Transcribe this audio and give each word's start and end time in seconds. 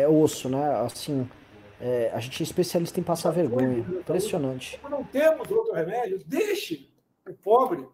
é 0.00 0.08
osso, 0.08 0.48
né? 0.48 0.80
Assim, 0.80 1.28
é, 1.80 2.10
a 2.12 2.20
gente 2.20 2.42
é 2.42 2.44
especialista 2.44 2.98
em 2.98 3.02
passar 3.02 3.30
vergonha. 3.30 3.78
Impressionante. 3.78 4.80
Não 4.90 5.04
temos 5.04 5.50
outro 5.50 5.72
remédio. 5.74 6.20
Deixe 6.26 6.90
o 7.28 7.34
pobre, 7.34 7.86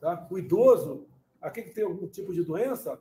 tá? 0.00 0.26
o 0.30 0.38
idoso, 0.38 1.06
aquele 1.40 1.68
que 1.68 1.74
tem 1.74 1.84
algum 1.84 2.08
tipo 2.08 2.32
de 2.32 2.42
doença, 2.42 2.98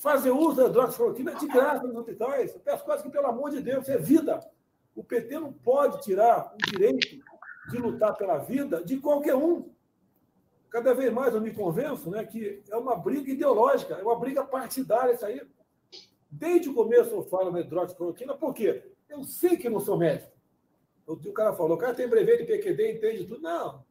fazer 0.00 0.30
uso 0.30 0.56
da 0.56 0.66
hidroxicloroquina 0.66 1.34
de 1.34 1.46
graça 1.46 1.86
nos 1.86 1.96
hospitais. 1.96 2.52
Peço 2.64 2.84
quase 2.84 3.02
que, 3.02 3.10
pelo 3.10 3.26
amor 3.26 3.50
de 3.50 3.60
Deus, 3.60 3.88
é 3.88 3.98
vida. 3.98 4.40
O 4.94 5.02
PT 5.02 5.38
não 5.38 5.52
pode 5.52 6.02
tirar 6.02 6.54
o 6.54 6.70
direito 6.70 7.18
de 7.70 7.78
lutar 7.78 8.16
pela 8.16 8.38
vida 8.38 8.82
de 8.82 8.98
qualquer 8.98 9.34
um. 9.34 9.70
Cada 10.70 10.92
vez 10.92 11.12
mais 11.12 11.34
eu 11.34 11.40
me 11.40 11.52
convenço 11.52 12.10
né, 12.10 12.24
que 12.24 12.62
é 12.68 12.76
uma 12.76 12.96
briga 12.96 13.30
ideológica, 13.30 13.94
é 13.94 14.02
uma 14.02 14.18
briga 14.18 14.44
partidária 14.44 15.14
isso 15.14 15.24
aí. 15.24 15.40
Desde 16.36 16.68
o 16.68 16.74
começo 16.74 17.10
eu 17.10 17.22
falo 17.22 17.52
na 17.52 17.60
hidroxicloroquina, 17.60 18.34
por 18.34 18.52
quê? 18.52 18.82
Eu 19.08 19.22
sei 19.22 19.56
que 19.56 19.68
não 19.68 19.78
sou 19.78 19.96
médico. 19.96 20.32
O 21.06 21.32
cara 21.32 21.52
falou, 21.52 21.76
o 21.76 21.78
cara 21.78 21.94
tem 21.94 22.08
brevet 22.08 22.38
de 22.38 22.44
PQD, 22.44 22.92
entende 22.92 23.24
tudo. 23.24 23.40
Não. 23.40 23.84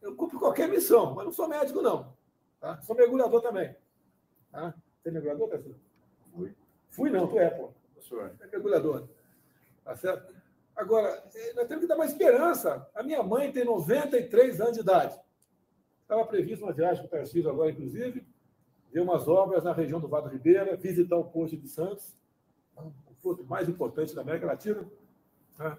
Eu 0.00 0.16
cumpro 0.16 0.38
qualquer 0.38 0.66
missão, 0.68 1.14
mas 1.14 1.26
não 1.26 1.32
sou 1.32 1.46
médico, 1.46 1.82
não. 1.82 2.16
Tá? 2.58 2.80
Sou 2.80 2.96
mergulhador 2.96 3.42
também. 3.42 3.76
Tá? 4.50 4.74
Você 5.02 5.10
é 5.10 5.12
mergulhador, 5.12 5.48
pessoal? 5.48 5.74
Fui. 6.34 6.54
Fui 6.88 7.10
não, 7.10 7.28
tu 7.28 7.38
é, 7.38 7.50
pô. 7.50 7.70
É 8.40 8.46
mergulhador. 8.46 9.08
Tá 9.84 9.94
certo? 9.96 10.34
Agora, 10.74 11.22
eh, 11.34 11.52
nós 11.54 11.68
temos 11.68 11.82
que 11.82 11.88
dar 11.88 11.96
uma 11.96 12.06
esperança. 12.06 12.88
A 12.94 13.02
minha 13.02 13.22
mãe 13.22 13.52
tem 13.52 13.64
93 13.64 14.60
anos 14.60 14.74
de 14.74 14.80
idade. 14.80 15.20
Estava 16.00 16.24
previsto 16.24 16.64
uma 16.64 16.72
viagem 16.72 17.02
com 17.02 17.08
o 17.08 17.10
Tarcísio 17.10 17.50
agora, 17.50 17.70
inclusive, 17.70 18.26
ver 18.92 19.00
umas 19.00 19.26
obras 19.26 19.64
na 19.64 19.72
região 19.72 19.98
do 19.98 20.06
Vado 20.06 20.28
Ribeira, 20.28 20.76
visitar 20.76 21.16
o 21.16 21.24
posto 21.24 21.56
de 21.56 21.66
Santos, 21.68 22.14
o 22.76 23.14
ponto 23.22 23.44
mais 23.44 23.68
importante 23.68 24.14
da 24.14 24.20
América 24.20 24.46
Latina. 24.46 24.84
Tá? 25.56 25.78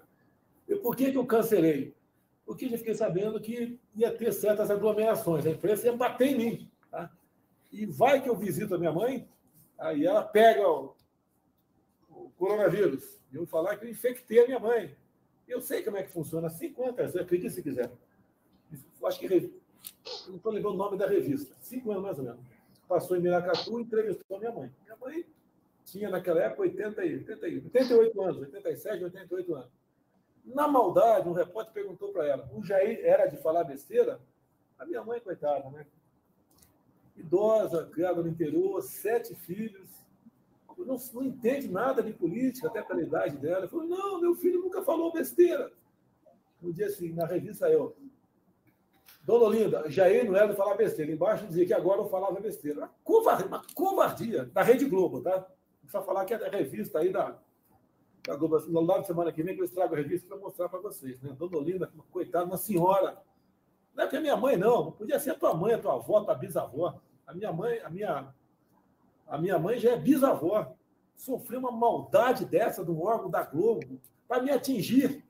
E 0.68 0.74
por 0.76 0.96
que, 0.96 1.12
que 1.12 1.18
eu 1.18 1.24
cancelei? 1.24 1.94
Porque 2.44 2.68
já 2.68 2.76
fiquei 2.76 2.94
sabendo 2.94 3.40
que 3.40 3.78
ia 3.94 4.10
ter 4.10 4.32
certas 4.32 4.70
aglomerações, 4.70 5.46
a 5.46 5.50
imprensa 5.50 5.86
ia 5.86 5.96
bater 5.96 6.28
em 6.28 6.36
mim. 6.36 6.70
Tá? 6.90 7.10
E 7.72 7.86
vai 7.86 8.20
que 8.20 8.28
eu 8.28 8.36
visito 8.36 8.74
a 8.74 8.78
minha 8.78 8.92
mãe, 8.92 9.28
aí 9.78 10.04
ela 10.04 10.22
pega 10.22 10.68
o, 10.68 10.94
o 12.10 12.30
coronavírus. 12.36 13.22
E 13.32 13.36
eu 13.36 13.46
falar 13.46 13.76
que 13.76 13.84
eu 13.84 13.90
infectei 13.90 14.42
a 14.42 14.46
minha 14.46 14.58
mãe. 14.58 14.94
Eu 15.46 15.60
sei 15.60 15.82
como 15.82 15.96
é 15.96 16.02
que 16.02 16.12
funciona. 16.12 16.48
Cinco 16.50 16.84
anos, 16.84 17.16
acredite 17.16 17.54
se 17.54 17.62
quiser. 17.62 17.90
Acho 19.04 19.18
que 19.20 19.52
não 20.28 20.36
estou 20.36 20.52
lembrando 20.52 20.74
o 20.74 20.78
nome 20.78 20.96
da 20.96 21.06
revista, 21.06 21.54
cinco 21.60 21.90
anos 21.90 22.02
mais 22.02 22.18
ou 22.18 22.24
menos. 22.24 22.40
Passou 22.88 23.16
em 23.16 23.20
Miracatu 23.20 23.78
e 23.78 23.82
entrevistou 23.82 24.38
minha 24.38 24.52
mãe. 24.52 24.70
Minha 24.84 24.96
mãe 24.96 25.26
tinha 25.84 26.10
naquela 26.10 26.40
época 26.40 26.62
80, 26.62 27.00
80, 27.00 27.46
88 27.46 28.22
anos, 28.22 28.38
87, 28.38 29.04
88 29.04 29.54
anos. 29.54 29.70
Na 30.44 30.68
maldade, 30.68 31.28
um 31.28 31.32
repórter 31.32 31.72
perguntou 31.72 32.12
para 32.12 32.26
ela: 32.26 32.50
o 32.52 32.62
Jair 32.62 33.00
era 33.02 33.26
de 33.26 33.36
falar 33.38 33.64
besteira? 33.64 34.20
A 34.78 34.84
minha 34.84 35.02
mãe, 35.02 35.20
coitada, 35.20 35.70
né? 35.70 35.86
Idosa, 37.16 37.86
criada 37.86 38.20
no 38.20 38.28
interior, 38.28 38.82
sete 38.82 39.34
filhos, 39.34 39.88
não, 40.78 40.98
não 41.12 41.22
entende 41.22 41.68
nada 41.68 42.02
de 42.02 42.12
política, 42.12 42.68
até 42.68 42.82
pela 42.82 43.02
idade 43.02 43.36
dela. 43.36 43.68
Falou: 43.68 43.86
não, 43.86 44.20
meu 44.20 44.34
filho 44.34 44.60
nunca 44.60 44.82
falou 44.82 45.12
besteira. 45.12 45.72
No 46.60 46.72
dia 46.72 46.86
assim, 46.86 47.12
na 47.12 47.26
revista 47.26 47.68
eu, 47.68 47.94
Dona 49.24 49.46
Olinda, 49.46 49.90
Jair 49.90 50.26
não 50.26 50.36
era 50.36 50.48
de 50.48 50.56
falar 50.56 50.74
besteira. 50.74 51.10
Embaixo 51.10 51.46
dizia 51.46 51.66
que 51.66 51.72
agora 51.72 52.02
eu 52.02 52.08
falava 52.08 52.38
besteira. 52.40 52.80
Uma 52.80 52.90
covardia, 53.02 53.46
uma 53.46 53.62
covardia 53.74 54.44
da 54.44 54.62
Rede 54.62 54.84
Globo, 54.84 55.22
tá? 55.22 55.36
Não 55.38 55.80
precisa 55.80 56.02
falar 56.02 56.26
que 56.26 56.34
é 56.34 56.46
a 56.46 56.50
revista 56.50 56.98
aí 56.98 57.10
da, 57.10 57.38
da 58.26 58.36
Globo. 58.36 58.60
No 58.68 58.82
lado 58.82 59.00
de 59.00 59.06
semana 59.06 59.32
que 59.32 59.42
vem, 59.42 59.54
que 59.54 59.62
eu 59.62 59.64
estrago 59.64 59.94
a 59.94 59.96
revista 59.96 60.28
para 60.28 60.36
mostrar 60.36 60.68
para 60.68 60.78
vocês. 60.78 61.22
Né? 61.22 61.34
Dona 61.38 61.56
Olinda, 61.56 61.90
coitada, 62.10 62.44
uma 62.44 62.58
senhora. 62.58 63.16
Não 63.94 64.04
é 64.04 64.08
que 64.08 64.16
é 64.16 64.20
minha 64.20 64.36
mãe, 64.36 64.58
não. 64.58 64.84
Não 64.84 64.92
podia 64.92 65.18
ser 65.18 65.30
a 65.30 65.34
tua 65.34 65.54
mãe, 65.54 65.72
a 65.72 65.78
tua 65.78 65.94
avó, 65.94 66.18
a 66.18 66.24
tua 66.24 66.34
bisavó. 66.34 67.00
A 67.26 67.32
minha 67.32 67.50
mãe, 67.50 67.78
a 67.80 67.88
minha, 67.88 68.34
a 69.26 69.38
minha 69.38 69.58
mãe 69.58 69.78
já 69.78 69.92
é 69.92 69.96
bisavó. 69.96 70.76
Sofreu 71.16 71.60
uma 71.60 71.72
maldade 71.72 72.44
dessa 72.44 72.84
do 72.84 73.00
órgão 73.00 73.30
da 73.30 73.42
Globo 73.42 73.98
para 74.28 74.42
me 74.42 74.50
atingir. 74.50 75.23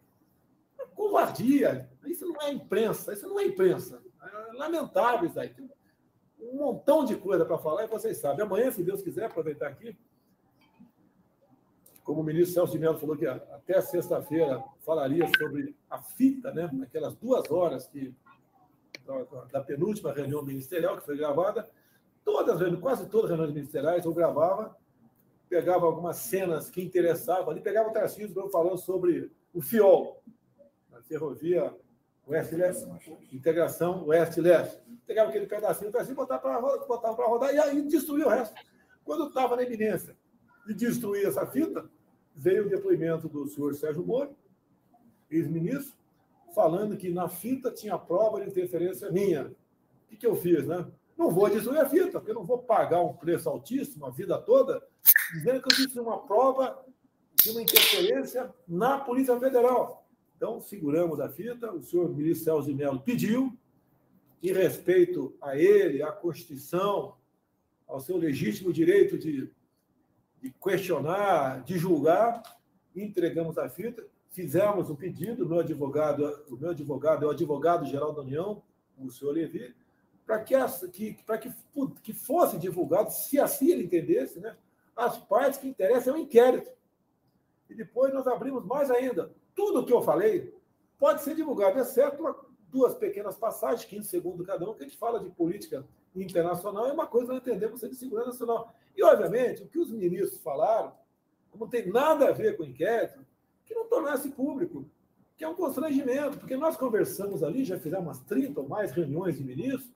Covardia. 0.95 1.89
Isso 2.07 2.27
não 2.27 2.41
é 2.43 2.53
imprensa, 2.53 3.13
isso 3.13 3.29
não 3.29 3.39
é 3.39 3.45
imprensa. 3.47 4.03
É 4.23 4.57
lamentável 4.57 5.29
isso 5.29 5.39
aí. 5.39 5.49
Tem 5.49 5.69
um 6.41 6.57
montão 6.57 7.05
de 7.05 7.17
coisa 7.17 7.45
para 7.45 7.59
falar 7.59 7.85
e 7.85 7.89
vocês 7.89 8.19
sabem. 8.19 8.45
Amanhã, 8.45 8.71
se 8.71 8.83
Deus 8.83 9.03
quiser, 9.03 9.27
aproveitar 9.27 9.69
aqui, 9.69 9.97
como 12.05 12.21
o 12.21 12.25
ministro 12.25 12.55
Celso 12.55 12.73
de 12.73 12.79
Mello 12.79 12.99
falou 12.99 13.17
que 13.17 13.27
até 13.27 13.81
sexta-feira 13.81 14.63
falaria 14.81 15.27
sobre 15.39 15.75
a 15.89 15.99
fita, 16.03 16.53
né? 16.53 16.71
aquelas 16.83 17.15
duas 17.17 17.51
horas 17.51 17.89
que 17.89 18.15
da 19.51 19.63
penúltima 19.63 20.13
reunião 20.13 20.43
ministerial 20.43 20.97
que 20.97 21.05
foi 21.05 21.17
gravada, 21.17 21.69
todas, 22.25 22.59
quase 22.81 23.07
todas 23.09 23.31
as 23.31 23.37
reuniões 23.37 23.55
ministeriais 23.55 24.05
eu 24.05 24.15
gravava, 24.15 24.77
pegava 25.49 25.87
algumas 25.87 26.17
cenas 26.17 26.71
que 26.71 26.83
interessavam 26.83 27.51
ali, 27.51 27.61
pegava 27.61 27.91
o 27.91 27.93
Tarcísio 27.93 28.49
falando 28.51 28.79
sobre 28.79 29.31
o 29.53 29.61
FIOL, 29.61 30.23
ferrovia 31.07 31.75
Oeste-Leste, 32.27 32.87
integração 33.33 34.07
Oeste-Leste. 34.07 34.81
Pegava 35.07 35.29
aquele 35.29 35.47
pedacinho 35.47 35.95
assim, 35.97 36.15
botava 36.15 36.41
para 36.41 36.59
rodar, 36.59 37.15
rodar 37.15 37.55
e 37.55 37.59
aí 37.59 37.83
destruía 37.83 38.27
o 38.27 38.31
resto. 38.31 38.55
Quando 39.05 39.29
estava 39.29 39.57
na 39.57 39.63
iminência 39.63 40.17
de 40.67 40.73
destruir 40.75 41.27
essa 41.27 41.47
fita, 41.47 41.89
veio 42.35 42.67
o 42.67 42.69
depoimento 42.69 43.29
do 43.29 43.47
senhor 43.47 43.75
Sérgio 43.75 44.05
Moro, 44.05 44.35
ex-ministro, 45.31 45.95
falando 46.55 46.97
que 46.97 47.11
na 47.11 47.29
fita 47.29 47.71
tinha 47.71 47.99
prova 47.99 48.41
de 48.41 48.49
interferência 48.49 49.11
minha. 49.11 49.47
O 49.47 50.07
que, 50.09 50.17
que 50.17 50.27
eu 50.27 50.37
fiz, 50.37 50.67
né? 50.67 50.87
Não 51.17 51.31
vou 51.31 51.49
destruir 51.51 51.81
a 51.81 51.89
fita, 51.89 52.19
porque 52.19 52.31
eu 52.31 52.35
não 52.35 52.45
vou 52.45 52.59
pagar 52.59 53.03
um 53.03 53.13
preço 53.13 53.49
altíssimo 53.49 54.07
a 54.07 54.11
vida 54.11 54.39
toda, 54.39 54.83
dizendo 55.33 55.61
que 55.61 55.73
eu 55.73 55.87
disse 55.87 56.01
uma 56.01 56.19
prova 56.27 56.85
de 57.43 57.51
uma 57.51 57.63
interferência 57.63 58.53
na 58.67 58.99
Polícia 58.99 59.39
Federal. 59.39 60.04
Então, 60.45 60.61
seguramos 60.61 61.21
a 61.21 61.29
fita, 61.31 61.73
o 61.73 61.83
senhor 61.83 62.07
ministro 62.15 62.45
Celso 62.45 62.69
de 62.69 62.75
Mello 62.75 63.01
pediu, 63.01 63.57
em 64.43 64.53
respeito 64.53 65.35
a 65.41 65.57
ele, 65.57 66.03
à 66.03 66.13
Constituição, 66.13 67.15
ao 67.89 67.99
seu 67.99 68.19
legítimo 68.19 68.71
direito 68.71 69.17
de, 69.17 69.51
de 70.43 70.55
questionar, 70.63 71.65
de 71.65 71.79
julgar, 71.79 72.43
entregamos 72.95 73.57
a 73.57 73.71
fita, 73.71 74.07
fizemos 74.29 74.91
o 74.91 74.95
pedido, 74.95 75.49
meu 75.49 75.61
advogado, 75.61 76.45
o 76.51 76.59
meu 76.59 76.73
advogado 76.73 77.25
é 77.25 77.29
o 77.29 77.31
advogado-geral 77.31 78.13
da 78.13 78.21
União, 78.21 78.63
o 78.99 79.11
senhor 79.11 79.33
Levi, 79.33 79.75
para 80.27 80.41
que, 80.41 80.55
que, 80.93 81.15
que, 81.15 81.55
que 82.03 82.13
fosse 82.13 82.59
divulgado, 82.59 83.11
se 83.11 83.41
assim 83.41 83.71
ele 83.71 83.85
entendesse, 83.85 84.41
né, 84.41 84.55
as 84.95 85.17
partes 85.17 85.59
que 85.59 85.69
interessam 85.69 86.17
é 86.17 86.19
o 86.19 86.21
inquérito. 86.21 86.71
E 87.71 87.75
depois 87.75 88.13
nós 88.13 88.27
abrimos 88.27 88.63
mais 88.67 88.91
ainda 88.91 89.33
tudo 89.55 89.81
o 89.81 89.87
que 89.87 89.93
eu 89.93 90.03
falei 90.03 90.55
pode 90.99 91.23
ser 91.23 91.35
divulgado, 91.35 91.79
exceto 91.79 92.23
duas 92.71 92.95
pequenas 92.95 93.37
passagens, 93.37 93.85
15 93.85 94.09
segundos 94.09 94.47
cada 94.47 94.69
um, 94.69 94.75
que 94.75 94.83
a 94.83 94.87
gente 94.87 94.99
fala 94.99 95.21
de 95.21 95.31
política 95.31 95.87
internacional, 96.15 96.87
é 96.87 96.93
uma 96.93 97.07
coisa 97.07 97.33
nós 97.33 97.41
entendemos 97.41 97.81
de 97.81 97.95
segurança 97.95 98.31
nacional. 98.31 98.75
E, 98.97 99.03
obviamente, 99.03 99.63
o 99.63 99.69
que 99.69 99.79
os 99.79 99.91
ministros 99.91 100.41
falaram 100.41 100.93
não 101.55 101.69
tem 101.69 101.89
nada 101.89 102.29
a 102.29 102.33
ver 102.33 102.57
com 102.57 102.65
o 102.65 102.67
inquérito, 102.67 103.25
que 103.65 103.75
não 103.75 103.87
tornasse 103.87 104.29
público, 104.31 104.85
que 105.37 105.45
é 105.45 105.49
um 105.49 105.55
constrangimento, 105.55 106.39
porque 106.39 106.57
nós 106.57 106.77
conversamos 106.77 107.43
ali, 107.43 107.65
já 107.65 107.79
fizemos 107.79 108.07
umas 108.07 108.21
30 108.21 108.61
ou 108.61 108.69
mais 108.69 108.93
reuniões 108.93 109.37
de 109.37 109.45
ministros, 109.45 109.91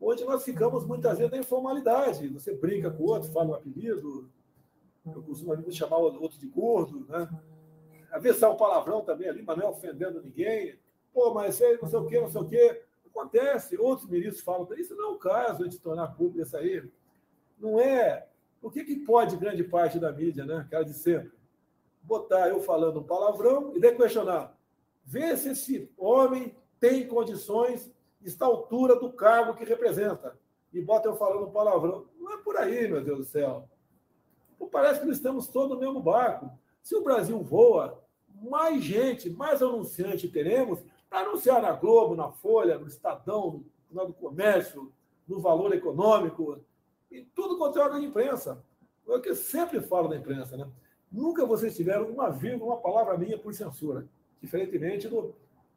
onde 0.00 0.24
nós 0.24 0.44
ficamos 0.44 0.86
muitas 0.86 1.18
vezes 1.18 1.32
na 1.32 1.38
informalidade. 1.38 2.28
Você 2.28 2.54
brinca 2.54 2.90
com 2.90 3.02
o 3.02 3.06
outro, 3.06 3.30
fala 3.30 3.50
um 3.50 3.54
apelido, 3.54 4.30
eu 5.06 5.22
costumo 5.22 5.72
chamar 5.72 5.98
o 5.98 6.22
outro 6.22 6.38
de 6.38 6.46
gordo, 6.46 7.06
né? 7.08 7.28
Sai 8.34 8.50
um 8.50 8.56
palavrão 8.56 9.02
também 9.02 9.28
ali, 9.28 9.42
mas 9.42 9.56
não 9.56 9.66
é 9.66 9.70
ofendendo 9.70 10.22
ninguém. 10.22 10.78
Pô, 11.12 11.32
mas 11.32 11.60
aí 11.60 11.78
não 11.80 11.88
sei 11.88 11.98
o 11.98 12.06
quê, 12.06 12.20
não 12.20 12.28
sei 12.28 12.40
o 12.40 12.48
quê. 12.48 12.82
Acontece, 13.06 13.76
outros 13.76 14.08
ministros 14.08 14.42
falam, 14.42 14.68
isso 14.76 14.94
não 14.94 15.10
é 15.10 15.12
o 15.12 15.18
caso 15.18 15.68
de 15.68 15.78
tornar 15.78 16.08
público 16.08 16.40
isso 16.40 16.56
aí. 16.56 16.88
Não 17.58 17.80
é. 17.80 18.28
O 18.62 18.70
que, 18.70 18.84
que 18.84 18.96
pode 18.96 19.36
grande 19.36 19.64
parte 19.64 19.98
da 19.98 20.12
mídia, 20.12 20.44
né? 20.44 20.58
Aquela 20.58 20.84
de 20.84 20.94
sempre? 20.94 21.32
Botar 22.02 22.48
eu 22.48 22.60
falando 22.60 23.00
um 23.00 23.04
palavrão 23.04 23.76
e 23.76 23.80
daí 23.80 23.96
questionar. 23.96 24.56
Vê 25.04 25.36
se 25.36 25.50
esse 25.50 25.90
homem 25.96 26.54
tem 26.78 27.06
condições, 27.06 27.90
está 28.22 28.44
à 28.44 28.48
altura 28.48 28.98
do 28.98 29.12
cargo 29.12 29.54
que 29.54 29.64
representa. 29.64 30.38
E 30.72 30.80
bota 30.80 31.08
eu 31.08 31.16
falando 31.16 31.46
um 31.46 31.50
palavrão. 31.50 32.06
Não 32.18 32.32
é 32.32 32.36
por 32.38 32.56
aí, 32.56 32.86
meu 32.88 33.02
Deus 33.02 33.18
do 33.18 33.24
céu. 33.24 33.68
Parece 34.70 35.00
que 35.00 35.06
nós 35.06 35.16
estamos 35.16 35.48
todos 35.48 35.70
no 35.70 35.80
mesmo 35.80 36.00
barco. 36.00 36.50
Se 36.88 36.96
o 36.96 37.02
Brasil 37.02 37.38
voa, 37.42 38.02
mais 38.34 38.82
gente, 38.82 39.28
mais 39.28 39.60
anunciante 39.60 40.26
teremos 40.26 40.80
para 41.10 41.20
anunciar 41.20 41.60
na 41.60 41.72
Globo, 41.72 42.16
na 42.16 42.32
Folha, 42.32 42.78
no 42.78 42.86
Estadão, 42.86 43.62
no 43.90 44.06
do 44.06 44.14
Comércio, 44.14 44.90
no 45.28 45.38
Valor 45.38 45.74
Econômico, 45.74 46.58
e 47.10 47.20
tudo 47.20 47.58
quanto 47.58 47.78
é 47.78 47.82
órgão 47.82 48.00
de 48.00 48.06
imprensa. 48.06 48.64
É 49.06 49.14
o 49.14 49.20
que 49.20 49.28
eu 49.28 49.34
sempre 49.34 49.82
falo 49.82 50.08
da 50.08 50.16
imprensa, 50.16 50.56
né? 50.56 50.66
Nunca 51.12 51.44
vocês 51.44 51.76
tiveram 51.76 52.08
uma 52.08 52.30
vírgula, 52.30 52.72
uma 52.72 52.80
palavra 52.80 53.18
minha 53.18 53.36
por 53.36 53.52
censura. 53.52 54.08
Diferentemente 54.40 55.08
do, 55.08 55.34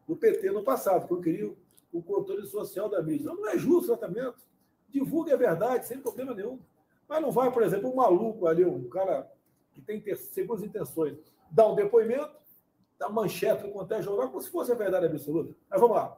do 0.08 0.16
PT 0.16 0.50
no 0.52 0.64
passado, 0.64 1.08
que 1.08 1.14
eu 1.14 1.20
queria 1.20 1.54
o 1.92 2.02
controle 2.02 2.48
social 2.48 2.88
da 2.88 3.04
mídia. 3.04 3.26
Não, 3.26 3.36
não 3.36 3.50
é 3.50 3.58
justo 3.58 3.92
o 3.92 3.98
tratamento. 3.98 4.40
Divulgue 4.88 5.34
a 5.34 5.36
verdade, 5.36 5.88
sem 5.88 6.00
problema 6.00 6.34
nenhum. 6.34 6.58
Mas 7.06 7.22
não 7.22 7.32
vai, 7.32 7.52
por 7.52 7.64
exemplo, 7.64 7.92
um 7.92 7.96
maluco 7.96 8.48
ali, 8.48 8.64
um 8.64 8.88
cara 8.88 9.30
que 9.74 9.82
tem 9.82 10.04
segundas 10.16 10.64
intenções, 10.64 11.18
dar 11.50 11.68
um 11.68 11.76
depoimento, 11.76 12.36
dar 12.98 13.10
manchete 13.10 13.64
no 13.64 13.72
contexto 13.72 14.06
jornal, 14.06 14.30
como 14.30 14.42
se 14.42 14.50
fosse 14.50 14.72
a 14.72 14.76
verdade 14.76 15.06
absoluta. 15.06 15.56
Mas 15.70 15.80
vamos 15.80 15.96
lá. 15.96 16.18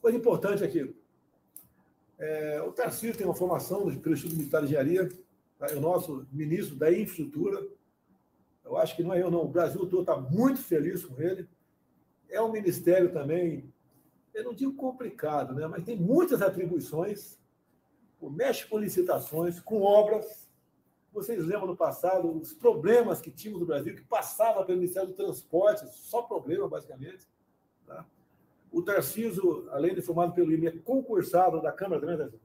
Coisa 0.00 0.16
importante 0.16 0.64
aqui. 0.64 0.94
É, 2.18 2.60
o 2.62 2.72
Tarcísio 2.72 3.16
tem 3.16 3.26
uma 3.26 3.34
formação 3.34 3.80
pelo 3.96 4.14
Instituto 4.14 4.36
Militar 4.36 4.60
de 4.60 4.66
Engenharia, 4.66 5.08
tá? 5.58 5.68
é 5.68 5.74
o 5.74 5.80
nosso 5.80 6.26
ministro 6.30 6.76
da 6.76 6.90
Infraestrutura. 6.90 7.66
Eu 8.64 8.76
acho 8.76 8.94
que 8.94 9.02
não 9.02 9.14
é 9.14 9.22
eu, 9.22 9.30
não. 9.30 9.42
O 9.44 9.48
Brasil 9.48 9.80
todo 9.86 10.00
está 10.00 10.16
muito 10.16 10.60
feliz 10.62 11.04
com 11.04 11.20
ele. 11.20 11.48
É 12.28 12.40
um 12.40 12.52
ministério 12.52 13.12
também, 13.12 13.72
eu 14.34 14.44
não 14.44 14.54
digo 14.54 14.74
complicado, 14.74 15.54
né? 15.54 15.66
mas 15.66 15.82
tem 15.82 15.96
muitas 15.96 16.42
atribuições. 16.42 17.38
Mexe 18.22 18.66
com 18.66 18.78
licitações, 18.78 19.58
com 19.60 19.80
obras. 19.80 20.49
Vocês 21.12 21.44
lembram 21.44 21.66
no 21.66 21.76
passado 21.76 22.30
os 22.30 22.52
problemas 22.52 23.20
que 23.20 23.30
tínhamos 23.30 23.60
no 23.60 23.66
Brasil, 23.66 23.94
que 23.94 24.02
passava 24.02 24.64
pelo 24.64 24.78
Ministério 24.78 25.08
do 25.08 25.14
Transporte, 25.14 25.84
só 25.92 26.22
problema, 26.22 26.68
basicamente. 26.68 27.26
Tá? 27.86 28.06
O 28.70 28.80
Tarcísio, 28.80 29.68
além 29.72 29.94
de 29.94 30.00
formado 30.00 30.32
pelo 30.32 30.52
IME, 30.52 30.68
é 30.68 30.78
concursado 30.78 31.60
da 31.60 31.72
Câmara 31.72 32.00
também, 32.00 32.16
Tarcísio? 32.16 32.40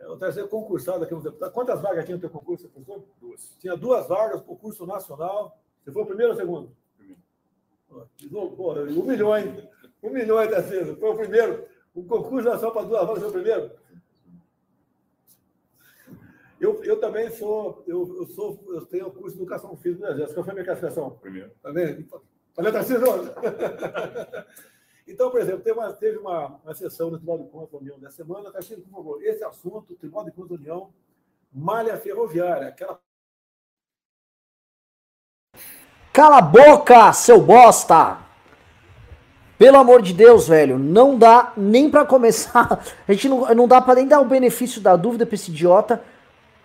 É, 0.00 0.08
o 0.08 0.16
Tarcísio 0.16 0.46
é 0.46 0.48
concursado 0.48 1.00
da 1.00 1.06
Câmara 1.06 1.22
dos 1.22 1.32
Deputados. 1.32 1.54
Quantas 1.54 1.80
vagas 1.80 2.04
tinha 2.04 2.16
no 2.16 2.20
teu 2.20 2.30
concurso, 2.30 2.68
professor? 2.68 3.04
Duas. 3.20 3.56
Tinha 3.60 3.76
duas 3.76 4.08
vagas, 4.08 4.40
concurso 4.42 4.84
nacional. 4.84 5.56
Você 5.80 5.92
foi 5.92 6.02
o 6.02 6.06
primeiro 6.06 6.32
ou 6.32 6.36
o 6.36 6.40
segundo? 6.40 6.76
Primeiro. 6.96 7.22
Porra, 8.56 8.82
humilhou, 8.82 9.36
hein? 9.36 9.68
Humilhou, 10.02 10.42
hein, 10.42 10.50
Tarcísio? 10.50 10.96
Foi 10.96 11.10
o 11.10 11.16
primeiro. 11.16 11.64
O 11.94 12.02
concurso 12.02 12.48
nacional 12.48 12.72
para 12.72 12.86
duas 12.86 13.06
vagas 13.06 13.18
foi 13.20 13.28
o 13.28 13.32
primeiro? 13.32 13.70
Eu, 16.60 16.82
eu 16.82 16.98
também 16.98 17.30
sou 17.30 17.84
eu, 17.86 18.16
eu, 18.16 18.26
sou, 18.26 18.58
eu 18.68 18.84
tenho 18.86 19.10
curso 19.10 19.36
de 19.36 19.42
educação 19.42 19.76
física 19.76 20.06
no 20.06 20.12
Exército. 20.12 20.34
Qual 20.34 20.44
foi 20.44 20.52
a 20.52 20.54
minha 20.54 20.64
classificação? 20.64 21.10
Primeiro. 21.20 21.50
Tá 21.62 21.70
vendo? 21.70 22.06
Valeu, 22.56 22.72
Tarcísio? 22.72 23.04
Então, 25.08 25.30
por 25.30 25.40
exemplo, 25.40 25.60
teve 25.60 25.78
uma, 25.78 25.92
teve 25.94 26.18
uma, 26.18 26.60
uma 26.62 26.74
sessão 26.74 27.08
no 27.08 27.16
Tribunal 27.16 27.42
de 27.42 27.50
Contas 27.50 27.70
da 27.70 27.78
União 27.78 27.98
dessa 27.98 28.16
semana. 28.16 28.52
Castilho, 28.52 28.82
por 28.82 28.90
favor, 28.90 29.22
esse 29.24 29.42
assunto, 29.42 29.94
Tribunal 29.94 30.26
de 30.26 30.32
Contas 30.32 30.50
da 30.50 30.54
União, 30.56 30.92
malha 31.50 31.96
ferroviária, 31.96 32.68
aquela. 32.68 33.00
Cala 36.12 36.38
a 36.38 36.42
boca, 36.42 37.10
seu 37.14 37.40
bosta! 37.40 38.18
Pelo 39.56 39.78
amor 39.78 40.02
de 40.02 40.12
Deus, 40.12 40.46
velho, 40.46 40.78
não 40.78 41.18
dá 41.18 41.54
nem 41.56 41.90
para 41.90 42.04
começar. 42.04 42.84
A 43.08 43.12
gente 43.12 43.30
não, 43.30 43.54
não 43.54 43.66
dá 43.66 43.80
para 43.80 43.94
nem 43.94 44.06
dar 44.06 44.20
o 44.20 44.26
benefício 44.26 44.80
da 44.80 44.94
dúvida 44.94 45.24
pra 45.24 45.34
esse 45.34 45.50
idiota, 45.50 46.04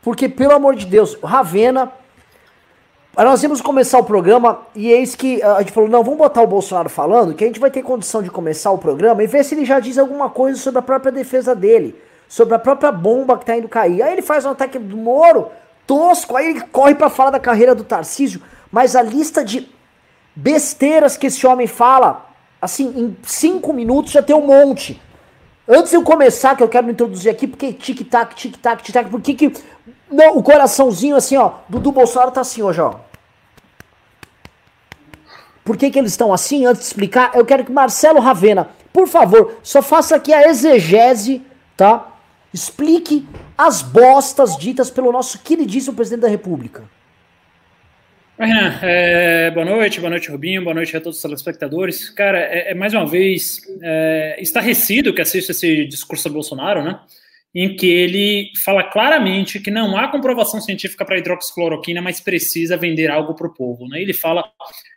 porque, 0.03 0.29
pelo 0.29 0.53
amor 0.53 0.75
de 0.75 0.85
Deus, 0.85 1.17
Ravena 1.23 1.91
nós 3.15 3.43
íamos 3.43 3.61
começar 3.61 3.99
o 3.99 4.03
programa 4.03 4.61
e 4.73 4.89
eis 4.91 5.15
que 5.15 5.41
a 5.43 5.59
gente 5.59 5.71
falou: 5.71 5.87
não, 5.87 6.03
vamos 6.03 6.17
botar 6.17 6.41
o 6.41 6.47
Bolsonaro 6.47 6.89
falando, 6.89 7.35
que 7.35 7.43
a 7.43 7.47
gente 7.47 7.59
vai 7.59 7.69
ter 7.69 7.83
condição 7.83 8.23
de 8.23 8.31
começar 8.31 8.71
o 8.71 8.77
programa 8.77 9.23
e 9.23 9.27
ver 9.27 9.43
se 9.43 9.53
ele 9.53 9.65
já 9.65 9.79
diz 9.79 9.99
alguma 9.99 10.31
coisa 10.31 10.59
sobre 10.59 10.79
a 10.79 10.81
própria 10.81 11.11
defesa 11.11 11.53
dele, 11.53 11.95
sobre 12.27 12.55
a 12.55 12.59
própria 12.59 12.91
bomba 12.91 13.37
que 13.37 13.45
tá 13.45 13.55
indo 13.55 13.69
cair. 13.69 14.01
Aí 14.01 14.13
ele 14.13 14.23
faz 14.23 14.45
um 14.45 14.49
ataque 14.49 14.79
do 14.79 14.97
Moro, 14.97 15.49
tosco, 15.85 16.35
aí 16.35 16.49
ele 16.49 16.61
corre 16.61 16.95
para 16.95 17.09
falar 17.09 17.29
da 17.29 17.39
carreira 17.39 17.75
do 17.75 17.83
Tarcísio, 17.83 18.41
mas 18.71 18.95
a 18.95 19.03
lista 19.03 19.45
de 19.45 19.69
besteiras 20.35 21.15
que 21.15 21.27
esse 21.27 21.45
homem 21.45 21.67
fala, 21.67 22.25
assim, 22.59 22.87
em 22.97 23.17
cinco 23.21 23.71
minutos 23.73 24.11
já 24.11 24.23
tem 24.23 24.35
um 24.35 24.47
monte. 24.47 24.99
Antes 25.67 25.91
de 25.91 25.97
eu 25.97 26.03
começar, 26.03 26.55
que 26.55 26.63
eu 26.63 26.67
quero 26.67 26.85
me 26.85 26.91
introduzir 26.91 27.31
aqui, 27.31 27.47
porque 27.47 27.71
tic-tac, 27.71 28.35
tic-tac, 28.35 28.83
tic-tac, 28.83 29.09
por 29.09 29.21
que 29.21 29.33
que 29.33 29.53
não, 30.11 30.37
o 30.37 30.43
coraçãozinho 30.43 31.15
assim, 31.15 31.37
ó, 31.37 31.53
do, 31.67 31.79
do 31.79 31.91
Bolsonaro 31.91 32.31
tá 32.31 32.41
assim 32.41 32.61
hoje, 32.61 32.81
ó. 32.81 32.95
Por 35.63 35.77
que, 35.77 35.89
que 35.89 35.97
eles 35.97 36.11
estão 36.11 36.33
assim? 36.33 36.65
Antes 36.65 36.81
de 36.81 36.87
explicar, 36.87 37.31
eu 37.33 37.45
quero 37.45 37.63
que 37.63 37.71
Marcelo 37.71 38.19
Ravena, 38.19 38.69
por 38.91 39.07
favor, 39.07 39.55
só 39.63 39.81
faça 39.81 40.15
aqui 40.15 40.33
a 40.33 40.49
exegese, 40.49 41.41
tá? 41.77 42.07
Explique 42.53 43.27
as 43.57 43.81
bostas 43.81 44.57
ditas 44.57 44.91
pelo 44.91 45.11
nosso 45.11 45.39
queridíssimo 45.39 45.95
presidente 45.95 46.21
da 46.21 46.27
República. 46.27 46.83
Oi, 48.35 48.47
Renan, 48.47 48.79
é, 48.81 49.51
boa 49.51 49.63
noite, 49.63 49.99
boa 49.99 50.09
noite, 50.09 50.31
Rubinho, 50.31 50.63
boa 50.63 50.73
noite 50.73 50.97
a 50.97 50.99
todos 50.99 51.17
os 51.17 51.21
telespectadores. 51.21 52.09
Cara, 52.09 52.39
é, 52.39 52.71
é 52.71 52.73
mais 52.73 52.91
uma 52.91 53.05
vez 53.05 53.61
é, 53.79 54.37
estarrecido 54.39 55.13
que 55.13 55.21
assisto 55.21 55.51
esse 55.51 55.85
discurso 55.85 56.27
do 56.29 56.33
Bolsonaro, 56.33 56.83
né? 56.83 56.99
em 57.53 57.75
que 57.75 57.85
ele 57.85 58.51
fala 58.65 58.83
claramente 58.85 59.59
que 59.59 59.69
não 59.69 59.95
há 59.95 60.07
comprovação 60.07 60.59
científica 60.59 61.05
para 61.05 61.19
hidroxicloroquina, 61.19 62.01
mas 62.01 62.19
precisa 62.19 62.75
vender 62.75 63.11
algo 63.11 63.35
para 63.35 63.45
o 63.45 63.53
povo. 63.53 63.87
Né? 63.87 64.01
Ele 64.01 64.13
fala 64.13 64.43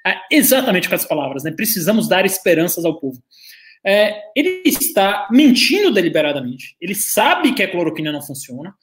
ah, 0.03 0.23
exatamente 0.33 0.89
com 0.89 0.95
as 0.95 1.05
palavras, 1.05 1.45
né? 1.45 1.51
precisamos 1.51 2.09
dar 2.09 2.25
esperanças 2.25 2.87
ao 2.87 2.99
povo. 2.99 3.23
É, 3.85 4.19
ele 4.35 4.63
está 4.65 5.29
mentindo 5.31 5.93
deliberadamente, 5.93 6.75
ele 6.81 6.95
sabe 6.95 7.53
que 7.53 7.63
a 7.63 7.71
cloroquina 7.71 8.11
não 8.11 8.23
funciona, 8.23 8.75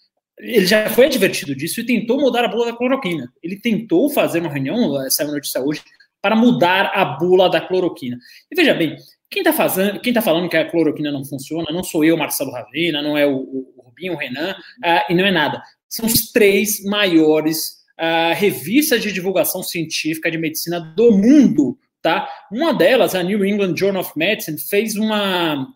ele 0.43 0.65
já 0.65 0.89
foi 0.89 1.05
advertido 1.05 1.55
disso 1.55 1.79
e 1.79 1.85
tentou 1.85 2.19
mudar 2.19 2.43
a 2.43 2.47
bula 2.49 2.65
da 2.65 2.77
cloroquina. 2.77 3.31
Ele 3.41 3.59
tentou 3.59 4.09
fazer 4.09 4.39
uma 4.39 4.51
reunião, 4.51 5.09
saiu 5.09 5.31
notícia 5.31 5.61
hoje, 5.61 5.81
para 6.21 6.35
mudar 6.35 6.91
a 6.93 7.05
bula 7.05 7.49
da 7.49 7.61
cloroquina. 7.61 8.17
E 8.51 8.55
veja 8.55 8.73
bem, 8.73 8.97
quem 9.29 9.41
está 9.41 9.53
fazendo, 9.53 9.99
quem 9.99 10.13
tá 10.13 10.21
falando 10.21 10.49
que 10.49 10.57
a 10.57 10.69
cloroquina 10.69 11.11
não 11.11 11.23
funciona 11.23 11.71
não 11.71 11.83
sou 11.83 12.03
eu, 12.03 12.17
Marcelo 12.17 12.51
Ravena, 12.51 13.01
não 13.01 13.17
é 13.17 13.25
o, 13.25 13.35
o, 13.35 13.83
Rubinho, 13.85 14.13
o 14.13 14.17
Renan, 14.17 14.51
uh, 14.51 15.11
e 15.11 15.15
não 15.15 15.25
é 15.25 15.31
nada. 15.31 15.61
São 15.87 16.05
os 16.05 16.31
três 16.31 16.83
maiores 16.83 17.83
uh, 17.99 18.33
revistas 18.35 19.01
de 19.01 19.11
divulgação 19.11 19.63
científica 19.63 20.29
de 20.29 20.37
medicina 20.37 20.79
do 20.79 21.11
mundo, 21.11 21.77
tá? 22.01 22.29
Uma 22.51 22.73
delas, 22.73 23.15
a 23.15 23.23
New 23.23 23.45
England 23.45 23.75
Journal 23.77 24.01
of 24.01 24.11
Medicine, 24.15 24.57
fez 24.59 24.95
uma 24.95 25.67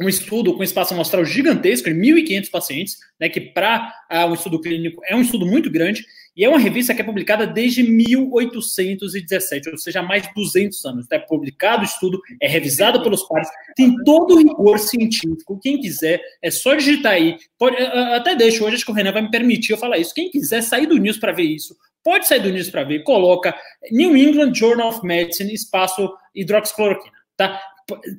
um 0.00 0.08
estudo 0.08 0.54
com 0.54 0.62
espaço 0.62 0.94
amostral 0.94 1.24
gigantesco, 1.24 1.88
de 1.88 1.94
1.500 1.94 2.50
pacientes, 2.50 2.96
né, 3.18 3.28
que 3.28 3.40
para 3.40 3.88
uh, 3.88 3.90
ah, 4.08 4.26
um 4.26 4.34
estudo 4.34 4.60
clínico 4.60 5.02
é 5.04 5.16
um 5.16 5.20
estudo 5.20 5.44
muito 5.44 5.70
grande, 5.70 6.04
e 6.38 6.44
é 6.44 6.48
uma 6.48 6.58
revista 6.58 6.94
que 6.94 7.02
é 7.02 7.04
publicada 7.04 7.44
desde 7.48 7.82
1817, 7.82 9.70
ou 9.70 9.76
seja, 9.76 9.98
há 9.98 10.02
mais 10.04 10.22
de 10.22 10.32
200 10.34 10.84
anos. 10.84 11.06
É 11.10 11.18
publicado 11.18 11.82
o 11.82 11.84
estudo, 11.84 12.20
é 12.40 12.46
revisado 12.46 13.02
pelos 13.02 13.26
pares, 13.26 13.48
tem 13.74 13.92
todo 14.04 14.34
o 14.34 14.38
rigor 14.38 14.78
científico. 14.78 15.58
Quem 15.60 15.80
quiser, 15.80 16.22
é 16.40 16.48
só 16.48 16.76
digitar 16.76 17.14
aí. 17.14 17.36
Pode, 17.58 17.76
até 17.76 18.36
deixo 18.36 18.64
hoje, 18.64 18.76
acho 18.76 18.84
que 18.84 18.92
o 18.92 18.94
Renan 18.94 19.10
vai 19.10 19.22
me 19.22 19.32
permitir 19.32 19.72
eu 19.72 19.78
falar 19.78 19.98
isso. 19.98 20.14
Quem 20.14 20.30
quiser 20.30 20.62
sair 20.62 20.86
do 20.86 20.96
News 20.96 21.18
para 21.18 21.32
ver 21.32 21.42
isso, 21.42 21.76
pode 22.04 22.28
sair 22.28 22.40
do 22.40 22.52
News 22.52 22.70
para 22.70 22.84
ver, 22.84 23.02
coloca 23.02 23.52
New 23.90 24.16
England 24.16 24.54
Journal 24.54 24.90
of 24.90 25.04
Medicine, 25.04 25.52
espaço 25.52 26.08
hidroxicloroquina. 26.36 27.18
Tá? 27.36 27.60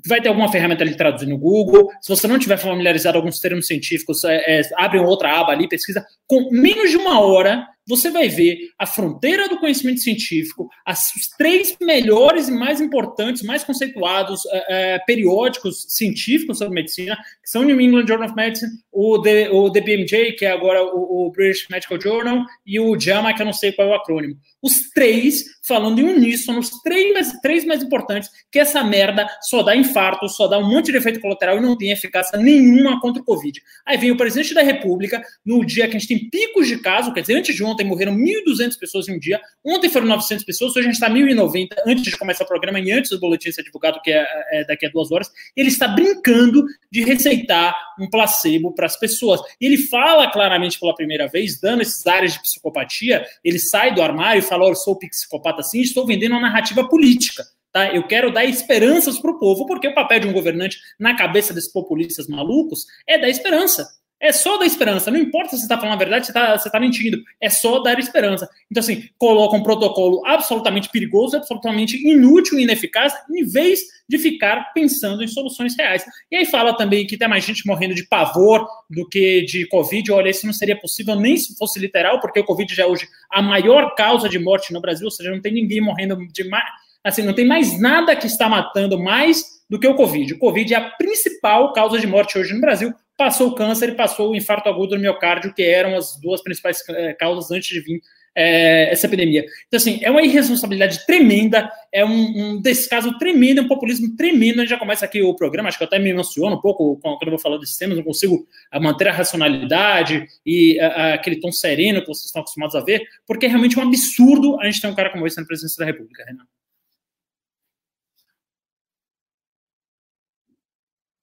Vai 0.08 0.22
ter 0.22 0.30
alguma 0.30 0.52
ferramenta 0.52 0.84
ali 0.84 0.96
traduzida 0.96 1.32
no 1.32 1.38
Google. 1.38 1.90
Se 2.02 2.10
você 2.10 2.28
não 2.28 2.40
tiver 2.40 2.58
familiarizado 2.58 3.14
com 3.14 3.20
alguns 3.20 3.40
termos 3.40 3.68
científicos, 3.68 4.24
é, 4.24 4.60
é, 4.60 4.62
abre 4.76 5.00
outra 5.00 5.40
aba 5.40 5.52
ali, 5.52 5.68
pesquisa. 5.68 6.06
Com 6.28 6.50
menos 6.52 6.90
de 6.90 6.98
uma 6.98 7.20
hora, 7.20 7.68
você 7.88 8.12
vai 8.12 8.30
ver 8.30 8.58
a 8.78 8.86
fronteira 8.86 9.50
do 9.50 9.60
conhecimento 9.60 10.00
científico, 10.00 10.70
as, 10.86 11.00
os 11.16 11.28
três 11.38 11.76
melhores 11.82 12.48
e 12.48 12.52
mais 12.52 12.80
importantes, 12.80 13.42
mais 13.42 13.64
conceituados 13.64 14.42
é, 14.52 14.96
é 14.96 15.00
periódicos 15.00 15.86
científicos 15.90 16.60
sobre 16.60 16.76
medicina, 16.76 17.16
que 17.16 17.50
são 17.50 17.62
o 17.62 17.66
New 17.66 17.82
England 17.82 18.08
Journal 18.08 18.28
of 18.28 18.36
Medicine, 18.36 18.72
o, 18.92 19.20
The, 19.22 19.50
o 19.50 19.70
DBMJ, 19.70 20.34
que 20.34 20.46
é 20.46 20.52
agora 20.52 20.84
o, 20.84 21.28
o 21.28 21.32
British 21.32 21.68
Medical 21.70 22.00
Journal, 22.00 22.46
e 22.66 22.80
o 22.80 23.00
JAMA, 23.00 23.34
que 23.34 23.42
eu 23.42 23.46
não 23.46 23.54
sei 23.54 23.72
qual 23.72 23.88
é 23.88 23.92
o 23.92 23.96
acrônimo. 23.96 24.36
Os 24.62 24.90
três 24.94 25.46
falando 25.70 26.00
em 26.00 26.04
uníssono, 26.04 26.60
os 26.60 26.70
três 26.82 27.14
mais, 27.14 27.32
três 27.42 27.64
mais 27.64 27.84
importantes, 27.84 28.30
que 28.52 28.58
essa 28.58 28.84
merda 28.84 29.28
só 29.42 29.62
dá 29.62 29.76
infarto, 29.76 30.28
só 30.28 30.48
dá 30.48 30.58
um 30.58 30.68
monte 30.68 30.92
de 30.92 30.98
efeito 30.98 31.22
colateral 31.22 31.58
e 31.58 31.62
não 31.62 31.78
tem 31.78 31.92
eficácia 31.92 32.40
nenhuma 32.40 33.00
contra 33.00 33.22
o 33.22 33.26
Covid. 33.26 33.62
Aí 33.86 33.96
vem 33.98 34.10
o 34.10 34.18
presidente 34.18 34.54
da 34.56 34.64
República, 34.64 35.24
no 35.46 35.64
dia 35.64 35.88
que 35.88 35.96
a 35.96 36.00
gente 36.00 36.08
tem 36.08 36.30
picos 36.30 36.68
de 36.68 36.80
caso, 36.80 37.14
quer 37.14 37.22
dizer, 37.22 37.36
antes 37.36 37.56
de 37.56 37.64
ontem 37.64 37.86
morreram 37.86 38.16
1.200 38.16 38.78
pessoas 38.80 39.08
em 39.08 39.16
um 39.16 39.20
dia, 39.20 39.40
ontem 39.64 39.90
foram 39.90 40.08
900 40.08 40.44
pessoas, 40.44 40.72
hoje 40.72 40.80
a 40.80 40.92
gente 40.92 40.96
está 40.96 41.10
1.090, 41.10 41.68
antes 41.86 42.04
de 42.04 42.18
começar 42.18 42.44
o 42.44 42.48
programa 42.48 42.80
e 42.80 42.92
antes 42.92 43.12
do 43.12 43.20
boletim 43.20 43.52
ser 43.52 43.64
divulgado, 43.64 44.02
que 44.02 44.12
é, 44.12 44.26
é 44.52 44.66
daqui 44.66 44.88
a 44.88 44.90
duas 44.90 45.12
horas, 45.12 45.30
ele 45.56 45.70
está 45.70 45.88
brincando 45.88 46.66
de 46.92 47.04
receitar 47.04 47.76
um 48.00 48.10
placebo 48.10 48.74
para 48.74 48.88
as 48.88 48.98
pessoas. 48.98 49.40
E 49.62 49.66
ele 49.66 49.78
fala 49.78 50.32
claramente 50.32 50.80
pela 50.80 50.96
primeira 50.96 51.28
vez, 51.28 51.60
dando 51.60 51.82
esses 51.82 52.06
áreas 52.08 52.34
de 52.34 52.42
psicopatia, 52.42 53.26
ele 53.44 53.60
sai 53.60 53.94
do 53.94 54.02
armário 54.02 54.40
e 54.40 54.42
fala, 54.42 54.66
oh, 54.66 54.70
eu 54.70 54.76
sou 54.76 54.98
psicopata 54.98 55.59
assim, 55.60 55.82
estou 55.82 56.06
vendendo 56.06 56.32
uma 56.32 56.42
narrativa 56.42 56.88
política. 56.88 57.44
Tá? 57.72 57.94
Eu 57.94 58.08
quero 58.08 58.32
dar 58.32 58.46
esperanças 58.46 59.20
para 59.20 59.32
o 59.32 59.40
povo, 59.40 59.66
porque 59.66 59.88
o 59.88 59.94
papel 59.94 60.22
de 60.22 60.28
um 60.28 60.34
governante 60.34 60.80
na 61.00 61.16
cabeça 61.16 61.54
desses 61.54 61.72
populistas 61.72 62.28
malucos 62.28 62.86
é 63.08 63.18
dar 63.18 63.30
esperança. 63.30 63.88
É 64.22 64.34
só 64.34 64.58
dar 64.58 64.66
esperança. 64.66 65.10
Não 65.10 65.20
importa 65.20 65.52
se 65.52 65.58
você 65.58 65.64
está 65.64 65.78
falando 65.78 65.94
a 65.94 65.98
verdade, 65.98 66.26
se 66.26 66.32
está 66.32 66.58
você 66.58 66.70
tá 66.70 66.80
mentindo. 66.80 67.24
É 67.40 67.50
só 67.50 67.80
dar 67.80 67.98
esperança. 68.00 68.50
Então, 68.70 68.82
assim, 68.82 69.08
coloca 69.18 69.56
um 69.56 69.64
protocolo 69.64 70.22
absolutamente 70.26 70.90
perigoso, 70.90 71.38
absolutamente 71.38 71.96
inútil 72.06 72.60
e 72.60 72.64
ineficaz, 72.64 73.14
em 73.32 73.46
vez 73.46 73.80
de 74.10 74.18
ficar 74.18 74.74
pensando 74.74 75.24
em 75.24 75.28
soluções 75.28 75.78
reais. 75.78 76.04
E 76.30 76.36
aí 76.36 76.46
fala 76.46 76.76
também 76.76 77.08
que 77.08 77.18
tem 77.18 77.30
mais 77.30 77.46
gente 77.46 77.66
morrendo 77.66 77.96
de 77.96 78.06
pavor 78.08 78.68
do 78.90 79.08
que 79.08 79.44
de 79.44 79.66
Covid. 79.68 80.12
Olha, 80.12 80.30
isso 80.30 80.46
não 80.46 80.54
seria 80.54 80.76
possível 80.76 81.16
nem 81.16 81.38
se 81.38 81.56
fosse 81.56 81.80
literal, 81.80 82.20
porque 82.20 82.42
o 82.42 82.46
Covid 82.46 82.76
já 82.76 82.84
é 82.84 82.88
hoje 82.88 83.08
a 83.32 83.42
maior 83.42 83.96
causa 83.96 84.28
de 84.28 84.40
morte 84.40 84.74
no 84.74 84.82
Brasil, 84.82 85.06
ou 85.06 85.12
seja, 85.12 85.32
não 85.32 85.42
tem 85.42 85.54
ninguém 85.54 85.80
morrendo 85.80 86.18
de 86.28 86.44
mais. 86.50 86.66
Assim, 87.04 87.22
não 87.22 87.34
tem 87.34 87.46
mais 87.46 87.80
nada 87.80 88.16
que 88.16 88.28
está 88.28 88.50
matando 88.50 89.00
mais 89.00 89.60
do 89.70 89.80
que 89.80 89.88
o 89.88 89.96
Covid. 89.96 90.34
O 90.34 90.40
Covid 90.40 90.74
é 90.74 90.78
a 90.78 90.90
principal 90.92 91.72
causa 91.72 91.98
de 92.00 92.08
morte 92.08 92.38
hoje 92.38 92.54
no 92.54 92.60
Brasil 92.60 92.94
passou 93.20 93.50
o 93.50 93.54
câncer 93.54 93.90
e 93.90 93.96
passou 93.96 94.32
o 94.32 94.36
infarto 94.36 94.70
agudo 94.70 94.96
do 94.96 95.02
miocárdio, 95.02 95.54
que 95.54 95.62
eram 95.62 95.94
as 95.98 96.16
duas 96.22 96.42
principais 96.42 96.82
eh, 96.88 97.14
causas 97.16 97.52
antes 97.52 97.68
de 97.68 97.82
vir 97.82 98.02
é, 98.34 98.94
essa 98.94 99.08
epidemia. 99.08 99.46
Então, 99.68 99.76
assim, 99.76 100.00
é 100.02 100.10
uma 100.10 100.22
irresponsabilidade 100.22 101.06
tremenda, 101.06 101.70
é 101.92 102.06
um, 102.06 102.12
um 102.54 102.62
descaso 102.62 103.18
tremendo, 103.18 103.62
um 103.62 103.68
populismo 103.68 104.16
tremendo. 104.16 104.60
A 104.60 104.62
gente 104.62 104.70
já 104.70 104.78
começa 104.78 105.04
aqui 105.04 105.22
o 105.22 105.36
programa, 105.36 105.68
acho 105.68 105.78
que 105.78 105.84
eu 105.84 105.88
até 105.88 106.00
me 106.00 106.10
emociono 106.10 106.56
um 106.56 106.62
pouco 106.62 106.96
quando 107.02 107.24
eu 107.24 107.32
vou 107.32 107.40
falar 107.40 107.58
desses 107.58 107.78
temas, 107.78 107.98
não 107.98 108.06
consigo 108.06 108.48
ah, 108.72 108.80
manter 108.80 109.10
a 109.10 109.12
racionalidade 109.12 110.26
e 110.46 110.80
a, 110.80 110.88
ah, 110.88 110.92
a, 110.92 111.14
aquele 111.16 111.42
tom 111.42 111.52
sereno 111.52 112.00
que 112.00 112.08
vocês 112.08 112.28
estão 112.28 112.42
acostumados 112.42 112.76
a 112.78 112.80
ver, 112.80 113.06
porque 113.28 113.48
é 113.48 113.50
realmente 113.50 113.78
um 113.78 113.84
absurdo 113.84 114.58
a 114.62 114.66
gente 114.66 114.80
ter 114.80 114.88
um 114.88 114.96
cara 114.96 115.10
como 115.10 115.28
esse 115.28 115.38
na 115.38 115.46
presidência 115.46 115.78
da 115.78 115.92
República, 115.92 116.24
Renan. 116.24 116.46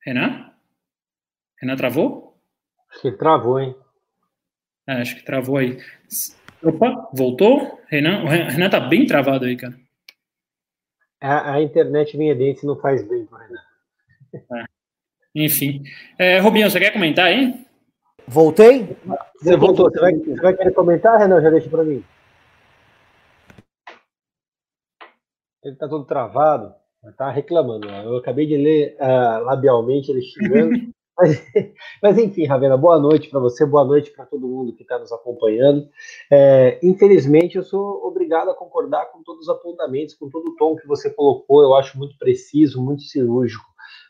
Renan? 0.05 0.56
Renan 1.67 1.77
travou? 1.77 2.39
Acho 2.89 3.03
que 3.03 3.11
travou, 3.11 3.59
hein? 3.59 3.75
É, 4.89 4.93
acho 5.01 5.17
que 5.17 5.25
travou 5.25 5.57
aí. 5.57 5.77
Opa, 6.63 7.11
voltou? 7.13 7.81
Renan, 7.89 8.23
o 8.23 8.29
Renan 8.29 8.71
tá 8.71 8.79
bem 8.79 9.05
travado 9.05 9.47
aí, 9.47 9.57
cara. 9.57 9.75
A, 11.21 11.55
a 11.55 11.61
internet 11.61 12.17
minha 12.17 12.37
desse 12.37 12.65
não 12.65 12.77
faz 12.77 13.03
bem 13.03 13.27
pro 13.27 13.37
Renan. 13.37 13.61
É. 14.35 14.65
Enfim. 15.35 15.83
É, 16.17 16.39
Rubinho, 16.39 16.71
você 16.71 16.79
quer 16.79 16.93
comentar 16.93 17.27
aí? 17.27 17.67
Voltei? 18.29 18.97
Você 19.41 19.57
voltou. 19.57 19.91
Você 19.91 19.99
vai, 19.99 20.15
você 20.15 20.41
vai 20.41 20.57
querer 20.57 20.73
comentar, 20.73 21.19
Renan? 21.19 21.43
Já 21.43 21.51
deixa 21.51 21.69
para 21.69 21.83
mim. 21.83 22.05
Ele 25.65 25.75
tá 25.75 25.89
todo 25.89 26.05
travado. 26.05 26.73
Tá 27.17 27.29
reclamando. 27.29 27.89
Eu 27.89 28.19
acabei 28.19 28.47
de 28.47 28.57
ler 28.57 28.97
uh, 29.01 29.43
labialmente 29.45 30.13
ele 30.13 30.23
xingando. 30.23 30.95
Mas, 31.19 31.43
mas, 32.03 32.19
enfim, 32.19 32.47
Ravena, 32.47 32.77
boa 32.77 32.99
noite 32.99 33.31
para 33.31 33.41
você, 33.41 33.65
boa 33.65 33.85
noite 33.85 34.11
para 34.11 34.27
todo 34.27 34.47
mundo 34.47 34.75
que 34.75 34.83
está 34.83 34.99
nos 34.99 35.11
acompanhando. 35.11 35.89
É, 36.31 36.79
infelizmente, 36.83 37.57
eu 37.57 37.63
sou 37.63 38.05
obrigado 38.07 38.51
a 38.51 38.55
concordar 38.55 39.07
com 39.07 39.23
todos 39.23 39.43
os 39.43 39.49
apontamentos, 39.49 40.15
com 40.15 40.29
todo 40.29 40.51
o 40.51 40.57
tom 40.57 40.77
que 40.77 40.87
você 40.87 41.11
colocou, 41.11 41.63
eu 41.63 41.75
acho 41.75 41.99
muito 41.99 42.17
preciso, 42.19 42.83
muito 42.83 43.03
cirúrgico, 43.03 43.65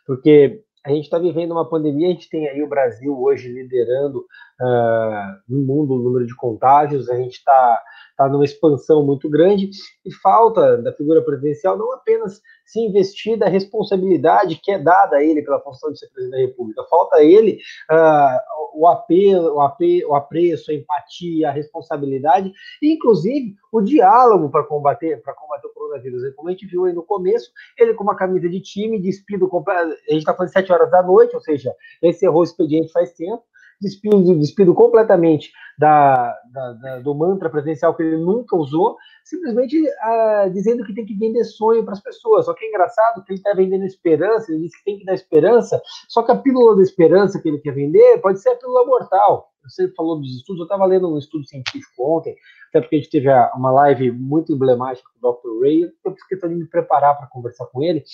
porque 0.06 0.62
a 0.84 0.90
gente 0.90 1.04
está 1.04 1.18
vivendo 1.18 1.50
uma 1.50 1.68
pandemia, 1.68 2.08
a 2.08 2.12
gente 2.12 2.30
tem 2.30 2.48
aí 2.48 2.62
o 2.62 2.68
Brasil 2.68 3.20
hoje 3.20 3.48
liderando 3.48 4.20
uh, 4.60 5.36
no 5.48 5.58
mundo 5.62 5.94
o 5.94 5.98
número 5.98 6.24
de 6.24 6.34
contágios, 6.36 7.10
a 7.10 7.16
gente 7.16 7.38
está 7.38 7.82
tá 8.16 8.28
numa 8.28 8.44
expansão 8.44 9.04
muito 9.04 9.28
grande 9.28 9.70
e 10.04 10.12
falta 10.12 10.78
da 10.78 10.92
figura 10.92 11.22
presidencial 11.22 11.76
não 11.76 11.92
apenas 11.92 12.40
se 12.64 12.80
investir 12.80 13.38
da 13.38 13.48
responsabilidade 13.48 14.60
que 14.62 14.72
é 14.72 14.78
dada 14.78 15.16
a 15.16 15.24
ele 15.24 15.42
pela 15.42 15.60
função 15.60 15.92
de 15.92 15.98
ser 15.98 16.08
presidente 16.08 16.40
da 16.40 16.46
República, 16.46 16.84
falta 16.90 17.16
a 17.16 17.24
ele 17.24 17.60
uh, 17.90 18.56
o 18.74 18.86
apelo, 18.86 19.54
o, 19.54 19.60
apelo, 19.60 20.10
o 20.10 20.14
apreço, 20.14 20.70
a 20.70 20.74
empatia, 20.74 21.48
a 21.48 21.52
responsabilidade 21.52 22.52
e 22.82 22.92
inclusive 22.92 23.54
o 23.70 23.80
diálogo 23.80 24.50
para 24.50 24.64
combater 24.64 25.22
para 25.22 25.34
combater 25.34 25.66
o 25.66 25.72
coronavírus. 25.72 26.34
Como 26.34 26.48
a 26.48 26.52
gente 26.52 26.66
viu 26.66 26.84
aí 26.84 26.92
no 26.92 27.02
começo, 27.02 27.50
ele 27.78 27.94
com 27.94 28.02
uma 28.02 28.16
camisa 28.16 28.48
de 28.48 28.60
time, 28.60 29.00
despido 29.00 29.48
a 29.68 29.84
gente 30.08 30.18
está 30.18 30.34
falando 30.34 30.48
de 30.48 30.54
7 30.54 30.72
horas 30.72 30.90
da 30.90 31.02
noite, 31.02 31.34
ou 31.34 31.40
seja, 31.40 31.74
encerrou 32.02 32.40
o 32.40 32.44
expediente 32.44 32.92
faz 32.92 33.12
tempo, 33.12 33.42
despido, 33.80 34.38
despido 34.38 34.74
completamente 34.74 35.50
da, 35.78 36.34
da, 36.52 36.72
da, 36.72 36.98
do 37.00 37.14
mantra 37.14 37.50
presidencial 37.50 37.94
que 37.94 38.02
ele 38.02 38.16
nunca 38.16 38.56
usou, 38.56 38.96
simplesmente 39.24 39.78
uh, 39.78 40.50
dizendo 40.52 40.84
que 40.84 40.94
tem 40.94 41.04
que 41.04 41.14
vender 41.14 41.44
sonho 41.44 41.84
para 41.84 41.92
as 41.92 42.02
pessoas. 42.02 42.46
Só 42.46 42.54
que 42.54 42.64
é 42.64 42.68
engraçado 42.68 43.22
que 43.24 43.32
ele 43.32 43.38
está 43.38 43.52
vendendo 43.52 43.84
esperança, 43.84 44.50
ele 44.50 44.62
diz 44.62 44.76
que 44.76 44.84
tem 44.84 44.98
que 44.98 45.04
dar 45.04 45.14
esperança, 45.14 45.80
só 46.08 46.22
que 46.22 46.32
a 46.32 46.36
pílula 46.36 46.76
da 46.76 46.82
esperança 46.82 47.40
que 47.40 47.48
ele 47.48 47.58
quer 47.58 47.74
vender 47.74 48.18
pode 48.20 48.40
ser 48.40 48.50
a 48.50 48.56
pílula 48.56 48.86
mortal. 48.86 49.52
Você 49.68 49.88
falou 49.94 50.20
dos 50.20 50.30
estudos, 50.36 50.60
eu 50.60 50.64
estava 50.64 50.86
lendo 50.86 51.12
um 51.12 51.18
estudo 51.18 51.44
científico 51.44 52.16
ontem, 52.16 52.36
até 52.68 52.80
porque 52.80 52.96
a 52.96 52.98
gente 53.00 53.10
teve 53.10 53.28
uma 53.54 53.72
live 53.72 54.12
muito 54.12 54.52
emblemática 54.52 55.08
com 55.20 55.28
o 55.28 55.32
Dr. 55.32 55.60
Ray, 55.60 55.92
eu 56.04 56.14
questão 56.28 56.48
de 56.48 56.54
me 56.54 56.68
preparar 56.68 57.18
para 57.18 57.26
conversar 57.26 57.66
com 57.66 57.82
ele, 57.82 58.04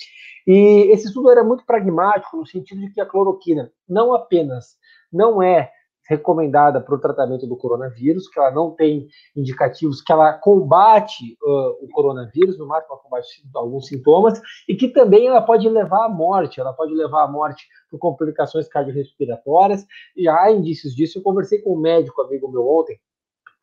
e 0.47 0.89
esse 0.91 1.07
estudo 1.07 1.29
era 1.29 1.43
muito 1.43 1.63
pragmático, 1.63 2.37
no 2.37 2.45
sentido 2.45 2.81
de 2.81 2.91
que 2.91 2.99
a 2.99 3.05
cloroquina 3.05 3.71
não 3.87 4.15
apenas 4.15 4.77
não 5.13 5.41
é 5.41 5.71
recomendada 6.07 6.81
para 6.81 6.95
o 6.95 6.99
tratamento 6.99 7.47
do 7.47 7.55
coronavírus, 7.55 8.27
que 8.27 8.37
ela 8.37 8.51
não 8.51 8.71
tem 8.71 9.07
indicativos 9.35 10.01
que 10.01 10.11
ela 10.11 10.33
combate 10.33 11.37
uh, 11.41 11.85
o 11.85 11.87
coronavírus, 11.91 12.57
no 12.57 12.67
máximo 12.67 12.93
ela 12.93 13.01
combate 13.01 13.27
alguns 13.55 13.87
sintomas, 13.87 14.41
e 14.67 14.75
que 14.75 14.89
também 14.89 15.27
ela 15.27 15.41
pode 15.41 15.67
levar 15.69 16.05
à 16.05 16.09
morte, 16.09 16.59
ela 16.59 16.73
pode 16.73 16.93
levar 16.93 17.23
à 17.23 17.27
morte 17.27 17.65
por 17.89 17.97
complicações 17.99 18.67
cardiorrespiratórias, 18.67 19.85
e 20.15 20.27
há 20.27 20.51
indícios 20.51 20.93
disso. 20.93 21.19
Eu 21.19 21.23
conversei 21.23 21.59
com 21.59 21.75
um 21.75 21.79
médico 21.79 22.21
amigo 22.21 22.51
meu 22.51 22.67
ontem, 22.67 22.99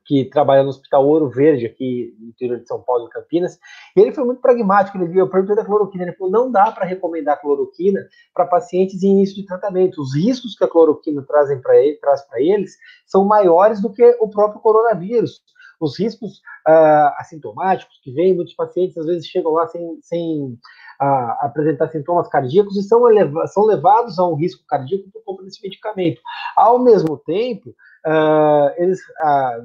que 0.05 0.25
trabalha 0.25 0.63
no 0.63 0.71
Hospital 0.71 1.07
Ouro 1.07 1.29
Verde, 1.29 1.67
aqui 1.67 2.15
no 2.19 2.29
interior 2.29 2.59
de 2.59 2.67
São 2.67 2.81
Paulo, 2.81 3.07
em 3.07 3.11
Campinas, 3.11 3.59
e 3.97 4.01
ele 4.01 4.13
foi 4.13 4.25
muito 4.25 4.41
pragmático. 4.41 4.97
Ele 4.99 5.07
viu, 5.07 5.21
eu 5.21 5.31
perguntei 5.31 5.57
da 5.57 5.65
cloroquina, 5.65 6.05
ele 6.05 6.13
falou: 6.13 6.33
não 6.33 6.51
dá 6.51 6.73
para 6.73 6.87
recomendar 6.87 7.41
cloroquina 7.41 8.01
para 8.35 8.47
pacientes 8.47 9.03
em 9.03 9.13
início 9.13 9.37
de 9.37 9.47
tratamento. 9.47 10.01
Os 10.01 10.15
riscos 10.15 10.57
que 10.57 10.65
a 10.65 10.69
cloroquina 10.69 11.23
trazem 11.23 11.61
para 11.61 11.81
ele, 11.81 11.97
traz 11.97 12.23
para 12.23 12.41
eles 12.41 12.77
são 13.07 13.25
maiores 13.25 13.81
do 13.81 13.93
que 13.93 14.05
o 14.21 14.29
próprio 14.29 14.61
coronavírus. 14.61 15.43
Os 15.81 15.99
riscos 15.99 16.43
uh, 16.69 17.15
assintomáticos 17.17 17.99
que 18.03 18.13
vêm, 18.13 18.35
muitos 18.35 18.55
pacientes 18.55 18.99
às 18.99 19.07
vezes 19.07 19.27
chegam 19.27 19.53
lá 19.53 19.67
sem, 19.67 19.99
sem 20.03 20.59
uh, 21.01 21.37
apresentar 21.41 21.89
sintomas 21.89 22.29
cardíacos 22.29 22.77
e 22.77 22.83
são, 22.83 23.09
eleva 23.11 23.47
são 23.47 23.65
levados 23.65 24.19
a 24.19 24.27
um 24.27 24.35
risco 24.35 24.65
cardíaco 24.67 25.11
por 25.11 25.23
conta 25.25 25.45
desse 25.45 25.63
medicamento. 25.63 26.21
Ao 26.57 26.79
mesmo 26.79 27.17
tempo, 27.17 27.75
Uh, 28.03 28.73
eles 28.79 28.99
uh, 28.99 29.61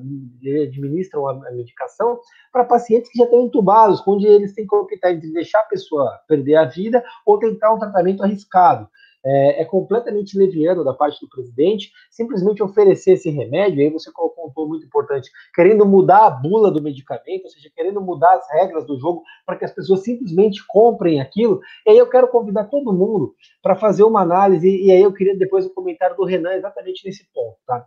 administram 0.67 1.25
a, 1.25 1.31
a 1.31 1.51
medicação 1.51 2.19
para 2.51 2.65
pacientes 2.65 3.09
que 3.09 3.17
já 3.17 3.23
estão 3.23 3.45
entubados, 3.45 4.03
onde 4.05 4.27
eles 4.27 4.53
têm 4.53 4.67
que 4.67 4.75
optar 4.75 5.13
entre 5.13 5.31
deixar 5.31 5.61
a 5.61 5.69
pessoa 5.69 6.19
perder 6.27 6.55
a 6.55 6.65
vida 6.65 7.01
ou 7.25 7.39
tentar 7.39 7.73
um 7.73 7.79
tratamento 7.79 8.21
arriscado. 8.21 8.89
É, 9.27 9.63
é, 9.63 9.65
completamente 9.65 10.37
leviano 10.37 10.83
da 10.83 10.93
parte 10.93 11.19
do 11.19 11.27
presidente 11.27 11.91
simplesmente 12.11 12.61
oferecer 12.61 13.13
esse 13.13 13.27
remédio, 13.31 13.81
aí 13.81 13.89
você 13.89 14.11
colocou 14.11 14.45
um 14.45 14.51
ponto 14.51 14.69
muito 14.69 14.85
importante, 14.85 15.31
querendo 15.51 15.83
mudar 15.83 16.27
a 16.27 16.29
bula 16.29 16.69
do 16.69 16.79
medicamento, 16.79 17.45
ou 17.45 17.49
seja, 17.49 17.71
querendo 17.75 17.99
mudar 17.99 18.33
as 18.35 18.47
regras 18.51 18.85
do 18.85 18.99
jogo 18.99 19.23
para 19.43 19.55
que 19.55 19.65
as 19.65 19.71
pessoas 19.71 20.03
simplesmente 20.03 20.63
comprem 20.67 21.19
aquilo. 21.19 21.59
E 21.87 21.89
aí 21.89 21.97
eu 21.97 22.07
quero 22.07 22.27
convidar 22.27 22.65
todo 22.65 22.93
mundo 22.93 23.33
para 23.63 23.75
fazer 23.75 24.03
uma 24.03 24.21
análise, 24.21 24.69
e 24.69 24.91
aí 24.91 25.01
eu 25.01 25.11
queria 25.11 25.35
depois 25.35 25.65
o 25.65 25.73
comentário 25.73 26.15
do 26.15 26.23
Renan 26.23 26.53
exatamente 26.53 27.03
nesse 27.03 27.27
ponto, 27.33 27.57
tá? 27.65 27.83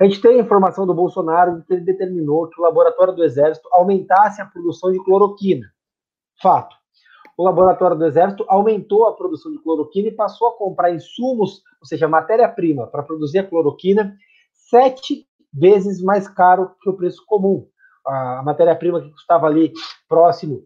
A 0.00 0.04
gente 0.04 0.20
tem 0.20 0.40
a 0.40 0.42
informação 0.42 0.86
do 0.86 0.94
Bolsonaro 0.94 1.62
que 1.62 1.74
ele 1.74 1.82
determinou 1.82 2.48
que 2.48 2.60
o 2.60 2.64
laboratório 2.64 3.14
do 3.14 3.22
Exército 3.22 3.68
aumentasse 3.70 4.42
a 4.42 4.46
produção 4.46 4.90
de 4.90 4.98
cloroquina. 5.04 5.66
Fato. 6.42 6.79
O 7.36 7.44
laboratório 7.44 7.96
do 7.96 8.06
Exército 8.06 8.44
aumentou 8.48 9.06
a 9.06 9.14
produção 9.14 9.50
de 9.50 9.58
cloroquina 9.58 10.08
e 10.08 10.12
passou 10.12 10.48
a 10.48 10.56
comprar 10.56 10.92
insumos, 10.92 11.62
ou 11.80 11.86
seja, 11.86 12.08
matéria-prima, 12.08 12.86
para 12.86 13.02
produzir 13.02 13.38
a 13.38 13.46
cloroquina, 13.46 14.16
sete 14.52 15.26
vezes 15.52 16.02
mais 16.02 16.28
caro 16.28 16.72
que 16.80 16.88
o 16.88 16.96
preço 16.96 17.24
comum. 17.26 17.66
A 18.06 18.42
matéria-prima 18.44 19.00
que 19.00 19.10
custava 19.10 19.46
ali 19.46 19.72
próximo 20.08 20.64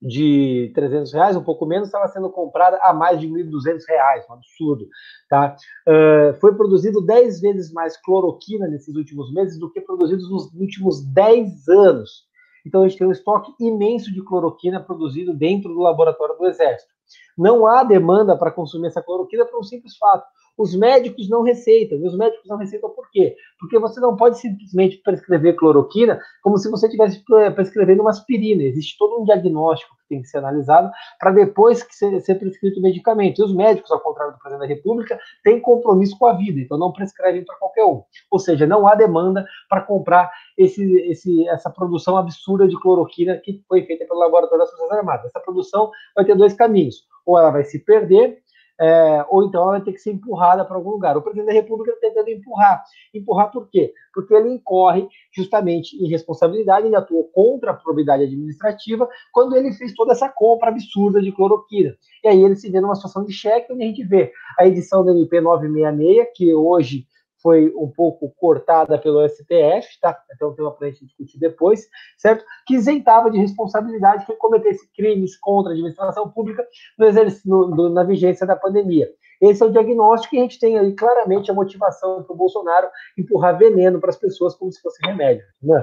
de 0.00 0.70
300 0.74 1.12
reais, 1.12 1.36
um 1.36 1.42
pouco 1.42 1.64
menos, 1.64 1.88
estava 1.88 2.06
sendo 2.08 2.30
comprada 2.30 2.78
a 2.82 2.92
mais 2.92 3.18
de 3.18 3.28
1.200 3.28 3.80
reais, 3.88 4.24
um 4.28 4.34
absurdo. 4.34 4.86
Tá? 5.28 5.56
Uh, 5.88 6.38
foi 6.38 6.54
produzido 6.54 7.00
10 7.00 7.40
vezes 7.40 7.72
mais 7.72 7.96
cloroquina 7.96 8.68
nesses 8.68 8.94
últimos 8.94 9.32
meses 9.32 9.58
do 9.58 9.70
que 9.70 9.80
produzidos 9.80 10.30
nos 10.30 10.52
últimos 10.54 11.04
10 11.04 11.68
anos. 11.68 12.26
Então 12.66 12.82
a 12.82 12.88
gente 12.88 12.98
tem 12.98 13.06
um 13.06 13.12
estoque 13.12 13.54
imenso 13.60 14.12
de 14.12 14.20
cloroquina 14.24 14.82
produzido 14.82 15.32
dentro 15.32 15.72
do 15.72 15.78
laboratório 15.78 16.36
do 16.36 16.46
Exército. 16.46 16.92
Não 17.38 17.64
há 17.64 17.84
demanda 17.84 18.36
para 18.36 18.50
consumir 18.50 18.88
essa 18.88 19.00
cloroquina 19.00 19.46
por 19.46 19.60
um 19.60 19.62
simples 19.62 19.96
fato. 19.96 20.26
Os 20.56 20.74
médicos 20.74 21.28
não 21.28 21.42
receitam. 21.42 21.98
E 21.98 22.06
os 22.06 22.16
médicos 22.16 22.48
não 22.48 22.56
receitam 22.56 22.90
por 22.90 23.10
quê? 23.10 23.36
Porque 23.58 23.78
você 23.78 24.00
não 24.00 24.16
pode 24.16 24.38
simplesmente 24.38 24.98
prescrever 24.98 25.56
cloroquina 25.56 26.20
como 26.42 26.56
se 26.58 26.70
você 26.70 26.86
estivesse 26.86 27.22
prescrevendo 27.54 28.02
uma 28.02 28.10
aspirina. 28.10 28.62
Existe 28.62 28.96
todo 28.98 29.20
um 29.20 29.24
diagnóstico 29.24 29.96
que 29.96 30.08
tem 30.08 30.22
que 30.22 30.28
ser 30.28 30.38
analisado 30.38 30.90
para 31.18 31.30
depois 31.32 31.82
que 31.82 31.94
ser, 31.94 32.20
ser 32.20 32.36
prescrito 32.36 32.78
o 32.78 32.82
medicamento. 32.82 33.40
E 33.40 33.44
os 33.44 33.54
médicos, 33.54 33.90
ao 33.90 34.00
contrário 34.00 34.32
do 34.32 34.38
presidente 34.38 34.68
da 34.68 34.74
República, 34.74 35.18
têm 35.44 35.60
compromisso 35.60 36.16
com 36.18 36.26
a 36.26 36.32
vida, 36.32 36.60
então 36.60 36.78
não 36.78 36.92
prescrevem 36.92 37.44
para 37.44 37.56
qualquer 37.56 37.84
um. 37.84 38.02
Ou 38.30 38.38
seja, 38.38 38.66
não 38.66 38.86
há 38.86 38.94
demanda 38.94 39.44
para 39.68 39.82
comprar 39.82 40.30
esse, 40.56 40.82
esse, 41.10 41.48
essa 41.48 41.70
produção 41.70 42.16
absurda 42.16 42.66
de 42.66 42.80
cloroquina 42.80 43.36
que 43.36 43.62
foi 43.68 43.84
feita 43.84 44.06
pelo 44.06 44.20
Laboratório 44.20 44.64
das 44.64 44.70
Forças 44.70 44.98
Armadas. 44.98 45.26
Essa 45.26 45.40
produção 45.40 45.90
vai 46.14 46.24
ter 46.24 46.34
dois 46.34 46.54
caminhos. 46.54 47.04
Ou 47.24 47.36
ela 47.38 47.50
vai 47.50 47.64
se 47.64 47.84
perder, 47.84 48.38
é, 48.80 49.24
ou 49.30 49.44
então 49.44 49.62
ela 49.62 49.72
vai 49.72 49.80
ter 49.80 49.92
que 49.92 50.00
ser 50.00 50.12
empurrada 50.12 50.64
para 50.64 50.76
algum 50.76 50.90
lugar. 50.90 51.16
O 51.16 51.22
presidente 51.22 51.46
da 51.46 51.52
República 51.52 51.92
está 51.92 52.08
tentando 52.08 52.28
empurrar. 52.30 52.84
Empurrar 53.14 53.50
por 53.50 53.68
quê? 53.68 53.92
Porque 54.12 54.34
ele 54.34 54.50
incorre 54.50 55.08
justamente 55.34 55.96
em 55.96 56.08
responsabilidade, 56.08 56.86
ele 56.86 56.96
atuou 56.96 57.24
contra 57.24 57.70
a 57.70 57.74
probidade 57.74 58.24
administrativa 58.24 59.08
quando 59.32 59.56
ele 59.56 59.72
fez 59.72 59.94
toda 59.94 60.12
essa 60.12 60.28
compra 60.28 60.68
absurda 60.68 61.20
de 61.20 61.32
cloroquina. 61.32 61.96
E 62.22 62.28
aí 62.28 62.42
ele 62.42 62.56
se 62.56 62.70
vê 62.70 62.80
numa 62.80 62.94
situação 62.94 63.24
de 63.24 63.32
cheque, 63.32 63.72
onde 63.72 63.82
a 63.82 63.86
gente 63.86 64.04
vê 64.04 64.32
a 64.58 64.66
edição 64.66 65.04
do 65.04 65.10
MP 65.10 65.40
966, 65.40 66.28
que 66.34 66.54
hoje 66.54 67.06
foi 67.46 67.72
um 67.76 67.88
pouco 67.88 68.28
cortada 68.40 68.98
pelo 68.98 69.24
STF, 69.28 70.00
tá? 70.00 70.20
Então 70.34 70.52
tem 70.52 70.64
uma 70.64 70.72
para 70.72 70.88
a 70.88 70.90
gente 70.90 71.06
discutir 71.06 71.38
depois, 71.38 71.86
certo? 72.18 72.44
Que 72.66 72.74
isentava 72.74 73.30
de 73.30 73.38
responsabilidade 73.38 74.26
quem 74.26 74.36
cometesse 74.36 74.90
crimes 74.96 75.38
contra 75.38 75.70
a 75.70 75.74
administração 75.74 76.28
pública 76.28 76.66
no 76.98 77.06
no, 77.44 77.68
no, 77.68 77.88
na 77.90 78.02
vigência 78.02 78.44
da 78.44 78.56
pandemia. 78.56 79.08
Esse 79.40 79.62
é 79.62 79.66
o 79.66 79.70
diagnóstico 79.70 80.30
que 80.30 80.38
a 80.40 80.42
gente 80.42 80.58
tem 80.58 80.76
aí 80.76 80.92
claramente 80.92 81.48
a 81.48 81.54
motivação 81.54 82.24
para 82.24 82.34
o 82.34 82.36
Bolsonaro 82.36 82.88
empurrar 83.16 83.56
veneno 83.56 84.00
para 84.00 84.10
as 84.10 84.16
pessoas 84.16 84.56
como 84.56 84.72
se 84.72 84.80
fosse 84.80 84.98
remédio, 85.06 85.44
né? 85.62 85.80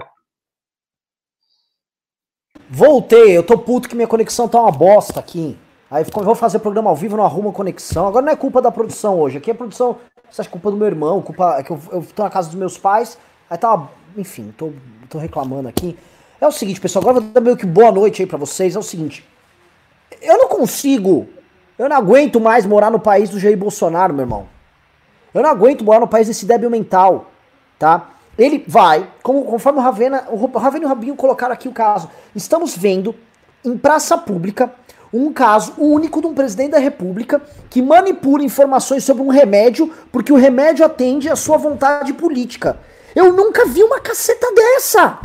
Voltei, 2.69 3.37
eu 3.37 3.43
tô 3.43 3.57
puto 3.57 3.87
que 3.87 3.95
minha 3.95 4.07
conexão 4.07 4.49
tá 4.49 4.59
uma 4.59 4.71
bosta 4.71 5.17
aqui. 5.17 5.57
Aí 5.89 6.03
vou 6.03 6.35
fazer 6.35 6.59
programa 6.59 6.89
ao 6.89 6.95
vivo, 6.95 7.15
não 7.15 7.23
arruma 7.23 7.53
conexão. 7.53 8.07
Agora 8.07 8.25
não 8.25 8.33
é 8.33 8.35
culpa 8.35 8.61
da 8.61 8.71
produção 8.71 9.21
hoje. 9.21 9.37
Aqui 9.37 9.51
é 9.51 9.53
produção 9.53 9.97
você 10.33 10.41
acha 10.41 10.49
culpa 10.49 10.71
do 10.71 10.77
meu 10.77 10.87
irmão? 10.87 11.21
Culpa 11.21 11.57
é 11.59 11.63
que 11.63 11.69
eu, 11.69 11.79
eu 11.91 12.03
tô 12.15 12.23
na 12.23 12.29
casa 12.29 12.47
dos 12.47 12.57
meus 12.57 12.75
pais. 12.75 13.19
Aí 13.47 13.55
tá. 13.55 13.87
Enfim, 14.17 14.51
tô, 14.57 14.73
tô 15.07 15.19
reclamando 15.19 15.69
aqui. 15.69 15.95
É 16.41 16.47
o 16.47 16.51
seguinte, 16.51 16.81
pessoal, 16.81 17.03
agora 17.03 17.19
vou 17.19 17.29
dar 17.29 17.39
meio 17.39 17.55
que 17.55 17.67
boa 17.67 17.91
noite 17.91 18.23
aí 18.23 18.27
pra 18.27 18.37
vocês. 18.39 18.75
É 18.75 18.79
o 18.79 18.81
seguinte. 18.81 19.23
Eu 20.19 20.39
não 20.39 20.47
consigo. 20.47 21.29
Eu 21.77 21.87
não 21.87 21.95
aguento 21.95 22.39
mais 22.39 22.65
morar 22.65 22.89
no 22.89 22.99
país 22.99 23.29
do 23.29 23.39
Jair 23.39 23.55
Bolsonaro, 23.55 24.11
meu 24.11 24.23
irmão. 24.23 24.47
Eu 25.35 25.43
não 25.43 25.51
aguento 25.51 25.83
morar 25.83 25.99
no 25.99 26.07
país 26.07 26.27
desse 26.27 26.47
débil 26.47 26.69
mental, 26.69 27.29
tá? 27.77 28.09
Ele 28.35 28.63
vai, 28.67 29.07
como, 29.21 29.45
conforme 29.45 29.77
o 29.77 29.81
Ravena, 29.83 30.27
o 30.31 30.57
Ravena 30.57 30.85
e 30.85 30.87
o 30.87 30.89
Rabinho 30.89 31.15
colocaram 31.15 31.53
aqui 31.53 31.67
o 31.67 31.71
caso. 31.71 32.09
Estamos 32.35 32.75
vendo 32.75 33.13
em 33.63 33.77
praça 33.77 34.17
pública 34.17 34.73
um 35.13 35.31
caso 35.31 35.73
único 35.77 36.19
de 36.19 36.27
um 36.27 36.33
presidente 36.33 36.71
da 36.71 36.79
república 36.79 37.41
que 37.69 37.81
manipula 37.81 38.43
informações 38.43 39.03
sobre 39.03 39.21
um 39.21 39.27
remédio 39.27 39.91
porque 40.11 40.33
o 40.33 40.35
remédio 40.35 40.85
atende 40.85 41.29
à 41.29 41.35
sua 41.35 41.57
vontade 41.57 42.13
política. 42.13 42.77
Eu 43.15 43.31
nunca 43.31 43.65
vi 43.65 43.83
uma 43.83 43.99
caceta 43.99 44.47
dessa. 44.53 45.19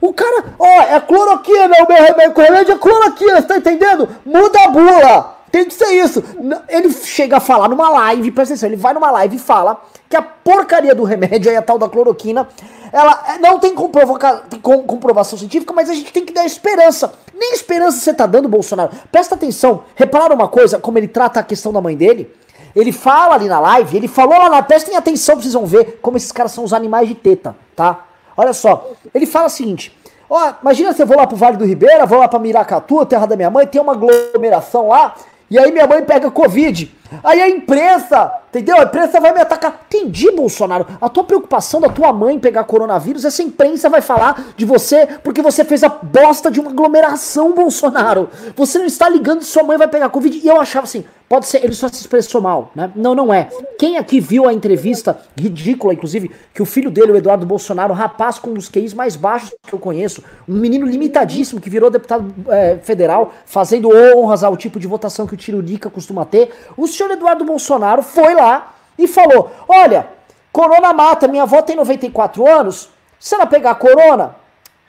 O 0.00 0.12
cara, 0.12 0.54
ó, 0.58 0.82
é 0.82 1.00
cloroquina, 1.00 1.66
o 1.66 1.88
meu 1.88 2.02
remédio, 2.02 2.32
o 2.34 2.40
remédio 2.40 2.74
é 2.74 2.78
cloroquina, 2.78 3.40
você 3.40 3.46
tá 3.46 3.56
entendendo? 3.56 4.08
Muda 4.24 4.64
a 4.64 4.68
bula. 4.68 5.34
Tem 5.50 5.64
que 5.64 5.74
ser 5.74 5.92
isso. 5.92 6.22
Ele 6.68 6.92
chega 6.92 7.36
a 7.36 7.40
falar 7.40 7.68
numa 7.68 7.88
live, 7.88 8.32
presta 8.32 8.54
atenção, 8.54 8.68
ele 8.68 8.76
vai 8.76 8.92
numa 8.92 9.10
live 9.10 9.36
e 9.36 9.38
fala 9.38 9.80
que 10.08 10.16
a 10.16 10.22
porcaria 10.22 10.94
do 10.94 11.04
remédio 11.04 11.50
aí, 11.50 11.56
a 11.56 11.62
tal 11.62 11.78
da 11.78 11.88
cloroquina, 11.88 12.48
ela 12.92 13.24
é, 13.28 13.38
não 13.38 13.58
tem 13.58 13.74
comprovação 13.74 15.38
científica, 15.38 15.72
mas 15.72 15.88
a 15.88 15.94
gente 15.94 16.12
tem 16.12 16.24
que 16.24 16.32
dar 16.32 16.44
esperança. 16.44 17.12
Nem 17.36 17.52
esperança 17.52 17.98
você 17.98 18.14
tá 18.14 18.26
dando, 18.26 18.48
Bolsonaro. 18.48 18.92
Presta 19.10 19.34
atenção. 19.34 19.84
Repararam 19.94 20.36
uma 20.36 20.48
coisa, 20.48 20.78
como 20.78 20.98
ele 20.98 21.08
trata 21.08 21.40
a 21.40 21.42
questão 21.42 21.72
da 21.72 21.80
mãe 21.80 21.96
dele? 21.96 22.32
Ele 22.74 22.92
fala 22.92 23.34
ali 23.34 23.48
na 23.48 23.60
live, 23.60 23.96
ele 23.96 24.08
falou 24.08 24.36
lá 24.36 24.48
na. 24.48 24.62
Prestem 24.62 24.96
atenção, 24.96 25.36
vocês 25.36 25.52
vão 25.52 25.64
ver 25.64 25.98
como 26.02 26.16
esses 26.16 26.32
caras 26.32 26.52
são 26.52 26.64
os 26.64 26.72
animais 26.72 27.08
de 27.08 27.14
teta, 27.14 27.54
tá? 27.76 28.04
Olha 28.36 28.52
só. 28.52 28.90
Ele 29.14 29.26
fala 29.26 29.46
o 29.46 29.50
seguinte: 29.50 29.96
Ó, 30.28 30.52
imagina 30.60 30.92
se 30.92 31.02
eu 31.02 31.06
vou 31.06 31.16
lá 31.16 31.26
pro 31.26 31.36
Vale 31.36 31.56
do 31.56 31.64
Ribeira, 31.64 32.06
vou 32.06 32.18
lá 32.18 32.26
pra 32.26 32.38
Miracatu, 32.38 33.06
terra 33.06 33.26
da 33.26 33.36
minha 33.36 33.50
mãe, 33.50 33.66
tem 33.66 33.80
uma 33.80 33.92
aglomeração 33.92 34.88
lá, 34.88 35.14
e 35.48 35.58
aí 35.58 35.70
minha 35.70 35.86
mãe 35.86 36.02
pega 36.02 36.30
Covid. 36.30 36.92
Aí 37.22 37.40
a 37.40 37.48
imprensa, 37.48 38.32
entendeu? 38.48 38.78
A 38.78 38.84
imprensa 38.84 39.20
vai 39.20 39.32
me 39.32 39.40
atacar. 39.40 39.84
Entendi, 39.86 40.30
Bolsonaro. 40.30 40.86
A 41.00 41.08
tua 41.08 41.24
preocupação 41.24 41.80
da 41.80 41.88
tua 41.88 42.12
mãe 42.12 42.38
pegar 42.38 42.64
coronavírus, 42.64 43.24
essa 43.24 43.42
imprensa 43.42 43.88
vai 43.88 44.00
falar 44.00 44.52
de 44.56 44.64
você 44.64 45.06
porque 45.22 45.42
você 45.42 45.64
fez 45.64 45.84
a 45.84 45.88
bosta 45.88 46.50
de 46.50 46.60
uma 46.60 46.70
aglomeração, 46.70 47.52
Bolsonaro. 47.52 48.28
Você 48.56 48.78
não 48.78 48.86
está 48.86 49.08
ligando 49.08 49.42
se 49.42 49.50
sua 49.50 49.62
mãe 49.62 49.76
vai 49.76 49.88
pegar 49.88 50.08
Covid. 50.08 50.38
E 50.38 50.48
eu 50.48 50.60
achava 50.60 50.84
assim, 50.84 51.04
Pode 51.26 51.46
ser, 51.46 51.64
ele 51.64 51.74
só 51.74 51.88
se 51.88 51.94
expressou 51.94 52.40
mal, 52.40 52.70
né? 52.74 52.92
Não, 52.94 53.14
não 53.14 53.32
é. 53.32 53.48
Quem 53.78 53.96
aqui 53.96 54.20
viu 54.20 54.46
a 54.46 54.52
entrevista, 54.52 55.18
ridícula, 55.34 55.94
inclusive, 55.94 56.30
que 56.52 56.60
o 56.60 56.66
filho 56.66 56.90
dele, 56.90 57.12
o 57.12 57.16
Eduardo 57.16 57.46
Bolsonaro, 57.46 57.94
rapaz 57.94 58.38
com 58.38 58.52
dos 58.52 58.68
QIs 58.68 58.92
mais 58.92 59.16
baixos 59.16 59.54
que 59.66 59.72
eu 59.72 59.78
conheço, 59.78 60.22
um 60.46 60.54
menino 60.54 60.86
limitadíssimo 60.86 61.62
que 61.62 61.70
virou 61.70 61.90
deputado 61.90 62.32
é, 62.48 62.76
federal, 62.76 63.32
fazendo 63.46 63.88
honras 63.88 64.44
ao 64.44 64.54
tipo 64.54 64.78
de 64.78 64.86
votação 64.86 65.26
que 65.26 65.32
o 65.32 65.36
Tirurica 65.36 65.88
costuma 65.88 66.26
ter, 66.26 66.50
o 66.76 66.86
senhor 66.94 67.10
Eduardo 67.12 67.44
Bolsonaro 67.44 68.02
foi 68.02 68.34
lá 68.34 68.74
e 68.98 69.06
falou: 69.06 69.50
Olha, 69.68 70.08
corona 70.52 70.92
mata, 70.92 71.28
minha 71.28 71.42
avó 71.42 71.62
tem 71.62 71.76
94 71.76 72.48
anos, 72.48 72.88
se 73.18 73.34
ela 73.34 73.46
pegar 73.46 73.74
corona, 73.76 74.36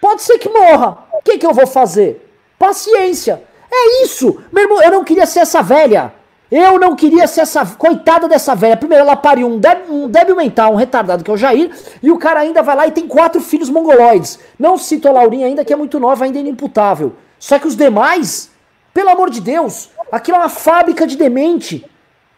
pode 0.02 0.22
ser 0.22 0.38
que 0.38 0.50
morra. 0.50 0.98
O 1.13 1.22
que, 1.22 1.38
que 1.38 1.46
eu 1.46 1.54
vou 1.54 1.68
fazer? 1.68 2.32
Paciência. 2.58 3.44
É 3.72 4.04
isso! 4.04 4.41
Meu 4.52 4.63
irmão, 4.63 4.82
eu 4.82 4.91
não 4.91 5.04
queria 5.04 5.26
ser 5.26 5.39
essa 5.39 5.62
velha. 5.62 6.13
Eu 6.52 6.80
não 6.80 6.96
queria 6.96 7.26
ser 7.28 7.41
essa 7.41 7.65
coitada 7.65 8.28
dessa 8.28 8.54
velha. 8.54 8.78
Primeiro, 8.78 9.04
ela 9.04 9.15
pariu 9.15 9.48
um, 9.48 9.60
débil, 9.60 9.94
um 9.94 10.08
débil 10.08 10.36
mental, 10.36 10.74
um 10.74 10.78
retardado 10.78 11.24
que 11.24 11.32
é 11.32 11.34
o 11.34 11.38
Jair, 11.38 11.72
e 12.02 12.12
o 12.12 12.18
cara 12.18 12.41
ainda 12.41 12.62
vai 12.62 12.76
lá 12.76 12.88
e 12.88 12.91
tem 12.91 13.08
quatro 13.08 13.41
filhos 13.41 13.70
mongoloides. 13.70 14.39
Não 14.58 14.78
cito 14.78 15.08
a 15.08 15.12
Laurinha 15.12 15.48
ainda, 15.48 15.65
que 15.65 15.74
é 15.74 15.76
muito 15.76 16.00
nova, 16.00 16.24
ainda 16.24 16.38
é 16.38 16.41
inimputável. 16.41 17.13
Só 17.39 17.58
que 17.58 17.68
os 17.68 17.76
demais, 17.76 18.52
pelo 18.94 19.10
amor 19.10 19.30
de 19.30 19.41
Deus, 19.41 19.89
aquilo 20.12 20.38
é 20.38 20.41
uma 20.41 20.50
fábrica 20.50 21.08
de 21.08 21.18
demente. 21.18 21.89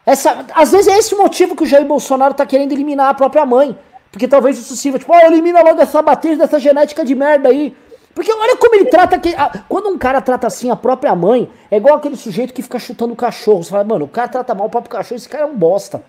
Essa, 0.08 0.46
às 0.56 0.72
vezes 0.72 0.88
é 0.88 0.98
esse 0.98 1.14
o 1.14 1.18
motivo 1.18 1.54
que 1.54 1.64
o 1.64 1.66
Jair 1.66 1.86
Bolsonaro 1.86 2.34
tá 2.34 2.46
querendo 2.46 2.72
eliminar 2.72 3.10
a 3.10 3.14
própria 3.14 3.46
mãe. 3.46 3.78
Porque 4.10 4.26
talvez 4.26 4.58
isso 4.58 4.74
sirva, 4.78 4.98
tipo, 4.98 5.12
oh, 5.12 5.20
elimina 5.20 5.62
logo 5.62 5.82
essa 5.82 6.02
matriz 6.02 6.38
dessa 6.38 6.58
genética 6.58 7.04
de 7.04 7.14
merda 7.14 7.50
aí. 7.50 7.76
Porque 8.16 8.32
olha 8.32 8.56
como 8.56 8.74
ele 8.74 8.86
trata. 8.86 9.20
Que, 9.20 9.36
a, 9.36 9.64
quando 9.68 9.90
um 9.90 9.98
cara 9.98 10.22
trata 10.22 10.48
assim 10.48 10.72
a 10.72 10.78
própria 10.78 11.14
mãe, 11.14 11.52
é 11.70 11.76
igual 11.76 11.96
aquele 11.96 12.16
sujeito 12.16 12.54
que 12.54 12.62
fica 12.62 12.80
chutando 12.80 13.12
o 13.12 13.18
cachorro. 13.18 13.62
Você 13.66 13.70
fala, 13.70 13.84
mano, 13.84 14.06
o 14.06 14.08
cara 14.08 14.30
trata 14.30 14.56
mal 14.56 14.68
o 14.68 14.70
próprio 14.70 14.90
cachorro, 14.90 15.18
esse 15.18 15.28
cara 15.28 15.44
é 15.44 15.46
um 15.46 15.58
bosta. 15.58 16.02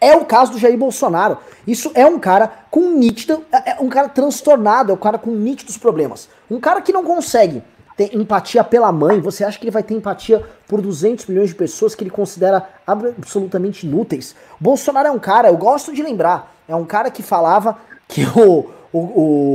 É 0.00 0.14
o 0.14 0.24
caso 0.24 0.52
do 0.52 0.58
Jair 0.58 0.78
Bolsonaro. 0.78 1.36
Isso 1.66 1.90
é 1.96 2.06
um 2.06 2.18
cara 2.18 2.48
com 2.70 2.92
nítido. 2.92 3.44
É, 3.50 3.72
é 3.72 3.76
um 3.80 3.88
cara 3.88 4.08
transtornado, 4.08 4.92
é 4.92 4.94
um 4.94 4.98
cara 4.98 5.18
com 5.18 5.32
nítidos 5.32 5.76
problemas. 5.76 6.28
Um 6.48 6.60
cara 6.60 6.80
que 6.80 6.92
não 6.92 7.02
consegue 7.02 7.60
ter 8.00 8.16
empatia 8.16 8.64
pela 8.64 8.90
mãe. 8.90 9.20
Você 9.20 9.44
acha 9.44 9.58
que 9.58 9.64
ele 9.64 9.70
vai 9.70 9.82
ter 9.82 9.92
empatia 9.92 10.42
por 10.66 10.80
200 10.80 11.26
milhões 11.26 11.50
de 11.50 11.54
pessoas 11.54 11.94
que 11.94 12.02
ele 12.02 12.10
considera 12.10 12.66
absolutamente 12.86 13.86
inúteis? 13.86 14.34
Bolsonaro 14.58 15.08
é 15.08 15.10
um 15.10 15.18
cara, 15.18 15.48
eu 15.48 15.56
gosto 15.58 15.92
de 15.92 16.02
lembrar, 16.02 16.54
é 16.66 16.74
um 16.74 16.86
cara 16.86 17.10
que 17.10 17.22
falava 17.22 17.76
que 18.08 18.24
o. 18.24 18.70
o, 18.90 18.98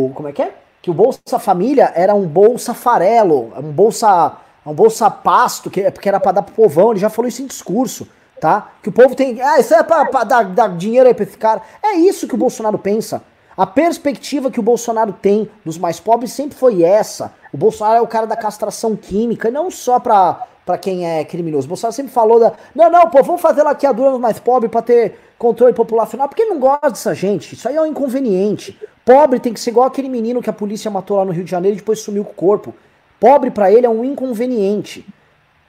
o 0.07 0.11
como 0.13 0.27
é 0.27 0.31
que 0.31 0.43
é? 0.43 0.53
que 0.85 0.91
o 0.91 0.93
Bolsa 0.93 1.39
Família 1.39 1.91
era 1.95 2.13
um 2.13 2.27
bolsa 2.27 2.71
farelo, 2.75 3.51
um 3.57 3.71
bolsa, 3.71 4.33
um 4.63 4.71
bolsa 4.71 5.09
pasto, 5.09 5.67
que, 5.67 5.89
porque 5.89 6.07
era 6.07 6.19
para 6.19 6.33
dar 6.33 6.41
pro 6.43 6.53
povão, 6.53 6.91
ele 6.91 6.99
já 6.99 7.09
falou 7.09 7.27
isso 7.27 7.41
em 7.41 7.47
discurso, 7.47 8.07
tá? 8.39 8.69
Que 8.83 8.89
o 8.89 8.91
povo 8.91 9.15
tem, 9.15 9.41
ah, 9.41 9.59
isso 9.59 9.73
é 9.73 9.81
pra, 9.81 10.05
pra 10.05 10.23
dar, 10.23 10.45
dar 10.45 10.77
dinheiro 10.77 11.07
aí 11.07 11.15
pra 11.15 11.23
esse 11.23 11.39
cara. 11.39 11.59
É 11.81 11.95
isso 11.95 12.27
que 12.27 12.35
o 12.35 12.37
Bolsonaro 12.37 12.77
pensa. 12.77 13.23
A 13.57 13.65
perspectiva 13.65 14.51
que 14.51 14.59
o 14.59 14.63
Bolsonaro 14.63 15.13
tem 15.13 15.49
dos 15.63 15.77
mais 15.77 15.97
pobres 15.97 16.33
sempre 16.33 16.57
foi 16.57 16.83
essa. 16.83 17.33
O 17.53 17.57
Bolsonaro 17.57 17.99
é 17.99 18.01
o 18.01 18.07
cara 18.07 18.27
da 18.27 18.35
castração 18.35 18.97
química, 18.97 19.49
não 19.49 19.71
só 19.71 19.97
pra, 19.97 20.45
pra 20.65 20.77
quem 20.77 21.07
é 21.07 21.23
criminoso. 21.23 21.65
O 21.65 21.69
Bolsonaro 21.69 21.95
sempre 21.95 22.11
falou 22.11 22.37
da. 22.37 22.51
Não, 22.75 22.91
não, 22.91 23.09
pô, 23.09 23.23
vamos 23.23 23.39
fazer 23.39 23.63
laqueadura 23.63 24.11
nos 24.11 24.19
mais 24.19 24.39
pobres 24.39 24.69
pra 24.69 24.81
ter 24.81 25.17
controle 25.37 25.73
populacional, 25.73 26.27
porque 26.27 26.41
ele 26.41 26.51
não 26.51 26.59
gosta 26.59 26.89
dessa 26.89 27.13
gente. 27.15 27.55
Isso 27.55 27.69
aí 27.69 27.77
é 27.77 27.81
um 27.81 27.85
inconveniente. 27.85 28.77
Pobre 29.05 29.39
tem 29.39 29.53
que 29.53 29.59
ser 29.59 29.69
igual 29.69 29.87
aquele 29.87 30.09
menino 30.09 30.41
que 30.41 30.49
a 30.49 30.53
polícia 30.53 30.91
matou 30.91 31.15
lá 31.15 31.23
no 31.23 31.31
Rio 31.31 31.45
de 31.45 31.51
Janeiro 31.51 31.77
e 31.77 31.79
depois 31.79 31.99
sumiu 31.99 32.25
com 32.25 32.31
o 32.31 32.35
corpo. 32.35 32.73
Pobre 33.21 33.51
para 33.51 33.71
ele 33.71 33.85
é 33.85 33.89
um 33.89 34.03
inconveniente. 34.03 35.05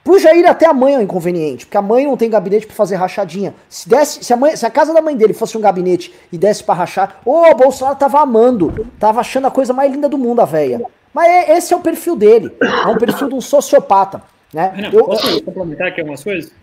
Pro 0.07 0.17
Jair 0.17 0.49
até 0.49 0.65
a 0.65 0.73
mãe 0.73 0.93
é 0.93 0.99
um 0.99 1.01
inconveniente, 1.01 1.65
porque 1.65 1.75
a 1.75 1.81
mãe 1.81 2.05
não 2.05 2.15
tem 2.15 2.29
gabinete 2.29 2.65
para 2.65 2.73
fazer 2.73 2.95
rachadinha. 2.95 3.53
Se, 3.67 3.89
desse, 3.89 4.23
se, 4.23 4.31
a 4.31 4.37
mãe, 4.37 4.55
se 4.55 4.65
a 4.65 4.69
casa 4.71 4.93
da 4.93 5.01
mãe 5.01 5.17
dele 5.17 5.33
fosse 5.33 5.57
um 5.57 5.61
gabinete 5.61 6.13
e 6.31 6.37
desse 6.37 6.63
para 6.63 6.75
rachar, 6.75 7.19
ô, 7.25 7.31
oh, 7.31 7.51
o 7.51 7.55
Bolsonaro 7.55 7.97
tava 7.97 8.21
amando, 8.21 8.87
tava 8.97 9.19
achando 9.19 9.47
a 9.47 9.51
coisa 9.51 9.73
mais 9.73 9.91
linda 9.91 10.07
do 10.07 10.17
mundo, 10.17 10.39
a 10.39 10.45
véia. 10.45 10.81
Mas 11.13 11.27
é, 11.29 11.57
esse 11.57 11.73
é 11.73 11.75
o 11.75 11.81
perfil 11.81 12.15
dele, 12.15 12.55
é 12.61 12.87
um 12.87 12.97
perfil 12.97 13.27
de 13.27 13.35
um 13.35 13.41
sociopata. 13.41 14.21
Né? 14.53 14.71
Renan, 14.73 14.91
eu, 14.93 15.03
posso 15.03 15.27
eu... 15.27 15.43
complementar 15.43 15.87
aqui 15.87 15.99
algumas 15.99 16.23
coisas? 16.23 16.53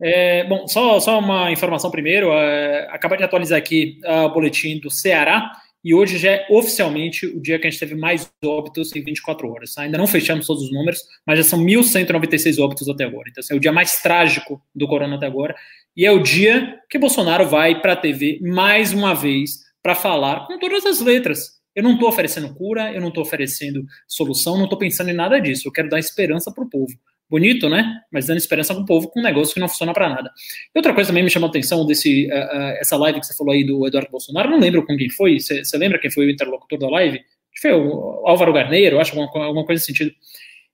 É, 0.00 0.44
bom, 0.44 0.68
só, 0.68 1.00
só 1.00 1.18
uma 1.18 1.50
informação 1.50 1.90
primeiro. 1.90 2.30
É, 2.30 2.86
acabei 2.92 3.18
de 3.18 3.24
atualizar 3.24 3.58
aqui 3.58 3.98
uh, 4.04 4.26
o 4.26 4.28
boletim 4.32 4.78
do 4.78 4.88
Ceará 4.88 5.50
e 5.86 5.94
hoje 5.94 6.18
já 6.18 6.32
é 6.32 6.46
oficialmente 6.50 7.26
o 7.26 7.40
dia 7.40 7.60
que 7.60 7.66
a 7.68 7.70
gente 7.70 7.78
teve 7.78 7.94
mais 7.94 8.28
óbitos 8.44 8.92
em 8.96 9.04
24 9.04 9.48
horas. 9.48 9.78
Ainda 9.78 9.96
não 9.96 10.08
fechamos 10.08 10.44
todos 10.44 10.64
os 10.64 10.72
números, 10.72 11.00
mas 11.24 11.38
já 11.38 11.44
são 11.44 11.64
1.196 11.64 12.60
óbitos 12.60 12.88
até 12.88 13.04
agora. 13.04 13.28
Então, 13.30 13.40
assim, 13.40 13.54
é 13.54 13.56
o 13.56 13.60
dia 13.60 13.70
mais 13.70 14.02
trágico 14.02 14.60
do 14.74 14.88
corona 14.88 15.14
até 15.14 15.26
agora. 15.26 15.54
E 15.96 16.04
é 16.04 16.10
o 16.10 16.20
dia 16.20 16.80
que 16.90 16.98
Bolsonaro 16.98 17.46
vai 17.46 17.80
para 17.80 17.92
a 17.92 17.96
TV 17.96 18.40
mais 18.42 18.92
uma 18.92 19.14
vez 19.14 19.60
para 19.80 19.94
falar 19.94 20.48
com 20.48 20.58
todas 20.58 20.84
as 20.84 21.00
letras. 21.00 21.52
Eu 21.72 21.84
não 21.84 21.92
estou 21.92 22.08
oferecendo 22.08 22.52
cura, 22.52 22.92
eu 22.92 23.00
não 23.00 23.10
estou 23.10 23.22
oferecendo 23.22 23.84
solução, 24.08 24.56
não 24.56 24.64
estou 24.64 24.80
pensando 24.80 25.10
em 25.10 25.14
nada 25.14 25.38
disso. 25.38 25.68
Eu 25.68 25.72
quero 25.72 25.88
dar 25.88 26.00
esperança 26.00 26.52
para 26.52 26.64
o 26.64 26.68
povo. 26.68 26.98
Bonito, 27.28 27.68
né? 27.68 28.00
Mas 28.10 28.26
dando 28.26 28.38
esperança 28.38 28.72
para 28.72 28.82
o 28.82 28.86
povo 28.86 29.08
com 29.08 29.18
um 29.18 29.22
negócio 29.22 29.52
que 29.52 29.60
não 29.60 29.68
funciona 29.68 29.92
para 29.92 30.08
nada. 30.08 30.30
E 30.74 30.78
outra 30.78 30.94
coisa 30.94 31.08
também 31.08 31.24
me 31.24 31.30
chamou 31.30 31.48
a 31.48 31.50
atenção 31.50 31.84
desse, 31.84 32.26
uh, 32.26 32.34
uh, 32.34 32.76
essa 32.78 32.96
live 32.96 33.18
que 33.18 33.26
você 33.26 33.36
falou 33.36 33.52
aí 33.52 33.64
do 33.64 33.86
Eduardo 33.86 34.10
Bolsonaro. 34.10 34.50
Não 34.50 34.60
lembro 34.60 34.86
com 34.86 34.96
quem 34.96 35.10
foi. 35.10 35.40
Você 35.40 35.76
lembra 35.76 35.98
quem 35.98 36.10
foi 36.10 36.26
o 36.26 36.30
interlocutor 36.30 36.78
da 36.78 36.88
live? 36.88 37.20
Foi 37.60 37.72
o 37.72 38.22
Álvaro 38.26 38.52
Garneiro, 38.52 39.00
acho 39.00 39.18
alguma, 39.18 39.44
alguma 39.44 39.64
coisa 39.64 39.80
nesse 39.80 39.86
sentido. 39.86 40.12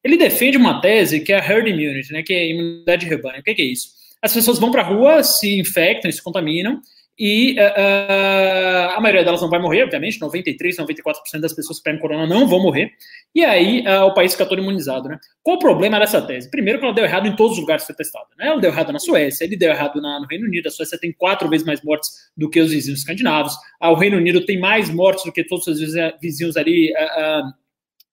Ele 0.05 0.17
defende 0.17 0.57
uma 0.57 0.81
tese 0.81 1.21
que 1.21 1.33
é 1.33 1.39
a 1.39 1.45
herd 1.45 1.71
immunity, 1.71 2.13
né? 2.13 2.23
Que 2.23 2.35
é 2.35 2.39
a 2.39 2.47
imunidade 2.47 3.05
de 3.05 3.11
rebanho. 3.11 3.41
O 3.41 3.43
que, 3.43 3.55
que 3.55 3.63
é 3.63 3.67
isso? 3.67 3.89
As 4.21 4.35
pessoas 4.35 4.59
vão 4.59 4.71
para 4.71 4.83
a 4.83 4.85
rua, 4.85 5.23
se 5.23 5.59
infectam, 5.59 6.11
se 6.11 6.23
contaminam, 6.23 6.81
e 7.19 7.57
uh, 7.59 8.97
a 8.97 9.01
maioria 9.01 9.23
delas 9.23 9.41
não 9.41 9.51
vai 9.51 9.61
morrer, 9.61 9.85
obviamente, 9.85 10.21
93, 10.21 10.77
94% 10.79 11.41
das 11.41 11.53
pessoas 11.53 11.79
que 11.79 11.85
pegam 11.85 12.01
corona 12.01 12.27
não 12.27 12.49
vão 12.49 12.63
morrer, 12.63 12.91
e 13.35 13.45
aí 13.45 13.85
uh, 13.87 14.05
o 14.05 14.15
país 14.15 14.33
fica 14.33 14.47
todo 14.47 14.61
imunizado, 14.61 15.09
né? 15.09 15.19
Qual 15.43 15.57
o 15.57 15.61
problema 15.61 15.99
dessa 15.99 16.23
tese? 16.23 16.51
Primeiro 16.51 16.79
que 16.79 16.85
ela 16.85 16.95
deu 16.95 17.05
errado 17.05 17.27
em 17.27 17.37
todos 17.37 17.53
os 17.53 17.61
lugares 17.61 17.83
que 17.83 17.89
foi 17.89 17.97
testada, 17.97 18.29
né? 18.39 18.49
Ela 18.49 18.61
deu 18.61 18.71
errado 18.71 18.93
na 18.93 18.99
Suécia, 18.99 19.45
ele 19.45 19.57
deu 19.57 19.71
errado 19.71 20.01
na, 20.01 20.21
no 20.21 20.27
Reino 20.27 20.47
Unido, 20.47 20.69
a 20.69 20.71
Suécia 20.71 20.99
tem 20.99 21.13
quatro 21.13 21.49
vezes 21.49 21.67
mais 21.67 21.83
mortes 21.83 22.11
do 22.37 22.49
que 22.49 22.61
os 22.61 22.71
vizinhos 22.71 23.01
escandinavos, 23.01 23.55
ah, 23.79 23.91
o 23.91 23.95
Reino 23.95 24.17
Unido 24.17 24.45
tem 24.47 24.59
mais 24.59 24.89
mortes 24.89 25.25
do 25.25 25.33
que 25.33 25.45
todos 25.45 25.67
os 25.67 25.79
vizinhos 26.21 26.57
ali 26.57 26.93
uh, 26.93 27.53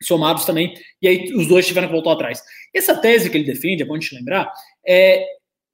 somados 0.02 0.46
também, 0.46 0.74
e 1.02 1.08
aí 1.08 1.34
os 1.34 1.48
dois 1.48 1.66
tiveram 1.66 1.88
que 1.88 1.94
voltar 1.94 2.14
atrás. 2.14 2.42
Essa 2.74 2.96
tese 2.96 3.30
que 3.30 3.38
ele 3.38 3.46
defende, 3.46 3.84
é 3.84 3.86
bom 3.86 3.98
te 3.98 4.14
lembrar, 4.14 4.52
é, 4.86 5.26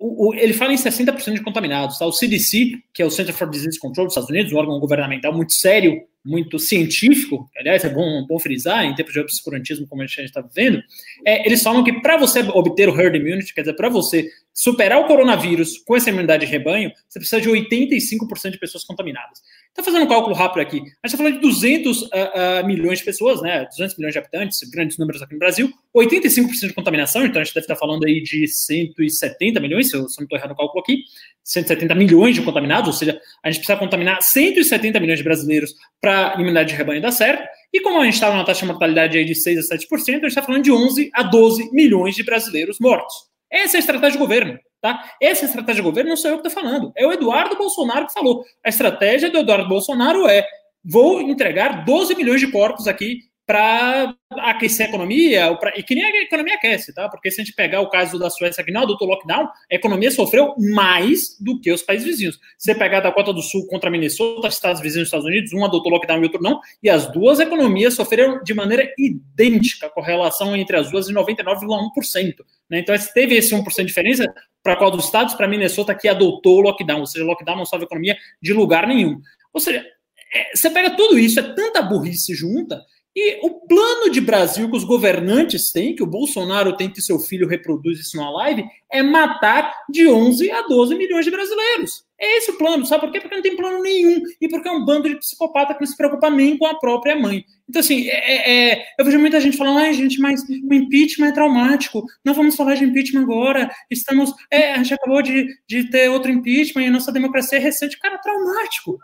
o, 0.06 0.30
o, 0.30 0.34
ele 0.36 0.54
fala 0.54 0.72
em 0.72 0.78
60% 0.78 1.34
de 1.34 1.42
contaminados. 1.42 1.98
Tá? 1.98 2.06
O 2.06 2.12
CDC, 2.12 2.80
que 2.94 3.02
é 3.02 3.06
o 3.06 3.10
Center 3.10 3.34
for 3.34 3.50
Disease 3.50 3.80
Control 3.80 4.06
dos 4.06 4.14
Estados 4.14 4.30
Unidos, 4.30 4.54
um 4.54 4.58
órgão 4.58 4.80
governamental 4.80 5.34
muito 5.34 5.54
sério, 5.56 6.00
muito 6.26 6.58
científico, 6.58 7.50
aliás, 7.56 7.84
é 7.84 7.90
bom, 7.90 8.26
bom 8.28 8.40
frisar, 8.40 8.84
em 8.84 8.96
tempos 8.96 9.14
de 9.14 9.20
obscurantismo 9.20 9.88
como 9.88 10.02
a 10.02 10.08
gente 10.08 10.24
está 10.24 10.42
vivendo, 10.42 10.82
é, 11.26 11.46
eles 11.46 11.62
falam 11.62 11.84
que 11.84 11.94
para 12.02 12.18
você 12.18 12.40
obter 12.42 12.90
o 12.90 13.00
herd 13.00 13.18
immunity, 13.18 13.54
quer 13.54 13.62
dizer, 13.62 13.76
para 13.76 13.90
você 13.90 14.28
superar 14.54 15.00
o 15.00 15.06
coronavírus 15.06 15.78
com 15.86 15.96
essa 15.96 16.10
imunidade 16.10 16.46
de 16.46 16.52
rebanho, 16.52 16.90
você 17.08 17.20
precisa 17.20 17.42
de 17.42 17.50
85% 17.50 18.52
de 18.52 18.58
pessoas 18.58 18.86
contaminadas. 18.86 19.40
Está 19.68 19.84
fazendo 19.84 20.06
um 20.06 20.08
cálculo 20.08 20.34
rápido 20.34 20.62
aqui. 20.62 20.78
A 20.78 20.80
gente 20.80 20.96
está 21.04 21.18
falando 21.18 21.34
de 21.34 21.42
200 21.42 22.02
uh, 22.02 22.06
uh, 22.06 22.66
milhões 22.66 23.00
de 23.00 23.06
pessoas, 23.06 23.42
né? 23.42 23.66
200 23.66 23.98
milhões 23.98 24.14
de 24.14 24.20
habitantes, 24.20 24.60
grandes 24.70 24.98
números 24.98 25.22
aqui 25.22 25.34
no 25.34 25.40
Brasil, 25.40 25.70
85% 25.94 26.68
de 26.68 26.74
contaminação, 26.74 27.26
então 27.26 27.42
a 27.42 27.44
gente 27.44 27.54
deve 27.54 27.66
estar 27.66 27.76
falando 27.76 28.06
aí 28.06 28.22
de 28.22 28.48
170 28.48 29.60
milhões, 29.60 29.90
se 29.90 29.98
eu, 29.98 30.08
se 30.08 30.16
eu 30.16 30.22
não 30.22 30.24
estou 30.24 30.38
errado 30.38 30.52
no 30.52 30.56
cálculo 30.56 30.82
aqui, 30.82 31.04
170 31.44 31.94
milhões 31.94 32.36
de 32.36 32.42
contaminados, 32.42 32.88
ou 32.88 32.94
seja, 32.94 33.20
a 33.44 33.52
gente 33.52 33.60
precisa 33.60 33.78
contaminar 33.78 34.22
170 34.22 35.00
milhões 35.00 35.20
de 35.20 35.24
brasileiros 35.24 35.76
para 36.02 36.15
a 36.16 36.36
imunidade 36.36 36.70
de 36.70 36.76
rebanho 36.76 37.02
dar 37.02 37.12
certo. 37.12 37.48
E 37.74 37.82
como 37.82 38.00
a 38.00 38.06
gente 38.06 38.14
está 38.14 38.32
numa 38.32 38.46
taxa 38.46 38.62
de 38.62 38.68
mortalidade 38.68 39.18
aí 39.18 39.26
de 39.26 39.36
6 39.36 39.72
a 39.72 39.76
7%, 39.76 39.92
a 39.92 39.98
gente 39.98 40.26
está 40.26 40.42
falando 40.42 40.64
de 40.64 40.72
11 40.72 41.10
a 41.14 41.24
12 41.24 41.72
milhões 41.72 42.16
de 42.16 42.24
brasileiros 42.24 42.80
mortos. 42.80 43.14
Essa 43.52 43.76
é 43.76 43.78
a 43.78 43.80
estratégia 43.80 44.12
de 44.14 44.18
governo. 44.18 44.60
Tá? 44.82 45.04
Essa 45.22 45.46
estratégia 45.46 45.82
de 45.82 45.90
governo 45.90 46.10
não 46.10 46.18
sou 46.18 46.30
eu 46.30 46.40
que 46.40 46.48
estou 46.48 46.64
falando, 46.64 46.92
é 46.96 47.08
o 47.08 47.12
Eduardo 47.12 47.56
Bolsonaro 47.58 48.06
que 48.06 48.14
falou. 48.14 48.44
A 48.64 48.70
estratégia 48.70 49.32
do 49.32 49.40
Eduardo 49.40 49.68
Bolsonaro 49.68 50.28
é: 50.28 50.46
vou 50.84 51.22
entregar 51.22 51.84
12 51.84 52.16
milhões 52.16 52.40
de 52.40 52.52
corpos 52.52 52.88
aqui 52.88 53.22
para 53.46 54.16
aquecer 54.32 54.88
a 54.88 54.90
economia, 54.90 55.56
pra, 55.58 55.72
e 55.78 55.84
que 55.84 55.94
nem 55.94 56.04
a 56.04 56.24
economia 56.24 56.56
aquece, 56.56 56.94
tá? 56.94 57.08
Porque 57.08 57.30
se 57.30 57.40
a 57.40 57.44
gente 57.44 57.56
pegar 57.56 57.82
o 57.82 57.90
caso 57.90 58.18
da 58.18 58.30
Suécia 58.30 58.64
que 58.64 58.72
não 58.72 58.82
adotou 58.82 59.08
lockdown, 59.08 59.48
a 59.72 59.76
economia 59.76 60.10
sofreu 60.10 60.56
mais 60.58 61.38
do 61.40 61.60
que 61.62 61.72
os 61.72 61.84
países 61.84 62.08
vizinhos. 62.08 62.36
Se 62.58 62.72
você 62.72 62.76
pegar 62.76 63.02
da 63.02 63.12
Cota 63.12 63.32
do 63.32 63.44
Sul 63.44 63.68
contra 63.68 63.90
Minnesota, 63.90 64.48
estados 64.48 64.82
vizinhos 64.82 65.10
dos 65.10 65.10
Estados 65.10 65.28
Unidos, 65.28 65.54
um 65.54 65.64
adotou 65.64 65.92
lockdown 65.92 66.22
e 66.22 66.24
outro 66.24 66.42
não, 66.42 66.60
e 66.82 66.90
as 66.90 67.12
duas 67.12 67.40
economias 67.40 67.94
sofreram 67.94 68.42
de 68.44 68.54
maneira 68.54 68.92
idêntica, 68.98 69.90
com 69.90 70.02
relação 70.02 70.56
entre 70.56 70.78
as 70.78 70.90
duas 70.90 71.06
de 71.06 71.14
99,1%. 71.14 72.36
Né? 72.70 72.80
Então, 72.80 72.96
teve 73.14 73.36
esse 73.36 73.54
1% 73.54 73.76
de 73.78 73.86
diferença 73.86 74.26
para 74.64 74.76
qual 74.76 74.90
dos 74.90 75.06
estados, 75.06 75.36
para 75.36 75.48
Minnesota, 75.48 75.94
que 75.94 76.08
adotou 76.08 76.62
lockdown, 76.62 77.02
ou 77.02 77.06
seja, 77.06 77.24
lockdown 77.24 77.58
não 77.58 77.66
salva 77.66 77.86
a 77.86 77.88
economia 77.88 78.18
de 78.42 78.54
lugar 78.54 78.88
nenhum. 78.88 79.22
Ou 79.54 79.62
seja, 79.62 79.86
é, 80.34 80.56
você 80.56 80.70
pega 80.70 80.96
tudo 80.98 81.20
isso, 81.20 81.40
é 81.40 81.44
tanta 81.44 81.82
burrice 81.82 82.34
junta, 82.34 82.82
e 83.16 83.40
o 83.46 83.62
plano 83.66 84.10
de 84.12 84.20
Brasil 84.20 84.70
que 84.70 84.76
os 84.76 84.84
governantes 84.84 85.72
têm, 85.72 85.96
que 85.96 86.04
o 86.04 86.08
Bolsonaro 86.08 86.76
tem 86.76 86.90
que 86.90 87.02
seu 87.02 87.18
filho 87.18 87.48
reproduz 87.48 87.98
isso 87.98 88.18
na 88.18 88.30
live, 88.30 88.66
é 88.92 89.02
matar 89.02 89.74
de 89.90 90.06
11 90.06 90.52
a 90.52 90.62
12 90.64 90.96
milhões 90.96 91.24
de 91.24 91.32
brasileiros. 91.32 92.04
É 92.20 92.38
esse 92.38 92.52
o 92.52 92.58
plano, 92.58 92.86
sabe 92.86 93.06
por 93.06 93.12
quê? 93.12 93.22
Porque 93.22 93.36
não 93.36 93.42
tem 93.42 93.56
plano 93.56 93.82
nenhum 93.82 94.22
e 94.42 94.50
porque 94.50 94.68
é 94.68 94.72
um 94.72 94.84
bando 94.84 95.08
de 95.08 95.18
psicopata 95.18 95.74
que 95.74 95.80
não 95.80 95.88
se 95.88 95.96
preocupa 95.96 96.30
nem 96.30 96.58
com 96.58 96.66
a 96.66 96.78
própria 96.78 97.16
mãe. 97.16 97.46
Então, 97.70 97.80
assim, 97.80 98.08
é, 98.10 98.34
é, 98.34 98.72
é 98.72 98.86
eu 99.00 99.06
vejo 99.06 99.20
muita 99.20 99.40
gente 99.40 99.56
falando, 99.56 99.80
ai, 99.80 99.94
gente, 99.94 100.20
mas 100.20 100.42
o 100.44 100.74
impeachment 100.74 101.28
é 101.28 101.34
traumático, 101.34 102.04
não 102.24 102.34
vamos 102.34 102.56
falar 102.56 102.76
de 102.76 102.84
impeachment 102.84 103.22
agora, 103.22 103.72
estamos. 103.90 104.34
É, 104.52 104.74
a 104.74 104.78
gente 104.78 104.94
acabou 104.94 105.22
de, 105.22 105.48
de 105.68 105.90
ter 105.90 106.10
outro 106.10 106.32
impeachment 106.32 106.84
e 106.84 106.88
a 106.88 106.92
nossa 106.92 107.14
democracia 107.14 107.60
é 107.60 107.62
recente. 107.62 107.98
Cara, 107.98 108.18
traumático. 108.18 108.98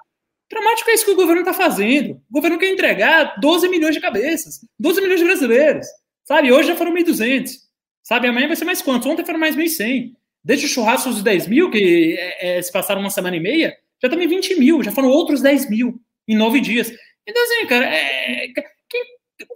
Dramático 0.52 0.90
é 0.90 0.94
isso 0.94 1.06
que 1.06 1.12
o 1.12 1.16
governo 1.16 1.42
está 1.42 1.54
fazendo. 1.54 2.22
O 2.30 2.34
governo 2.34 2.60
quer 2.60 2.70
entregar 2.70 3.40
12 3.40 3.70
milhões 3.70 3.96
de 3.96 4.02
cabeças, 4.02 4.60
12 4.78 5.02
milhões 5.02 5.22
de 5.22 5.26
brasileiros. 5.26 5.88
Sabe, 6.26 6.52
hoje 6.52 6.68
já 6.68 6.76
foram 6.76 6.94
1.200. 6.94 7.52
Sabe, 8.04 8.28
amanhã 8.28 8.48
vai 8.48 8.58
ser 8.58 8.66
mais 8.66 8.82
quantos? 8.82 9.08
Ontem 9.08 9.26
foram 9.26 9.40
mais 9.40 9.56
1.100. 9.56 10.12
Desde 10.44 10.66
o 10.66 10.70
churrasco 10.70 11.10
dos 11.10 11.24
10 11.24 11.48
mil, 11.48 11.72
que 11.72 12.18
é, 12.20 12.58
é, 12.58 12.62
se 12.62 12.70
passaram 12.70 13.00
uma 13.00 13.10
semana 13.10 13.38
e 13.38 13.40
meia, 13.40 13.74
já 14.04 14.10
também 14.10 14.28
20 14.28 14.60
mil, 14.60 14.84
já 14.84 14.92
foram 14.92 15.10
outros 15.10 15.42
10 15.42 15.70
mil 15.70 16.02
em 16.28 16.36
nove 16.36 16.60
dias. 16.60 16.92
Então, 17.26 17.42
assim, 17.44 17.68
cara, 17.68 17.86
é, 17.86 18.48
quem, 18.90 19.04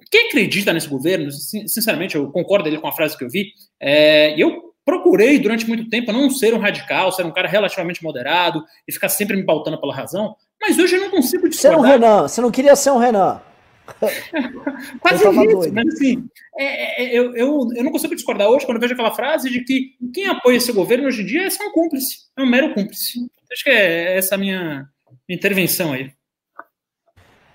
quem, 0.10 0.27
acredita 0.27 0.71
nesse 0.71 0.88
governo, 0.88 1.29
sinceramente, 1.31 2.15
eu 2.15 2.31
concordo 2.31 2.69
ali 2.69 2.77
com 2.77 2.88
a 2.88 2.93
frase 2.93 3.17
que 3.17 3.23
eu 3.25 3.29
vi, 3.29 3.51
é, 3.81 4.34
eu 4.41 4.73
procurei 4.86 5.39
durante 5.39 5.67
muito 5.67 5.89
tempo 5.89 6.13
não 6.13 6.29
ser 6.29 6.53
um 6.53 6.60
radical, 6.60 7.12
ser 7.12 7.25
um 7.25 7.34
cara 7.34 7.47
relativamente 7.47 8.03
moderado 8.03 8.63
e 8.88 8.93
ficar 8.93 9.10
sempre 9.10 9.36
me 9.36 9.43
pautando 9.43 9.81
pela 9.81 9.93
razão, 9.93 10.36
mas 10.67 10.80
hoje 10.80 10.95
eu 10.95 11.01
não 11.01 11.12
consigo 11.12 11.47
discordar. 11.47 11.80
Ser 11.80 11.86
um 11.86 11.88
Renan, 11.88 12.21
você 12.23 12.41
não 12.41 12.51
queria 12.51 12.75
ser 12.75 12.91
um 12.91 12.97
Renan. 12.97 13.41
Quase 14.99 15.23
isso, 15.23 15.73
mas 15.73 15.88
assim, 15.93 16.28
é, 16.58 17.04
é, 17.04 17.17
eu, 17.17 17.36
eu, 17.36 17.69
eu 17.75 17.84
não 17.84 17.91
consigo 17.91 18.15
discordar 18.15 18.49
hoje 18.49 18.65
quando 18.65 18.78
eu 18.78 18.82
vejo 18.82 18.93
aquela 18.93 19.13
frase 19.13 19.49
de 19.49 19.63
que 19.63 19.91
quem 20.12 20.28
apoia 20.28 20.58
esse 20.58 20.71
governo 20.71 21.08
hoje 21.08 21.21
em 21.21 21.25
dia 21.25 21.43
é 21.43 21.49
só 21.51 21.63
um 21.63 21.71
cúmplice, 21.71 22.17
é 22.36 22.41
um 22.41 22.49
mero 22.49 22.73
cúmplice. 22.73 23.19
Acho 23.51 23.63
que 23.63 23.69
é 23.69 24.17
essa 24.17 24.36
a 24.36 24.38
minha 24.39 24.88
intervenção 25.30 25.93
aí. 25.93 26.12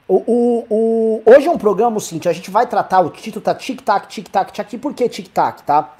O, 0.06 0.16
o, 0.26 0.66
o, 0.70 1.22
hoje 1.24 1.46
é 1.46 1.50
um 1.50 1.58
programa, 1.58 1.96
o 1.96 2.00
seguinte, 2.00 2.28
a 2.28 2.32
gente 2.32 2.50
vai 2.50 2.66
tratar, 2.66 3.00
o 3.00 3.10
título 3.10 3.42
tá 3.44 3.54
tic-tac, 3.54 4.08
tic-tac, 4.08 4.52
tic-tac, 4.52 4.78
por 4.78 4.94
que 4.94 5.08
tic-tac, 5.08 5.62
tá? 5.64 5.96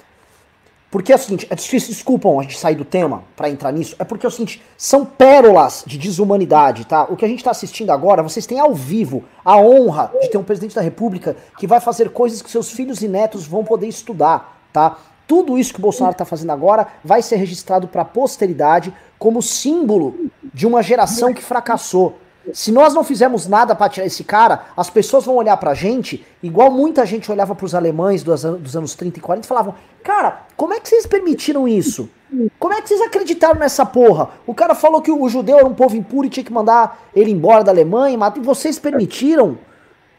Porque 0.90 1.12
é 1.12 1.14
o 1.14 1.18
seguinte, 1.18 1.46
é 1.48 1.54
difícil, 1.54 1.90
desculpam 1.90 2.40
a 2.40 2.42
gente 2.42 2.58
sair 2.58 2.74
do 2.74 2.84
tema 2.84 3.22
para 3.36 3.48
entrar 3.48 3.70
nisso, 3.70 3.94
é 3.98 4.02
porque 4.02 4.26
é 4.26 4.28
o 4.28 4.32
seguinte, 4.32 4.60
são 4.76 5.06
pérolas 5.06 5.84
de 5.86 5.96
desumanidade, 5.96 6.84
tá? 6.84 7.04
O 7.04 7.16
que 7.16 7.24
a 7.24 7.28
gente 7.28 7.38
está 7.38 7.52
assistindo 7.52 7.90
agora, 7.90 8.24
vocês 8.24 8.44
têm 8.44 8.58
ao 8.58 8.74
vivo 8.74 9.22
a 9.44 9.56
honra 9.56 10.10
de 10.20 10.28
ter 10.28 10.36
um 10.36 10.42
presidente 10.42 10.74
da 10.74 10.80
república 10.80 11.36
que 11.58 11.66
vai 11.66 11.78
fazer 11.78 12.10
coisas 12.10 12.42
que 12.42 12.50
seus 12.50 12.72
filhos 12.72 13.02
e 13.02 13.08
netos 13.08 13.46
vão 13.46 13.62
poder 13.62 13.86
estudar, 13.86 14.60
tá? 14.72 14.98
Tudo 15.28 15.56
isso 15.56 15.72
que 15.72 15.78
o 15.78 15.82
Bolsonaro 15.82 16.10
está 16.10 16.24
fazendo 16.24 16.50
agora 16.50 16.88
vai 17.04 17.22
ser 17.22 17.36
registrado 17.36 17.86
para 17.86 18.02
a 18.02 18.04
posteridade 18.04 18.92
como 19.16 19.40
símbolo 19.40 20.16
de 20.52 20.66
uma 20.66 20.82
geração 20.82 21.32
que 21.32 21.40
fracassou. 21.40 22.18
Se 22.52 22.72
nós 22.72 22.94
não 22.94 23.04
fizermos 23.04 23.46
nada 23.46 23.74
para 23.74 23.88
tirar 23.88 24.06
esse 24.06 24.24
cara, 24.24 24.66
as 24.76 24.90
pessoas 24.90 25.24
vão 25.24 25.36
olhar 25.36 25.56
pra 25.56 25.74
gente, 25.74 26.24
igual 26.42 26.70
muita 26.70 27.04
gente 27.06 27.30
olhava 27.30 27.54
pros 27.54 27.74
alemães 27.74 28.22
dos, 28.22 28.42
dos 28.42 28.76
anos 28.76 28.94
30 28.94 29.18
e 29.18 29.22
40 29.22 29.46
e 29.46 29.48
falavam: 29.48 29.74
Cara, 30.02 30.42
como 30.56 30.74
é 30.74 30.80
que 30.80 30.88
vocês 30.88 31.06
permitiram 31.06 31.66
isso? 31.66 32.08
Como 32.58 32.74
é 32.74 32.80
que 32.80 32.88
vocês 32.88 33.00
acreditaram 33.00 33.58
nessa 33.58 33.84
porra? 33.84 34.30
O 34.46 34.54
cara 34.54 34.74
falou 34.74 35.02
que 35.02 35.10
o 35.10 35.28
judeu 35.28 35.58
era 35.58 35.66
um 35.66 35.74
povo 35.74 35.96
impuro 35.96 36.26
e 36.26 36.30
tinha 36.30 36.44
que 36.44 36.52
mandar 36.52 37.08
ele 37.14 37.30
embora 37.30 37.64
da 37.64 37.72
Alemanha, 37.72 38.16
e 38.36 38.40
vocês 38.40 38.78
permitiram? 38.78 39.58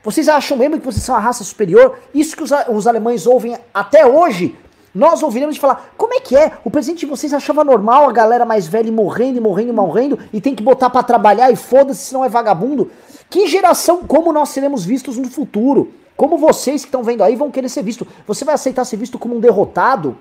Vocês 0.04 0.28
acham 0.28 0.58
mesmo 0.58 0.80
que 0.80 0.86
vocês 0.86 1.04
são 1.04 1.16
a 1.16 1.20
raça 1.20 1.44
superior? 1.44 2.00
Isso 2.14 2.36
que 2.36 2.44
os, 2.44 2.52
os 2.70 2.88
alemães 2.88 3.28
ouvem 3.28 3.56
até 3.74 4.06
hoje 4.06 4.58
nós 4.94 5.24
ouviremos 5.24 5.58
falar, 5.58 5.94
como 5.98 6.14
é 6.14 6.20
que 6.20 6.36
é? 6.36 6.52
O 6.66 6.70
presidente 6.70 7.02
de 7.02 7.06
vocês 7.06 7.34
achava 7.34 7.64
normal 7.64 8.10
a 8.10 8.12
galera 8.12 8.46
mais 8.46 8.68
velha 8.68 8.92
morrendo 8.92 9.38
e 9.38 9.42
morrendo 9.42 9.70
e 9.70 9.74
morrendo 9.74 10.20
e 10.34 10.42
tem 10.42 10.54
que 10.54 10.62
botar 10.62 10.90
para 10.90 11.02
trabalhar 11.02 11.50
e 11.52 11.56
foda-se 11.56 12.06
se 12.08 12.14
não 12.14 12.26
é 12.26 12.30
vagabundo? 12.30 12.92
Que 13.30 13.48
geração, 13.48 14.04
como 14.04 14.34
nós 14.34 14.50
seremos 14.50 14.84
vistos 14.84 15.18
no 15.18 15.30
futuro? 15.30 15.94
Como 16.18 16.38
vocês 16.38 16.82
que 16.82 16.90
estão 16.90 17.04
vendo 17.04 17.24
aí 17.24 17.36
vão 17.36 17.50
querer 17.50 17.70
ser 17.70 17.84
visto. 17.84 18.06
Você 18.28 18.44
vai 18.44 18.56
aceitar 18.56 18.84
ser 18.84 18.98
visto 18.98 19.18
como 19.18 19.38
um 19.38 19.40
derrotado? 19.40 20.18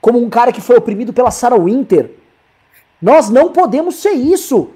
Como 0.00 0.18
um 0.18 0.30
cara 0.30 0.50
que 0.50 0.62
foi 0.62 0.76
oprimido 0.76 1.12
pela 1.12 1.30
Sarah 1.30 1.58
Winter? 1.58 2.10
Nós 3.00 3.28
não 3.28 3.52
podemos 3.52 3.96
ser 3.96 4.12
isso. 4.12 4.70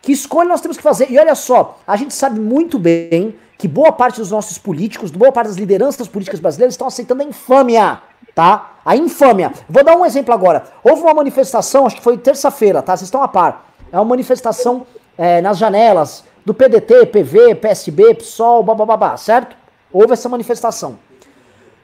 Que 0.00 0.12
escolha 0.12 0.48
nós 0.48 0.60
temos 0.60 0.76
que 0.76 0.82
fazer? 0.82 1.10
E 1.10 1.18
olha 1.18 1.34
só, 1.34 1.78
a 1.86 1.96
gente 1.96 2.14
sabe 2.14 2.40
muito 2.40 2.78
bem 2.78 3.36
que 3.56 3.68
boa 3.68 3.92
parte 3.92 4.20
dos 4.20 4.30
nossos 4.30 4.58
políticos, 4.58 5.10
boa 5.10 5.32
parte 5.32 5.48
das 5.48 5.56
lideranças 5.56 6.08
políticas 6.08 6.40
brasileiras 6.40 6.74
estão 6.74 6.86
aceitando 6.86 7.22
a 7.22 7.26
infâmia, 7.26 8.00
tá? 8.34 8.78
A 8.84 8.96
infâmia. 8.96 9.52
Vou 9.68 9.84
dar 9.84 9.96
um 9.96 10.04
exemplo 10.04 10.34
agora. 10.34 10.64
Houve 10.82 11.02
uma 11.02 11.14
manifestação, 11.14 11.86
acho 11.86 11.96
que 11.96 12.02
foi 12.02 12.18
terça-feira, 12.18 12.82
tá? 12.82 12.96
Vocês 12.96 13.06
estão 13.06 13.22
a 13.22 13.28
par. 13.28 13.70
É 13.92 13.96
uma 13.96 14.04
manifestação 14.04 14.86
é, 15.16 15.40
nas 15.40 15.58
janelas 15.58 16.24
do 16.44 16.52
PDT, 16.52 17.06
PV, 17.06 17.54
PSB, 17.54 18.14
PSOL, 18.14 18.62
babá, 18.62 19.16
certo? 19.16 19.56
Houve 19.92 20.12
essa 20.12 20.28
manifestação. 20.28 20.98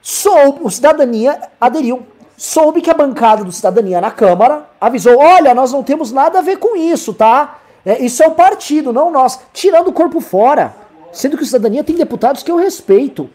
Soube, 0.02 0.60
o 0.62 0.70
Cidadania 0.70 1.40
aderiu. 1.60 2.06
Soube 2.36 2.80
que 2.80 2.90
a 2.90 2.94
bancada 2.94 3.44
do 3.44 3.52
Cidadania 3.52 4.00
na 4.00 4.10
Câmara 4.10 4.68
avisou: 4.80 5.18
olha, 5.18 5.54
nós 5.54 5.72
não 5.72 5.82
temos 5.82 6.10
nada 6.10 6.38
a 6.38 6.42
ver 6.42 6.56
com 6.56 6.74
isso, 6.74 7.14
tá? 7.14 7.58
É, 7.84 8.02
isso 8.02 8.22
é 8.22 8.26
o 8.26 8.32
partido, 8.32 8.92
não 8.92 9.10
nós. 9.10 9.40
Tirando 9.52 9.88
o 9.88 9.92
corpo 9.92 10.20
fora. 10.20 10.74
Sendo 11.12 11.36
que 11.36 11.42
o 11.42 11.46
Cidadania 11.46 11.84
tem 11.84 11.96
deputados 11.96 12.42
que 12.42 12.50
eu 12.50 12.56
respeito. 12.56 13.28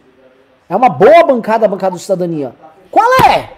É 0.69 0.75
uma 0.75 0.89
boa 0.89 1.23
bancada 1.23 1.65
a 1.65 1.69
bancada 1.69 1.95
do 1.95 1.99
Cidadania. 1.99 2.55
Qual 2.89 3.07
é? 3.25 3.53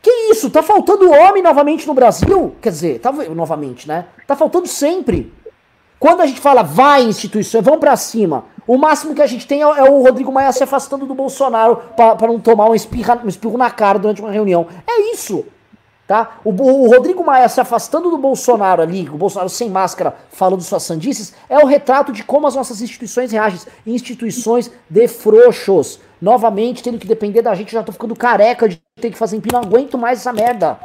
Que 0.00 0.10
isso? 0.30 0.50
Tá 0.50 0.62
faltando 0.62 1.10
homem 1.10 1.42
novamente 1.42 1.86
no 1.86 1.94
Brasil? 1.94 2.56
Quer 2.60 2.70
dizer, 2.70 2.98
tá, 3.00 3.12
novamente, 3.12 3.86
né? 3.86 4.06
Tá 4.26 4.34
faltando 4.34 4.66
sempre. 4.66 5.32
Quando 5.98 6.20
a 6.20 6.26
gente 6.26 6.40
fala 6.40 6.62
vai 6.62 7.02
instituições, 7.02 7.64
vão 7.64 7.78
para 7.78 7.96
cima. 7.96 8.44
O 8.66 8.76
máximo 8.76 9.14
que 9.14 9.22
a 9.22 9.26
gente 9.26 9.46
tem 9.46 9.62
é, 9.62 9.64
é 9.64 9.82
o 9.82 10.02
Rodrigo 10.02 10.30
Maia 10.30 10.52
se 10.52 10.62
afastando 10.62 11.06
do 11.06 11.14
Bolsonaro 11.14 11.76
para 11.96 12.28
não 12.28 12.38
tomar 12.38 12.68
um, 12.70 12.74
espirra, 12.74 13.20
um 13.24 13.28
espirro 13.28 13.58
na 13.58 13.70
cara 13.70 13.98
durante 13.98 14.20
uma 14.20 14.30
reunião. 14.30 14.66
É 14.86 15.12
isso. 15.12 15.44
Tá? 16.08 16.38
O, 16.42 16.50
o, 16.50 16.88
Rodrigo 16.88 17.22
Maia 17.22 17.46
se 17.50 17.60
afastando 17.60 18.10
do 18.10 18.16
Bolsonaro 18.16 18.80
ali, 18.80 19.06
o 19.10 19.18
Bolsonaro 19.18 19.50
sem 19.50 19.68
máscara 19.68 20.16
falando 20.32 20.62
suas 20.62 20.82
sandices, 20.82 21.34
é 21.50 21.58
o 21.58 21.66
retrato 21.66 22.12
de 22.12 22.24
como 22.24 22.46
as 22.46 22.54
nossas 22.54 22.80
instituições 22.80 23.30
reagem. 23.30 23.60
Instituições 23.86 24.70
de 24.88 25.06
frouxos. 25.06 26.00
Novamente, 26.18 26.82
tendo 26.82 26.98
que 26.98 27.06
depender 27.06 27.42
da 27.42 27.54
gente, 27.54 27.70
já 27.70 27.82
tô 27.82 27.92
ficando 27.92 28.16
careca 28.16 28.66
de 28.66 28.80
ter 28.98 29.10
que 29.10 29.18
fazer 29.18 29.36
empino, 29.36 29.60
não 29.60 29.68
aguento 29.68 29.98
mais 29.98 30.20
essa 30.20 30.32
merda. 30.32 30.80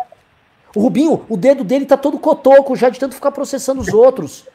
O 0.75 0.81
Rubinho, 0.81 1.25
o 1.29 1.37
dedo 1.37 1.63
dele 1.63 1.85
tá 1.85 1.95
todo 1.95 2.19
cotoco 2.19 2.75
já 2.75 2.89
de 2.89 2.99
tanto 2.99 3.15
ficar 3.15 3.31
processando 3.31 3.79
os 3.79 3.93
outros. 3.93 4.45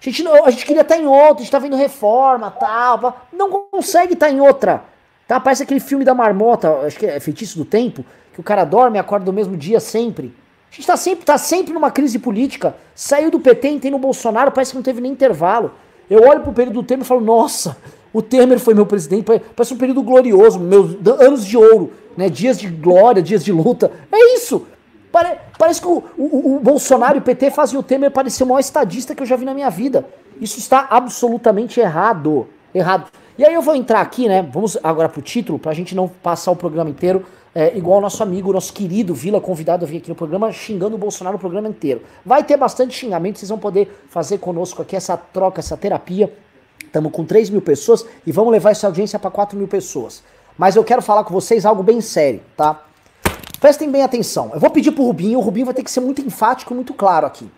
A 0.00 0.04
gente, 0.04 0.24
não, 0.24 0.44
a 0.44 0.50
gente 0.50 0.66
queria 0.66 0.82
estar 0.82 0.96
tá 0.96 1.00
em 1.00 1.06
outra, 1.06 1.36
a 1.36 1.38
gente 1.38 1.50
tá 1.50 1.60
vendo 1.60 1.76
reforma, 1.76 2.50
tal, 2.50 3.20
não 3.32 3.50
consegue 3.70 4.14
estar 4.14 4.26
tá 4.26 4.32
em 4.32 4.40
outra. 4.40 4.82
Tá? 5.28 5.38
Parece 5.38 5.62
aquele 5.62 5.78
filme 5.80 6.04
da 6.04 6.14
marmota, 6.14 6.70
acho 6.86 6.98
que 6.98 7.06
é 7.06 7.20
Feitiço 7.20 7.56
do 7.56 7.64
Tempo, 7.64 8.04
que 8.38 8.40
o 8.40 8.44
cara 8.44 8.62
dorme 8.62 8.98
e 8.98 9.00
acorda 9.00 9.26
no 9.26 9.32
mesmo 9.32 9.56
dia 9.56 9.80
sempre. 9.80 10.32
A 10.70 10.74
gente 10.76 10.86
tá 10.86 10.96
sempre, 10.96 11.24
tá 11.24 11.36
sempre 11.36 11.74
numa 11.74 11.90
crise 11.90 12.20
política. 12.20 12.76
Saiu 12.94 13.32
do 13.32 13.40
PT, 13.40 13.68
e 13.68 13.80
tem 13.80 13.90
no 13.90 13.98
Bolsonaro, 13.98 14.52
parece 14.52 14.70
que 14.70 14.76
não 14.76 14.82
teve 14.82 15.00
nem 15.00 15.10
intervalo. 15.10 15.72
Eu 16.08 16.22
olho 16.22 16.42
pro 16.42 16.52
período 16.52 16.74
do 16.74 16.82
Temer 16.84 17.04
e 17.04 17.08
falo, 17.08 17.20
nossa, 17.20 17.76
o 18.12 18.22
Temer 18.22 18.60
foi 18.60 18.74
meu 18.74 18.86
presidente, 18.86 19.24
parece 19.56 19.74
um 19.74 19.76
período 19.76 20.04
glorioso, 20.04 20.60
meus 20.60 20.96
anos 21.20 21.44
de 21.44 21.56
ouro, 21.56 21.92
né? 22.16 22.28
Dias 22.28 22.60
de 22.60 22.68
glória, 22.68 23.20
dias 23.20 23.44
de 23.44 23.50
luta. 23.50 23.90
É 24.12 24.36
isso. 24.36 24.68
Pare, 25.10 25.38
parece 25.58 25.80
que 25.80 25.88
o, 25.88 26.04
o, 26.16 26.56
o, 26.56 26.60
Bolsonaro 26.60 27.16
e 27.16 27.18
o 27.18 27.22
PT 27.22 27.50
fazem 27.50 27.76
o 27.76 27.82
Temer 27.82 28.12
parecer 28.12 28.44
o 28.44 28.46
maior 28.46 28.60
estadista 28.60 29.16
que 29.16 29.22
eu 29.22 29.26
já 29.26 29.34
vi 29.34 29.44
na 29.44 29.54
minha 29.54 29.68
vida. 29.68 30.06
Isso 30.40 30.60
está 30.60 30.86
absolutamente 30.88 31.80
errado. 31.80 32.46
Errado. 32.72 33.10
E 33.38 33.44
aí 33.44 33.54
eu 33.54 33.62
vou 33.62 33.76
entrar 33.76 34.00
aqui, 34.00 34.26
né? 34.26 34.42
Vamos 34.42 34.76
agora 34.82 35.08
pro 35.08 35.22
título, 35.22 35.60
pra 35.60 35.72
gente 35.72 35.94
não 35.94 36.08
passar 36.08 36.50
o 36.50 36.56
programa 36.56 36.90
inteiro 36.90 37.24
é, 37.54 37.76
igual 37.76 37.98
o 37.98 38.00
nosso 38.00 38.22
amigo, 38.22 38.52
nosso 38.52 38.72
querido 38.72 39.14
Vila, 39.14 39.40
convidado 39.40 39.84
a 39.84 39.88
vir 39.88 39.98
aqui 39.98 40.08
no 40.08 40.14
programa, 40.14 40.52
xingando 40.52 40.96
o 40.96 40.98
Bolsonaro 40.98 41.36
o 41.36 41.40
programa 41.40 41.68
inteiro. 41.68 42.02
Vai 42.24 42.44
ter 42.44 42.56
bastante 42.56 42.94
xingamento, 42.94 43.38
vocês 43.38 43.48
vão 43.48 43.58
poder 43.58 44.04
fazer 44.10 44.38
conosco 44.38 44.82
aqui 44.82 44.96
essa 44.96 45.16
troca, 45.16 45.60
essa 45.60 45.76
terapia. 45.76 46.32
Estamos 46.84 47.12
com 47.12 47.24
3 47.24 47.50
mil 47.50 47.62
pessoas 47.62 48.04
e 48.26 48.32
vamos 48.32 48.52
levar 48.52 48.70
essa 48.70 48.86
audiência 48.86 49.18
para 49.18 49.30
4 49.30 49.56
mil 49.56 49.68
pessoas. 49.68 50.22
Mas 50.56 50.76
eu 50.76 50.82
quero 50.82 51.00
falar 51.00 51.24
com 51.24 51.32
vocês 51.32 51.64
algo 51.64 51.82
bem 51.82 52.00
sério, 52.00 52.40
tá? 52.56 52.84
Prestem 53.60 53.90
bem 53.90 54.02
atenção. 54.02 54.50
Eu 54.52 54.60
vou 54.60 54.70
pedir 54.70 54.92
pro 54.92 55.04
Rubinho, 55.04 55.38
o 55.38 55.42
Rubinho 55.42 55.66
vai 55.66 55.74
ter 55.74 55.82
que 55.82 55.90
ser 55.90 56.00
muito 56.00 56.20
enfático 56.20 56.72
e 56.72 56.76
muito 56.76 56.94
claro 56.94 57.26
aqui. 57.26 57.48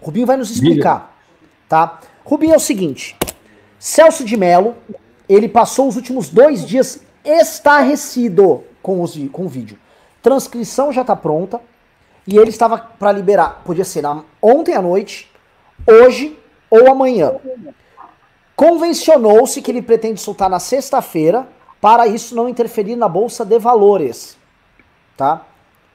O 0.00 0.06
Rubinho 0.06 0.26
vai 0.26 0.36
nos 0.36 0.50
explicar, 0.50 1.16
tá? 1.68 2.00
Rubinho 2.24 2.54
é 2.54 2.56
o 2.56 2.60
seguinte: 2.60 3.16
Celso 3.78 4.24
de 4.24 4.36
Mello, 4.36 4.74
ele 5.28 5.48
passou 5.48 5.88
os 5.88 5.96
últimos 5.96 6.28
dois 6.28 6.64
dias 6.66 7.00
estarrecido 7.24 8.64
com, 8.82 9.02
os, 9.02 9.16
com 9.32 9.46
o 9.46 9.48
vídeo. 9.48 9.78
Transcrição 10.22 10.92
já 10.92 11.00
está 11.00 11.16
pronta 11.16 11.60
e 12.26 12.36
ele 12.36 12.50
estava 12.50 12.78
para 12.78 13.12
liberar, 13.12 13.62
podia 13.64 13.84
ser 13.84 14.04
ontem 14.40 14.74
à 14.74 14.82
noite, 14.82 15.30
hoje 15.86 16.38
ou 16.70 16.90
amanhã. 16.90 17.34
Convencionou-se 18.54 19.60
que 19.60 19.70
ele 19.70 19.82
pretende 19.82 20.20
soltar 20.20 20.48
na 20.48 20.58
sexta-feira 20.58 21.46
para 21.80 22.06
isso 22.06 22.34
não 22.34 22.48
interferir 22.48 22.96
na 22.96 23.08
bolsa 23.08 23.44
de 23.44 23.58
valores, 23.58 24.36
tá? 25.16 25.44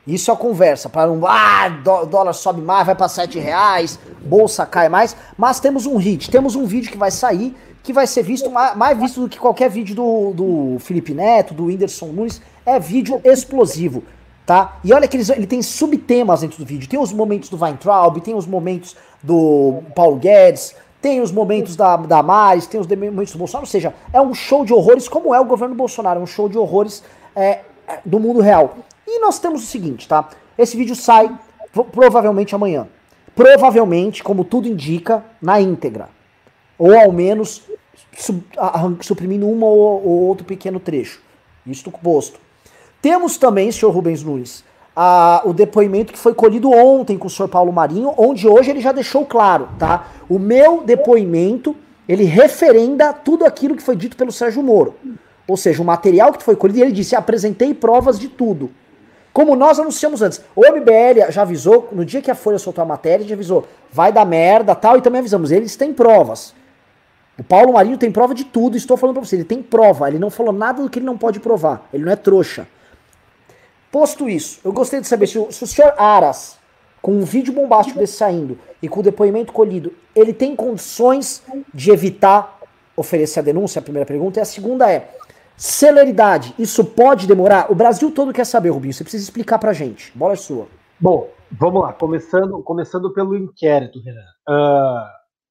Isso 0.05 0.31
é 0.31 0.33
a 0.33 0.37
conversa, 0.37 0.89
para 0.89 1.11
um 1.11 1.25
ah, 1.27 1.69
dólar 2.09 2.33
sobe 2.33 2.59
mais, 2.59 2.87
vai 2.87 2.95
para 2.95 3.07
sete 3.07 3.37
reais, 3.37 3.99
bolsa 4.23 4.65
cai 4.65 4.89
mais, 4.89 5.15
mas 5.37 5.59
temos 5.59 5.85
um 5.85 5.97
hit, 5.97 6.31
temos 6.31 6.55
um 6.55 6.65
vídeo 6.65 6.91
que 6.91 6.97
vai 6.97 7.11
sair, 7.11 7.55
que 7.83 7.93
vai 7.93 8.07
ser 8.07 8.23
visto 8.23 8.49
mais 8.49 8.97
visto 8.97 9.21
do 9.21 9.29
que 9.29 9.39
qualquer 9.39 9.69
vídeo 9.69 9.95
do, 9.95 10.33
do 10.33 10.79
Felipe 10.79 11.13
Neto, 11.13 11.53
do 11.53 11.65
Whindersson 11.65 12.07
Nunes, 12.07 12.41
é 12.65 12.79
vídeo 12.79 13.21
explosivo, 13.23 14.03
tá? 14.45 14.79
E 14.83 14.91
olha 14.93 15.07
que 15.07 15.17
eles, 15.17 15.29
ele 15.29 15.47
tem 15.47 15.61
subtemas 15.61 16.41
dentro 16.41 16.57
do 16.57 16.65
vídeo. 16.65 16.87
Tem 16.87 16.99
os 16.99 17.11
momentos 17.11 17.49
do 17.49 17.57
Weintraub, 17.57 18.19
tem 18.21 18.35
os 18.35 18.45
momentos 18.45 18.95
do 19.21 19.81
Paulo 19.95 20.17
Guedes, 20.17 20.75
tem 21.01 21.21
os 21.21 21.31
momentos 21.31 21.75
da, 21.75 21.97
da 21.97 22.21
Maris, 22.21 22.67
tem 22.67 22.79
os 22.79 22.87
momentos 22.87 23.33
do 23.33 23.39
Bolsonaro. 23.39 23.65
Ou 23.65 23.71
seja, 23.71 23.93
é 24.13 24.21
um 24.21 24.33
show 24.33 24.63
de 24.63 24.73
horrores, 24.73 25.07
como 25.07 25.33
é 25.33 25.39
o 25.39 25.45
governo 25.45 25.73
Bolsonaro, 25.73 26.19
é 26.19 26.23
um 26.23 26.27
show 26.27 26.47
de 26.47 26.57
horrores 26.57 27.03
é, 27.35 27.61
é 27.87 27.99
do 28.05 28.19
mundo 28.19 28.41
real. 28.41 28.75
E 29.13 29.19
nós 29.19 29.39
temos 29.39 29.61
o 29.63 29.65
seguinte, 29.65 30.07
tá? 30.07 30.29
Esse 30.57 30.77
vídeo 30.77 30.95
sai 30.95 31.29
provavelmente 31.91 32.55
amanhã. 32.55 32.87
Provavelmente, 33.35 34.23
como 34.23 34.45
tudo 34.45 34.69
indica, 34.69 35.21
na 35.41 35.59
íntegra. 35.59 36.07
Ou 36.79 36.97
ao 36.97 37.11
menos 37.11 37.61
suprimindo 39.01 39.45
um 39.45 39.61
ou, 39.63 39.77
ou 39.77 40.21
outro 40.21 40.45
pequeno 40.45 40.79
trecho. 40.79 41.21
Isto 41.67 41.91
posto. 41.91 42.39
Temos 43.01 43.37
também, 43.37 43.69
senhor 43.69 43.91
Rubens 43.91 44.23
Nunes, 44.23 44.63
a, 44.95 45.41
o 45.43 45.53
depoimento 45.53 46.13
que 46.13 46.19
foi 46.19 46.33
colhido 46.33 46.71
ontem 46.71 47.17
com 47.17 47.27
o 47.27 47.29
senhor 47.29 47.49
Paulo 47.49 47.73
Marinho, 47.73 48.13
onde 48.17 48.47
hoje 48.47 48.69
ele 48.69 48.79
já 48.79 48.93
deixou 48.93 49.25
claro, 49.25 49.67
tá? 49.77 50.07
O 50.29 50.39
meu 50.39 50.83
depoimento, 50.83 51.75
ele 52.07 52.23
referenda 52.23 53.11
tudo 53.11 53.45
aquilo 53.45 53.75
que 53.75 53.83
foi 53.83 53.97
dito 53.97 54.15
pelo 54.15 54.31
Sérgio 54.31 54.63
Moro. 54.63 54.95
Ou 55.47 55.57
seja, 55.57 55.81
o 55.81 55.85
material 55.85 56.31
que 56.31 56.41
foi 56.41 56.55
colhido, 56.55 56.79
ele 56.79 56.93
disse, 56.93 57.13
apresentei 57.13 57.73
provas 57.73 58.17
de 58.17 58.29
tudo. 58.29 58.71
Como 59.33 59.55
nós 59.55 59.79
anunciamos 59.79 60.21
antes. 60.21 60.41
O 60.55 60.61
MBL 60.61 61.29
já 61.29 61.43
avisou, 61.43 61.89
no 61.91 62.03
dia 62.03 62.21
que 62.21 62.29
a 62.29 62.35
Folha 62.35 62.59
soltou 62.59 62.81
a 62.81 62.85
matéria, 62.85 63.25
já 63.25 63.33
avisou, 63.33 63.65
vai 63.91 64.11
dar 64.11 64.25
merda 64.25 64.75
tal, 64.75 64.97
e 64.97 65.01
também 65.01 65.19
avisamos, 65.19 65.51
eles 65.51 65.75
têm 65.75 65.93
provas. 65.93 66.53
O 67.37 67.43
Paulo 67.43 67.73
Marinho 67.73 67.97
tem 67.97 68.11
prova 68.11 68.35
de 68.35 68.43
tudo, 68.43 68.75
estou 68.75 68.97
falando 68.97 69.15
pra 69.15 69.25
você, 69.25 69.37
ele 69.37 69.45
tem 69.45 69.63
prova, 69.63 70.07
ele 70.07 70.19
não 70.19 70.29
falou 70.29 70.51
nada 70.51 70.83
do 70.83 70.89
que 70.89 70.99
ele 70.99 71.05
não 71.05 71.17
pode 71.17 71.39
provar, 71.39 71.87
ele 71.93 72.03
não 72.03 72.11
é 72.11 72.15
trouxa. 72.15 72.67
Posto 73.89 74.29
isso, 74.29 74.59
eu 74.63 74.73
gostaria 74.73 75.01
de 75.01 75.07
saber 75.07 75.27
se 75.27 75.39
o, 75.39 75.51
se 75.51 75.63
o 75.63 75.67
senhor 75.67 75.93
Aras, 75.97 76.57
com 77.01 77.13
um 77.13 77.23
vídeo 77.23 77.53
bombástico 77.53 77.97
desse 77.97 78.13
saindo 78.13 78.59
e 78.81 78.87
com 78.87 78.99
o 78.99 79.03
depoimento 79.03 79.51
colhido, 79.51 79.93
ele 80.13 80.33
tem 80.33 80.55
condições 80.55 81.41
de 81.73 81.89
evitar 81.89 82.61
oferecer 82.95 83.39
a 83.39 83.43
denúncia? 83.43 83.79
A 83.79 83.81
primeira 83.81 84.05
pergunta. 84.05 84.39
E 84.39 84.41
a 84.41 84.45
segunda 84.45 84.89
é: 84.89 85.09
celeridade, 85.61 86.55
isso 86.57 86.83
pode 86.83 87.27
demorar? 87.27 87.71
O 87.71 87.75
Brasil 87.75 88.09
todo 88.09 88.33
quer 88.33 88.45
saber, 88.45 88.71
Rubinho. 88.71 88.91
Você 88.91 89.03
precisa 89.03 89.23
explicar 89.23 89.59
pra 89.59 89.73
gente. 89.73 90.11
Bola 90.17 90.33
é 90.33 90.35
sua. 90.35 90.67
Bom, 90.99 91.29
vamos 91.51 91.83
lá. 91.83 91.93
Começando, 91.93 92.63
começando 92.63 93.13
pelo 93.13 93.37
inquérito, 93.37 94.01
Renan. 94.01 94.25
Uh, 94.49 95.05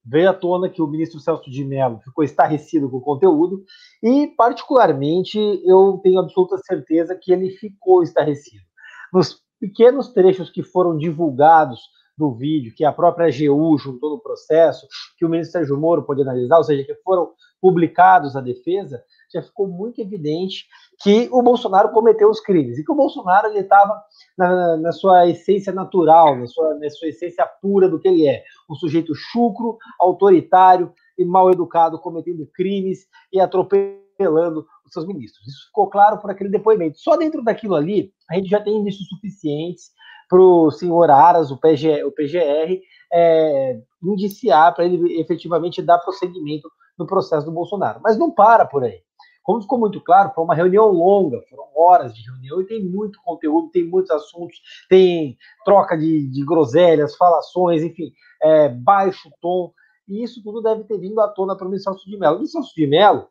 veio 0.05 0.29
à 0.29 0.35
tona 0.35 0.69
que 0.69 0.83
o 0.83 0.87
ministro 0.89 1.21
Celso 1.21 1.49
de 1.49 1.65
Mello 1.65 2.01
ficou 2.03 2.25
estarrecido 2.25 2.91
com 2.91 2.97
o 2.97 3.01
conteúdo 3.01 3.63
e, 4.03 4.27
particularmente, 4.37 5.39
eu 5.65 6.01
tenho 6.03 6.19
absoluta 6.19 6.59
certeza 6.59 7.15
que 7.15 7.33
ele 7.33 7.51
ficou 7.51 8.03
estarrecido. 8.03 8.65
Nos 9.13 9.41
pequenos 9.61 10.09
trechos 10.09 10.51
que 10.51 10.65
foram 10.65 10.97
divulgados 10.97 11.81
do 12.19 12.35
vídeo, 12.35 12.75
que 12.75 12.85
a 12.85 12.93
própria 12.93 13.29
AGU 13.29 13.79
juntou 13.79 14.11
no 14.11 14.21
processo, 14.21 14.89
que 15.17 15.25
o 15.25 15.29
ministro 15.29 15.53
Sérgio 15.53 15.79
Moro 15.79 16.03
pôde 16.03 16.23
analisar, 16.23 16.59
ou 16.59 16.65
seja, 16.65 16.83
que 16.83 16.95
foram 16.97 17.31
publicados 17.61 18.37
à 18.37 18.41
defesa, 18.41 19.03
já 19.33 19.43
ficou 19.43 19.69
muito 19.69 20.01
evidente 20.01 20.67
que 21.03 21.29
o 21.33 21.43
Bolsonaro 21.43 21.91
cometeu 21.91 22.29
os 22.29 22.41
crimes 22.41 22.79
e 22.79 22.85
que 22.85 22.93
o 22.93 22.97
Bolsonaro 22.97 23.49
ele 23.49 23.61
estava 23.61 24.03
na, 24.37 24.77
na, 24.77 24.93
sua 24.93 25.29
essência 25.29 25.73
natural, 25.73 26.37
na 26.37 26.47
sua, 26.47 26.75
na 26.75 26.91
sua 26.91 27.09
essência 27.09 27.47
pura 27.61 27.89
do 27.89 27.99
que 27.99 28.09
ele 28.09 28.27
é, 28.27 28.43
um 28.69 28.75
sujeito 28.75 29.15
chucro, 29.15 29.79
autoritário 29.99 30.93
e 31.19 31.25
mal 31.25 31.51
educado, 31.51 31.99
cometendo 31.99 32.49
crimes 32.55 33.07
e 33.33 33.41
atropelando 33.41 34.67
os 34.85 34.93
seus 34.93 35.07
ministros. 35.07 35.47
Isso 35.47 35.67
ficou 35.67 35.89
claro 35.89 36.19
por 36.19 36.31
aquele 36.31 36.51
depoimento. 36.51 36.99
Só 36.99 37.17
dentro 37.17 37.43
daquilo 37.43 37.75
ali, 37.75 38.13
a 38.29 38.35
gente 38.35 38.49
já 38.49 38.61
tem 38.61 38.77
indícios 38.77 39.09
suficientes 39.09 39.91
para 40.29 40.41
o 40.41 40.71
senhor 40.71 41.11
Aras, 41.11 41.51
o, 41.51 41.57
PG, 41.57 42.05
o 42.05 42.13
PGR, 42.13 42.81
é, 43.13 43.81
indiciar 44.03 44.75
para 44.75 44.85
ele 44.85 45.21
efetivamente 45.21 45.83
dar 45.83 45.99
prosseguimento 45.99 46.71
no 46.97 47.07
processo 47.07 47.47
do 47.47 47.53
Bolsonaro. 47.53 48.01
Mas 48.03 48.17
não 48.17 48.31
para 48.31 48.65
por 48.65 48.85
aí. 48.85 49.03
Como 49.51 49.63
ficou 49.63 49.81
muito 49.81 50.01
claro, 50.01 50.31
foi 50.33 50.45
uma 50.45 50.55
reunião 50.55 50.93
longa, 50.93 51.43
foram 51.51 51.65
horas 51.75 52.15
de 52.15 52.23
reunião 52.23 52.61
e 52.61 52.67
tem 52.67 52.85
muito 52.85 53.21
conteúdo, 53.21 53.69
tem 53.73 53.85
muitos 53.85 54.09
assuntos, 54.13 54.61
tem 54.89 55.37
troca 55.65 55.99
de, 55.99 56.29
de 56.29 56.45
groselhas, 56.45 57.17
falações, 57.17 57.83
enfim, 57.83 58.13
é, 58.41 58.69
baixo 58.69 59.29
tom, 59.41 59.73
e 60.07 60.23
isso 60.23 60.41
tudo 60.41 60.63
deve 60.63 60.85
ter 60.85 60.99
vindo 60.99 61.21
à 61.21 61.27
tona 61.27 61.57
para 61.57 61.67
o 61.67 61.69
Ministro 61.69 61.97
de 61.97 62.17
Mello. 62.17 62.37
O 62.37 62.39
Ministro 62.39 62.63
de 62.63 62.87
Mello, 62.87 63.27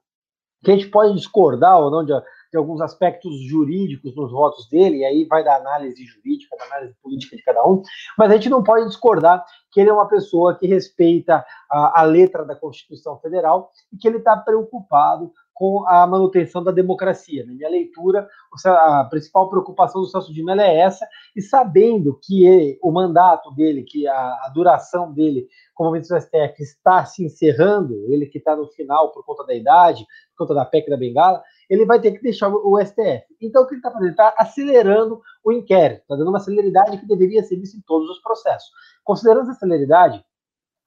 que 0.62 0.72
a 0.72 0.76
gente 0.76 0.90
pode 0.90 1.16
discordar 1.16 1.80
ou 1.80 1.90
não 1.90 2.04
de, 2.04 2.12
de, 2.52 2.58
alguns 2.58 2.82
aspectos 2.82 3.40
jurídicos 3.44 4.14
nos 4.14 4.30
votos 4.30 4.68
dele, 4.68 4.98
e 4.98 5.06
aí 5.06 5.24
vai 5.24 5.42
da 5.42 5.56
análise 5.56 6.04
jurídica, 6.04 6.58
da 6.58 6.66
análise 6.66 6.98
política 7.02 7.38
de 7.38 7.44
cada 7.44 7.66
um, 7.66 7.82
mas 8.18 8.30
a 8.30 8.34
gente 8.34 8.50
não 8.50 8.62
pode 8.62 8.88
discordar 8.88 9.46
que 9.72 9.80
ele 9.80 9.90
é 9.90 9.94
uma 9.94 10.10
pessoa 10.10 10.54
que 10.54 10.68
respeita 10.68 11.46
a, 11.72 12.02
a 12.02 12.04
letra 12.04 12.44
da 12.44 12.58
Constituição 12.58 13.18
Federal 13.20 13.72
e 13.94 13.96
que 13.96 14.06
ele 14.06 14.18
está 14.18 14.36
preocupado 14.36 15.32
com 15.60 15.86
a 15.90 16.08
manutenção 16.08 16.64
da 16.64 16.72
democracia. 16.72 17.46
Na 17.46 17.52
minha 17.52 17.68
leitura, 17.68 18.26
a 18.66 19.04
principal 19.10 19.50
preocupação 19.50 20.00
do 20.00 20.08
Celso 20.08 20.34
de 20.34 20.42
Mello 20.42 20.62
é 20.62 20.74
essa, 20.74 21.06
e 21.36 21.42
sabendo 21.42 22.18
que 22.24 22.48
ele, 22.48 22.80
o 22.82 22.90
mandato 22.90 23.52
dele, 23.52 23.84
que 23.84 24.08
a, 24.08 24.14
a, 24.16 24.52
duração 24.56 25.12
dele 25.12 25.50
como 25.76 25.92
ministro 25.92 26.18
do 26.18 26.24
STF 26.24 26.64
está 26.64 27.04
se 27.04 27.26
encerrando, 27.26 27.94
ele 28.08 28.26
que 28.28 28.38
está 28.38 28.56
no 28.56 28.68
final 28.68 29.12
por 29.12 29.26
conta 29.26 29.46
da 29.46 29.54
idade, 29.54 30.08
por 30.32 30.46
conta 30.46 30.54
da 30.54 30.64
PEC 30.64 30.90
da 30.90 30.96
Bengala, 30.96 31.44
ele 31.70 31.86
vai 31.86 32.00
ter 32.00 32.14
que 32.14 32.24
deixar 32.24 32.48
o 32.48 32.80
STF. 32.80 33.26
Então, 33.42 33.64
o 33.64 33.68
que 33.68 33.74
ele 33.74 33.80
está 33.80 33.92
fazendo? 33.92 34.06
Ele 34.06 34.12
está 34.12 34.34
acelerando 34.38 35.22
o 35.44 35.52
inquérito, 35.52 36.04
está 36.04 36.16
dando 36.16 36.30
uma 36.30 36.40
celeridade 36.40 36.98
que 36.98 37.06
deveria 37.06 37.44
ser 37.44 37.58
vista 37.58 37.78
em 37.78 37.82
todos 37.82 38.10
os 38.10 38.22
processos. 38.22 38.70
Considerando 39.04 39.50
essa 39.50 39.60
celeridade, 39.60 40.24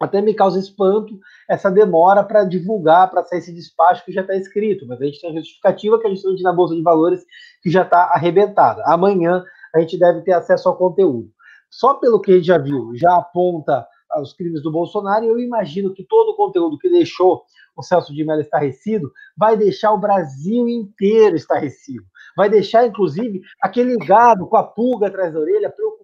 até 0.04 0.20
me 0.20 0.34
causa 0.34 0.58
espanto 0.58 1.18
essa 1.48 1.70
demora 1.70 2.22
para 2.22 2.44
divulgar, 2.44 3.10
para 3.10 3.24
sair 3.24 3.38
esse 3.38 3.52
despacho 3.52 4.04
que 4.04 4.12
já 4.12 4.22
está 4.22 4.34
escrito, 4.34 4.86
mas 4.86 5.00
a 5.00 5.04
gente 5.04 5.20
tem 5.20 5.30
a 5.30 5.34
justificativa 5.34 5.98
que 5.98 6.06
a 6.06 6.10
gente 6.10 6.22
tem 6.22 6.42
na 6.42 6.52
Bolsa 6.52 6.74
de 6.74 6.82
Valores 6.82 7.24
que 7.62 7.70
já 7.70 7.82
está 7.82 8.12
arrebentada. 8.14 8.82
Amanhã 8.86 9.44
a 9.74 9.80
gente 9.80 9.98
deve 9.98 10.22
ter 10.22 10.32
acesso 10.32 10.68
ao 10.68 10.76
conteúdo. 10.76 11.30
Só 11.70 11.94
pelo 11.94 12.20
que 12.20 12.32
a 12.32 12.34
gente 12.34 12.46
já 12.46 12.58
viu, 12.58 12.92
já 12.94 13.16
aponta 13.16 13.86
os 14.20 14.34
crimes 14.34 14.62
do 14.62 14.70
Bolsonaro, 14.70 15.24
e 15.24 15.28
eu 15.28 15.38
imagino 15.38 15.94
que 15.94 16.04
todo 16.04 16.30
o 16.32 16.36
conteúdo 16.36 16.78
que 16.78 16.90
deixou 16.90 17.42
o 17.74 17.82
Celso 17.82 18.14
de 18.14 18.24
Mello 18.24 18.42
estarrecido 18.42 19.10
vai 19.36 19.56
deixar 19.56 19.92
o 19.92 19.98
Brasil 19.98 20.68
inteiro 20.68 21.36
estarrecido. 21.36 22.04
Vai 22.36 22.48
deixar, 22.48 22.86
inclusive, 22.86 23.40
aquele 23.60 23.96
gado 23.96 24.46
com 24.46 24.56
a 24.56 24.62
pulga 24.62 25.06
atrás 25.06 25.32
da 25.32 25.40
orelha 25.40 25.70
preocupado, 25.70 26.01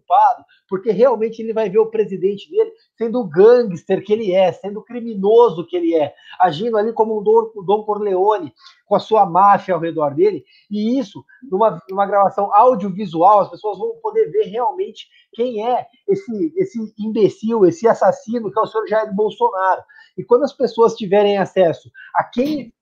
porque 0.68 0.90
realmente 0.90 1.40
ele 1.40 1.52
vai 1.52 1.68
ver 1.68 1.78
o 1.78 1.90
presidente 1.90 2.50
dele 2.50 2.72
sendo 2.96 3.20
o 3.20 3.28
gangster 3.28 4.04
que 4.04 4.12
ele 4.12 4.32
é, 4.32 4.52
sendo 4.52 4.80
o 4.80 4.84
criminoso 4.84 5.66
que 5.66 5.76
ele 5.76 5.94
é, 5.94 6.14
agindo 6.40 6.76
ali 6.76 6.92
como 6.92 7.20
um 7.20 7.22
Dom 7.22 7.82
Corleone, 7.84 8.52
com 8.86 8.94
a 8.94 9.00
sua 9.00 9.26
máfia 9.26 9.74
ao 9.74 9.80
redor 9.80 10.14
dele, 10.14 10.44
e 10.70 10.98
isso, 10.98 11.24
numa, 11.42 11.80
numa 11.90 12.06
gravação 12.06 12.52
audiovisual, 12.54 13.40
as 13.40 13.50
pessoas 13.50 13.78
vão 13.78 13.96
poder 14.02 14.30
ver 14.30 14.44
realmente 14.44 15.06
quem 15.32 15.66
é 15.66 15.86
esse, 16.06 16.52
esse 16.56 16.94
imbecil, 16.98 17.66
esse 17.66 17.86
assassino 17.86 18.50
que 18.50 18.58
é 18.58 18.62
o 18.62 18.66
senhor 18.66 18.86
Jair 18.88 19.14
Bolsonaro. 19.14 19.82
E 20.16 20.24
quando 20.24 20.44
as 20.44 20.52
pessoas 20.52 20.94
tiverem 20.94 21.36
acesso 21.38 21.90
a 22.14 22.24
quem 22.24 22.72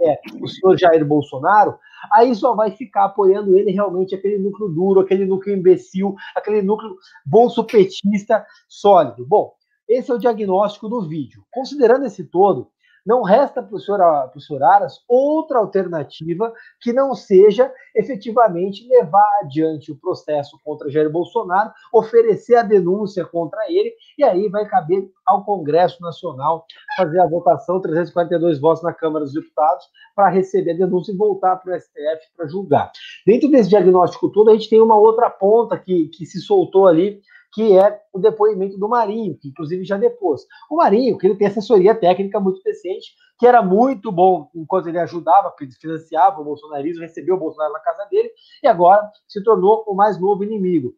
é 0.00 0.20
o 0.40 0.48
senhor 0.48 0.78
Jair 0.78 1.04
Bolsonaro, 1.04 1.78
aí 2.10 2.34
só 2.34 2.54
vai 2.54 2.70
ficar 2.70 3.04
apoiando 3.04 3.56
ele 3.56 3.70
realmente 3.70 4.14
aquele 4.14 4.38
núcleo 4.38 4.68
duro, 4.68 5.00
aquele 5.00 5.24
núcleo 5.24 5.56
imbecil, 5.56 6.14
aquele 6.34 6.62
núcleo 6.62 6.96
bolsopetista 7.24 8.44
sólido. 8.68 9.26
Bom, 9.26 9.52
esse 9.88 10.10
é 10.10 10.14
o 10.14 10.18
diagnóstico 10.18 10.88
do 10.88 11.02
vídeo. 11.02 11.44
Considerando 11.50 12.06
esse 12.06 12.24
todo, 12.24 12.70
não 13.04 13.22
resta 13.22 13.62
para 13.62 13.74
o 13.74 13.80
senhor, 13.80 14.30
senhor 14.38 14.62
Aras 14.62 15.02
outra 15.08 15.58
alternativa 15.58 16.52
que 16.80 16.92
não 16.92 17.14
seja 17.14 17.72
efetivamente 17.94 18.86
levar 18.88 19.28
adiante 19.42 19.90
o 19.90 19.96
processo 19.96 20.58
contra 20.64 20.90
Jair 20.90 21.10
Bolsonaro, 21.10 21.72
oferecer 21.92 22.56
a 22.56 22.62
denúncia 22.62 23.24
contra 23.24 23.60
ele, 23.68 23.92
e 24.16 24.24
aí 24.24 24.48
vai 24.48 24.66
caber 24.66 25.08
ao 25.26 25.44
Congresso 25.44 26.00
Nacional 26.00 26.64
fazer 26.96 27.20
a 27.20 27.26
votação, 27.26 27.80
342 27.80 28.60
votos 28.60 28.82
na 28.82 28.92
Câmara 28.92 29.24
dos 29.24 29.34
Deputados, 29.34 29.86
para 30.14 30.28
receber 30.28 30.72
a 30.72 30.76
denúncia 30.76 31.12
e 31.12 31.16
voltar 31.16 31.56
para 31.56 31.74
o 31.74 31.80
STF 31.80 32.30
para 32.36 32.46
julgar. 32.46 32.92
Dentro 33.26 33.50
desse 33.50 33.68
diagnóstico 33.68 34.30
todo, 34.30 34.50
a 34.50 34.54
gente 34.54 34.70
tem 34.70 34.80
uma 34.80 34.96
outra 34.96 35.28
ponta 35.28 35.78
que, 35.78 36.08
que 36.08 36.24
se 36.26 36.40
soltou 36.40 36.86
ali, 36.86 37.20
que 37.52 37.76
é 37.76 38.00
o 38.12 38.18
depoimento 38.18 38.78
do 38.78 38.88
Marinho, 38.88 39.36
que 39.38 39.48
inclusive 39.48 39.84
já 39.84 39.96
depôs. 39.96 40.46
O 40.70 40.76
Marinho, 40.76 41.18
que 41.18 41.26
ele 41.26 41.36
tem 41.36 41.46
assessoria 41.46 41.94
técnica 41.94 42.40
muito 42.40 42.62
decente, 42.62 43.12
que 43.38 43.46
era 43.46 43.62
muito 43.62 44.10
bom 44.10 44.50
enquanto 44.54 44.88
ele 44.88 44.98
ajudava, 44.98 45.54
financiava 45.80 46.40
o 46.40 46.44
bolsonarismo, 46.44 47.02
recebeu 47.02 47.34
o 47.34 47.38
Bolsonaro 47.38 47.72
na 47.72 47.80
casa 47.80 48.06
dele, 48.06 48.30
e 48.62 48.66
agora 48.66 49.10
se 49.28 49.42
tornou 49.42 49.84
o 49.86 49.94
mais 49.94 50.18
novo 50.20 50.44
inimigo. 50.44 50.94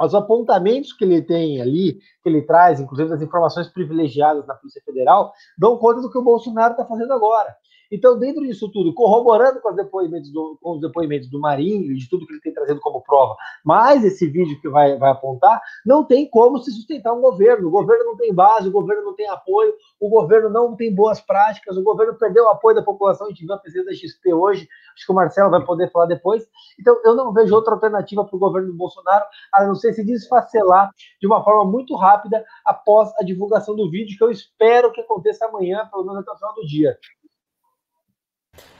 Os 0.00 0.14
apontamentos 0.14 0.92
que 0.92 1.04
ele 1.04 1.22
tem 1.22 1.60
ali, 1.60 1.94
que 2.22 2.28
ele 2.28 2.42
traz, 2.42 2.80
inclusive 2.80 3.08
das 3.08 3.22
informações 3.22 3.68
privilegiadas 3.68 4.46
da 4.46 4.54
Polícia 4.54 4.82
Federal, 4.84 5.32
dão 5.56 5.78
conta 5.78 6.02
do 6.02 6.10
que 6.10 6.18
o 6.18 6.24
Bolsonaro 6.24 6.72
está 6.72 6.84
fazendo 6.84 7.12
agora. 7.12 7.56
Então, 7.90 8.18
dentro 8.18 8.42
disso 8.42 8.70
tudo, 8.70 8.92
corroborando 8.94 9.60
com 9.60 9.70
os 9.70 9.76
depoimentos 9.76 10.30
do, 10.30 10.58
com 10.60 10.72
os 10.72 10.80
depoimentos 10.80 11.28
do 11.28 11.40
Marinho 11.40 11.92
e 11.92 11.96
de 11.96 12.08
tudo 12.08 12.26
que 12.26 12.32
ele 12.32 12.40
tem 12.40 12.52
trazido 12.52 12.80
como 12.80 13.02
prova, 13.02 13.36
mais 13.64 14.04
esse 14.04 14.26
vídeo 14.26 14.60
que 14.60 14.68
vai, 14.68 14.96
vai 14.98 15.10
apontar, 15.10 15.60
não 15.84 16.04
tem 16.04 16.28
como 16.28 16.58
se 16.58 16.70
sustentar 16.72 17.12
um 17.12 17.20
governo. 17.20 17.68
O 17.68 17.70
governo 17.70 18.04
não 18.04 18.16
tem 18.16 18.34
base, 18.34 18.68
o 18.68 18.72
governo 18.72 19.04
não 19.04 19.14
tem 19.14 19.28
apoio, 19.28 19.74
o 20.00 20.08
governo 20.08 20.50
não 20.50 20.74
tem 20.74 20.94
boas 20.94 21.20
práticas, 21.20 21.76
o 21.76 21.82
governo 21.82 22.14
perdeu 22.14 22.44
o 22.44 22.48
apoio 22.48 22.76
da 22.76 22.82
população. 22.82 23.26
A 23.26 23.30
gente 23.30 23.44
viu 23.44 23.54
a 23.54 23.58
pesquisa 23.58 23.84
da 23.84 23.92
XP 23.92 24.32
hoje, 24.34 24.68
acho 24.94 25.06
que 25.06 25.12
o 25.12 25.14
Marcelo 25.14 25.50
vai 25.50 25.64
poder 25.64 25.90
falar 25.90 26.06
depois. 26.06 26.46
Então, 26.78 26.98
eu 27.04 27.14
não 27.14 27.32
vejo 27.32 27.54
outra 27.54 27.74
alternativa 27.74 28.24
para 28.24 28.36
o 28.36 28.38
governo 28.38 28.68
do 28.68 28.76
Bolsonaro, 28.76 29.24
a 29.52 29.66
não 29.66 29.74
ser 29.74 29.92
se 29.92 30.04
desfacelar 30.04 30.90
de 31.20 31.26
uma 31.26 31.42
forma 31.42 31.64
muito 31.70 31.94
rápida 31.94 32.44
após 32.64 33.12
a 33.18 33.24
divulgação 33.24 33.74
do 33.74 33.90
vídeo, 33.90 34.16
que 34.16 34.24
eu 34.24 34.30
espero 34.30 34.92
que 34.92 35.00
aconteça 35.00 35.46
amanhã, 35.46 35.88
pelo 35.90 36.04
menos 36.04 36.20
até 36.20 36.32
o 36.32 36.36
final 36.36 36.54
do 36.54 36.66
dia. 36.66 36.96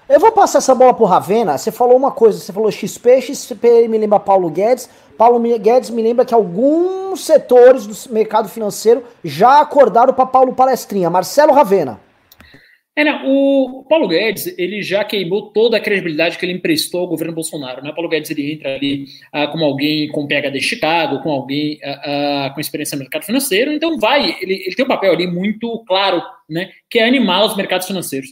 Eu 0.09 0.21
vou 0.21 0.31
passar 0.31 0.59
essa 0.59 0.75
bola 0.75 0.95
pro 0.95 1.05
Ravena. 1.05 1.59
Você 1.59 1.73
falou 1.73 1.97
uma 1.97 2.13
coisa, 2.13 2.39
você 2.39 2.53
falou 2.53 2.71
XP, 2.71 3.23
XP 3.23 3.89
me 3.89 3.99
lembra 3.99 4.21
Paulo 4.21 4.49
Guedes. 4.49 4.89
Paulo 5.19 5.41
Guedes 5.59 5.91
me 5.91 6.01
lembra 6.01 6.25
que 6.25 6.35
alguns 6.35 7.25
setores 7.25 7.87
do 7.87 8.15
mercado 8.15 8.49
financeiro 8.49 9.03
já 9.25 9.61
acordaram 9.61 10.13
para 10.13 10.27
Paulo 10.27 10.55
Palestrinha. 10.55 11.11
Marcelo 11.11 11.53
Ravena. 11.53 12.01
É, 12.99 13.05
não, 13.05 13.27
o 13.27 13.85
Paulo 13.85 14.09
Guedes, 14.09 14.47
ele 14.57 14.81
já 14.81 15.05
queimou 15.05 15.51
toda 15.53 15.77
a 15.77 15.81
credibilidade 15.81 16.39
que 16.39 16.47
ele 16.47 16.55
emprestou 16.55 17.03
ao 17.03 17.07
governo 17.07 17.35
Bolsonaro. 17.35 17.83
Né? 17.83 17.91
O 17.91 17.95
Paulo 17.95 18.09
Guedes 18.09 18.31
ele 18.31 18.55
entra 18.55 18.75
ali 18.75 19.05
ah, 19.31 19.47
como 19.49 19.67
alguém 19.67 20.09
com 20.09 20.27
PHD 20.27 20.53
de 20.53 20.63
Chicago, 20.63 21.23
com 21.23 21.31
alguém 21.31 21.79
ah, 21.85 22.47
ah, 22.47 22.51
com 22.55 22.61
experiência 22.61 22.97
no 22.97 23.03
mercado 23.03 23.27
financeiro, 23.27 23.71
então 23.71 23.99
vai, 23.99 24.39
ele, 24.41 24.55
ele 24.65 24.75
tem 24.75 24.85
um 24.87 24.89
papel 24.89 25.13
ali 25.13 25.27
muito 25.27 25.85
claro, 25.87 26.23
né, 26.49 26.71
que 26.89 26.99
é 26.99 27.07
animar 27.07 27.45
os 27.45 27.55
mercados 27.55 27.87
financeiros. 27.87 28.31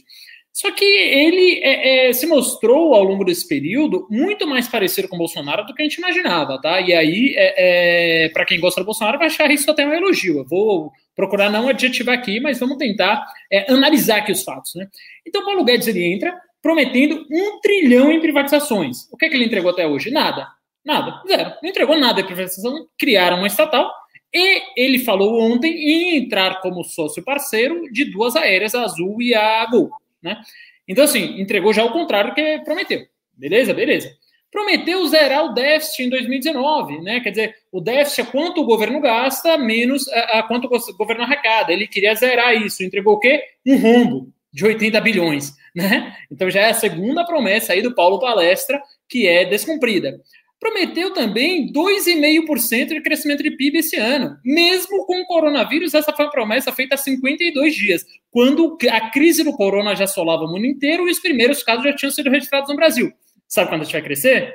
Só 0.55 0.71
que 0.71 0.85
ele 0.85 1.59
é, 1.61 2.07
é, 2.07 2.13
se 2.13 2.25
mostrou 2.25 2.95
ao 2.95 3.03
longo 3.03 3.25
desse 3.25 3.45
período 3.45 4.07
muito 4.09 4.47
mais 4.47 4.69
parecido 4.69 5.09
com 5.09 5.17
Bolsonaro 5.17 5.65
do 5.65 5.73
que 5.73 5.81
a 5.81 5.85
gente 5.85 5.97
imaginava, 5.97 6.61
tá? 6.61 6.79
E 6.79 6.93
aí, 6.93 7.33
é, 7.35 8.23
é 8.25 8.29
para 8.29 8.45
quem 8.45 8.57
gosta 8.57 8.79
do 8.79 8.85
Bolsonaro, 8.85 9.17
vai 9.17 9.27
achar 9.27 9.51
isso 9.51 9.69
até 9.69 9.85
um 9.85 9.91
elogio. 9.91 10.37
Eu 10.37 10.45
vou 10.45 10.93
procurar 11.13 11.49
não 11.49 11.67
adjetivar 11.67 12.17
aqui, 12.17 12.39
mas 12.39 12.57
vamos 12.57 12.77
tentar 12.77 13.21
é, 13.51 13.69
analisar 13.69 14.19
aqui 14.19 14.31
os 14.31 14.43
fatos, 14.43 14.75
né? 14.75 14.87
Então, 15.27 15.43
Paulo 15.43 15.65
Guedes 15.65 15.87
ele 15.87 16.05
entra 16.05 16.33
prometendo 16.61 17.25
um 17.29 17.59
trilhão 17.59 18.09
em 18.09 18.21
privatizações. 18.21 19.09
O 19.11 19.17
que 19.17 19.25
é 19.25 19.29
que 19.29 19.35
ele 19.35 19.45
entregou 19.45 19.71
até 19.71 19.85
hoje? 19.85 20.09
Nada. 20.09 20.47
Nada. 20.85 21.21
Zero. 21.27 21.51
Não 21.61 21.69
entregou 21.69 21.99
nada 21.99 22.21
em 22.21 22.25
privatização. 22.25 22.87
Criaram 22.97 23.39
uma 23.39 23.47
estatal 23.47 23.91
e 24.33 24.61
ele 24.77 24.99
falou 24.99 25.37
ontem 25.41 25.73
em 25.73 26.15
entrar 26.15 26.61
como 26.61 26.81
sócio 26.85 27.21
parceiro 27.25 27.91
de 27.91 28.05
duas 28.05 28.37
aéreas, 28.37 28.73
a 28.73 28.83
Azul 28.83 29.21
e 29.21 29.35
a 29.35 29.65
Gol. 29.65 29.91
Né? 30.25 30.41
Então, 30.87 31.03
assim, 31.03 31.39
entregou 31.39 31.71
já 31.71 31.85
o 31.85 31.93
contrário 31.93 32.33
que 32.33 32.59
prometeu. 32.65 33.05
Beleza? 33.31 33.75
Beleza. 33.75 34.11
Prometeu 34.51 35.05
zerar 35.07 35.45
o 35.45 35.53
déficit 35.53 36.03
em 36.03 36.09
2019, 36.09 37.01
né? 37.01 37.19
Quer 37.19 37.29
dizer, 37.29 37.55
o 37.71 37.79
déficit 37.79 38.21
é 38.21 38.25
quanto 38.25 38.61
o 38.61 38.65
governo 38.65 38.99
gasta 38.99 39.55
menos 39.57 40.07
a, 40.07 40.39
a 40.39 40.43
quanto 40.43 40.65
o 40.65 40.97
governo 40.97 41.23
arrecada. 41.23 41.71
Ele 41.71 41.87
queria 41.87 42.15
zerar 42.15 42.55
isso. 42.55 42.83
Entregou 42.83 43.15
o 43.15 43.19
quê? 43.19 43.43
Um 43.65 43.77
rombo 43.77 44.33
de 44.51 44.65
80 44.65 44.99
bilhões, 45.01 45.53
né? 45.75 46.15
Então 46.31 46.49
já 46.49 46.61
é 46.61 46.69
a 46.69 46.73
segunda 46.73 47.25
promessa 47.25 47.73
aí 47.73 47.81
do 47.81 47.93
Paulo 47.93 48.19
Palestra 48.19 48.81
que 49.07 49.27
é 49.27 49.45
descumprida. 49.45 50.19
Prometeu 50.59 51.13
também 51.13 51.71
2,5% 51.71 52.87
de 52.87 53.01
crescimento 53.01 53.43
de 53.43 53.51
PIB 53.51 53.79
esse 53.79 53.97
ano. 53.97 54.37
Mesmo 54.43 55.05
com 55.05 55.21
o 55.21 55.25
coronavírus, 55.25 55.93
essa 55.93 56.13
foi 56.13 56.25
uma 56.25 56.31
promessa 56.31 56.71
feita 56.71 56.95
há 56.95 56.97
52 56.97 57.75
dias, 57.75 58.05
quando 58.31 58.77
a 58.89 59.09
crise 59.11 59.43
do 59.43 59.53
corona 59.53 59.95
já 59.95 60.05
assolava 60.05 60.43
o 60.43 60.51
mundo 60.51 60.65
inteiro 60.65 61.07
e 61.07 61.11
os 61.11 61.19
primeiros 61.19 61.63
casos 61.63 61.83
já 61.83 61.93
tinham 61.93 62.11
sido 62.11 62.29
registrados 62.29 62.69
no 62.69 62.75
Brasil. 62.75 63.11
Sabe 63.47 63.69
quando 63.69 63.81
a 63.81 63.83
gente 63.83 63.93
vai 63.93 64.01
crescer? 64.01 64.53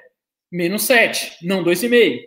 Menos 0.50 0.82
7, 0.82 1.46
não 1.46 1.62
2,5. 1.62 2.18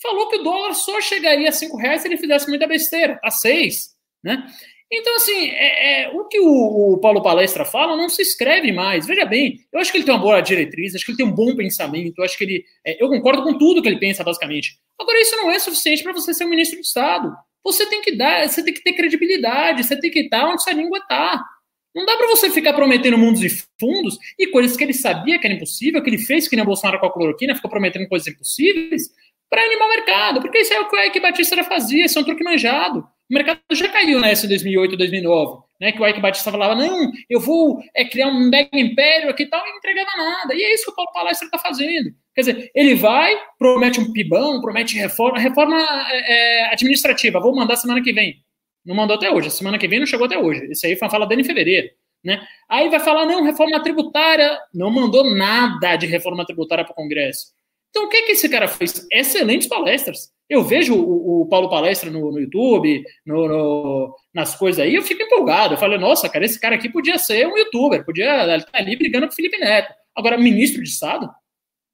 Falou 0.00 0.28
que 0.28 0.36
o 0.36 0.42
dólar 0.42 0.74
só 0.74 1.00
chegaria 1.00 1.48
a 1.48 1.52
5 1.52 1.76
reais 1.76 2.02
se 2.02 2.08
ele 2.08 2.18
fizesse 2.18 2.48
muita 2.48 2.66
besteira, 2.66 3.18
a 3.22 3.30
6, 3.30 3.94
né? 4.22 4.46
Então, 4.92 5.16
assim, 5.16 5.48
é, 5.48 6.04
é, 6.04 6.08
o 6.10 6.26
que 6.28 6.38
o, 6.38 6.92
o, 6.92 6.98
Paulo 6.98 7.22
Palestra 7.22 7.64
fala 7.64 7.96
não 7.96 8.08
se 8.08 8.22
escreve 8.22 8.70
mais. 8.70 9.06
Veja 9.06 9.24
bem, 9.24 9.58
eu 9.72 9.80
acho 9.80 9.90
que 9.90 9.98
ele 9.98 10.04
tem 10.04 10.14
uma 10.14 10.20
boa 10.20 10.40
diretriz, 10.40 10.94
acho 10.94 11.04
que 11.04 11.10
ele 11.10 11.18
tem 11.18 11.26
um 11.26 11.34
bom 11.34 11.56
pensamento, 11.56 12.22
acho 12.22 12.36
que 12.36 12.44
ele. 12.44 12.64
É, 12.86 13.02
eu 13.02 13.08
concordo 13.08 13.42
com 13.42 13.58
tudo 13.58 13.82
que 13.82 13.88
ele 13.88 13.98
pensa, 13.98 14.22
basicamente. 14.22 14.78
Agora, 14.98 15.20
isso 15.20 15.36
não 15.36 15.50
é 15.50 15.58
suficiente 15.58 16.02
para 16.02 16.12
você 16.12 16.32
ser 16.32 16.44
um 16.44 16.50
ministro 16.50 16.80
de 16.80 16.86
Estado. 16.86 17.34
Você 17.64 17.86
tem 17.86 18.02
que 18.02 18.14
dar, 18.14 18.48
você 18.48 18.62
tem 18.62 18.74
que 18.74 18.82
ter 18.82 18.92
credibilidade, 18.92 19.82
você 19.82 19.98
tem 19.98 20.10
que 20.10 20.20
estar 20.20 20.46
onde 20.46 20.62
sua 20.62 20.74
língua 20.74 20.98
está. 20.98 21.42
Não 21.94 22.04
dá 22.04 22.16
para 22.16 22.26
você 22.26 22.50
ficar 22.50 22.72
prometendo 22.72 23.16
mundos 23.16 23.42
e 23.42 23.48
fundos 23.80 24.18
e 24.38 24.48
coisas 24.48 24.76
que 24.76 24.82
ele 24.82 24.92
sabia 24.92 25.38
que 25.38 25.46
era 25.46 25.54
impossível, 25.54 26.02
que 26.02 26.10
ele 26.10 26.18
fez 26.18 26.48
que 26.48 26.56
nem 26.56 26.64
o 26.64 26.66
Bolsonaro 26.66 26.98
com 26.98 27.06
a 27.06 27.12
cloroquina, 27.12 27.54
ficou 27.54 27.70
prometendo 27.70 28.08
coisas 28.08 28.26
impossíveis, 28.28 29.10
para 29.48 29.62
animar 29.62 29.86
o 29.86 29.90
mercado. 29.90 30.40
Porque 30.40 30.58
isso 30.58 30.74
é 30.74 30.80
o 30.80 30.88
que 30.88 30.96
o 30.96 30.98
Eike 30.98 31.20
Batista 31.20 31.62
fazia, 31.62 32.04
isso 32.04 32.18
é 32.18 32.22
um 32.22 32.24
truque 32.24 32.42
manjado. 32.42 33.06
O 33.30 33.34
mercado 33.34 33.60
já 33.72 33.88
caiu 33.88 34.20
nessa 34.20 34.44
em 34.44 34.48
2008, 34.50 34.96
2009, 34.96 35.62
né? 35.80 35.92
Que 35.92 36.00
o 36.00 36.06
Ike 36.06 36.20
Batista 36.20 36.50
falava, 36.50 36.74
não, 36.74 37.10
eu 37.28 37.40
vou 37.40 37.82
é, 37.94 38.04
criar 38.04 38.28
um 38.28 38.38
mega 38.48 38.68
império 38.78 39.30
aqui 39.30 39.44
e 39.44 39.46
tal, 39.46 39.66
e 39.66 39.70
não 39.70 39.78
entregava 39.78 40.10
nada. 40.16 40.54
E 40.54 40.62
é 40.62 40.74
isso 40.74 40.84
que 40.84 40.90
o 40.90 40.94
Paulo 40.94 41.12
Palestra 41.12 41.46
está 41.46 41.58
fazendo. 41.58 42.14
Quer 42.34 42.40
dizer, 42.42 42.70
ele 42.74 42.94
vai, 42.94 43.34
promete 43.58 43.98
um 43.98 44.12
pibão, 44.12 44.60
promete 44.60 44.96
reforma, 44.96 45.38
reforma 45.38 45.76
é, 46.10 46.62
é, 46.62 46.72
administrativa, 46.72 47.40
vou 47.40 47.54
mandar 47.54 47.76
semana 47.76 48.02
que 48.02 48.12
vem. 48.12 48.42
Não 48.84 48.94
mandou 48.94 49.16
até 49.16 49.30
hoje, 49.30 49.50
semana 49.50 49.78
que 49.78 49.88
vem 49.88 50.00
não 50.00 50.06
chegou 50.06 50.26
até 50.26 50.38
hoje. 50.38 50.70
Isso 50.70 50.86
aí 50.86 50.94
foi 50.94 51.06
uma 51.06 51.10
fala 51.10 51.26
dele 51.26 51.40
em 51.40 51.46
fevereiro. 51.46 51.88
Né? 52.22 52.46
Aí 52.68 52.88
vai 52.90 53.00
falar, 53.00 53.24
não, 53.26 53.42
reforma 53.42 53.82
tributária, 53.82 54.58
não 54.72 54.90
mandou 54.90 55.34
nada 55.34 55.96
de 55.96 56.06
reforma 56.06 56.44
tributária 56.44 56.84
para 56.84 56.92
o 56.92 56.96
Congresso. 56.96 57.52
Então, 57.90 58.06
o 58.06 58.08
que, 58.08 58.22
que 58.22 58.32
esse 58.32 58.48
cara 58.48 58.66
fez? 58.66 59.06
Excelentes 59.12 59.68
palestras. 59.68 60.33
Eu 60.48 60.62
vejo 60.62 60.94
o, 60.94 61.42
o 61.42 61.46
Paulo 61.46 61.70
Palestra 61.70 62.10
no, 62.10 62.30
no 62.30 62.38
YouTube, 62.38 63.02
no, 63.24 63.48
no, 63.48 64.16
nas 64.32 64.54
coisas 64.54 64.84
aí, 64.84 64.94
eu 64.94 65.02
fico 65.02 65.22
empolgado. 65.22 65.74
Eu 65.74 65.78
falo, 65.78 65.98
nossa, 65.98 66.28
cara, 66.28 66.44
esse 66.44 66.60
cara 66.60 66.74
aqui 66.74 66.88
podia 66.88 67.18
ser 67.18 67.46
um 67.46 67.56
youtuber, 67.56 68.04
podia 68.04 68.56
estar 68.56 68.70
ali 68.78 68.96
brigando 68.96 69.26
com 69.26 69.32
o 69.32 69.36
Felipe 69.36 69.58
Neto. 69.58 69.92
Agora, 70.14 70.36
ministro 70.36 70.82
de 70.82 70.88
Estado? 70.88 71.30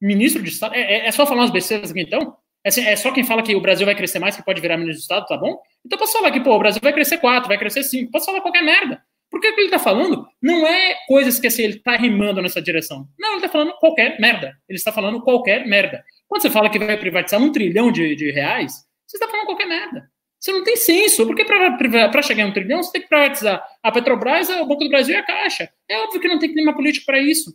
Ministro 0.00 0.42
de 0.42 0.50
Estado? 0.50 0.74
É, 0.74 0.80
é, 0.80 1.06
é 1.06 1.12
só 1.12 1.26
falar 1.26 1.42
umas 1.42 1.50
besteiras 1.50 1.90
aqui, 1.90 2.00
então? 2.00 2.36
É, 2.64 2.68
é, 2.68 2.96
só 2.96 3.12
quem 3.12 3.24
fala 3.24 3.42
que 3.42 3.54
o 3.54 3.60
Brasil 3.60 3.86
vai 3.86 3.94
crescer 3.94 4.18
mais 4.18 4.36
que 4.36 4.44
pode 4.44 4.60
virar 4.60 4.76
ministro 4.76 4.98
de 4.98 5.02
Estado, 5.02 5.26
tá 5.26 5.36
bom? 5.36 5.58
Então 5.84 5.98
posso 5.98 6.12
falar 6.12 6.30
que, 6.30 6.40
pô, 6.40 6.54
o 6.54 6.58
Brasil 6.58 6.80
vai 6.82 6.92
crescer 6.92 7.18
4, 7.18 7.48
vai 7.48 7.58
crescer 7.58 7.82
5, 7.82 8.10
posso 8.10 8.26
falar 8.26 8.40
qualquer 8.40 8.62
merda. 8.62 9.02
Porque 9.30 9.48
o 9.48 9.54
que 9.54 9.60
ele 9.60 9.68
está 9.68 9.78
falando 9.78 10.26
não 10.42 10.66
é 10.66 10.96
coisas 11.06 11.38
que 11.38 11.46
assim, 11.46 11.62
ele 11.62 11.76
está 11.76 11.96
rimando 11.96 12.42
nessa 12.42 12.60
direção. 12.60 13.08
Não, 13.18 13.30
ele 13.30 13.36
está 13.36 13.48
falando 13.48 13.72
qualquer 13.78 14.20
merda. 14.20 14.56
Ele 14.68 14.76
está 14.76 14.90
falando 14.90 15.22
qualquer 15.22 15.66
merda. 15.66 16.04
Quando 16.30 16.42
você 16.42 16.50
fala 16.50 16.70
que 16.70 16.78
vai 16.78 16.96
privatizar 16.96 17.42
um 17.42 17.50
trilhão 17.50 17.90
de, 17.90 18.14
de 18.14 18.30
reais, 18.30 18.86
você 19.04 19.16
está 19.16 19.26
falando 19.26 19.46
qualquer 19.46 19.66
merda. 19.66 20.08
Você 20.38 20.52
não 20.52 20.62
tem 20.62 20.76
senso. 20.76 21.26
Porque 21.26 21.44
para 21.44 22.22
chegar 22.22 22.44
em 22.44 22.50
um 22.50 22.52
trilhão, 22.52 22.80
você 22.80 22.92
tem 22.92 23.02
que 23.02 23.08
privatizar 23.08 23.60
a 23.82 23.90
Petrobras, 23.90 24.48
o 24.48 24.64
Banco 24.64 24.84
do 24.84 24.88
Brasil 24.88 25.16
e 25.16 25.18
a 25.18 25.24
Caixa. 25.24 25.68
É 25.88 25.98
óbvio 25.98 26.20
que 26.20 26.28
não 26.28 26.38
tem 26.38 26.52
clima 26.52 26.72
político 26.72 27.04
para 27.04 27.18
isso. 27.18 27.52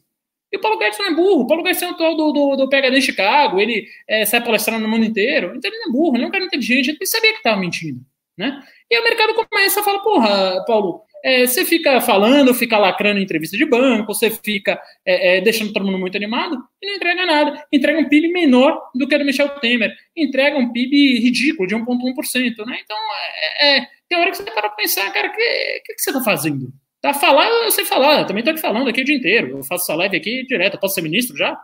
E 0.51 0.57
o 0.57 0.59
Paulo 0.59 0.77
Guedes 0.77 0.99
não 0.99 1.05
é 1.05 1.13
burro. 1.13 1.43
O 1.43 1.47
Paulo 1.47 1.63
Guedes 1.63 1.81
é 1.81 1.87
um 1.87 1.95
tal 1.95 2.17
do, 2.17 2.33
do, 2.33 2.55
do 2.57 2.69
PHD 2.69 2.97
em 2.97 3.01
Chicago, 3.01 3.61
ele 3.61 3.87
é, 4.07 4.25
sai 4.25 4.43
palestrando 4.43 4.81
no 4.81 4.89
mundo 4.89 5.05
inteiro. 5.05 5.53
Então 5.55 5.71
ele 5.71 5.79
não 5.79 5.89
é 5.89 5.91
burro, 5.93 6.17
ele 6.17 6.25
é 6.25 6.27
um 6.27 6.31
cara 6.31 6.43
inteligente, 6.43 6.89
ele 6.89 7.05
sabia 7.05 7.31
que 7.31 7.37
estava 7.37 7.57
mentindo. 7.57 8.01
Né? 8.37 8.61
E 8.91 8.99
o 8.99 9.03
mercado 9.03 9.33
começa 9.33 9.79
a 9.79 9.83
falar, 9.83 9.99
porra, 9.99 10.65
Paulo, 10.65 11.04
é, 11.25 11.47
você 11.47 11.65
fica 11.65 11.99
falando, 12.01 12.53
fica 12.53 12.77
lacrando 12.77 13.19
em 13.19 13.23
entrevista 13.23 13.57
de 13.57 13.65
banco, 13.65 14.13
você 14.13 14.29
fica 14.29 14.79
é, 15.03 15.37
é, 15.37 15.41
deixando 15.41 15.73
todo 15.73 15.83
mundo 15.83 15.97
muito 15.97 16.15
animado 16.15 16.55
e 16.79 16.85
não 16.85 16.95
entrega 16.97 17.25
nada. 17.25 17.65
Entrega 17.73 17.97
um 17.97 18.07
PIB 18.07 18.27
menor 18.27 18.79
do 18.93 19.07
que 19.07 19.15
o 19.15 19.17
do 19.17 19.25
Michel 19.25 19.49
Temer. 19.59 19.91
Entrega 20.15 20.55
um 20.55 20.71
PIB 20.71 21.17
ridículo, 21.17 21.67
de 21.67 21.75
1,1%. 21.75 22.63
Né? 22.67 22.77
Então, 22.83 22.97
é, 23.41 23.77
é, 23.77 23.87
tem 24.07 24.19
hora 24.19 24.29
que 24.29 24.37
você 24.37 24.43
para 24.43 24.69
pensar, 24.69 25.11
cara, 25.11 25.29
o 25.29 25.31
que, 25.31 25.81
que, 25.83 25.95
que, 25.95 26.01
você 26.01 26.11
está 26.11 26.23
fazendo? 26.23 26.71
Tá 27.01 27.11
falar, 27.11 27.47
eu 27.47 27.71
sei 27.71 27.85
falar, 27.85 28.19
eu 28.19 28.27
também 28.27 28.41
estou 28.41 28.51
aqui 28.51 28.61
falando 28.61 28.87
aqui 28.87 29.01
o 29.01 29.05
dia 29.05 29.15
inteiro. 29.15 29.57
Eu 29.57 29.63
faço 29.63 29.85
essa 29.85 29.95
live 29.95 30.15
aqui 30.15 30.45
direto, 30.45 30.75
eu 30.75 30.79
posso 30.79 30.93
ser 30.93 31.01
ministro 31.01 31.35
já? 31.35 31.55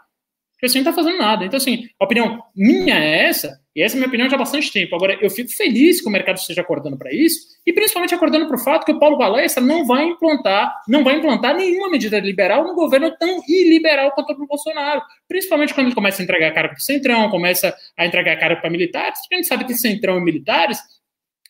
Porque 0.53 0.66
assim, 0.66 0.80
não 0.82 0.89
está 0.89 0.93
fazendo 1.03 1.20
nada. 1.20 1.45
Então, 1.45 1.57
assim, 1.57 1.88
a 1.99 2.05
opinião 2.05 2.41
minha 2.55 2.95
é 2.95 3.26
essa, 3.28 3.61
e 3.76 3.82
essa 3.82 3.96
é 3.96 3.98
a 3.98 4.00
minha 4.00 4.08
opinião 4.08 4.30
já 4.30 4.36
há 4.36 4.40
bastante 4.40 4.72
tempo. 4.72 4.96
Agora, 4.96 5.18
eu 5.22 5.30
fico 5.30 5.50
feliz 5.50 6.02
que 6.02 6.08
o 6.08 6.12
mercado 6.12 6.38
esteja 6.38 6.62
acordando 6.62 6.98
para 6.98 7.14
isso, 7.14 7.52
e 7.66 7.72
principalmente 7.72 8.14
acordando 8.14 8.48
para 8.48 8.56
o 8.56 8.60
fato 8.60 8.86
que 8.86 8.92
o 8.92 9.00
Paulo 9.00 9.18
Balestra 9.18 9.64
não 9.64 9.86
vai 9.86 10.04
implantar, 10.06 10.74
não 10.88 11.04
vai 11.04 11.16
implantar 11.16 11.56
nenhuma 11.56 11.90
medida 11.90 12.20
liberal 12.20 12.64
no 12.66 12.76
governo 12.76 13.12
tão 13.18 13.42
iliberal 13.48 14.12
quanto 14.12 14.34
o 14.34 14.48
Bolsonaro. 14.48 15.02
Principalmente 15.28 15.74
quando 15.74 15.88
ele 15.88 15.96
começa 15.96 16.22
a 16.22 16.24
entregar 16.24 16.52
cargo 16.54 16.74
para 16.74 16.80
o 16.80 16.84
Centrão, 16.84 17.30
começa 17.30 17.76
a 17.98 18.06
entregar 18.06 18.38
cargo 18.38 18.60
para 18.60 18.70
militares, 18.70 19.20
porque 19.22 19.36
a 19.36 19.38
gente 19.38 19.48
sabe 19.48 19.66
que 19.66 19.74
Centrão 19.74 20.18
e 20.18 20.24
militares 20.24 20.80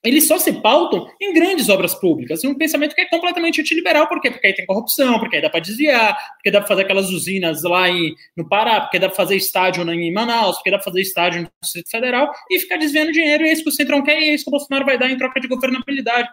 eles 0.04 0.28
só 0.28 0.38
se 0.38 0.52
pautam 0.62 1.08
em 1.22 1.34
grandes 1.34 1.70
obras 1.70 1.94
públicas, 1.94 2.44
um 2.44 2.56
pensamento 2.56 2.96
que 2.96 3.02
é 3.02 3.06
completamente 3.06 3.62
antiliberal, 3.62 4.08
por 4.08 4.20
quê? 4.20 4.32
Porque 4.32 4.48
aí 4.48 4.54
tem 4.54 4.66
corrupção, 4.66 5.20
porque 5.20 5.36
aí 5.36 5.42
dá 5.42 5.50
para 5.50 5.60
desviar, 5.60 6.18
porque 6.36 6.50
dá 6.50 6.60
para 6.60 6.68
fazer 6.68 6.82
aquelas 6.84 7.10
usinas 7.10 7.62
lá 7.64 7.88
em, 7.88 8.16
no 8.36 8.48
Pará, 8.50 8.82
porque 8.82 8.98
dá 8.98 9.08
para 9.08 9.16
fazer 9.16 9.36
estádio 9.36 9.88
em 9.92 10.12
Manaus, 10.12 10.56
porque 10.56 10.72
dá 10.72 10.78
para 10.78 10.86
fazer 10.86 11.02
estádio 11.02 11.42
no 11.44 11.50
Distrito 11.62 11.90
Federal 11.90 12.32
e 12.50 12.60
ficar 12.60 12.78
desviando 12.78 13.12
dinheiro, 13.12 13.46
e 13.46 13.50
é 13.50 13.54
isso 13.54 13.64
que 13.64 13.70
o 13.70 13.74
Centrão 13.74 14.04
quer, 14.04 14.20
e 14.20 14.30
é 14.30 14.34
isso 14.34 14.46
que 14.46 14.50
o 14.50 14.58
Bolsonaro 14.58 14.86
vai 14.86 14.98
dar 14.98 15.10
em 15.10 15.18
troca 15.18 15.40
de 15.40 15.48
governabilidade. 15.48 16.28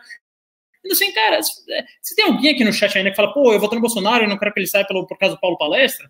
Então, 0.81 0.93
assim, 0.93 1.13
cara, 1.13 1.43
se 1.43 2.17
tem 2.17 2.25
alguém 2.25 2.55
aqui 2.55 2.65
no 2.65 2.73
chat 2.73 2.97
ainda 2.97 3.11
que 3.11 3.17
fala, 3.17 3.35
pô, 3.35 3.53
eu 3.53 3.61
voto 3.61 3.75
no 3.75 3.81
Bolsonaro 3.83 4.25
e 4.25 4.27
não 4.27 4.39
quero 4.39 4.55
que 4.55 4.61
ele 4.61 4.67
saia 4.67 4.87
pelo, 4.87 5.07
por 5.07 5.19
causa 5.19 5.35
do 5.35 5.41
Paulo 5.41 5.59
Palestra, 5.59 6.09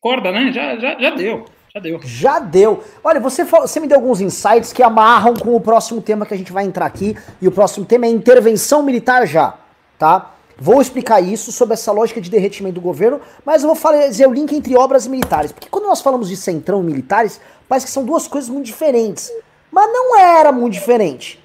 acorda, 0.00 0.32
né? 0.32 0.50
Já, 0.52 0.76
já, 0.78 0.98
já 0.98 1.10
deu. 1.10 1.44
Já 1.74 1.80
deu. 1.80 2.00
Já 2.04 2.38
deu. 2.38 2.84
Olha, 3.02 3.18
você, 3.18 3.44
você 3.44 3.80
me 3.80 3.86
deu 3.86 3.96
alguns 3.96 4.20
insights 4.20 4.74
que 4.74 4.82
amarram 4.82 5.32
com 5.32 5.56
o 5.56 5.60
próximo 5.60 6.02
tema 6.02 6.26
que 6.26 6.34
a 6.34 6.36
gente 6.36 6.52
vai 6.52 6.66
entrar 6.66 6.84
aqui. 6.84 7.16
E 7.40 7.48
o 7.48 7.50
próximo 7.50 7.86
tema 7.86 8.04
é 8.04 8.10
intervenção 8.10 8.82
militar 8.82 9.26
já, 9.26 9.54
tá? 9.98 10.34
Vou 10.58 10.82
explicar 10.82 11.22
isso 11.22 11.50
sobre 11.50 11.72
essa 11.72 11.90
lógica 11.90 12.20
de 12.20 12.28
derretimento 12.28 12.74
do 12.74 12.82
governo, 12.82 13.22
mas 13.42 13.62
eu 13.62 13.68
vou 13.68 13.74
fazer 13.74 14.26
o 14.26 14.34
link 14.34 14.54
entre 14.54 14.76
obras 14.76 15.06
militares. 15.06 15.50
Porque 15.50 15.70
quando 15.70 15.86
nós 15.86 16.02
falamos 16.02 16.28
de 16.28 16.36
centrão 16.36 16.82
e 16.82 16.84
militares, 16.84 17.40
parece 17.66 17.86
que 17.86 17.92
são 17.92 18.04
duas 18.04 18.28
coisas 18.28 18.50
muito 18.50 18.66
diferentes. 18.66 19.32
Mas 19.70 19.90
não 19.90 20.20
era 20.20 20.52
muito 20.52 20.74
diferente, 20.74 21.42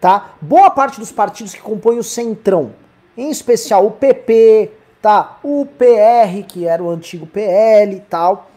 tá? 0.00 0.36
Boa 0.40 0.70
parte 0.70 0.98
dos 0.98 1.12
partidos 1.12 1.52
que 1.52 1.60
compõem 1.60 1.98
o 1.98 2.02
centrão, 2.02 2.72
em 3.14 3.28
especial 3.28 3.84
o 3.84 3.90
PP, 3.90 4.70
tá? 5.02 5.38
O 5.42 5.66
PR, 5.66 6.46
que 6.48 6.66
era 6.66 6.82
o 6.82 6.88
antigo 6.88 7.26
PL 7.26 7.96
e 7.96 8.00
tal 8.00 8.48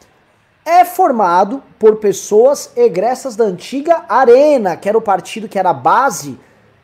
é 0.70 0.86
formado 0.86 1.63
por 1.80 1.95
pessoas 1.95 2.72
egressas 2.76 3.36
da 3.36 3.43
antiga 3.43 4.05
Arena, 4.07 4.78
que 4.78 4.88
era 4.88 4.95
o 4.95 5.01
partido 5.01 5.49
que 5.49 5.57
era 5.57 5.72
a 5.72 5.74
base, 5.74 6.38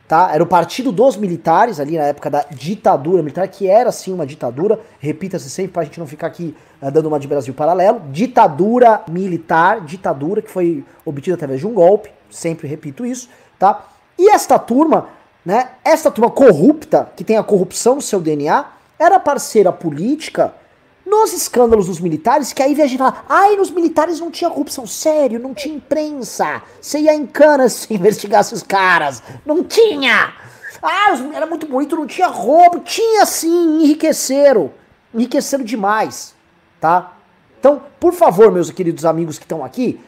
tá? 0.08 0.30
Era 0.34 0.42
o 0.42 0.46
partido 0.46 0.90
dos 0.90 1.16
militares 1.16 1.78
ali 1.78 1.96
na 1.96 2.02
época 2.02 2.28
da 2.28 2.44
ditadura 2.50 3.22
militar, 3.22 3.46
que 3.46 3.68
era 3.68 3.92
sim 3.92 4.12
uma 4.12 4.26
ditadura. 4.26 4.80
Repita-se 4.98 5.48
sempre 5.48 5.70
pra 5.70 5.84
gente 5.84 6.00
não 6.00 6.06
ficar 6.06 6.26
aqui 6.26 6.56
uh, 6.82 6.90
dando 6.90 7.06
uma 7.06 7.20
de 7.20 7.28
Brasil 7.28 7.54
paralelo. 7.54 8.00
Ditadura 8.10 9.02
militar, 9.08 9.80
ditadura 9.82 10.42
que 10.42 10.50
foi 10.50 10.84
obtida 11.04 11.36
através 11.36 11.60
de 11.60 11.66
um 11.68 11.72
golpe, 11.72 12.10
sempre 12.28 12.66
repito 12.66 13.06
isso, 13.06 13.28
tá? 13.56 13.86
E 14.18 14.30
esta 14.30 14.58
turma, 14.58 15.10
né? 15.44 15.70
Esta 15.84 16.10
turma 16.10 16.30
corrupta, 16.30 17.08
que 17.14 17.22
tem 17.22 17.36
a 17.36 17.44
corrupção 17.44 17.94
no 17.94 18.02
seu 18.02 18.20
DNA, 18.20 18.64
era 18.98 19.20
parceira 19.20 19.70
política 19.70 20.52
nos 21.06 21.32
escândalos 21.32 21.86
dos 21.86 22.00
militares, 22.00 22.52
que 22.52 22.60
aí 22.60 22.74
vem 22.74 22.84
a 22.84 22.88
gente 22.88 22.98
falar, 22.98 23.24
ai, 23.28 23.54
nos 23.54 23.70
militares 23.70 24.18
não 24.18 24.28
tinha 24.28 24.50
corrupção, 24.50 24.84
sério, 24.86 25.38
não 25.38 25.54
tinha 25.54 25.76
imprensa, 25.76 26.60
você 26.80 26.98
ia 26.98 27.14
em 27.14 27.24
cana 27.24 27.68
se 27.68 27.86
investigasse 27.94 28.52
os 28.52 28.62
caras, 28.64 29.22
não 29.46 29.62
tinha. 29.62 30.34
Ah, 30.82 31.16
era 31.32 31.46
muito 31.46 31.66
bonito, 31.66 31.96
não 31.96 32.06
tinha 32.06 32.26
roubo, 32.26 32.80
tinha 32.80 33.24
sim, 33.24 33.82
enriqueceram, 33.82 34.72
enriqueceram 35.14 35.64
demais, 35.64 36.34
tá? 36.80 37.12
Então, 37.58 37.82
por 38.00 38.12
favor, 38.12 38.50
meus 38.50 38.70
queridos 38.70 39.04
amigos 39.04 39.38
que 39.38 39.44
estão 39.44 39.64
aqui, 39.64 40.00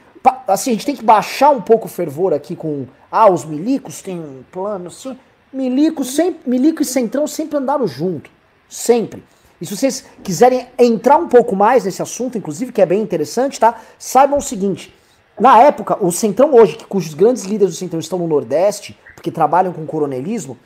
assim, 0.46 0.70
a 0.70 0.74
gente 0.74 0.86
tem 0.86 0.96
que 0.96 1.04
baixar 1.04 1.50
um 1.50 1.60
pouco 1.60 1.86
o 1.86 1.88
fervor 1.88 2.34
aqui 2.34 2.54
com, 2.56 2.86
ah, 3.10 3.30
os 3.30 3.44
milicos 3.44 4.02
têm 4.02 4.18
um 4.18 4.42
plano, 4.50 4.88
assim, 4.88 5.16
milico, 5.52 6.04
sempre, 6.04 6.50
milico 6.50 6.82
e 6.82 6.84
centrão 6.84 7.26
sempre 7.26 7.56
andaram 7.56 7.86
junto, 7.86 8.30
sempre. 8.68 9.22
E 9.60 9.66
se 9.66 9.76
vocês 9.76 10.04
quiserem 10.22 10.66
entrar 10.78 11.16
um 11.16 11.28
pouco 11.28 11.56
mais 11.56 11.84
nesse 11.84 12.00
assunto, 12.00 12.38
inclusive, 12.38 12.72
que 12.72 12.80
é 12.80 12.86
bem 12.86 13.02
interessante, 13.02 13.58
tá? 13.58 13.74
Saibam 13.98 14.38
o 14.38 14.42
seguinte: 14.42 14.94
na 15.38 15.58
época, 15.58 15.96
o 16.04 16.10
Centrão 16.12 16.54
hoje, 16.54 16.78
cujos 16.88 17.14
grandes 17.14 17.44
líderes 17.44 17.74
do 17.74 17.78
Centrão 17.78 18.00
estão 18.00 18.18
no 18.18 18.26
Nordeste, 18.26 18.98
porque 19.14 19.30
trabalham 19.30 19.72
com 19.72 19.84
coronelismo, 19.86 20.56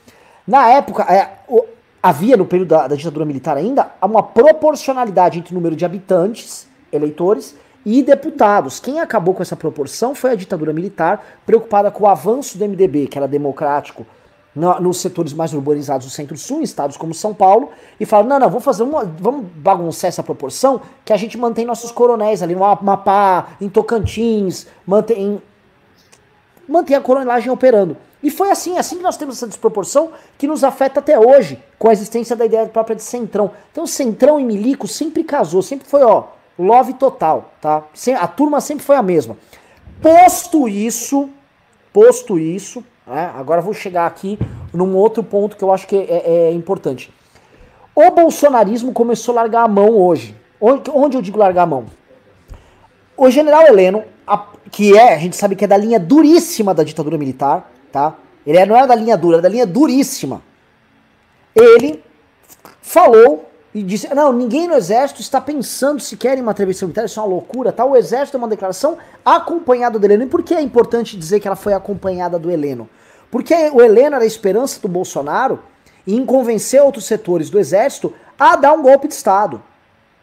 na 0.47 0.69
época, 0.71 1.05
é, 1.05 1.39
o, 1.49 1.65
havia 2.03 2.37
no 2.37 2.45
período 2.45 2.69
da, 2.69 2.89
da, 2.89 2.97
ditadura 2.97 3.25
militar 3.25 3.57
ainda 3.57 3.93
uma 4.03 4.23
proporcionalidade 4.23 5.39
entre 5.39 5.53
o 5.53 5.55
número 5.55 5.77
de 5.77 5.85
habitantes, 5.85 6.67
eleitores, 6.91 7.55
e 7.85 8.03
deputados. 8.03 8.79
Quem 8.79 9.01
acabou 9.01 9.35
com 9.35 9.43
essa 9.43 9.57
proporção 9.57 10.15
foi 10.15 10.33
a 10.33 10.35
ditadura 10.35 10.73
militar, 10.73 11.25
preocupada 11.45 11.91
com 11.91 12.05
o 12.05 12.07
avanço 12.07 12.57
do 12.57 12.65
MDB, 12.65 13.07
que 13.09 13.19
era 13.19 13.27
democrático, 13.27 14.07
no, 14.55 14.81
nos 14.81 15.01
setores 15.01 15.33
mais 15.33 15.53
urbanizados 15.53 16.07
do 16.07 16.13
centro-sul, 16.13 16.61
em 16.61 16.65
estados 16.65 16.97
como 16.97 17.15
São 17.15 17.33
Paulo, 17.35 17.71
e 17.99 18.05
falaram: 18.05 18.29
não, 18.29 18.39
não, 18.41 18.49
vamos 18.49 18.65
fazer 18.65 18.83
uma. 18.83 19.05
Vamos 19.05 19.47
bagunçar 19.57 20.09
essa 20.09 20.23
proporção 20.23 20.81
que 21.05 21.13
a 21.13 21.17
gente 21.17 21.39
mantém 21.39 21.65
nossos 21.65 21.91
coronéis 21.91 22.43
ali 22.43 22.55
no 22.55 22.65
Amapá, 22.65 23.49
em 23.61 23.69
Tocantins, 23.69 24.67
mantém. 24.87 25.41
Mantém 26.69 26.97
a 26.97 27.01
coronelagem 27.01 27.51
operando. 27.51 27.97
E 28.23 28.31
foi 28.31 28.51
assim, 28.51 28.79
assim 28.79 28.97
que 28.97 29.03
nós 29.03 29.17
temos 29.17 29.37
essa 29.37 29.49
desproporção 29.49 30.13
que 30.39 30.47
nos 30.47 30.63
afeta 30.63 31.01
até 31.01 31.19
hoje, 31.19 31.61
com 31.77 31.89
a 31.89 31.93
existência 31.93 32.37
da 32.37 32.47
ideia 32.47 32.67
própria 32.67 32.95
de 32.95 33.03
centrão. 33.03 33.51
Então, 33.73 33.85
centrão 33.85 34.39
e 34.39 34.45
milico 34.45 34.87
sempre 34.87 35.25
casou, 35.25 35.61
sempre 35.61 35.89
foi, 35.89 36.05
ó, 36.05 36.25
love 36.57 36.95
total, 36.95 37.53
tá? 37.61 37.83
A 38.21 38.29
turma 38.29 38.61
sempre 38.61 38.85
foi 38.85 38.95
a 38.95 39.03
mesma. 39.03 39.37
Posto 40.01 40.69
isso, 40.69 41.29
posto 41.93 42.39
isso, 42.39 42.85
né, 43.07 43.33
agora 43.35 43.61
vou 43.61 43.75
chegar 43.75 44.07
aqui 44.07 44.39
num 44.73 44.95
outro 44.95 45.23
ponto 45.23 45.57
que 45.57 45.65
eu 45.65 45.73
acho 45.73 45.87
que 45.87 45.97
é, 45.97 46.49
é 46.49 46.53
importante. 46.53 47.13
O 47.95 48.11
bolsonarismo 48.11 48.93
começou 48.93 49.33
a 49.33 49.43
largar 49.43 49.65
a 49.65 49.69
mão 49.69 49.91
hoje. 49.91 50.35
Onde, 50.61 50.91
onde 50.91 51.17
eu 51.17 51.23
digo 51.23 51.39
largar 51.39 51.63
a 51.63 51.67
mão? 51.67 51.87
O 53.17 53.31
general 53.31 53.67
Heleno, 53.67 54.05
a, 54.27 54.47
que 54.71 54.97
é, 54.97 55.15
a 55.15 55.19
gente 55.19 55.37
sabe 55.37 55.57
que 55.57 55.65
é 55.65 55.69
da 55.69 55.77
linha 55.77 56.01
duríssima 56.01 56.73
da 56.73 56.83
ditadura 56.83 57.19
militar, 57.19 57.71
tá? 57.91 58.15
Ele 58.47 58.59
é, 58.59 58.65
não 58.65 58.77
era 58.77 58.87
da 58.87 58.95
linha 58.95 59.17
dura, 59.17 59.37
era 59.37 59.43
da 59.43 59.49
linha 59.49 59.67
duríssima. 59.67 60.43
Ele 61.55 62.03
falou 62.81 63.52
e 63.75 63.83
disse: 63.83 64.13
Não, 64.15 64.33
ninguém 64.33 64.69
no 64.69 64.75
exército 64.75 65.21
está 65.21 65.41
pensando 65.41 66.01
se 66.01 66.17
querem 66.17 66.43
uma 66.43 66.53
intervenção 66.53 66.89
militar, 66.89 67.05
isso 67.05 67.19
é 67.19 67.23
uma 67.23 67.29
loucura. 67.29 67.73
Tá? 67.73 67.85
O 67.85 67.97
exército 67.97 68.37
é 68.37 68.39
uma 68.39 68.49
declaração 68.49 68.99
acompanhada 69.25 69.99
do 69.99 70.05
Heleno. 70.05 70.25
E 70.25 70.27
por 70.27 70.43
que 70.43 70.55
é 70.55 70.61
importante 70.61 71.17
dizer 71.17 71.41
que 71.41 71.47
ela 71.47 71.57
foi 71.57 71.73
acompanhada 71.73 72.39
do 72.39 72.51
Heleno? 72.51 72.89
Porque 73.31 73.55
o 73.73 73.81
Heleno 73.81 74.17
era 74.17 74.25
a 74.25 74.27
esperança 74.27 74.81
do 74.81 74.89
Bolsonaro 74.89 75.61
em 76.07 76.25
convencer 76.27 76.83
outros 76.83 77.07
setores 77.07 77.49
do 77.49 77.59
exército 77.59 78.13
a 78.39 78.57
dar 78.57 78.75
um 78.75 78.83
golpe 78.83 79.09
de 79.09 79.15
Estado. 79.15 79.63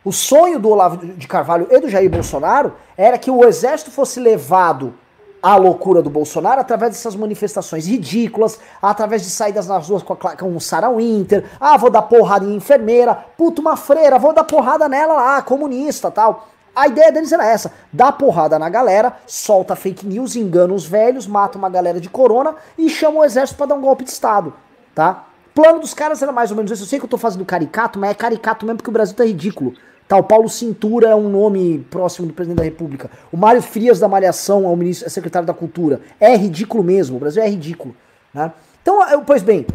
O 0.03 0.11
sonho 0.11 0.59
do 0.59 0.69
Olavo 0.69 0.97
de 1.05 1.27
Carvalho 1.27 1.67
e 1.71 1.79
do 1.79 1.89
Jair 1.89 2.09
Bolsonaro 2.09 2.73
era 2.95 3.17
que 3.17 3.31
o 3.31 3.43
exército 3.45 3.91
fosse 3.91 4.19
levado 4.19 4.93
a 5.41 5.55
loucura 5.55 6.01
do 6.01 6.09
Bolsonaro 6.09 6.61
através 6.61 6.93
dessas 6.93 7.15
manifestações 7.15 7.87
ridículas, 7.87 8.59
através 8.81 9.21
de 9.21 9.29
saídas 9.29 9.67
nas 9.67 9.87
ruas 9.87 10.03
com, 10.03 10.13
a, 10.13 10.35
com 10.35 10.55
o 10.55 10.61
Sarah 10.61 10.89
Winter, 10.89 11.45
ah, 11.59 11.77
vou 11.77 11.89
dar 11.89 12.03
porrada 12.03 12.45
em 12.45 12.55
enfermeira, 12.55 13.15
puta, 13.37 13.61
uma 13.61 13.77
freira, 13.77 14.19
vou 14.19 14.33
dar 14.33 14.43
porrada 14.43 14.87
nela 14.89 15.13
lá, 15.13 15.41
comunista 15.41 16.11
tal. 16.11 16.47
A 16.75 16.87
ideia 16.87 17.11
deles 17.11 17.31
era 17.31 17.45
essa: 17.45 17.71
dá 17.91 18.11
porrada 18.11 18.59
na 18.59 18.69
galera, 18.69 19.13
solta 19.25 19.75
fake 19.75 20.05
news, 20.05 20.35
engana 20.35 20.73
os 20.73 20.85
velhos, 20.85 21.27
mata 21.27 21.57
uma 21.57 21.69
galera 21.69 21.99
de 21.99 22.09
corona 22.09 22.55
e 22.77 22.89
chama 22.89 23.19
o 23.19 23.25
exército 23.25 23.57
para 23.57 23.67
dar 23.67 23.75
um 23.75 23.81
golpe 23.81 24.03
de 24.03 24.11
Estado, 24.11 24.53
tá? 24.93 25.25
plano 25.59 25.79
dos 25.81 25.93
caras 25.93 26.21
era 26.21 26.31
mais 26.31 26.51
ou 26.51 26.57
menos 26.57 26.71
esse. 26.71 26.81
Eu 26.81 26.87
sei 26.87 26.99
que 26.99 27.05
eu 27.05 27.09
tô 27.09 27.17
fazendo 27.17 27.43
caricato, 27.43 27.99
mas 27.99 28.11
é 28.11 28.13
caricato 28.13 28.65
mesmo 28.65 28.77
porque 28.77 28.89
o 28.89 28.93
Brasil 28.93 29.15
tá 29.15 29.25
ridículo. 29.25 29.73
Tá, 30.09 30.17
o 30.17 30.23
Paulo 30.23 30.49
Cintura 30.49 31.09
é 31.09 31.15
um 31.15 31.29
nome 31.29 31.85
próximo 31.91 32.27
do 32.27 32.33
presidente 32.33 32.57
da 32.57 32.63
República. 32.63 33.11
O 33.31 33.37
Mário 33.37 33.61
Frias 33.61 33.99
da 33.99 34.07
Malhação 34.07 34.65
é 34.65 34.67
o 34.67 34.75
ministro, 34.75 35.05
é 35.05 35.09
secretário 35.09 35.45
da 35.45 35.53
Cultura. 35.53 36.01
É 36.19 36.35
ridículo 36.35 36.83
mesmo, 36.83 37.17
o 37.17 37.19
Brasil 37.19 37.43
é 37.43 37.47
ridículo. 37.47 37.95
Né? 38.33 38.51
Então, 38.81 39.23
pois 39.23 39.43
bem, 39.43 39.67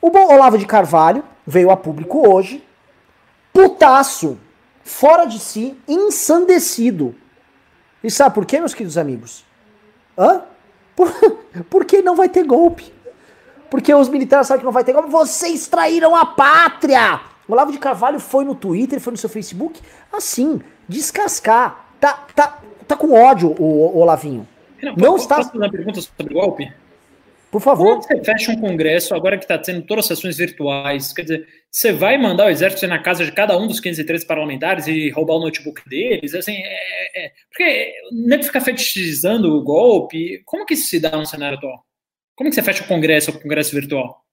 o 0.00 0.16
Olavo 0.16 0.56
de 0.56 0.64
Carvalho 0.64 1.24
veio 1.44 1.72
a 1.72 1.76
público 1.76 2.24
hoje, 2.32 2.64
putaço, 3.52 4.38
fora 4.84 5.24
de 5.24 5.40
si, 5.40 5.76
ensandecido. 5.88 7.12
E 8.04 8.12
sabe 8.12 8.32
por 8.32 8.46
quê, 8.46 8.60
meus 8.60 8.74
queridos 8.74 8.96
amigos? 8.96 9.44
Hã? 10.16 10.42
Por, 10.94 11.12
porque 11.68 12.00
não 12.00 12.14
vai 12.14 12.28
ter 12.28 12.44
golpe. 12.44 12.92
Porque 13.68 13.92
os 13.92 14.08
militares 14.08 14.46
sabem 14.46 14.60
que 14.60 14.66
não 14.66 14.72
vai 14.72 14.84
ter 14.84 14.92
golpe. 14.92 15.10
Vocês 15.10 15.66
traíram 15.66 16.14
a 16.14 16.24
pátria! 16.26 17.29
O 17.50 17.52
Olavo 17.52 17.72
de 17.72 17.78
Carvalho 17.78 18.20
foi 18.20 18.44
no 18.44 18.54
Twitter, 18.54 19.00
foi 19.00 19.10
no 19.10 19.16
seu 19.16 19.28
Facebook, 19.28 19.80
assim, 20.12 20.60
descascar. 20.88 21.94
Tá, 21.98 22.12
tá, 22.32 22.62
tá 22.86 22.96
com 22.96 23.12
ódio 23.12 23.56
o, 23.58 23.96
o 23.96 23.98
Olavinho. 23.98 24.46
Não, 24.80 24.94
não 24.94 25.12
posso, 25.12 25.24
está. 25.24 25.36
Posso 25.36 25.48
fazer 25.48 25.58
uma 25.58 25.70
pergunta 25.70 26.00
sobre 26.00 26.32
golpe? 26.32 26.72
Por 27.50 27.60
favor. 27.60 27.96
Quando 27.96 28.04
você 28.04 28.24
fecha 28.24 28.52
um 28.52 28.60
congresso, 28.60 29.16
agora 29.16 29.36
que 29.36 29.42
está 29.42 29.58
tendo 29.58 29.82
todas 29.82 30.04
as 30.04 30.16
sessões 30.16 30.36
virtuais, 30.36 31.12
quer 31.12 31.22
dizer, 31.22 31.48
você 31.68 31.92
vai 31.92 32.16
mandar 32.16 32.46
o 32.46 32.50
exército 32.50 32.84
ir 32.84 32.88
na 32.88 33.02
casa 33.02 33.24
de 33.24 33.32
cada 33.32 33.58
um 33.58 33.66
dos 33.66 33.80
513 33.80 34.24
parlamentares 34.24 34.86
e 34.86 35.10
roubar 35.10 35.34
o 35.34 35.40
notebook 35.40 35.82
deles? 35.88 36.32
Assim, 36.36 36.54
é, 36.54 37.24
é, 37.24 37.32
porque 37.50 37.92
nem 38.12 38.38
é 38.38 38.42
ficar 38.44 38.60
fetichizando 38.60 39.56
o 39.56 39.64
golpe. 39.64 40.40
Como 40.44 40.64
que 40.64 40.74
isso 40.74 40.88
se 40.88 41.00
dá 41.00 41.16
no 41.16 41.26
cenário 41.26 41.58
atual? 41.58 41.84
Como 42.36 42.48
que 42.48 42.54
você 42.54 42.62
fecha 42.62 42.84
o 42.84 42.86
congresso, 42.86 43.32
o 43.32 43.40
congresso 43.42 43.74
virtual? 43.74 44.24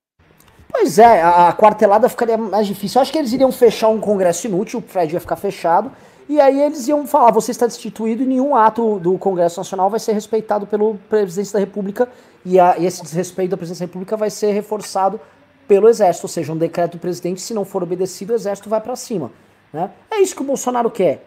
Pois 0.70 1.00
é, 1.00 1.22
a, 1.22 1.54
quartelada 1.54 2.10
ficaria 2.10 2.38
mais 2.38 2.68
difícil. 2.68 3.00
Eu 3.00 3.02
acho 3.02 3.12
que 3.12 3.18
eles 3.18 3.32
iriam 3.32 3.52
fechar 3.52 3.88
um 3.88 4.00
congresso 4.00 4.48
inútil, 4.48 4.80
o 4.80 4.82
Fred 4.82 5.14
ia 5.14 5.20
ficar 5.20 5.36
fechado, 5.36 5.92
e 6.28 6.40
aí 6.40 6.62
eles 6.62 6.88
iam 6.88 7.08
falar: 7.08 7.32
você 7.32 7.52
está 7.52 7.66
destituído 7.66 8.24
e 8.24 8.26
nenhum 8.26 8.56
ato 8.56 9.00
do 9.00 9.18
Congresso 9.18 9.60
Nacional 9.60 9.90
vai 9.90 10.00
ser 10.00 10.14
respeitado 10.14 10.68
pelo 10.68 10.96
presidente 11.10 11.54
da 11.54 11.60
República, 11.60 12.10
e, 12.46 12.60
a, 12.60 12.78
e 12.78 12.86
esse 12.86 13.02
desrespeito 13.02 13.52
da 13.52 13.58
presidência 13.58 13.86
da 13.86 13.90
República 13.90 14.18
vai 14.18 14.30
ser 14.30 14.52
reforçado 14.52 15.20
pelo 15.68 15.90
Exército, 15.90 16.26
ou 16.26 16.30
seja, 16.30 16.54
um 16.54 16.58
decreto 16.58 16.94
do 16.94 17.00
presidente, 17.00 17.42
se 17.42 17.54
não 17.54 17.66
for 17.66 17.84
obedecido, 17.84 18.34
o 18.34 18.36
Exército 18.36 18.70
vai 18.70 18.80
para 18.80 18.96
cima. 18.96 19.32
Né? 19.72 19.90
É 20.10 20.22
isso 20.22 20.36
que 20.36 20.42
o 20.42 20.46
Bolsonaro 20.46 20.90
quer. 20.90 21.26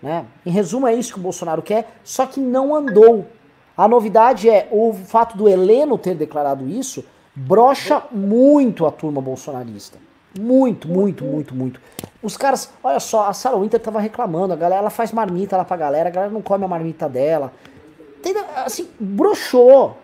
Né? 0.00 0.24
Em 0.44 0.50
resumo, 0.50 0.86
é 0.86 0.94
isso 0.94 1.12
que 1.12 1.18
o 1.18 1.22
Bolsonaro 1.22 1.62
quer, 1.62 1.88
só 2.04 2.26
que 2.26 2.38
não 2.38 2.74
andou. 2.74 3.26
A 3.76 3.88
novidade 3.88 4.48
é 4.48 4.68
o 4.70 4.92
fato 4.92 5.36
do 5.36 5.48
Heleno 5.48 5.98
ter 5.98 6.14
declarado 6.14 6.68
isso 6.68 7.04
brocha 7.36 8.02
muito 8.10 8.86
a 8.86 8.90
turma 8.90 9.20
bolsonarista. 9.20 9.98
Muito, 10.38 10.88
muito, 10.88 11.24
muito, 11.24 11.54
muito. 11.54 11.80
Os 12.22 12.36
caras, 12.36 12.70
olha 12.82 13.00
só, 13.00 13.28
a 13.28 13.32
Sarah 13.32 13.58
Winter 13.58 13.80
tava 13.80 14.00
reclamando, 14.00 14.52
a 14.52 14.56
galera 14.56 14.80
ela 14.80 14.90
faz 14.90 15.12
marmita 15.12 15.56
lá 15.56 15.64
pra 15.64 15.76
galera, 15.76 16.08
a 16.08 16.12
galera 16.12 16.32
não 16.32 16.42
come 16.42 16.64
a 16.64 16.68
marmita 16.68 17.08
dela. 17.08 17.52
Assim, 18.64 18.88
broxou. 18.98 19.98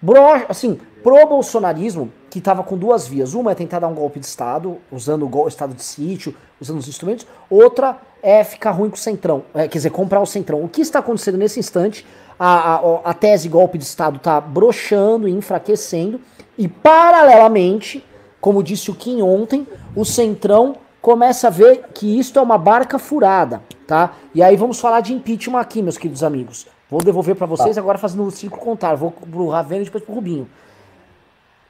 Broxa, 0.00 0.46
assim, 0.48 0.80
pro 1.02 1.26
bolsonarismo, 1.26 2.12
que 2.28 2.40
tava 2.40 2.62
com 2.62 2.76
duas 2.76 3.06
vias. 3.06 3.34
Uma 3.34 3.52
é 3.52 3.54
tentar 3.54 3.78
dar 3.78 3.88
um 3.88 3.94
golpe 3.94 4.18
de 4.18 4.26
Estado, 4.26 4.78
usando 4.90 5.28
o 5.32 5.48
estado 5.48 5.74
de 5.74 5.82
sítio, 5.82 6.34
usando 6.60 6.78
os 6.78 6.88
instrumentos. 6.88 7.26
Outra 7.48 7.98
é 8.22 8.42
ficar 8.42 8.72
ruim 8.72 8.90
com 8.90 8.96
o 8.96 8.98
Centrão, 8.98 9.44
é, 9.54 9.68
quer 9.68 9.78
dizer, 9.78 9.90
comprar 9.90 10.20
o 10.20 10.26
Centrão. 10.26 10.62
O 10.62 10.68
que 10.68 10.80
está 10.80 10.98
acontecendo 10.98 11.38
nesse 11.38 11.58
instante? 11.58 12.06
A, 12.44 12.74
a, 12.74 13.10
a 13.10 13.14
tese 13.14 13.48
golpe 13.48 13.78
de 13.78 13.84
Estado 13.84 14.18
tá 14.18 14.40
broxando 14.40 15.28
e 15.28 15.32
enfraquecendo. 15.32 16.20
E 16.58 16.66
paralelamente, 16.66 18.04
como 18.40 18.62
disse 18.62 18.90
o 18.90 18.94
Kim 18.94 19.22
ontem, 19.22 19.66
o 19.94 20.04
Centrão 20.04 20.76
começa 21.00 21.46
a 21.46 21.50
ver 21.50 21.84
que 21.94 22.18
isto 22.18 22.38
é 22.38 22.42
uma 22.42 22.58
barca 22.58 22.98
furada, 22.98 23.62
tá? 23.86 24.14
E 24.34 24.42
aí 24.42 24.56
vamos 24.56 24.80
falar 24.80 25.00
de 25.00 25.12
impeachment 25.12 25.60
aqui, 25.60 25.82
meus 25.82 25.96
queridos 25.96 26.24
amigos. 26.24 26.66
Vou 26.90 27.02
devolver 27.02 27.34
para 27.36 27.46
vocês 27.46 27.76
tá. 27.76 27.80
agora 27.80 27.96
fazendo 27.96 28.24
o 28.24 28.30
ciclo 28.30 28.58
contar. 28.58 28.94
Vou 28.96 29.10
pro 29.10 29.48
Ravena 29.48 29.82
e 29.82 29.84
depois 29.84 30.04
pro 30.04 30.14
Rubinho. 30.14 30.48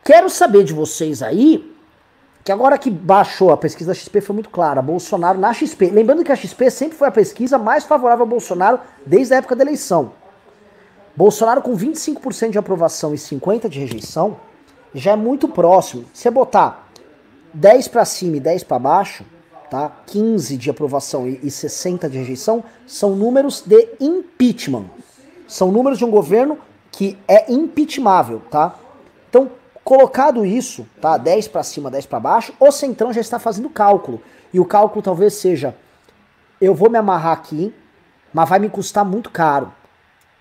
Quero 0.05 0.29
saber 0.29 0.64
de 0.64 0.73
vocês 0.73 1.23
aí, 1.23 1.73
que 2.43 2.51
agora 2.51 2.77
que 2.77 2.91
baixou 2.91 3.53
a 3.53 3.57
pesquisa 3.57 3.93
da 3.93 3.95
XP 3.95 4.20
foi 4.20 4.35
muito 4.35 4.51
clara, 4.51 4.83
Bolsonaro 4.83 5.39
na 5.39 5.53
XP. 5.53 5.91
Lembrando 5.91 6.25
que 6.25 6.33
a 6.33 6.37
XP 6.37 6.70
sempre 6.70 6.99
foi 6.99 7.09
a 7.09 7.12
pesquisa 7.12 7.57
mais 7.57 7.85
favorável 7.85 8.25
ao 8.25 8.29
Bolsonaro 8.29 8.81
desde 9.07 9.35
a 9.35 9.37
época 9.37 9.55
da 9.55 9.62
eleição. 9.62 10.12
Bolsonaro 11.15 11.61
com 11.61 11.77
25% 11.77 12.51
de 12.51 12.59
aprovação 12.59 13.15
e 13.15 13.19
50% 13.19 13.69
de 13.69 13.79
rejeição 13.79 14.37
já 14.95 15.13
é 15.13 15.17
muito 15.17 15.49
próximo. 15.49 16.05
Se 16.13 16.23
você 16.23 16.31
botar 16.31 16.89
10 17.53 17.89
para 17.89 18.05
cima 18.05 18.39
e 18.39 18.41
10 18.41 18.65
para 18.65 18.79
baixo, 18.79 19.25
tá? 19.71 19.91
15 20.07 20.57
de 20.57 20.71
aprovação 20.71 21.27
e, 21.27 21.51
60 21.51 22.09
de 22.09 22.19
rejeição, 22.19 22.65
são 22.87 23.15
números 23.15 23.63
de 23.63 23.89
impeachment. 24.01 24.87
São 25.47 25.71
números 25.71 25.99
de 25.99 26.05
um 26.05 26.11
governo 26.11 26.59
que 26.91 27.19
é 27.27 27.51
impeachmável, 27.53 28.41
tá? 28.51 28.75
Então, 29.29 29.51
colocado 29.85 30.45
isso, 30.45 30.87
tá? 31.01 31.17
10 31.17 31.49
para 31.49 31.63
cima, 31.63 31.91
10 31.91 32.07
para 32.07 32.21
baixo, 32.21 32.55
o 32.59 32.71
Centrão 32.71 33.13
já 33.13 33.21
está 33.21 33.39
fazendo 33.39 33.69
cálculo. 33.69 34.21
E 34.53 34.61
o 34.61 34.65
cálculo 34.65 35.03
talvez 35.03 35.35
seja: 35.35 35.75
eu 36.61 36.75
vou 36.75 36.91
me 36.91 36.99
amarrar 36.99 37.33
aqui, 37.33 37.75
mas 38.33 38.49
vai 38.49 38.59
me 38.59 38.69
custar 38.69 39.05
muito 39.05 39.31
caro. 39.31 39.73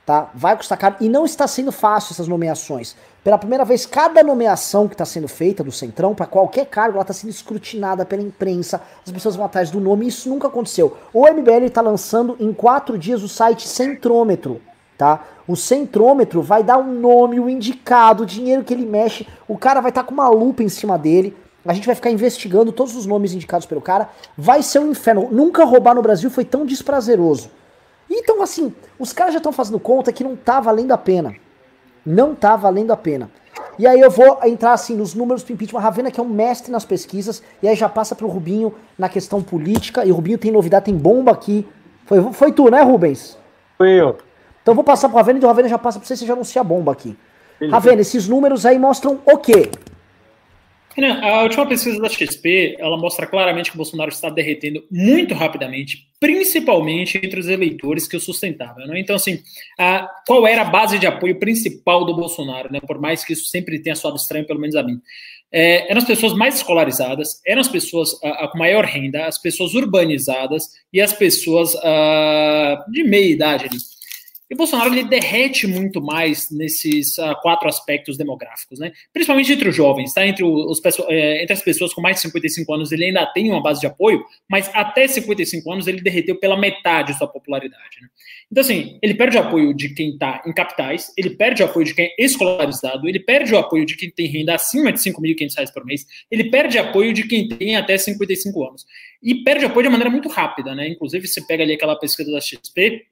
Tá? 0.06 0.30
Vai 0.34 0.58
custar 0.58 0.78
caro. 0.78 0.96
E 1.00 1.08
não 1.08 1.26
está 1.26 1.48
sendo 1.48 1.72
fácil 1.72 2.14
essas 2.14 2.28
nomeações. 2.28 2.96
Pela 3.24 3.38
primeira 3.38 3.64
vez, 3.64 3.86
cada 3.86 4.24
nomeação 4.24 4.88
que 4.88 4.96
está 4.96 5.06
sendo 5.06 5.28
feita 5.28 5.64
do 5.64 5.72
Centrão, 5.72 6.16
para 6.16 6.26
qualquer 6.26 6.66
cargo, 6.66 6.96
ela 6.96 7.04
está 7.04 7.14
sendo 7.14 7.30
escrutinada 7.30 8.04
pela 8.04 8.24
imprensa, 8.24 8.82
as 9.06 9.12
pessoas 9.12 9.36
vão 9.36 9.46
atrás 9.46 9.70
do 9.70 9.80
nome, 9.80 10.08
isso 10.08 10.28
nunca 10.28 10.48
aconteceu. 10.48 10.98
O 11.14 11.28
MBL 11.28 11.66
está 11.66 11.82
lançando 11.82 12.36
em 12.40 12.52
quatro 12.52 12.98
dias 12.98 13.22
o 13.22 13.30
site 13.30 13.68
Centrômetro. 13.68 14.60
Tá? 14.98 15.24
O 15.48 15.56
centrômetro 15.56 16.44
vai 16.44 16.64
dar 16.64 16.78
um 16.78 16.94
nome, 16.94 17.40
o 17.40 17.50
indicado, 17.50 18.22
o 18.22 18.26
dinheiro 18.26 18.64
que 18.64 18.72
ele 18.72 18.86
mexe, 18.86 19.28
o 19.48 19.58
cara 19.58 19.82
vai 19.82 19.90
estar 19.90 20.04
tá 20.04 20.08
com 20.08 20.14
uma 20.14 20.30
lupa 20.30 20.62
em 20.62 20.70
cima 20.70 20.98
dele. 20.98 21.36
A 21.66 21.74
gente 21.74 21.86
vai 21.86 21.96
ficar 21.96 22.12
investigando 22.12 22.72
todos 22.72 22.96
os 22.96 23.06
nomes 23.06 23.34
indicados 23.34 23.66
pelo 23.66 23.82
cara. 23.82 24.10
Vai 24.38 24.64
ser 24.64 24.80
um 24.80 24.92
inferno. 24.92 25.28
Nunca 25.32 25.64
roubar 25.64 25.96
no 25.96 26.02
Brasil 26.02 26.30
foi 26.30 26.46
tão 26.46 26.66
desprazeroso. 26.66 27.50
Então, 28.14 28.42
assim, 28.42 28.74
os 29.00 29.14
caras 29.14 29.34
já 29.34 29.38
estão 29.38 29.54
fazendo 29.54 29.80
conta 29.80 30.12
que 30.12 30.24
não 30.24 30.36
tá 30.36 30.60
valendo 30.60 30.92
a 30.92 30.98
pena. 30.98 31.34
Não 32.06 32.36
tá 32.36 32.58
valendo 32.58 32.92
a 32.92 32.98
pena. 32.98 33.32
E 33.80 33.88
aí 33.88 34.00
eu 34.00 34.12
vou 34.12 34.40
entrar 34.44 34.74
assim 34.74 34.96
nos 34.96 35.14
números 35.14 35.44
do 35.44 35.54
impeachment. 35.54 35.80
Ravena, 35.80 36.12
que 36.12 36.20
é 36.20 36.24
um 36.24 36.28
mestre 36.28 36.72
nas 36.72 36.84
pesquisas, 36.84 37.42
e 37.64 37.68
aí 37.68 37.76
já 37.76 37.88
passa 37.88 38.14
pro 38.14 38.28
Rubinho 38.28 38.74
na 38.98 39.08
questão 39.08 39.42
política. 39.42 40.06
E 40.06 40.12
o 40.12 40.16
Rubinho 40.16 40.38
tem 40.38 40.52
novidade, 40.52 40.86
tem 40.86 40.96
bomba 40.96 41.32
aqui. 41.32 41.68
Foi, 42.06 42.34
foi 42.34 42.52
tu, 42.52 42.70
né, 42.70 42.82
Rubens? 42.82 43.38
Foi 43.78 43.90
eu. 43.90 44.18
Então 44.62 44.74
eu 44.74 44.76
vou 44.76 44.84
passar 44.84 45.08
pro 45.08 45.18
Ravena 45.18 45.40
e 45.40 45.44
o 45.44 45.48
Ravena 45.48 45.70
já 45.70 45.78
passa 45.78 45.98
pra 45.98 46.08
você, 46.08 46.16
você 46.16 46.26
já 46.26 46.34
anuncia 46.34 46.62
a 46.62 46.64
bomba 46.64 46.92
aqui. 46.92 47.18
Ravena, 47.70 48.02
esses 48.02 48.28
números 48.28 48.66
aí 48.66 48.78
mostram 48.78 49.20
o 49.26 49.38
quê? 49.38 49.72
A 51.24 51.44
última 51.44 51.66
pesquisa 51.66 52.02
da 52.02 52.10
XP, 52.10 52.76
ela 52.78 52.98
mostra 52.98 53.26
claramente 53.26 53.70
que 53.70 53.76
o 53.76 53.78
Bolsonaro 53.78 54.10
está 54.10 54.30
derretendo 54.30 54.84
muito 54.92 55.34
rapidamente, 55.34 56.10
principalmente 56.20 57.18
entre 57.18 57.40
os 57.40 57.48
eleitores 57.48 58.08
que 58.08 58.18
o 58.18 58.20
sustentavam. 58.20 58.86
Né? 58.86 59.00
Então, 59.00 59.16
assim, 59.16 59.40
a, 59.80 60.08
qual 60.28 60.46
era 60.46 60.64
a 60.64 60.66
base 60.66 61.00
de 61.00 61.08
apoio 61.08 61.40
principal 61.40 62.04
do 62.06 62.16
Bolsonaro, 62.16 62.72
né? 62.72 62.82
por 62.82 63.00
mais 63.00 63.24
que 63.24 63.34
isso 63.34 63.46
sempre 63.46 63.82
tenha 63.82 63.96
soado 63.96 64.18
estranho, 64.18 64.46
pelo 64.46 64.60
menos 64.60 64.76
a 64.76 64.84
mim? 64.84 65.00
É, 65.54 65.90
eram 65.90 66.00
as 66.00 66.08
pessoas 66.08 66.34
mais 66.34 66.56
escolarizadas, 66.56 67.42
eram 67.46 67.62
as 67.62 67.68
pessoas 67.68 68.18
a, 68.24 68.46
a, 68.46 68.48
com 68.48 68.58
maior 68.58 68.86
renda, 68.86 69.26
as 69.26 69.38
pessoas 69.38 69.74
urbanizadas 69.74 70.64
e 70.92 71.00
as 71.02 71.14
pessoas 71.14 71.76
a, 71.76 72.86
de 72.90 73.04
meia 73.04 73.32
idade 73.32 73.66
ali. 73.66 73.78
E 74.52 74.54
o 74.54 74.58
Bolsonaro 74.58 74.94
ele 74.94 75.06
derrete 75.06 75.66
muito 75.66 76.02
mais 76.02 76.52
nesses 76.52 77.18
uh, 77.18 77.34
quatro 77.42 77.70
aspectos 77.70 78.18
demográficos, 78.18 78.80
né? 78.80 78.92
Principalmente 79.14 79.54
entre 79.54 79.70
os 79.70 79.74
jovens, 79.74 80.14
tá? 80.14 80.28
Entre, 80.28 80.44
os, 80.44 80.82
é, 81.08 81.42
entre 81.42 81.54
as 81.54 81.62
pessoas 81.62 81.94
com 81.94 82.02
mais 82.02 82.18
de 82.18 82.24
55 82.24 82.74
anos, 82.74 82.92
ele 82.92 83.06
ainda 83.06 83.26
tem 83.28 83.50
uma 83.50 83.64
base 83.64 83.80
de 83.80 83.88
apoio, 83.88 84.22
mas 84.50 84.70
até 84.74 85.08
55 85.08 85.72
anos 85.72 85.88
ele 85.88 86.02
derreteu 86.02 86.38
pela 86.38 86.60
metade 86.60 87.18
sua 87.18 87.30
popularidade. 87.30 88.02
Né? 88.02 88.10
Então, 88.52 88.62
assim, 88.62 89.00
ele 89.02 89.14
perde 89.14 89.38
o 89.38 89.40
apoio 89.40 89.74
de 89.74 89.94
quem 89.94 90.10
está 90.10 90.44
em 90.46 90.52
capitais, 90.52 91.14
ele 91.18 91.30
perde 91.30 91.64
o 91.64 91.66
apoio 91.68 91.86
de 91.86 91.96
quem 91.96 92.08
é 92.08 92.16
escolarizado, 92.22 93.08
ele 93.08 93.22
perde 93.22 93.54
o 93.54 93.58
apoio 93.58 93.86
de 93.86 93.96
quem 93.96 94.12
tem 94.12 94.28
renda 94.28 94.54
acima 94.54 94.92
de 94.92 95.00
5.500 95.00 95.56
reais 95.56 95.72
por 95.72 95.86
mês, 95.86 96.06
ele 96.30 96.52
perde 96.52 96.78
apoio 96.78 97.14
de 97.14 97.26
quem 97.26 97.48
tem 97.48 97.78
até 97.78 97.98
55 97.98 98.68
anos. 98.68 98.86
E 99.24 99.44
perde 99.46 99.64
apoio 99.64 99.86
de 99.86 99.90
maneira 99.92 100.10
muito 100.10 100.28
rápida, 100.28 100.76
né? 100.76 100.90
Inclusive, 100.90 101.26
você 101.26 101.40
pega 101.46 101.64
ali 101.64 101.74
aquela 101.74 101.96
pesquisa 101.96 102.32
da 102.34 102.42
XP, 102.42 103.06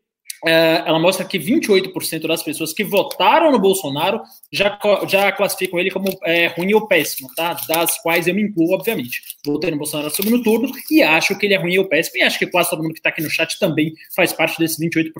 ela 0.46 1.00
mostra 1.00 1.26
que 1.26 1.38
28% 1.38 2.28
das 2.28 2.44
pessoas 2.44 2.74
que 2.74 2.84
votaram 2.84 3.52
no 3.52 3.60
Bolsonaro 3.60 4.22
já, 4.52 4.80
já 5.08 5.32
classificam 5.32 5.80
ele 5.80 5.92
como 5.92 6.08
é, 6.24 6.48
ruim 6.48 6.74
ou 6.74 6.88
péssimo, 6.88 7.30
tá? 7.36 7.58
Das 7.68 8.02
quais 8.02 8.28
eu 8.28 8.34
me 8.34 8.44
incluo, 8.44 8.74
obviamente. 8.74 9.22
Votei 9.46 9.72
no 9.72 9.78
Bolsonaro 9.78 10.10
no 10.10 10.16
segundo 10.16 10.42
turno 10.44 10.72
e 10.90 11.02
acho 11.02 11.38
que 11.38 11.46
ele 11.46 11.54
é 11.54 11.58
ruim 11.58 11.78
ou 11.78 11.86
péssimo, 11.86 12.18
e 12.18 12.22
acho 12.22 12.40
que 12.40 12.48
quase 12.48 12.70
todo 12.70 12.82
mundo 12.82 12.94
que 12.94 13.00
está 13.00 13.10
aqui 13.10 13.22
no 13.22 13.30
chat 13.30 13.58
também 13.60 13.94
faz 14.16 14.34
parte 14.34 14.58
desses 14.58 14.80
28%. 14.80 15.12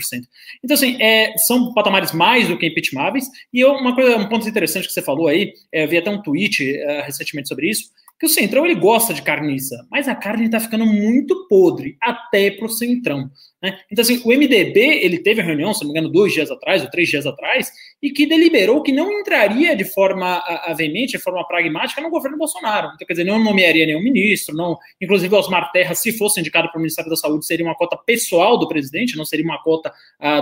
Então, 0.64 0.76
assim, 0.76 1.02
é, 1.02 1.34
são 1.38 1.74
patamares 1.74 2.12
mais 2.12 2.48
do 2.48 2.58
que 2.58 2.68
impeachmáveis, 2.68 3.26
e 3.54 3.64
uma 3.66 3.96
coisa, 3.96 4.18
um 4.18 4.28
ponto 4.28 4.48
interessante 4.48 4.88
que 4.88 4.94
você 4.94 5.02
falou 5.02 5.28
aí, 5.28 5.54
é, 5.72 5.84
eu 5.84 5.88
vi 5.88 5.98
até 5.98 6.10
um 6.10 6.22
tweet 6.22 6.64
uh, 6.64 7.04
recentemente 7.04 7.48
sobre 7.48 7.70
isso, 7.70 7.90
que 8.20 8.26
o 8.26 8.30
Centrão 8.30 8.66
ele 8.66 8.76
gosta 8.76 9.14
de 9.14 9.22
carniça, 9.22 9.88
mas 9.90 10.10
a 10.10 10.14
carne 10.14 10.46
está 10.46 10.60
ficando 10.60 10.86
muito 10.86 11.48
podre, 11.48 11.96
até 12.02 12.52
para 12.52 12.66
o 12.66 12.70
Centrão. 12.70 13.32
Né? 13.64 13.80
Então, 13.90 14.02
assim, 14.02 14.22
o 14.26 14.30
MDB 14.30 14.80
ele 15.02 15.20
teve 15.20 15.40
a 15.40 15.44
reunião, 15.44 15.74
se 15.74 15.86
não 15.86 15.94
me 15.94 15.98
engano, 15.98 16.12
dois 16.12 16.34
dias 16.34 16.52
atrás 16.52 16.82
ou 16.82 16.90
três 16.90 17.08
dias 17.08 17.26
atrás, 17.26 17.72
e 18.02 18.12
que 18.12 18.26
deliberou 18.26 18.84
que 18.84 18.92
não 18.92 19.10
entraria 19.10 19.74
de 19.74 19.86
forma 19.86 20.44
veemente, 20.76 21.14
de 21.14 21.24
forma 21.24 21.48
pragmática, 21.48 22.02
no 22.02 22.10
governo 22.10 22.38
Bolsonaro. 22.38 22.92
Então, 22.94 23.08
quer 23.08 23.14
dizer, 23.14 23.24
não 23.24 23.42
nomearia 23.42 23.86
nenhum 23.86 24.04
ministro, 24.04 24.54
não, 24.54 24.78
inclusive 25.02 25.34
Osmar 25.34 25.72
Terra, 25.72 25.96
se 25.96 26.12
fosse 26.12 26.42
indicado 26.42 26.68
para 26.70 26.78
o 26.78 26.82
Ministério 26.82 27.10
da 27.10 27.16
Saúde, 27.16 27.46
seria 27.46 27.66
uma 27.66 27.76
cota 27.76 27.96
pessoal 27.96 28.60
do 28.60 28.68
presidente, 28.68 29.16
não 29.16 29.26
seria 29.26 29.46
uma 29.46 29.64
cota 29.64 29.94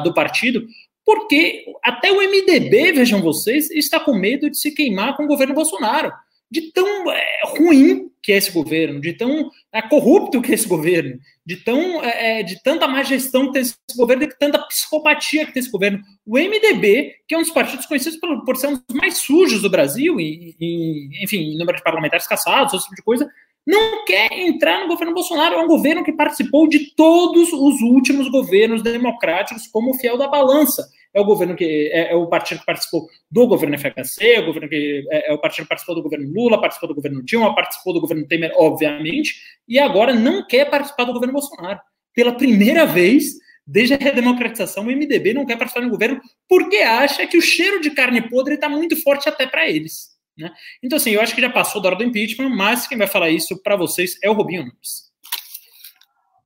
do 0.03 0.15
partido, 0.15 0.65
porque 1.05 1.63
até 1.83 2.11
o 2.11 2.17
MDB, 2.17 2.91
vejam 2.91 3.21
vocês, 3.21 3.69
está 3.69 3.99
com 3.99 4.13
medo 4.13 4.49
de 4.49 4.57
se 4.57 4.71
queimar 4.71 5.15
com 5.15 5.25
o 5.25 5.27
governo 5.27 5.53
Bolsonaro 5.53 6.11
de 6.49 6.71
tão 6.71 7.11
é, 7.11 7.41
ruim 7.45 8.09
que 8.21 8.33
é 8.33 8.37
esse 8.37 8.51
governo, 8.51 8.99
de 8.99 9.13
tão 9.13 9.49
é, 9.71 9.81
corrupto 9.81 10.41
que 10.41 10.51
é 10.51 10.55
esse 10.55 10.67
governo, 10.67 11.17
de, 11.45 11.57
tão, 11.57 12.03
é, 12.03 12.43
de 12.43 12.61
tanta 12.61 12.87
má 12.87 13.01
gestão 13.03 13.47
que 13.47 13.53
tem 13.53 13.61
esse 13.61 13.75
governo, 13.95 14.27
de 14.27 14.37
tanta 14.37 14.59
psicopatia 14.67 15.45
que 15.45 15.53
tem 15.53 15.61
esse 15.61 15.71
governo. 15.71 16.01
O 16.25 16.37
MDB, 16.37 17.15
que 17.27 17.35
é 17.35 17.37
um 17.37 17.41
dos 17.41 17.51
partidos 17.51 17.85
conhecidos 17.85 18.19
por, 18.19 18.43
por 18.43 18.57
ser 18.57 18.67
um 18.67 18.73
dos 18.73 18.95
mais 18.95 19.19
sujos 19.19 19.61
do 19.61 19.69
Brasil, 19.69 20.19
e, 20.19 20.55
e 20.59 21.23
enfim, 21.23 21.57
número 21.57 21.77
de 21.77 21.83
parlamentares 21.83 22.27
caçados, 22.27 22.73
esse 22.73 22.83
tipo 22.83 22.95
de 22.95 23.03
coisa, 23.03 23.29
não 23.65 24.05
quer 24.05 24.31
entrar 24.31 24.81
no 24.81 24.87
governo 24.87 25.13
Bolsonaro. 25.13 25.55
É 25.55 25.59
um 25.59 25.67
governo 25.67 26.03
que 26.03 26.13
participou 26.13 26.67
de 26.67 26.95
todos 26.95 27.51
os 27.53 27.81
últimos 27.81 28.29
governos 28.29 28.81
democráticos 28.81 29.67
como 29.67 29.93
fiel 29.93 30.17
da 30.17 30.27
balança 30.27 30.87
é 31.17 31.19
o 31.19 31.25
governo 31.25 31.55
que 31.55 31.89
é, 31.91 32.11
é, 32.11 32.15
o 32.15 32.27
partido 32.27 32.59
que 32.59 32.65
participou 32.65 33.07
do 33.29 33.47
governo 33.47 33.75
FHC, 33.77 34.35
é 34.35 34.39
o 34.39 34.45
governo 34.45 34.69
que 34.69 35.03
é, 35.09 35.31
é, 35.31 35.33
o 35.33 35.39
partido 35.39 35.63
que 35.63 35.69
participou 35.69 35.95
do 35.95 36.03
governo 36.03 36.31
Lula, 36.31 36.61
participou 36.61 36.87
do 36.87 36.95
governo 36.95 37.23
Dilma, 37.23 37.55
participou 37.55 37.91
do 37.91 37.99
governo 37.99 38.27
Temer, 38.27 38.53
obviamente, 38.55 39.35
e 39.67 39.79
agora 39.79 40.13
não 40.13 40.45
quer 40.45 40.69
participar 40.69 41.05
do 41.05 41.13
governo 41.13 41.33
Bolsonaro. 41.33 41.79
Pela 42.13 42.33
primeira 42.33 42.85
vez 42.85 43.33
desde 43.65 43.95
a 43.95 43.97
redemocratização, 43.97 44.83
o 44.83 44.87
MDB 44.87 45.33
não 45.33 45.45
quer 45.45 45.57
participar 45.57 45.83
do 45.83 45.89
governo 45.89 46.21
porque 46.47 46.77
acha 46.77 47.25
que 47.25 47.37
o 47.37 47.41
cheiro 47.41 47.81
de 47.81 47.89
carne 47.91 48.21
podre 48.29 48.53
está 48.53 48.69
muito 48.69 48.95
forte 49.01 49.27
até 49.27 49.45
para 49.47 49.67
eles. 49.67 50.15
Né? 50.37 50.51
Então, 50.83 50.97
assim, 50.97 51.11
eu 51.11 51.19
acho 51.19 51.33
que 51.33 51.41
já 51.41 51.49
passou 51.49 51.81
da 51.81 51.89
hora 51.89 51.97
do 51.97 52.03
impeachment, 52.03 52.49
mas 52.49 52.87
quem 52.87 52.97
vai 52.97 53.07
falar 53.07 53.31
isso 53.31 53.61
para 53.61 53.75
vocês 53.75 54.17
é 54.23 54.29
o 54.29 54.33
Rubinho 54.33 54.61
Nunes. 54.61 55.06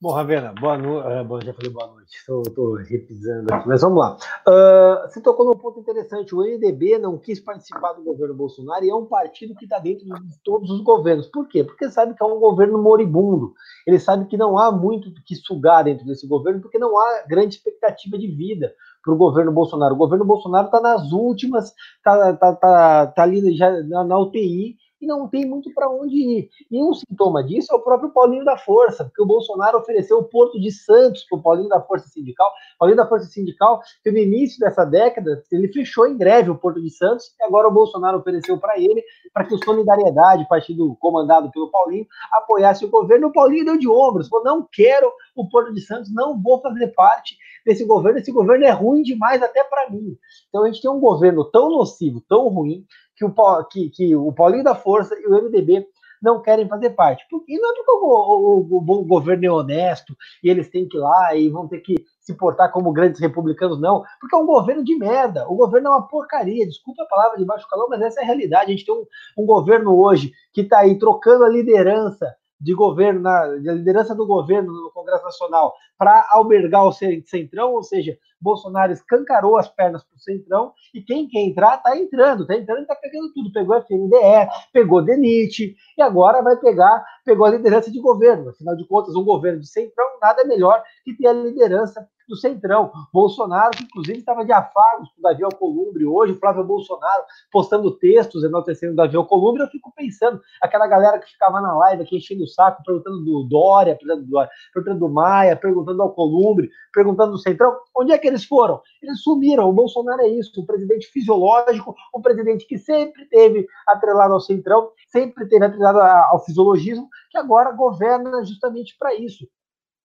Bom, 0.01 0.13
Ravena, 0.13 0.51
boa 0.59 0.79
noite. 0.79 1.27
Bom, 1.27 1.39
já 1.41 1.53
falei 1.53 1.69
boa 1.69 1.85
noite, 1.85 2.15
estou 2.15 2.73
repisando 2.73 3.53
aqui, 3.53 3.67
mas 3.67 3.81
vamos 3.81 3.99
lá. 3.99 4.17
Uh, 4.47 5.07
você 5.07 5.21
tocou 5.21 5.45
num 5.45 5.55
ponto 5.55 5.79
interessante. 5.79 6.33
O 6.33 6.39
MDB 6.39 6.97
não 6.97 7.19
quis 7.19 7.39
participar 7.39 7.93
do 7.93 8.03
governo 8.03 8.33
Bolsonaro 8.33 8.83
e 8.83 8.89
é 8.89 8.95
um 8.95 9.05
partido 9.05 9.53
que 9.53 9.65
está 9.65 9.77
dentro 9.77 10.05
de 10.05 10.39
todos 10.43 10.71
os 10.71 10.81
governos. 10.81 11.27
Por 11.27 11.47
quê? 11.47 11.63
Porque 11.63 11.87
sabe 11.91 12.15
que 12.15 12.23
é 12.23 12.25
um 12.25 12.39
governo 12.39 12.81
moribundo. 12.81 13.53
Ele 13.85 13.99
sabe 13.99 14.25
que 14.25 14.37
não 14.37 14.57
há 14.57 14.71
muito 14.71 15.13
que 15.23 15.35
sugar 15.35 15.83
dentro 15.83 16.03
desse 16.03 16.27
governo, 16.27 16.61
porque 16.61 16.79
não 16.79 16.97
há 16.97 17.23
grande 17.27 17.57
expectativa 17.57 18.17
de 18.17 18.25
vida 18.25 18.73
para 19.03 19.13
o 19.13 19.17
governo 19.17 19.51
Bolsonaro. 19.51 19.93
O 19.93 19.99
governo 19.99 20.25
Bolsonaro 20.25 20.65
está 20.65 20.81
nas 20.81 21.11
últimas, 21.11 21.75
está 21.97 22.33
tá, 22.33 22.55
tá, 22.55 23.05
tá 23.05 23.21
ali 23.21 23.55
já 23.55 23.69
na, 23.83 24.03
na 24.03 24.17
UTI 24.17 24.77
e 25.01 25.07
não 25.07 25.27
tem 25.27 25.45
muito 25.45 25.73
para 25.73 25.89
onde 25.89 26.15
ir. 26.15 26.49
E 26.69 26.81
um 26.81 26.93
sintoma 26.93 27.43
disso 27.43 27.73
é 27.73 27.75
o 27.75 27.81
próprio 27.81 28.11
Paulinho 28.11 28.45
da 28.45 28.57
Força, 28.57 29.03
porque 29.03 29.21
o 29.21 29.25
Bolsonaro 29.25 29.79
ofereceu 29.79 30.19
o 30.19 30.23
Porto 30.23 30.59
de 30.59 30.71
Santos 30.71 31.25
para 31.27 31.39
o 31.39 31.41
Paulinho 31.41 31.69
da 31.69 31.81
Força 31.81 32.07
Sindical. 32.07 32.51
Paulinho 32.77 32.97
da 32.97 33.07
Força 33.07 33.25
Sindical, 33.25 33.81
que 34.03 34.11
no 34.11 34.17
início 34.17 34.59
dessa 34.59 34.85
década, 34.85 35.43
ele 35.51 35.67
fechou 35.69 36.07
em 36.07 36.15
greve 36.15 36.51
o 36.51 36.57
Porto 36.57 36.81
de 36.81 36.89
Santos, 36.91 37.33
e 37.39 37.43
agora 37.43 37.67
o 37.67 37.71
Bolsonaro 37.71 38.19
ofereceu 38.19 38.57
para 38.57 38.77
ele, 38.77 39.03
para 39.33 39.45
que 39.45 39.55
o 39.55 39.63
Solidariedade, 39.63 40.47
partido 40.47 40.95
comandado 40.99 41.49
pelo 41.51 41.71
Paulinho, 41.71 42.05
apoiasse 42.31 42.85
o 42.85 42.89
governo. 42.89 43.27
O 43.27 43.33
Paulinho 43.33 43.65
deu 43.65 43.77
de 43.77 43.87
ombros, 43.87 44.27
falou: 44.27 44.45
não 44.45 44.67
quero 44.71 45.11
o 45.35 45.49
Porto 45.49 45.73
de 45.73 45.81
Santos, 45.81 46.13
não 46.13 46.39
vou 46.39 46.61
fazer 46.61 46.87
parte 46.89 47.35
desse 47.65 47.85
governo, 47.85 48.19
esse 48.19 48.31
governo 48.31 48.65
é 48.65 48.71
ruim 48.71 49.01
demais 49.01 49.41
até 49.41 49.63
para 49.63 49.89
mim. 49.89 50.17
Então 50.49 50.63
a 50.63 50.67
gente 50.67 50.81
tem 50.81 50.89
um 50.89 50.99
governo 50.99 51.45
tão 51.45 51.69
nocivo, 51.69 52.21
tão 52.27 52.47
ruim, 52.47 52.85
que 53.21 53.25
o, 53.25 53.63
que, 53.65 53.89
que 53.89 54.15
o 54.15 54.31
Paulinho 54.31 54.63
da 54.63 54.73
Força 54.73 55.15
e 55.19 55.27
o 55.27 55.43
MDB 55.43 55.85
não 56.21 56.41
querem 56.41 56.67
fazer 56.67 56.91
parte. 56.91 57.25
E 57.47 57.59
não 57.59 57.71
é 57.71 57.75
porque 57.75 57.91
o, 57.91 57.97
o, 57.97 58.59
o, 58.59 58.77
o, 58.77 59.05
governo 59.05 59.45
é 59.45 59.51
honesto 59.51 60.15
e 60.43 60.49
eles 60.49 60.69
têm 60.69 60.87
que 60.87 60.97
ir 60.97 60.99
lá 60.99 61.35
e 61.35 61.49
vão 61.49 61.67
ter 61.67 61.79
que 61.79 61.95
se 62.19 62.35
portar 62.35 62.71
como 62.71 62.93
grandes 62.93 63.19
republicanos, 63.19 63.81
não. 63.81 64.03
Porque 64.19 64.35
é 64.35 64.39
um 64.39 64.45
governo 64.45 64.83
de 64.83 64.95
merda. 64.95 65.47
O 65.49 65.55
governo 65.55 65.87
é 65.87 65.91
uma 65.91 66.07
porcaria. 66.07 66.67
Desculpa 66.67 67.03
a 67.03 67.07
palavra 67.07 67.37
de 67.39 67.45
baixo 67.45 67.67
calor, 67.67 67.87
mas 67.89 68.01
essa 68.01 68.19
é 68.19 68.23
a 68.23 68.27
realidade. 68.27 68.65
A 68.65 68.69
gente 68.69 68.85
tem 68.85 68.93
um, 68.93 69.05
um 69.37 69.45
governo 69.45 69.97
hoje 69.99 70.31
que 70.53 70.61
está 70.61 70.79
aí 70.79 70.97
trocando 70.99 71.43
a 71.43 71.49
liderança 71.49 72.35
de 72.59 72.75
governo, 72.75 73.21
na, 73.21 73.47
de 73.57 73.71
liderança 73.71 74.13
do 74.13 74.27
governo 74.27 74.71
no 74.71 74.91
Congresso 74.91 75.23
Nacional 75.23 75.73
para 75.97 76.27
albergar 76.29 76.85
o 76.85 76.93
Centrão, 76.93 77.73
ou 77.73 77.81
seja, 77.81 78.15
Bolsonaro 78.41 78.91
escancarou 78.91 79.57
as 79.57 79.67
pernas 79.69 80.03
para 80.03 80.15
o 80.15 80.19
Centrão 80.19 80.73
e 80.93 81.01
quem 81.01 81.27
quer 81.27 81.39
entrar 81.39 81.75
está 81.75 81.97
entrando, 81.97 82.41
está 82.41 82.55
entrando 82.55 82.79
e 82.79 82.81
está 82.83 82.95
pegando 82.95 83.31
tudo. 83.33 83.51
Pegou 83.51 83.75
a 83.75 83.81
FNDE, 83.81 84.49
pegou 84.73 85.01
DENIT 85.01 85.75
e 85.97 86.01
agora 86.01 86.41
vai 86.41 86.57
pegar, 86.57 87.03
pegou 87.23 87.45
a 87.45 87.51
liderança 87.51 87.91
de 87.91 87.99
governo. 87.99 88.49
Afinal 88.49 88.75
de 88.75 88.85
contas, 88.87 89.15
um 89.15 89.23
governo 89.23 89.59
de 89.59 89.67
Centrão 89.67 90.11
nada 90.21 90.45
melhor 90.45 90.83
que 91.03 91.13
ter 91.15 91.27
a 91.27 91.33
liderança 91.33 92.07
do 92.29 92.37
Centrão. 92.37 92.91
Bolsonaro, 93.11 93.71
que 93.71 93.83
inclusive 93.83 94.19
estava 94.19 94.45
de 94.45 94.53
afagos 94.53 95.09
com 95.09 95.19
o 95.19 95.21
Davi 95.21 95.43
Alcolumbre 95.43 96.05
hoje, 96.05 96.31
o 96.31 96.39
Flávio 96.39 96.63
Bolsonaro 96.63 97.23
postando 97.51 97.91
textos 97.91 98.43
enaltecendo 98.43 98.93
o 98.93 98.95
Davi 98.95 99.17
Alcolumbre, 99.17 99.63
eu 99.63 99.67
fico 99.67 99.91
pensando, 99.93 100.41
aquela 100.61 100.87
galera 100.87 101.19
que 101.19 101.29
ficava 101.29 101.59
na 101.59 101.75
live 101.77 102.03
aqui 102.03 102.17
enchendo 102.17 102.43
o 102.43 102.47
saco, 102.47 102.83
perguntando 102.85 103.25
do 103.25 103.43
Dória, 103.43 103.97
perguntando 103.97 104.27
do, 104.27 104.47
perguntando 104.73 104.99
do 104.99 105.09
Maia, 105.09 105.55
perguntando 105.57 105.97
do 105.97 106.03
Alcolumbre, 106.03 106.69
perguntando 106.93 107.31
do 107.33 107.37
Centrão, 107.37 107.75
onde 107.97 108.13
é 108.13 108.17
que 108.17 108.27
eles 108.31 108.45
foram? 108.45 108.81
Eles 109.01 109.21
sumiram, 109.21 109.69
o 109.69 109.73
Bolsonaro 109.73 110.21
é 110.21 110.27
isso, 110.27 110.61
um 110.61 110.65
presidente 110.65 111.07
fisiológico, 111.07 111.95
um 112.15 112.21
presidente 112.21 112.65
que 112.65 112.77
sempre 112.77 113.25
teve 113.25 113.67
atrelado 113.87 114.33
ao 114.33 114.39
Centrão, 114.39 114.91
sempre 115.07 115.47
teve 115.47 115.65
atrelado 115.65 115.99
ao 115.99 116.43
fisiologismo, 116.43 117.07
que 117.29 117.37
agora 117.37 117.71
governa 117.71 118.43
justamente 118.43 118.95
para 118.97 119.13
isso 119.15 119.47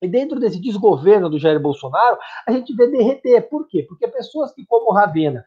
E 0.02 0.08
dentro 0.08 0.38
desse 0.38 0.60
desgoverno 0.60 1.30
do 1.30 1.38
Jair 1.38 1.60
Bolsonaro, 1.60 2.18
a 2.46 2.52
gente 2.52 2.74
vê 2.74 2.86
derreter. 2.88 3.48
Por 3.48 3.66
quê? 3.66 3.84
Porque 3.88 4.06
pessoas 4.08 4.52
que, 4.52 4.64
como 4.66 4.92
Ravena, 4.92 5.44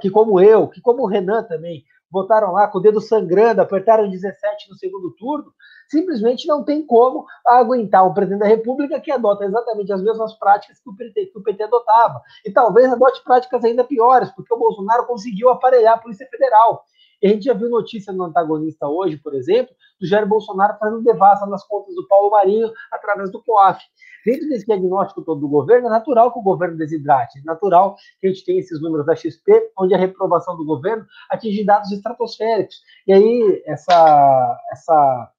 que 0.00 0.10
como 0.10 0.40
eu, 0.40 0.68
que 0.68 0.80
como 0.80 1.02
o 1.02 1.06
Renan 1.06 1.42
também, 1.42 1.84
votaram 2.10 2.52
lá 2.52 2.66
com 2.66 2.78
o 2.78 2.80
dedo 2.80 3.00
sangrando, 3.00 3.60
apertaram 3.60 4.08
17 4.08 4.68
no 4.68 4.76
segundo 4.76 5.10
turno, 5.12 5.52
simplesmente 5.88 6.46
não 6.46 6.64
tem 6.64 6.84
como 6.84 7.26
aguentar 7.46 8.06
um 8.06 8.14
presidente 8.14 8.40
da 8.40 8.46
República 8.46 9.00
que 9.00 9.10
adota 9.10 9.44
exatamente 9.44 9.92
as 9.92 10.02
mesmas 10.02 10.34
práticas 10.34 10.80
que 10.80 10.88
o 10.88 10.96
PT, 10.96 11.26
que 11.26 11.38
o 11.38 11.42
PT 11.42 11.64
adotava. 11.64 12.20
E 12.44 12.52
talvez 12.52 12.92
adote 12.92 13.22
práticas 13.24 13.64
ainda 13.64 13.84
piores, 13.84 14.30
porque 14.30 14.52
o 14.54 14.58
Bolsonaro 14.58 15.06
conseguiu 15.06 15.50
aparelhar 15.50 15.94
a 15.94 15.98
Polícia 15.98 16.26
Federal. 16.30 16.84
E 17.22 17.26
a 17.26 17.30
gente 17.30 17.44
já 17.44 17.54
viu 17.54 17.68
notícia 17.68 18.12
no 18.12 18.24
antagonista 18.24 18.88
hoje, 18.88 19.16
por 19.16 19.34
exemplo, 19.34 19.74
do 20.00 20.06
Jair 20.06 20.26
Bolsonaro 20.26 20.78
fazendo 20.78 21.02
devassa 21.02 21.46
nas 21.46 21.66
contas 21.66 21.94
do 21.94 22.06
Paulo 22.08 22.30
Marinho 22.30 22.72
através 22.90 23.30
do 23.30 23.42
COAF. 23.42 23.82
Dentro 24.24 24.48
desse 24.48 24.66
diagnóstico 24.66 25.22
todo 25.22 25.40
do 25.40 25.48
governo, 25.48 25.86
é 25.86 25.90
natural 25.90 26.32
que 26.32 26.38
o 26.38 26.42
governo 26.42 26.76
desidrate, 26.76 27.38
é 27.38 27.42
natural 27.42 27.96
que 28.20 28.26
a 28.26 28.30
gente 28.30 28.44
tenha 28.44 28.60
esses 28.60 28.80
números 28.80 29.06
da 29.06 29.14
XP, 29.14 29.70
onde 29.78 29.94
a 29.94 29.98
reprovação 29.98 30.56
do 30.56 30.64
governo 30.64 31.06
atinge 31.30 31.64
dados 31.64 31.90
estratosféricos. 31.90 32.82
E 33.06 33.12
aí, 33.12 33.62
essa, 33.66 34.58
essa 34.72 35.32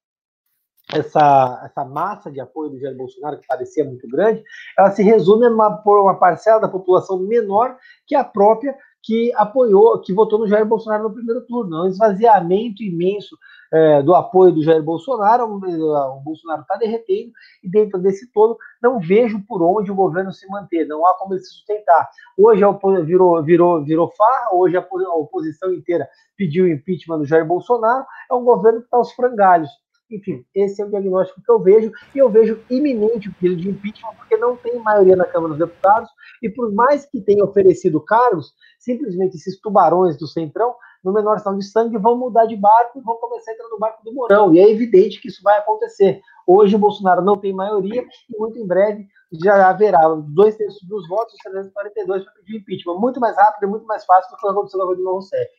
essa, 0.92 1.62
essa 1.64 1.84
massa 1.84 2.30
de 2.30 2.40
apoio 2.40 2.70
do 2.70 2.78
Jair 2.78 2.96
Bolsonaro, 2.96 3.38
que 3.38 3.46
parecia 3.46 3.84
muito 3.84 4.06
grande, 4.08 4.42
ela 4.76 4.90
se 4.90 5.02
resume 5.02 5.46
a 5.46 5.50
uma, 5.50 5.82
uma 5.84 6.18
parcela 6.18 6.60
da 6.60 6.68
população 6.68 7.18
menor 7.18 7.76
que 8.06 8.14
a 8.14 8.24
própria 8.24 8.76
que 9.02 9.32
apoiou, 9.34 10.00
que 10.00 10.12
votou 10.12 10.38
no 10.38 10.46
Jair 10.46 10.64
Bolsonaro 10.64 11.04
no 11.04 11.14
primeiro 11.14 11.40
turno. 11.42 11.76
É 11.76 11.82
um 11.82 11.88
esvaziamento 11.88 12.82
imenso 12.82 13.36
é, 13.72 14.02
do 14.02 14.14
apoio 14.14 14.52
do 14.52 14.62
Jair 14.62 14.82
Bolsonaro. 14.82 15.44
O, 15.44 16.20
Bolsonaro 16.20 16.62
está 16.62 16.76
derretendo 16.76 17.32
e 17.64 17.68
dentro 17.68 17.98
desse 17.98 18.30
todo 18.32 18.56
não 18.80 19.00
vejo 19.00 19.42
por 19.46 19.62
onde 19.62 19.90
o 19.90 19.94
governo 19.94 20.32
se 20.32 20.46
manter. 20.48 20.86
Não 20.86 21.04
há 21.06 21.14
como 21.14 21.34
ele 21.34 21.40
se 21.40 21.50
sustentar. 21.50 22.08
Hoje 22.38 22.62
virou, 23.04 23.42
virou, 23.42 23.84
virou 23.84 24.12
farra. 24.16 24.54
Hoje 24.54 24.76
a 24.76 24.86
oposição 25.14 25.72
inteira 25.72 26.08
pediu 26.36 26.64
o 26.64 26.68
impeachment 26.68 27.18
do 27.18 27.26
Jair 27.26 27.46
Bolsonaro. 27.46 28.06
É 28.30 28.34
um 28.34 28.44
governo 28.44 28.80
que 28.80 28.86
está 28.86 28.98
aos 28.98 29.12
frangalhos. 29.12 29.70
Enfim, 30.12 30.44
esse 30.54 30.82
é 30.82 30.84
o 30.84 30.90
diagnóstico 30.90 31.40
que 31.42 31.50
eu 31.50 31.58
vejo, 31.58 31.90
e 32.14 32.18
eu 32.18 32.28
vejo 32.28 32.60
iminente 32.70 33.28
o 33.28 33.34
pedido 33.34 33.62
de 33.62 33.70
impeachment, 33.70 34.14
porque 34.16 34.36
não 34.36 34.56
tem 34.56 34.78
maioria 34.78 35.16
na 35.16 35.24
Câmara 35.24 35.54
dos 35.54 35.58
Deputados, 35.58 36.10
e 36.42 36.48
por 36.48 36.72
mais 36.72 37.06
que 37.06 37.20
tenha 37.20 37.44
oferecido 37.44 38.00
cargos, 38.00 38.52
simplesmente 38.78 39.36
esses 39.36 39.60
tubarões 39.60 40.18
do 40.18 40.26
Centrão, 40.26 40.74
no 41.02 41.12
menor 41.12 41.38
sinal 41.40 41.56
de 41.56 41.64
sangue, 41.64 41.98
vão 41.98 42.16
mudar 42.16 42.46
de 42.46 42.56
barco 42.56 42.98
e 42.98 43.02
vão 43.02 43.16
começar 43.16 43.50
a 43.50 43.54
entrar 43.54 43.68
no 43.68 43.78
barco 43.78 44.04
do 44.04 44.12
Mourão. 44.12 44.54
E 44.54 44.60
é 44.60 44.70
evidente 44.70 45.20
que 45.20 45.28
isso 45.28 45.42
vai 45.42 45.58
acontecer. 45.58 46.20
Hoje 46.46 46.76
o 46.76 46.78
Bolsonaro 46.78 47.22
não 47.22 47.36
tem 47.36 47.52
maioria 47.52 48.02
e 48.02 48.38
muito 48.38 48.58
em 48.58 48.66
breve 48.66 49.06
já 49.32 49.68
haverá 49.68 50.00
dois 50.28 50.56
terços 50.56 50.82
dos 50.86 51.08
votos, 51.08 51.34
342 51.42 52.24
para 52.24 52.32
pedir 52.34 52.58
impeachment. 52.58 52.98
Muito 52.98 53.18
mais 53.18 53.36
rápido 53.36 53.64
e 53.64 53.70
muito 53.70 53.86
mais 53.86 54.04
fácil 54.04 54.30
do 54.30 54.36
que 54.36 54.46
aconteceu 54.46 54.78
na 54.78 54.84
Rodrigo 54.84 55.10
Rousseff. 55.10 55.50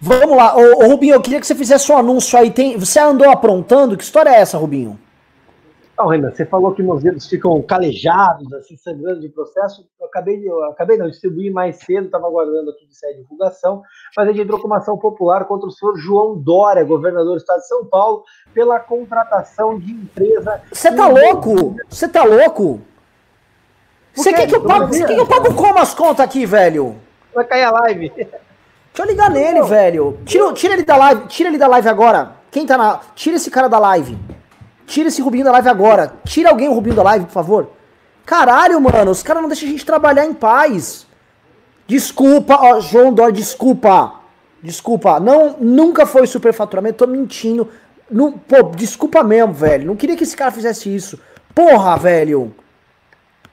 Vamos 0.00 0.36
lá, 0.36 0.56
ô, 0.56 0.84
ô, 0.84 0.88
Rubinho, 0.88 1.14
eu 1.14 1.20
queria 1.20 1.40
que 1.40 1.46
você 1.46 1.54
fizesse 1.54 1.90
um 1.90 1.96
anúncio 1.96 2.38
aí. 2.38 2.50
Tem, 2.50 2.76
você 2.78 3.00
andou 3.00 3.28
aprontando? 3.30 3.96
Que 3.96 4.04
história 4.04 4.30
é 4.30 4.40
essa, 4.40 4.56
Rubinho? 4.56 4.98
Não, 5.98 6.06
Renan, 6.06 6.30
você 6.30 6.46
falou 6.46 6.72
que 6.72 6.80
meus 6.80 7.02
dedos 7.02 7.26
ficam 7.26 7.60
calejados, 7.60 8.52
assim, 8.52 8.76
sangrando 8.76 9.20
de 9.20 9.28
processo. 9.28 9.84
Eu 10.00 10.06
acabei, 10.06 10.40
eu 10.48 10.64
acabei 10.66 10.96
não, 10.96 11.08
distribuir 11.08 11.52
mais 11.52 11.78
cedo, 11.78 12.06
estava 12.06 12.28
aguardando 12.28 12.70
aqui 12.70 12.86
de 12.86 12.96
sair 12.96 13.14
de 13.14 13.22
divulgação, 13.22 13.82
mas 14.16 14.28
a 14.28 14.30
gente 14.30 14.42
entrou 14.42 14.60
com 14.60 14.68
uma 14.68 14.76
ação 14.76 14.96
popular 14.96 15.46
contra 15.46 15.66
o 15.66 15.72
senhor 15.72 15.96
João 15.98 16.38
Dória, 16.38 16.84
governador 16.84 17.32
do 17.32 17.38
estado 17.38 17.58
de 17.58 17.66
São 17.66 17.84
Paulo, 17.84 18.22
pela 18.54 18.78
contratação 18.78 19.76
de 19.76 19.90
empresa. 19.90 20.62
Você 20.70 20.94
tá 20.94 21.08
louco? 21.08 21.74
Você 21.88 22.06
tá 22.06 22.22
louco? 22.22 22.80
Você 24.14 24.32
quer 24.32 24.46
que 24.46 24.54
eu 24.54 24.62
pago? 24.62 24.86
Você 24.86 25.04
quer 25.04 25.14
que 25.14 25.20
eu 25.20 25.26
pago 25.26 25.52
como 25.54 25.80
as 25.80 25.94
contas 25.94 26.24
aqui, 26.24 26.46
velho? 26.46 26.94
Vai 27.34 27.44
cair 27.44 27.64
a 27.64 27.72
live. 27.72 28.12
Deixa 28.98 29.12
eu 29.12 29.14
ligar 29.14 29.30
nele, 29.30 29.62
velho. 29.62 30.18
Tira, 30.24 30.52
tira 30.52 30.74
ele 30.74 30.82
da 30.82 30.96
live. 30.96 31.26
Tira 31.28 31.48
ele 31.50 31.58
da 31.58 31.68
live 31.68 31.88
agora. 31.88 32.32
Quem 32.50 32.66
tá 32.66 32.76
na. 32.76 32.98
Tira 33.14 33.36
esse 33.36 33.48
cara 33.48 33.68
da 33.68 33.78
live. 33.78 34.18
Tira 34.86 35.06
esse 35.06 35.22
Rubinho 35.22 35.44
da 35.44 35.52
live 35.52 35.68
agora. 35.68 36.14
Tira 36.24 36.50
alguém 36.50 36.68
o 36.68 36.72
Rubinho 36.72 36.96
da 36.96 37.04
live, 37.04 37.26
por 37.26 37.32
favor. 37.32 37.70
Caralho, 38.26 38.80
mano. 38.80 39.12
Os 39.12 39.22
caras 39.22 39.40
não 39.40 39.48
deixam 39.48 39.68
a 39.68 39.70
gente 39.70 39.86
trabalhar 39.86 40.26
em 40.26 40.34
paz. 40.34 41.06
Desculpa, 41.86 42.58
ó, 42.60 42.80
João 42.80 43.14
Dói, 43.14 43.30
desculpa. 43.30 44.14
Desculpa. 44.60 45.20
Não, 45.20 45.54
nunca 45.60 46.04
foi 46.04 46.26
superfaturamento. 46.26 46.98
Tô 46.98 47.06
mentindo. 47.06 47.68
Não, 48.10 48.32
pô, 48.32 48.64
desculpa 48.64 49.22
mesmo, 49.22 49.52
velho. 49.52 49.86
Não 49.86 49.94
queria 49.94 50.16
que 50.16 50.24
esse 50.24 50.36
cara 50.36 50.50
fizesse 50.50 50.92
isso. 50.92 51.20
Porra, 51.54 51.96
velho. 51.96 52.52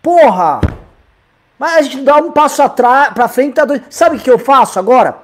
Porra. 0.02 0.60
Mas 1.60 1.76
a 1.76 1.82
gente 1.84 2.02
dá 2.02 2.16
um 2.16 2.32
passo 2.32 2.64
atrás, 2.64 3.14
pra 3.14 3.28
frente, 3.28 3.54
tá 3.54 3.64
doido. 3.64 3.86
Sabe 3.91 4.18
o 4.18 4.20
que 4.20 4.32
eu 4.32 4.39
faço 4.39 4.80
agora? 4.80 5.24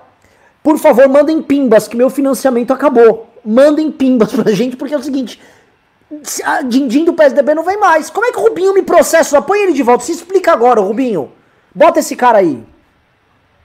Por 0.63 0.77
favor, 0.77 1.07
mandem 1.09 1.41
pimbas, 1.41 1.87
que 1.87 1.97
meu 1.97 2.09
financiamento 2.09 2.71
acabou. 2.71 3.27
Mandem 3.43 3.91
pimbas 3.91 4.31
pra 4.33 4.51
gente, 4.51 4.75
porque 4.75 4.93
é 4.93 4.97
o 4.97 5.03
seguinte. 5.03 5.41
Dindim 6.67 7.05
do 7.05 7.13
PSDB 7.13 7.55
não 7.55 7.63
vem 7.63 7.77
mais. 7.77 8.09
Como 8.09 8.25
é 8.25 8.31
que 8.31 8.37
o 8.37 8.41
Rubinho 8.41 8.73
me 8.73 8.83
processa? 8.83 9.41
Põe 9.41 9.59
ele 9.63 9.73
de 9.73 9.81
volta. 9.81 10.03
Se 10.03 10.11
explica 10.11 10.51
agora, 10.51 10.81
Rubinho. 10.81 11.31
Bota 11.73 11.99
esse 11.99 12.15
cara 12.15 12.39
aí. 12.39 12.63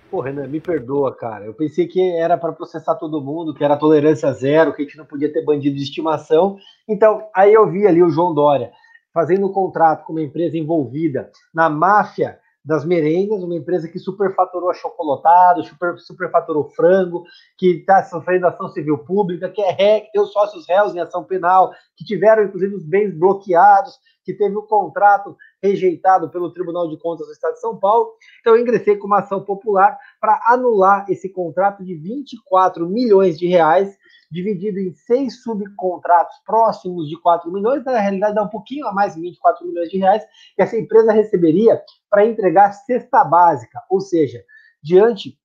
Pô, 0.09 0.21
Renan, 0.21 0.47
me 0.47 0.61
perdoa, 0.61 1.15
cara. 1.15 1.45
Eu 1.45 1.53
pensei 1.53 1.89
que 1.89 2.01
era 2.01 2.39
para 2.39 2.53
processar 2.53 2.95
todo 2.95 3.21
mundo, 3.21 3.53
que 3.53 3.65
era 3.65 3.77
tolerância 3.77 4.33
zero, 4.33 4.73
que 4.73 4.83
a 4.83 4.85
gente 4.85 4.97
não 4.97 5.05
podia 5.05 5.33
ter 5.33 5.45
bandido 5.45 5.77
de 5.77 5.83
estimação. 5.83 6.57
Então, 6.89 7.27
aí 7.35 7.53
eu 7.53 7.69
vi 7.69 7.87
ali 7.87 8.03
o 8.03 8.11
João 8.11 8.33
Dória 8.33 8.71
fazendo 9.13 9.47
um 9.47 9.53
contrato 9.53 10.05
com 10.05 10.13
uma 10.13 10.23
empresa 10.23 10.57
envolvida 10.57 11.31
na 11.53 11.69
máfia 11.69 12.39
das 12.67 12.85
merendas, 12.85 13.45
uma 13.45 13.55
empresa 13.55 13.87
que 13.87 13.99
superfaturou 13.99 14.69
achocolatado, 14.71 15.63
super, 15.63 15.97
superfaturou 16.01 16.69
frango, 16.71 17.23
que 17.57 17.77
está 17.77 18.03
sofrendo 18.03 18.49
ação 18.49 18.69
civil 18.69 18.99
pública, 18.99 19.49
que 19.49 19.63
é 19.63 19.71
ré, 19.71 20.01
que 20.01 20.11
tem 20.11 20.21
os 20.21 20.33
sócios 20.33 20.67
réus 20.69 20.93
em 20.93 20.99
ação 20.99 21.23
penal, 21.23 21.71
que 21.97 22.05
tiveram, 22.05 22.43
inclusive, 22.43 22.75
os 22.75 22.85
bens 22.85 23.17
bloqueados, 23.17 23.95
que 24.25 24.35
teve 24.35 24.57
o 24.57 24.65
contrato 24.65 25.37
rejeitado 25.63 26.29
pelo 26.29 26.51
Tribunal 26.51 26.89
de 26.89 26.99
Contas 26.99 27.29
do 27.29 27.33
Estado 27.33 27.55
de 27.55 27.61
São 27.61 27.79
Paulo. 27.79 28.11
Então, 28.41 28.57
eu 28.57 28.61
ingressei 28.61 28.97
com 28.97 29.07
uma 29.07 29.21
ação 29.21 29.45
popular 29.45 29.97
para 30.21 30.41
anular 30.49 31.07
esse 31.09 31.29
contrato 31.29 31.85
de 31.85 31.95
24 31.95 32.89
milhões 32.89 33.39
de 33.39 33.47
reais 33.47 33.97
dividido 34.31 34.79
em 34.79 34.93
seis 34.93 35.43
subcontratos 35.43 36.37
próximos 36.45 37.09
de 37.09 37.21
4 37.21 37.51
milhões, 37.53 37.85
na 37.85 37.99
realidade 37.99 38.35
dá 38.35 38.43
um 38.43 38.49
pouquinho 38.49 38.87
a 38.87 38.93
mais 38.93 39.15
de 39.15 39.21
24 39.21 39.67
milhões 39.67 39.89
de 39.89 39.99
reais, 39.99 40.25
que 40.55 40.63
essa 40.63 40.77
empresa 40.77 41.13
receberia 41.13 41.81
para 42.11 42.27
entregar 42.27 42.73
cesta 42.73 43.25
básica, 43.25 43.83
ou 43.91 44.01
seja, 44.01 44.43
diante 44.83 45.39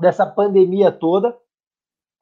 dessa 0.00 0.26
pandemia 0.26 0.92
toda, 0.92 1.36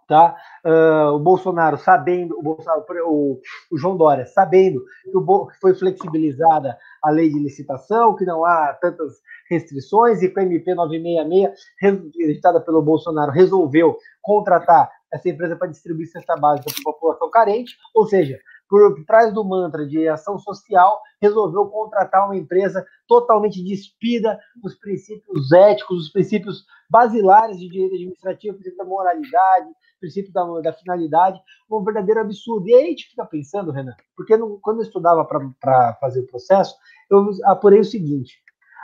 tá? 0.06 0.36
Uh, 0.64 1.14
o 1.14 1.18
Bolsonaro 1.18 1.76
sabendo, 1.78 2.38
o, 2.38 2.42
Bolsonaro, 2.42 2.84
o, 3.06 3.40
o 3.70 3.78
João 3.78 3.96
Dória 3.96 4.26
sabendo 4.26 4.84
que, 5.02 5.16
o, 5.16 5.46
que, 5.46 5.58
foi 5.58 5.74
flexibilizada 5.74 6.78
a 7.02 7.10
lei 7.10 7.30
de 7.30 7.38
licitação, 7.38 8.14
que 8.14 8.24
não 8.24 8.44
há 8.44 8.74
tantas 8.74 9.14
restrições 9.48 10.22
e 10.22 10.28
que 10.28 10.40
a 10.40 10.42
MP 10.42 10.74
966, 10.74 12.30
editada 12.30 12.60
pelo 12.60 12.82
Bolsonaro, 12.82 13.32
resolveu 13.32 13.96
contratar 14.22 14.90
essa 15.12 15.28
empresa 15.28 15.56
para 15.56 15.68
distribuir 15.68 16.08
cesta 16.10 16.36
básica 16.36 16.70
para 16.70 16.90
a 16.90 16.92
população 16.92 17.30
carente, 17.30 17.76
ou 17.94 18.06
seja, 18.06 18.38
por 18.68 19.04
trás 19.04 19.32
do 19.32 19.44
mantra 19.44 19.86
de 19.86 20.08
ação 20.08 20.38
social, 20.38 21.00
resolveu 21.20 21.66
contratar 21.66 22.26
uma 22.26 22.36
empresa 22.36 22.84
totalmente 23.06 23.62
despida 23.62 24.38
dos 24.56 24.74
princípios 24.74 25.52
éticos, 25.52 25.98
dos 25.98 26.10
princípios 26.10 26.64
basilares 26.90 27.58
de 27.58 27.68
direito 27.68 27.94
administrativo, 27.94 28.54
princípio 28.54 28.78
da 28.78 28.84
moralidade, 28.84 29.68
princípio 30.00 30.32
da, 30.32 30.60
da 30.60 30.72
finalidade, 30.72 31.40
um 31.70 31.84
verdadeiro 31.84 32.20
absurdo. 32.20 32.68
E 32.68 32.74
aí 32.74 32.84
a 32.84 32.88
gente 32.88 33.08
fica 33.10 33.24
pensando, 33.24 33.70
Renan, 33.70 33.94
porque 34.16 34.36
no, 34.36 34.58
quando 34.60 34.78
eu 34.78 34.84
estudava 34.84 35.24
para 35.24 35.94
fazer 36.00 36.20
o 36.20 36.26
processo, 36.26 36.74
eu 37.10 37.30
apurei 37.44 37.80
o 37.80 37.84
seguinte: 37.84 38.42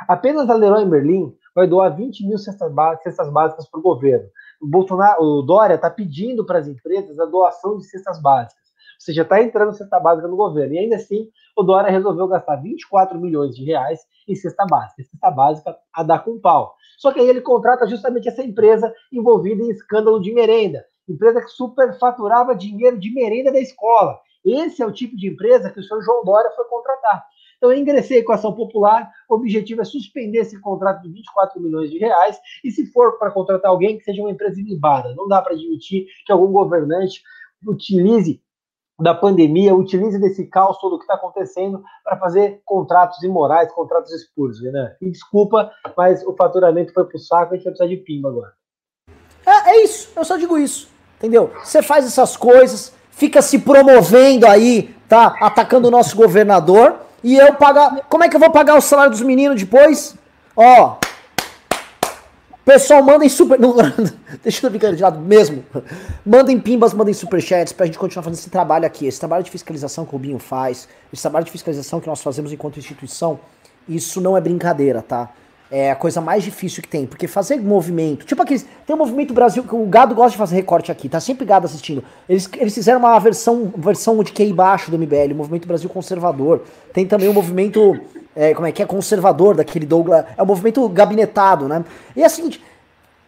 apenas 0.08 0.48
a 0.48 0.54
Leroy 0.54 0.84
Merlin 0.84 1.34
vai 1.54 1.66
doar 1.66 1.94
20 1.94 2.26
mil 2.26 2.38
cestas, 2.38 2.72
cestas 3.02 3.30
básicas 3.30 3.68
para 3.68 3.80
o 3.80 3.82
governo. 3.82 4.28
O 4.60 4.66
Bolsonaro, 4.66 5.22
o 5.22 5.42
Dória 5.42 5.74
está 5.74 5.90
pedindo 5.90 6.44
para 6.44 6.58
as 6.58 6.68
empresas 6.68 7.18
a 7.18 7.24
doação 7.24 7.78
de 7.78 7.84
cestas 7.84 8.20
básicas. 8.20 8.60
Ou 9.00 9.04
seja, 9.04 9.22
está 9.22 9.42
entrando 9.42 9.72
cesta 9.72 9.98
básica 9.98 10.28
no 10.28 10.36
governo. 10.36 10.74
E 10.74 10.78
ainda 10.78 10.96
assim, 10.96 11.28
o 11.56 11.62
Dória 11.62 11.90
resolveu 11.90 12.28
gastar 12.28 12.56
24 12.56 13.18
milhões 13.18 13.56
de 13.56 13.64
reais 13.64 14.00
em 14.28 14.34
cesta 14.34 14.66
básica. 14.66 15.02
Cesta 15.02 15.30
básica 15.30 15.76
a 15.92 16.02
dar 16.02 16.22
com 16.22 16.38
pau. 16.38 16.74
Só 16.98 17.10
que 17.10 17.18
aí 17.18 17.26
ele 17.26 17.40
contrata 17.40 17.86
justamente 17.88 18.28
essa 18.28 18.42
empresa 18.42 18.92
envolvida 19.10 19.62
em 19.62 19.70
escândalo 19.70 20.20
de 20.20 20.34
merenda. 20.34 20.84
Empresa 21.08 21.40
que 21.40 21.48
superfaturava 21.48 22.54
dinheiro 22.54 22.98
de 22.98 23.10
merenda 23.10 23.50
da 23.50 23.58
escola. 23.58 24.20
Esse 24.44 24.82
é 24.82 24.86
o 24.86 24.92
tipo 24.92 25.16
de 25.16 25.28
empresa 25.28 25.70
que 25.70 25.80
o 25.80 25.82
senhor 25.82 26.02
João 26.02 26.22
Dória 26.22 26.50
foi 26.50 26.66
contratar. 26.66 27.24
Então, 27.60 27.70
eu 27.70 27.78
ingressei 27.78 28.24
a 28.26 28.34
ação 28.34 28.54
popular. 28.54 29.12
O 29.28 29.34
objetivo 29.34 29.82
é 29.82 29.84
suspender 29.84 30.38
esse 30.38 30.58
contrato 30.58 31.02
de 31.02 31.10
24 31.10 31.60
milhões 31.60 31.90
de 31.90 31.98
reais. 31.98 32.40
E 32.64 32.70
se 32.70 32.86
for 32.86 33.18
para 33.18 33.30
contratar 33.30 33.70
alguém, 33.70 33.98
que 33.98 34.04
seja 34.04 34.22
uma 34.22 34.30
empresa 34.30 34.58
ilibada. 34.58 35.14
Não 35.14 35.28
dá 35.28 35.42
para 35.42 35.52
admitir 35.52 36.06
que 36.24 36.32
algum 36.32 36.50
governante 36.50 37.22
utilize 37.66 38.40
da 38.98 39.14
pandemia, 39.14 39.74
utilize 39.74 40.18
desse 40.18 40.46
caos 40.46 40.78
todo 40.78 40.96
que 40.96 41.04
está 41.04 41.14
acontecendo 41.14 41.82
para 42.02 42.16
fazer 42.16 42.62
contratos 42.64 43.22
imorais, 43.22 43.70
contratos 43.72 44.10
espúrios, 44.12 44.62
né? 44.62 44.96
E 45.00 45.10
desculpa, 45.10 45.70
mas 45.94 46.24
o 46.26 46.34
faturamento 46.34 46.94
foi 46.94 47.04
para 47.04 47.16
o 47.16 47.18
saco, 47.18 47.52
a 47.52 47.56
gente 47.56 47.64
vai 47.64 47.72
precisar 47.74 47.88
de 47.88 47.96
pimba 47.98 48.28
agora. 48.30 48.52
É, 49.46 49.70
é 49.70 49.84
isso, 49.84 50.10
eu 50.14 50.24
só 50.24 50.36
digo 50.36 50.58
isso, 50.58 50.90
entendeu? 51.18 51.50
Você 51.64 51.82
faz 51.82 52.04
essas 52.06 52.36
coisas, 52.36 52.94
fica 53.10 53.40
se 53.40 53.58
promovendo 53.58 54.46
aí, 54.46 54.94
tá? 55.08 55.34
Atacando 55.40 55.88
o 55.88 55.90
nosso 55.90 56.14
governador, 56.14 56.98
e 57.22 57.36
eu 57.36 57.54
pagar. 57.54 58.02
Como 58.08 58.24
é 58.24 58.28
que 58.28 58.36
eu 58.36 58.40
vou 58.40 58.50
pagar 58.50 58.76
o 58.76 58.80
salário 58.80 59.12
dos 59.12 59.22
meninos 59.22 59.60
depois? 59.60 60.14
Ó, 60.56 60.98
Pessoal, 62.64 63.02
mandem 63.02 63.28
super. 63.28 63.58
Não, 63.58 63.74
deixa 64.44 64.64
eu 64.64 64.70
ficar 64.70 64.92
de 64.92 65.02
lado 65.02 65.18
mesmo. 65.18 65.64
Mandem 66.24 66.60
pimbas, 66.60 66.94
mandem 66.94 67.12
superchats 67.12 67.72
pra 67.72 67.86
gente 67.86 67.98
continuar 67.98 68.22
fazendo 68.22 68.38
esse 68.38 68.50
trabalho 68.50 68.86
aqui. 68.86 69.06
Esse 69.06 69.18
trabalho 69.18 69.42
de 69.42 69.50
fiscalização 69.50 70.04
que 70.04 70.10
o 70.10 70.12
Rubinho 70.12 70.38
faz, 70.38 70.86
esse 71.12 71.22
trabalho 71.22 71.44
de 71.44 71.50
fiscalização 71.50 72.00
que 72.00 72.06
nós 72.06 72.22
fazemos 72.22 72.52
enquanto 72.52 72.78
instituição, 72.78 73.40
isso 73.88 74.20
não 74.20 74.36
é 74.36 74.40
brincadeira, 74.40 75.02
tá? 75.02 75.30
É 75.70 75.92
a 75.92 75.94
coisa 75.94 76.20
mais 76.20 76.42
difícil 76.42 76.82
que 76.82 76.88
tem, 76.88 77.06
porque 77.06 77.28
fazer 77.28 77.56
movimento, 77.60 78.26
tipo 78.26 78.42
aqueles, 78.42 78.66
tem 78.84 78.96
um 78.96 78.98
movimento 78.98 79.32
Brasil, 79.32 79.62
que 79.62 79.72
o 79.72 79.86
Gado 79.86 80.16
gosta 80.16 80.32
de 80.32 80.36
fazer 80.36 80.56
recorte 80.56 80.90
aqui, 80.90 81.08
tá 81.08 81.20
sempre 81.20 81.44
Gado 81.46 81.64
assistindo. 81.64 82.02
Eles, 82.28 82.50
eles 82.56 82.74
fizeram 82.74 82.98
uma 82.98 83.16
versão, 83.20 83.72
versão 83.76 84.20
de 84.24 84.32
QI 84.32 84.52
baixo 84.52 84.90
do 84.90 84.98
MBL, 84.98 85.32
o 85.32 85.36
Movimento 85.36 85.68
Brasil 85.68 85.88
Conservador. 85.88 86.62
Tem 86.92 87.06
também 87.06 87.28
o 87.28 87.32
movimento 87.32 88.00
é, 88.34 88.54
como 88.54 88.66
é 88.66 88.72
que 88.72 88.82
é, 88.82 88.86
conservador 88.86 89.54
daquele 89.54 89.86
Douglas, 89.86 90.24
é 90.36 90.42
o 90.42 90.46
movimento 90.46 90.88
gabinetado, 90.88 91.68
né? 91.68 91.84
E 92.14 92.22
é 92.22 92.26
o 92.26 92.30
seguinte, 92.30 92.62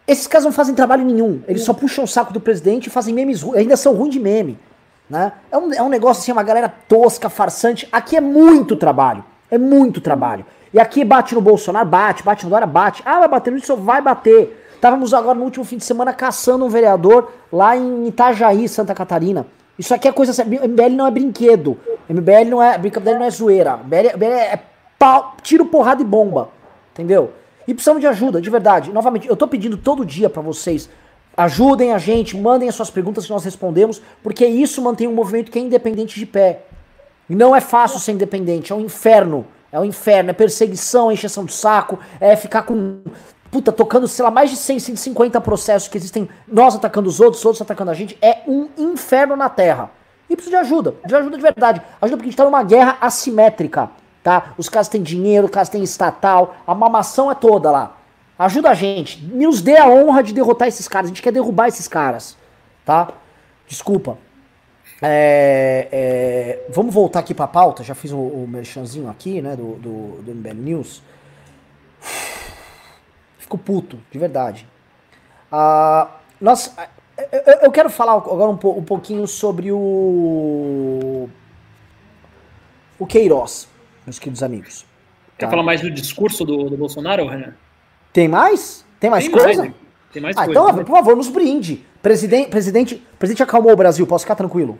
esses 0.07 0.27
caras 0.27 0.45
não 0.45 0.51
fazem 0.51 0.75
trabalho 0.75 1.05
nenhum, 1.05 1.41
eles 1.47 1.63
só 1.63 1.73
puxam 1.73 2.03
o 2.03 2.07
saco 2.07 2.33
do 2.33 2.39
presidente 2.39 2.87
e 2.87 2.89
fazem 2.89 3.13
memes, 3.13 3.43
ainda 3.53 3.77
são 3.77 3.93
ruins 3.93 4.13
de 4.13 4.19
meme, 4.19 4.57
né? 5.09 5.33
É 5.51 5.57
um, 5.57 5.73
é 5.73 5.81
um 5.81 5.89
negócio 5.89 6.21
assim, 6.21 6.31
uma 6.31 6.43
galera 6.43 6.73
tosca, 6.87 7.29
farsante, 7.29 7.87
aqui 7.91 8.15
é 8.15 8.21
muito 8.21 8.75
trabalho, 8.75 9.23
é 9.51 9.57
muito 9.57 10.01
trabalho. 10.01 10.45
E 10.73 10.79
aqui 10.79 11.05
bate 11.05 11.35
no 11.35 11.41
Bolsonaro, 11.41 11.87
bate, 11.87 12.23
bate 12.23 12.43
no 12.45 12.49
Dória, 12.49 12.65
bate. 12.65 13.03
Ah, 13.05 13.19
vai 13.19 13.27
bater 13.27 13.53
nisso, 13.53 13.75
vai 13.77 14.01
bater. 14.01 14.65
Estávamos 14.73 15.13
agora 15.13 15.37
no 15.37 15.45
último 15.45 15.63
fim 15.63 15.77
de 15.77 15.85
semana 15.85 16.11
caçando 16.11 16.65
um 16.65 16.69
vereador 16.69 17.31
lá 17.51 17.77
em 17.77 18.07
Itajaí, 18.07 18.67
Santa 18.67 18.93
Catarina. 18.93 19.45
Isso 19.77 19.93
aqui 19.93 20.07
é 20.07 20.11
coisa. 20.11 20.43
MBL 20.43 20.95
não 20.95 21.07
é 21.07 21.11
brinquedo. 21.11 21.77
MBL 22.09 22.49
não 22.49 22.61
é. 22.61 22.77
Brincadeira 22.77 23.19
não 23.19 23.25
é 23.25 23.29
zoeira. 23.29 23.77
MBL, 23.77 24.15
MBL 24.15 24.25
é 24.25 24.59
pau, 24.97 25.35
tiro, 25.41 25.65
porrada 25.65 26.01
e 26.01 26.05
bomba. 26.05 26.49
Entendeu? 26.91 27.31
E 27.67 27.73
precisamos 27.73 28.01
de 28.01 28.07
ajuda, 28.07 28.41
de 28.41 28.49
verdade. 28.49 28.91
Novamente, 28.91 29.27
eu 29.27 29.35
tô 29.35 29.47
pedindo 29.47 29.77
todo 29.77 30.05
dia 30.05 30.29
para 30.29 30.41
vocês. 30.41 30.89
Ajudem 31.35 31.93
a 31.93 31.97
gente, 31.97 32.37
mandem 32.37 32.67
as 32.67 32.75
suas 32.75 32.89
perguntas 32.89 33.25
que 33.25 33.31
nós 33.31 33.43
respondemos, 33.43 34.01
porque 34.21 34.45
isso 34.45 34.81
mantém 34.81 35.07
um 35.07 35.13
movimento 35.13 35.51
que 35.51 35.57
é 35.57 35.61
independente 35.61 36.19
de 36.19 36.25
pé. 36.25 36.63
E 37.29 37.35
não 37.35 37.55
é 37.55 37.61
fácil 37.61 37.99
ser 37.99 38.11
independente, 38.11 38.71
é 38.71 38.75
um 38.75 38.81
inferno. 38.81 39.45
É 39.73 39.79
um 39.79 39.83
inferno, 39.83 40.29
é 40.29 40.33
perseguição, 40.33 41.11
é 41.11 41.15
encheção 41.15 41.43
de 41.43 41.51
saco, 41.51 41.99
é 42.21 42.37
ficar 42.37 42.63
com. 42.63 43.01
Puta, 43.51 43.71
tocando, 43.71 44.07
sei 44.07 44.23
lá, 44.23 44.31
mais 44.31 44.49
de 44.49 44.55
100, 44.55 44.79
150 44.79 45.41
processos 45.41 45.89
que 45.89 45.97
existem, 45.97 46.29
nós 46.47 46.75
atacando 46.75 47.09
os 47.09 47.19
outros, 47.19 47.39
os 47.39 47.45
outros 47.45 47.61
atacando 47.61 47.91
a 47.91 47.93
gente. 47.93 48.17
É 48.21 48.43
um 48.47 48.69
inferno 48.77 49.35
na 49.35 49.49
Terra. 49.49 49.91
E 50.29 50.35
precisa 50.35 50.57
de 50.57 50.61
ajuda, 50.61 50.95
de 51.05 51.13
ajuda 51.13 51.35
de 51.35 51.43
verdade. 51.43 51.81
Ajuda 52.01 52.17
porque 52.17 52.29
a 52.29 52.31
gente 52.31 52.37
tá 52.37 52.45
numa 52.45 52.63
guerra 52.63 52.97
assimétrica 53.01 53.89
tá? 54.23 54.53
Os 54.57 54.69
caras 54.69 54.87
têm 54.87 55.03
dinheiro, 55.03 55.45
os 55.45 55.51
caras 55.51 55.69
têm 55.69 55.83
estatal, 55.83 56.55
a 56.65 56.73
mamação 56.73 57.29
é 57.29 57.35
toda 57.35 57.69
lá. 57.69 57.97
Ajuda 58.39 58.69
a 58.69 58.73
gente, 58.73 59.23
nos 59.23 59.61
dê 59.61 59.77
a 59.77 59.87
honra 59.87 60.23
de 60.23 60.33
derrotar 60.33 60.67
esses 60.67 60.87
caras, 60.87 61.07
a 61.07 61.09
gente 61.09 61.21
quer 61.21 61.31
derrubar 61.31 61.67
esses 61.67 61.87
caras, 61.87 62.37
tá? 62.85 63.09
Desculpa. 63.67 64.17
É, 65.03 65.87
é, 65.91 66.65
vamos 66.69 66.93
voltar 66.93 67.19
aqui 67.19 67.33
pra 67.33 67.45
pauta, 67.45 67.83
já 67.83 67.93
fiz 67.93 68.11
o, 68.11 68.17
o 68.17 68.47
merchanzinho 68.47 69.09
aqui, 69.09 69.41
né, 69.41 69.55
do, 69.55 69.75
do, 69.75 70.21
do 70.21 70.35
MBL 70.35 70.53
News. 70.53 71.03
Fico 73.37 73.57
puto, 73.57 73.99
de 74.09 74.17
verdade. 74.17 74.67
Ah, 75.51 76.09
nós, 76.39 76.73
eu, 77.31 77.53
eu 77.63 77.71
quero 77.71 77.89
falar 77.89 78.13
agora 78.13 78.49
um, 78.49 78.77
um 78.77 78.83
pouquinho 78.83 79.27
sobre 79.27 79.71
o 79.71 81.29
o 82.97 83.05
Queiroz 83.05 83.67
meus 84.05 84.19
queridos 84.19 84.43
amigos. 84.43 84.85
Quer 85.37 85.45
tá? 85.45 85.49
falar 85.51 85.63
mais 85.63 85.81
do 85.81 85.89
discurso 85.89 86.45
do, 86.45 86.69
do 86.69 86.77
Bolsonaro, 86.77 87.27
Renan? 87.27 87.53
Tem 88.11 88.27
mais? 88.27 88.85
Tem 88.99 89.09
mais 89.09 89.25
tem 89.25 89.33
coisa? 89.33 89.63
Mais, 89.63 89.73
tem 90.11 90.21
mais 90.21 90.37
ah, 90.37 90.45
coisa. 90.45 90.59
Então, 90.59 90.75
né? 90.75 90.83
por 90.83 90.91
favor, 90.91 91.15
nos 91.15 91.29
brinde. 91.29 91.85
Presidente, 92.01 92.49
presidente, 92.49 93.03
presidente 93.17 93.43
acalmou 93.43 93.71
o 93.71 93.75
Brasil, 93.75 94.05
posso 94.05 94.25
ficar 94.25 94.35
tranquilo? 94.35 94.77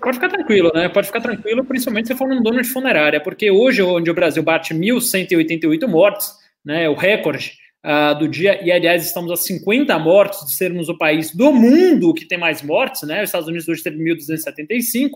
Pode 0.00 0.16
ficar 0.16 0.28
tranquilo, 0.28 0.70
né? 0.74 0.88
Pode 0.88 1.06
ficar 1.06 1.20
tranquilo, 1.20 1.64
principalmente 1.64 2.08
se 2.08 2.14
for 2.14 2.30
um 2.30 2.42
dono 2.42 2.62
de 2.62 2.68
funerária, 2.68 3.20
porque 3.20 3.50
hoje, 3.50 3.82
onde 3.82 4.10
o 4.10 4.14
Brasil 4.14 4.42
bate 4.42 4.74
1.188 4.74 5.86
mortes, 5.86 6.32
né, 6.64 6.88
o 6.88 6.94
recorde 6.94 7.58
uh, 7.84 8.18
do 8.18 8.28
dia, 8.28 8.62
e 8.64 8.70
aliás, 8.70 9.04
estamos 9.04 9.30
a 9.30 9.36
50 9.36 9.98
mortes 9.98 10.46
de 10.46 10.52
sermos 10.52 10.88
o 10.88 10.96
país 10.96 11.34
do 11.34 11.52
mundo 11.52 12.14
que 12.14 12.24
tem 12.24 12.38
mais 12.38 12.62
mortes, 12.62 13.02
né? 13.02 13.22
Os 13.22 13.28
Estados 13.28 13.48
Unidos 13.48 13.68
hoje 13.68 13.82
teve 13.82 13.98
1.275. 13.98 15.10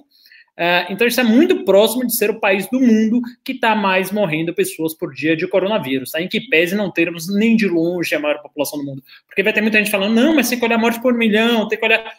É, 0.59 0.91
então, 0.91 1.07
isso 1.07 1.21
é 1.21 1.25
muito 1.25 1.65
próximo 1.65 2.07
de 2.07 2.17
ser 2.17 2.31
o 2.31 2.41
país 2.41 2.67
do 2.71 2.81
mundo 2.81 3.21
que 3.45 3.53
está 3.53 3.75
mais 3.75 4.11
morrendo 4.11 4.55
pessoas 4.55 4.95
por 4.95 5.13
dia 5.13 5.37
de 5.37 5.47
coronavírus, 5.47 6.13
tá? 6.13 6.23
em 6.23 6.29
que 6.29 6.41
pese 6.49 6.75
não 6.75 6.91
termos 6.91 7.29
nem 7.29 7.55
de 7.55 7.69
longe 7.69 8.15
a 8.15 8.19
maior 8.19 8.41
população 8.41 8.79
do 8.79 8.85
mundo. 8.87 9.03
Porque 9.27 9.43
vai 9.43 9.53
ter 9.53 9.61
muita 9.61 9.77
gente 9.77 9.91
falando, 9.91 10.15
não, 10.15 10.35
mas 10.35 10.49
tem 10.49 10.59
que 10.59 10.65
olhar 10.65 10.77
a 10.77 10.81
morte 10.81 11.01
por 11.03 11.13
milhão, 11.13 11.69
tem 11.69 11.79
que 11.79 11.85
olhar. 11.85 12.11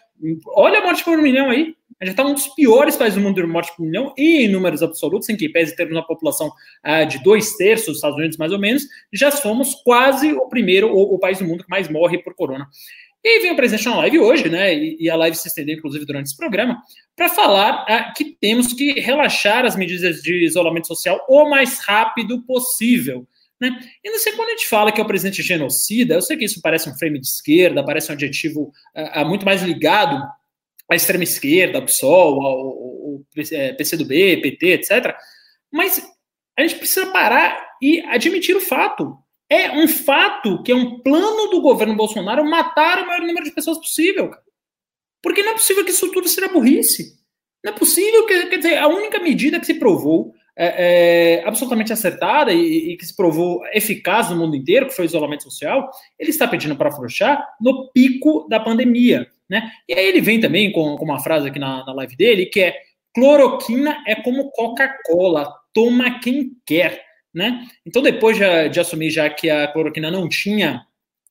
Olha 0.49 0.80
a 0.80 0.84
morte 0.84 1.03
por 1.03 1.18
milhão 1.18 1.49
aí. 1.49 1.76
Gente 2.02 2.12
está 2.12 2.24
um 2.24 2.34
dos 2.34 2.48
piores 2.50 2.95
países 2.95 3.18
do 3.18 3.24
mundo 3.24 3.41
de 3.41 3.48
morte 3.48 3.76
por 3.76 3.84
milhão 3.84 4.14
e 4.16 4.45
em 4.45 4.48
números 4.48 4.84
absolutos, 4.84 5.28
em 5.30 5.36
que 5.36 5.50
pese 5.50 5.76
termos 5.76 5.95
uma 5.95 6.06
população 6.06 6.48
uh, 6.48 7.06
de 7.08 7.24
dois 7.24 7.56
terços 7.56 7.88
dos 7.88 7.95
Estados 7.98 8.18
Unidos, 8.18 8.38
mais 8.38 8.52
ou 8.52 8.60
menos, 8.60 8.84
já 9.12 9.32
somos 9.32 9.74
quase 9.84 10.32
o 10.32 10.48
primeiro, 10.48 10.93
o, 10.93 11.16
o 11.16 11.20
país 11.20 11.39
do 11.39 11.45
mundo 11.45 11.64
que 11.64 11.70
mais 11.70 11.89
morre 11.89 12.20
por 12.20 12.36
corona. 12.36 12.68
E 13.24 13.41
vem 13.41 13.52
o 13.52 13.56
presidente 13.56 13.86
na 13.86 13.98
live 13.98 14.20
hoje, 14.20 14.48
né? 14.48 14.74
E, 14.74 15.10
a 15.10 15.16
live 15.16 15.36
se 15.36 15.48
estendeu, 15.48 15.76
inclusive, 15.76 16.06
durante 16.06 16.28
esse 16.28 16.38
programa, 16.38 16.82
para 17.16 17.28
falar 17.28 17.84
ah, 17.89 18.14
que 18.16 18.38
temos 18.39 18.72
que 18.74 19.00
relaxar 19.00 19.66
as 19.66 19.76
medidas 19.76 20.22
de 20.22 20.45
isolamento 20.45 20.88
social 20.88 21.26
o 21.28 21.50
mais 21.50 21.80
rápido 21.80 22.41
possível. 22.43 23.28
Né? 23.60 23.72
E 24.04 24.10
não 24.10 24.20
sei 24.20 24.34
quando 24.34 24.50
a 24.50 24.52
gente 24.52 24.68
fala 24.68 24.91
que 24.91 25.02
é 25.02 25.04
o 25.04 25.08
presidente 25.08 25.41
genocida, 25.41 26.14
eu 26.14 26.22
sei 26.22 26.38
que 26.38 26.45
isso 26.45 26.62
parece 26.62 26.89
um 26.89 26.98
frame 26.98 27.20
de 27.20 27.28
esquerda, 27.28 27.84
parece 27.84 28.12
um 28.12 28.14
adjetivo 28.14 28.72
ah, 28.95 29.22
ah, 29.22 29.26
muito 29.26 29.45
mais 29.45 29.64
ligado 29.64 30.24
à 30.90 30.96
extrema 30.96 31.24
esquerda, 31.24 31.80
ao 31.80 31.86
PSOL, 31.86 32.42
ao, 32.42 32.60
ao 32.60 33.22
PCdoB, 33.78 34.42
PT, 34.42 34.68
etc. 34.68 35.16
Mas 35.72 36.02
a 36.58 36.62
gente 36.62 36.76
precisa 36.76 37.06
parar 37.08 37.76
e 37.82 38.02
admitir 38.02 38.56
o 38.56 38.62
fato. 38.62 39.18
É 39.50 39.72
um 39.72 39.88
fato 39.88 40.62
que 40.64 40.72
é 40.72 40.76
um 40.76 41.00
plano 41.00 41.50
do 41.50 41.62
governo 41.62 41.96
Bolsonaro 41.96 42.44
matar 42.44 43.02
o 43.02 43.08
maior 43.08 43.22
número 43.22 43.46
de 43.46 43.52
pessoas 43.52 43.78
possível. 43.78 44.32
Porque 45.22 45.44
não 45.44 45.52
é 45.52 45.56
possível 45.56 45.86
que 45.86 45.92
isso 45.92 46.12
tudo 46.12 46.28
seja 46.28 46.48
burrice. 46.48 47.18
Não 47.64 47.74
é 47.74 47.76
possível 47.76 48.26
que, 48.26 48.46
quer 48.48 48.58
dizer, 48.58 48.78
a 48.78 48.88
única 48.88 49.20
medida 49.20 49.60
que 49.60 49.66
se 49.66 49.76
provou 49.76 50.34
é, 50.56 51.40
é, 51.40 51.48
absolutamente 51.48 51.94
acertada 51.94 52.52
e, 52.52 52.92
e, 52.92 52.98
que 52.98 53.06
se 53.06 53.16
provou 53.16 53.62
eficaz 53.74 54.30
no 54.30 54.38
mundo 54.38 54.56
inteiro, 54.56 54.88
que 54.88 54.96
foi 54.96 55.06
o 55.06 55.08
isolamento 55.08 55.44
social, 55.44 55.90
ele 56.18 56.32
está 56.32 56.48
pedindo 56.48 56.76
para 56.76 56.90
afrouxar 56.90 57.46
no 57.62 57.92
pico 57.92 58.48
da 58.50 58.60
pandemia. 58.60 59.28
Né? 59.50 59.72
E 59.88 59.93
aí 59.93 60.06
ele 60.08 60.22
vem 60.22 60.39
também 60.39 60.72
com, 60.72 60.95
com 60.98 61.06
uma 61.06 61.20
frase 61.20 61.48
aqui 61.48 61.60
na, 61.60 61.86
na 61.86 61.93
live 61.93 62.16
dele, 62.16 62.45
que 62.48 62.62
é 62.62 62.76
cloroquina 63.14 64.04
é 64.06 64.16
como 64.16 64.52
Coca-Cola, 64.52 65.52
toma 65.74 66.20
quem 66.20 66.52
quer 66.66 67.08
né? 67.38 67.68
Então, 67.86 68.02
depois 68.02 68.36
de, 68.36 68.70
de 68.70 68.80
assumir 68.80 69.12
já 69.12 69.30
que 69.30 69.48
a 69.48 69.68
cloroquina 69.68 70.10
não 70.10 70.28
tinha 70.28 70.82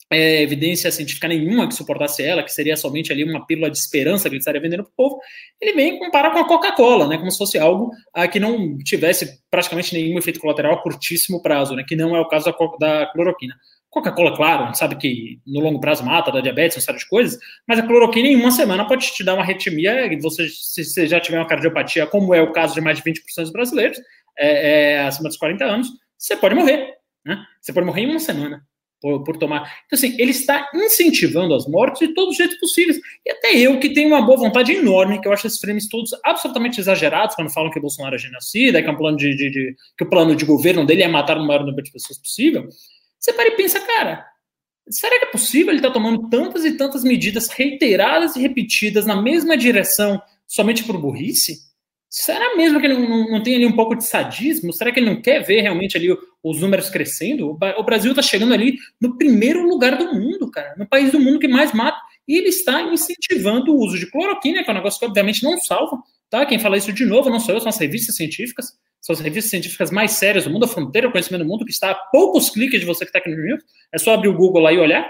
é, 0.08 0.40
evidência 0.40 0.88
científica 0.92 1.26
nenhuma 1.26 1.66
que 1.66 1.74
suportasse 1.74 2.22
ela, 2.22 2.44
que 2.44 2.52
seria 2.52 2.76
somente 2.76 3.12
ali 3.12 3.24
uma 3.24 3.44
pílula 3.44 3.68
de 3.68 3.76
esperança 3.76 4.28
que 4.28 4.34
ele 4.34 4.38
estaria 4.38 4.60
vendendo 4.60 4.84
para 4.84 4.92
o 4.92 4.94
povo, 4.96 5.20
ele 5.60 5.72
vem 5.72 5.98
comparar 5.98 6.30
com 6.30 6.38
a 6.38 6.46
Coca-Cola, 6.46 7.08
né, 7.08 7.18
como 7.18 7.28
se 7.28 7.38
fosse 7.38 7.58
algo 7.58 7.90
ah, 8.14 8.28
que 8.28 8.38
não 8.38 8.78
tivesse 8.78 9.40
praticamente 9.50 9.94
nenhum 9.94 10.16
efeito 10.16 10.38
colateral 10.38 10.74
a 10.74 10.82
curtíssimo 10.82 11.42
prazo, 11.42 11.74
né, 11.74 11.82
que 11.82 11.96
não 11.96 12.14
é 12.14 12.20
o 12.20 12.28
caso 12.28 12.44
da, 12.44 12.52
da 12.78 13.06
cloroquina. 13.06 13.56
Coca-Cola, 13.96 14.36
claro, 14.36 14.64
a 14.64 14.66
gente 14.66 14.78
sabe 14.78 14.94
que 14.96 15.40
no 15.46 15.58
longo 15.58 15.80
prazo 15.80 16.04
mata, 16.04 16.30
dá 16.30 16.42
diabetes, 16.42 16.76
uma 16.76 16.82
série 16.82 16.98
de 16.98 17.08
coisas, 17.08 17.40
mas 17.66 17.78
a 17.78 17.82
cloroquina 17.82 18.28
em 18.28 18.36
uma 18.36 18.50
semana 18.50 18.86
pode 18.86 19.10
te 19.10 19.24
dar 19.24 19.32
uma 19.32 19.42
arritmia, 19.42 20.06
você, 20.20 20.46
se 20.50 20.84
você 20.84 21.06
já 21.06 21.18
tiver 21.18 21.38
uma 21.38 21.46
cardiopatia, 21.46 22.06
como 22.06 22.34
é 22.34 22.42
o 22.42 22.52
caso 22.52 22.74
de 22.74 22.82
mais 22.82 23.00
de 23.00 23.10
20% 23.10 23.14
dos 23.38 23.50
brasileiros, 23.50 23.98
é, 24.38 24.96
é, 24.96 25.00
acima 25.00 25.30
dos 25.30 25.38
40 25.38 25.64
anos, 25.64 25.88
você 26.18 26.36
pode 26.36 26.54
morrer. 26.54 26.92
Né? 27.24 27.42
Você 27.58 27.72
pode 27.72 27.86
morrer 27.86 28.02
em 28.02 28.10
uma 28.10 28.18
semana 28.18 28.62
por, 29.00 29.24
por, 29.24 29.38
tomar. 29.38 29.62
Então, 29.86 29.96
assim, 29.96 30.14
ele 30.20 30.32
está 30.32 30.68
incentivando 30.74 31.54
as 31.54 31.66
mortes 31.66 32.06
de 32.06 32.12
todos 32.12 32.32
os 32.32 32.36
jeitos 32.36 32.58
possíveis. 32.58 32.98
E 33.24 33.30
até 33.30 33.56
eu, 33.56 33.80
que 33.80 33.94
tenho 33.94 34.08
uma 34.08 34.20
boa 34.20 34.36
vontade 34.36 34.72
enorme, 34.72 35.22
que 35.22 35.26
eu 35.26 35.32
acho 35.32 35.46
esses 35.46 35.58
frames 35.58 35.88
todos 35.88 36.10
absolutamente 36.22 36.78
exagerados, 36.80 37.34
quando 37.34 37.50
falam 37.50 37.70
que 37.70 37.80
Bolsonaro 37.80 38.14
é 38.14 38.18
genocida, 38.18 38.82
que, 38.82 38.88
é 38.88 38.92
um 38.92 38.96
plano 38.96 39.16
de, 39.16 39.34
de, 39.34 39.50
de, 39.50 39.76
que 39.96 40.04
o 40.04 40.10
plano 40.10 40.36
de 40.36 40.44
governo 40.44 40.84
dele 40.84 41.02
é 41.02 41.08
matar 41.08 41.38
o 41.38 41.46
maior 41.46 41.60
número 41.60 41.82
de 41.82 41.92
pessoas 41.92 42.18
possível. 42.18 42.68
Você 43.18 43.32
para 43.32 43.48
e 43.48 43.56
pensa, 43.56 43.80
cara, 43.80 44.26
será 44.88 45.18
que 45.18 45.26
é 45.26 45.30
possível 45.30 45.70
ele 45.70 45.78
estar 45.78 45.88
tá 45.88 45.94
tomando 45.94 46.28
tantas 46.28 46.64
e 46.64 46.76
tantas 46.76 47.02
medidas 47.02 47.48
reiteradas 47.48 48.36
e 48.36 48.40
repetidas 48.40 49.06
na 49.06 49.20
mesma 49.20 49.56
direção 49.56 50.20
somente 50.46 50.84
por 50.84 50.98
burrice? 50.98 51.66
Será 52.08 52.56
mesmo 52.56 52.80
que 52.80 52.86
ele 52.86 52.96
não, 52.96 53.30
não, 53.30 53.42
tem 53.42 53.56
ali 53.56 53.66
um 53.66 53.74
pouco 53.74 53.94
de 53.94 54.04
sadismo? 54.04 54.72
Será 54.72 54.92
que 54.92 55.00
ele 55.00 55.10
não 55.10 55.20
quer 55.20 55.40
ver 55.40 55.60
realmente 55.60 55.96
ali 55.96 56.08
os 56.42 56.60
números 56.60 56.88
crescendo? 56.88 57.50
O 57.50 57.82
Brasil 57.82 58.12
está 58.12 58.22
chegando 58.22 58.54
ali 58.54 58.76
no 59.00 59.18
primeiro 59.18 59.66
lugar 59.66 59.98
do 59.98 60.14
mundo, 60.14 60.50
cara, 60.50 60.74
no 60.78 60.86
país 60.86 61.10
do 61.10 61.20
mundo 61.20 61.40
que 61.40 61.48
mais 61.48 61.72
mata, 61.72 62.00
e 62.26 62.36
ele 62.36 62.48
está 62.48 62.80
incentivando 62.82 63.72
o 63.72 63.78
uso 63.78 63.98
de 63.98 64.10
cloroquina, 64.10 64.62
que 64.62 64.70
é 64.70 64.72
um 64.72 64.76
negócio 64.76 64.98
que 64.98 65.06
obviamente 65.06 65.42
não 65.42 65.58
salva, 65.58 65.98
tá? 66.30 66.46
Quem 66.46 66.58
fala 66.58 66.78
isso 66.78 66.92
de 66.92 67.04
novo 67.04 67.28
não 67.28 67.40
sou 67.40 67.54
eu, 67.54 67.60
são 67.60 67.68
as 67.68 67.78
revistas 67.78 68.16
científicas, 68.16 68.72
são 69.06 69.14
as 69.14 69.20
revistas 69.20 69.50
científicas 69.50 69.92
mais 69.92 70.12
sérias 70.12 70.44
do 70.44 70.50
mundo, 70.50 70.64
a 70.64 70.68
fronteira 70.68 71.06
do 71.06 71.12
conhecimento 71.12 71.44
do 71.44 71.48
mundo, 71.48 71.64
que 71.64 71.70
está 71.70 71.92
a 71.92 71.94
poucos 71.94 72.50
cliques 72.50 72.80
de 72.80 72.86
você 72.86 73.04
que 73.04 73.10
está 73.10 73.20
aqui 73.20 73.30
no 73.30 73.40
Rio, 73.40 73.56
é 73.92 73.98
só 73.98 74.14
abrir 74.14 74.28
o 74.28 74.34
Google 74.34 74.62
lá 74.62 74.72
e 74.72 74.78
olhar, 74.78 75.08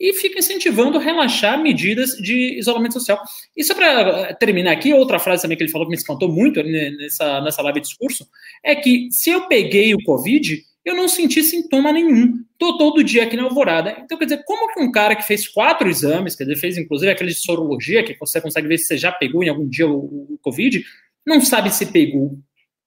e 0.00 0.12
fica 0.14 0.40
incentivando 0.40 0.98
relaxar 0.98 1.56
medidas 1.62 2.16
de 2.16 2.58
isolamento 2.58 2.94
social. 2.94 3.22
E 3.56 3.62
só 3.62 3.72
para 3.72 4.34
terminar 4.34 4.72
aqui, 4.72 4.92
outra 4.92 5.20
frase 5.20 5.42
também 5.42 5.56
que 5.56 5.62
ele 5.62 5.70
falou 5.70 5.86
que 5.86 5.92
me 5.92 5.96
espantou 5.96 6.28
muito 6.28 6.60
nessa, 6.60 7.40
nessa 7.40 7.62
live 7.62 7.80
de 7.80 7.86
discurso, 7.86 8.26
é 8.64 8.74
que 8.74 9.06
se 9.12 9.30
eu 9.30 9.46
peguei 9.46 9.94
o 9.94 10.02
Covid, 10.02 10.60
eu 10.84 10.96
não 10.96 11.06
senti 11.06 11.40
sintoma 11.44 11.92
nenhum. 11.92 12.44
Tô 12.58 12.76
todo 12.76 13.04
dia 13.04 13.22
aqui 13.22 13.36
na 13.36 13.44
alvorada. 13.44 13.96
Então, 14.04 14.18
quer 14.18 14.24
dizer, 14.24 14.42
como 14.44 14.74
que 14.74 14.80
um 14.80 14.90
cara 14.90 15.14
que 15.14 15.24
fez 15.24 15.46
quatro 15.46 15.88
exames, 15.88 16.34
quer 16.34 16.44
dizer, 16.44 16.60
fez 16.60 16.76
inclusive 16.76 17.12
aquele 17.12 17.30
de 17.30 17.38
sorologia, 17.38 18.02
que 18.02 18.16
você 18.18 18.40
consegue 18.40 18.66
ver 18.66 18.78
se 18.78 18.86
você 18.86 18.98
já 18.98 19.12
pegou 19.12 19.44
em 19.44 19.48
algum 19.48 19.68
dia 19.68 19.86
o, 19.86 20.34
o 20.34 20.38
Covid, 20.42 20.84
não 21.24 21.40
sabe 21.40 21.70
se 21.70 21.86
pegou. 21.86 22.36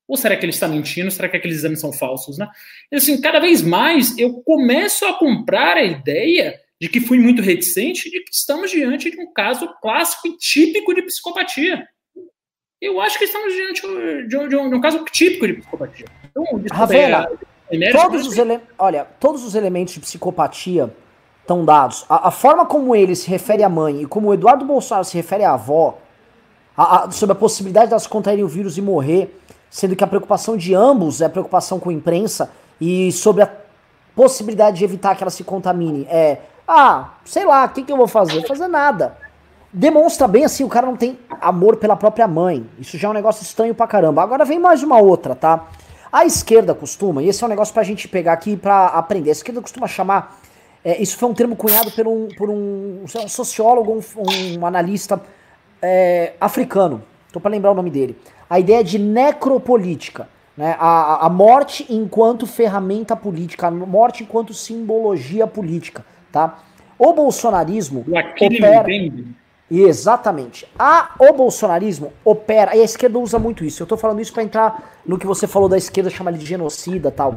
Ou 0.10 0.18
será 0.18 0.36
que 0.36 0.44
ele 0.44 0.52
está 0.52 0.68
mentindo? 0.68 1.12
Será 1.12 1.30
que 1.30 1.38
aqueles 1.38 1.58
exames 1.58 1.80
são 1.80 1.94
falsos, 1.94 2.40
né? 2.40 2.50
E, 2.92 2.96
assim, 2.96 3.22
cada 3.22 3.40
vez 3.40 3.62
mais 3.62 4.18
eu 4.18 4.42
começo 4.42 5.06
a 5.06 5.14
comprar 5.14 5.78
a 5.78 5.84
ideia 5.84 6.60
de 6.82 6.90
que 6.90 7.00
fui 7.00 7.20
muito 7.20 7.44
reticente, 7.44 8.10
de 8.10 8.24
que 8.24 8.34
estamos 8.34 8.72
diante 8.72 9.12
de 9.12 9.22
um 9.22 9.32
caso 9.32 9.70
clássico 9.80 10.28
e 10.28 10.36
típico 10.38 10.96
de 10.96 11.04
psicopatia. 11.04 11.88
Eu 12.82 13.00
acho 13.00 13.20
que 13.20 13.26
estamos 13.26 13.54
diante 13.54 13.82
de 14.28 14.38
um, 14.38 14.48
de 14.48 14.56
um, 14.56 14.70
de 14.70 14.76
um 14.76 14.82
caso 14.82 15.06
típico 15.06 15.46
de 15.46 15.54
psicopatia. 15.54 16.06
Então, 16.24 16.44
Ravena, 16.72 17.30
é, 17.70 17.92
todos 17.92 18.26
os 18.26 18.36
ele... 18.36 18.60
olha, 18.80 19.06
todos 19.20 19.44
os 19.44 19.54
elementos 19.54 19.94
de 19.94 20.00
psicopatia 20.00 20.92
estão 21.42 21.64
dados. 21.64 22.04
A, 22.10 22.30
a, 22.30 22.32
forma 22.32 22.66
como 22.66 22.96
ele 22.96 23.16
se 23.16 23.30
refere 23.30 23.62
à 23.62 23.70
mãe 23.70 24.02
e 24.02 24.06
como 24.08 24.30
o 24.30 24.34
Eduardo 24.34 24.66
Bolsonaro 24.66 25.06
se 25.06 25.16
refere 25.16 25.44
à 25.44 25.54
avó, 25.54 26.00
a, 26.76 27.04
a, 27.06 27.12
sobre 27.12 27.34
a 27.34 27.36
possibilidade 27.36 27.88
de 27.88 27.94
elas 27.94 28.08
contraírem 28.08 28.44
o 28.44 28.48
vírus 28.48 28.78
e 28.78 28.82
morrer, 28.82 29.39
sendo 29.70 29.96
que 29.96 30.04
a 30.04 30.08
preocupação 30.08 30.58
de 30.58 30.74
ambos 30.74 31.22
é 31.22 31.26
a 31.26 31.30
preocupação 31.30 31.80
com 31.80 31.90
a 31.90 31.94
imprensa 31.94 32.52
e 32.80 33.12
sobre 33.12 33.44
a 33.44 33.52
possibilidade 34.16 34.78
de 34.80 34.84
evitar 34.84 35.16
que 35.16 35.24
ela 35.24 35.32
se 35.32 35.44
contamine 35.44 36.06
é 36.10 36.40
ah, 36.72 37.16
sei 37.26 37.46
lá, 37.46 37.66
o 37.66 37.70
que, 37.70 37.82
que 37.82 37.92
eu 37.92 37.98
vou 37.98 38.08
fazer? 38.08 38.46
Fazer 38.48 38.68
nada. 38.68 39.18
Demonstra 39.74 40.28
bem 40.28 40.46
assim, 40.46 40.64
o 40.64 40.70
cara 40.70 40.86
não 40.86 40.96
tem 40.96 41.18
amor 41.42 41.78
pela 41.78 41.96
própria 41.96 42.28
mãe. 42.28 42.64
Isso 42.78 42.96
já 42.96 43.08
é 43.08 43.12
um 43.12 43.14
negócio 43.14 43.42
estranho 43.42 43.74
pra 43.74 43.88
caramba. 43.88 44.22
Agora 44.22 44.46
vem 44.46 44.60
mais 44.60 44.84
uma 44.84 45.00
outra, 45.00 45.34
tá? 45.34 45.66
A 46.12 46.26
esquerda 46.26 46.76
costuma, 46.76 47.24
e 47.24 47.28
esse 47.28 47.44
é 47.44 47.48
um 47.48 47.50
negócio 47.50 47.74
pra 47.74 47.82
gente 47.82 48.08
pegar 48.08 48.34
aqui 48.34 48.56
pra 48.56 48.86
aprender. 48.86 49.30
A 49.30 49.34
esquerda 49.34 49.62
costuma 49.62 49.88
chamar. 49.88 50.40
É, 50.86 51.02
isso 51.02 51.18
foi 51.18 51.28
um 51.28 51.34
termo 51.34 51.56
cunhado 51.56 51.90
por 51.90 52.08
um, 52.08 52.28
por 52.38 52.50
um, 52.52 53.04
um 53.04 53.28
sociólogo, 53.28 54.00
um, 54.16 54.60
um 54.60 54.66
analista 54.66 55.20
é, 55.82 56.34
africano. 56.40 57.02
Tô 57.32 57.40
pra 57.40 57.50
lembrar 57.50 57.72
o 57.72 57.76
nome 57.76 57.90
dele. 57.90 58.16
A 58.50 58.60
ideia 58.60 58.84
de 58.84 58.98
necropolítica. 58.98 60.28
Né? 60.58 60.76
A, 60.80 61.26
a 61.26 61.30
morte 61.30 61.86
enquanto 61.90 62.46
ferramenta 62.46 63.16
política, 63.16 63.68
a 63.68 63.72
morte 63.72 64.24
enquanto 64.24 64.54
simbologia 64.54 65.48
política 65.48 66.04
tá? 66.32 66.60
O 66.98 67.14
bolsonarismo 67.14 68.06
opera... 68.42 68.86
Exatamente. 69.72 70.68
A, 70.78 71.12
o 71.20 71.32
bolsonarismo 71.32 72.12
opera, 72.26 72.76
e 72.76 72.82
a 72.82 72.84
esquerda 72.84 73.20
usa 73.20 73.38
muito 73.38 73.64
isso. 73.64 73.84
Eu 73.84 73.88
tô 73.88 73.96
falando 73.96 74.20
isso 74.20 74.34
para 74.34 74.42
entrar 74.42 75.00
no 75.06 75.18
que 75.18 75.28
você 75.28 75.46
falou 75.46 75.70
da 75.70 75.78
esquerda, 75.78 76.10
chamar 76.10 76.32
ele 76.32 76.40
de 76.40 76.46
genocida 76.46 77.12
tal. 77.12 77.36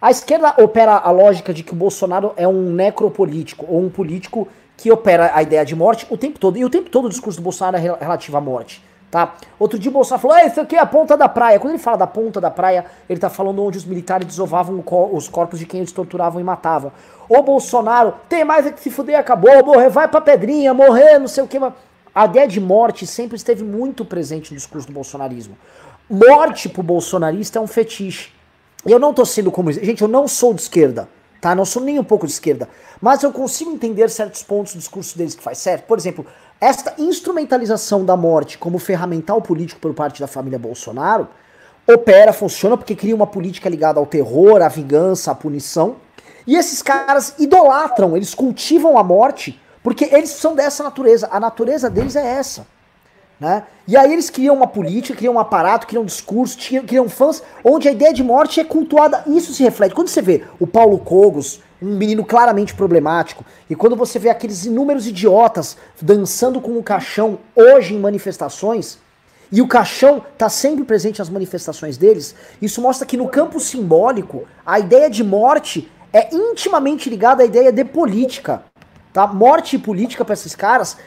A 0.00 0.10
esquerda 0.10 0.54
opera 0.58 0.96
a 0.96 1.10
lógica 1.12 1.54
de 1.54 1.62
que 1.62 1.72
o 1.72 1.76
Bolsonaro 1.76 2.32
é 2.36 2.48
um 2.48 2.72
necropolítico, 2.72 3.66
ou 3.68 3.80
um 3.80 3.88
político 3.88 4.48
que 4.76 4.90
opera 4.90 5.30
a 5.32 5.42
ideia 5.42 5.64
de 5.64 5.76
morte 5.76 6.06
o 6.10 6.16
tempo 6.16 6.40
todo. 6.40 6.58
E 6.58 6.64
o 6.64 6.70
tempo 6.70 6.90
todo 6.90 7.04
o 7.04 7.08
discurso 7.08 7.38
do 7.38 7.44
Bolsonaro 7.44 7.76
é 7.76 7.80
relativo 8.00 8.36
à 8.36 8.40
morte. 8.40 8.82
Tá? 9.10 9.34
Outro 9.58 9.76
dia 9.76 9.90
o 9.90 9.92
Bolsonaro 9.92 10.22
falou: 10.22 10.36
ah, 10.36 10.44
isso 10.44 10.60
aqui 10.60 10.76
é 10.76 10.78
a 10.78 10.86
ponta 10.86 11.16
da 11.16 11.28
praia. 11.28 11.58
Quando 11.58 11.74
ele 11.74 11.82
fala 11.82 11.96
da 11.96 12.06
ponta 12.06 12.40
da 12.40 12.50
praia, 12.50 12.86
ele 13.08 13.18
tá 13.18 13.28
falando 13.28 13.62
onde 13.62 13.76
os 13.76 13.84
militares 13.84 14.26
desovavam 14.26 14.82
os 15.12 15.28
corpos 15.28 15.58
de 15.58 15.66
quem 15.66 15.80
eles 15.80 15.90
torturavam 15.90 16.40
e 16.40 16.44
matavam. 16.44 16.92
O 17.28 17.42
Bolsonaro 17.42 18.14
tem 18.28 18.44
mais 18.44 18.66
é 18.66 18.70
que 18.70 18.80
se 18.80 18.90
fuder, 18.90 19.18
acabou, 19.18 19.64
morrer, 19.64 19.88
vai 19.88 20.06
pra 20.06 20.20
pedrinha, 20.20 20.72
morrer, 20.72 21.18
não 21.18 21.26
sei 21.26 21.42
o 21.42 21.48
que. 21.48 21.58
A 22.14 22.24
ideia 22.24 22.46
de 22.46 22.60
morte 22.60 23.06
sempre 23.06 23.36
esteve 23.36 23.64
muito 23.64 24.04
presente 24.04 24.52
no 24.52 24.56
discurso 24.56 24.86
do 24.86 24.92
bolsonarismo. 24.92 25.56
Morte 26.08 26.68
pro 26.68 26.82
bolsonarista 26.82 27.58
é 27.58 27.62
um 27.62 27.66
fetiche. 27.66 28.32
Eu 28.86 28.98
não 28.98 29.12
tô 29.12 29.24
sendo 29.24 29.50
como. 29.50 29.72
Gente, 29.72 30.02
eu 30.02 30.08
não 30.08 30.28
sou 30.28 30.54
de 30.54 30.62
esquerda, 30.62 31.08
tá? 31.40 31.54
Não 31.54 31.64
sou 31.64 31.82
nem 31.82 31.98
um 31.98 32.04
pouco 32.04 32.26
de 32.26 32.32
esquerda. 32.32 32.68
Mas 33.00 33.22
eu 33.22 33.32
consigo 33.32 33.70
entender 33.70 34.10
certos 34.10 34.42
pontos 34.42 34.74
do 34.74 34.78
discurso 34.78 35.16
deles 35.16 35.34
que 35.34 35.42
faz 35.42 35.58
certo. 35.58 35.86
Por 35.86 35.98
exemplo, 35.98 36.26
esta 36.60 36.94
instrumentalização 36.98 38.04
da 38.04 38.16
morte 38.16 38.58
como 38.58 38.78
ferramental 38.78 39.40
político 39.40 39.80
por 39.80 39.94
parte 39.94 40.20
da 40.20 40.26
família 40.26 40.58
Bolsonaro 40.58 41.28
opera, 41.88 42.32
funciona 42.32 42.76
porque 42.76 42.94
cria 42.94 43.14
uma 43.14 43.26
política 43.26 43.68
ligada 43.68 43.98
ao 43.98 44.06
terror, 44.06 44.62
à 44.62 44.68
vingança, 44.68 45.30
à 45.30 45.34
punição. 45.34 45.96
E 46.46 46.56
esses 46.56 46.82
caras 46.82 47.34
idolatram, 47.38 48.16
eles 48.16 48.34
cultivam 48.34 48.98
a 48.98 49.02
morte 49.02 49.60
porque 49.82 50.04
eles 50.12 50.30
são 50.30 50.54
dessa 50.54 50.82
natureza. 50.82 51.28
A 51.30 51.40
natureza 51.40 51.88
deles 51.88 52.16
é 52.16 52.26
essa. 52.26 52.66
Né? 53.40 53.62
E 53.88 53.96
aí 53.96 54.12
eles 54.12 54.28
criam 54.28 54.54
uma 54.54 54.66
política, 54.66 55.16
criam 55.16 55.34
um 55.34 55.38
aparato, 55.38 55.86
criam 55.86 56.02
um 56.02 56.06
discurso, 56.06 56.58
criam 56.86 57.08
fãs, 57.08 57.42
onde 57.64 57.88
a 57.88 57.92
ideia 57.92 58.12
de 58.12 58.22
morte 58.22 58.60
é 58.60 58.64
cultuada. 58.64 59.24
Isso 59.26 59.54
se 59.54 59.62
reflete. 59.62 59.94
Quando 59.94 60.08
você 60.08 60.20
vê 60.20 60.44
o 60.60 60.66
Paulo 60.66 60.98
Cogos, 60.98 61.62
um 61.80 61.96
menino 61.96 62.22
claramente 62.22 62.74
problemático, 62.74 63.42
e 63.68 63.74
quando 63.74 63.96
você 63.96 64.18
vê 64.18 64.28
aqueles 64.28 64.66
inúmeros 64.66 65.06
idiotas 65.06 65.78
dançando 66.00 66.60
com 66.60 66.76
o 66.76 66.82
caixão 66.82 67.38
hoje 67.56 67.94
em 67.94 67.98
manifestações, 67.98 68.98
e 69.50 69.62
o 69.62 69.66
caixão 69.66 70.22
está 70.32 70.48
sempre 70.48 70.84
presente 70.84 71.18
nas 71.18 71.30
manifestações 71.30 71.96
deles, 71.96 72.34
isso 72.60 72.80
mostra 72.80 73.06
que 73.06 73.16
no 73.16 73.26
campo 73.26 73.58
simbólico, 73.58 74.44
a 74.64 74.78
ideia 74.78 75.08
de 75.08 75.24
morte 75.24 75.90
é 76.12 76.32
intimamente 76.32 77.08
ligada 77.08 77.42
à 77.42 77.46
ideia 77.46 77.72
de 77.72 77.84
política. 77.84 78.62
Tá? 79.12 79.26
Morte 79.26 79.74
e 79.74 79.78
política 79.78 80.24
para 80.24 80.34
esses 80.34 80.54
caras 80.54 80.98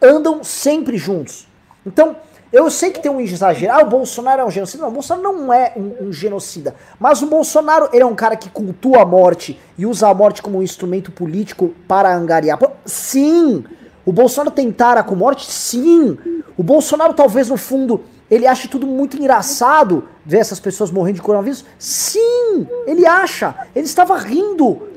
andam 0.00 0.42
sempre 0.42 0.96
juntos. 0.96 1.51
Então, 1.84 2.16
eu 2.52 2.70
sei 2.70 2.90
que 2.90 3.00
tem 3.00 3.10
um 3.10 3.20
exagero. 3.20 3.72
Ah, 3.72 3.82
o 3.82 3.86
Bolsonaro 3.86 4.42
é 4.42 4.44
um 4.44 4.50
genocida. 4.50 4.82
Não, 4.82 4.90
o 4.90 4.92
Bolsonaro 4.92 5.32
não 5.32 5.52
é 5.52 5.72
um, 5.74 6.08
um, 6.08 6.12
genocida. 6.12 6.74
Mas 7.00 7.22
o 7.22 7.26
Bolsonaro, 7.26 7.88
ele 7.92 8.02
é 8.02 8.06
um 8.06 8.14
cara 8.14 8.36
que 8.36 8.50
cultua 8.50 9.02
a 9.02 9.06
morte 9.06 9.58
e 9.78 9.86
usa 9.86 10.08
a 10.08 10.14
morte 10.14 10.42
como 10.42 10.58
um 10.58 10.62
instrumento 10.62 11.10
político 11.10 11.74
para 11.88 12.14
angariar. 12.14 12.58
Sim! 12.84 13.64
O 14.04 14.12
Bolsonaro 14.12 14.50
tentara 14.50 15.02
com 15.02 15.14
morte? 15.14 15.50
Sim! 15.50 16.18
O 16.56 16.62
Bolsonaro, 16.62 17.14
talvez 17.14 17.48
no 17.48 17.56
fundo, 17.56 18.02
ele 18.30 18.46
acha 18.46 18.68
tudo 18.68 18.86
muito 18.86 19.16
engraçado 19.16 20.06
ver 20.24 20.38
essas 20.38 20.60
pessoas 20.60 20.90
morrendo 20.90 21.16
de 21.16 21.22
coronavírus? 21.22 21.64
Sim! 21.78 22.66
Ele 22.86 23.06
acha! 23.06 23.54
Ele 23.74 23.86
estava 23.86 24.18
rindo 24.18 24.91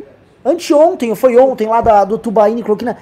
Anteontem, 0.46 1.16
foi 1.16 1.36
ontem, 1.38 1.68
lá 1.68 1.82
da, 1.82 2.06
do 2.06 2.20
Tubaína 2.20 2.60
e 2.60 2.64
Cloquina, 2.64 2.96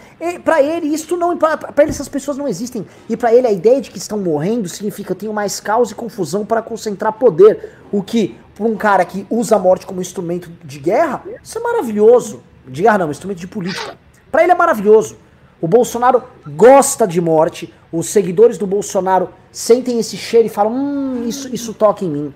para 0.46 0.62
ele 0.62 0.88
isso 0.88 1.18
não, 1.18 1.38
para 1.38 1.60
ele 1.80 1.90
essas 1.90 2.08
pessoas 2.08 2.38
não 2.38 2.48
existem. 2.48 2.88
E 3.10 3.18
para 3.18 3.34
ele 3.34 3.46
a 3.46 3.52
ideia 3.52 3.82
de 3.82 3.92
que 3.92 3.98
estão 3.98 4.18
morrendo 4.18 4.70
significa 4.70 5.14
tenho 5.14 5.34
mais 5.34 5.60
caos 5.60 5.92
e 5.92 5.96
confusão 5.96 6.46
para 6.46 6.62
concentrar 6.62 7.12
poder. 7.12 7.74
O 7.92 8.02
que, 8.02 8.40
para 8.56 8.66
um 8.66 8.78
cara 8.78 9.04
que 9.04 9.28
usa 9.30 9.58
a 9.58 9.60
morte 9.60 9.86
como 9.86 10.00
instrumento 10.00 10.50
de 10.64 10.80
guerra, 10.80 11.22
isso 11.44 11.58
é 11.58 11.62
maravilhoso. 11.62 12.42
De 12.66 12.82
guerra 12.82 13.00
não, 13.00 13.12
instrumento 13.12 13.40
de 13.40 13.48
política. 13.48 13.98
Para 14.32 14.44
ele 14.44 14.54
é 14.54 14.56
maravilhoso. 14.56 15.18
O 15.60 15.68
Bolsonaro 15.68 16.24
gosta 16.48 17.06
de 17.06 17.20
morte, 17.20 17.74
os 17.92 18.08
seguidores 18.08 18.58
do 18.58 18.66
Bolsonaro 18.66 19.30
sentem 19.52 20.00
esse 20.00 20.16
cheiro 20.16 20.48
e 20.48 20.50
falam: 20.50 20.74
hum, 20.74 21.24
isso, 21.28 21.54
isso 21.54 21.74
toca 21.74 22.06
em 22.06 22.10
mim. 22.10 22.34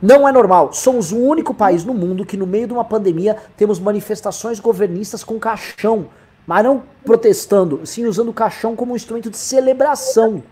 Não 0.00 0.28
é 0.28 0.32
normal. 0.32 0.72
Somos 0.72 1.12
o 1.12 1.18
único 1.18 1.52
país 1.52 1.84
no 1.84 1.94
mundo 1.94 2.24
que, 2.24 2.36
no 2.36 2.46
meio 2.46 2.66
de 2.66 2.72
uma 2.72 2.84
pandemia, 2.84 3.36
temos 3.56 3.78
manifestações 3.78 4.58
governistas 4.60 5.22
com 5.22 5.38
caixão. 5.38 6.08
Mas 6.46 6.64
não 6.64 6.82
protestando, 7.04 7.84
sim 7.84 8.04
usando 8.04 8.30
o 8.30 8.34
caixão 8.34 8.74
como 8.74 8.92
um 8.92 8.96
instrumento 8.96 9.30
de 9.30 9.36
celebração. 9.36 10.42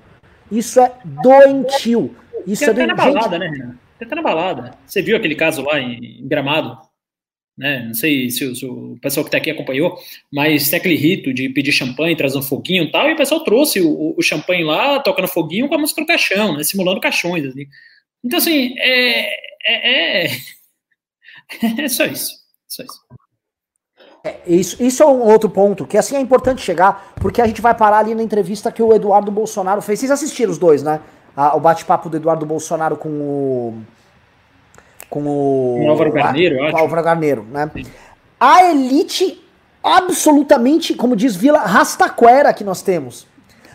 Isso 0.50 0.80
é 0.80 0.92
doentio. 1.04 2.14
Isso 2.46 2.64
Tem 2.64 2.70
é 2.70 2.74
doentio. 2.74 2.96
na 2.96 3.04
balada, 3.04 3.38
né, 3.38 3.48
Renan? 3.48 3.78
Tem 3.98 4.06
até 4.06 4.14
na 4.14 4.22
balada. 4.22 4.70
Você 4.86 5.02
viu 5.02 5.16
aquele 5.16 5.34
caso 5.34 5.62
lá 5.62 5.78
em 5.78 6.26
Gramado? 6.26 6.78
Né? 7.56 7.84
Não 7.86 7.94
sei 7.94 8.30
se, 8.30 8.54
se 8.54 8.64
o 8.64 8.96
pessoal 9.02 9.22
que 9.22 9.28
está 9.28 9.36
aqui 9.36 9.50
acompanhou, 9.50 9.98
mas 10.32 10.70
tem 10.70 10.78
aquele 10.78 10.96
rito 10.96 11.34
de 11.34 11.50
pedir 11.50 11.72
champanhe, 11.72 12.16
trazer 12.16 12.38
um 12.38 12.42
foguinho 12.42 12.84
e 12.84 12.90
tal, 12.90 13.10
e 13.10 13.12
o 13.12 13.16
pessoal 13.16 13.44
trouxe 13.44 13.82
o, 13.82 14.14
o 14.16 14.22
champanhe 14.22 14.64
lá, 14.64 14.98
tocando 15.00 15.28
foguinho 15.28 15.68
com 15.68 15.74
a 15.74 15.78
música 15.78 16.00
do 16.00 16.06
caixão, 16.06 16.56
né? 16.56 16.62
simulando 16.62 17.00
caixões. 17.00 17.44
Assim. 17.44 17.66
Então, 18.24 18.38
assim, 18.38 18.74
é, 18.78 19.20
é, 19.64 20.24
é, 20.24 20.30
é 21.84 21.88
só 21.88 22.04
isso. 22.04 22.32
Só 22.68 22.82
isso. 22.82 23.00
É, 24.22 24.36
isso, 24.46 24.82
isso 24.82 25.02
é 25.02 25.06
um 25.06 25.22
outro 25.22 25.48
ponto, 25.48 25.86
que 25.86 25.96
assim 25.96 26.14
é 26.14 26.20
importante 26.20 26.60
chegar, 26.60 27.14
porque 27.16 27.40
a 27.40 27.46
gente 27.46 27.62
vai 27.62 27.74
parar 27.74 27.98
ali 27.98 28.14
na 28.14 28.22
entrevista 28.22 28.70
que 28.70 28.82
o 28.82 28.92
Eduardo 28.92 29.30
Bolsonaro 29.30 29.80
fez. 29.80 29.98
Vocês 29.98 30.10
assistiram 30.10 30.52
os 30.52 30.58
dois, 30.58 30.82
né? 30.82 31.00
A, 31.34 31.56
o 31.56 31.60
bate-papo 31.60 32.10
do 32.10 32.16
Eduardo 32.16 32.44
Bolsonaro 32.44 32.96
com 32.96 33.08
o. 33.08 33.82
Com 35.08 35.20
o. 35.20 35.76
Com 35.78 35.86
o 35.86 35.90
Álvaro 35.90 36.12
Garneiro, 36.12 36.56
eu 36.56 36.64
acho. 36.64 36.76
Álvaro 36.76 37.02
Garneiro, 37.02 37.44
né? 37.44 37.70
Sim. 37.72 37.86
A 38.38 38.64
elite 38.70 39.42
absolutamente, 39.82 40.94
como 40.94 41.16
diz 41.16 41.34
Vila, 41.34 41.60
rastaquera 41.60 42.52
que 42.52 42.64
nós 42.64 42.82
temos. 42.82 43.26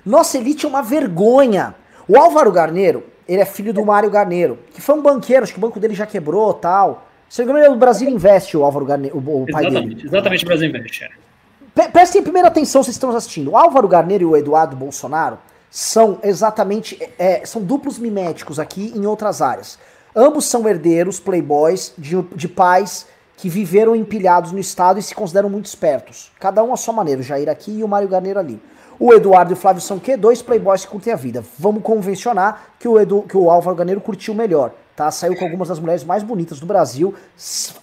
Nossa 0.05 0.37
elite 0.37 0.65
é 0.65 0.69
uma 0.69 0.83
vergonha. 0.83 1.75
O 2.07 2.17
Álvaro 2.17 2.51
Garneiro, 2.51 3.03
ele 3.27 3.41
é 3.41 3.45
filho 3.45 3.73
do 3.73 3.83
Mário 3.85 4.09
Garneiro, 4.09 4.59
que 4.73 4.81
foi 4.81 4.95
um 4.95 5.01
banqueiro, 5.01 5.43
acho 5.43 5.53
que 5.53 5.59
o 5.59 5.61
banco 5.61 5.79
dele 5.79 5.93
já 5.93 6.05
quebrou 6.05 6.53
tal. 6.53 7.07
Se 7.27 7.43
não 7.43 7.53
me 7.53 7.59
engano, 7.59 7.73
é 7.73 7.75
o 7.75 7.79
Brasil 7.79 8.09
Investe, 8.09 8.55
o 8.55 8.63
Álvaro 8.63 8.85
Garneiro, 8.85 9.17
o, 9.17 9.43
o 9.43 9.45
pai 9.51 9.65
exatamente, 9.65 9.95
dele. 9.95 10.07
Exatamente, 10.07 10.43
o 10.43 10.47
Brasil 10.47 10.69
Investe. 10.69 11.03
É. 11.03 11.87
Prestem 11.89 12.23
primeira 12.23 12.47
atenção, 12.47 12.83
vocês 12.83 12.95
estão 12.95 13.09
assistindo. 13.09 13.51
O 13.51 13.57
Álvaro 13.57 13.87
Garneiro 13.87 14.23
e 14.23 14.25
o 14.25 14.37
Eduardo 14.37 14.75
Bolsonaro 14.75 15.37
são 15.69 16.19
exatamente, 16.23 16.97
é, 17.19 17.45
são 17.45 17.61
duplos 17.61 17.99
miméticos 17.99 18.59
aqui 18.59 18.93
em 18.95 19.05
outras 19.05 19.41
áreas. 19.41 19.77
Ambos 20.15 20.45
são 20.45 20.67
herdeiros, 20.69 21.19
playboys, 21.19 21.93
de, 21.97 22.21
de 22.33 22.47
pais 22.47 23.05
que 23.35 23.49
viveram 23.49 23.93
empilhados 23.93 24.53
no 24.53 24.59
Estado 24.59 24.99
e 24.99 25.03
se 25.03 25.13
consideram 25.13 25.49
muito 25.49 25.65
espertos. 25.65 26.31
Cada 26.39 26.63
um 26.63 26.71
à 26.71 26.77
sua 26.77 26.93
maneira, 26.93 27.19
o 27.19 27.23
Jair 27.23 27.49
aqui 27.49 27.79
e 27.79 27.83
o 27.83 27.87
Mário 27.87 28.07
Garneiro 28.07 28.39
ali. 28.39 28.61
O 28.99 29.13
Eduardo 29.13 29.51
e 29.51 29.53
o 29.53 29.57
Flávio 29.57 29.81
são 29.81 29.99
que 29.99 30.15
dois 30.15 30.41
playboys 30.41 30.85
que 30.85 30.91
curtem 30.91 31.11
a 31.11 31.15
vida. 31.15 31.43
Vamos 31.59 31.83
convencionar 31.83 32.69
que 32.79 32.87
o, 32.87 32.99
Edu, 32.99 33.23
que 33.23 33.35
o 33.35 33.49
Álvaro 33.49 33.75
Garneiro 33.75 33.99
curtiu 33.99 34.33
melhor. 34.33 34.71
Tá? 34.95 35.11
Saiu 35.11 35.35
com 35.35 35.43
algumas 35.43 35.67
das 35.67 35.79
mulheres 35.79 36.05
mais 36.05 36.23
bonitas 36.23 36.59
do 36.59 36.65
Brasil. 36.65 37.13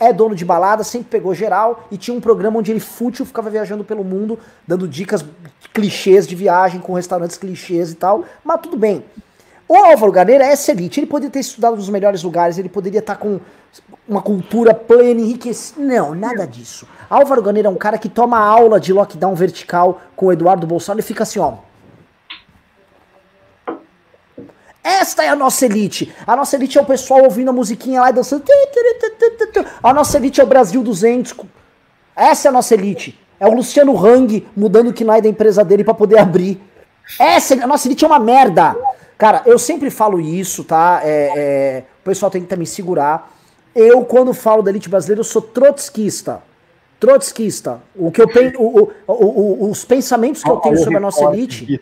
É 0.00 0.12
dono 0.12 0.34
de 0.34 0.44
balada, 0.44 0.82
sempre 0.82 1.08
pegou 1.10 1.34
geral 1.34 1.86
e 1.90 1.98
tinha 1.98 2.16
um 2.16 2.20
programa 2.20 2.58
onde 2.58 2.70
ele 2.70 2.80
fútil 2.80 3.26
ficava 3.26 3.50
viajando 3.50 3.84
pelo 3.84 4.02
mundo, 4.02 4.38
dando 4.66 4.88
dicas 4.88 5.22
clichês 5.74 6.26
de 6.26 6.34
viagem 6.34 6.80
com 6.80 6.94
restaurantes 6.94 7.36
clichês 7.36 7.92
e 7.92 7.96
tal. 7.96 8.24
Mas 8.42 8.60
tudo 8.62 8.78
bem. 8.78 9.04
O 9.68 9.76
Álvaro 9.76 10.10
Garneiro 10.10 10.42
é 10.42 10.54
elite. 10.68 11.00
Ele 11.00 11.06
poderia 11.06 11.30
ter 11.30 11.40
estudado 11.40 11.76
nos 11.76 11.88
melhores 11.90 12.22
lugares, 12.22 12.56
ele 12.56 12.68
poderia 12.68 13.00
estar 13.00 13.16
com 13.16 13.40
uma 14.08 14.20
cultura 14.20 14.74
plena, 14.74 15.20
enriquecida. 15.20 15.80
Não, 15.80 16.14
nada 16.14 16.46
disso. 16.46 16.86
Álvaro 17.08 17.42
Garneiro 17.42 17.68
é 17.68 17.70
um 17.70 17.76
cara 17.76 17.98
que 17.98 18.08
toma 18.08 18.38
aula 18.38 18.80
de 18.80 18.92
lockdown 18.92 19.34
vertical 19.34 20.00
com 20.16 20.26
o 20.26 20.32
Eduardo 20.32 20.66
Bolsonaro 20.66 21.00
e 21.00 21.02
fica 21.02 21.22
assim, 21.22 21.38
ó. 21.38 21.54
Esta 24.82 25.24
é 25.24 25.28
a 25.28 25.36
nossa 25.36 25.64
elite. 25.64 26.12
A 26.26 26.34
nossa 26.34 26.56
elite 26.56 26.76
é 26.76 26.80
o 26.80 26.84
pessoal 26.84 27.22
ouvindo 27.22 27.50
a 27.50 27.52
musiquinha 27.52 28.00
lá 28.00 28.10
e 28.10 28.12
dançando. 28.12 28.42
A 29.82 29.94
nossa 29.94 30.16
elite 30.16 30.40
é 30.40 30.44
o 30.44 30.46
Brasil 30.46 30.82
200. 30.82 31.34
Essa 32.16 32.48
é 32.48 32.50
a 32.50 32.52
nossa 32.52 32.74
elite. 32.74 33.18
É 33.38 33.46
o 33.46 33.54
Luciano 33.54 33.96
Hang 33.96 34.46
mudando 34.56 34.88
o 34.88 34.92
KNAI 34.92 35.22
da 35.22 35.28
empresa 35.28 35.64
dele 35.64 35.84
para 35.84 35.94
poder 35.94 36.18
abrir. 36.18 36.60
Essa, 37.18 37.54
a 37.54 37.66
nossa 37.66 37.86
elite 37.88 38.04
é 38.04 38.06
uma 38.06 38.18
merda. 38.18 38.76
Cara, 39.16 39.42
eu 39.46 39.58
sempre 39.58 39.90
falo 39.90 40.20
isso, 40.20 40.64
tá? 40.64 41.00
É, 41.04 41.32
é, 41.36 41.84
o 42.00 42.04
pessoal 42.04 42.30
tem 42.30 42.44
que 42.44 42.56
me 42.56 42.66
segurar. 42.66 43.30
Eu, 43.74 44.04
quando 44.04 44.34
falo 44.34 44.62
da 44.62 44.70
elite 44.70 44.88
brasileira, 44.88 45.20
eu 45.20 45.24
sou 45.24 45.40
trotskista. 45.40 46.42
Trotskista. 47.00 47.80
O 47.96 48.12
que 48.12 48.20
eu 48.20 48.28
penso, 48.28 48.60
o, 48.60 48.92
o, 49.08 49.70
os 49.70 49.84
pensamentos 49.84 50.42
que 50.42 50.50
eu 50.50 50.56
tenho 50.58 50.78
sobre 50.78 50.96
a 50.96 51.00
nossa 51.00 51.24
elite. 51.24 51.80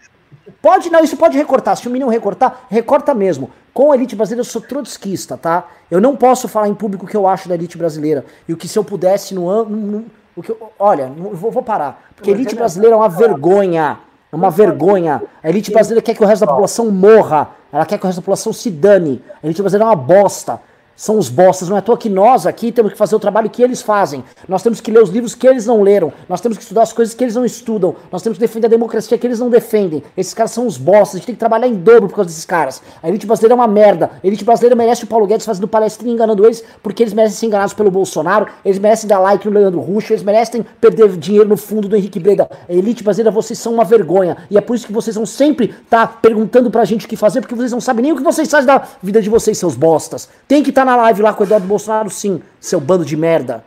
Pode, 0.63 0.91
não, 0.91 1.03
isso 1.03 1.17
pode 1.17 1.37
recortar. 1.37 1.77
Se 1.77 1.87
o 1.89 1.91
menino 1.91 2.11
recortar, 2.11 2.67
recorta 2.71 3.15
mesmo. 3.15 3.51
Com 3.73 3.93
a 3.93 3.97
elite 3.97 4.17
brasileira, 4.17 4.41
eu 4.41 4.45
sou 4.45 4.61
trotskista, 4.61 5.37
tá? 5.37 5.69
Eu 5.91 6.01
não 6.01 6.17
posso 6.17 6.49
falar 6.49 6.69
em 6.69 6.75
público 6.75 7.05
o 7.05 7.09
que 7.09 7.17
eu 7.17 7.27
acho 7.27 7.49
da 7.49 7.55
elite 7.55 7.77
brasileira. 7.77 8.25
E 8.49 8.53
o 8.53 8.57
que 8.57 8.69
se 8.69 8.79
eu 8.79 8.85
pudesse 8.85 9.35
no 9.35 9.49
ano. 9.49 10.05
O 10.37 10.43
que 10.43 10.51
eu, 10.51 10.73
olha, 10.79 11.09
vou, 11.09 11.51
vou 11.51 11.63
parar. 11.63 12.11
Porque 12.15 12.31
a 12.31 12.33
elite 12.33 12.55
brasileira 12.55 12.95
é 12.95 12.99
uma 12.99 13.09
vergonha. 13.09 13.99
É 14.33 14.37
uma 14.37 14.51
vergonha. 14.51 15.23
A 15.43 15.49
elite 15.49 15.71
brasileira 15.73 16.03
quer 16.03 16.15
que 16.15 16.23
o 16.23 16.27
resto 16.27 16.41
da 16.41 16.47
população 16.47 16.91
morra. 16.91 17.51
Ela 17.73 17.85
quer 17.85 17.99
que 17.99 18.05
o 18.05 18.07
resto 18.07 18.21
da 18.21 18.23
população 18.23 18.53
se 18.53 18.71
dane. 18.71 19.23
A 19.43 19.47
elite 19.47 19.61
brasileira 19.61 19.85
é 19.85 19.89
uma 19.89 19.97
bosta 19.97 20.61
são 21.01 21.17
os 21.17 21.31
bostas. 21.31 21.71
Não 21.71 21.77
é 21.77 21.79
à 21.79 21.83
toa 21.83 21.97
que 21.97 22.11
nós 22.11 22.47
aqui 22.47 22.71
temos 22.71 22.93
que 22.93 22.99
fazer 22.99 23.17
o 23.17 23.19
trabalho 23.19 23.49
que 23.49 23.63
eles 23.63 23.81
fazem. 23.81 24.23
Nós 24.47 24.63
temos 24.63 24.83
que 24.83 24.91
ler 24.91 25.03
os 25.03 25.09
livros 25.09 25.35
que 25.35 25.49
eles 25.49 25.65
não 25.65 25.81
leram. 25.81 26.13
Nós 26.29 26.43
temos 26.43 26.59
que 26.59 26.63
estudar 26.63 26.83
as 26.83 26.93
coisas 26.93 27.15
que 27.15 27.25
eles 27.25 27.35
não 27.35 27.43
estudam. 27.43 27.97
Nós 28.13 28.21
temos 28.21 28.37
que 28.37 28.41
defender 28.45 28.67
a 28.67 28.71
democracia 28.71 29.17
que 29.17 29.27
eles 29.27 29.39
não 29.39 29.49
defendem. 29.49 30.03
Esses 30.15 30.35
caras 30.35 30.51
são 30.51 30.67
os 30.67 30.77
bostas. 30.77 31.15
A 31.15 31.17
gente 31.17 31.27
tem 31.27 31.35
que 31.35 31.39
trabalhar 31.39 31.69
em 31.69 31.75
dobro 31.75 32.07
por 32.07 32.17
causa 32.17 32.29
desses 32.29 32.45
caras. 32.45 32.83
A 33.03 33.09
elite 33.09 33.27
brasileira 33.27 33.55
é 33.55 33.57
uma 33.57 33.67
merda. 33.67 34.11
A 34.23 34.27
elite 34.27 34.45
brasileira 34.45 34.77
merece 34.77 35.05
o 35.05 35.07
Paulo 35.07 35.27
Guedes 35.27 35.47
fazendo 35.47 35.67
palestrinha 35.67 36.13
enganando 36.13 36.45
eles, 36.45 36.63
porque 36.83 37.03
eles 37.03 37.15
merecem 37.15 37.39
ser 37.39 37.47
enganados 37.47 37.73
pelo 37.73 37.91
Bolsonaro. 37.91 38.49
Eles 38.63 38.79
merecem 38.79 39.09
dar 39.09 39.21
like 39.21 39.49
no 39.49 39.59
Leandro 39.59 39.81
Russo. 39.81 40.13
Eles 40.13 40.23
merecem 40.23 40.63
perder 40.83 41.17
dinheiro 41.17 41.49
no 41.49 41.57
fundo 41.57 41.89
do 41.89 41.97
Henrique 41.97 42.21
Breda. 42.21 42.47
A 42.69 42.75
elite 42.75 43.03
brasileira, 43.03 43.31
vocês 43.31 43.59
são 43.59 43.73
uma 43.73 43.85
vergonha. 43.85 44.37
E 44.51 44.59
é 44.59 44.61
por 44.61 44.77
isso 44.77 44.87
que 44.87 44.93
vocês 44.93 45.17
vão 45.17 45.25
sempre 45.25 45.75
estar 45.83 46.07
tá 46.07 46.19
perguntando 46.21 46.71
pra 46.71 46.85
gente 46.85 47.07
o 47.07 47.09
que 47.09 47.17
fazer, 47.17 47.41
porque 47.41 47.55
vocês 47.55 47.73
não 47.73 47.81
sabem 47.81 48.03
nem 48.03 48.13
o 48.13 48.17
que 48.17 48.23
vocês 48.23 48.51
fazem 48.51 48.67
da 48.67 48.87
vida 49.03 49.23
de 49.23 49.31
vocês, 49.31 49.57
seus 49.57 49.75
bostas. 49.75 50.29
Tem 50.47 50.63
que 50.63 50.69
estar 50.69 50.83
tá 50.83 50.90
na 50.90 50.90
live 50.97 51.23
lá 51.23 51.33
com 51.33 51.43
o 51.43 51.47
Eduardo 51.47 51.67
Bolsonaro, 51.67 52.11
sim, 52.11 52.43
seu 52.61 52.81
bando 52.81 53.05
de 53.05 53.17
merda. 53.17 53.65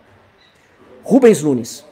Rubens 1.04 1.44
Nunes. 1.44 1.86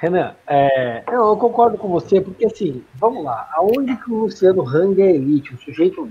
Renan, 0.00 0.34
é, 0.46 1.02
eu 1.10 1.36
concordo 1.36 1.76
com 1.76 1.88
você, 1.88 2.20
porque 2.20 2.46
assim, 2.46 2.84
vamos 2.94 3.24
lá, 3.24 3.48
aonde 3.54 3.96
que 3.96 4.12
o 4.12 4.18
Luciano 4.18 4.62
Hang 4.62 5.00
é 5.02 5.10
elite? 5.10 5.54
O 5.54 5.58
sujeito 5.58 6.08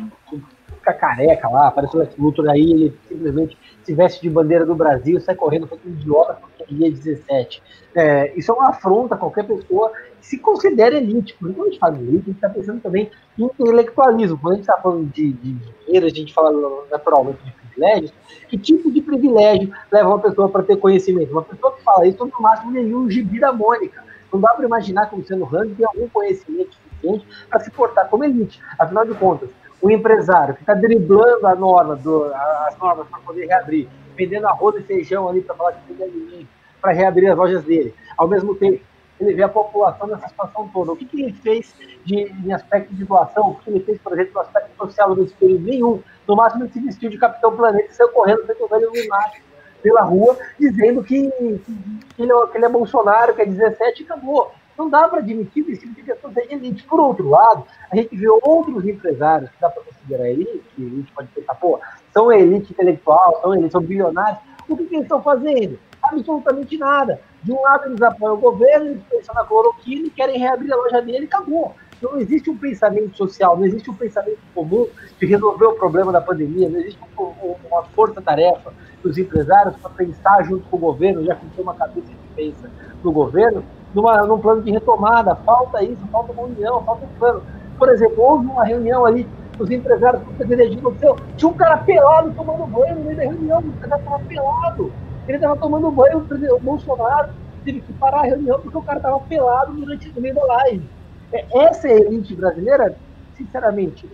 fica 0.87 0.93
careca 0.93 1.49
lá, 1.49 1.67
aparece 1.67 1.95
o 1.95 2.07
Luthor 2.17 2.49
aí, 2.49 2.71
ele 2.71 2.97
simplesmente 3.07 3.57
se 3.83 3.93
veste 3.93 4.21
de 4.21 4.29
bandeira 4.29 4.65
do 4.65 4.75
Brasil, 4.75 5.19
sai 5.21 5.35
correndo 5.35 5.67
feito 5.67 5.87
um 5.87 5.91
idiota 5.91 6.37
porque 6.41 6.63
é 6.63 6.77
dia 6.77 6.91
17. 6.91 7.63
É, 7.95 8.37
isso 8.37 8.51
é 8.51 8.55
uma 8.55 8.69
afronta 8.69 9.15
a 9.15 9.17
qualquer 9.17 9.45
pessoa 9.45 9.91
que 10.19 10.27
se 10.27 10.37
considere 10.37 10.97
elite. 10.97 11.35
Quando 11.39 11.61
a 11.61 11.65
gente 11.65 11.79
fala 11.79 11.95
de 11.95 12.03
elite, 12.03 12.23
a 12.23 12.25
gente 12.25 12.35
está 12.35 12.49
pensando 12.49 12.81
também 12.81 13.09
em 13.37 13.43
intelectualismo. 13.45 14.37
Quando 14.37 14.53
a 14.53 14.55
gente 14.57 14.69
está 14.69 14.81
falando 14.81 15.11
de, 15.11 15.31
de 15.31 15.53
dinheiro, 15.85 16.05
a 16.05 16.09
gente 16.09 16.33
fala 16.33 16.51
naturalmente 16.91 17.39
de 17.43 17.51
privilégios, 17.77 18.13
que 18.49 18.57
tipo 18.57 18.91
de 18.91 19.01
privilégio 19.01 19.71
leva 19.91 20.09
uma 20.09 20.19
pessoa 20.19 20.49
para 20.49 20.63
ter 20.63 20.77
conhecimento? 20.77 21.31
Uma 21.31 21.43
pessoa 21.43 21.73
que 21.75 21.83
fala 21.83 22.07
isso, 22.07 22.25
no 22.25 22.41
máximo, 22.41 22.71
nenhum 22.71 23.09
gibi 23.09 23.39
da 23.39 23.53
Mônica. 23.53 24.03
Não 24.33 24.41
dá 24.41 24.49
para 24.49 24.65
imaginar 24.65 25.09
como 25.09 25.25
sendo 25.25 25.45
Rand 25.45 25.69
tem 25.75 25.85
algum 25.85 26.09
conhecimento 26.09 26.75
suficiente 26.75 27.25
para 27.49 27.59
se 27.59 27.71
portar 27.71 28.09
como 28.09 28.25
elite. 28.25 28.59
Afinal 28.77 29.05
de 29.05 29.13
contas, 29.13 29.49
o 29.81 29.89
empresário 29.89 30.55
que 30.55 30.61
está 30.61 30.73
driblando 30.73 31.47
a 31.47 31.55
norma 31.55 31.95
do, 31.95 32.25
as 32.67 32.77
normas 32.77 33.07
para 33.07 33.19
poder 33.19 33.45
reabrir, 33.45 33.87
vendendo 34.15 34.47
arroz 34.47 34.75
e 34.75 34.83
feijão 34.83 35.29
ali 35.29 35.41
para 35.41 35.55
falar 35.55 35.73
que 35.73 35.93
tem 35.93 36.05
alimento, 36.05 36.47
para 36.81 36.91
reabrir 36.91 37.29
as 37.29 37.37
lojas 37.37 37.63
dele, 37.63 37.93
ao 38.17 38.27
mesmo 38.27 38.55
tempo 38.55 38.81
ele 39.19 39.33
vê 39.33 39.43
a 39.43 39.49
população 39.49 40.07
nessa 40.07 40.27
situação 40.27 40.69
toda. 40.71 40.91
O 40.91 40.95
que, 40.95 41.05
que 41.05 41.21
ele 41.21 41.33
fez 41.33 41.73
de, 42.05 42.15
em 42.15 42.53
aspecto 42.53 42.93
de 42.93 43.03
doação? 43.03 43.49
O 43.49 43.55
que 43.55 43.69
ele 43.69 43.79
fez, 43.79 43.97
por 43.99 44.13
exemplo, 44.13 44.33
no 44.35 44.41
aspecto 44.41 44.77
social 44.77 45.15
nesse 45.15 45.33
período? 45.33 45.63
Nenhum. 45.63 46.03
No 46.27 46.35
máximo, 46.35 46.63
ele 46.63 46.73
se 46.73 46.79
vestiu 46.79 47.09
de 47.09 47.17
Capitão 47.17 47.55
Planeta 47.55 47.89
e 47.89 47.95
saiu 47.95 48.09
correndo 48.09 48.45
feito 48.45 48.63
um 48.63 48.67
velho 48.67 48.91
lunático 48.93 49.45
pela 49.81 50.01
rua, 50.01 50.37
dizendo 50.59 51.03
que, 51.03 51.29
que, 51.31 52.21
ele, 52.21 52.31
é, 52.31 52.47
que 52.47 52.57
ele 52.57 52.65
é 52.65 52.69
Bolsonaro, 52.69 53.33
que 53.33 53.41
é 53.41 53.45
17 53.45 54.01
e 54.01 54.05
acabou. 54.05 54.51
Não 54.77 54.89
dá 54.89 55.07
para 55.07 55.19
admitir 55.19 55.63
que 55.63 55.71
esse 55.71 55.81
tipo 55.81 55.95
de 55.95 56.03
questão 56.03 56.31
seja 56.31 56.53
elite. 56.53 56.83
Por 56.83 56.99
outro 56.99 57.29
lado, 57.29 57.63
a 57.91 57.95
gente 57.95 58.15
vê 58.15 58.27
outros 58.43 58.85
empresários 58.85 59.49
que 59.49 59.59
dá 59.59 59.69
para 59.69 59.81
considerar 59.83 60.29
elite, 60.29 60.63
que 60.75 60.85
a 60.85 60.89
gente 60.89 61.11
pode 61.11 61.27
pensar, 61.29 61.55
pô, 61.55 61.79
são 62.13 62.31
elite 62.31 62.73
intelectual, 62.73 63.39
são 63.41 63.55
elite, 63.55 63.71
são 63.71 63.81
bilionários. 63.81 64.39
O 64.67 64.77
que, 64.77 64.85
que 64.85 64.95
eles 64.95 65.05
estão 65.05 65.21
fazendo? 65.21 65.79
Absolutamente 66.03 66.77
nada. 66.77 67.19
De 67.41 67.51
um 67.51 67.61
lado, 67.61 67.85
eles 67.85 68.01
apoiam 68.01 68.35
o 68.35 68.39
governo, 68.39 68.87
eles 68.87 69.03
pensam 69.09 69.33
na 69.33 69.45
cloroquina 69.45 70.07
e 70.07 70.11
querem 70.11 70.37
reabrir 70.37 70.71
a 70.71 70.75
loja 70.75 71.01
dele 71.01 71.23
e 71.23 71.25
acabou. 71.25 71.73
Não 72.01 72.19
existe 72.19 72.49
um 72.49 72.57
pensamento 72.57 73.17
social, 73.17 73.57
não 73.57 73.65
existe 73.65 73.89
um 73.89 73.93
pensamento 73.93 74.39
comum 74.53 74.87
de 75.19 75.25
resolver 75.25 75.65
o 75.65 75.73
problema 75.73 76.11
da 76.11 76.21
pandemia, 76.21 76.69
não 76.69 76.79
existe 76.79 76.99
uma 77.17 77.83
força-tarefa 77.95 78.71
dos 79.01 79.17
empresários 79.17 79.75
para 79.77 79.89
pensar 79.91 80.43
junto 80.43 80.67
com 80.69 80.77
o 80.77 80.79
governo, 80.79 81.25
já 81.25 81.35
que 81.35 81.45
tem 81.47 81.63
uma 81.63 81.73
cabeça 81.73 82.07
que 82.07 82.35
pensa 82.35 82.69
no 83.03 83.11
governo, 83.11 83.63
numa, 83.95 84.21
num 84.23 84.39
plano 84.39 84.61
de 84.61 84.71
retomada. 84.71 85.35
Falta 85.37 85.83
isso, 85.83 86.05
falta 86.11 86.31
uma 86.33 86.43
união, 86.43 86.83
falta 86.83 87.05
um 87.05 87.19
plano. 87.19 87.41
Por 87.79 87.89
exemplo, 87.89 88.21
houve 88.21 88.45
uma 88.45 88.63
reunião 88.63 89.05
ali, 89.05 89.27
os 89.57 89.71
empresários 89.71 90.21
com 90.23 90.31
o 90.31 90.79
aconteceu, 90.79 91.15
tinha 91.35 91.49
um 91.49 91.53
cara 91.53 91.77
pelado 91.77 92.31
tomando 92.35 92.67
banho 92.67 92.95
no 92.95 93.05
meio 93.05 93.17
da 93.17 93.23
reunião, 93.23 93.59
o 93.59 93.67
empresário 93.67 94.03
estava 94.03 94.23
pelado. 94.23 94.93
Ele 95.27 95.37
estava 95.37 95.57
tomando 95.57 95.91
banho, 95.91 96.19
o 96.19 96.59
Bolsonaro 96.59 97.29
teve 97.65 97.81
que 97.81 97.93
parar 97.93 98.19
a 98.19 98.23
reunião 98.23 98.59
porque 98.59 98.77
o 98.77 98.81
cara 98.81 98.97
estava 98.97 99.19
pelado 99.21 99.73
durante 99.73 100.09
o 100.15 100.21
meio 100.21 100.35
da 100.35 100.45
live. 100.45 100.96
É, 101.31 101.45
essa 101.67 101.87
elite 101.87 102.35
brasileira, 102.35 102.97
sinceramente, 103.35 104.09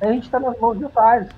a 0.00 0.06
gente 0.06 0.24
está 0.24 0.40
nas 0.40 0.58
mãos 0.58 0.76
de 0.78 0.84
otários. 0.84 1.30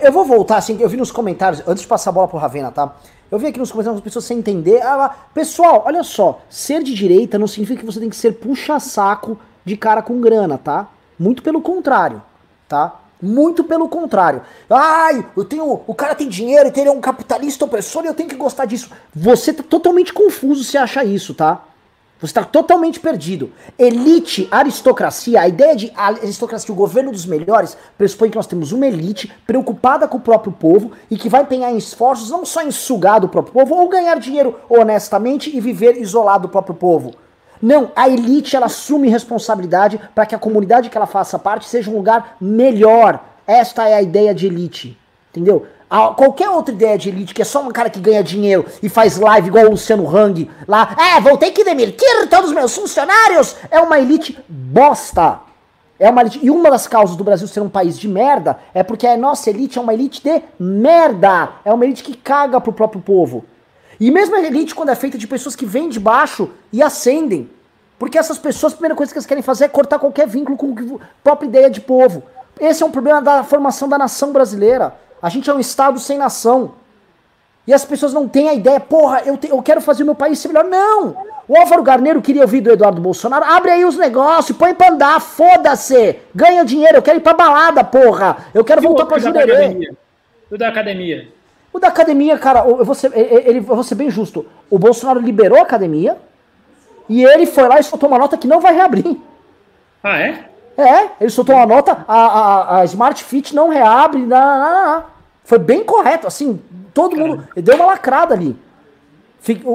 Eu 0.00 0.12
vou 0.12 0.24
voltar, 0.24 0.56
assim, 0.56 0.80
eu 0.80 0.88
vi 0.88 0.96
nos 0.96 1.10
comentários, 1.10 1.62
antes 1.66 1.82
de 1.82 1.88
passar 1.88 2.10
a 2.10 2.12
bola 2.12 2.28
pro 2.28 2.38
Ravena, 2.38 2.70
tá? 2.70 2.96
Eu 3.30 3.38
vi 3.38 3.46
aqui 3.46 3.58
nos 3.58 3.70
comentários 3.70 3.98
as 3.98 4.04
pessoas 4.04 4.24
sem 4.24 4.38
entender. 4.38 4.82
Ah, 4.82 5.14
pessoal, 5.34 5.84
olha 5.86 6.02
só, 6.02 6.40
ser 6.48 6.82
de 6.82 6.94
direita 6.94 7.38
não 7.38 7.46
significa 7.46 7.80
que 7.80 7.86
você 7.86 8.00
tem 8.00 8.10
que 8.10 8.16
ser 8.16 8.32
puxa-saco 8.32 9.38
de 9.64 9.76
cara 9.76 10.02
com 10.02 10.20
grana, 10.20 10.58
tá? 10.58 10.88
Muito 11.18 11.42
pelo 11.42 11.60
contrário, 11.60 12.22
tá? 12.68 13.00
Muito 13.20 13.64
pelo 13.64 13.88
contrário. 13.88 14.42
Ai, 14.68 15.24
eu 15.36 15.44
tenho. 15.44 15.80
O 15.86 15.94
cara 15.94 16.14
tem 16.14 16.28
dinheiro, 16.28 16.68
então 16.68 16.82
ele 16.82 16.90
é 16.90 16.92
um 16.92 17.00
capitalista 17.00 17.64
opressor 17.64 18.04
e 18.04 18.08
eu 18.08 18.14
tenho 18.14 18.28
que 18.28 18.34
gostar 18.34 18.64
disso. 18.64 18.90
Você 19.14 19.52
tá 19.52 19.62
totalmente 19.62 20.12
confuso 20.12 20.64
se 20.64 20.76
acha 20.76 21.04
isso, 21.04 21.32
tá? 21.32 21.62
Você 22.22 22.26
está 22.30 22.44
totalmente 22.44 23.00
perdido. 23.00 23.50
Elite, 23.76 24.46
aristocracia, 24.48 25.40
a 25.40 25.48
ideia 25.48 25.74
de 25.74 25.92
aristocracia, 25.96 26.72
o 26.72 26.76
governo 26.76 27.10
dos 27.10 27.26
melhores, 27.26 27.76
pressupõe 27.98 28.30
que 28.30 28.36
nós 28.36 28.46
temos 28.46 28.70
uma 28.70 28.86
elite 28.86 29.32
preocupada 29.44 30.06
com 30.06 30.18
o 30.18 30.20
próprio 30.20 30.52
povo 30.52 30.92
e 31.10 31.16
que 31.16 31.28
vai 31.28 31.42
empenhar 31.42 31.72
em 31.72 31.76
esforços 31.76 32.30
não 32.30 32.46
só 32.46 32.62
em 32.62 32.70
sugar 32.70 33.18
do 33.18 33.28
próprio 33.28 33.52
povo 33.52 33.74
ou 33.74 33.88
ganhar 33.88 34.20
dinheiro 34.20 34.54
honestamente 34.70 35.50
e 35.54 35.60
viver 35.60 36.00
isolado 36.00 36.46
do 36.46 36.52
próprio 36.52 36.76
povo. 36.76 37.12
Não, 37.60 37.90
a 37.96 38.08
elite 38.08 38.54
ela 38.54 38.66
assume 38.66 39.08
responsabilidade 39.08 39.98
para 40.14 40.24
que 40.24 40.36
a 40.36 40.38
comunidade 40.38 40.90
que 40.90 40.96
ela 40.96 41.06
faça 41.08 41.40
parte 41.40 41.68
seja 41.68 41.90
um 41.90 41.96
lugar 41.96 42.36
melhor. 42.40 43.18
Esta 43.48 43.88
é 43.88 43.94
a 43.94 44.02
ideia 44.02 44.32
de 44.32 44.46
elite. 44.46 44.96
Entendeu? 45.32 45.66
Qualquer 46.16 46.48
outra 46.48 46.74
ideia 46.74 46.96
de 46.96 47.08
elite, 47.08 47.34
que 47.34 47.42
é 47.42 47.44
só 47.44 47.62
um 47.62 47.70
cara 47.70 47.90
que 47.90 48.00
ganha 48.00 48.22
dinheiro 48.22 48.64
e 48.82 48.88
faz 48.88 49.18
live 49.18 49.48
igual 49.48 49.66
o 49.66 49.70
Luciano 49.70 50.08
Hang 50.08 50.50
lá, 50.66 50.96
é, 50.98 51.20
vou 51.20 51.36
ter 51.36 51.50
que 51.50 51.64
demitir 51.64 52.28
todos 52.30 52.48
os 52.48 52.54
meus 52.54 52.74
funcionários, 52.74 53.56
é 53.70 53.80
uma 53.80 53.98
elite 53.98 54.38
bosta. 54.48 55.40
É 55.98 56.10
uma 56.10 56.22
elite, 56.22 56.40
e 56.42 56.50
uma 56.50 56.68
das 56.68 56.88
causas 56.88 57.14
do 57.14 57.22
Brasil 57.22 57.46
ser 57.46 57.60
um 57.60 57.68
país 57.68 57.96
de 57.96 58.08
merda 58.08 58.58
é 58.74 58.82
porque 58.82 59.06
a 59.06 59.16
nossa 59.16 59.50
elite 59.50 59.78
é 59.78 59.80
uma 59.80 59.94
elite 59.94 60.20
de 60.20 60.42
merda. 60.58 61.50
É 61.64 61.72
uma 61.72 61.84
elite 61.84 62.02
que 62.02 62.16
caga 62.16 62.60
pro 62.60 62.72
próprio 62.72 63.00
povo. 63.00 63.44
E 64.00 64.10
mesmo 64.10 64.34
a 64.34 64.40
elite, 64.40 64.74
quando 64.74 64.88
é 64.88 64.96
feita 64.96 65.16
de 65.16 65.28
pessoas 65.28 65.54
que 65.54 65.64
vêm 65.64 65.88
de 65.88 66.00
baixo 66.00 66.50
e 66.72 66.82
ascendem. 66.82 67.48
Porque 68.00 68.18
essas 68.18 68.36
pessoas, 68.36 68.72
a 68.72 68.76
primeira 68.76 68.96
coisa 68.96 69.12
que 69.12 69.16
elas 69.16 69.26
querem 69.26 69.44
fazer 69.44 69.66
é 69.66 69.68
cortar 69.68 70.00
qualquer 70.00 70.26
vínculo 70.26 70.58
com 70.58 70.74
a 70.74 71.06
própria 71.22 71.46
ideia 71.46 71.70
de 71.70 71.80
povo. 71.80 72.24
Esse 72.58 72.82
é 72.82 72.86
um 72.86 72.90
problema 72.90 73.22
da 73.22 73.44
formação 73.44 73.88
da 73.88 73.96
nação 73.96 74.32
brasileira. 74.32 74.96
A 75.22 75.28
gente 75.28 75.48
é 75.48 75.54
um 75.54 75.60
Estado 75.60 76.00
sem 76.00 76.18
nação. 76.18 76.72
E 77.64 77.72
as 77.72 77.84
pessoas 77.84 78.12
não 78.12 78.26
têm 78.26 78.48
a 78.48 78.54
ideia, 78.54 78.80
porra, 78.80 79.22
eu, 79.24 79.36
te, 79.36 79.48
eu 79.48 79.62
quero 79.62 79.80
fazer 79.80 80.02
o 80.02 80.06
meu 80.06 80.16
país 80.16 80.40
ser 80.40 80.48
melhor. 80.48 80.64
Não! 80.64 81.16
O 81.46 81.56
Álvaro 81.56 81.82
Garneiro 81.82 82.20
queria 82.20 82.42
ouvir 82.42 82.60
do 82.60 82.72
Eduardo 82.72 83.00
Bolsonaro. 83.00 83.44
Abre 83.44 83.70
aí 83.70 83.84
os 83.84 83.96
negócios, 83.96 84.56
põe 84.56 84.74
pra 84.74 84.90
andar, 84.90 85.20
foda-se! 85.20 86.18
Ganha 86.34 86.64
dinheiro, 86.64 86.96
eu 86.96 87.02
quero 87.02 87.18
ir 87.18 87.20
pra 87.20 87.34
balada, 87.34 87.84
porra! 87.84 88.38
Eu 88.52 88.64
quero 88.64 88.82
e 88.82 88.86
voltar 88.86 89.06
pra 89.06 89.18
Jurerê. 89.18 89.94
O 90.50 90.58
da 90.58 90.68
academia. 90.68 91.28
O 91.72 91.78
da 91.78 91.88
academia, 91.88 92.36
cara, 92.36 92.64
eu 92.66 92.84
vou, 92.84 92.94
ser, 92.94 93.12
ele, 93.16 93.58
eu 93.58 93.62
vou 93.62 93.84
ser 93.84 93.94
bem 93.94 94.10
justo. 94.10 94.44
O 94.68 94.78
Bolsonaro 94.78 95.20
liberou 95.20 95.58
a 95.58 95.62
academia 95.62 96.18
e 97.08 97.24
ele 97.24 97.46
foi 97.46 97.68
lá 97.68 97.78
e 97.78 97.84
soltou 97.84 98.08
uma 98.08 98.18
nota 98.18 98.36
que 98.36 98.46
não 98.46 98.60
vai 98.60 98.74
reabrir. 98.74 99.16
Ah, 100.02 100.18
é? 100.18 100.44
É, 100.76 101.10
ele 101.20 101.30
soltou 101.30 101.54
uma 101.54 101.66
nota, 101.66 102.04
a, 102.08 102.16
a, 102.16 102.80
a 102.80 102.84
Smart 102.86 103.22
Fit 103.22 103.54
não 103.54 103.68
reabre, 103.68 104.20
não, 104.20 104.38
não, 104.38 104.94
não. 104.94 105.11
Foi 105.44 105.58
bem 105.58 105.84
correto, 105.84 106.26
assim, 106.26 106.60
todo 106.94 107.16
Caramba. 107.16 107.36
mundo. 107.36 107.48
Deu 107.56 107.76
uma 107.76 107.86
lacrada 107.86 108.34
ali. 108.34 108.56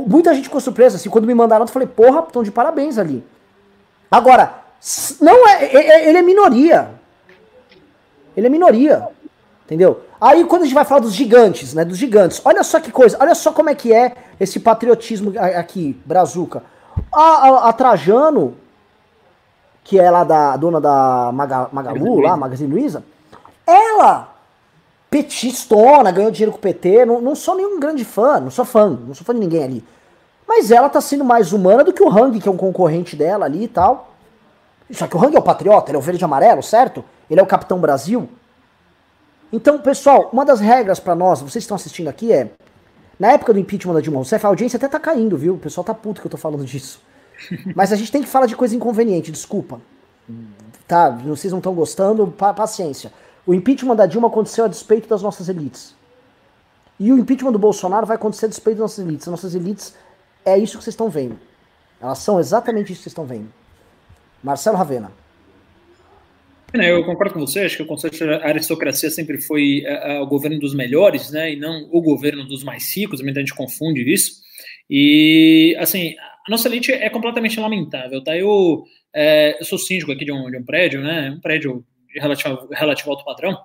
muita 0.07 0.33
gente 0.33 0.45
ficou 0.45 0.61
surpresa, 0.61 0.95
assim, 0.95 1.09
quando 1.09 1.27
me 1.27 1.33
mandaram, 1.33 1.65
eu 1.65 1.69
falei, 1.69 1.87
porra, 1.87 2.21
estão 2.21 2.43
de 2.43 2.51
parabéns 2.51 2.97
ali. 2.97 3.23
Agora, 4.09 4.61
não 5.21 5.47
é, 5.47 5.65
é, 5.65 5.75
é, 5.75 6.09
ele 6.09 6.17
é 6.17 6.21
minoria. 6.21 6.89
Ele 8.35 8.47
é 8.47 8.49
minoria. 8.49 9.07
Entendeu? 9.65 10.01
Aí 10.19 10.45
quando 10.45 10.61
a 10.61 10.65
gente 10.65 10.73
vai 10.73 10.85
falar 10.85 11.01
dos 11.01 11.13
gigantes, 11.13 11.73
né? 11.73 11.83
Dos 11.83 11.97
gigantes, 11.97 12.41
olha 12.45 12.63
só 12.63 12.79
que 12.79 12.91
coisa, 12.91 13.17
olha 13.19 13.35
só 13.35 13.51
como 13.51 13.69
é 13.69 13.75
que 13.75 13.93
é 13.93 14.15
esse 14.39 14.59
patriotismo 14.59 15.33
aqui, 15.37 15.99
Brazuca. 16.05 16.63
A, 17.11 17.21
a, 17.21 17.69
a 17.69 17.73
Trajano, 17.73 18.55
que 19.83 19.99
é 19.99 20.09
lá 20.09 20.23
da 20.23 20.55
dona 20.55 20.79
da 20.79 21.31
Maga, 21.33 21.69
Magalu, 21.71 22.21
lá, 22.21 22.37
Magazine 22.37 22.71
Luiza, 22.73 23.03
ela 23.65 24.36
petistona, 25.09 26.11
ganhou 26.11 26.31
dinheiro 26.31 26.51
com 26.51 26.57
o 26.57 26.61
PT, 26.61 27.05
não, 27.05 27.21
não 27.21 27.35
sou 27.35 27.55
nenhum 27.55 27.79
grande 27.79 28.03
fã, 28.03 28.39
não 28.39 28.51
sou 28.51 28.65
fã, 28.65 28.89
não 28.89 29.13
sou 29.13 29.25
fã 29.25 29.33
de 29.33 29.39
ninguém 29.39 29.63
ali. 29.63 29.83
Mas 30.47 30.71
ela 30.71 30.89
tá 30.89 31.01
sendo 31.01 31.25
mais 31.25 31.51
humana 31.51 31.83
do 31.83 31.91
que 31.91 32.01
o 32.01 32.09
Hang, 32.09 32.39
que 32.39 32.47
é 32.47 32.51
um 32.51 32.57
concorrente 32.57 33.15
dela 33.15 33.45
ali 33.45 33.63
e 33.63 33.67
tal. 33.67 34.13
Só 34.91 35.05
que 35.05 35.17
o 35.17 35.23
Hang 35.23 35.35
é 35.35 35.39
o 35.39 35.43
patriota, 35.43 35.91
ele 35.91 35.97
é 35.97 35.99
o 35.99 36.01
verde 36.01 36.23
e 36.23 36.25
amarelo, 36.25 36.63
certo? 36.63 37.03
Ele 37.29 37.39
é 37.39 37.43
o 37.43 37.47
Capitão 37.47 37.79
Brasil. 37.79 38.29
Então, 39.51 39.79
pessoal, 39.79 40.29
uma 40.31 40.45
das 40.45 40.59
regras 40.59 40.99
para 40.99 41.15
nós, 41.15 41.41
vocês 41.41 41.63
estão 41.63 41.75
assistindo 41.75 42.07
aqui, 42.07 42.31
é. 42.31 42.51
Na 43.19 43.31
época 43.31 43.51
do 43.51 43.59
impeachment 43.59 43.93
da 43.93 44.01
Dilma 44.01 44.19
Rousseff, 44.19 44.45
a 44.45 44.49
audiência 44.49 44.77
até 44.77 44.87
tá 44.87 44.99
caindo, 44.99 45.37
viu? 45.37 45.55
O 45.55 45.57
pessoal 45.57 45.83
tá 45.83 45.93
puto 45.93 46.21
que 46.21 46.27
eu 46.27 46.31
tô 46.31 46.37
falando 46.37 46.63
disso. 46.63 47.01
Mas 47.75 47.91
a 47.91 47.95
gente 47.95 48.11
tem 48.11 48.21
que 48.21 48.27
falar 48.27 48.45
de 48.45 48.55
coisa 48.55 48.75
inconveniente, 48.75 49.31
desculpa. 49.31 49.81
Tá, 50.87 51.09
vocês 51.09 51.51
não 51.51 51.59
estão 51.59 51.73
gostando, 51.73 52.27
paciência. 52.27 53.11
O 53.47 53.53
impeachment 53.53 53.95
da 53.95 54.05
Dilma 54.05 54.27
aconteceu 54.27 54.65
a 54.65 54.67
despeito 54.67 55.07
das 55.07 55.23
nossas 55.23 55.47
elites. 55.47 55.95
E 56.99 57.13
o 57.13 57.17
impeachment 57.17 57.53
do 57.53 57.59
Bolsonaro 57.59 58.05
vai 58.05 58.17
acontecer 58.17 58.45
a 58.45 58.49
despeito 58.49 58.79
das 58.79 58.91
nossas 58.91 59.05
elites. 59.05 59.27
As 59.27 59.31
nossas 59.31 59.55
elites 59.55 59.95
é 60.45 60.57
isso 60.57 60.77
que 60.77 60.83
vocês 60.83 60.93
estão 60.93 61.09
vendo. 61.09 61.39
Elas 62.01 62.19
são 62.19 62.41
exatamente 62.41 62.91
isso 62.91 62.99
que 62.99 63.03
vocês 63.03 63.11
estão 63.11 63.25
vendo. 63.25 63.47
Marcelo 64.43 64.75
Ravena. 64.75 65.11
Eu 66.73 67.05
concordo 67.05 67.33
com 67.33 67.39
você, 67.39 67.61
acho 67.61 67.77
que 67.77 67.83
o 67.83 67.87
conceito 67.87 68.17
de 68.17 68.25
aristocracia 68.25 69.09
sempre 69.09 69.41
foi 69.41 69.85
uh, 69.87 70.21
o 70.21 70.27
governo 70.27 70.59
dos 70.59 70.75
melhores, 70.75 71.31
né, 71.31 71.53
e 71.53 71.55
não 71.55 71.87
o 71.91 72.01
governo 72.01 72.43
dos 72.43 72.61
mais 72.61 72.93
ricos, 72.95 73.21
muita 73.21 73.39
gente 73.39 73.55
confunde 73.55 74.01
isso. 74.01 74.41
E, 74.89 75.75
assim, 75.79 76.13
a 76.45 76.51
nossa 76.51 76.67
elite 76.67 76.91
é 76.91 77.09
completamente 77.09 77.57
lamentável, 77.57 78.21
tá? 78.21 78.37
Eu, 78.37 78.83
é, 79.13 79.57
eu 79.59 79.65
sou 79.65 79.77
síndico 79.77 80.11
aqui 80.11 80.25
de 80.25 80.31
um, 80.31 80.51
de 80.51 80.57
um 80.57 80.63
prédio, 80.63 81.01
né, 81.01 81.31
um 81.31 81.39
prédio 81.39 81.85
relativo, 82.19 82.67
relativo 82.71 83.11
alto 83.11 83.23
padrão. 83.23 83.57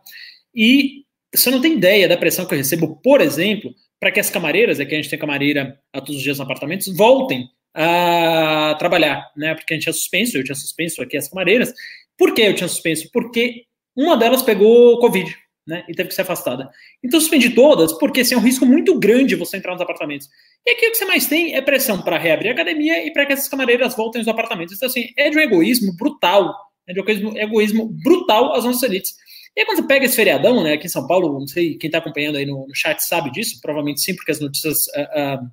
E 0.55 1.05
você 1.35 1.51
não 1.51 1.61
tem 1.61 1.75
ideia 1.75 2.09
da 2.09 2.17
pressão 2.17 2.45
que 2.45 2.55
eu 2.55 2.59
recebo, 2.59 3.01
por 3.03 3.21
exemplo, 3.21 3.75
para 3.99 4.11
que 4.11 4.21
as 4.21 4.31
camareiras, 4.31 4.81
aqui 4.81 4.95
a 4.95 4.97
gente 4.97 5.09
tem 5.09 5.19
camareira 5.19 5.79
a 5.93 6.01
todos 6.01 6.17
os 6.17 6.23
dias 6.23 6.39
nos 6.39 6.45
apartamentos, 6.45 6.95
voltem 6.97 7.49
a 7.75 8.77
trabalhar, 8.79 9.31
né? 9.37 9.55
Porque 9.55 9.73
a 9.73 9.77
gente 9.77 9.85
tinha 9.85 9.93
suspenso, 9.93 10.37
eu 10.37 10.45
tinha 10.45 10.55
suspenso 10.55 11.01
aqui 11.01 11.17
as 11.17 11.29
camareiras. 11.29 11.73
Por 12.19 12.35
que 12.35 12.43
eu 12.43 12.55
tinha 12.55 12.69
suspenso? 12.69 13.09
Porque 13.13 13.65
uma 13.97 14.17
delas 14.17 14.43
pegou 14.43 14.99
Covid, 14.99 15.35
né? 15.67 15.85
E 15.89 15.95
teve 15.95 16.09
que 16.09 16.15
ser 16.15 16.23
afastada. 16.23 16.69
Então 17.03 17.19
suspendi 17.21 17.51
todas, 17.51 17.93
porque 17.95 18.21
assim, 18.21 18.35
é 18.35 18.39
um 18.39 18.43
risco 18.43 18.67
muito 18.67 18.99
grande 18.99 19.37
você 19.37 19.57
entrar 19.57 19.73
nos 19.73 19.81
apartamentos. 19.81 20.29
E 20.67 20.73
aqui 20.73 20.89
o 20.89 20.91
que 20.91 20.99
você 20.99 21.05
mais 21.05 21.27
tem 21.27 21.55
é 21.55 21.63
pressão 21.63 22.03
para 22.03 22.19
reabrir 22.19 22.51
a 22.51 22.53
academia 22.53 23.07
e 23.07 23.13
para 23.13 23.25
que 23.25 23.33
essas 23.33 23.49
camareiras 23.49 23.97
voltem 23.97 24.21
aos 24.21 24.29
apartamentos. 24.29 24.75
Então, 24.75 24.89
assim, 24.89 25.09
é 25.17 25.31
de 25.31 25.39
um 25.39 25.41
egoísmo 25.41 25.97
brutal 25.97 26.55
é 26.89 26.93
de 26.93 27.01
egoísmo, 27.01 27.39
egoísmo 27.39 27.89
brutal 28.03 28.55
às 28.55 28.65
nossas 28.65 28.83
elites. 28.83 29.15
E 29.57 29.61
aí, 29.61 29.67
quando 29.67 29.79
você 29.79 29.87
pega 29.87 30.07
esse 30.07 30.17
feriadão, 30.17 30.63
né, 30.63 30.75
aqui 30.75 30.87
em 30.87 30.91
São 30.91 31.07
Paulo, 31.07 31.39
não 31.39 31.47
sei 31.47 31.77
quem 31.77 31.89
está 31.89 31.99
acompanhando 31.99 32.37
aí 32.37 32.47
no, 32.47 32.67
no, 32.67 32.75
chat 32.75 33.01
sabe 33.01 33.31
disso, 33.31 33.61
provavelmente 33.61 34.01
sim, 34.01 34.17
porque 34.17 34.31
as 34.31 34.41
notícias 34.41 34.79
uh, 34.97 35.43
uh, 35.43 35.51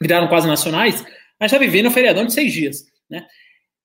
viraram 0.00 0.28
quase 0.28 0.46
nacionais, 0.46 1.04
mas 1.38 1.50
está 1.50 1.58
vivendo 1.58 1.86
um 1.86 1.90
feriadão 1.90 2.24
de 2.24 2.32
seis 2.32 2.52
dias. 2.52 2.84
Né? 3.08 3.26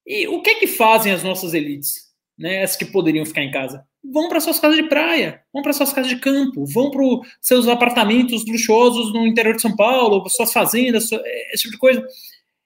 E 0.06 0.28
o 0.28 0.42
que 0.42 0.52
é 0.52 0.56
que 0.56 0.68
fazem 0.68 1.12
as 1.12 1.24
nossas 1.24 1.56
elites, 1.56 1.94
né, 2.38 2.62
as 2.62 2.76
que 2.76 2.86
poderiam 2.86 3.26
ficar 3.26 3.42
em 3.42 3.50
casa? 3.50 3.84
Vão 4.04 4.30
para 4.30 4.40
suas 4.40 4.60
casas 4.60 4.78
de 4.78 4.88
praia, 4.88 5.42
vão 5.52 5.64
para 5.64 5.74
suas 5.74 5.92
casas 5.92 6.12
de 6.12 6.18
campo, 6.18 6.64
vão 6.68 6.92
para 6.92 7.04
seus 7.42 7.68
apartamentos 7.68 8.46
luxuosos 8.46 9.12
no 9.14 9.26
interior 9.26 9.56
de 9.56 9.64
São 9.64 9.76
Paulo, 9.76 10.30
suas 10.30 10.54
fazendas, 10.54 11.10
esse 11.52 11.64
tipo 11.64 11.72
de 11.72 11.80
coisa. 11.80 12.06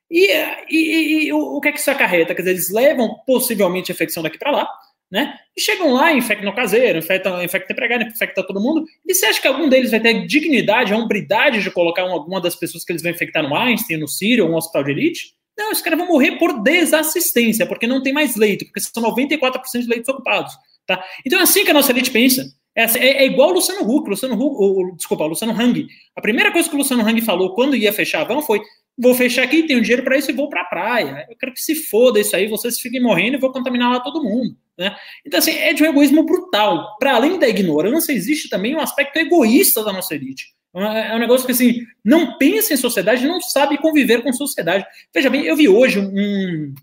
E, 0.10 0.32
e, 0.70 1.28
e, 1.28 1.34
o, 1.34 1.58
o, 1.58 1.62
que 1.62 1.70
é 1.70 1.72
que 1.72 1.80
isso 1.80 1.92
acarreta? 1.92 2.34
Quer 2.34 2.42
dizer, 2.42 2.52
eles 2.52 2.72
levam 2.72 3.16
possivelmente 3.28 3.92
a 3.92 3.94
infecção 3.94 4.24
daqui 4.24 4.38
para 4.38 4.52
lá, 4.52 4.70
né? 5.12 5.36
E 5.56 5.62
chegam 5.62 5.94
lá, 5.94 6.14
infectam 6.14 6.50
o 6.50 6.56
caseiro, 6.56 7.00
infectam, 7.00 7.44
infectam 7.44 7.74
empregado, 7.74 8.04
infectam 8.04 8.46
todo 8.46 8.62
mundo. 8.62 8.86
E 9.08 9.14
você 9.14 9.28
acha 9.28 9.42
que 9.42 9.48
algum 9.48 9.70
deles 9.70 9.92
vai 9.92 10.00
ter 10.00 10.26
dignidade, 10.26 10.94
a 10.94 10.98
hombridade 10.98 11.62
de 11.62 11.72
colocar 11.72 12.06
uma, 12.06 12.14
alguma 12.14 12.42
das 12.42 12.56
pessoas 12.56 12.84
que 12.84 12.92
eles 12.92 13.04
vão 13.04 13.12
infectar 13.12 13.44
no 13.44 13.56
Einstein, 13.56 13.98
no 13.98 14.08
Sírio, 14.08 14.46
ou 14.46 14.52
um 14.52 14.56
hospital 14.56 14.84
de 14.84 14.92
elite? 14.92 15.34
Não, 15.58 15.72
esses 15.72 15.84
caras 15.84 16.00
vão 16.00 16.08
morrer 16.08 16.38
por 16.38 16.64
desassistência, 16.64 17.66
porque 17.66 17.86
não 17.86 18.02
tem 18.02 18.14
mais 18.14 18.36
leito, 18.36 18.66
porque 18.66 18.80
são 18.80 19.04
94% 19.04 19.82
de 19.82 19.88
leitos 19.88 20.10
ocupados. 20.10 20.54
Tá? 20.88 21.04
Então 21.26 21.40
é 21.40 21.44
assim 21.44 21.64
que 21.64 21.72
a 21.72 21.74
nossa 21.74 21.92
elite 21.92 22.10
pensa. 22.10 22.44
É, 22.76 22.84
assim, 22.84 23.00
é, 23.00 23.24
é 23.24 23.26
igual 23.26 23.50
o 23.50 23.54
Luciano 23.54 23.82
Huck, 23.82 24.10
Luciano 24.10 24.36
Huck, 24.36 24.56
o, 24.58 24.96
desculpa, 24.96 25.26
o 25.26 25.28
Luciano 25.28 25.54
Hang. 25.54 25.86
A 26.16 26.22
primeira 26.22 26.52
coisa 26.52 26.70
que 26.70 26.76
o 26.76 26.78
Luciano 26.78 27.06
Hang 27.06 27.20
falou 27.22 27.54
quando 27.54 27.76
ia 27.76 27.92
fechar 27.92 28.22
a 28.22 28.24
van 28.24 28.42
foi: 28.42 28.62
vou 29.00 29.16
fechar 29.16 29.44
aqui, 29.44 29.64
tenho 29.64 29.82
dinheiro 29.82 30.04
para 30.04 30.18
isso 30.18 30.30
e 30.30 30.34
vou 30.34 30.50
para 30.50 30.62
a 30.62 30.66
praia. 30.66 31.26
Eu 31.30 31.38
quero 31.38 31.54
que 31.54 31.62
se 31.62 31.74
foda 31.74 32.20
isso 32.20 32.36
aí, 32.36 32.48
vocês 32.48 32.80
fiquem 32.80 33.02
morrendo 33.02 33.38
e 33.38 33.40
vou 33.40 33.52
contaminar 33.52 33.90
lá 33.90 34.00
todo 34.02 34.24
mundo. 34.24 34.58
Né? 34.78 34.94
Então, 35.26 35.40
assim, 35.40 35.52
é 35.52 35.74
de 35.74 35.82
um 35.82 35.86
egoísmo 35.86 36.24
brutal. 36.24 36.98
Para 37.00 37.16
além 37.16 37.40
da 37.40 37.48
ignorância, 37.48 38.12
existe 38.12 38.50
também 38.50 38.76
um 38.76 38.82
aspecto 38.82 39.18
egoísta 39.18 39.84
da 39.84 39.94
nossa 39.94 40.14
elite. 40.14 40.54
É 40.76 40.80
um 40.80 40.84
é 40.84 41.20
negócio 41.20 41.46
que, 41.46 41.54
assim, 41.54 41.82
não 42.04 42.38
pensa 42.38 42.74
em 42.74 42.78
sociedade, 42.78 43.26
não 43.26 43.42
sabe 43.42 43.78
conviver 43.78 44.22
com 44.22 44.34
sociedade. 44.34 44.86
Veja 45.14 45.30
bem, 45.30 45.46
eu 45.46 45.56
vi 45.56 45.68
hoje 45.68 46.00
um, 46.00 46.74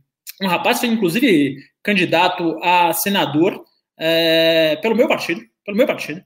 um 0.42 0.48
rapaz, 0.48 0.80
foi 0.80 0.88
inclusive 0.88 1.56
candidato 1.82 2.58
a 2.62 2.92
senador 2.92 3.62
é, 3.98 4.76
pelo 4.82 4.96
meu 4.96 5.06
partido, 5.06 5.40
pelo 5.64 5.76
meu 5.76 5.86
partido, 5.86 6.20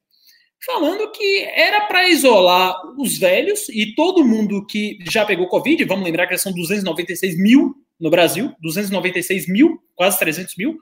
falando 0.65 1.11
que 1.11 1.43
era 1.55 1.83
para 1.87 2.09
isolar 2.09 2.75
os 2.99 3.19
velhos 3.19 3.69
e 3.69 3.95
todo 3.95 4.25
mundo 4.25 4.67
que 4.67 4.99
já 5.11 5.25
pegou 5.25 5.49
Covid, 5.49 5.85
vamos 5.85 6.05
lembrar 6.05 6.27
que 6.27 6.37
são 6.37 6.53
296 6.53 7.39
mil 7.39 7.75
no 7.99 8.11
Brasil, 8.11 8.55
296 8.61 9.49
mil, 9.49 9.79
quase 9.95 10.19
300 10.19 10.57
mil, 10.57 10.79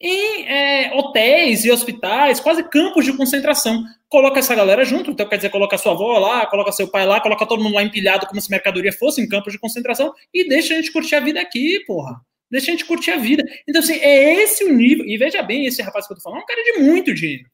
em 0.00 0.46
é, 0.46 0.94
hotéis 0.94 1.64
e 1.64 1.70
hospitais, 1.70 2.40
quase 2.40 2.62
campos 2.64 3.04
de 3.04 3.14
concentração. 3.14 3.84
Coloca 4.08 4.38
essa 4.38 4.54
galera 4.54 4.84
junto, 4.84 5.10
então 5.10 5.28
quer 5.28 5.36
dizer, 5.36 5.50
coloca 5.50 5.76
sua 5.76 5.92
avó 5.92 6.18
lá, 6.18 6.46
coloca 6.46 6.72
seu 6.72 6.88
pai 6.88 7.06
lá, 7.06 7.20
coloca 7.20 7.46
todo 7.46 7.62
mundo 7.62 7.74
lá 7.74 7.82
empilhado 7.82 8.26
como 8.26 8.40
se 8.40 8.50
mercadoria 8.50 8.92
fosse 8.92 9.20
em 9.20 9.28
campos 9.28 9.52
de 9.52 9.58
concentração 9.58 10.12
e 10.32 10.48
deixa 10.48 10.72
a 10.72 10.76
gente 10.76 10.92
curtir 10.92 11.16
a 11.16 11.20
vida 11.20 11.40
aqui, 11.40 11.80
porra. 11.86 12.20
Deixa 12.50 12.70
a 12.70 12.72
gente 12.72 12.84
curtir 12.84 13.12
a 13.12 13.16
vida. 13.16 13.44
Então, 13.68 13.80
assim, 13.80 13.94
é 14.00 14.42
esse 14.42 14.64
o 14.64 14.74
nível. 14.74 15.06
E 15.06 15.16
veja 15.16 15.40
bem, 15.40 15.66
esse 15.66 15.80
rapaz 15.82 16.06
que 16.06 16.12
eu 16.12 16.16
tô 16.16 16.22
falando 16.22 16.40
é 16.40 16.42
um 16.42 16.46
cara 16.46 16.62
de 16.64 16.80
muito 16.80 17.14
dinheiro. 17.14 17.44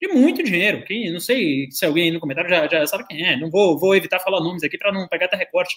De 0.00 0.08
muito 0.08 0.42
dinheiro. 0.42 0.84
Quem, 0.84 1.10
não 1.12 1.20
sei 1.20 1.68
se 1.70 1.84
alguém 1.84 2.12
no 2.12 2.20
comentário 2.20 2.50
já, 2.50 2.66
já 2.68 2.86
sabe 2.86 3.06
quem 3.06 3.24
é. 3.24 3.36
Não 3.36 3.50
vou, 3.50 3.78
vou 3.78 3.94
evitar 3.96 4.20
falar 4.20 4.40
nomes 4.40 4.62
aqui 4.62 4.76
para 4.76 4.92
não 4.92 5.08
pegar 5.08 5.26
até 5.26 5.36
recorte. 5.36 5.74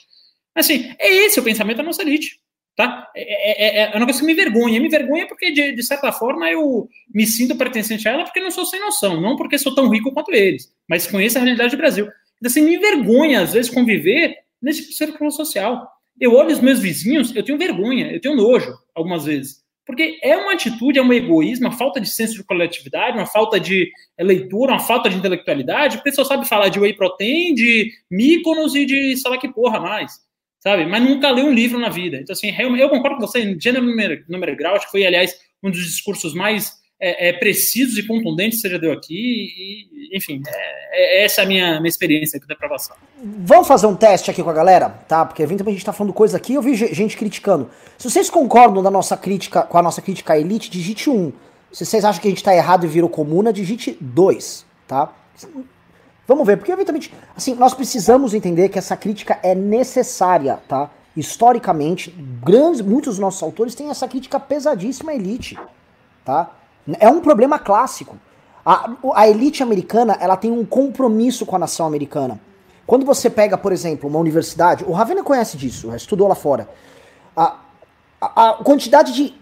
Assim, 0.53 0.93
é 0.99 1.13
esse 1.25 1.39
o 1.39 1.43
pensamento 1.43 1.77
da 1.77 1.83
nossa 1.83 2.01
elite. 2.01 2.39
Tá? 2.75 3.11
É, 3.13 3.21
é, 3.21 3.83
é, 3.83 3.91
é 3.93 3.97
uma 3.97 4.05
coisa 4.05 4.19
que 4.19 4.25
me 4.25 4.33
vergonha. 4.33 4.79
Me 4.79 4.89
vergonha 4.89 5.27
porque, 5.27 5.51
de, 5.51 5.73
de, 5.73 5.83
certa 5.83 6.11
forma, 6.11 6.49
eu 6.49 6.87
me 7.13 7.27
sinto 7.27 7.57
pertencente 7.57 8.07
a 8.07 8.11
ela 8.13 8.23
porque 8.23 8.39
não 8.39 8.51
sou 8.51 8.65
sem 8.65 8.79
noção, 8.79 9.19
não 9.19 9.35
porque 9.35 9.57
sou 9.57 9.75
tão 9.75 9.89
rico 9.89 10.13
quanto 10.13 10.33
eles, 10.33 10.73
mas 10.87 11.05
conheço 11.05 11.37
a 11.37 11.41
realidade 11.41 11.75
do 11.75 11.77
Brasil. 11.77 12.05
Então, 12.37 12.49
assim, 12.49 12.61
me 12.61 12.77
vergonha, 12.77 13.41
às 13.41 13.51
vezes, 13.51 13.69
conviver 13.69 14.37
nesse 14.61 14.93
círculo 14.93 15.29
social. 15.29 15.89
Eu 16.19 16.33
olho 16.33 16.51
os 16.51 16.61
meus 16.61 16.79
vizinhos, 16.79 17.35
eu 17.35 17.43
tenho 17.43 17.57
vergonha, 17.57 18.11
eu 18.11 18.21
tenho 18.21 18.35
nojo, 18.35 18.73
algumas 18.95 19.25
vezes. 19.25 19.58
Porque 19.89 20.19
é 20.21 20.37
uma 20.37 20.53
atitude, 20.53 20.99
é 20.99 21.01
um 21.01 21.11
egoísmo, 21.11 21.65
uma 21.65 21.75
falta 21.75 21.99
de 21.99 22.07
senso 22.07 22.35
de 22.35 22.43
coletividade, 22.43 23.17
uma 23.17 23.25
falta 23.25 23.59
de 23.59 23.91
leitura, 24.19 24.73
uma 24.73 24.79
falta 24.79 25.09
de 25.09 25.17
intelectualidade, 25.17 25.97
porque 25.97 26.11
só 26.11 26.23
sabe 26.23 26.47
falar 26.47 26.69
de 26.69 26.79
whey 26.79 26.93
protein, 26.93 27.55
de 27.55 27.91
míconos 28.09 28.75
e 28.75 28.85
de 28.85 29.17
sei 29.17 29.31
lá 29.31 29.37
que 29.39 29.51
porra 29.51 29.79
mais 29.79 30.11
sabe? 30.59 30.85
Mas 30.85 31.01
nunca 31.01 31.31
leu 31.31 31.45
um 31.45 31.53
livro 31.53 31.79
na 31.79 31.89
vida. 31.89 32.17
Então, 32.17 32.33
assim, 32.33 32.53
eu 32.77 32.89
concordo 32.89 33.17
com 33.17 33.25
você, 33.25 33.39
em 33.39 33.59
gênero, 33.59 33.85
número, 33.85 34.23
número 34.27 34.55
grau, 34.55 34.75
acho 34.75 34.85
que 34.85 34.91
foi, 34.91 35.05
aliás, 35.05 35.33
um 35.63 35.71
dos 35.71 35.83
discursos 35.83 36.33
mais 36.33 36.73
é, 36.99 37.29
é, 37.29 37.33
precisos 37.33 37.97
e 37.97 38.05
contundentes 38.05 38.57
que 38.57 38.67
você 38.67 38.73
já 38.73 38.77
deu 38.77 38.91
aqui. 38.91 39.15
E, 39.15 40.17
enfim, 40.17 40.41
é, 40.45 41.21
é 41.21 41.23
essa 41.23 41.41
é 41.41 41.43
a 41.45 41.47
minha, 41.47 41.79
minha 41.79 41.87
experiência 41.89 42.37
aqui 42.37 42.47
da 42.47 42.53
aprovação. 42.53 42.95
Vamos 43.23 43.67
fazer 43.67 43.87
um 43.87 43.95
teste 43.95 44.29
aqui 44.29 44.43
com 44.43 44.49
a 44.49 44.53
galera, 44.53 44.89
tá? 44.89 45.25
Porque 45.25 45.41
eventualmente 45.41 45.75
a 45.75 45.79
gente 45.79 45.85
tá 45.85 45.93
falando 45.93 46.13
coisa 46.13 46.35
aqui 46.35 46.55
eu 46.55 46.61
vi 46.61 46.75
gente 46.75 47.15
criticando. 47.15 47.69
Se 47.97 48.09
vocês 48.09 48.29
concordam 48.29 48.83
da 48.83 48.91
nossa 48.91 49.15
crítica, 49.15 49.61
com 49.61 49.77
a 49.77 49.81
nossa 49.81 50.01
crítica 50.01 50.33
à 50.33 50.39
elite, 50.39 50.69
digite 50.69 51.09
1. 51.09 51.31
Se 51.71 51.85
vocês 51.85 52.03
acham 52.03 52.21
que 52.21 52.27
a 52.27 52.31
gente 52.31 52.43
tá 52.43 52.53
errado 52.53 52.85
e 52.85 52.89
virou 52.89 53.09
comuna, 53.09 53.53
digite 53.53 53.95
2, 54.01 54.65
tá? 54.87 55.13
Vamos 56.27 56.45
ver, 56.45 56.57
porque 56.57 56.71
eventualmente, 56.71 57.13
assim, 57.35 57.55
nós 57.55 57.73
precisamos 57.73 58.33
entender 58.33 58.69
que 58.69 58.77
essa 58.77 58.97
crítica 58.97 59.39
é 59.41 59.55
necessária, 59.55 60.59
tá? 60.67 60.89
Historicamente, 61.15 62.11
grandes, 62.43 62.81
muitos 62.81 63.15
dos 63.15 63.19
nossos 63.19 63.41
autores 63.41 63.75
têm 63.75 63.89
essa 63.89 64.07
crítica 64.07 64.39
pesadíssima 64.39 65.11
à 65.11 65.15
elite, 65.15 65.57
tá? 66.25 66.58
É 66.99 67.09
um 67.09 67.19
problema 67.19 67.59
clássico. 67.59 68.17
A, 68.65 68.91
a 69.15 69.27
elite 69.27 69.63
americana, 69.63 70.17
ela 70.19 70.37
tem 70.37 70.51
um 70.51 70.65
compromisso 70.65 71.45
com 71.45 71.55
a 71.55 71.59
nação 71.59 71.85
americana. 71.85 72.39
Quando 72.85 73.05
você 73.05 73.29
pega, 73.29 73.57
por 73.57 73.71
exemplo, 73.71 74.09
uma 74.09 74.19
universidade, 74.19 74.83
o 74.83 74.91
Ravena 74.91 75.23
conhece 75.23 75.57
disso, 75.57 75.93
estudou 75.95 76.27
lá 76.27 76.35
fora. 76.35 76.69
A, 77.35 77.55
a, 78.19 78.49
a 78.49 78.53
quantidade 78.63 79.13
de 79.13 79.35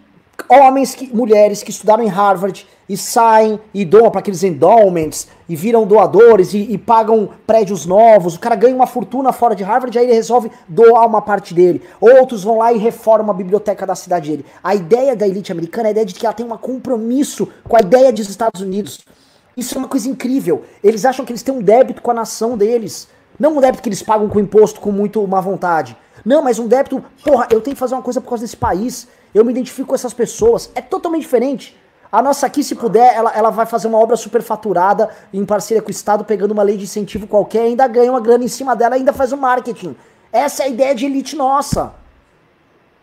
homens, 0.50 0.94
que, 0.94 1.14
mulheres 1.16 1.64
que 1.64 1.72
estudaram 1.72 2.04
em 2.04 2.08
Harvard 2.08 2.68
e 2.90 2.96
saem 2.96 3.60
e 3.74 3.84
doam 3.84 4.10
para 4.10 4.20
aqueles 4.20 4.44
endowments 4.44 5.28
e 5.50 5.56
viram 5.56 5.86
doadores 5.86 6.54
e, 6.54 6.60
e, 6.60 6.78
pagam 6.78 7.30
prédios 7.46 7.86
novos. 7.86 8.36
O 8.36 8.40
cara 8.40 8.56
ganha 8.56 8.76
uma 8.76 8.88
fortuna 8.88 9.32
fora 9.32 9.56
de 9.56 9.64
Harvard, 9.64 9.98
aí 9.98 10.06
ele 10.06 10.14
resolve 10.14 10.52
doar 10.68 11.06
uma 11.06 11.22
parte 11.22 11.54
dele. 11.54 11.82
Outros 12.00 12.44
vão 12.44 12.58
lá 12.60 12.72
e 12.72 12.78
reformam 12.78 13.32
a 13.32 13.34
biblioteca 13.34 13.86
da 13.86 13.96
cidade 13.96 14.30
dele. 14.30 14.46
A 14.64 14.76
ideia 14.76 15.16
da 15.16 15.28
elite 15.28 15.52
americana 15.52 15.88
é 15.88 15.90
a 15.90 15.92
ideia 15.92 16.06
de 16.06 16.14
que 16.14 16.26
ela 16.26 16.34
tem 16.34 16.46
um 16.46 16.58
compromisso 16.58 17.48
com 17.68 17.76
a 17.76 17.80
ideia 17.80 18.12
dos 18.12 18.30
Estados 18.30 18.62
Unidos. 18.62 19.00
Isso 19.56 19.76
é 19.76 19.78
uma 19.80 19.88
coisa 19.88 20.08
incrível. 20.08 20.64
Eles 20.84 21.04
acham 21.04 21.26
que 21.26 21.32
eles 21.32 21.42
têm 21.42 21.54
um 21.54 21.62
débito 21.62 22.02
com 22.02 22.12
a 22.12 22.14
nação 22.14 22.58
deles. 22.58 23.08
Não 23.40 23.58
um 23.58 23.62
débito 23.62 23.84
que 23.84 23.90
eles 23.90 24.04
pagam 24.04 24.30
com 24.30 24.40
imposto 24.40 24.80
com 24.80 24.92
muito 24.92 25.26
má 25.28 25.42
vontade. 25.42 25.98
Não, 26.24 26.44
mas 26.44 26.60
um 26.60 26.68
débito, 26.68 27.04
porra, 27.24 27.48
eu 27.52 27.62
tenho 27.62 27.76
que 27.76 27.80
fazer 27.80 27.96
uma 27.96 28.02
coisa 28.02 28.20
por 28.22 28.30
causa 28.30 28.44
desse 28.44 28.58
país. 28.58 29.08
Eu 29.34 29.46
me 29.46 29.52
identifico 29.52 29.90
com 29.90 29.96
essas 29.96 30.14
pessoas. 30.14 30.70
É 30.76 30.82
totalmente 30.82 31.22
diferente. 31.22 31.76
A 32.12 32.22
nossa 32.22 32.46
aqui, 32.46 32.64
se 32.64 32.76
puder, 32.76 33.14
ela, 33.14 33.32
ela 33.34 33.50
vai 33.50 33.66
fazer 33.66 33.88
uma 33.88 33.98
obra 33.98 34.16
superfaturada 34.16 35.10
em 35.34 35.46
parceria 35.46 35.82
com 35.82 35.90
o 35.90 35.92
Estado, 35.92 36.24
pegando 36.24 36.52
uma 36.52 36.64
lei 36.64 36.78
de 36.78 36.86
incentivo 36.86 37.28
qualquer, 37.28 37.64
ainda 37.64 37.88
ganha 37.88 38.12
uma 38.12 38.22
grana 38.22 38.44
em 38.44 38.48
cima 38.48 38.76
dela, 38.76 38.96
ainda 38.96 39.12
faz 39.12 39.34
o 39.34 39.38
marketing. 39.38 39.96
Essa 40.32 40.64
é 40.64 40.66
a 40.68 40.70
ideia 40.70 40.96
de 40.96 41.06
elite 41.06 41.36
nossa. 41.36 41.94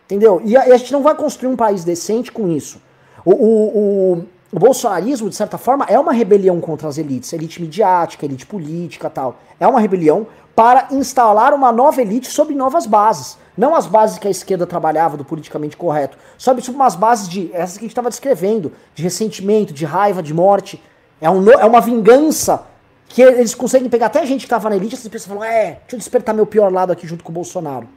Entendeu? 0.05 0.41
E 0.43 0.55
a, 0.55 0.67
e 0.67 0.71
a 0.71 0.77
gente 0.77 0.91
não 0.91 1.01
vai 1.01 1.15
construir 1.15 1.49
um 1.49 1.55
país 1.55 1.83
decente 1.83 2.31
com 2.31 2.49
isso. 2.49 2.81
O, 3.23 3.31
o, 3.31 3.77
o, 3.77 4.25
o, 4.51 4.59
bolsonarismo, 4.59 5.29
de 5.29 5.35
certa 5.35 5.57
forma, 5.57 5.85
é 5.87 5.99
uma 5.99 6.13
rebelião 6.13 6.59
contra 6.61 6.87
as 6.87 6.97
elites, 6.97 7.33
elite 7.33 7.61
midiática, 7.61 8.25
elite 8.25 8.45
política 8.45 9.09
tal. 9.09 9.39
É 9.59 9.67
uma 9.67 9.79
rebelião 9.79 10.27
para 10.55 10.87
instalar 10.91 11.53
uma 11.53 11.71
nova 11.71 12.01
elite 12.01 12.31
sob 12.31 12.53
novas 12.53 12.85
bases. 12.85 13.37
Não 13.57 13.75
as 13.75 13.87
bases 13.87 14.17
que 14.17 14.27
a 14.27 14.31
esquerda 14.31 14.67
trabalhava 14.67 15.15
do 15.15 15.23
politicamente 15.23 15.77
correto, 15.77 16.17
sob, 16.37 16.61
sob 16.61 16.75
umas 16.75 16.95
bases 16.95 17.29
de. 17.29 17.49
essas 17.53 17.77
que 17.77 17.83
a 17.83 17.85
gente 17.85 17.91
estava 17.91 18.09
descrevendo, 18.09 18.73
de 18.93 19.03
ressentimento, 19.03 19.73
de 19.73 19.85
raiva, 19.85 20.21
de 20.21 20.33
morte. 20.33 20.81
É, 21.21 21.29
um, 21.29 21.49
é 21.49 21.65
uma 21.65 21.79
vingança 21.79 22.65
que 23.07 23.21
eles 23.21 23.55
conseguem 23.55 23.89
pegar 23.89 24.07
até 24.07 24.19
a 24.19 24.25
gente 24.25 24.41
que 24.41 24.45
estava 24.45 24.69
na 24.69 24.75
elite, 24.75 24.95
essas 24.95 25.07
pessoas 25.07 25.37
falam, 25.37 25.43
é, 25.43 25.79
deixa 25.81 25.95
eu 25.95 25.99
despertar 25.99 26.35
meu 26.35 26.45
pior 26.45 26.71
lado 26.71 26.91
aqui 26.91 27.07
junto 27.07 27.23
com 27.23 27.31
o 27.31 27.33
Bolsonaro. 27.33 27.87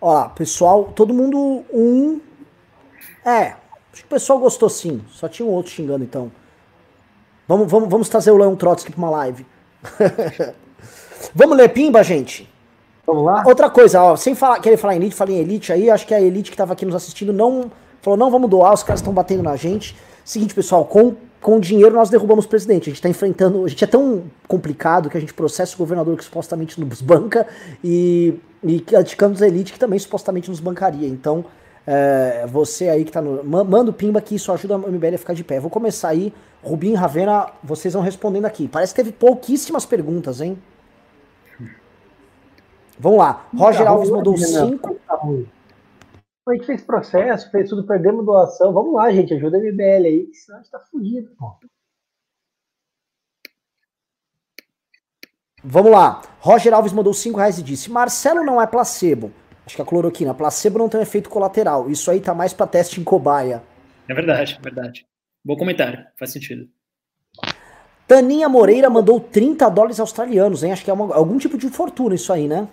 Ó 0.00 0.12
lá, 0.12 0.28
pessoal, 0.28 0.92
todo 0.94 1.14
mundo 1.14 1.64
um. 1.72 2.20
É, 3.24 3.54
acho 3.92 4.02
que 4.02 4.04
o 4.04 4.08
pessoal 4.08 4.38
gostou 4.38 4.68
sim. 4.68 5.02
Só 5.10 5.28
tinha 5.28 5.46
um 5.46 5.50
outro 5.50 5.72
xingando 5.72 6.04
então. 6.04 6.32
Vamos, 7.46 7.70
vamos, 7.70 7.88
vamos 7.88 8.08
trazer 8.08 8.30
o 8.30 8.36
Leon 8.36 8.56
Trotsky 8.56 8.92
pra 8.92 8.98
uma 8.98 9.10
live. 9.10 9.46
vamos 11.34 11.56
ler 11.56 11.68
Pimba, 11.68 12.02
gente? 12.02 12.49
Vamos 13.10 13.24
lá? 13.24 13.42
Outra 13.44 13.68
coisa, 13.68 14.00
ó, 14.02 14.16
sem 14.16 14.36
falar, 14.36 14.60
querer 14.60 14.76
falar 14.76 14.94
em 14.94 14.98
elite, 14.98 15.16
falei 15.16 15.36
em 15.36 15.40
elite 15.40 15.72
aí, 15.72 15.90
acho 15.90 16.06
que 16.06 16.14
a 16.14 16.20
elite 16.20 16.50
que 16.50 16.54
estava 16.54 16.72
aqui 16.72 16.86
nos 16.86 16.94
assistindo 16.94 17.32
não 17.32 17.70
falou, 18.00 18.16
não 18.16 18.30
vamos 18.30 18.48
doar, 18.48 18.72
os 18.72 18.84
caras 18.84 19.00
estão 19.00 19.12
batendo 19.12 19.42
na 19.42 19.56
gente. 19.56 19.96
Seguinte, 20.24 20.54
pessoal, 20.54 20.84
com, 20.84 21.16
com 21.40 21.58
dinheiro 21.58 21.94
nós 21.94 22.08
derrubamos 22.08 22.44
o 22.44 22.48
presidente. 22.48 22.84
A 22.84 22.90
gente 22.90 22.94
está 22.94 23.08
enfrentando, 23.08 23.64
a 23.64 23.68
gente 23.68 23.82
é 23.82 23.86
tão 23.86 24.22
complicado 24.46 25.10
que 25.10 25.16
a 25.16 25.20
gente 25.20 25.34
processa 25.34 25.74
o 25.74 25.78
governador 25.78 26.16
que 26.16 26.24
supostamente 26.24 26.80
nos 26.80 27.02
banca 27.02 27.46
e, 27.82 28.38
e 28.62 28.80
criticamos 28.80 29.42
a 29.42 29.48
elite 29.48 29.72
que 29.72 29.78
também 29.78 29.98
supostamente 29.98 30.48
nos 30.48 30.60
bancaria. 30.60 31.08
Então, 31.08 31.44
é, 31.84 32.46
você 32.46 32.88
aí 32.88 33.04
que 33.04 33.10
tá 33.10 33.20
no. 33.20 33.42
Manda 33.42 33.90
o 33.90 33.92
pimba 33.92 34.20
que 34.20 34.36
isso 34.36 34.52
ajuda 34.52 34.76
a 34.76 34.78
MBL 34.78 35.14
a 35.14 35.18
ficar 35.18 35.34
de 35.34 35.42
pé. 35.42 35.58
Vou 35.58 35.70
começar 35.70 36.10
aí. 36.10 36.32
Rubinho 36.62 36.96
Ravena, 36.96 37.46
vocês 37.64 37.94
vão 37.94 38.02
respondendo 38.02 38.44
aqui. 38.44 38.68
Parece 38.68 38.94
que 38.94 39.02
teve 39.02 39.12
pouquíssimas 39.12 39.84
perguntas, 39.84 40.40
hein? 40.40 40.56
Vamos 43.00 43.18
lá. 43.18 43.48
Roger 43.56 43.88
Alves 43.88 44.10
mandou 44.10 44.36
5. 44.36 44.94
Tá 45.06 45.18
a 46.46 46.52
gente 46.52 46.66
fez 46.66 46.82
processo, 46.82 47.50
fez 47.50 47.70
tudo, 47.70 47.86
perdemos 47.86 48.26
doação. 48.26 48.74
Vamos 48.74 48.92
lá, 48.92 49.10
gente. 49.10 49.32
Ajuda 49.32 49.56
a 49.56 49.60
MBL 49.60 50.06
aí, 50.06 50.26
que 50.26 50.36
senão 50.36 50.58
a 50.58 50.62
gente 50.62 50.70
tá 50.70 50.80
fugido, 50.80 51.30
pô. 51.38 51.54
Vamos 55.64 55.92
lá. 55.92 56.20
Roger 56.40 56.74
Alves 56.74 56.92
mandou 56.92 57.14
5 57.14 57.38
reais 57.38 57.58
e 57.58 57.62
disse: 57.62 57.90
Marcelo 57.90 58.44
não 58.44 58.60
é 58.60 58.66
placebo. 58.66 59.32
Acho 59.64 59.76
que 59.76 59.82
a 59.82 59.86
cloroquina. 59.86 60.34
Placebo 60.34 60.78
não 60.78 60.88
tem 60.88 61.00
efeito 61.00 61.30
colateral. 61.30 61.90
Isso 61.90 62.10
aí 62.10 62.20
tá 62.20 62.34
mais 62.34 62.52
pra 62.52 62.66
teste 62.66 63.00
em 63.00 63.04
cobaia. 63.04 63.62
É 64.08 64.12
verdade, 64.12 64.58
é 64.58 64.62
verdade. 64.62 65.06
Bom 65.42 65.56
comentário. 65.56 66.04
Faz 66.18 66.32
sentido. 66.32 66.68
Taninha 68.06 68.48
Moreira 68.48 68.90
mandou 68.90 69.20
30 69.20 69.68
dólares 69.70 70.00
australianos, 70.00 70.62
hein? 70.62 70.72
Acho 70.72 70.84
que 70.84 70.90
é 70.90 70.94
uma, 70.94 71.14
algum 71.14 71.38
tipo 71.38 71.56
de 71.56 71.68
fortuna 71.70 72.14
isso 72.14 72.32
aí, 72.32 72.48
né? 72.48 72.68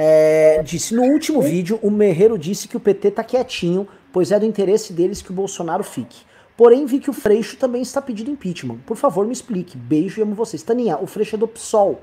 É, 0.00 0.62
disse, 0.62 0.94
no 0.94 1.02
último 1.02 1.42
vídeo, 1.42 1.76
o 1.82 1.90
Merreiro 1.90 2.38
disse 2.38 2.68
que 2.68 2.76
o 2.76 2.80
PT 2.80 3.10
tá 3.10 3.24
quietinho, 3.24 3.88
pois 4.12 4.30
é 4.30 4.38
do 4.38 4.46
interesse 4.46 4.92
deles 4.92 5.20
que 5.20 5.32
o 5.32 5.34
Bolsonaro 5.34 5.82
fique. 5.82 6.22
Porém, 6.56 6.86
vi 6.86 7.00
que 7.00 7.10
o 7.10 7.12
Freixo 7.12 7.56
também 7.56 7.82
está 7.82 8.00
pedindo 8.00 8.30
impeachment. 8.30 8.78
Por 8.86 8.96
favor, 8.96 9.26
me 9.26 9.32
explique. 9.32 9.76
Beijo 9.76 10.20
e 10.20 10.22
amo 10.22 10.36
vocês. 10.36 10.62
Taninha, 10.62 10.96
o 10.98 11.06
Freixo 11.08 11.34
é 11.34 11.38
do 11.40 11.48
PSOL, 11.48 12.00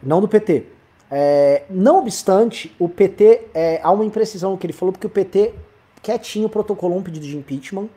não 0.00 0.20
do 0.20 0.28
PT. 0.28 0.66
É, 1.10 1.64
não 1.68 1.98
obstante, 1.98 2.72
o 2.78 2.88
PT, 2.88 3.48
é, 3.54 3.80
há 3.82 3.90
uma 3.90 4.04
imprecisão 4.04 4.52
no 4.52 4.56
que 4.56 4.64
ele 4.64 4.72
falou, 4.72 4.92
porque 4.92 5.08
o 5.08 5.10
PT 5.10 5.52
quietinho 6.00 6.48
protocolou 6.48 6.96
um 6.96 7.02
pedido 7.02 7.26
de 7.26 7.36
impeachment, 7.36 7.88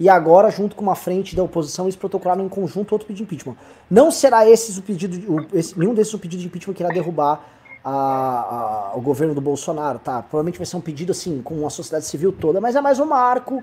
e 0.00 0.08
agora, 0.08 0.50
junto 0.50 0.74
com 0.74 0.82
uma 0.82 0.94
frente 0.94 1.36
da 1.36 1.42
oposição, 1.42 1.84
eles 1.84 1.96
protocolaram 1.96 2.42
em 2.42 2.48
conjunto 2.48 2.92
outro 2.92 3.06
pedido 3.06 3.26
de 3.26 3.34
impeachment. 3.34 3.56
Não 3.90 4.10
será 4.10 4.48
esse 4.48 4.78
o 4.78 4.82
pedido, 4.82 5.30
o, 5.30 5.46
esse, 5.52 5.78
nenhum 5.78 5.92
desses 5.92 6.14
o 6.14 6.18
pedido 6.18 6.40
de 6.40 6.46
impeachment 6.46 6.72
que 6.72 6.82
irá 6.82 6.90
derrubar 6.90 7.53
a, 7.84 8.92
a, 8.92 8.96
o 8.96 9.00
governo 9.00 9.34
do 9.34 9.40
Bolsonaro, 9.40 9.98
tá? 9.98 10.22
Provavelmente 10.22 10.58
vai 10.58 10.66
ser 10.66 10.76
um 10.76 10.80
pedido 10.80 11.12
assim, 11.12 11.42
com 11.42 11.66
a 11.66 11.70
sociedade 11.70 12.06
civil 12.06 12.32
toda, 12.32 12.60
mas 12.60 12.74
é 12.74 12.80
mais 12.80 12.98
um 12.98 13.04
marco, 13.04 13.62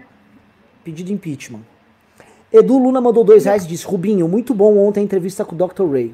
pedido 0.84 1.11
impeachment. 1.11 1.61
Edu 2.53 2.77
Luna 2.77 3.02
mandou 3.02 3.23
dois 3.23 3.45
reais 3.45 3.65
e 3.65 3.68
disse, 3.68 3.85
Rubinho, 3.85 4.27
muito 4.27 4.53
bom 4.53 4.77
ontem 4.77 4.99
a 4.99 5.03
entrevista 5.03 5.43
com 5.43 5.56
o 5.56 5.57
Dr. 5.57 5.89
Ray. 5.89 6.14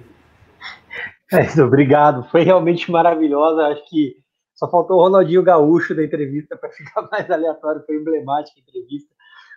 É, 1.33 1.61
obrigado, 1.61 2.23
foi 2.29 2.43
realmente 2.43 2.89
maravilhosa, 2.89 3.67
acho 3.67 3.89
que 3.89 4.15
só 4.55 4.69
faltou 4.71 4.97
o 4.97 5.01
Ronaldinho 5.01 5.43
Gaúcho 5.43 5.93
da 5.93 6.03
entrevista 6.03 6.55
para 6.55 6.69
ficar 6.73 7.07
mais 7.11 7.29
aleatório, 7.29 7.83
foi 7.85 7.95
emblemática 7.97 8.57
a 8.57 8.61
entrevista. 8.61 9.13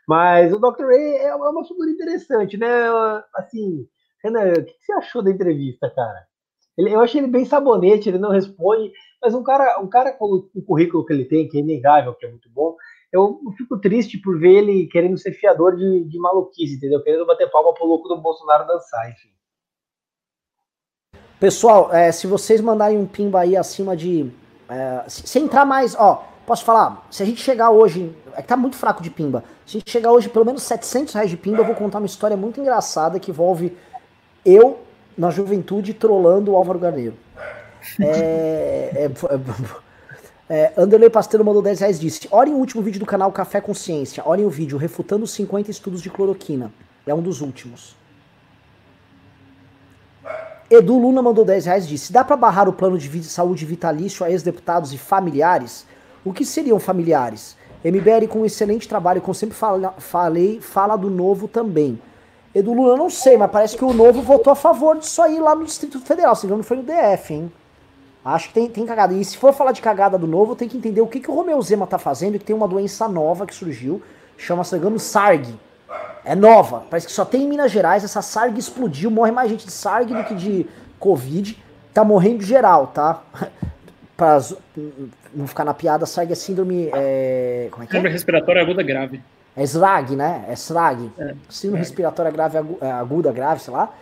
Mas 0.09 0.53
o 0.53 0.59
Dr. 0.59 0.87
Ray 0.87 1.17
é 1.19 1.35
uma 1.35 1.65
figura 1.65 1.89
interessante, 1.89 2.57
né? 2.57 2.67
Assim, 3.35 3.87
Renan, 4.25 4.53
o 4.53 4.65
que 4.65 4.75
você 4.81 4.93
achou 4.95 5.23
da 5.23 5.31
entrevista, 5.31 5.89
cara? 5.95 6.27
Ele, 6.81 6.95
eu 6.95 7.01
achei 7.01 7.21
ele 7.21 7.29
bem 7.29 7.45
sabonete, 7.45 8.09
ele 8.09 8.19
não 8.19 8.31
responde, 8.31 8.91
mas 9.23 9.35
um 9.35 9.43
cara, 9.43 9.79
um 9.81 9.89
cara 9.89 10.13
com 10.13 10.49
o 10.55 10.63
currículo 10.63 11.05
que 11.05 11.13
ele 11.13 11.27
tem, 11.27 11.47
que 11.47 11.59
é 11.59 11.61
inegável, 11.61 12.15
que 12.15 12.25
é 12.25 12.31
muito 12.31 12.49
bom, 12.51 12.75
eu 13.13 13.39
fico 13.57 13.79
triste 13.79 14.17
por 14.19 14.39
ver 14.39 14.59
ele 14.59 14.87
querendo 14.87 15.19
ser 15.19 15.33
fiador 15.33 15.77
de, 15.77 16.05
de 16.05 16.19
maluquice, 16.19 16.77
entendeu? 16.77 17.03
Querendo 17.03 17.27
bater 17.27 17.51
palma 17.51 17.75
pro 17.75 17.87
louco 17.87 18.09
do 18.09 18.17
Bolsonaro 18.17 18.67
dançar, 18.67 19.11
enfim. 19.11 19.29
Pessoal, 21.39 21.93
é, 21.93 22.13
se 22.13 22.27
vocês 22.27 22.61
mandarem 22.61 22.99
um 22.99 23.07
pimba 23.07 23.41
aí 23.41 23.57
acima 23.57 23.97
de. 23.97 24.31
É, 24.69 25.05
se, 25.09 25.27
se, 25.27 25.39
entrar 25.39 25.65
mais, 25.65 25.95
ó, 25.97 26.25
posso 26.47 26.65
falar? 26.65 27.07
Se 27.11 27.23
a 27.23 27.27
gente 27.27 27.43
chegar 27.43 27.71
hoje. 27.71 28.15
É 28.35 28.43
que 28.43 28.49
tá 28.49 28.57
muito 28.57 28.77
fraco 28.77 29.03
de 29.03 29.11
pimba. 29.11 29.43
Se 29.67 29.77
a 29.77 29.81
gente 29.81 29.91
chegar 29.91 30.13
hoje 30.13 30.29
pelo 30.29 30.45
menos 30.45 30.63
700 30.63 31.13
reais 31.15 31.31
de 31.31 31.37
pimba, 31.37 31.59
eu 31.59 31.67
vou 31.67 31.75
contar 31.75 31.99
uma 31.99 32.07
história 32.07 32.37
muito 32.37 32.61
engraçada 32.61 33.19
que 33.19 33.33
envolve 33.33 33.77
eu, 34.45 34.79
na 35.17 35.31
juventude, 35.31 35.95
trollando 35.95 36.53
o 36.53 36.57
Álvaro 36.57 36.79
Garneiro. 36.79 37.17
É. 38.01 38.91
é, 38.95 39.11
é 40.49 40.73
Anderley 40.77 41.09
Pasteiro 41.09 41.45
mandou 41.45 41.63
10 41.63 41.81
reais 41.81 42.01
disse: 42.01 42.29
Olhem 42.31 42.55
o 42.55 42.59
último 42.59 42.83
vídeo 42.83 43.01
do 43.01 43.07
canal 43.07 43.31
Café 43.33 43.61
Consciência. 43.61 44.23
Olhem 44.27 44.45
o 44.45 44.51
vídeo 44.51 44.77
refutando 44.77 45.25
os 45.25 45.33
50 45.33 45.71
estudos 45.71 46.03
de 46.03 46.11
cloroquina. 46.11 46.73
É 47.07 47.15
um 47.15 47.23
dos 47.23 47.41
últimos. 47.41 47.97
Edu 50.71 50.99
Luna 50.99 51.21
mandou 51.23 51.45
10 51.45 51.67
reais 51.67 51.89
disse: 51.89 52.13
Dá 52.13 52.23
para 52.23 52.37
barrar 52.37 52.69
o 52.69 52.73
plano 52.73 52.99
de 52.99 53.25
saúde 53.25 53.65
vitalício 53.65 54.25
a 54.25 54.31
ex-deputados 54.31 54.93
e 54.93 54.99
familiares? 54.99 55.87
O 56.25 56.33
que 56.33 56.45
seriam 56.45 56.79
familiares? 56.79 57.57
MBL 57.83 58.29
com 58.29 58.41
um 58.41 58.45
excelente 58.45 58.87
trabalho, 58.87 59.23
como 59.23 59.35
sempre 59.35 59.57
fala, 59.57 59.95
falei, 59.99 60.61
fala 60.61 60.97
do 60.97 61.09
novo 61.09 61.49
também. 61.49 61.99
Edu 62.55 62.73
Luna, 62.73 62.97
não 62.97 63.11
sei, 63.11 63.37
mas 63.37 63.51
parece 63.51 63.77
que 63.77 63.85
o 63.85 63.93
novo 63.93 64.23
votou 64.23 64.53
a 64.53 64.57
favor 64.57 64.99
disso 64.99 65.23
aí 65.23 65.39
lá 65.39 65.55
no 65.55 65.65
Distrito 65.65 66.01
Federal, 66.01 66.35
se 66.35 66.47
não 66.47 66.63
foi 66.63 66.79
no 66.79 66.83
DF, 66.83 67.33
hein? 67.33 67.53
Acho 68.25 68.49
que 68.49 68.55
tem, 68.55 68.69
tem 68.69 68.85
cagada. 68.85 69.15
E 69.15 69.25
se 69.25 69.37
for 69.37 69.53
falar 69.53 69.73
de 69.73 69.81
cagada 69.81 70.19
do 70.19 70.27
novo, 70.27 70.55
tem 70.55 70.69
que 70.69 70.77
entender 70.77 71.01
o 71.01 71.07
que, 71.07 71.21
que 71.21 71.31
o 71.31 71.35
Romeu 71.35 71.61
Zema 71.63 71.87
tá 71.87 71.99
fazendo, 71.99 72.39
que 72.39 72.45
tem 72.45 72.55
uma 72.55 72.69
doença 72.69 73.09
nova 73.09 73.47
que 73.47 73.55
surgiu, 73.55 74.03
chama-se, 74.37 74.77
SARG 74.99 75.55
é 76.25 76.35
nova. 76.35 76.85
Parece 76.91 77.07
que 77.07 77.13
só 77.13 77.25
tem 77.25 77.43
em 77.43 77.49
Minas 77.49 77.73
Gerais. 77.73 78.05
Essa 78.05 78.23
SARG 78.23 78.59
explodiu. 78.59 79.11
Morre 79.11 79.31
mais 79.31 79.51
gente 79.51 79.67
de 79.67 79.73
SARG 79.73 80.15
do 80.15 80.25
que 80.25 80.35
de 80.35 80.67
Covid. 80.99 81.57
Tá 81.93 82.05
morrendo 82.05 82.43
geral, 82.43 82.89
tá? 82.89 83.23
pra 84.17 84.39
não 85.35 85.47
ficar 85.47 85.65
na 85.65 85.75
piada, 85.75 86.07
SARG 86.07 86.33
é 86.33 86.35
síndrome. 86.35 86.91
É... 86.95 87.69
Como 87.71 87.83
é 87.83 87.87
que 87.87 87.93
é? 87.93 87.97
Síndrome 87.97 88.13
respiratória 88.13 88.63
aguda 88.63 88.83
grave. 88.83 89.21
É 89.57 89.65
SRAG, 89.65 90.17
né? 90.17 90.45
É 90.49 90.53
SRAG. 90.55 91.11
É, 91.19 91.35
síndrome 91.49 91.79
é. 91.79 91.85
respiratória 91.85 92.31
grave, 92.31 92.59
é, 92.81 92.91
aguda, 92.91 93.33
grave, 93.33 93.61
sei 93.61 93.73
lá. 93.73 93.95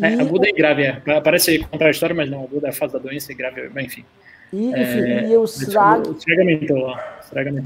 É, 0.00 0.14
e... 0.14 0.20
aguda 0.20 0.48
e 0.48 0.52
grave, 0.52 0.82
é. 0.82 1.00
Parece 1.20 1.58
contraditório, 1.60 2.16
mas 2.16 2.30
não. 2.30 2.44
Aguda 2.44 2.68
é 2.68 2.70
a 2.70 2.72
fase 2.72 2.92
da 2.92 2.98
doença 2.98 3.32
e 3.32 3.34
grave, 3.34 3.70
enfim. 3.80 4.04
E, 4.52 4.70
enfim, 4.70 4.80
é, 4.80 5.28
e 5.28 5.36
o 5.36 5.44
SRAG. 5.44 6.08
O 6.08 6.14
SRAG 6.14 6.72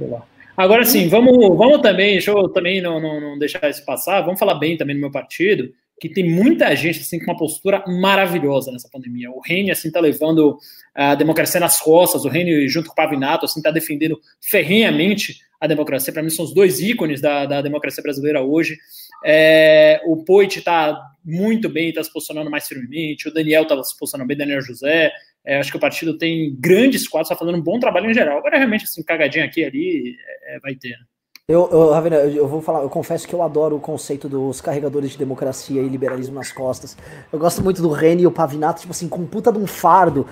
lá. 0.07 0.27
Agora 0.57 0.85
sim, 0.85 1.09
vamos, 1.09 1.57
vamos 1.57 1.81
também, 1.81 2.13
deixa 2.13 2.31
eu 2.31 2.49
também 2.49 2.81
não, 2.83 3.01
não, 3.01 3.21
não 3.21 3.39
deixar 3.39 3.69
isso 3.71 3.85
passar, 3.87 4.21
vamos 4.21 4.39
falar 4.39 4.57
bem 4.57 4.77
também 4.77 4.95
no 4.95 5.01
meu 5.01 5.11
partido, 5.11 5.73
que 5.99 6.11
tem 6.11 6.29
muita 6.29 6.75
gente 6.77 7.01
assim 7.01 7.19
com 7.19 7.31
uma 7.31 7.39
postura 7.39 7.83
maravilhosa 7.87 8.71
nessa 8.71 8.89
pandemia. 8.91 9.31
O 9.31 9.41
Reni 9.41 9.71
assim 9.71 9.91
tá 9.91 9.99
levando 9.99 10.59
a 10.95 11.15
democracia 11.15 11.59
nas 11.59 11.81
costas, 11.81 12.25
o 12.25 12.29
Reni 12.29 12.69
junto 12.69 12.89
com 12.89 12.93
o 12.93 12.97
Pavinato 12.97 13.47
assim 13.47 13.63
tá 13.63 13.71
defendendo 13.71 14.21
ferrenhamente 14.43 15.41
a 15.63 15.67
democracia. 15.69 16.13
Para 16.13 16.25
mim 16.25 16.31
são 16.31 16.45
os 16.45 16.53
dois 16.53 16.81
ícones 16.81 17.21
da, 17.21 17.47
da 17.47 17.63
democracia 17.63 18.03
brasileira 18.03 18.43
hoje. 18.43 18.77
É, 19.25 20.01
o 20.05 20.25
Poit 20.25 20.59
está 20.59 21.01
muito 21.25 21.69
bem, 21.69 21.91
está 21.91 22.03
se 22.03 22.13
posicionando 22.13 22.51
mais 22.51 22.67
firmemente. 22.67 23.29
O 23.29 23.33
Daniel 23.33 23.63
está 23.63 23.81
se 23.85 23.97
posicionando 23.97 24.27
bem, 24.27 24.37
Daniel 24.37 24.61
José. 24.61 25.13
É, 25.45 25.61
acho 25.61 25.71
que 25.71 25.77
o 25.77 25.81
partido 25.81 26.19
tem 26.19 26.53
grandes 26.59 27.07
quadros, 27.07 27.31
está 27.31 27.39
fazendo 27.39 27.59
um 27.59 27.63
bom 27.63 27.79
trabalho 27.79 28.11
em 28.11 28.15
geral. 28.15 28.39
Agora, 28.39 28.59
realmente, 28.59 28.85
assim, 28.85 29.05
cagadinha 29.05 29.45
aqui 29.45 29.65
ali 29.65 30.17
é, 30.49 30.59
vai 30.59 30.75
ter. 30.75 30.91
Né? 30.91 31.05
Eu, 31.47 31.69
eu, 31.71 31.91
Ravena, 31.91 32.17
eu 32.17 32.49
vou 32.49 32.61
falar, 32.61 32.83
eu 32.83 32.91
confesso 32.91 33.29
que 33.29 33.35
eu 33.35 33.43
adoro 33.43 33.77
o 33.77 33.81
conceito 33.81 34.29
dos 34.29 34.61
carregadores 34.61 35.13
de 35.13 35.19
democracia 35.19 35.81
e 35.81 35.89
liberalismo 35.89 36.35
nas 36.35 36.51
costas. 36.51 36.97
Eu 37.33 37.39
gosto 37.39 37.63
muito 37.63 37.81
do 37.81 37.91
Reni 37.91 38.23
e 38.23 38.27
o 38.27 38.33
Pavinato, 38.33 38.81
tipo 38.81 38.91
assim, 38.91 39.09
com 39.09 39.25
puta 39.27 39.53
de 39.53 39.59
um 39.59 39.67
fardo. 39.67 40.27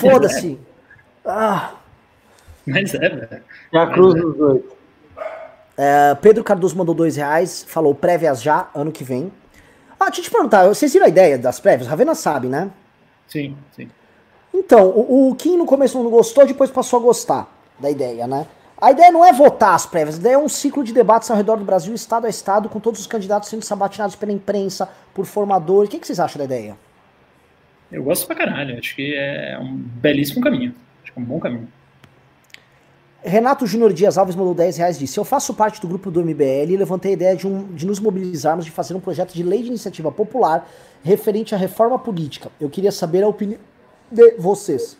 Foda-se. 0.00 0.58
ah. 1.26 1.79
Mas 2.66 2.94
é, 2.94 3.08
velho. 3.08 3.42
É 3.72 3.78
a 3.78 3.86
cruz 3.86 4.14
dos 4.20 4.36
dois. 4.36 4.62
É, 5.76 6.14
Pedro 6.16 6.44
Cardoso 6.44 6.76
mandou 6.76 6.94
dois 6.94 7.16
reais, 7.16 7.64
falou 7.66 7.94
prévias 7.94 8.42
já, 8.42 8.68
ano 8.74 8.92
que 8.92 9.02
vem. 9.02 9.32
Ah, 9.98 10.06
deixa 10.06 10.20
eu 10.20 10.24
te 10.24 10.30
perguntar, 10.30 10.66
vocês 10.66 10.92
viram 10.92 11.06
a 11.06 11.08
ideia 11.08 11.38
das 11.38 11.58
prévias? 11.58 11.88
Ravena 11.88 12.14
sabe, 12.14 12.48
né? 12.48 12.70
Sim, 13.26 13.56
sim. 13.74 13.88
Então, 14.52 14.88
o, 14.88 15.30
o 15.30 15.34
Kim 15.36 15.56
no 15.56 15.64
começo 15.64 16.02
não 16.02 16.10
gostou, 16.10 16.46
depois 16.46 16.70
passou 16.70 16.98
a 16.98 17.02
gostar 17.02 17.48
da 17.78 17.90
ideia, 17.90 18.26
né? 18.26 18.46
A 18.80 18.90
ideia 18.90 19.12
não 19.12 19.24
é 19.24 19.32
votar 19.32 19.74
as 19.74 19.84
prévias, 19.86 20.16
a 20.16 20.18
ideia 20.18 20.34
é 20.34 20.38
um 20.38 20.48
ciclo 20.48 20.82
de 20.82 20.92
debates 20.92 21.30
ao 21.30 21.36
redor 21.36 21.56
do 21.56 21.64
Brasil, 21.64 21.94
estado 21.94 22.26
a 22.26 22.30
estado, 22.30 22.68
com 22.68 22.80
todos 22.80 23.00
os 23.00 23.06
candidatos 23.06 23.48
sendo 23.48 23.62
sabatinados 23.62 24.16
pela 24.16 24.32
imprensa, 24.32 24.88
por 25.14 25.26
formadores. 25.26 25.88
O 25.88 25.90
que, 25.90 25.98
que 25.98 26.06
vocês 26.06 26.18
acham 26.18 26.38
da 26.38 26.44
ideia? 26.44 26.76
Eu 27.92 28.02
gosto 28.02 28.26
pra 28.26 28.36
caralho, 28.36 28.78
acho 28.78 28.94
que 28.96 29.14
é 29.14 29.58
um 29.60 29.76
belíssimo 29.76 30.40
caminho. 30.40 30.74
Acho 31.02 31.12
que 31.12 31.18
é 31.18 31.22
um 31.22 31.24
bom 31.24 31.38
caminho. 31.38 31.68
Renato 33.22 33.66
Júnior 33.66 33.92
Dias 33.92 34.16
Alves 34.16 34.34
mandou 34.34 34.54
10 34.54 34.78
reais 34.78 34.96
e 34.96 35.00
disse: 35.00 35.18
Eu 35.18 35.24
faço 35.24 35.52
parte 35.54 35.80
do 35.80 35.86
grupo 35.86 36.10
do 36.10 36.24
MBL 36.24 36.70
e 36.70 36.76
levantei 36.76 37.12
a 37.12 37.14
ideia 37.14 37.36
de, 37.36 37.46
um, 37.46 37.64
de 37.74 37.86
nos 37.86 38.00
mobilizarmos 38.00 38.64
de 38.64 38.70
fazer 38.70 38.94
um 38.94 39.00
projeto 39.00 39.34
de 39.34 39.42
lei 39.42 39.62
de 39.62 39.68
iniciativa 39.68 40.10
popular 40.10 40.68
referente 41.02 41.54
à 41.54 41.58
reforma 41.58 41.98
política. 41.98 42.50
Eu 42.60 42.70
queria 42.70 42.90
saber 42.90 43.22
a 43.22 43.28
opinião 43.28 43.60
de 44.10 44.32
vocês. 44.38 44.98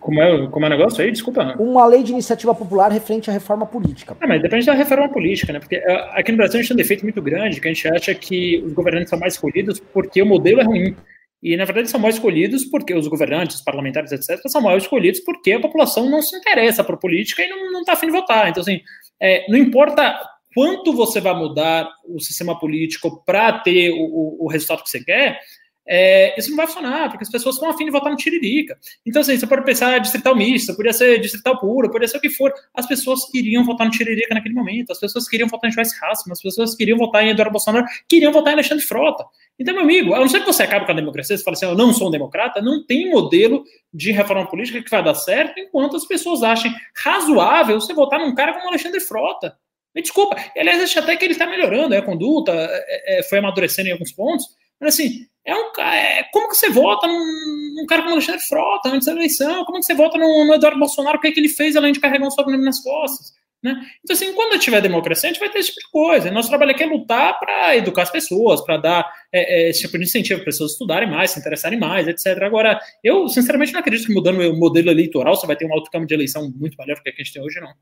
Como 0.00 0.20
é, 0.20 0.48
como 0.48 0.64
é 0.64 0.68
o 0.68 0.70
negócio 0.70 1.04
aí? 1.04 1.12
Desculpa. 1.12 1.54
Uma 1.58 1.86
lei 1.86 2.02
de 2.02 2.10
iniciativa 2.10 2.54
popular 2.54 2.90
referente 2.90 3.28
à 3.28 3.32
reforma 3.32 3.66
política. 3.66 4.16
Ah, 4.18 4.26
mas 4.26 4.40
depende 4.40 4.64
da 4.64 4.72
reforma 4.72 5.08
política, 5.10 5.52
né? 5.52 5.60
Porque 5.60 5.76
é, 5.76 6.18
aqui 6.18 6.32
no 6.32 6.38
Brasil 6.38 6.58
a 6.58 6.62
gente 6.62 6.68
tem 6.68 6.74
um 6.74 6.78
defeito 6.78 7.04
muito 7.04 7.20
grande, 7.20 7.60
que 7.60 7.68
a 7.68 7.72
gente 7.72 7.86
acha 7.86 8.14
que 8.14 8.62
os 8.64 8.72
governantes 8.72 9.10
são 9.10 9.18
mais 9.18 9.34
escolhidos 9.34 9.78
porque 9.78 10.22
o 10.22 10.26
modelo 10.26 10.60
é 10.60 10.64
ruim. 10.64 10.96
E, 11.42 11.56
na 11.56 11.64
verdade, 11.64 11.88
são 11.88 11.98
mal 11.98 12.10
escolhidos 12.10 12.64
porque 12.66 12.94
os 12.94 13.08
governantes, 13.08 13.56
os 13.56 13.62
parlamentares, 13.62 14.12
etc., 14.12 14.40
são 14.46 14.60
mal 14.60 14.76
escolhidos 14.76 15.20
porque 15.20 15.52
a 15.52 15.60
população 15.60 16.08
não 16.10 16.20
se 16.20 16.36
interessa 16.36 16.84
por 16.84 16.98
política 16.98 17.42
e 17.42 17.48
não 17.48 17.80
está 17.80 17.94
afim 17.94 18.06
de 18.06 18.12
votar. 18.12 18.48
Então, 18.48 18.60
assim, 18.60 18.80
é, 19.20 19.46
não 19.50 19.58
importa 19.58 20.20
quanto 20.54 20.92
você 20.92 21.20
vai 21.20 21.34
mudar 21.34 21.88
o 22.06 22.20
sistema 22.20 22.58
político 22.58 23.22
para 23.24 23.60
ter 23.60 23.90
o, 23.90 24.44
o, 24.44 24.48
resultado 24.48 24.82
que 24.82 24.90
você 24.90 25.02
quer, 25.02 25.38
é, 25.86 26.38
isso 26.38 26.50
não 26.50 26.56
vai 26.56 26.66
funcionar, 26.66 27.08
porque 27.08 27.24
as 27.24 27.30
pessoas 27.30 27.56
estão 27.56 27.68
afim 27.68 27.84
de 27.84 27.90
votar 27.90 28.10
no 28.10 28.16
Tiririca. 28.16 28.78
Então, 29.04 29.22
assim, 29.22 29.36
você 29.36 29.46
pode 29.46 29.64
pensar 29.64 29.98
distrital 29.98 30.36
misto, 30.36 30.74
podia 30.76 30.92
ser 30.92 31.18
distrital 31.20 31.58
puro, 31.58 31.90
podia 31.90 32.06
ser 32.06 32.18
o 32.18 32.20
que 32.20 32.30
for. 32.30 32.52
As 32.74 32.86
pessoas 32.86 33.24
queriam 33.30 33.64
votar 33.64 33.86
no 33.86 33.92
Tiririca 33.92 34.34
naquele 34.34 34.54
momento, 34.54 34.92
as 34.92 35.00
pessoas 35.00 35.28
queriam 35.28 35.48
votar 35.48 35.68
em 35.70 35.72
Joyce 35.72 35.94
Hassman, 36.02 36.32
as 36.32 36.42
pessoas 36.42 36.74
queriam 36.74 36.96
votar 36.96 37.24
em 37.24 37.30
Eduardo 37.30 37.52
Bolsonaro, 37.52 37.86
queriam 38.08 38.32
votar 38.32 38.52
em 38.52 38.54
Alexandre 38.54 38.84
Frota. 38.84 39.24
Então, 39.58 39.74
meu 39.74 39.82
amigo, 39.82 40.14
a 40.14 40.20
não 40.20 40.28
ser 40.28 40.40
que 40.40 40.46
você 40.46 40.62
acabe 40.62 40.86
com 40.86 40.92
a 40.92 40.94
democracia, 40.94 41.36
você 41.36 41.44
fala 41.44 41.56
assim, 41.56 41.66
eu 41.66 41.74
não 41.74 41.92
sou 41.92 42.08
um 42.08 42.10
democrata, 42.10 42.62
não 42.62 42.84
tem 42.86 43.10
modelo 43.10 43.64
de 43.92 44.12
reforma 44.12 44.46
política 44.48 44.82
que 44.82 44.90
vai 44.90 45.02
dar 45.02 45.14
certo 45.14 45.58
enquanto 45.58 45.96
as 45.96 46.06
pessoas 46.06 46.42
achem 46.42 46.72
razoável 46.96 47.80
você 47.80 47.92
votar 47.92 48.20
num 48.20 48.34
cara 48.34 48.54
como 48.54 48.68
Alexandre 48.68 49.00
Frota. 49.00 49.56
Me 49.94 50.02
desculpa, 50.02 50.36
aliás, 50.56 50.80
acho 50.82 50.98
até 51.00 51.16
que 51.16 51.24
ele 51.24 51.32
está 51.32 51.46
melhorando, 51.46 51.94
é, 51.94 51.98
a 51.98 52.02
conduta 52.02 52.52
é, 52.52 53.18
é, 53.18 53.22
foi 53.24 53.38
amadurecendo 53.38 53.88
em 53.88 53.92
alguns 53.92 54.12
pontos, 54.12 54.46
mas 54.80 54.94
assim, 54.94 55.26
é 55.46 55.54
um 55.54 55.70
é, 55.80 56.24
como 56.32 56.48
que 56.48 56.56
você 56.56 56.68
vota 56.68 57.06
num, 57.06 57.74
num 57.76 57.86
cara 57.86 58.02
como 58.02 58.14
Alexandre 58.14 58.42
Frota 58.42 58.90
antes 58.90 59.06
da 59.06 59.12
eleição? 59.12 59.64
Como 59.64 59.78
que 59.78 59.84
você 59.84 59.94
vota 59.94 60.18
no, 60.18 60.44
no 60.44 60.54
Eduardo 60.54 60.78
Bolsonaro? 60.78 61.18
O 61.18 61.20
que, 61.20 61.28
é 61.28 61.32
que 61.32 61.40
ele 61.40 61.48
fez 61.48 61.76
além 61.76 61.92
de 61.92 62.00
carregar 62.00 62.26
um 62.26 62.30
sobrenome 62.30 62.64
nas 62.64 62.82
costas? 62.82 63.32
Né? 63.62 63.74
Então, 64.02 64.14
assim, 64.14 64.32
quando 64.32 64.58
tiver 64.58 64.80
democracia, 64.80 65.28
a 65.28 65.32
gente 65.32 65.40
vai 65.40 65.50
ter 65.50 65.58
esse 65.58 65.68
tipo 65.68 65.80
de 65.80 65.90
coisa. 65.90 66.30
Nosso 66.30 66.48
trabalho 66.48 66.70
aqui 66.70 66.82
é 66.82 66.86
lutar 66.86 67.38
para 67.38 67.76
educar 67.76 68.02
as 68.02 68.10
pessoas, 68.10 68.62
para 68.62 68.78
dar 68.78 69.12
é, 69.32 69.66
é, 69.66 69.70
esse 69.70 69.80
tipo 69.80 69.98
de 69.98 70.04
incentivo 70.04 70.40
para 70.40 70.46
pessoas 70.46 70.72
estudarem 70.72 71.08
mais, 71.08 71.30
se 71.30 71.40
interessarem 71.40 71.78
mais, 71.78 72.08
etc. 72.08 72.42
Agora, 72.42 72.80
eu, 73.04 73.28
sinceramente, 73.28 73.72
não 73.72 73.80
acredito 73.80 74.06
que 74.06 74.14
mudando 74.14 74.40
o 74.40 74.56
modelo 74.56 74.90
eleitoral 74.90 75.36
você 75.36 75.46
vai 75.46 75.56
ter 75.56 75.66
um 75.66 75.72
alto 75.72 75.90
campo 75.90 76.06
de 76.06 76.14
eleição 76.14 76.50
muito 76.56 76.76
melhor 76.78 76.96
do 76.96 77.02
que 77.02 77.10
a 77.10 77.12
gente 77.12 77.32
tem 77.32 77.42
hoje, 77.42 77.60
não. 77.60 77.72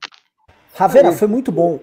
Ravena, 0.75 1.13
foi 1.13 1.29
muito 1.29 1.51
bom 1.51 1.81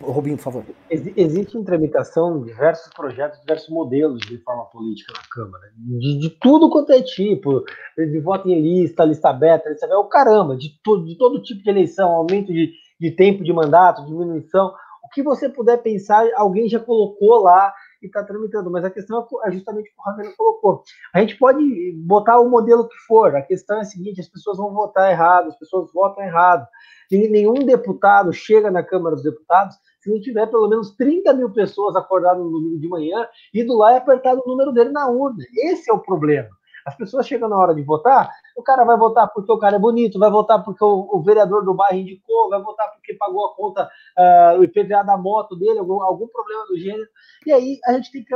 Robinho, 0.00 0.36
por 0.36 0.42
favor. 0.42 0.64
Ex 0.90 1.06
existe 1.16 1.56
em 1.56 1.62
tramitação 1.62 2.42
diversos 2.42 2.92
projetos, 2.92 3.40
diversos 3.40 3.68
modelos 3.68 4.20
de 4.20 4.34
reforma 4.34 4.64
política 4.66 5.12
na 5.14 5.22
Câmara. 5.30 5.64
De, 5.76 6.18
de 6.18 6.30
tudo 6.30 6.68
quanto 6.68 6.92
é 6.92 7.00
tipo, 7.02 7.64
de 7.96 8.20
voto 8.20 8.48
em 8.48 8.60
lista, 8.60 9.04
lista 9.04 9.28
aberta, 9.28 9.68
lista 9.68 9.86
aberta, 9.86 10.02
o 10.02 10.08
caramba, 10.08 10.56
de, 10.56 10.70
to 10.82 11.04
de 11.04 11.16
todo 11.16 11.42
tipo 11.42 11.62
de 11.62 11.70
eleição, 11.70 12.10
aumento 12.10 12.52
de, 12.52 12.72
de 13.00 13.10
tempo 13.12 13.44
de 13.44 13.52
mandato, 13.52 14.04
diminuição. 14.04 14.74
O 15.04 15.08
que 15.08 15.22
você 15.22 15.48
puder 15.48 15.78
pensar, 15.78 16.26
alguém 16.34 16.68
já 16.68 16.80
colocou 16.80 17.42
lá 17.42 17.72
que 18.08 18.18
está 18.18 18.24
tramitando, 18.24 18.70
mas 18.70 18.84
a 18.84 18.90
questão 18.90 19.26
é, 19.44 19.48
é 19.48 19.52
justamente 19.52 19.90
o 19.90 19.92
que 19.92 20.00
o 20.00 20.02
Ravena 20.02 20.32
colocou. 20.36 20.82
A 21.14 21.20
gente 21.20 21.36
pode 21.36 21.92
botar 21.92 22.38
o 22.40 22.48
modelo 22.48 22.88
que 22.88 22.96
for, 23.06 23.34
a 23.34 23.42
questão 23.42 23.78
é 23.78 23.80
a 23.80 23.84
seguinte: 23.84 24.20
as 24.20 24.28
pessoas 24.28 24.58
vão 24.58 24.72
votar 24.72 25.10
errado, 25.10 25.48
as 25.48 25.58
pessoas 25.58 25.92
votam 25.92 26.24
errado. 26.24 26.66
Nenhum 27.10 27.54
deputado 27.54 28.32
chega 28.32 28.70
na 28.70 28.82
Câmara 28.82 29.14
dos 29.14 29.24
Deputados 29.24 29.76
se 30.00 30.10
não 30.10 30.20
tiver 30.20 30.46
pelo 30.46 30.68
menos 30.68 30.94
30 30.96 31.32
mil 31.34 31.50
pessoas 31.50 31.96
acordadas 31.96 32.42
no 32.42 32.50
domingo 32.50 32.78
de 32.78 32.88
manhã, 32.88 33.26
indo 33.52 33.76
lá 33.76 33.92
e 33.92 33.96
apertar 33.96 34.34
o 34.34 34.42
número 34.46 34.72
dele 34.72 34.90
na 34.90 35.08
urna. 35.08 35.44
Esse 35.52 35.90
é 35.90 35.94
o 35.94 35.98
problema. 35.98 36.48
As 36.86 36.94
pessoas 36.94 37.26
chegam 37.26 37.48
na 37.48 37.58
hora 37.58 37.74
de 37.74 37.82
votar, 37.82 38.30
o 38.56 38.62
cara 38.62 38.84
vai 38.84 38.96
votar 38.96 39.28
porque 39.32 39.50
o 39.50 39.58
cara 39.58 39.74
é 39.74 39.78
bonito, 39.78 40.20
vai 40.20 40.30
votar 40.30 40.62
porque 40.62 40.84
o, 40.84 41.08
o 41.12 41.20
vereador 41.20 41.64
do 41.64 41.74
bairro 41.74 41.98
indicou, 41.98 42.48
vai 42.48 42.62
votar 42.62 42.92
porque 42.92 43.14
pagou 43.14 43.46
a 43.46 43.56
conta, 43.56 43.90
uh, 44.16 44.60
o 44.60 44.64
IPVA 44.64 45.02
da 45.02 45.16
moto 45.16 45.56
dele, 45.56 45.80
algum, 45.80 46.00
algum 46.00 46.28
problema 46.28 46.64
do 46.66 46.78
gênero. 46.78 47.08
E 47.44 47.52
aí 47.52 47.78
a 47.86 47.94
gente 47.94 48.12
tem 48.12 48.24
que 48.24 48.32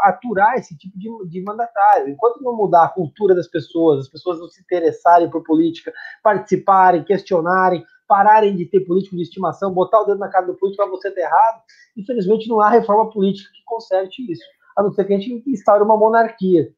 aturar 0.00 0.56
esse 0.56 0.76
tipo 0.76 0.98
de, 0.98 1.08
de 1.28 1.42
mandatário. 1.42 2.08
Enquanto 2.08 2.42
não 2.42 2.56
mudar 2.56 2.84
a 2.84 2.88
cultura 2.88 3.36
das 3.36 3.46
pessoas, 3.46 4.00
as 4.00 4.08
pessoas 4.08 4.40
não 4.40 4.48
se 4.48 4.60
interessarem 4.60 5.30
por 5.30 5.44
política, 5.44 5.92
participarem, 6.24 7.04
questionarem, 7.04 7.84
pararem 8.08 8.56
de 8.56 8.66
ter 8.66 8.80
político 8.80 9.14
de 9.14 9.22
estimação, 9.22 9.72
botar 9.72 10.00
o 10.00 10.04
dedo 10.04 10.18
na 10.18 10.28
cara 10.28 10.46
do 10.46 10.54
político 10.54 10.82
para 10.82 10.90
você 10.90 11.08
ter 11.10 11.22
errado, 11.22 11.62
infelizmente 11.96 12.48
não 12.48 12.60
há 12.60 12.68
reforma 12.68 13.08
política 13.10 13.48
que 13.54 13.62
conserte 13.64 14.30
isso, 14.30 14.44
a 14.76 14.82
não 14.82 14.92
ser 14.92 15.04
que 15.04 15.14
a 15.14 15.18
gente 15.18 15.42
instaure 15.46 15.84
uma 15.84 15.96
monarquia. 15.96 16.68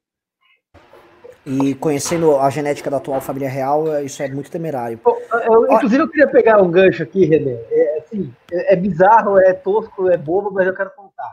E 1.46 1.74
conhecendo 1.74 2.36
a 2.36 2.48
genética 2.48 2.90
da 2.90 2.96
atual 2.96 3.20
família 3.20 3.48
real, 3.48 4.02
isso 4.02 4.22
é 4.22 4.28
muito 4.28 4.50
temerário. 4.50 4.98
Eu, 5.04 5.72
inclusive, 5.72 6.02
eu 6.02 6.08
queria 6.08 6.26
pegar 6.28 6.62
um 6.62 6.70
gancho 6.70 7.02
aqui, 7.02 7.26
René. 7.26 7.58
É, 7.70 7.98
assim, 7.98 8.32
é, 8.50 8.72
é 8.72 8.76
bizarro, 8.76 9.38
é 9.38 9.52
tosco, 9.52 10.08
é 10.08 10.16
bobo, 10.16 10.50
mas 10.50 10.66
eu 10.66 10.74
quero 10.74 10.90
contar. 10.96 11.32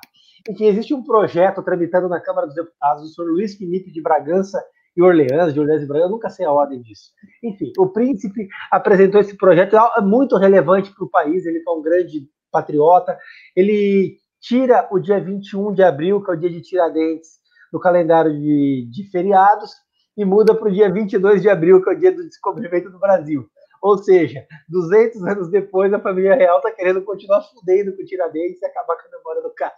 Enfim, 0.50 0.66
existe 0.66 0.94
um 0.94 1.04
projeto 1.04 1.62
tramitando 1.62 2.10
na 2.10 2.20
Câmara 2.20 2.48
dos 2.48 2.56
Deputados, 2.56 3.04
o 3.04 3.14
senhor 3.14 3.32
Luiz 3.32 3.56
Felipe 3.56 3.92
de 3.92 4.02
Bragança 4.02 4.62
e 4.98 5.02
Orleans, 5.02 5.54
de 5.54 5.60
Orleans 5.60 5.84
e 5.84 5.86
Bragança, 5.86 6.08
eu 6.08 6.12
nunca 6.12 6.30
sei 6.30 6.46
a 6.46 6.52
ordem 6.52 6.82
disso. 6.82 7.12
Enfim, 7.44 7.72
o 7.78 7.88
príncipe 7.88 8.48
apresentou 8.70 9.22
esse 9.22 9.38
projeto, 9.38 9.78
é 9.78 10.02
muito 10.02 10.36
relevante 10.36 10.94
para 10.94 11.06
o 11.06 11.10
país, 11.10 11.46
ele 11.46 11.64
é 11.66 11.72
um 11.72 11.82
grande 11.82 12.28
patriota, 12.52 13.18
ele 13.56 14.18
tira 14.42 14.88
o 14.92 15.00
dia 15.00 15.20
21 15.20 15.74
de 15.74 15.84
abril, 15.84 16.22
que 16.22 16.32
é 16.32 16.34
o 16.34 16.38
dia 16.38 16.50
de 16.50 16.62
Tiradentes, 16.62 17.40
do 17.72 17.80
calendário 17.80 18.34
de, 18.34 18.90
de 18.92 19.10
feriados, 19.10 19.72
e 20.18 20.26
muda 20.26 20.54
para 20.54 20.68
o 20.68 20.72
dia 20.72 20.92
22 20.92 21.42
de 21.42 21.50
abril, 21.50 21.82
que 21.82 21.90
é 21.90 21.94
o 21.94 22.00
dia 22.00 22.12
do 22.12 22.28
descobrimento 22.28 22.90
do 22.90 23.00
Brasil. 23.00 23.48
Ou 23.82 23.98
seja, 23.98 24.46
200 24.70 25.24
anos 25.24 25.50
depois, 25.50 25.92
a 25.94 26.00
família 26.00 26.36
real 26.36 26.58
está 26.58 26.72
querendo 26.72 27.02
continuar 27.02 27.42
fudendo 27.42 27.96
com 27.96 28.04
o 28.04 28.06
Tiradentes 28.06 28.62
e 28.62 28.66
acabar 28.66 28.96
com 28.96 29.08
a 29.08 29.18
memória 29.18 29.42
do 29.42 29.50
cara. 29.52 29.74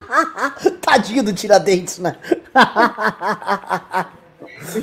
Tadinho 0.82 1.22
do 1.22 1.32
Tiradentes, 1.32 1.98
né? 1.98 2.16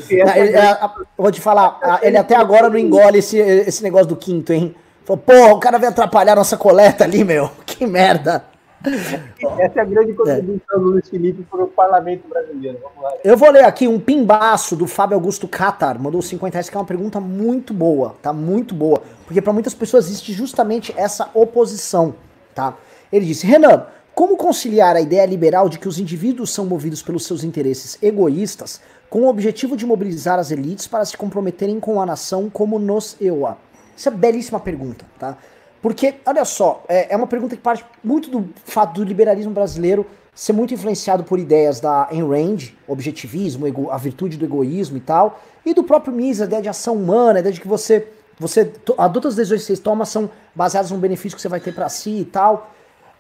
ele, 0.10 0.56
é, 0.58 0.80
vou 1.18 1.32
te 1.32 1.40
falar, 1.42 2.00
ele 2.02 2.18
até 2.18 2.36
agora 2.36 2.70
não 2.70 2.78
engole 2.78 3.20
esse, 3.20 3.38
esse 3.38 3.84
negócio 3.84 4.08
do 4.08 4.16
quinto, 4.16 4.52
hein? 4.52 4.76
Falou, 5.04 5.22
porra, 5.22 5.54
o 5.54 5.60
cara 5.60 5.78
vai 5.78 5.90
atrapalhar 5.90 6.36
nossa 6.36 6.58
coleta 6.58 7.04
ali, 7.04 7.24
meu. 7.24 7.52
Que 7.66 7.86
merda. 7.86 8.44
Essa 9.60 9.80
é 9.80 9.82
a 9.82 9.86
grande 9.86 10.14
contribuição 10.14 10.76
é. 10.76 10.80
do 10.80 10.86
Luiz 10.86 11.10
Felipe 11.10 11.44
para 11.44 11.64
o 11.64 11.68
parlamento 11.68 12.28
brasileiro. 12.28 12.80
Eu 13.24 13.38
vou 13.38 13.52
ler 13.52 13.64
aqui 13.64 13.88
um 13.88 14.00
pimbaço 14.00 14.76
do 14.76 14.88
Fábio 14.88 15.16
Augusto 15.16 15.48
Catar, 15.48 16.00
mandou 16.00 16.22
50 16.22 16.54
reais, 16.54 16.70
que 16.70 16.76
é 16.76 16.80
uma 16.80 16.86
pergunta 16.86 17.20
muito 17.20 17.74
boa, 17.74 18.16
tá? 18.22 18.32
Muito 18.32 18.74
boa. 18.76 19.02
Porque 19.26 19.42
para 19.42 19.54
muitas 19.54 19.74
pessoas 19.74 20.06
existe 20.06 20.34
justamente 20.34 20.94
essa 20.96 21.30
oposição, 21.34 22.16
tá? 22.54 22.78
Ele 23.12 23.26
disse: 23.26 23.46
Renan, 23.46 23.86
como 24.14 24.38
conciliar 24.38 24.96
a 24.96 25.02
ideia 25.02 25.26
liberal 25.26 25.68
de 25.68 25.80
que 25.80 25.88
os 25.88 26.00
indivíduos 26.00 26.54
são 26.54 26.66
movidos 26.66 27.02
pelos 27.02 27.26
seus 27.26 27.44
interesses 27.44 27.98
egoístas 28.02 28.82
com 29.10 29.22
o 29.22 29.28
objetivo 29.28 29.76
de 29.76 29.86
mobilizar 29.86 30.40
as 30.40 30.52
elites 30.52 30.88
para 30.88 31.06
se 31.06 31.18
comprometerem 31.18 31.80
com 31.80 32.02
a 32.02 32.06
nação 32.06 32.50
como 32.50 32.80
nos 32.80 33.18
EUA? 33.20 33.58
Isso 33.96 34.10
é 34.10 34.12
belíssima 34.12 34.60
pergunta, 34.60 35.06
tá? 35.18 35.38
Porque, 35.86 36.16
olha 36.26 36.44
só, 36.44 36.84
é, 36.90 37.14
é 37.14 37.16
uma 37.16 37.28
pergunta 37.28 37.56
que 37.56 37.62
parte 37.62 37.86
muito 38.04 38.28
do 38.28 38.50
fato 38.64 38.96
do 38.96 39.04
liberalismo 39.04 39.54
brasileiro 39.54 40.04
ser 40.34 40.52
muito 40.52 40.74
influenciado 40.74 41.24
por 41.24 41.38
ideias 41.38 41.80
da 41.80 42.08
Ayn 42.10 42.28
Rand, 42.28 42.74
objetivismo, 42.88 43.68
ego, 43.68 43.92
a 43.92 43.98
virtude 43.98 44.36
do 44.36 44.46
egoísmo 44.46 44.98
e 44.98 45.00
tal, 45.00 45.40
e 45.64 45.76
do 45.76 45.84
próprio 45.84 46.12
Mises, 46.12 46.42
a 46.42 46.46
ideia 46.46 46.64
de 46.64 46.70
ação 46.70 46.96
humana, 46.96 47.38
a 47.38 47.40
ideia 47.40 47.54
de 47.54 47.62
que 47.62 47.68
você, 47.68 48.08
você 48.40 48.74
adota 48.98 49.28
as 49.28 49.36
decisões 49.36 49.62
que 49.62 49.76
você 49.76 49.80
toma 49.80 50.06
são 50.06 50.28
baseadas 50.56 50.90
no 50.90 50.98
benefício 50.98 51.36
que 51.36 51.42
você 51.44 51.48
vai 51.48 51.60
ter 51.60 51.72
para 51.72 51.88
si 51.88 52.22
e 52.22 52.26
tal. 52.26 52.72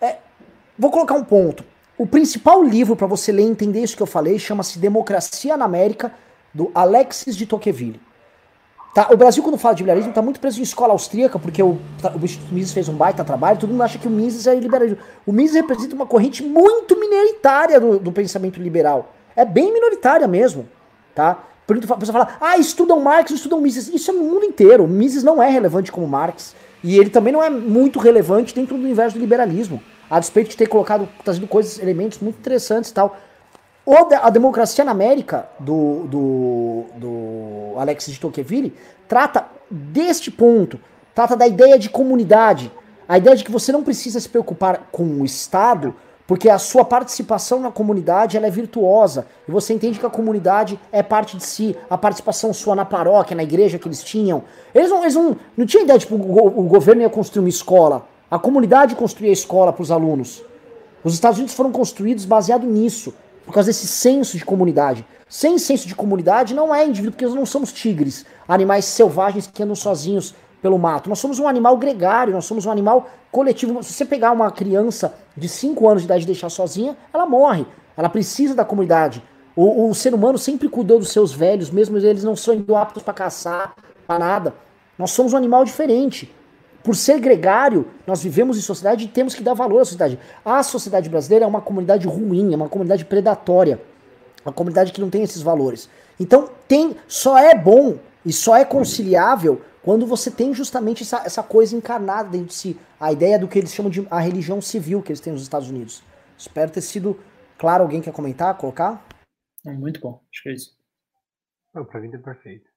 É, 0.01 0.15
vou 0.75 0.89
colocar 0.89 1.13
um 1.13 1.23
ponto. 1.23 1.63
O 1.99 2.07
principal 2.07 2.63
livro 2.63 2.95
para 2.95 3.05
você 3.05 3.31
ler 3.31 3.43
e 3.43 3.45
entender 3.45 3.83
isso 3.83 3.95
que 3.95 4.01
eu 4.01 4.07
falei 4.07 4.39
chama-se 4.39 4.79
Democracia 4.79 5.55
na 5.55 5.65
América, 5.65 6.11
do 6.51 6.71
Alexis 6.73 7.37
de 7.37 7.45
Tocqueville. 7.45 8.01
Tá, 8.95 9.09
o 9.11 9.17
Brasil, 9.17 9.43
quando 9.43 9.57
fala 9.57 9.75
de 9.75 9.83
liberalismo, 9.83 10.11
está 10.11 10.21
muito 10.21 10.39
preso 10.39 10.57
em 10.57 10.63
escola 10.63 10.93
austríaca, 10.93 11.37
porque 11.37 11.61
o, 11.61 11.77
o 12.17 12.23
Instituto 12.23 12.53
Mises 12.53 12.71
fez 12.71 12.87
um 12.87 12.93
baita 12.93 13.25
trabalho, 13.25 13.59
todo 13.59 13.69
mundo 13.69 13.83
acha 13.83 13.99
que 13.99 14.07
o 14.07 14.09
Mises 14.09 14.47
é 14.47 14.55
liberalismo. 14.55 14.99
O 15.25 15.33
Mises 15.33 15.53
representa 15.53 15.93
uma 15.93 16.05
corrente 16.05 16.41
muito 16.41 16.97
minoritária 16.97 17.77
do, 17.77 17.99
do 17.99 18.09
pensamento 18.13 18.57
liberal. 18.57 19.13
É 19.35 19.43
bem 19.43 19.73
minoritária 19.73 20.25
mesmo, 20.29 20.65
tá? 21.13 21.43
Por 21.67 21.75
isso 21.75 21.93
a 21.93 21.97
pessoa 21.97 22.25
fala, 22.25 22.37
ah, 22.39 22.57
estudam 22.57 23.01
Marx, 23.01 23.31
estudam 23.31 23.59
Mises. 23.59 23.89
Isso 23.89 24.11
é 24.11 24.13
no 24.13 24.23
mundo 24.23 24.45
inteiro. 24.45 24.85
O 24.85 24.87
Mises 24.87 25.23
não 25.23 25.43
é 25.43 25.49
relevante 25.49 25.91
como 25.91 26.07
Marx. 26.07 26.55
E 26.81 26.97
ele 26.97 27.09
também 27.09 27.33
não 27.33 27.43
é 27.43 27.49
muito 27.49 27.99
relevante 27.99 28.55
dentro 28.55 28.77
do 28.77 28.81
universo 28.81 29.17
do 29.17 29.19
liberalismo. 29.19 29.83
A 30.09 30.21
despeito 30.21 30.51
de 30.51 30.55
ter 30.55 30.67
colocado, 30.67 31.09
trazido 31.21 31.45
coisas, 31.47 31.79
elementos 31.79 32.19
muito 32.19 32.37
interessantes 32.37 32.91
e 32.91 32.93
tal. 32.93 33.17
A 33.87 34.31
Democracia 34.31 34.83
na 34.83 34.91
América, 34.91 35.47
do, 35.59 36.05
do, 36.07 36.83
do 36.95 37.79
Alexis 37.79 38.15
de 38.15 38.19
Tocqueville, 38.19 38.73
trata 39.07 39.45
deste 39.69 40.31
ponto, 40.31 40.79
trata 41.13 41.35
da 41.35 41.45
ideia 41.45 41.77
de 41.77 41.87
comunidade, 41.87 42.71
a 43.07 43.19
ideia 43.19 43.35
de 43.35 43.43
que 43.43 43.51
você 43.51 43.71
não 43.71 43.83
precisa 43.83 44.19
se 44.19 44.27
preocupar 44.27 44.87
com 44.91 45.03
o 45.03 45.23
Estado, 45.23 45.93
porque 46.25 46.49
a 46.49 46.57
sua 46.57 46.83
participação 46.83 47.59
na 47.59 47.71
comunidade 47.71 48.35
ela 48.35 48.47
é 48.47 48.49
virtuosa, 48.49 49.27
e 49.47 49.51
você 49.51 49.71
entende 49.71 49.99
que 49.99 50.05
a 50.05 50.09
comunidade 50.09 50.79
é 50.91 51.03
parte 51.03 51.37
de 51.37 51.43
si, 51.43 51.77
a 51.87 51.95
participação 51.95 52.51
sua 52.51 52.73
na 52.73 52.85
paróquia, 52.85 53.37
na 53.37 53.43
igreja 53.43 53.77
que 53.77 53.87
eles 53.87 54.03
tinham. 54.03 54.43
Eles 54.73 54.89
não, 54.89 55.03
eles 55.03 55.13
não, 55.13 55.37
não 55.55 55.65
tinham 55.67 55.83
ideia 55.83 55.99
de 55.99 56.07
que 56.07 56.13
o, 56.15 56.17
o 56.17 56.63
governo 56.63 57.03
ia 57.03 57.09
construir 57.09 57.43
uma 57.43 57.49
escola, 57.49 58.07
a 58.31 58.39
comunidade 58.39 58.95
construía 58.95 59.29
a 59.29 59.33
escola 59.33 59.71
para 59.71 59.83
os 59.83 59.91
alunos. 59.91 60.43
Os 61.03 61.13
Estados 61.13 61.37
Unidos 61.37 61.55
foram 61.55 61.71
construídos 61.71 62.25
baseado 62.25 62.65
nisso 62.65 63.13
por 63.45 63.53
causa 63.53 63.69
desse 63.69 63.87
senso 63.87 64.37
de 64.37 64.43
comunidade. 64.43 65.05
Sem 65.29 65.57
senso 65.57 65.87
de 65.87 65.95
comunidade 65.95 66.53
não 66.53 66.73
é 66.73 66.85
indivíduo, 66.85 67.11
porque 67.13 67.25
nós 67.25 67.35
não 67.35 67.45
somos 67.45 67.71
tigres, 67.71 68.25
animais 68.47 68.85
selvagens 68.85 69.47
que 69.47 69.63
andam 69.63 69.75
sozinhos 69.75 70.35
pelo 70.61 70.79
mato. 70.79 71.09
Nós 71.09 71.19
somos 71.19 71.39
um 71.39 71.47
animal 71.47 71.77
gregário, 71.77 72.33
nós 72.33 72.45
somos 72.45 72.65
um 72.65 72.71
animal 72.71 73.09
coletivo. 73.31 73.83
Se 73.83 73.93
você 73.93 74.05
pegar 74.05 74.31
uma 74.31 74.51
criança 74.51 75.13
de 75.37 75.47
5 75.47 75.87
anos 75.87 76.01
de 76.01 76.07
idade 76.07 76.23
e 76.23 76.27
deixar 76.27 76.49
sozinha, 76.49 76.97
ela 77.13 77.25
morre. 77.25 77.65
Ela 77.95 78.09
precisa 78.09 78.55
da 78.55 78.65
comunidade. 78.65 79.21
O, 79.55 79.89
o 79.89 79.95
ser 79.95 80.13
humano 80.13 80.37
sempre 80.37 80.67
cuidou 80.67 80.99
dos 80.99 81.09
seus 81.09 81.31
velhos, 81.31 81.69
mesmo 81.69 81.97
eles 81.97 82.23
não 82.23 82.35
sendo 82.35 82.75
aptos 82.75 83.03
para 83.03 83.13
caçar, 83.13 83.75
para 84.07 84.19
nada. 84.19 84.53
Nós 84.97 85.11
somos 85.11 85.33
um 85.33 85.37
animal 85.37 85.63
diferente. 85.63 86.33
Por 86.85 86.95
ser 86.95 87.19
gregário, 87.19 87.87
nós 88.05 88.21
vivemos 88.21 88.59
em 88.59 88.61
sociedade 88.61 89.05
e 89.05 89.07
temos 89.07 89.33
que 89.33 89.41
dar 89.41 89.55
valor 89.55 89.81
à 89.81 89.85
sociedade. 89.85 90.19
A 90.45 90.61
sociedade 90.61 91.09
brasileira 91.09 91.43
é 91.43 91.47
uma 91.47 91.59
comunidade 91.59 92.05
ruim, 92.05 92.53
é 92.53 92.55
uma 92.55 92.69
comunidade 92.69 93.03
predatória, 93.03 93.81
uma 94.45 94.53
comunidade 94.53 94.91
que 94.91 95.01
não 95.01 95.09
tem 95.09 95.23
esses 95.23 95.41
valores. 95.41 95.89
Então, 96.19 96.47
tem, 96.67 96.95
só 97.07 97.39
é 97.39 97.55
bom 97.55 97.97
e 98.23 98.31
só 98.31 98.55
é 98.55 98.63
conciliável 98.63 99.63
quando 99.81 100.05
você 100.05 100.29
tem 100.29 100.53
justamente 100.53 101.01
essa, 101.01 101.23
essa 101.25 101.41
coisa 101.41 101.75
encarnada 101.75 102.29
dentro 102.29 102.49
de 102.49 102.53
si. 102.53 102.79
A 102.99 103.11
ideia 103.11 103.39
do 103.39 103.47
que 103.47 103.57
eles 103.57 103.73
chamam 103.73 103.89
de 103.89 104.05
a 104.11 104.19
religião 104.19 104.61
civil 104.61 105.01
que 105.01 105.11
eles 105.11 105.19
têm 105.19 105.33
nos 105.33 105.41
Estados 105.41 105.71
Unidos. 105.71 106.03
Espero 106.37 106.69
ter 106.69 106.81
sido 106.81 107.19
claro. 107.57 107.81
Alguém 107.81 107.99
quer 107.99 108.13
comentar, 108.13 108.55
colocar? 108.59 109.03
Muito 109.65 109.99
bom, 109.99 110.21
acho 110.31 110.43
que 110.43 110.49
é 110.49 110.53
isso. 110.53 110.69
Não, 111.73 111.83
pra 111.83 111.99
mim 111.99 112.11
tá 112.11 112.19
perfeito. 112.19 112.69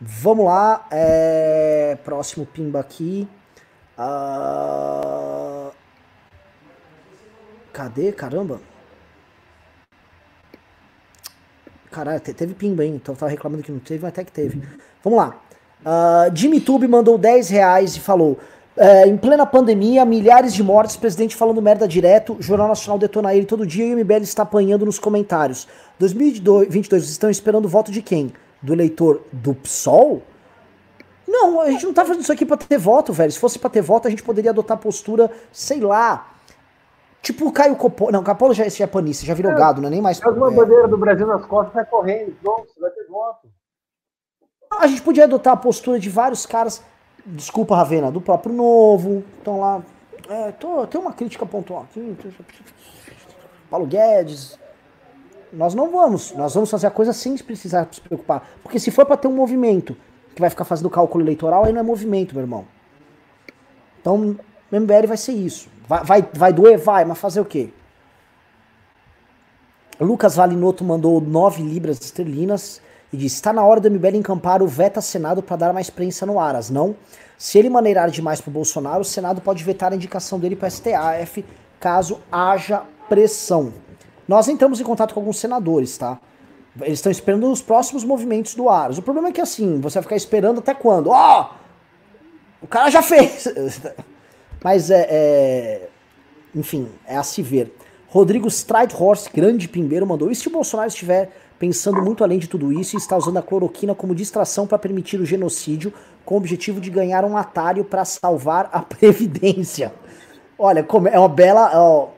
Vamos 0.00 0.46
lá, 0.46 0.86
é... 0.92 1.98
próximo 2.04 2.46
pimba 2.46 2.78
aqui. 2.78 3.28
Uh... 3.98 5.72
Cadê? 7.72 8.12
Caramba. 8.12 8.60
Caralho, 11.90 12.20
teve 12.20 12.54
pimba, 12.54 12.84
hein? 12.84 12.94
Então 12.94 13.14
tava 13.14 13.30
reclamando 13.30 13.62
que 13.62 13.72
não 13.72 13.80
teve, 13.80 14.02
mas 14.02 14.10
até 14.10 14.24
que 14.24 14.32
teve. 14.32 14.62
Vamos 15.02 15.18
lá. 15.18 15.40
Uh, 15.80 16.36
Jimmy 16.36 16.60
Tube 16.60 16.86
mandou 16.86 17.16
10 17.18 17.48
reais 17.48 17.96
e 17.96 18.00
falou: 18.00 18.38
é, 18.80 19.08
em 19.08 19.16
plena 19.16 19.44
pandemia, 19.44 20.04
milhares 20.04 20.54
de 20.54 20.62
mortes, 20.62 20.96
presidente 20.96 21.34
falando 21.34 21.60
merda 21.60 21.88
direto, 21.88 22.36
Jornal 22.38 22.68
Nacional 22.68 22.96
detona 22.96 23.34
ele 23.34 23.44
todo 23.44 23.66
dia 23.66 23.84
e 23.84 23.92
o 23.92 23.98
MBL 23.98 24.22
está 24.22 24.44
apanhando 24.44 24.86
nos 24.86 25.00
comentários. 25.00 25.66
2022, 25.98 27.02
vocês 27.02 27.10
estão 27.10 27.28
esperando 27.28 27.64
o 27.64 27.68
voto 27.68 27.90
de 27.90 28.00
quem? 28.00 28.32
Do 28.62 28.72
eleitor 28.72 29.22
do 29.32 29.52
PSOL? 29.52 30.22
Não, 31.28 31.60
a 31.60 31.70
gente 31.70 31.84
não 31.84 31.92
tá 31.92 32.04
fazendo 32.04 32.22
isso 32.22 32.32
aqui 32.32 32.46
pra 32.46 32.56
ter 32.56 32.78
voto, 32.78 33.12
velho. 33.12 33.30
Se 33.30 33.38
fosse 33.38 33.58
pra 33.58 33.68
ter 33.68 33.82
voto, 33.82 34.08
a 34.08 34.10
gente 34.10 34.22
poderia 34.22 34.50
adotar 34.50 34.78
postura, 34.78 35.30
sei 35.52 35.80
lá, 35.80 36.38
Tipo 37.20 37.48
o 37.48 37.52
Caio 37.52 37.76
Coppola. 37.76 38.12
Não, 38.12 38.20
o 38.20 38.24
Coppola 38.24 38.54
já, 38.54 38.68
já 38.68 38.84
é 38.84 38.86
panista, 38.86 39.26
já 39.26 39.34
virou 39.34 39.52
é, 39.52 39.54
gado, 39.54 39.80
não 39.80 39.88
é 39.88 39.90
nem 39.90 40.00
mais. 40.00 40.18
Faz 40.18 40.36
uma 40.36 40.52
é. 40.52 40.54
bandeira 40.54 40.88
do 40.88 40.96
Brasil 40.96 41.26
nas 41.26 41.44
costas, 41.44 41.74
vai 41.74 41.84
correndo, 41.84 42.34
pronto, 42.40 42.72
você 42.72 42.80
vai 42.80 42.90
ter 42.90 43.04
voto. 43.04 43.48
A 44.70 44.86
gente 44.86 45.02
podia 45.02 45.24
adotar 45.24 45.54
a 45.54 45.56
postura 45.56 45.98
de 45.98 46.08
vários 46.08 46.46
caras, 46.46 46.82
desculpa, 47.26 47.74
Ravena, 47.74 48.10
do 48.10 48.20
próprio 48.20 48.54
Novo, 48.54 49.24
estão 49.36 49.60
lá. 49.60 49.82
É, 50.28 50.52
tô, 50.52 50.86
tem 50.86 51.00
uma 51.00 51.12
crítica 51.12 51.44
pontual 51.46 51.82
aqui. 51.82 52.16
Paulo 53.70 53.86
Guedes. 53.86 54.58
Nós 55.50 55.74
não 55.74 55.90
vamos, 55.90 56.32
nós 56.32 56.52
vamos 56.52 56.70
fazer 56.70 56.88
a 56.88 56.90
coisa 56.90 57.10
sem 57.14 57.34
precisar 57.38 57.88
se 57.90 58.02
preocupar. 58.02 58.46
Porque 58.62 58.78
se 58.78 58.90
for 58.90 59.06
para 59.06 59.16
ter 59.16 59.28
um 59.28 59.32
movimento 59.32 59.96
que 60.38 60.40
vai 60.40 60.50
ficar 60.50 60.64
fazendo 60.64 60.88
cálculo 60.88 61.24
eleitoral, 61.24 61.64
aí 61.64 61.72
não 61.72 61.80
é 61.80 61.82
movimento, 61.82 62.32
meu 62.32 62.42
irmão. 62.42 62.64
Então, 64.00 64.36
o 64.70 64.80
MBL 64.80 65.08
vai 65.08 65.16
ser 65.16 65.32
isso. 65.32 65.68
Vai, 65.86 66.04
vai, 66.04 66.28
vai 66.32 66.52
doer? 66.52 66.78
Vai, 66.78 67.04
mas 67.04 67.18
fazer 67.18 67.40
o 67.40 67.44
quê? 67.44 67.70
Lucas 70.00 70.36
Valinotto 70.36 70.84
mandou 70.84 71.20
9 71.20 71.60
libras 71.64 72.00
esterlinas 72.00 72.80
e 73.12 73.16
disse: 73.16 73.34
Está 73.34 73.52
na 73.52 73.64
hora 73.64 73.80
do 73.80 73.90
MBL 73.90 74.16
encampar 74.16 74.62
o 74.62 74.68
Veta 74.68 75.00
Senado 75.00 75.42
para 75.42 75.56
dar 75.56 75.72
mais 75.72 75.90
prensa 75.90 76.24
no 76.24 76.38
Aras, 76.38 76.70
não? 76.70 76.94
Se 77.36 77.58
ele 77.58 77.68
maneirar 77.68 78.08
demais 78.08 78.40
para 78.40 78.50
o 78.50 78.52
Bolsonaro, 78.52 79.00
o 79.00 79.04
Senado 79.04 79.40
pode 79.40 79.64
vetar 79.64 79.92
a 79.92 79.96
indicação 79.96 80.38
dele 80.38 80.54
para 80.54 80.70
STAF 80.70 81.44
caso 81.80 82.20
haja 82.30 82.84
pressão. 83.08 83.72
Nós 84.28 84.46
entramos 84.46 84.80
em 84.80 84.84
contato 84.84 85.14
com 85.14 85.20
alguns 85.20 85.40
senadores, 85.40 85.98
tá? 85.98 86.20
Eles 86.82 86.98
estão 86.98 87.10
esperando 87.10 87.50
os 87.50 87.62
próximos 87.62 88.04
movimentos 88.04 88.54
do 88.54 88.68
Aras. 88.68 88.98
O 88.98 89.02
problema 89.02 89.28
é 89.28 89.32
que 89.32 89.40
assim, 89.40 89.80
você 89.80 89.94
vai 89.94 90.02
ficar 90.02 90.16
esperando 90.16 90.58
até 90.58 90.74
quando? 90.74 91.10
Ó! 91.10 91.50
Oh, 91.50 92.64
o 92.64 92.66
cara 92.66 92.90
já 92.90 93.02
fez! 93.02 93.46
Mas 94.62 94.90
é, 94.90 95.06
é, 95.08 95.88
Enfim, 96.54 96.88
é 97.06 97.16
a 97.16 97.22
se 97.22 97.42
ver. 97.42 97.72
Rodrigo 98.08 98.48
Stridehorst, 98.48 99.30
grande 99.32 99.68
pimbeiro, 99.68 100.06
mandou: 100.06 100.30
e 100.30 100.34
se 100.34 100.48
o 100.48 100.50
Bolsonaro 100.50 100.88
estiver 100.88 101.30
pensando 101.58 102.00
muito 102.02 102.22
além 102.22 102.38
de 102.38 102.48
tudo 102.48 102.72
isso 102.72 102.96
e 102.96 102.98
está 102.98 103.16
usando 103.16 103.36
a 103.36 103.42
cloroquina 103.42 103.94
como 103.94 104.14
distração 104.14 104.66
para 104.66 104.78
permitir 104.78 105.20
o 105.20 105.26
genocídio, 105.26 105.92
com 106.24 106.34
o 106.34 106.38
objetivo 106.38 106.80
de 106.80 106.90
ganhar 106.90 107.24
um 107.24 107.36
atalho 107.36 107.84
para 107.84 108.04
salvar 108.04 108.70
a 108.72 108.80
Previdência? 108.82 109.92
Olha, 110.58 110.86
é 111.12 111.18
uma 111.18 111.28
bela. 111.28 111.70
Ó, 111.74 112.08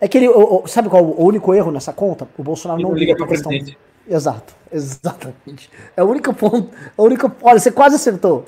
é 0.00 0.08
que 0.08 0.18
ele. 0.18 0.28
Sabe 0.66 0.88
qual 0.88 1.02
é 1.02 1.06
o 1.06 1.24
único 1.24 1.54
erro 1.54 1.70
nessa 1.70 1.92
conta? 1.92 2.28
O 2.36 2.42
Bolsonaro 2.42 2.80
não, 2.80 2.90
não 2.90 2.96
liga 2.96 3.16
para 3.16 3.24
a 3.24 3.28
questão. 3.28 3.50
Presidente. 3.50 3.78
Exato, 4.08 4.54
exatamente. 4.72 5.70
É 5.96 6.02
o 6.02 6.06
único 6.06 6.32
ponto. 6.32 6.70
A 6.96 7.02
única, 7.02 7.30
olha, 7.42 7.58
você 7.58 7.70
quase 7.70 7.96
acertou. 7.96 8.44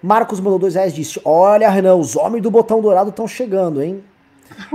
Marcos 0.00 0.38
mandou 0.38 0.58
dois 0.58 0.74
reais 0.74 0.94
disse: 0.94 1.20
Olha, 1.24 1.68
Renan, 1.70 1.96
os 1.96 2.14
homens 2.14 2.42
do 2.42 2.50
botão 2.50 2.80
dourado 2.80 3.10
estão 3.10 3.26
chegando, 3.26 3.82
hein? 3.82 4.04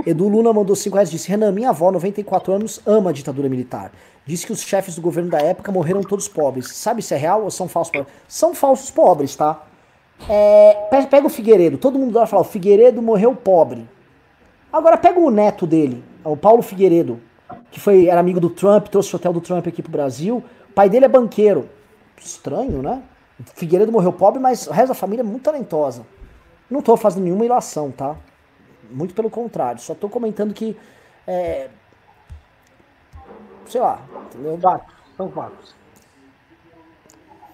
Edu 0.04 0.28
Luna 0.28 0.52
mandou 0.52 0.74
cinco 0.74 0.96
reais 0.96 1.10
disse: 1.10 1.28
Renan, 1.28 1.52
minha 1.52 1.70
avó, 1.70 1.90
94 1.90 2.52
anos, 2.52 2.80
ama 2.84 3.10
a 3.10 3.12
ditadura 3.12 3.48
militar. 3.48 3.92
Disse 4.26 4.44
que 4.44 4.52
os 4.52 4.60
chefes 4.60 4.96
do 4.96 5.00
governo 5.00 5.30
da 5.30 5.38
época 5.38 5.72
morreram 5.72 6.02
todos 6.02 6.28
pobres. 6.28 6.74
Sabe 6.74 7.00
se 7.00 7.14
é 7.14 7.16
real 7.16 7.44
ou 7.44 7.50
são 7.50 7.68
falsos 7.68 7.92
pobres? 7.92 8.12
São 8.28 8.54
falsos 8.54 8.90
pobres, 8.90 9.34
tá? 9.34 9.64
É, 10.28 10.88
pega 11.10 11.26
o 11.26 11.30
Figueiredo. 11.30 11.78
Todo 11.78 11.98
mundo 11.98 12.12
vai 12.12 12.26
falar: 12.26 12.42
o 12.42 12.44
Figueiredo 12.44 13.00
morreu 13.02 13.34
pobre. 13.34 13.88
Agora 14.72 14.96
pega 14.96 15.18
o 15.18 15.30
neto 15.30 15.66
dele, 15.66 16.04
o 16.24 16.36
Paulo 16.36 16.62
Figueiredo, 16.62 17.20
que 17.72 17.80
foi, 17.80 18.06
era 18.06 18.20
amigo 18.20 18.38
do 18.38 18.48
Trump, 18.48 18.86
trouxe 18.86 19.12
o 19.12 19.16
hotel 19.16 19.32
do 19.32 19.40
Trump 19.40 19.66
aqui 19.66 19.82
pro 19.82 19.90
Brasil. 19.90 20.44
O 20.68 20.72
pai 20.72 20.88
dele 20.88 21.06
é 21.06 21.08
banqueiro. 21.08 21.68
Estranho, 22.16 22.82
né? 22.82 23.02
Figueiredo 23.54 23.90
morreu 23.90 24.12
pobre, 24.12 24.38
mas 24.38 24.66
o 24.66 24.70
resto 24.70 24.88
da 24.88 24.94
família 24.94 25.22
é 25.22 25.24
muito 25.24 25.42
talentosa. 25.42 26.06
Não 26.70 26.80
estou 26.80 26.96
fazendo 26.96 27.24
nenhuma 27.24 27.44
ilação, 27.44 27.90
tá? 27.90 28.14
Muito 28.90 29.14
pelo 29.14 29.30
contrário. 29.30 29.80
Só 29.80 29.92
estou 29.92 30.08
comentando 30.08 30.54
que. 30.54 30.76
É... 31.26 31.68
Sei 33.66 33.80
lá, 33.80 34.00
entendeu? 34.26 34.58
Fatos, 34.58 34.94
são 35.16 35.30
fatos. 35.30 35.74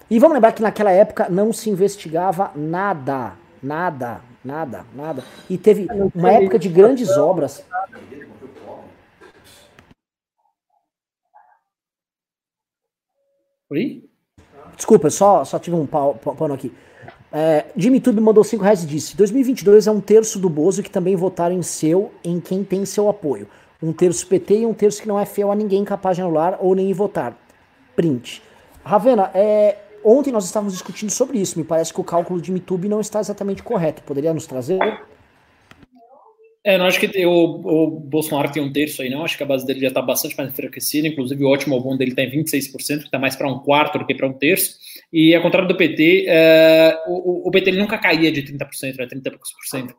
E 0.09 0.19
vamos 0.19 0.35
lembrar 0.35 0.53
que 0.53 0.61
naquela 0.61 0.91
época 0.91 1.27
não 1.29 1.51
se 1.51 1.69
investigava 1.69 2.51
nada. 2.55 3.33
Nada, 3.61 4.21
nada, 4.43 4.85
nada. 4.93 5.23
E 5.49 5.57
teve 5.57 5.87
uma 6.15 6.31
época 6.31 6.57
de 6.57 6.69
grandes 6.69 7.09
obras. 7.17 7.65
Oi? 13.69 14.09
Desculpa, 14.77 15.09
só, 15.09 15.43
só 15.43 15.59
tive 15.59 15.75
um 15.75 15.85
pano 15.85 16.53
aqui. 16.53 16.73
É, 17.29 17.65
Jimmy 17.75 17.99
Tube 17.99 18.21
mandou 18.21 18.43
5 18.43 18.63
reais 18.63 18.83
e 18.83 18.87
disse: 18.87 19.17
2022 19.17 19.87
é 19.87 19.91
um 19.91 19.99
terço 19.99 20.39
do 20.39 20.49
Bozo 20.49 20.81
que 20.81 20.89
também 20.89 21.17
votaram 21.17 21.55
em 21.55 21.61
seu, 21.61 22.11
em 22.23 22.39
quem 22.39 22.63
tem 22.63 22.85
seu 22.85 23.09
apoio. 23.09 23.47
Um 23.83 23.91
terço 23.91 24.25
PT 24.25 24.59
e 24.59 24.65
um 24.65 24.73
terço 24.73 25.01
que 25.01 25.07
não 25.07 25.19
é 25.19 25.25
fiel 25.25 25.51
a 25.51 25.55
ninguém 25.55 25.83
capaz 25.83 26.15
de 26.15 26.21
anular 26.21 26.57
ou 26.61 26.73
nem 26.73 26.93
votar. 26.93 27.35
Print. 27.95 28.41
Ravena, 28.83 29.29
é, 29.33 29.77
ontem 30.07 30.31
nós 30.31 30.45
estávamos 30.45 30.73
discutindo 30.73 31.09
sobre 31.09 31.39
isso. 31.39 31.57
Me 31.57 31.65
parece 31.65 31.93
que 31.93 32.01
o 32.01 32.03
cálculo 32.03 32.41
de 32.41 32.51
MeTube 32.51 32.87
não 32.87 33.01
está 33.01 33.19
exatamente 33.19 33.63
correto. 33.63 34.01
Poderia 34.03 34.33
nos 34.33 34.47
trazer? 34.47 34.79
É, 36.63 36.77
não 36.77 36.85
acho 36.85 36.99
que 36.99 37.25
o, 37.25 37.31
o, 37.31 37.89
Bolsonaro 37.89 38.51
tem 38.51 38.61
um 38.61 38.73
terço 38.73 39.01
aí, 39.01 39.09
não. 39.09 39.23
Acho 39.23 39.37
que 39.37 39.43
a 39.43 39.45
base 39.45 39.65
dele 39.65 39.79
já 39.79 39.87
está 39.87 40.01
bastante 40.01 40.35
mais 40.35 40.49
enfraquecida. 40.49 41.07
Inclusive, 41.07 41.41
o 41.43 41.47
ótimo 41.47 41.79
bom 41.79 41.95
dele 41.95 42.11
está 42.11 42.23
em 42.23 42.29
26%, 42.29 42.99
que 42.99 43.05
está 43.05 43.17
mais 43.17 43.37
para 43.37 43.49
um 43.49 43.59
quarto 43.59 43.97
do 43.97 44.05
que 44.05 44.13
para 44.13 44.27
um 44.27 44.33
terço. 44.33 44.77
E, 45.11 45.33
ao 45.33 45.41
contrário 45.41 45.67
do 45.67 45.77
PT, 45.77 46.25
é, 46.27 46.97
o, 47.07 47.47
o, 47.47 47.51
PT 47.51 47.71
nunca 47.71 47.97
caía 47.97 48.31
de 48.31 48.43
30%, 48.43 48.97
né, 48.97 49.07
30 49.07 49.29
poucos 49.31 49.53
por 49.53 49.65
cento. 49.65 49.95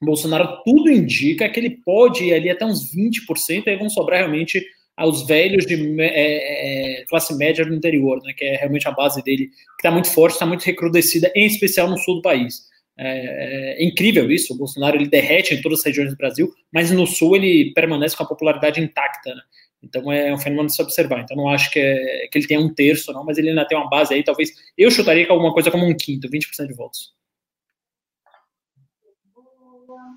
Bolsonaro, 0.00 0.62
tudo 0.64 0.90
indica 0.90 1.48
que 1.48 1.58
ele 1.58 1.70
pode 1.70 2.24
ir 2.24 2.34
ali 2.34 2.50
até 2.50 2.64
uns 2.64 2.94
20%, 2.94 3.66
aí 3.66 3.76
vão 3.76 3.88
sobrar 3.88 4.20
realmente 4.20 4.64
aos 4.96 5.26
velhos 5.26 5.66
de 5.66 5.74
é, 6.00 7.00
é, 7.00 7.04
classe 7.04 7.36
média 7.36 7.64
no 7.64 7.74
interior, 7.74 8.20
né, 8.22 8.32
que 8.32 8.44
é 8.44 8.56
realmente 8.56 8.88
a 8.88 8.92
base 8.92 9.22
dele, 9.22 9.48
que 9.48 9.52
está 9.78 9.90
muito 9.90 10.10
forte, 10.10 10.34
está 10.34 10.46
muito 10.46 10.64
recrudescida, 10.64 11.30
em 11.34 11.46
especial 11.46 11.88
no 11.88 11.98
sul 11.98 12.16
do 12.16 12.22
país. 12.22 12.66
É, 12.98 13.76
é, 13.78 13.84
incrível 13.84 14.30
isso. 14.30 14.54
O 14.54 14.56
Bolsonaro 14.56 14.96
ele 14.96 15.06
derrete 15.06 15.54
em 15.54 15.60
todas 15.60 15.80
as 15.80 15.84
regiões 15.84 16.10
do 16.10 16.16
Brasil, 16.16 16.50
mas 16.72 16.90
no 16.90 17.06
sul 17.06 17.36
ele 17.36 17.72
permanece 17.74 18.16
com 18.16 18.22
a 18.22 18.26
popularidade 18.26 18.80
intacta. 18.80 19.34
Né? 19.34 19.42
Então 19.82 20.10
é 20.10 20.32
um 20.32 20.38
fenômeno 20.38 20.68
de 20.68 20.74
se 20.74 20.82
observar. 20.82 21.20
Então 21.20 21.36
não 21.36 21.48
acho 21.48 21.70
que, 21.70 21.78
é, 21.78 22.26
que 22.32 22.38
ele 22.38 22.46
tenha 22.46 22.60
um 22.60 22.72
terço, 22.72 23.12
não, 23.12 23.22
mas 23.22 23.36
ele 23.36 23.50
ainda 23.50 23.66
tem 23.66 23.76
uma 23.76 23.90
base 23.90 24.14
aí. 24.14 24.24
Talvez 24.24 24.50
eu 24.78 24.90
chutaria 24.90 25.26
que 25.26 25.30
alguma 25.30 25.52
coisa 25.52 25.70
como 25.70 25.84
um 25.84 25.94
quinto, 25.94 26.26
20% 26.28 26.66
de 26.66 26.74
votos. 26.74 27.14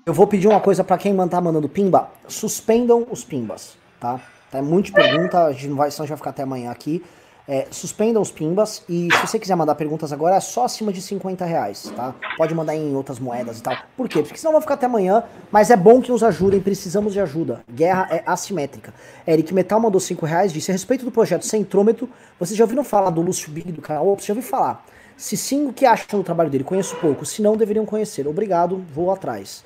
Eu 0.06 0.14
vou 0.14 0.26
pedir 0.26 0.48
uma 0.48 0.60
coisa 0.60 0.82
para 0.82 0.96
quem 0.96 1.14
tá 1.28 1.40
mandando 1.40 1.68
pimba: 1.68 2.10
suspendam 2.26 3.06
os 3.10 3.22
pimbas, 3.22 3.76
tá? 4.00 4.39
Tá 4.50 4.60
muita 4.60 4.92
pergunta, 4.92 5.44
a 5.44 5.52
gente 5.52 5.68
não 5.68 5.76
vai, 5.76 5.90
senão 5.90 6.04
a 6.04 6.06
gente 6.06 6.10
vai 6.10 6.18
ficar 6.18 6.30
até 6.30 6.42
amanhã 6.42 6.70
aqui. 6.70 7.02
É, 7.48 7.66
suspendam 7.70 8.22
os 8.22 8.30
pimbas 8.30 8.84
e 8.88 9.08
se 9.12 9.26
você 9.26 9.38
quiser 9.38 9.56
mandar 9.56 9.74
perguntas 9.74 10.12
agora 10.12 10.36
é 10.36 10.40
só 10.40 10.64
acima 10.64 10.92
de 10.92 11.02
50 11.02 11.44
reais, 11.44 11.92
tá? 11.96 12.14
Pode 12.36 12.54
mandar 12.54 12.76
em 12.76 12.94
outras 12.94 13.18
moedas 13.18 13.58
e 13.58 13.62
tal. 13.62 13.76
Por 13.96 14.08
quê? 14.08 14.22
Porque 14.22 14.38
senão 14.38 14.52
vai 14.52 14.60
ficar 14.60 14.74
até 14.74 14.86
amanhã, 14.86 15.24
mas 15.50 15.68
é 15.68 15.76
bom 15.76 16.00
que 16.00 16.12
nos 16.12 16.22
ajudem, 16.22 16.60
precisamos 16.60 17.12
de 17.12 17.20
ajuda. 17.20 17.64
Guerra 17.72 18.06
é 18.10 18.22
assimétrica. 18.24 18.94
Eric 19.26 19.52
Metal 19.52 19.80
mandou 19.80 20.00
5 20.00 20.24
reais, 20.24 20.52
disse 20.52 20.70
a 20.70 20.74
respeito 20.74 21.04
do 21.04 21.10
projeto 21.10 21.44
Centrômetro, 21.44 22.08
vocês 22.38 22.56
já 22.56 22.62
ouviram 22.62 22.84
falar 22.84 23.10
do 23.10 23.20
Lúcio 23.20 23.50
Big 23.50 23.72
do 23.72 23.82
canal? 23.82 24.14
Você 24.16 24.26
já 24.26 24.32
ouviu 24.32 24.48
falar? 24.48 24.86
Se 25.16 25.36
sim, 25.36 25.66
o 25.66 25.72
que 25.72 25.84
acham 25.84 26.20
do 26.20 26.24
trabalho 26.24 26.50
dele? 26.50 26.62
Conheço 26.62 26.94
pouco, 26.96 27.26
se 27.26 27.42
não, 27.42 27.56
deveriam 27.56 27.84
conhecer. 27.84 28.28
Obrigado, 28.28 28.82
vou 28.94 29.10
atrás. 29.10 29.64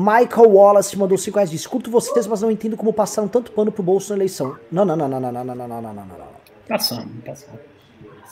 Michael 0.00 0.48
Wallace 0.52 0.96
mandou 0.96 1.18
5 1.18 1.34
reais, 1.34 1.50
disse, 1.50 1.68
curto 1.68 1.90
vocês, 1.90 2.24
mas 2.28 2.40
não 2.40 2.52
entendo 2.52 2.76
como 2.76 2.92
passaram 2.92 3.26
tanto 3.26 3.50
pano 3.50 3.72
pro 3.72 3.82
bolso 3.82 4.10
na 4.10 4.18
eleição. 4.18 4.56
Não, 4.70 4.84
não, 4.84 4.94
não, 4.94 5.08
não, 5.08 5.20
não, 5.20 5.32
não, 5.32 5.44
não, 5.44 5.56
não, 5.56 5.68
não, 5.68 5.82
não, 5.82 5.92
não, 5.92 6.06
não. 6.06 6.26
Passamos, 6.68 7.08
passamos. 7.26 7.60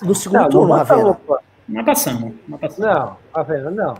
No 0.00 0.14
segundo 0.14 0.42
não, 0.42 0.48
turno, 0.48 0.74
Ravena. 0.74 1.18
Mas 1.66 1.84
passamos, 1.84 2.34
mas 2.46 2.60
passamos. 2.60 2.94
Não, 2.94 3.16
Ravena, 3.34 3.70
não. 3.72 3.94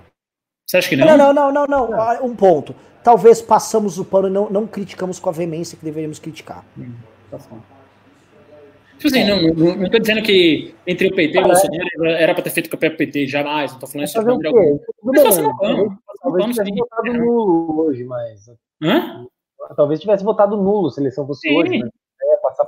Você 0.65 0.77
acha 0.77 0.89
que 0.89 0.95
não? 0.95 1.07
Não, 1.09 1.17
não, 1.17 1.35
não, 1.35 1.53
não, 1.53 1.67
não. 1.67 1.91
não. 1.91 2.25
Um 2.25 2.37
ponto. 2.37 2.73
Talvez 3.03 3.43
passamos 3.43 3.99
o 3.99 4.05
pano 4.05 4.29
e 4.29 4.31
não, 4.31 4.49
não 4.49 4.65
criticamos 4.65 5.19
com 5.19 5.29
a 5.29 5.33
veemência 5.33 5.77
que 5.77 5.85
deveríamos 5.85 6.21
criticar. 6.21 6.65
Hum, 6.79 6.93
passamos. 7.29 7.65
Tipo 8.99 9.09
assim, 9.09 9.25
não, 9.25 9.43
não, 9.55 9.77
não 9.77 9.91
tô 9.91 9.99
dizendo 9.99 10.23
que 10.23 10.75
entre 10.87 11.09
o 11.09 11.15
PT 11.15 11.37
e 11.37 11.41
o 11.41 11.45
Bolsonaro 11.45 12.05
era 12.05 12.33
pra 12.33 12.43
ter 12.43 12.51
feito 12.51 12.71
com 12.71 12.77
o 12.77 12.79
PT, 12.79 13.27
jamais. 13.27 13.73
Não 13.73 13.79
tô 13.79 13.87
falando 13.87 14.07
isso 14.07 14.19
alguma. 14.19 14.39
Mas 15.03 15.23
passamos 15.23 15.59
pano. 15.59 15.99
Talvez 16.23 16.47
tivesse 16.47 16.73
votado 16.73 17.13
nulo 17.13 17.81
hoje, 17.83 18.05
mas. 18.05 18.51
Hã? 18.83 19.27
Talvez 19.77 20.01
tivesse 20.01 20.25
votado 20.25 20.57
nulo 20.57 20.91
se 20.91 21.01
a 21.01 21.03
eleição 21.03 21.27
fosse 21.27 21.49
Sim. 21.49 21.57
hoje, 21.57 21.79
né? 21.79 21.91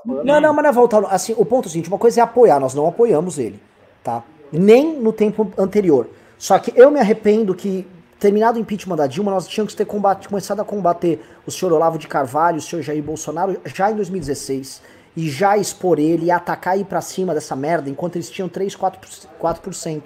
pano. 0.04 0.24
Não, 0.24 0.40
não, 0.40 0.52
mas 0.52 0.62
não 0.62 0.70
é 0.70 0.72
voltar. 0.72 1.04
Assim, 1.06 1.34
o 1.36 1.44
ponto 1.44 1.64
é 1.64 1.68
o 1.68 1.70
seguinte: 1.70 1.88
uma 1.88 1.98
coisa 1.98 2.20
é 2.20 2.22
apoiar, 2.22 2.60
nós 2.60 2.74
não 2.74 2.86
apoiamos 2.86 3.38
ele, 3.38 3.60
tá? 4.02 4.22
Nem 4.52 4.98
no 4.98 5.12
tempo 5.12 5.50
anterior. 5.56 6.08
Só 6.36 6.58
que 6.58 6.72
eu 6.76 6.90
me 6.90 7.00
arrependo 7.00 7.54
que, 7.54 7.86
terminado 8.18 8.58
o 8.58 8.60
impeachment 8.60 8.96
da 8.96 9.06
Dilma, 9.06 9.30
nós 9.30 9.48
tínhamos 9.48 9.72
que 9.72 9.78
ter 9.78 9.84
combate, 9.84 10.28
começado 10.28 10.60
a 10.60 10.64
combater 10.64 11.20
o 11.46 11.50
senhor 11.50 11.72
Olavo 11.72 11.98
de 11.98 12.06
Carvalho, 12.06 12.58
o 12.58 12.60
senhor 12.60 12.82
Jair 12.82 13.02
Bolsonaro, 13.02 13.60
já 13.64 13.90
em 13.90 13.96
2016. 13.96 14.82
E 15.18 15.28
já 15.28 15.56
expor 15.56 15.98
ele 15.98 16.26
e 16.26 16.30
atacar 16.30 16.78
e 16.78 16.82
ir 16.82 16.84
pra 16.84 17.00
cima 17.00 17.34
dessa 17.34 17.56
merda, 17.56 17.90
enquanto 17.90 18.14
eles 18.14 18.30
tinham 18.30 18.48
3, 18.48 18.76
4%. 18.76 19.26
4%. 19.36 20.02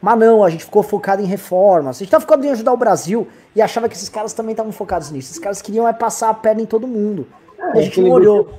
Mas 0.00 0.16
não, 0.16 0.44
a 0.44 0.50
gente 0.50 0.64
ficou 0.64 0.84
focado 0.84 1.20
em 1.20 1.24
reformas. 1.24 1.96
A 1.96 1.98
gente 1.98 2.12
tava 2.12 2.20
focado 2.20 2.46
em 2.46 2.50
ajudar 2.50 2.72
o 2.72 2.76
Brasil 2.76 3.26
e 3.56 3.60
achava 3.60 3.88
que 3.88 3.96
esses 3.96 4.08
caras 4.08 4.32
também 4.32 4.52
estavam 4.52 4.70
focados 4.70 5.10
nisso. 5.10 5.32
Esses 5.32 5.40
caras 5.40 5.60
queriam 5.60 5.88
é 5.88 5.92
passar 5.92 6.30
a 6.30 6.34
perna 6.34 6.62
em 6.62 6.66
todo 6.66 6.86
mundo. 6.86 7.26
É, 7.58 7.78
a 7.78 7.82
gente 7.82 8.00
não 8.00 8.12
olhou. 8.12 8.54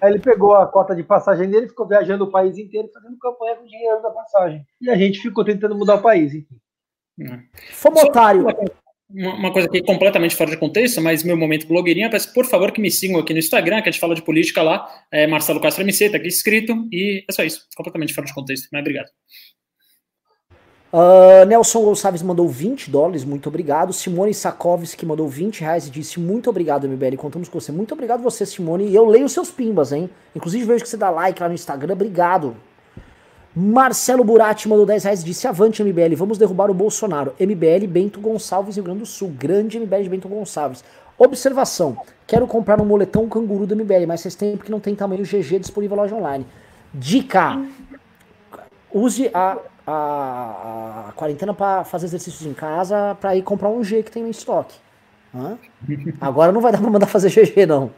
Aí 0.00 0.10
ele 0.10 0.18
pegou 0.18 0.56
a 0.56 0.66
cota 0.66 0.92
de 0.92 1.04
passagem 1.04 1.48
dele, 1.48 1.68
ficou 1.68 1.86
viajando 1.86 2.24
o 2.24 2.32
país 2.32 2.58
inteiro, 2.58 2.90
fazendo 2.92 3.16
campanha 3.16 3.54
com 3.54 3.62
o 3.62 3.68
dinheiro 3.68 4.02
da 4.02 4.10
passagem. 4.10 4.66
E 4.80 4.90
a 4.90 4.96
gente 4.96 5.20
ficou 5.20 5.44
tentando 5.44 5.76
mudar 5.76 5.94
o 5.94 6.02
país, 6.02 6.34
enfim. 6.34 6.56
É. 7.20 7.38
Fomos 7.70 8.02
otário 8.02 8.44
uma, 9.10 9.52
coisa 9.52 9.68
aqui 9.68 9.82
completamente 9.82 10.34
fora 10.34 10.50
de 10.50 10.56
contexto, 10.56 11.00
mas 11.00 11.22
meu 11.22 11.36
momento 11.36 11.66
blogueirinha, 11.66 12.10
peço 12.10 12.32
por 12.32 12.46
favor 12.46 12.72
que 12.72 12.80
me 12.80 12.90
sigam 12.90 13.20
aqui 13.20 13.32
no 13.32 13.38
Instagram, 13.38 13.82
que 13.82 13.88
a 13.88 13.92
gente 13.92 14.00
fala 14.00 14.14
de 14.14 14.22
política 14.22 14.62
lá, 14.62 14.88
é 15.10 15.26
Marcelo 15.26 15.60
Castro 15.60 15.82
MC, 15.82 16.10
tá 16.10 16.16
aqui 16.16 16.28
escrito, 16.28 16.88
e 16.90 17.24
é 17.28 17.32
só 17.32 17.44
isso, 17.44 17.66
completamente 17.76 18.14
fora 18.14 18.26
de 18.26 18.34
contexto, 18.34 18.68
mas 18.72 18.80
obrigado. 18.80 19.08
Uh, 20.92 21.44
Nelson 21.46 21.82
Gonçalves 21.82 22.22
mandou 22.22 22.48
20 22.48 22.88
dólares, 22.88 23.24
muito 23.24 23.48
obrigado. 23.48 23.92
Simone 23.92 24.32
Sakovski 24.32 25.04
mandou 25.04 25.28
20 25.28 25.60
reais 25.60 25.88
e 25.88 25.90
disse 25.90 26.20
muito 26.20 26.48
obrigado, 26.48 26.88
MBL. 26.88 27.16
Contamos 27.16 27.48
com 27.48 27.58
você. 27.58 27.72
Muito 27.72 27.92
obrigado 27.94 28.22
você, 28.22 28.46
Simone. 28.46 28.86
E 28.86 28.94
eu 28.94 29.04
leio 29.04 29.28
seus 29.28 29.50
pimbas, 29.50 29.90
hein? 29.90 30.08
Inclusive 30.36 30.64
vejo 30.64 30.84
que 30.84 30.88
você 30.88 30.96
dá 30.96 31.10
like 31.10 31.40
lá 31.40 31.48
no 31.48 31.54
Instagram. 31.54 31.94
Obrigado. 31.94 32.56
Marcelo 33.56 34.24
Burati 34.24 34.68
mandou 34.68 34.84
10 34.84 35.04
reais 35.04 35.22
disse: 35.22 35.46
Avante, 35.46 35.82
MBL, 35.82 36.16
vamos 36.16 36.38
derrubar 36.38 36.70
o 36.70 36.74
Bolsonaro. 36.74 37.34
MBL 37.38 37.86
Bento 37.86 38.20
Gonçalves, 38.20 38.74
Rio 38.74 38.84
Grande 38.84 39.00
do 39.00 39.06
Sul. 39.06 39.32
Grande 39.38 39.78
MBL 39.78 40.02
de 40.02 40.08
Bento 40.08 40.28
Gonçalves. 40.28 40.82
Observação: 41.16 41.96
quero 42.26 42.48
comprar 42.48 42.80
um 42.80 42.84
moletom 42.84 43.28
canguru 43.28 43.64
do 43.64 43.76
MBL, 43.76 44.06
mas 44.08 44.22
faz 44.22 44.34
tempo 44.34 44.64
que 44.64 44.72
não 44.72 44.80
tem 44.80 44.96
tamanho 44.96 45.22
GG 45.22 45.60
disponível 45.60 45.96
loja 45.96 46.16
online. 46.16 46.44
Dica: 46.92 47.62
use 48.92 49.30
a, 49.32 49.56
a, 49.86 51.04
a 51.08 51.12
quarentena 51.12 51.54
para 51.54 51.84
fazer 51.84 52.06
exercícios 52.06 52.44
em 52.44 52.54
casa 52.54 53.16
para 53.20 53.36
ir 53.36 53.42
comprar 53.42 53.68
um 53.68 53.84
G 53.84 54.02
que 54.02 54.10
tem 54.10 54.24
no 54.24 54.30
estoque. 54.30 54.74
Hã? 55.32 55.56
Agora 56.20 56.50
não 56.50 56.60
vai 56.60 56.72
dar 56.72 56.78
para 56.80 56.90
mandar 56.90 57.06
fazer 57.06 57.30
GG, 57.30 57.66
não. 57.66 57.90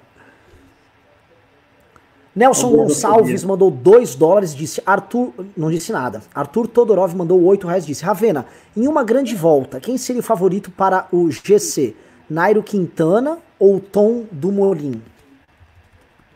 Nelson 2.36 2.70
Gonçalves 2.70 3.42
mandou 3.44 3.70
2 3.70 4.14
dólares, 4.14 4.54
disse 4.54 4.82
Arthur, 4.84 5.32
não 5.56 5.70
disse 5.70 5.90
nada. 5.90 6.20
Arthur 6.34 6.68
Todorov 6.68 7.16
mandou 7.16 7.42
8 7.42 7.66
reais, 7.66 7.86
disse 7.86 8.04
Ravena, 8.04 8.44
em 8.76 8.86
uma 8.86 9.02
grande 9.02 9.34
volta, 9.34 9.80
quem 9.80 9.96
seria 9.96 10.20
o 10.20 10.22
favorito 10.22 10.70
para 10.70 11.08
o 11.10 11.30
GC? 11.30 11.96
Nairo 12.28 12.62
Quintana 12.62 13.38
ou 13.58 13.80
Tom 13.80 14.24
Dumoulin? 14.30 15.00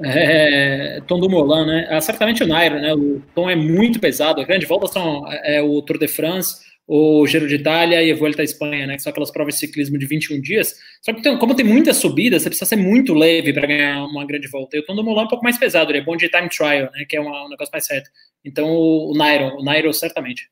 É, 0.02 1.02
Tom 1.06 1.20
Dumoulin, 1.20 1.66
né? 1.66 1.86
Ah, 1.90 2.00
certamente 2.00 2.42
o 2.42 2.46
Nairo, 2.46 2.76
né? 2.76 2.94
O 2.94 3.20
Tom 3.34 3.50
é 3.50 3.56
muito 3.56 4.00
pesado. 4.00 4.40
A 4.40 4.44
grande 4.44 4.64
volta 4.64 4.86
são 4.86 5.24
é, 5.44 5.60
o 5.60 5.82
Tour 5.82 5.98
de 5.98 6.08
France, 6.08 6.62
o 6.92 7.24
Giro 7.24 7.46
de 7.46 7.54
Itália 7.54 8.02
e 8.02 8.10
a 8.10 8.16
Vuelta 8.16 8.42
à 8.42 8.44
Espanha, 8.44 8.84
né? 8.84 8.96
Que 8.96 9.02
são 9.02 9.10
aquelas 9.10 9.30
provas 9.30 9.54
de 9.54 9.60
ciclismo 9.60 9.96
de 9.96 10.06
21 10.06 10.40
dias. 10.40 10.74
Só 11.00 11.12
que 11.12 11.22
tem, 11.22 11.38
como 11.38 11.54
tem 11.54 11.64
muita 11.64 11.94
subida, 11.94 12.36
você 12.36 12.50
precisa 12.50 12.68
ser 12.68 12.74
muito 12.74 13.14
leve 13.14 13.52
para 13.52 13.64
ganhar 13.64 14.04
uma 14.06 14.26
grande 14.26 14.48
volta. 14.48 14.76
E 14.76 14.80
o 14.80 14.84
Tom 14.84 14.96
Dumoulin 14.96 15.20
é 15.20 15.22
um 15.22 15.28
pouco 15.28 15.44
mais 15.44 15.56
pesado, 15.56 15.92
ele 15.92 15.98
é 15.98 16.04
bom 16.04 16.16
de 16.16 16.28
time 16.28 16.48
trial, 16.48 16.90
né? 16.92 17.04
Que 17.08 17.16
é 17.16 17.20
uma, 17.20 17.46
um 17.46 17.48
negócio 17.48 17.70
mais 17.70 17.86
certo. 17.86 18.10
Então 18.44 18.66
o, 18.66 19.12
o 19.12 19.16
Nairo, 19.16 19.56
o 19.56 19.62
Nairo 19.62 19.94
certamente. 19.94 20.50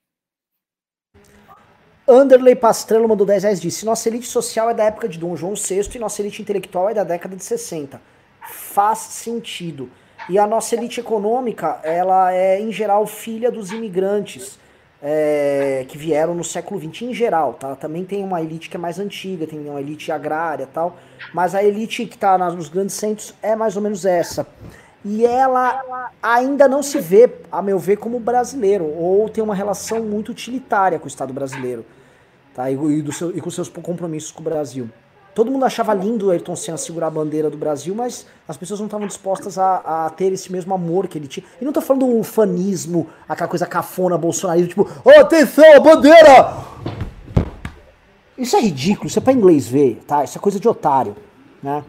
Anderley 2.06 2.55
Pastrello 2.55 3.09
mandou 3.09 3.27
10 3.27 3.43
reais 3.43 3.60
disse: 3.60 3.85
Nossa 3.85 4.09
elite 4.09 4.28
social 4.28 4.70
é 4.70 4.74
da 4.74 4.85
época 4.85 5.09
de 5.09 5.19
Dom 5.19 5.35
João 5.35 5.55
VI 5.55 5.89
e 5.93 5.98
nossa 5.98 6.23
elite 6.23 6.40
intelectual 6.40 6.89
é 6.89 6.94
da 6.94 7.02
década 7.02 7.35
de 7.35 7.43
60. 7.43 8.01
Faz 8.48 8.98
sentido. 8.98 9.90
E 10.31 10.39
a 10.39 10.47
nossa 10.47 10.77
elite 10.77 11.01
econômica, 11.01 11.81
ela 11.82 12.32
é, 12.32 12.60
em 12.60 12.70
geral, 12.70 13.09
filha 13.09 13.51
dos 13.51 13.73
imigrantes 13.73 14.56
é, 15.03 15.85
que 15.89 15.97
vieram 15.97 16.35
no 16.35 16.43
século 16.43 16.81
XX 16.81 17.03
em 17.03 17.15
geral, 17.15 17.55
tá? 17.55 17.77
Também 17.77 18.05
tem 18.05 18.25
uma 18.25 18.43
elite 18.43 18.69
que 18.69 18.77
é 18.77 18.81
mais 18.81 18.99
antiga, 18.99 19.47
tem 19.47 19.61
uma 19.69 19.81
elite 19.81 20.11
agrária 20.11 20.66
tal, 20.66 20.97
mas 21.33 21.55
a 21.55 21.62
elite 21.62 22.07
que 22.07 22.16
está 22.16 22.37
nos 22.37 22.69
grandes 22.69 22.97
centros 22.97 23.35
é 23.43 23.55
mais 23.55 23.77
ou 23.77 23.83
menos 23.83 24.05
essa. 24.05 24.47
E 25.05 25.25
ela 25.25 26.11
ainda 26.20 26.66
não 26.66 26.83
se 26.83 26.99
vê, 26.99 27.33
a 27.51 27.62
meu 27.62 27.79
ver, 27.79 27.97
como 27.97 28.19
brasileiro, 28.19 28.85
ou 28.85 29.29
tem 29.29 29.43
uma 29.43 29.55
relação 29.55 30.03
muito 30.03 30.31
utilitária 30.31 30.99
com 30.99 31.05
o 31.05 31.09
Estado 31.09 31.33
brasileiro, 31.33 31.87
tá? 32.53 32.69
E, 32.70 32.75
e, 32.75 33.12
seu, 33.12 33.37
e 33.37 33.41
com 33.41 33.51
seus 33.51 33.69
compromissos 33.69 34.33
com 34.33 34.41
o 34.41 34.45
Brasil. 34.45 34.91
Todo 35.39 35.52
mundo 35.52 35.65
achava 35.65 35.94
lindo 35.94 36.27
o 36.27 36.31
Ayrton 36.32 36.56
Senna 36.56 36.77
segurar 36.77 37.06
a 37.06 37.10
bandeira 37.10 37.48
do 37.48 37.56
Brasil, 37.56 37.94
mas 37.94 38.27
as 38.48 38.56
pessoas 38.56 38.81
não 38.81 38.89
estavam 38.89 39.06
dispostas 39.06 39.56
a, 39.56 40.06
a, 40.06 40.10
ter 40.10 40.32
esse 40.32 40.51
mesmo 40.51 40.74
amor 40.74 41.06
que 41.06 41.16
ele 41.16 41.28
tinha. 41.28 41.47
E 41.60 41.65
não 41.65 41.73
tô 41.73 41.81
falando 41.81 42.06
um 42.06 42.24
fanismo, 42.24 43.06
aquela 43.28 43.47
coisa 43.47 43.65
cafona, 43.65 44.19
bolsonarista, 44.19 44.70
tipo, 44.70 44.90
oh, 45.05 45.20
atenção, 45.20 45.77
a 45.77 45.78
bandeira! 45.78 46.56
Isso 48.36 48.56
é 48.56 48.60
ridículo, 48.60 49.06
isso 49.06 49.20
é 49.20 49.23
pra 49.23 49.32
inglês 49.32 49.69
ver, 49.69 50.02
tá? 50.09 50.24
Isso 50.24 50.36
é 50.36 50.40
coisa 50.40 50.59
de 50.59 50.69
otário, 50.69 51.15
né? 51.62 51.85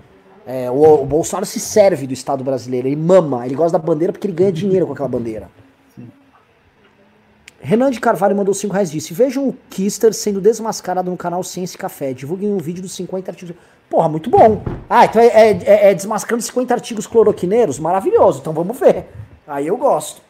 É, 0.46 0.70
o, 0.70 1.02
o 1.02 1.06
Bolsonaro 1.08 1.48
se 1.48 1.60
serve 1.60 2.06
do 2.06 2.14
Estado 2.14 2.44
brasileiro, 2.44 2.88
ele 2.88 2.96
mama, 2.96 3.48
ele 3.48 3.56
gosta 3.56 3.80
da 3.80 3.84
bandeira 3.84 4.14
porque 4.14 4.28
ele 4.28 4.36
ganha 4.36 4.52
dinheiro 4.52 4.86
com 4.86 4.94
aquela 4.94 5.10
bandeira. 5.10 5.50
Renan 7.62 7.92
de 7.92 8.00
Carvalho 8.00 8.36
mandou 8.36 8.54
5 8.54 8.74
reais 8.74 8.92
disse: 8.92 9.14
Vejam 9.14 9.48
o 9.48 9.58
Kister 9.70 10.14
sendo 10.14 10.40
desmascarado 10.40 11.12
no 11.12 11.18
canal 11.18 11.44
Ciência 11.44 11.76
e 11.76 11.80
Café. 11.80 12.14
Divulguem 12.14 12.52
um 12.52 12.58
vídeo 12.58 12.82
dos 12.82 12.94
50 12.94 13.32
artigos. 13.32 13.56
Porra, 13.90 14.08
muito 14.08 14.30
bom. 14.30 14.64
Ah, 14.90 15.06
então 15.06 15.22
é, 15.22 15.28
é, 15.28 15.50
é, 15.50 15.92
é 15.92 15.94
desmascarando 15.94 16.44
50 16.44 16.74
artigos 16.74 17.06
cloroquineiros? 17.06 17.80
Maravilhoso. 17.80 18.40
Então 18.40 18.54
vamos 18.54 18.80
ver. 18.80 19.08
Aí 19.46 19.68
eu 19.68 19.76
gosto. 19.76 20.22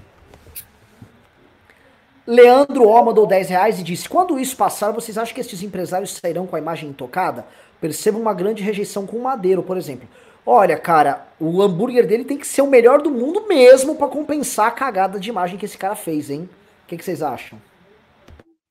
Leandro 2.26 2.88
O 2.88 3.06
mandou 3.06 3.28
10 3.28 3.50
reais 3.50 3.80
e 3.80 3.84
disse: 3.84 4.10
Quando 4.10 4.40
isso 4.40 4.58
passar, 4.58 4.92
vocês 4.92 5.18
acham 5.18 5.34
que 5.34 5.42
esses 5.42 5.62
empresários 5.62 6.16
sairão 6.16 6.48
com 6.48 6.56
a 6.56 6.60
imagem 6.60 6.90
intocada? 6.90 7.46
Percebo 7.80 8.20
uma 8.20 8.34
grande 8.34 8.64
rejeição 8.64 9.06
com 9.06 9.18
o 9.18 9.24
Madeiro, 9.24 9.62
por 9.62 9.78
exemplo. 9.78 10.08
Olha, 10.46 10.78
cara, 10.78 11.28
o 11.40 11.62
hambúrguer 11.62 12.08
dele 12.08 12.26
tem 12.26 12.38
que 12.38 12.48
ser 12.48 12.62
o 12.64 12.68
melhor 12.68 13.02
do 13.02 13.12
mundo 13.12 13.46
mesmo 13.48 13.96
para 13.96 14.08
compensar 14.08 14.68
a 14.68 14.72
cagada 14.72 15.20
de 15.20 15.30
imagem 15.30 15.58
que 15.58 15.66
esse 15.66 15.78
cara 15.78 15.96
fez, 15.96 16.30
hein? 16.30 16.50
Que, 16.90 16.98
que 16.98 17.06
vocês 17.06 17.22
acham? 17.22 17.61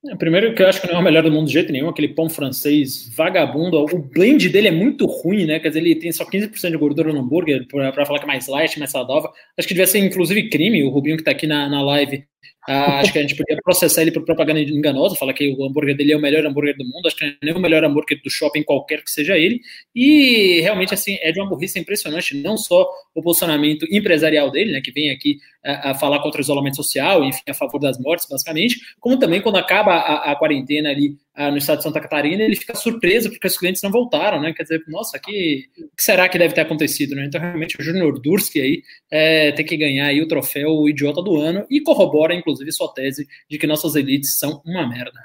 É, 0.07 0.17
primeiro 0.17 0.55
que 0.55 0.63
eu 0.63 0.69
acho 0.69 0.81
que 0.81 0.87
não 0.87 0.97
é 0.97 0.99
o 0.99 1.03
melhor 1.03 1.23
do 1.23 1.31
mundo 1.31 1.47
de 1.47 1.53
jeito 1.53 1.73
nenhum, 1.73 1.89
aquele 1.89 2.09
pão 2.09 2.29
francês 2.29 3.13
vagabundo. 3.17 3.79
O 3.79 3.99
blend 3.99 4.49
dele 4.49 4.69
é 4.69 4.73
muito 4.73 5.07
ruim, 5.07 5.45
né? 5.47 5.59
Quer 5.59 5.69
dizer, 5.69 5.81
ele 5.81 5.95
tem 5.95 6.13
só 6.13 6.25
15% 6.25 6.71
de 6.71 6.77
gordura 6.77 7.13
no 7.13 7.21
hambúrguer, 7.21 7.67
para 7.67 8.07
falar 8.07 8.19
que 8.19 8.25
é 8.25 8.29
mais 8.29 8.47
light, 8.47 8.79
mais 8.79 8.91
saudável. 8.91 9.31
Acho 9.57 9.67
que 9.67 9.75
devia 9.75 9.87
ser, 9.87 9.99
inclusive, 9.99 10.49
crime. 10.51 10.83
O 10.85 10.91
Rubinho 10.91 11.17
que 11.17 11.25
tá 11.25 11.33
aqui 11.33 11.47
na, 11.47 11.69
na 11.69 11.83
live 11.83 12.25
ah, 12.69 13.01
acho 13.01 13.13
que 13.13 13.19
a 13.19 13.23
gente 13.23 13.35
podia 13.35 13.57
processar 13.65 14.03
ele 14.03 14.13
por 14.13 14.25
propaganda 14.25 14.61
enganosa, 14.61 15.17
falar 15.17 15.33
que 15.33 15.49
o 15.49 15.65
hambúrguer 15.65 15.97
dele 15.97 16.13
é 16.13 16.17
o 16.17 16.21
melhor 16.21 16.45
hambúrguer 16.45 16.77
do 16.77 16.85
mundo, 16.85 17.07
acho 17.07 17.17
que 17.17 17.37
não 17.43 17.53
é 17.55 17.57
o 17.57 17.61
melhor 17.61 17.83
hambúrguer 17.83 18.21
do 18.23 18.29
shopping, 18.29 18.63
qualquer 18.63 19.03
que 19.03 19.11
seja 19.11 19.39
ele. 19.39 19.61
E 19.95 20.61
realmente, 20.61 20.93
assim, 20.93 21.17
é 21.23 21.33
de 21.33 21.41
uma 21.41 21.49
burrice 21.49 21.79
impressionante, 21.79 22.37
não 22.37 22.59
só 22.59 22.87
o 23.15 23.23
posicionamento 23.23 23.87
empresarial 23.91 24.51
dele, 24.51 24.73
né, 24.73 24.81
que 24.83 24.93
vem 24.93 25.11
aqui 25.11 25.39
a, 25.65 25.93
a 25.93 25.95
falar 25.95 26.21
contra 26.21 26.41
o 26.41 26.43
isolamento 26.43 26.77
social, 26.77 27.25
enfim, 27.25 27.41
a 27.49 27.55
favor 27.55 27.79
das 27.79 27.99
mortes, 27.99 28.27
basicamente, 28.29 28.79
como 29.01 29.19
também 29.19 29.41
quando 29.41 29.57
acaba 29.57 29.93
a, 29.93 30.33
a 30.33 30.37
quarentena 30.37 30.91
ali 30.91 31.17
no 31.51 31.57
estado 31.57 31.79
de 31.79 31.85
Santa 31.85 32.01
Catarina, 32.01 32.43
ele 32.43 32.57
fica 32.57 32.75
surpreso 32.75 33.31
porque 33.31 33.47
os 33.47 33.57
clientes 33.57 33.83
não 33.83 33.91
voltaram, 33.91 34.41
né? 34.41 34.53
Quer 34.53 34.65
dizer, 34.65 34.83
nossa, 34.89 35.19
que, 35.19 35.67
o 35.79 35.97
que 35.97 36.03
será 36.03 36.29
que 36.29 36.39
deve 36.39 36.55
ter 36.55 36.63
acontecido, 36.63 37.15
né? 37.15 37.25
Então, 37.27 37.41
realmente, 37.41 37.81
o 37.81 37.83
Júnior 37.83 38.21
Durski 38.21 38.61
aí 38.61 38.83
é, 39.11 39.53
tem 39.53 39.65
que 39.65 39.77
ganhar 39.77 40.07
aí 40.07 40.21
o 40.21 40.27
troféu 40.29 40.89
Idiota 40.89 41.23
do 41.23 41.37
Ano 41.37 41.65
e 41.71 41.81
corrobora, 41.81 42.35
inclusive, 42.35 42.73
sua 42.73 42.93
tese 42.93 43.27
de 43.49 43.59
que 43.59 43.67
nossas 43.67 43.95
elites 43.95 44.37
são 44.39 44.61
uma 44.67 44.89
merda. 44.89 45.21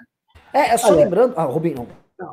É, 0.53 0.69
é 0.69 0.77
só 0.77 0.89
Olha, 0.89 1.03
lembrando. 1.03 1.33
Ah, 1.35 1.45
Rubinho. 1.45 1.87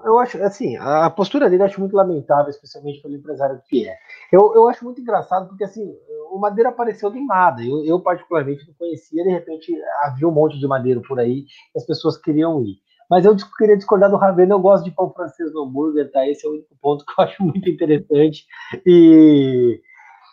Eu 0.04 0.18
acho, 0.18 0.40
assim, 0.42 0.76
a 0.76 1.08
postura 1.10 1.48
dele 1.48 1.62
eu 1.62 1.66
acho 1.66 1.80
muito 1.80 1.96
lamentável, 1.96 2.50
especialmente 2.50 3.00
pelo 3.00 3.16
empresário 3.16 3.60
que 3.66 3.88
é. 3.88 3.96
Eu, 4.30 4.52
eu 4.54 4.68
acho 4.68 4.84
muito 4.84 5.00
engraçado 5.00 5.48
porque, 5.48 5.64
assim, 5.64 5.90
o 6.30 6.38
Madeira 6.38 6.68
apareceu 6.68 7.10
do 7.10 7.24
nada. 7.24 7.62
Eu, 7.62 7.84
eu, 7.84 7.98
particularmente, 8.00 8.66
não 8.68 8.74
conhecia, 8.74 9.24
de 9.24 9.30
repente 9.30 9.72
havia 10.02 10.28
um 10.28 10.32
monte 10.32 10.58
de 10.58 10.66
madeiro 10.66 11.00
por 11.02 11.18
aí 11.18 11.44
e 11.74 11.78
as 11.78 11.86
pessoas 11.86 12.18
queriam 12.18 12.62
ir. 12.62 12.76
Mas 13.10 13.24
eu 13.24 13.36
queria 13.58 13.76
discordar 13.76 14.08
do 14.08 14.16
Ravena, 14.16 14.54
eu 14.54 14.60
gosto 14.60 14.84
de 14.84 14.92
pão 14.92 15.12
francês 15.12 15.52
no 15.52 15.64
hambúrguer, 15.64 16.10
tá? 16.12 16.26
Esse 16.28 16.46
é 16.46 16.48
o 16.48 16.52
único 16.52 16.76
ponto 16.80 17.04
que 17.04 17.12
eu 17.20 17.24
acho 17.24 17.42
muito 17.42 17.68
interessante. 17.68 18.46
E, 18.86 19.80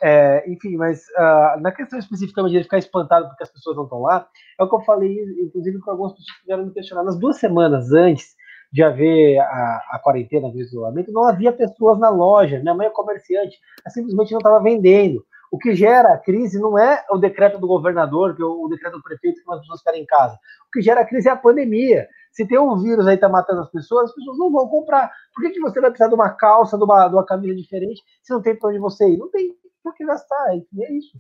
é, 0.04 0.50
enfim, 0.50 0.78
mas 0.78 1.02
uh, 1.18 1.60
na 1.60 1.72
questão 1.72 1.98
especificamente 1.98 2.52
de 2.52 2.58
ele 2.58 2.64
ficar 2.66 2.78
espantado 2.78 3.28
porque 3.28 3.44
as 3.44 3.52
pessoas 3.52 3.76
não 3.76 3.86
estão 3.86 4.02
lá, 4.02 4.28
é 4.60 4.64
o 4.64 4.70
que 4.70 4.76
eu 4.76 4.82
falei, 4.82 5.18
inclusive 5.42 5.80
com 5.80 5.90
algumas 5.90 6.14
pessoas 6.14 6.38
que 6.38 6.46
vieram 6.46 6.66
me 6.68 6.72
questionar. 6.72 7.04
Nas 7.04 7.18
duas 7.20 7.38
semanas 7.38 7.92
antes 7.92 8.36
de 8.72 8.84
haver 8.84 9.40
a, 9.40 9.82
a 9.94 10.00
quarentena, 10.04 10.52
do 10.52 10.60
isolamento, 10.60 11.12
não 11.12 11.24
havia 11.24 11.52
pessoas 11.52 11.98
na 11.98 12.10
loja. 12.10 12.60
Minha 12.60 12.76
mãe 12.76 12.88
é 12.88 12.92
comerciante, 12.92 13.58
simplesmente 13.88 14.32
não 14.32 14.40
estava 14.40 14.62
vendendo. 14.62 15.26
O 15.52 15.58
que 15.58 15.74
gera 15.76 16.14
a 16.14 16.18
crise 16.18 16.60
não 16.60 16.78
é 16.78 17.06
o 17.10 17.18
decreto 17.18 17.60
do 17.60 17.68
governador, 17.68 18.36
que 18.36 18.42
é 18.42 18.46
o 18.46 18.68
decreto 18.68 18.98
do 18.98 19.04
prefeito, 19.04 19.42
que 19.42 19.52
as 19.52 19.60
pessoas 19.60 19.80
ficarem 19.80 20.04
em 20.04 20.06
casa. 20.06 20.36
O 20.68 20.72
que 20.72 20.82
gera 20.82 21.02
a 21.02 21.06
crise 21.06 21.30
é 21.30 21.32
a 21.32 21.38
pandemia. 21.38 22.08
Se 22.32 22.48
tem 22.48 22.60
um 22.60 22.78
vírus 22.78 23.08
aí 23.08 23.16
que 23.16 23.22
tá 23.22 23.30
matando 23.30 23.62
as 23.62 23.72
pessoas, 23.72 24.10
as 24.10 24.16
pessoas 24.16 24.38
não 24.38 24.52
vão 24.52 24.68
comprar. 24.68 25.12
Por 25.34 25.42
que, 25.42 25.52
que 25.52 25.60
você 25.60 25.80
vai 25.80 25.90
precisar 25.90 26.10
de 26.10 26.16
uma 26.16 26.30
calça, 26.30 26.78
de 26.78 26.84
uma, 26.84 27.08
de 27.08 27.16
uma 27.16 27.26
camisa 27.26 27.56
diferente, 27.56 28.02
se 28.22 28.32
não 28.32 28.42
tem 28.42 28.56
para 28.56 28.70
onde 28.70 28.80
você 28.80 29.10
ir? 29.10 29.18
Não 29.18 29.30
tem 29.32 29.56
por 29.84 29.96
que 29.96 30.06
gastar, 30.06 30.54
é 30.54 30.94
isso. 30.94 31.18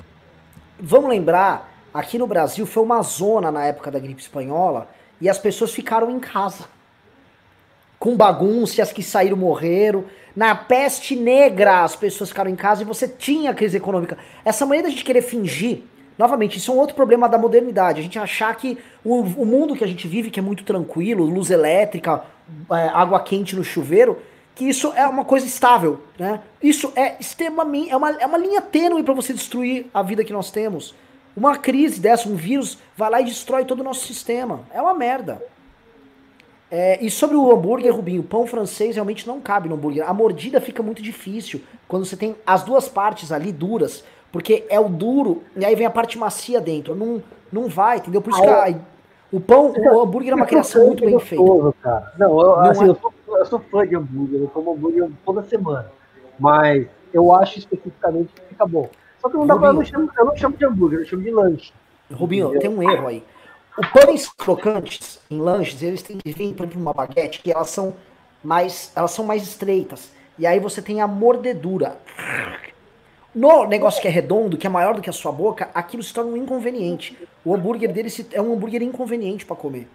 Vamos 0.79 1.09
lembrar, 1.09 1.71
aqui 1.93 2.17
no 2.17 2.27
Brasil 2.27 2.65
foi 2.65 2.83
uma 2.83 3.01
zona 3.01 3.49
na 3.49 3.63
época 3.65 3.89
da 3.89 3.97
gripe 3.97 4.21
espanhola, 4.21 4.87
e 5.19 5.29
as 5.29 5.39
pessoas 5.39 5.73
ficaram 5.73 6.11
em 6.11 6.19
casa. 6.19 6.65
Com 8.07 8.15
bagunça, 8.15 8.81
as 8.81 8.93
que 8.93 9.03
saíram 9.03 9.35
morreram. 9.35 10.05
Na 10.33 10.55
peste 10.55 11.13
negra, 11.13 11.83
as 11.83 11.93
pessoas 11.93 12.29
ficaram 12.29 12.49
em 12.49 12.55
casa 12.55 12.81
e 12.81 12.85
você 12.85 13.05
tinha 13.05 13.53
crise 13.53 13.75
econômica. 13.75 14.17
Essa 14.45 14.65
maneira 14.65 14.87
da 14.87 14.91
gente 14.91 15.03
querer 15.03 15.21
fingir, 15.21 15.81
novamente, 16.17 16.57
isso 16.57 16.71
é 16.71 16.73
um 16.73 16.77
outro 16.77 16.95
problema 16.95 17.27
da 17.27 17.37
modernidade. 17.37 17.99
A 17.99 18.03
gente 18.03 18.17
achar 18.17 18.55
que 18.55 18.77
o, 19.03 19.19
o 19.19 19.45
mundo 19.45 19.75
que 19.75 19.83
a 19.83 19.87
gente 19.87 20.07
vive, 20.07 20.31
que 20.31 20.39
é 20.39 20.41
muito 20.41 20.63
tranquilo, 20.63 21.25
luz 21.25 21.51
elétrica, 21.51 22.23
é, 22.71 22.87
água 22.93 23.19
quente 23.19 23.57
no 23.57 23.63
chuveiro, 23.65 24.19
que 24.55 24.63
isso 24.63 24.93
é 24.95 25.05
uma 25.05 25.25
coisa 25.25 25.45
estável, 25.45 25.99
né? 26.17 26.39
Isso 26.63 26.93
é 26.95 27.17
extremamente, 27.19 27.91
é 27.91 27.97
uma, 27.97 28.11
é 28.11 28.25
uma 28.25 28.37
linha 28.37 28.61
tênue 28.61 29.03
para 29.03 29.13
você 29.13 29.33
destruir 29.33 29.87
a 29.93 30.01
vida 30.01 30.23
que 30.23 30.31
nós 30.31 30.49
temos. 30.49 30.95
Uma 31.35 31.57
crise 31.57 31.99
dessa, 31.99 32.29
um 32.29 32.37
vírus, 32.37 32.77
vai 32.95 33.09
lá 33.09 33.19
e 33.19 33.25
destrói 33.25 33.65
todo 33.65 33.81
o 33.81 33.83
nosso 33.83 34.07
sistema. 34.07 34.61
É 34.73 34.81
uma 34.81 34.93
merda. 34.93 35.41
É, 36.69 37.03
e 37.03 37.09
sobre 37.09 37.37
o 37.37 37.51
hambúrguer, 37.51 37.95
Rubinho, 37.95 38.21
pão 38.21 38.45
francês 38.45 38.95
realmente 38.95 39.25
não 39.25 39.39
cabe 39.39 39.69
no 39.69 39.75
hambúrguer. 39.75 40.07
A 40.07 40.13
mordida 40.13 40.59
fica 40.59 40.83
muito 40.83 41.01
difícil 41.01 41.61
quando 41.87 42.05
você 42.05 42.17
tem 42.17 42.35
as 42.45 42.63
duas 42.63 42.89
partes 42.89 43.31
ali 43.31 43.51
duras, 43.51 44.03
porque 44.31 44.65
é 44.69 44.79
o 44.79 44.89
duro 44.89 45.43
e 45.55 45.65
aí 45.65 45.75
vem 45.75 45.85
a 45.85 45.89
parte 45.91 46.17
macia 46.17 46.59
dentro. 46.59 46.93
Não, 46.93 47.23
não 47.51 47.67
vai, 47.69 47.97
entendeu? 47.97 48.21
Por 48.21 48.31
isso 48.31 48.41
que 48.41 48.47
a, 48.47 48.75
o 49.31 49.39
pão, 49.39 49.73
o 49.73 50.01
hambúrguer 50.01 50.33
é 50.33 50.35
uma 50.35 50.45
criação 50.45 50.87
muito 50.87 51.05
bem 51.05 51.17
feita. 51.19 51.43
Cara. 51.81 52.13
Não, 52.17 52.39
eu, 52.39 52.47
não 52.47 52.59
assim, 52.61 52.83
é... 52.83 52.89
eu, 52.89 52.95
sou, 52.95 53.13
eu 53.27 53.45
sou 53.45 53.59
fã 53.59 53.87
de 53.87 53.95
hambúrguer, 53.95 54.41
eu 54.41 54.47
como 54.49 54.73
hambúrguer 54.73 55.09
toda 55.25 55.43
semana. 55.43 55.89
Mas 56.37 56.87
eu 57.13 57.33
acho 57.33 57.59
especificamente 57.59 58.33
que 58.33 58.41
fica 58.41 58.65
bom. 58.65 58.89
Só 59.21 59.29
que 59.29 59.37
não 59.37 59.47
dá 59.47 59.53
Rubinho. 59.53 59.59
pra, 59.59 59.69
eu, 59.69 59.73
não 59.73 59.85
chamo, 59.85 60.11
eu 60.17 60.25
não 60.25 60.35
chamo 60.35 60.57
de 60.57 60.65
hambúrguer, 60.65 60.99
eu 60.99 61.05
chamo 61.05 61.23
de 61.23 61.31
lanche. 61.31 61.73
Rubinho, 62.11 62.47
entendeu? 62.49 62.61
tem 62.61 62.77
um 62.77 62.89
erro 62.89 63.07
aí. 63.07 63.23
O 63.77 63.81
pães 63.93 64.27
crocantes 64.27 65.19
em 65.29 65.39
lanches, 65.39 65.83
eles 65.83 66.01
têm 66.01 66.17
que 66.17 66.31
vir, 66.31 66.55
por 66.55 66.63
exemplo, 66.63 66.81
uma 66.81 66.93
baguete, 66.93 67.43
que 67.43 67.51
elas 67.51 67.69
são 67.69 67.93
mais, 68.43 68.91
elas 68.95 69.11
são 69.11 69.23
mais 69.23 69.43
estreitas. 69.43 70.11
E 70.39 70.47
aí 70.47 70.59
você 70.59 70.81
tem 70.81 70.99
a 70.99 71.07
mordedura. 71.07 71.95
No 73.35 73.65
negócio 73.65 74.01
que 74.01 74.07
é 74.07 74.11
redondo, 74.11 74.57
que 74.57 74.65
é 74.65 74.69
maior 74.69 74.95
do 74.95 75.01
que 75.01 75.11
a 75.11 75.13
sua 75.13 75.31
boca, 75.31 75.69
aquilo 75.75 76.01
se 76.01 76.11
torna 76.11 76.31
um 76.31 76.37
inconveniente. 76.37 77.15
O 77.45 77.53
hambúrguer 77.53 77.93
dele 77.93 78.09
é 78.31 78.41
um 78.41 78.53
hambúrguer 78.53 78.81
inconveniente 78.81 79.45
para 79.45 79.55
comer. 79.55 79.87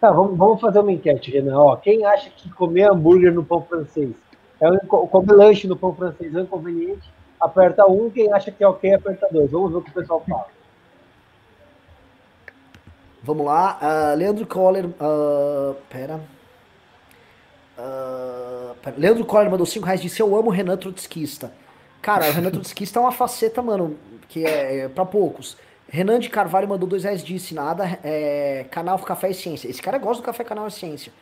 Tá, 0.00 0.10
vamos, 0.10 0.38
vamos 0.38 0.58
fazer 0.58 0.78
uma 0.78 0.92
enquete, 0.92 1.30
Renan. 1.30 1.58
Ó, 1.58 1.76
quem 1.76 2.02
acha 2.06 2.30
que 2.30 2.48
comer 2.50 2.90
hambúrguer 2.90 3.30
no 3.30 3.44
pão 3.44 3.60
francês 3.60 4.14
é 4.58 4.70
um, 4.70 4.78
comer 4.78 5.34
lanche 5.34 5.66
no 5.66 5.76
pão 5.76 5.94
francês 5.94 6.34
é 6.34 6.38
um 6.38 6.42
inconveniente? 6.44 7.12
Aperta 7.38 7.84
um, 7.86 8.08
quem 8.08 8.32
acha 8.32 8.50
que 8.50 8.64
é 8.64 8.68
ok, 8.68 8.94
aperta 8.94 9.28
dois. 9.30 9.50
Vamos 9.50 9.72
ver 9.72 9.76
o 9.76 9.82
que 9.82 9.90
o 9.90 9.94
pessoal 9.94 10.24
fala. 10.26 10.55
Vamos 13.26 13.44
lá. 13.44 13.76
Uh, 13.82 14.16
Leandro 14.16 14.46
Coller. 14.46 14.86
Uh, 14.86 15.74
pera. 15.90 16.20
Uh, 17.76 18.72
pera. 18.80 18.96
Leandro 18.96 19.24
Coller 19.24 19.50
mandou 19.50 19.66
5 19.66 19.84
reais 19.84 19.98
e 19.98 20.04
disse: 20.04 20.20
Eu 20.22 20.36
amo 20.36 20.48
Renan 20.48 20.76
Trotskista. 20.76 21.52
Cara, 22.00 22.28
o 22.28 22.32
Renan 22.32 22.50
Trotskista 22.54 23.00
é 23.00 23.02
uma 23.02 23.10
faceta, 23.10 23.60
mano, 23.60 23.98
que 24.28 24.46
é, 24.46 24.78
é 24.78 24.88
pra 24.88 25.04
poucos. 25.04 25.56
Renan 25.88 26.20
de 26.20 26.30
Carvalho 26.30 26.68
mandou 26.68 26.88
dois 26.88 27.02
reais, 27.02 27.24
disse 27.24 27.52
nada. 27.52 27.98
É, 28.04 28.64
canal 28.70 28.96
Café 29.00 29.30
e 29.30 29.34
Ciência. 29.34 29.68
Esse 29.68 29.82
cara 29.82 29.98
gosta 29.98 30.22
do 30.22 30.26
Café 30.26 30.44
Canal 30.44 30.68
e 30.68 30.70
Ciência. 30.70 31.12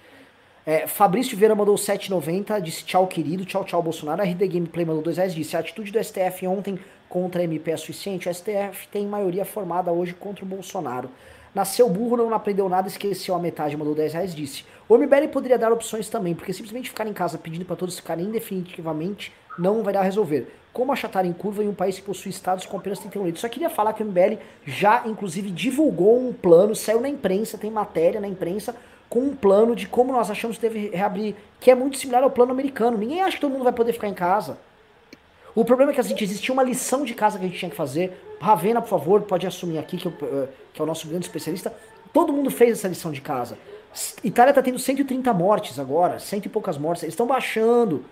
É, 0.67 0.87
Fabrício 0.87 1.37
Vieira 1.39 1.55
mandou 1.55 1.75
7,90, 1.75 2.61
disse 2.61 2.85
tchau, 2.85 3.07
querido, 3.07 3.47
tchau, 3.47 3.65
tchau, 3.65 3.83
Bolsonaro. 3.83 4.23
RD 4.23 4.47
Gameplay 4.49 4.85
mandou 4.85 5.03
2 5.03 5.17
reais, 5.17 5.35
disse 5.35 5.57
a 5.57 5.61
atitude 5.61 5.91
do 5.91 6.03
STF 6.03 6.47
ontem 6.47 6.79
contra 7.09 7.41
a 7.41 7.45
MP 7.45 7.71
é 7.71 7.77
suficiente. 7.79 8.29
O 8.29 8.35
STF 8.35 8.89
tem 8.89 9.07
maioria 9.07 9.45
formada 9.47 9.91
hoje 9.91 10.13
contra 10.13 10.45
o 10.45 10.49
Bolsonaro. 10.49 11.11
Nasceu 11.55 11.89
burro, 11.89 12.17
não 12.17 12.35
aprendeu 12.35 12.69
nada, 12.69 12.89
esqueceu 12.89 13.35
a 13.35 13.39
metade, 13.39 13.77
mandou 13.77 13.95
10 13.95 14.13
reais, 14.13 14.35
disse. 14.35 14.65
O 14.89 14.99
MBL 14.99 15.29
poderia 15.33 15.57
dar 15.57 15.73
opções 15.73 16.09
também, 16.09 16.35
porque 16.35 16.53
simplesmente 16.53 16.91
ficar 16.91 17.07
em 17.07 17.13
casa 17.13 17.39
pedindo 17.39 17.65
para 17.65 17.77
todos 17.77 17.97
ficarem 17.97 18.27
indefinitivamente 18.27 19.33
não 19.57 19.83
vai 19.83 19.95
dar 19.95 20.01
a 20.01 20.03
resolver. 20.03 20.53
Como 20.73 20.93
achatar 20.93 21.25
em 21.25 21.33
curva 21.33 21.63
em 21.63 21.69
um 21.69 21.75
país 21.75 21.97
que 21.97 22.03
possui 22.03 22.31
estados 22.31 22.67
com 22.67 22.77
apenas 22.77 22.99
31 22.99 23.23
leitos? 23.23 23.41
Só 23.41 23.49
queria 23.49 23.71
falar 23.71 23.93
que 23.93 24.03
o 24.03 24.07
MBL 24.07 24.39
já, 24.67 25.05
inclusive, 25.07 25.51
divulgou 25.51 26.19
um 26.19 26.33
plano, 26.33 26.75
saiu 26.75 27.01
na 27.01 27.09
imprensa, 27.09 27.57
tem 27.57 27.71
matéria 27.71 28.21
na 28.21 28.27
imprensa, 28.27 28.75
com 29.09 29.21
um 29.21 29.37
plano 29.37 29.77
de 29.77 29.87
como 29.87 30.13
nós 30.13 30.33
achamos 30.33 30.57
que 30.57 30.63
deve 30.63 30.89
reabrir, 30.89 31.37
que 31.61 31.71
é 31.71 31.75
muito 31.77 31.97
similar 31.97 32.25
ao 32.25 32.31
plano 32.31 32.51
americano. 32.51 32.99
Ninguém 32.99 33.23
acha 33.23 33.37
que 33.37 33.41
todo 33.41 33.53
mundo 33.53 33.63
vai 33.63 33.73
poder 33.73 33.93
ficar 33.93 34.09
em 34.09 34.15
casa. 34.15 34.59
O 35.55 35.65
problema 35.65 35.93
é 35.93 35.95
que 35.95 36.01
a 36.01 36.05
gente 36.05 36.25
existia 36.25 36.53
uma 36.53 36.65
lição 36.65 37.05
de 37.05 37.15
casa 37.15 37.39
que 37.39 37.45
a 37.45 37.49
gente 37.49 37.59
tinha 37.59 37.71
que 37.71 37.77
fazer. 37.77 38.34
Ravena, 38.45 38.81
por 38.81 38.89
favor, 38.89 39.23
pode 39.23 39.47
assumir 39.47 39.79
aqui, 39.79 39.97
que, 39.97 40.07
eu, 40.07 40.13
eh, 40.23 40.49
que 40.73 40.81
é 40.81 40.85
o 40.85 40.87
nosso 40.87 41.09
grande 41.09 41.25
especialista. 41.27 41.75
Todo 42.13 42.33
mundo 42.33 42.51
fez 42.51 42.79
essa 42.79 42.89
lição 42.89 43.11
de 43.11 43.21
casa. 43.21 43.59
Itália 44.23 44.51
está 44.51 44.63
tendo 44.63 44.79
130 44.79 45.33
mortes 45.33 45.79
agora, 45.79 46.19
cento 46.19 46.47
e 46.47 46.49
poucas 46.49 46.77
mortes. 46.77 47.03
Eles 47.03 47.15
estão 47.15 47.27
baixando. 47.27 48.05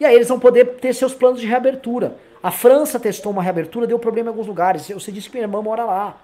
E 0.00 0.04
aí 0.04 0.14
eles 0.14 0.28
vão 0.28 0.38
poder 0.38 0.76
ter 0.76 0.94
seus 0.94 1.14
planos 1.14 1.40
de 1.40 1.46
reabertura. 1.46 2.16
A 2.42 2.50
França 2.50 2.98
testou 2.98 3.32
uma 3.32 3.42
reabertura, 3.42 3.86
deu 3.86 3.98
problema 3.98 4.28
em 4.28 4.30
alguns 4.30 4.46
lugares. 4.46 4.88
Você 4.88 5.12
disse 5.12 5.28
que 5.28 5.36
minha 5.36 5.44
irmã 5.44 5.62
mora 5.62 5.84
lá. 5.84 6.16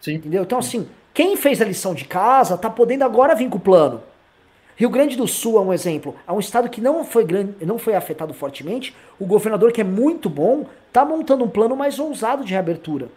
Sim. 0.00 0.14
Entendeu? 0.14 0.42
Então, 0.42 0.58
assim, 0.58 0.88
quem 1.12 1.36
fez 1.36 1.60
a 1.60 1.64
lição 1.64 1.94
de 1.94 2.04
casa 2.04 2.56
tá 2.56 2.70
podendo 2.70 3.04
agora 3.04 3.34
vir 3.34 3.48
com 3.48 3.56
o 3.56 3.60
plano. 3.60 4.02
Rio 4.76 4.90
Grande 4.90 5.16
do 5.16 5.26
Sul 5.26 5.56
é 5.56 5.60
um 5.60 5.72
exemplo. 5.72 6.14
É 6.28 6.32
um 6.32 6.38
estado 6.38 6.68
que 6.68 6.82
não 6.82 7.02
foi, 7.02 7.24
grande, 7.24 7.54
não 7.64 7.78
foi 7.78 7.94
afetado 7.94 8.34
fortemente. 8.34 8.94
O 9.18 9.24
governador, 9.24 9.72
que 9.72 9.80
é 9.80 9.84
muito 9.84 10.28
bom, 10.28 10.66
tá 10.92 11.04
montando 11.04 11.44
um 11.44 11.48
plano 11.48 11.74
mais 11.74 11.98
ousado 11.98 12.44
de 12.44 12.52
reabertura. 12.52 13.08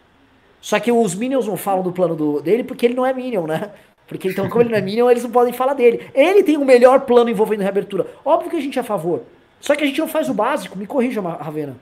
Só 0.62 0.80
que 0.80 0.92
os 0.92 1.14
Minions 1.14 1.48
não 1.48 1.58
falam 1.58 1.84
do 1.84 1.92
plano 1.92 2.16
do, 2.16 2.42
dele 2.42 2.64
porque 2.64 2.86
ele 2.86 2.96
não 2.96 3.06
é 3.06 3.14
Minion, 3.14 3.46
né? 3.46 3.72
Porque 4.08 4.30
então, 4.30 4.50
como 4.50 4.64
ele 4.64 4.72
não 4.72 4.78
é 4.78 4.82
Minion, 4.82 5.12
eles 5.12 5.24
não 5.24 5.30
podem 5.30 5.54
falar 5.54 5.74
dele. 5.74 6.10
Ele 6.16 6.44
tem 6.44 6.58
o 6.58 6.66
melhor 6.66 7.02
plano 7.02 7.30
envolvendo 7.30 7.62
reabertura. 7.62 8.08
Óbvio 8.26 8.50
que 8.50 8.58
a 8.58 8.62
gente 8.62 8.78
é 8.80 8.82
a 8.82 8.84
favor. 8.84 9.22
Só 9.60 9.76
que 9.76 9.84
a 9.84 9.88
gente 9.88 10.00
não 10.00 10.08
faz 10.08 10.30
o 10.30 10.34
básico. 10.34 10.78
Me 10.78 10.88
corrija, 10.88 11.22
Ravena. 11.22 11.76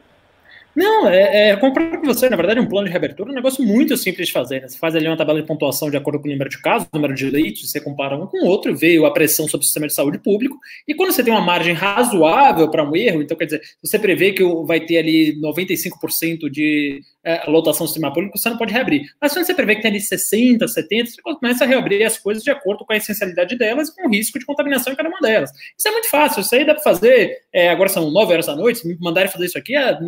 Não, 0.77 1.09
é, 1.09 1.49
é 1.49 1.55
concordo 1.57 1.97
com 1.97 2.05
você. 2.05 2.29
Na 2.29 2.35
verdade, 2.35 2.59
um 2.59 2.67
plano 2.67 2.85
de 2.85 2.91
reabertura 2.91 3.31
é 3.31 3.31
um 3.31 3.35
negócio 3.35 3.65
muito 3.65 3.97
simples 3.97 4.27
de 4.27 4.33
fazer. 4.33 4.61
Né? 4.61 4.67
Você 4.67 4.77
faz 4.77 4.95
ali 4.95 5.07
uma 5.07 5.17
tabela 5.17 5.41
de 5.41 5.47
pontuação 5.47 5.89
de 5.89 5.97
acordo 5.97 6.19
com 6.19 6.27
o 6.27 6.31
número 6.31 6.51
de 6.51 6.61
casos, 6.61 6.87
número 6.93 7.15
de 7.15 7.27
leitos, 7.27 7.71
você 7.71 7.81
compara 7.81 8.15
um 8.15 8.27
com 8.27 8.45
o 8.45 8.45
outro, 8.45 8.75
vê 8.75 9.03
a 9.03 9.09
pressão 9.09 9.47
sobre 9.47 9.63
o 9.63 9.65
sistema 9.65 9.87
de 9.87 9.95
saúde 9.95 10.19
público. 10.19 10.55
E 10.87 10.93
quando 10.93 11.11
você 11.11 11.23
tem 11.23 11.33
uma 11.33 11.41
margem 11.41 11.73
razoável 11.73 12.69
para 12.69 12.87
um 12.87 12.95
erro, 12.95 13.23
então 13.23 13.35
quer 13.35 13.45
dizer, 13.45 13.61
você 13.81 13.97
prevê 13.97 14.33
que 14.33 14.43
vai 14.67 14.79
ter 14.79 14.99
ali 14.99 15.41
95% 15.41 16.47
de 16.47 17.01
é, 17.27 17.43
lotação 17.49 17.85
do 17.85 17.89
sistema 17.89 18.13
público, 18.13 18.37
você 18.37 18.49
não 18.49 18.57
pode 18.57 18.71
reabrir. 18.71 19.01
Mas 19.19 19.33
quando 19.33 19.45
você 19.45 19.53
prevê 19.53 19.75
que 19.75 19.81
tem 19.81 19.91
ali 19.91 19.99
60, 19.99 20.65
70, 20.65 21.09
você 21.09 21.21
começa 21.21 21.63
a 21.65 21.67
reabrir 21.67 22.05
as 22.05 22.17
coisas 22.17 22.41
de 22.41 22.51
acordo 22.51 22.85
com 22.85 22.93
a 22.93 22.97
essencialidade 22.97 23.57
delas 23.57 23.89
e 23.89 23.95
com 23.95 24.07
o 24.07 24.11
risco 24.11 24.37
de 24.39 24.45
contaminação 24.45 24.93
em 24.93 24.95
cada 24.95 25.09
uma 25.09 25.19
delas. 25.19 25.51
Isso 25.77 25.87
é 25.87 25.91
muito 25.91 26.09
fácil, 26.09 26.41
isso 26.41 26.55
aí 26.55 26.63
dá 26.63 26.73
para 26.73 26.83
fazer, 26.83 27.35
é, 27.51 27.69
agora 27.69 27.89
são 27.89 28.09
9 28.09 28.31
horas 28.31 28.45
da 28.45 28.55
noite, 28.55 28.87
me 28.87 28.95
mandarem 29.01 29.29
fazer 29.31 29.45
isso 29.45 29.57
aqui, 29.57 29.75
é 29.75 29.99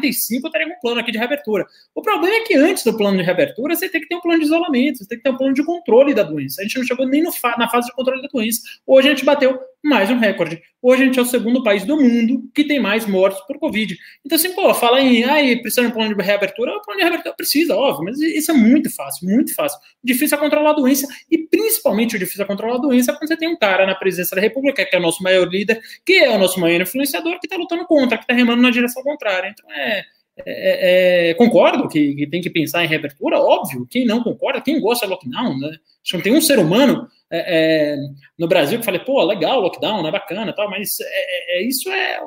9h45 0.00 0.40
eu 0.44 0.50
teria 0.50 0.66
um 0.68 0.80
plano 0.80 1.00
aqui 1.00 1.12
de 1.12 1.18
reabertura. 1.18 1.66
O 1.94 2.02
problema 2.02 2.36
é 2.36 2.40
que 2.40 2.56
antes 2.56 2.84
do 2.84 2.96
plano 2.96 3.18
de 3.18 3.22
reabertura, 3.22 3.74
você 3.74 3.88
tem 3.88 4.00
que 4.00 4.08
ter 4.08 4.16
um 4.16 4.20
plano 4.20 4.38
de 4.38 4.46
isolamento, 4.46 4.98
você 4.98 5.06
tem 5.06 5.18
que 5.18 5.24
ter 5.24 5.30
um 5.30 5.36
plano 5.36 5.54
de 5.54 5.64
controle 5.64 6.14
da 6.14 6.22
doença. 6.22 6.60
A 6.60 6.64
gente 6.64 6.78
não 6.78 6.84
chegou 6.84 7.06
nem 7.06 7.22
no 7.22 7.30
na 7.58 7.68
fase 7.68 7.86
de 7.86 7.94
controle 7.94 8.22
da 8.22 8.28
doença. 8.28 8.60
Hoje 8.86 9.08
a 9.08 9.10
gente 9.10 9.24
bateu 9.24 9.58
mais 9.82 10.10
um 10.10 10.18
recorde. 10.18 10.62
Hoje 10.82 11.02
a 11.02 11.06
gente 11.06 11.18
é 11.18 11.22
o 11.22 11.26
segundo 11.26 11.62
país 11.62 11.84
do 11.84 11.96
mundo 11.96 12.50
que 12.54 12.64
tem 12.64 12.78
mais 12.78 13.06
mortes 13.06 13.40
por 13.46 13.58
Covid. 13.58 13.96
Então, 14.24 14.36
assim, 14.36 14.54
pô, 14.54 14.72
fala 14.74 15.00
em, 15.00 15.24
ai, 15.24 15.56
precisa 15.56 15.82
de 15.82 15.88
um 15.88 15.90
plano 15.90 16.14
de 16.14 16.22
reabertura, 16.22 16.72
o 16.72 16.82
plano 16.82 16.98
de 16.98 17.04
reabertura 17.04 17.34
precisa, 17.34 17.74
óbvio, 17.74 18.04
mas 18.04 18.18
isso 18.20 18.50
é 18.50 18.54
muito 18.54 18.94
fácil, 18.94 19.28
muito 19.28 19.54
fácil. 19.54 19.78
O 20.02 20.06
difícil 20.06 20.36
é 20.36 20.40
controlar 20.40 20.70
a 20.70 20.74
doença, 20.74 21.06
e 21.30 21.38
principalmente 21.38 22.16
o 22.16 22.18
difícil 22.18 22.44
é 22.44 22.46
controlar 22.46 22.76
a 22.76 22.80
doença 22.80 23.12
é 23.12 23.14
quando 23.14 23.28
você 23.28 23.36
tem 23.36 23.48
um 23.48 23.56
cara 23.56 23.86
na 23.86 23.94
presidência 23.94 24.34
da 24.34 24.42
República, 24.42 24.84
que 24.84 24.94
é 24.94 24.98
o 24.98 25.02
nosso 25.02 25.22
maior 25.22 25.48
líder, 25.48 25.80
que 26.04 26.14
é 26.14 26.30
o 26.30 26.38
nosso 26.38 26.60
maior 26.60 26.80
influenciador, 26.80 27.38
que 27.40 27.46
está 27.46 27.56
lutando 27.56 27.86
contra, 27.86 28.18
que 28.18 28.24
está 28.24 28.34
remando 28.34 28.62
na 28.62 28.70
direção 28.70 29.02
contrária. 29.02 29.48
Então, 29.48 29.70
é. 29.72 30.04
É, 30.46 31.30
é, 31.30 31.34
concordo 31.34 31.86
que, 31.86 32.14
que, 32.14 32.26
tem 32.26 32.40
que 32.40 32.48
pensar 32.48 32.82
em 32.82 32.88
reabertura, 32.88 33.38
óbvio. 33.38 33.86
Quem 33.90 34.06
não 34.06 34.22
concorda, 34.22 34.60
quem 34.60 34.80
gosta 34.80 35.04
de 35.04 35.12
lockdown, 35.12 35.58
né? 35.58 35.68
Acho 35.68 36.12
que 36.12 36.16
não 36.16 36.22
tem 36.22 36.32
um 36.32 36.40
ser 36.40 36.58
humano 36.58 37.06
é, 37.30 37.92
é, 37.92 37.96
no 38.38 38.48
Brasil 38.48 38.78
que 38.78 38.84
falei, 38.84 39.00
pô, 39.00 39.22
legal, 39.22 39.60
lockdown, 39.60 40.02
né, 40.02 40.10
bacana, 40.10 40.52
tal, 40.52 40.68
mas 40.68 40.98
é, 41.00 41.04
é, 41.04 41.58
é 41.58 41.68
isso 41.68 41.88
é, 41.88 42.20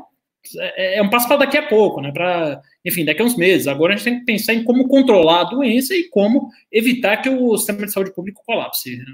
é, 0.97 1.01
um 1.01 1.09
passo 1.09 1.27
para 1.27 1.37
daqui 1.37 1.57
a 1.57 1.67
pouco, 1.67 2.01
né, 2.01 2.11
para, 2.11 2.61
enfim, 2.85 3.03
daqui 3.03 3.21
a 3.21 3.25
uns 3.25 3.35
meses. 3.35 3.67
Agora 3.67 3.93
a 3.93 3.97
gente 3.97 4.05
tem 4.05 4.19
que 4.19 4.25
pensar 4.25 4.53
em 4.53 4.63
como 4.63 4.87
controlar 4.87 5.41
a 5.41 5.49
doença 5.49 5.93
e 5.93 6.09
como 6.09 6.49
evitar 6.71 7.17
que 7.17 7.29
o 7.29 7.57
sistema 7.57 7.85
de 7.85 7.91
saúde 7.91 8.13
público 8.13 8.41
colapse. 8.45 8.97
Né? 8.97 9.05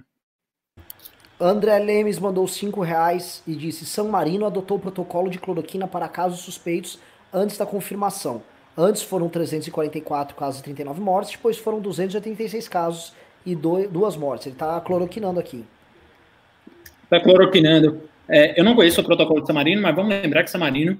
André 1.40 1.80
Lemes 1.80 2.20
mandou 2.20 2.48
5 2.48 2.82
reais 2.82 3.41
e 3.48 3.56
disse: 3.56 3.86
São 3.86 4.10
Marino 4.10 4.45
adotou 4.45 4.78
o 4.78 4.82
protocolo 4.82 5.30
de 5.30 5.40
cloroquina 5.40 5.88
para 5.88 6.07
casos 6.07 6.41
suspeitos 6.41 6.99
antes 7.34 7.57
da 7.57 7.66
confirmação. 7.66 8.44
Antes 8.78 9.02
foram 9.02 9.28
344 9.28 10.36
casos 10.36 10.60
e 10.60 10.64
39 10.64 11.02
mortes, 11.02 11.32
depois 11.32 11.57
foram 11.57 11.80
286 11.80 12.68
casos 12.68 13.14
e 13.45 13.56
duas 13.56 14.16
mortes. 14.16 14.48
Ele 14.48 14.56
está 14.56 14.80
cloroquinando 14.82 15.40
aqui. 15.40 15.66
Está 17.10 17.19
cloroquinando. 17.19 18.03
É, 18.30 18.60
eu 18.60 18.64
não 18.64 18.76
conheço 18.76 19.02
o 19.02 19.03
protocolo 19.03 19.41
de 19.41 19.48
Samarino, 19.48 19.81
mas 19.81 19.95
vamos 19.95 20.11
lembrar 20.11 20.44
que 20.44 20.52
Samarino 20.52 20.99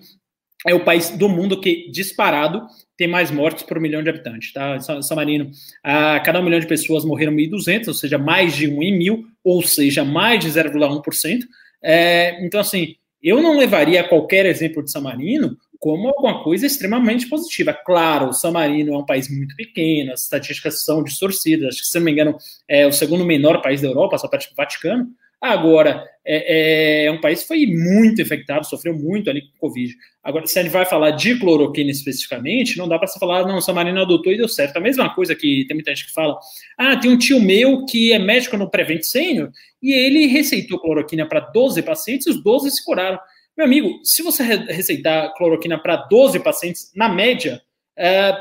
é 0.66 0.74
o 0.74 0.84
país 0.84 1.12
do 1.12 1.30
mundo 1.30 1.62
que, 1.62 1.90
disparado, 1.92 2.66
tem 2.98 3.08
mais 3.08 3.32
mortes 3.32 3.64
por 3.64 3.80
milhão 3.80 4.04
de 4.04 4.10
habitantes, 4.10 4.52
tá? 4.52 4.80
San 4.80 5.16
Marino, 5.16 5.52
a 5.84 6.20
cada 6.20 6.40
um 6.40 6.44
milhão 6.44 6.60
de 6.60 6.68
pessoas 6.68 7.06
morreram 7.06 7.32
1.200, 7.32 7.88
ou 7.88 7.94
seja, 7.94 8.18
mais 8.18 8.56
de 8.56 8.68
um 8.68 8.84
em 8.84 8.98
mil, 8.98 9.26
ou 9.44 9.62
seja, 9.62 10.04
mais 10.04 10.40
de 10.44 10.50
0,1%. 10.50 11.40
É, 11.82 12.44
então, 12.44 12.60
assim, 12.60 12.96
eu 13.22 13.42
não 13.42 13.58
levaria 13.58 14.04
qualquer 14.04 14.46
exemplo 14.46 14.84
de 14.84 14.92
San 14.92 15.02
Marino 15.02 15.56
como 15.80 16.10
alguma 16.10 16.44
coisa 16.44 16.66
extremamente 16.66 17.30
positiva. 17.30 17.72
Claro, 17.74 18.30
o 18.30 18.34
San 18.34 18.52
Marino 18.52 18.94
é 18.94 18.98
um 18.98 19.06
país 19.06 19.30
muito 19.30 19.56
pequeno, 19.56 20.12
as 20.12 20.24
estatísticas 20.24 20.84
são 20.84 21.02
distorcidas, 21.02 21.70
acho 21.70 21.82
que, 21.84 21.88
se 21.88 21.98
não 21.98 22.06
me 22.06 22.12
engano, 22.12 22.38
é 22.68 22.86
o 22.86 22.92
segundo 22.92 23.24
menor 23.24 23.62
país 23.62 23.80
da 23.80 23.88
Europa, 23.88 24.18
só 24.18 24.28
perto 24.28 24.50
do 24.50 24.56
Vaticano, 24.56 25.08
Agora, 25.42 26.06
é, 26.26 27.06
é, 27.06 27.12
um 27.12 27.22
país 27.22 27.42
que 27.42 27.48
foi 27.48 27.66
muito 27.66 28.22
infectado, 28.22 28.68
sofreu 28.68 28.94
muito 28.94 29.30
ali 29.30 29.42
com 29.42 29.56
o 29.56 29.60
Covid. 29.60 29.96
Agora, 30.22 30.46
se 30.46 30.60
a 30.60 30.64
gente 30.64 30.72
vai 30.72 30.86
falar 30.86 31.12
de 31.12 31.40
cloroquina 31.40 31.90
especificamente, 31.90 32.78
não 32.78 32.88
dá 32.88 33.00
para 33.00 33.08
você 33.08 33.18
falar, 33.18 33.48
não, 33.48 33.62
São 33.62 33.74
Marino 33.74 34.02
adotou 34.02 34.34
e 34.34 34.38
deu 34.38 34.50
certo. 34.50 34.78
A 34.78 34.82
mesma 34.82 35.14
coisa 35.16 35.34
que 35.34 35.66
tem 35.68 35.76
muita 35.76 35.96
gente 35.96 36.08
que 36.08 36.14
fala, 36.14 36.38
ah, 36.78 36.98
tem 36.98 37.10
um 37.10 37.18
tio 37.18 37.42
meu 37.42 37.86
que 37.86 38.12
é 38.12 38.20
médico 38.20 38.58
no 38.58 38.70
Prevent 38.70 39.04
Senior 39.04 39.50
e 39.82 39.94
ele 39.94 40.28
receitou 40.28 40.80
cloroquina 40.80 41.26
para 41.26 41.40
12 41.40 41.82
pacientes 41.84 42.28
e 42.28 42.32
os 42.32 42.44
12 42.44 42.70
se 42.72 42.84
curaram. 42.84 43.18
Meu 43.58 43.66
amigo, 43.66 44.00
se 44.04 44.22
você 44.22 44.44
receitar 44.44 45.34
cloroquina 45.36 45.78
para 45.82 45.96
12 45.96 46.40
pacientes, 46.42 46.92
na 46.96 47.10
média, 47.10 47.62
é, 47.98 48.38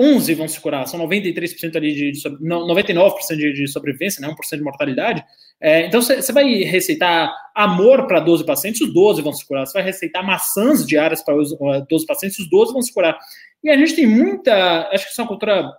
11 0.00 0.34
vão 0.34 0.48
se 0.48 0.58
curar, 0.58 0.86
são 0.86 0.98
93% 1.00 1.76
ali 1.76 1.92
de, 1.92 2.12
de 2.12 2.20
99% 2.20 3.12
de, 3.36 3.52
de 3.52 3.68
sobrevivência, 3.68 4.20
né, 4.20 4.32
1% 4.32 4.56
de 4.56 4.62
mortalidade. 4.62 5.22
É, 5.60 5.86
então 5.86 6.00
você 6.00 6.32
vai 6.32 6.44
receitar 6.62 7.30
amor 7.54 8.06
para 8.06 8.20
12 8.20 8.46
pacientes, 8.46 8.80
os 8.80 8.94
12 8.94 9.20
vão 9.20 9.32
se 9.32 9.46
curar. 9.46 9.66
Você 9.66 9.74
vai 9.74 9.82
receitar 9.82 10.24
maçãs 10.24 10.86
diárias 10.86 11.22
para 11.22 11.36
os 11.36 11.54
12 11.88 12.06
pacientes, 12.06 12.38
os 12.38 12.48
12 12.48 12.72
vão 12.72 12.80
se 12.80 12.94
curar. 12.94 13.18
E 13.62 13.68
a 13.68 13.76
gente 13.76 13.94
tem 13.94 14.06
muita, 14.06 14.88
acho 14.90 15.04
que 15.04 15.12
isso 15.12 15.20
é 15.20 15.24
uma 15.24 15.28
cultura 15.28 15.70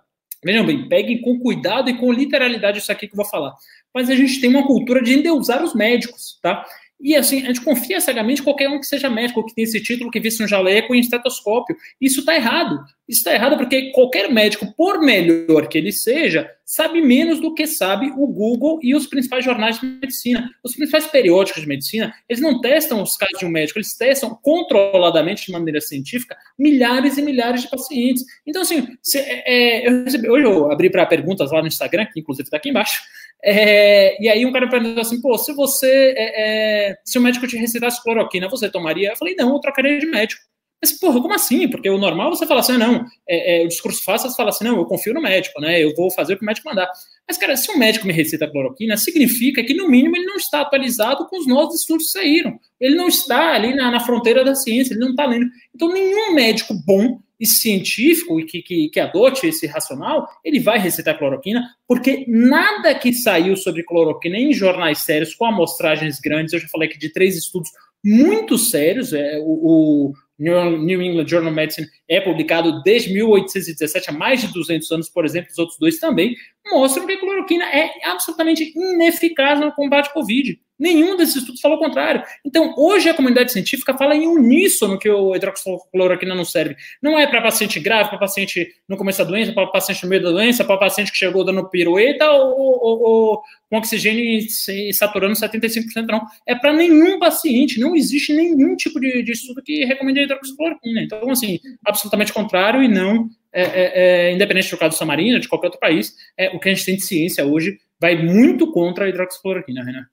Vejam 0.44 0.66
bem, 0.66 0.88
peguem 0.88 1.20
com 1.20 1.38
cuidado 1.38 1.88
e 1.88 1.96
com 1.96 2.12
literalidade 2.12 2.78
isso 2.78 2.90
aqui 2.90 3.06
que 3.06 3.12
eu 3.12 3.16
vou 3.16 3.24
falar. 3.24 3.54
Mas 3.94 4.10
a 4.10 4.14
gente 4.14 4.40
tem 4.40 4.50
uma 4.50 4.66
cultura 4.66 5.00
de 5.00 5.12
endeusar 5.12 5.62
os 5.62 5.72
médicos, 5.72 6.38
tá? 6.42 6.66
E 7.02 7.16
assim, 7.16 7.42
a 7.42 7.46
gente 7.46 7.60
confia 7.60 8.00
cegamente 8.00 8.40
em 8.40 8.44
qualquer 8.44 8.68
um 8.68 8.78
que 8.78 8.86
seja 8.86 9.10
médico, 9.10 9.44
que 9.44 9.54
tem 9.54 9.64
esse 9.64 9.82
título, 9.82 10.10
que 10.10 10.20
visse 10.20 10.42
um 10.42 10.46
jaleco 10.46 10.94
e 10.94 10.98
um 10.98 11.00
estetoscópio. 11.00 11.76
Isso 12.00 12.20
está 12.20 12.36
errado. 12.36 12.78
Isso 13.08 13.18
está 13.18 13.34
errado 13.34 13.56
porque 13.56 13.90
qualquer 13.90 14.30
médico, 14.30 14.72
por 14.76 15.00
melhor 15.00 15.66
que 15.66 15.76
ele 15.76 15.90
seja, 15.90 16.48
sabe 16.64 17.02
menos 17.02 17.40
do 17.40 17.52
que 17.52 17.66
sabe 17.66 18.10
o 18.16 18.26
Google 18.26 18.78
e 18.82 18.94
os 18.94 19.06
principais 19.06 19.44
jornais 19.44 19.80
de 19.80 19.86
medicina. 19.86 20.48
Os 20.62 20.74
principais 20.74 21.06
periódicos 21.06 21.62
de 21.62 21.68
medicina, 21.68 22.14
eles 22.28 22.40
não 22.40 22.60
testam 22.60 23.02
os 23.02 23.16
casos 23.16 23.38
de 23.38 23.44
um 23.44 23.50
médico, 23.50 23.78
eles 23.78 23.96
testam 23.96 24.38
controladamente, 24.40 25.46
de 25.46 25.52
maneira 25.52 25.80
científica, 25.80 26.36
milhares 26.56 27.18
e 27.18 27.22
milhares 27.22 27.62
de 27.62 27.68
pacientes. 27.68 28.24
Então, 28.46 28.62
assim, 28.62 28.86
se, 29.02 29.18
é, 29.18 29.42
é 29.44 29.88
eu 29.88 30.04
recebi, 30.04 30.30
hoje 30.30 30.46
eu 30.46 30.70
abri 30.70 30.88
para 30.88 31.04
perguntas 31.04 31.50
lá 31.50 31.60
no 31.60 31.68
Instagram, 31.68 32.06
que 32.06 32.20
inclusive 32.20 32.46
está 32.46 32.56
aqui 32.56 32.70
embaixo, 32.70 33.02
é, 33.44 34.22
e 34.22 34.28
aí 34.28 34.46
um 34.46 34.52
cara 34.52 34.68
perguntou 34.68 35.00
assim, 35.00 35.20
pô, 35.20 35.36
se 35.36 35.52
você, 35.52 36.14
é, 36.16 36.90
é, 36.90 36.96
se 37.04 37.18
o 37.18 37.22
médico 37.22 37.46
te 37.46 37.56
receitasse 37.56 38.02
cloroquina, 38.02 38.48
você 38.48 38.70
tomaria? 38.70 39.10
Eu 39.10 39.16
falei, 39.16 39.34
não, 39.34 39.54
eu 39.54 39.60
trocaria 39.60 39.98
de 39.98 40.06
médico. 40.06 40.42
Mas, 40.82 40.92
porra, 40.98 41.22
como 41.22 41.32
assim? 41.32 41.68
Porque 41.68 41.88
o 41.88 41.96
normal 41.96 42.30
você 42.30 42.44
fala 42.44 42.58
assim, 42.58 42.72
ah, 42.72 42.78
não, 42.78 43.06
é, 43.28 43.62
é, 43.62 43.64
o 43.64 43.68
discurso 43.68 44.02
fácil 44.02 44.28
você 44.28 44.36
fala 44.36 44.48
assim, 44.48 44.64
não, 44.64 44.78
eu 44.78 44.84
confio 44.84 45.14
no 45.14 45.22
médico, 45.22 45.60
né, 45.60 45.80
eu 45.80 45.94
vou 45.94 46.10
fazer 46.10 46.34
o 46.34 46.36
que 46.36 46.42
o 46.42 46.46
médico 46.46 46.68
mandar. 46.68 46.90
Mas, 47.26 47.38
cara, 47.38 47.56
se 47.56 47.70
um 47.70 47.78
médico 47.78 48.04
me 48.04 48.12
receita 48.12 48.50
cloroquina, 48.50 48.96
significa 48.96 49.62
que, 49.62 49.74
no 49.74 49.88
mínimo, 49.88 50.16
ele 50.16 50.26
não 50.26 50.34
está 50.34 50.60
atualizado 50.60 51.28
com 51.28 51.38
os 51.38 51.46
novos 51.46 51.76
estudos 51.76 52.06
que 52.06 52.12
saíram. 52.12 52.58
Ele 52.80 52.96
não 52.96 53.06
está 53.06 53.54
ali 53.54 53.74
na, 53.76 53.92
na 53.92 54.00
fronteira 54.00 54.44
da 54.44 54.56
ciência, 54.56 54.92
ele 54.92 55.00
não 55.00 55.10
está 55.10 55.24
lendo. 55.24 55.46
Então, 55.72 55.88
nenhum 55.88 56.34
médico 56.34 56.74
bom 56.84 57.20
e 57.38 57.46
científico 57.46 58.40
e 58.40 58.44
que, 58.44 58.62
que, 58.62 58.88
que, 58.88 59.00
adote 59.00 59.46
esse 59.46 59.66
racional, 59.66 60.28
ele 60.44 60.60
vai 60.60 60.78
receitar 60.78 61.18
cloroquina, 61.18 61.64
porque 61.86 62.24
nada 62.28 62.94
que 62.94 63.12
saiu 63.12 63.56
sobre 63.56 63.84
cloroquina 63.84 64.36
em 64.36 64.52
jornais 64.52 64.98
sérios 64.98 65.34
com 65.34 65.44
amostragens 65.44 66.20
grandes, 66.20 66.52
eu 66.52 66.60
já 66.60 66.68
falei 66.68 66.88
aqui 66.88 66.98
de 66.98 67.12
três 67.12 67.36
estudos 67.36 67.70
muito 68.04 68.58
sérios, 68.58 69.12
é, 69.12 69.38
o, 69.40 69.44
o 69.44 70.12
New 70.38 71.02
England 71.02 71.28
Journal 71.28 71.52
of 71.52 71.56
Medicine 71.56 71.86
é 72.08 72.20
publicado 72.20 72.82
desde 72.82 73.12
1817, 73.12 74.10
há 74.10 74.12
mais 74.12 74.40
de 74.40 74.52
200 74.52 74.90
anos, 74.90 75.08
por 75.08 75.24
exemplo, 75.24 75.50
os 75.50 75.58
outros 75.58 75.78
dois 75.78 75.98
também, 75.98 76.34
mostram 76.72 77.06
que 77.06 77.12
a 77.12 77.20
cloroquina 77.20 77.64
é 77.64 77.90
absolutamente 78.04 78.72
ineficaz 78.76 79.60
no 79.60 79.72
combate 79.72 80.08
ao 80.08 80.14
Covid. 80.14 80.58
Nenhum 80.82 81.16
desses 81.16 81.36
estudos 81.36 81.60
falou 81.60 81.76
o 81.76 81.80
contrário. 81.80 82.24
Então, 82.44 82.74
hoje 82.76 83.08
a 83.08 83.14
comunidade 83.14 83.52
científica 83.52 83.96
fala 83.96 84.16
em 84.16 84.26
uníssono 84.26 84.98
que 84.98 85.08
o 85.08 85.32
hidroxicloroquina 85.32 86.34
não 86.34 86.44
serve. 86.44 86.74
Não 87.00 87.16
é 87.16 87.24
para 87.24 87.40
paciente 87.40 87.78
grave, 87.78 88.08
para 88.08 88.18
paciente 88.18 88.68
no 88.88 88.96
começo 88.96 89.18
da 89.18 89.30
doença, 89.30 89.52
para 89.52 89.68
paciente 89.68 90.02
no 90.02 90.08
meio 90.08 90.24
da 90.24 90.32
doença, 90.32 90.64
para 90.64 90.76
paciente 90.76 91.12
que 91.12 91.18
chegou 91.18 91.44
dando 91.44 91.70
pirueta 91.70 92.28
ou, 92.32 92.58
ou, 92.58 93.02
ou 93.02 93.42
com 93.70 93.76
oxigênio 93.76 94.44
saturando 94.92 95.34
75%, 95.34 96.04
não. 96.08 96.26
É 96.44 96.56
para 96.56 96.72
nenhum 96.72 97.16
paciente. 97.20 97.78
Não 97.78 97.94
existe 97.94 98.32
nenhum 98.32 98.74
tipo 98.74 98.98
de, 98.98 99.22
de 99.22 99.30
estudo 99.30 99.62
que 99.62 99.84
recomende 99.84 100.18
a 100.18 100.22
hidroxicloroquina. 100.24 101.00
Então, 101.00 101.30
assim, 101.30 101.60
absolutamente 101.86 102.32
contrário 102.32 102.82
e 102.82 102.88
não, 102.88 103.30
é, 103.52 103.62
é, 103.62 103.92
é, 103.94 104.32
independente 104.32 104.70
do 104.70 104.78
caso 104.78 104.96
do 104.96 104.98
Samarino, 104.98 105.38
de 105.38 105.48
qualquer 105.48 105.66
outro 105.66 105.80
país, 105.80 106.16
é, 106.36 106.48
o 106.50 106.58
que 106.58 106.68
a 106.68 106.74
gente 106.74 106.86
tem 106.86 106.96
de 106.96 107.02
ciência 107.02 107.44
hoje 107.44 107.78
vai 108.00 108.16
muito 108.16 108.72
contra 108.72 109.04
a 109.04 109.08
hidroxicloroquina, 109.08 109.84
Renan. 109.84 110.06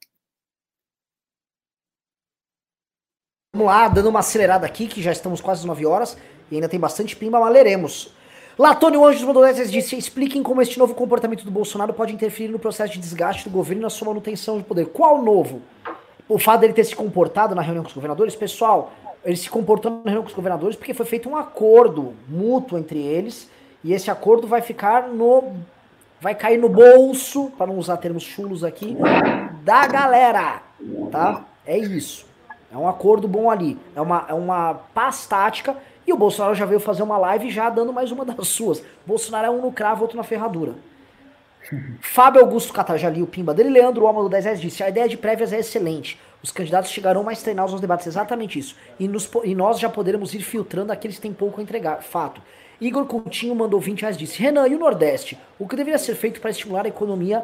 Vamos 3.54 3.68
lá, 3.68 3.88
dando 3.88 4.10
uma 4.10 4.20
acelerada 4.20 4.66
aqui, 4.66 4.88
que 4.88 5.02
já 5.02 5.12
estamos 5.12 5.42
quase 5.42 5.66
9 5.66 5.86
horas 5.86 6.18
e 6.52 6.56
ainda 6.56 6.70
tem 6.70 6.80
bastante 6.80 7.16
pimba, 7.16 7.40
mas 7.40 7.52
leremos. 7.52 8.14
Latônio 8.58 9.06
Anjos 9.06 9.24
Modoletes 9.24 9.72
disse: 9.72 9.98
expliquem 9.98 10.44
como 10.44 10.62
este 10.62 10.78
novo 10.78 10.94
comportamento 10.94 11.46
do 11.46 11.52
Bolsonaro 11.52 11.94
pode 11.94 12.14
interferir 12.14 12.50
no 12.50 12.60
processo 12.60 12.94
de 12.94 13.00
desgaste 13.00 13.46
do 13.46 13.50
governo 13.50 13.82
e 13.82 13.84
na 13.84 13.90
sua 13.90 14.10
manutenção 14.10 14.58
de 14.58 14.66
poder. 14.66 14.88
Qual 14.88 15.24
novo? 15.24 15.62
O 16.30 16.38
fato 16.38 16.62
dele 16.62 16.74
ter 16.74 16.84
se 16.84 16.96
comportado 16.96 17.56
na 17.56 17.62
reunião 17.64 17.84
com 17.84 17.90
os 17.90 17.96
governadores? 17.96 18.36
Pessoal, 18.36 18.94
ele 19.26 19.36
se 19.36 19.50
comportou 19.50 19.92
na 19.92 20.04
reunião 20.06 20.22
com 20.22 20.30
os 20.30 20.36
governadores 20.36 20.76
porque 20.76 20.94
foi 20.94 21.06
feito 21.08 21.28
um 21.28 21.36
acordo 21.36 22.14
mútuo 22.28 22.78
entre 22.78 23.00
eles 23.00 23.50
e 23.84 23.94
esse 23.94 24.12
acordo 24.12 24.46
vai 24.46 24.62
ficar 24.62 25.08
no. 25.08 25.56
vai 26.22 26.36
cair 26.36 26.60
no 26.60 26.70
bolso, 26.70 27.52
para 27.58 27.66
não 27.66 27.80
usar 27.80 27.98
termos 27.98 28.24
chulos 28.24 28.64
aqui, 28.64 28.96
da 29.64 29.88
galera. 29.88 30.62
Tá? 31.12 31.46
É 31.66 31.78
isso. 31.78 32.28
É 32.72 32.78
um 32.78 32.88
acordo 32.88 33.28
bom 33.28 33.50
ali. 33.50 33.80
É 33.96 34.02
uma, 34.02 34.26
é 34.30 34.34
uma 34.34 34.76
paz 34.94 35.26
tática. 35.26 35.76
E 36.06 36.14
o 36.14 36.18
Bolsonaro 36.18 36.54
já 36.54 36.66
veio 36.66 36.80
fazer 36.80 37.04
uma 37.04 37.18
live 37.18 37.50
já 37.50 37.70
dando 37.70 37.92
mais 37.92 38.12
uma 38.12 38.24
das 38.26 38.50
suas. 38.50 38.84
Bolsonaro 39.06 39.48
é 39.48 39.50
um 39.50 39.62
no 39.62 39.72
cravo, 39.72 40.04
outro 40.04 40.18
na 40.18 40.24
ferradura. 40.24 40.76
Fábio 42.02 42.42
Augusto 42.42 42.74
Catajali, 42.74 43.22
o 43.22 43.28
pimba 43.28 43.54
dele, 43.54 43.70
Leandro 43.70 44.08
Alma 44.08 44.24
do 44.24 44.30
10 44.30 44.46
reais 44.46 44.62
disse: 44.62 44.84
a 44.84 44.90
ideia 44.90 45.08
de 45.08 45.18
prévias 45.18 45.54
é 45.54 45.60
excelente. 45.60 46.20
Os 46.42 46.52
candidatos 46.52 46.90
chegarão 46.92 47.24
mais 47.24 47.42
treinados 47.42 47.74
nos 47.74 47.82
debates. 47.82 48.08
Exatamente 48.08 48.58
isso. 48.58 48.76
E, 49.00 49.08
nos, 49.08 49.30
e 49.44 49.54
nós 49.54 49.80
já 49.80 49.90
poderemos 49.90 50.34
ir 50.34 50.42
filtrando 50.42 50.92
aqueles 50.92 51.18
que 51.18 51.24
têm 51.24 51.34
pouco 51.34 51.60
a 51.60 51.64
entregar. 51.64 52.02
Fato. 52.02 52.42
Igor 52.80 53.06
Coutinho 53.06 53.54
mandou 53.54 53.80
20 53.80 54.02
reais 54.02 54.18
disse: 54.18 54.42
Renan, 54.42 54.68
e 54.68 54.76
o 54.76 54.80
Nordeste? 54.80 55.38
O 55.58 55.68
que 55.68 55.76
deveria 55.76 55.98
ser 55.98 56.16
feito 56.16 56.40
para 56.40 56.50
estimular 56.50 56.86
a 56.86 56.90
economia 56.90 57.44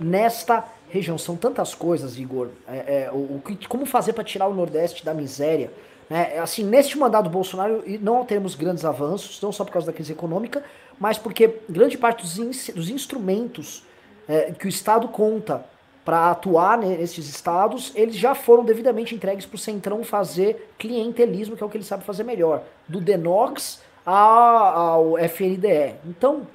nesta 0.00 0.64
região. 0.88 1.18
São 1.18 1.36
tantas 1.36 1.74
coisas, 1.74 2.18
Igor. 2.18 2.48
É, 2.66 3.04
é, 3.04 3.10
o, 3.12 3.16
o, 3.16 3.42
como 3.68 3.86
fazer 3.86 4.12
para 4.14 4.24
tirar 4.24 4.48
o 4.48 4.54
Nordeste 4.54 5.04
da 5.04 5.14
miséria? 5.14 5.70
Né? 6.08 6.38
Assim, 6.38 6.64
neste 6.64 6.98
mandato 6.98 7.24
do 7.24 7.30
Bolsonaro, 7.30 7.84
não 8.00 8.24
teremos 8.24 8.54
grandes 8.54 8.84
avanços, 8.84 9.40
não 9.40 9.52
só 9.52 9.64
por 9.64 9.72
causa 9.72 9.86
da 9.86 9.92
crise 9.92 10.12
econômica, 10.12 10.64
mas 11.00 11.16
porque 11.16 11.56
grande 11.68 11.96
parte 11.96 12.22
dos, 12.22 12.38
in, 12.38 12.72
dos 12.74 12.90
instrumentos 12.90 13.82
é, 14.28 14.52
que 14.52 14.66
o 14.66 14.68
Estado 14.68 15.08
conta 15.08 15.64
para 16.04 16.30
atuar 16.30 16.78
nesses 16.78 17.28
estados, 17.28 17.92
eles 17.94 18.16
já 18.16 18.34
foram 18.34 18.64
devidamente 18.64 19.14
entregues 19.14 19.46
para 19.46 19.56
o 19.56 19.58
Centrão 19.58 20.04
fazer 20.04 20.72
clientelismo, 20.78 21.56
que 21.56 21.62
é 21.62 21.66
o 21.66 21.68
que 21.68 21.76
ele 21.76 21.84
sabe 21.84 22.04
fazer 22.04 22.24
melhor, 22.24 22.62
do 22.86 23.00
Denox 23.00 23.80
ao 24.04 25.16
FNDE. 25.18 25.94
Então, 26.04 26.46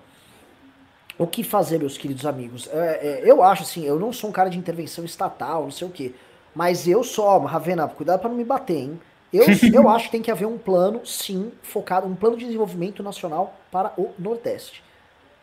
o 1.17 1.25
que 1.25 1.43
fazer, 1.43 1.79
meus 1.79 1.97
queridos 1.97 2.25
amigos? 2.25 2.67
É, 2.71 3.21
é, 3.23 3.31
eu 3.31 3.41
acho 3.41 3.63
assim, 3.63 3.85
eu 3.85 3.99
não 3.99 4.11
sou 4.11 4.29
um 4.29 4.33
cara 4.33 4.49
de 4.49 4.57
intervenção 4.57 5.05
estatal, 5.05 5.63
não 5.63 5.71
sei 5.71 5.87
o 5.87 5.91
quê. 5.91 6.13
Mas 6.53 6.87
eu 6.87 7.03
só, 7.03 7.37
Ravena, 7.39 7.87
cuidado 7.87 8.19
para 8.19 8.29
não 8.29 8.37
me 8.37 8.43
bater, 8.43 8.77
hein? 8.77 8.99
Eu, 9.33 9.45
eu 9.73 9.89
acho 9.89 10.05
que 10.05 10.11
tem 10.11 10.21
que 10.21 10.31
haver 10.31 10.47
um 10.47 10.57
plano, 10.57 11.05
sim, 11.05 11.51
focado, 11.61 12.07
um 12.07 12.15
plano 12.15 12.37
de 12.37 12.45
desenvolvimento 12.45 13.03
nacional 13.03 13.55
para 13.71 13.93
o 13.97 14.13
Nordeste. 14.17 14.83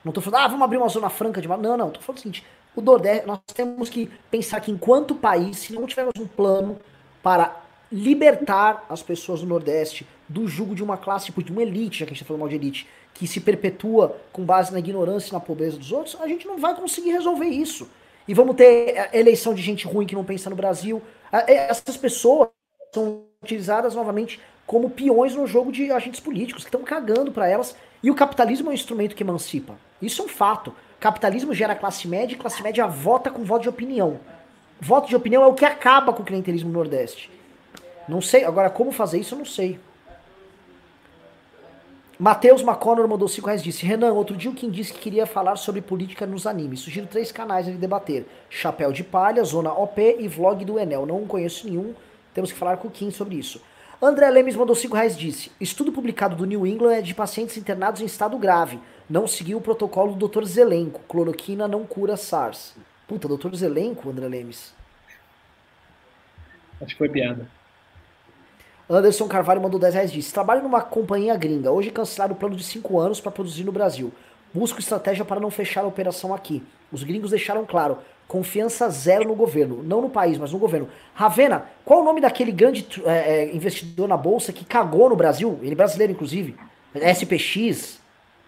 Não 0.05 0.13
tô 0.13 0.21
falando, 0.21 0.41
ah, 0.41 0.49
vamos 0.49 0.63
abrir 0.63 0.79
uma 0.79 0.89
zona 0.89 1.09
franca 1.09 1.41
de. 1.41 1.49
Não, 1.49 1.77
não, 1.77 1.91
tô 1.91 2.01
falando 2.01 2.19
o 2.19 2.21
seguinte: 2.21 2.45
o 2.75 2.81
Nordeste, 2.81 3.27
nós 3.27 3.39
temos 3.55 3.89
que 3.89 4.11
pensar 4.31 4.61
que 4.61 4.71
enquanto 4.71 5.15
país, 5.15 5.59
se 5.59 5.73
não 5.73 5.87
tivermos 5.87 6.15
um 6.19 6.27
plano 6.27 6.79
para 7.23 7.61
libertar 7.91 8.87
as 8.89 9.03
pessoas 9.03 9.41
do 9.41 9.47
Nordeste 9.47 10.07
do 10.29 10.49
jugo 10.49 10.75
de 10.75 10.83
uma 10.83 10.97
classe, 10.97 11.27
tipo, 11.27 11.43
de 11.43 11.53
uma 11.53 11.63
elite, 11.63 12.01
já 12.01 12.07
que 12.07 12.13
a 12.13 12.15
gente 12.15 12.25
tá 12.25 12.27
falando 12.27 12.41
mal 12.41 12.49
de 12.49 12.57
elite, 12.57 12.89
que 13.13 13.27
se 13.27 13.41
perpetua 13.41 14.17
com 14.33 14.45
base 14.45 14.73
na 14.73 14.79
ignorância 14.79 15.29
e 15.29 15.33
na 15.33 15.41
pobreza 15.41 15.77
dos 15.77 15.93
outros, 15.93 16.17
a 16.21 16.27
gente 16.27 16.47
não 16.47 16.57
vai 16.59 16.75
conseguir 16.75 17.11
resolver 17.11 17.47
isso. 17.47 17.89
E 18.27 18.33
vamos 18.33 18.57
ter 18.57 18.97
eh, 18.97 19.11
eleição 19.13 19.53
de 19.53 19.61
gente 19.61 19.87
ruim 19.87 20.07
que 20.07 20.15
não 20.15 20.25
pensa 20.25 20.49
no 20.49 20.57
Brasil. 20.57 21.03
Eh, 21.31 21.69
essas 21.69 21.97
pessoas 21.97 22.49
são 22.93 23.23
utilizadas 23.43 23.95
novamente 23.95 24.39
como 24.67 24.91
peões 24.91 25.35
no 25.35 25.47
jogo 25.47 25.73
de 25.73 25.91
agentes 25.91 26.21
políticos, 26.21 26.63
que 26.63 26.69
estão 26.69 26.83
cagando 26.83 27.33
para 27.33 27.49
elas. 27.49 27.75
E 28.03 28.11
o 28.11 28.15
capitalismo 28.15 28.69
é 28.69 28.71
um 28.71 28.75
instrumento 28.75 29.17
que 29.17 29.23
emancipa. 29.23 29.77
Isso 30.01 30.21
é 30.21 30.25
um 30.27 30.29
fato. 30.29 30.75
Capitalismo 31.01 31.55
gera 31.55 31.75
classe 31.75 32.07
média 32.07 32.35
e 32.35 32.39
classe 32.39 32.63
média 32.63 32.87
vota 32.87 33.31
com 33.31 33.45
voto 33.45 33.63
de 33.63 33.69
opinião. 33.71 34.21
Voto 34.79 35.09
de 35.09 35.17
opinião 35.17 35.43
é 35.43 35.47
o 35.47 35.55
que 35.55 35.65
acaba 35.65 36.13
com 36.13 36.23
o 36.23 36.25
clientelismo 36.25 36.69
no 36.69 36.75
Nordeste. 36.75 37.31
Não 38.07 38.21
sei, 38.21 38.45
agora 38.45 38.69
como 38.69 38.93
fazer 38.93 39.19
isso 39.19 39.35
eu 39.35 39.39
não 39.39 39.47
sei. 39.47 39.81
Matheus 42.19 42.63
McConnor 42.63 43.09
mandou 43.09 43.27
5 43.27 43.47
reais 43.47 43.63
disse: 43.63 43.87
Renan, 43.87 44.13
outro 44.13 44.37
dia 44.37 44.51
o 44.51 44.55
Kim 44.55 44.71
disse 44.71 44.93
que 44.93 45.01
queria 45.01 45.25
falar 45.25 45.57
sobre 45.57 45.81
política 45.81 46.27
nos 46.27 46.47
animes. 46.47 46.81
Sugiro 46.81 47.07
três 47.07 47.33
canais 47.33 47.67
ali 47.67 47.77
debater: 47.77 48.27
Chapéu 48.51 48.93
de 48.93 49.03
Palha, 49.03 49.43
Zona 49.45 49.73
OP 49.73 50.19
e 50.19 50.29
Vlog 50.29 50.65
do 50.65 50.79
Enel. 50.79 51.07
Não 51.07 51.27
conheço 51.27 51.67
nenhum, 51.67 51.95
temos 52.35 52.53
que 52.53 52.59
falar 52.59 52.77
com 52.77 52.89
o 52.89 52.91
Kim 52.91 53.11
sobre 53.11 53.37
isso. 53.37 53.61
André 54.01 54.29
Lemes 54.31 54.57
mandou 54.57 54.75
5 54.75 54.97
reais 54.97 55.17
disse: 55.17 55.53
Estudo 55.61 55.93
publicado 55.93 56.35
do 56.35 56.45
New 56.45 56.67
England 56.67 56.95
é 56.95 57.03
de 57.03 57.15
pacientes 57.15 57.57
internados 57.57 58.01
em 58.01 58.05
estado 58.05 58.37
grave. 58.37 58.81
Não 59.09 59.29
seguiu 59.29 59.59
o 59.59 59.61
protocolo 59.61 60.15
do 60.15 60.27
Dr. 60.27 60.45
Zelenko. 60.45 61.03
Cloroquina 61.09 61.69
não 61.69 61.85
cura 61.85 62.17
SARS. 62.17 62.75
Puta, 63.07 63.29
Dr. 63.29 63.55
Zelenko, 63.55 64.11
André 64.11 64.27
Lemes. 64.27 64.75
Acho 66.81 66.93
que 66.93 66.99
foi 66.99 67.09
piada. 67.09 67.49
Anderson 68.91 69.29
Carvalho 69.29 69.63
mandou 69.63 69.79
10 69.79 69.95
reais 69.95 70.13
disse: 70.13 70.33
Trabalho 70.33 70.63
numa 70.63 70.83
companhia 70.83 71.37
gringa. 71.37 71.71
Hoje 71.71 71.91
cancelaram 71.91 72.35
o 72.35 72.37
plano 72.37 72.57
de 72.57 72.65
5 72.65 72.99
anos 72.99 73.21
para 73.21 73.31
produzir 73.31 73.65
no 73.65 73.73
Brasil. 73.73 74.13
Busco 74.55 74.81
estratégia 74.81 75.25
para 75.25 75.41
não 75.41 75.51
fechar 75.51 75.83
a 75.83 75.87
operação 75.87 76.35
aqui. 76.35 76.63
Os 76.91 77.03
gringos 77.03 77.31
deixaram 77.31 77.65
claro: 77.65 77.99
confiança 78.29 78.89
zero 78.91 79.27
no 79.27 79.35
governo. 79.35 79.83
Não 79.83 80.03
no 80.03 80.11
país, 80.11 80.37
mas 80.39 80.53
no 80.53 80.59
governo. 80.59 80.89
Ravena, 81.15 81.67
qual 81.85 82.01
o 82.01 82.05
nome 82.05 82.21
daquele 82.21 82.53
grande 82.53 82.87
é, 83.05 83.11
é, 83.11 83.55
investidor 83.55 84.07
na 84.07 84.17
bolsa 84.17 84.53
que 84.53 84.65
cagou 84.65 85.09
no 85.09 85.17
Brasil? 85.17 85.59
Ele 85.63 85.73
é 85.73 85.77
brasileiro, 85.77 86.13
inclusive. 86.13 86.55
SPX. 86.95 88.01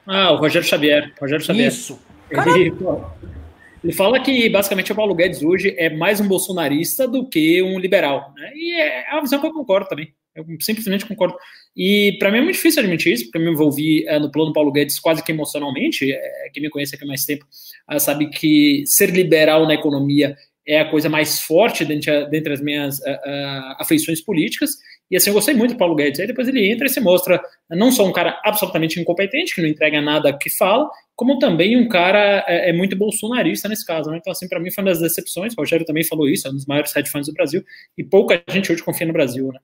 Ah, 0.06 0.32
o 0.32 0.36
Rogério 0.36 0.66
Xavier. 0.68 1.12
Rogério 1.20 1.44
Xavier. 1.44 1.68
Isso. 1.68 1.98
Ele, 2.30 2.74
ele 3.82 3.92
fala 3.92 4.20
que 4.20 4.48
basicamente 4.50 4.92
o 4.92 4.94
Paulo 4.94 5.14
Guedes 5.14 5.42
hoje 5.42 5.74
é 5.78 5.88
mais 5.88 6.20
um 6.20 6.28
bolsonarista 6.28 7.08
do 7.08 7.26
que 7.26 7.62
um 7.62 7.78
liberal. 7.78 8.32
Né? 8.36 8.52
E 8.54 8.80
é 8.80 9.12
uma 9.12 9.22
visão 9.22 9.40
que 9.40 9.46
eu 9.46 9.52
concordo 9.52 9.88
também. 9.88 10.12
Eu 10.34 10.44
simplesmente 10.60 11.06
concordo. 11.06 11.36
E 11.76 12.16
para 12.18 12.30
mim 12.30 12.38
é 12.38 12.40
muito 12.40 12.56
difícil 12.56 12.82
admitir 12.82 13.12
isso, 13.12 13.24
porque 13.24 13.38
eu 13.38 13.42
me 13.42 13.52
envolvi 13.52 14.06
é, 14.08 14.18
no 14.18 14.30
plano 14.30 14.52
Paulo 14.52 14.72
Guedes 14.72 14.98
quase 14.98 15.22
que 15.22 15.30
emocionalmente. 15.30 16.12
É, 16.12 16.50
quem 16.52 16.62
me 16.62 16.70
conhece 16.70 16.94
aqui 16.94 17.04
há 17.04 17.06
mais 17.06 17.24
tempo 17.24 17.46
uh, 17.92 18.00
sabe 18.00 18.28
que 18.30 18.82
ser 18.86 19.10
liberal 19.10 19.66
na 19.66 19.74
economia 19.74 20.36
é 20.66 20.80
a 20.80 20.90
coisa 20.90 21.08
mais 21.08 21.40
forte 21.40 21.84
dentre, 21.84 22.26
dentre 22.30 22.52
as 22.52 22.60
minhas 22.60 22.98
uh, 22.98 23.02
uh, 23.02 23.76
afeições 23.78 24.20
políticas. 24.20 24.70
E 25.10 25.16
assim, 25.16 25.30
eu 25.30 25.34
gostei 25.34 25.54
muito 25.54 25.74
do 25.74 25.78
Paulo 25.78 25.94
Guedes. 25.94 26.18
Aí 26.18 26.26
depois 26.26 26.48
ele 26.48 26.66
entra 26.66 26.86
e 26.86 26.90
se 26.90 27.00
mostra 27.00 27.40
não 27.70 27.92
só 27.92 28.04
um 28.04 28.12
cara 28.12 28.40
absolutamente 28.44 28.98
incompetente, 28.98 29.54
que 29.54 29.60
não 29.60 29.68
entrega 29.68 30.00
nada 30.00 30.36
que 30.36 30.50
fala, 30.50 30.90
como 31.14 31.38
também 31.38 31.76
um 31.76 31.88
cara 31.88 32.44
é, 32.48 32.70
é 32.70 32.72
muito 32.72 32.96
bolsonarista 32.96 33.68
nesse 33.68 33.84
caso. 33.84 34.10
Né? 34.10 34.16
Então, 34.16 34.32
assim, 34.32 34.48
para 34.48 34.58
mim 34.58 34.70
foi 34.70 34.82
uma 34.82 34.90
das 34.90 35.00
decepções. 35.00 35.52
O 35.52 35.60
Rogério 35.60 35.86
também 35.86 36.02
falou 36.02 36.28
isso, 36.28 36.48
é 36.48 36.50
um 36.50 36.54
dos 36.54 36.66
maiores 36.66 36.94
hedge 36.96 37.10
funds 37.10 37.28
do 37.28 37.34
Brasil, 37.34 37.62
e 37.96 38.02
pouca 38.02 38.42
gente 38.48 38.72
hoje 38.72 38.82
confia 38.82 39.06
no 39.06 39.12
Brasil. 39.12 39.52
Né? 39.52 39.60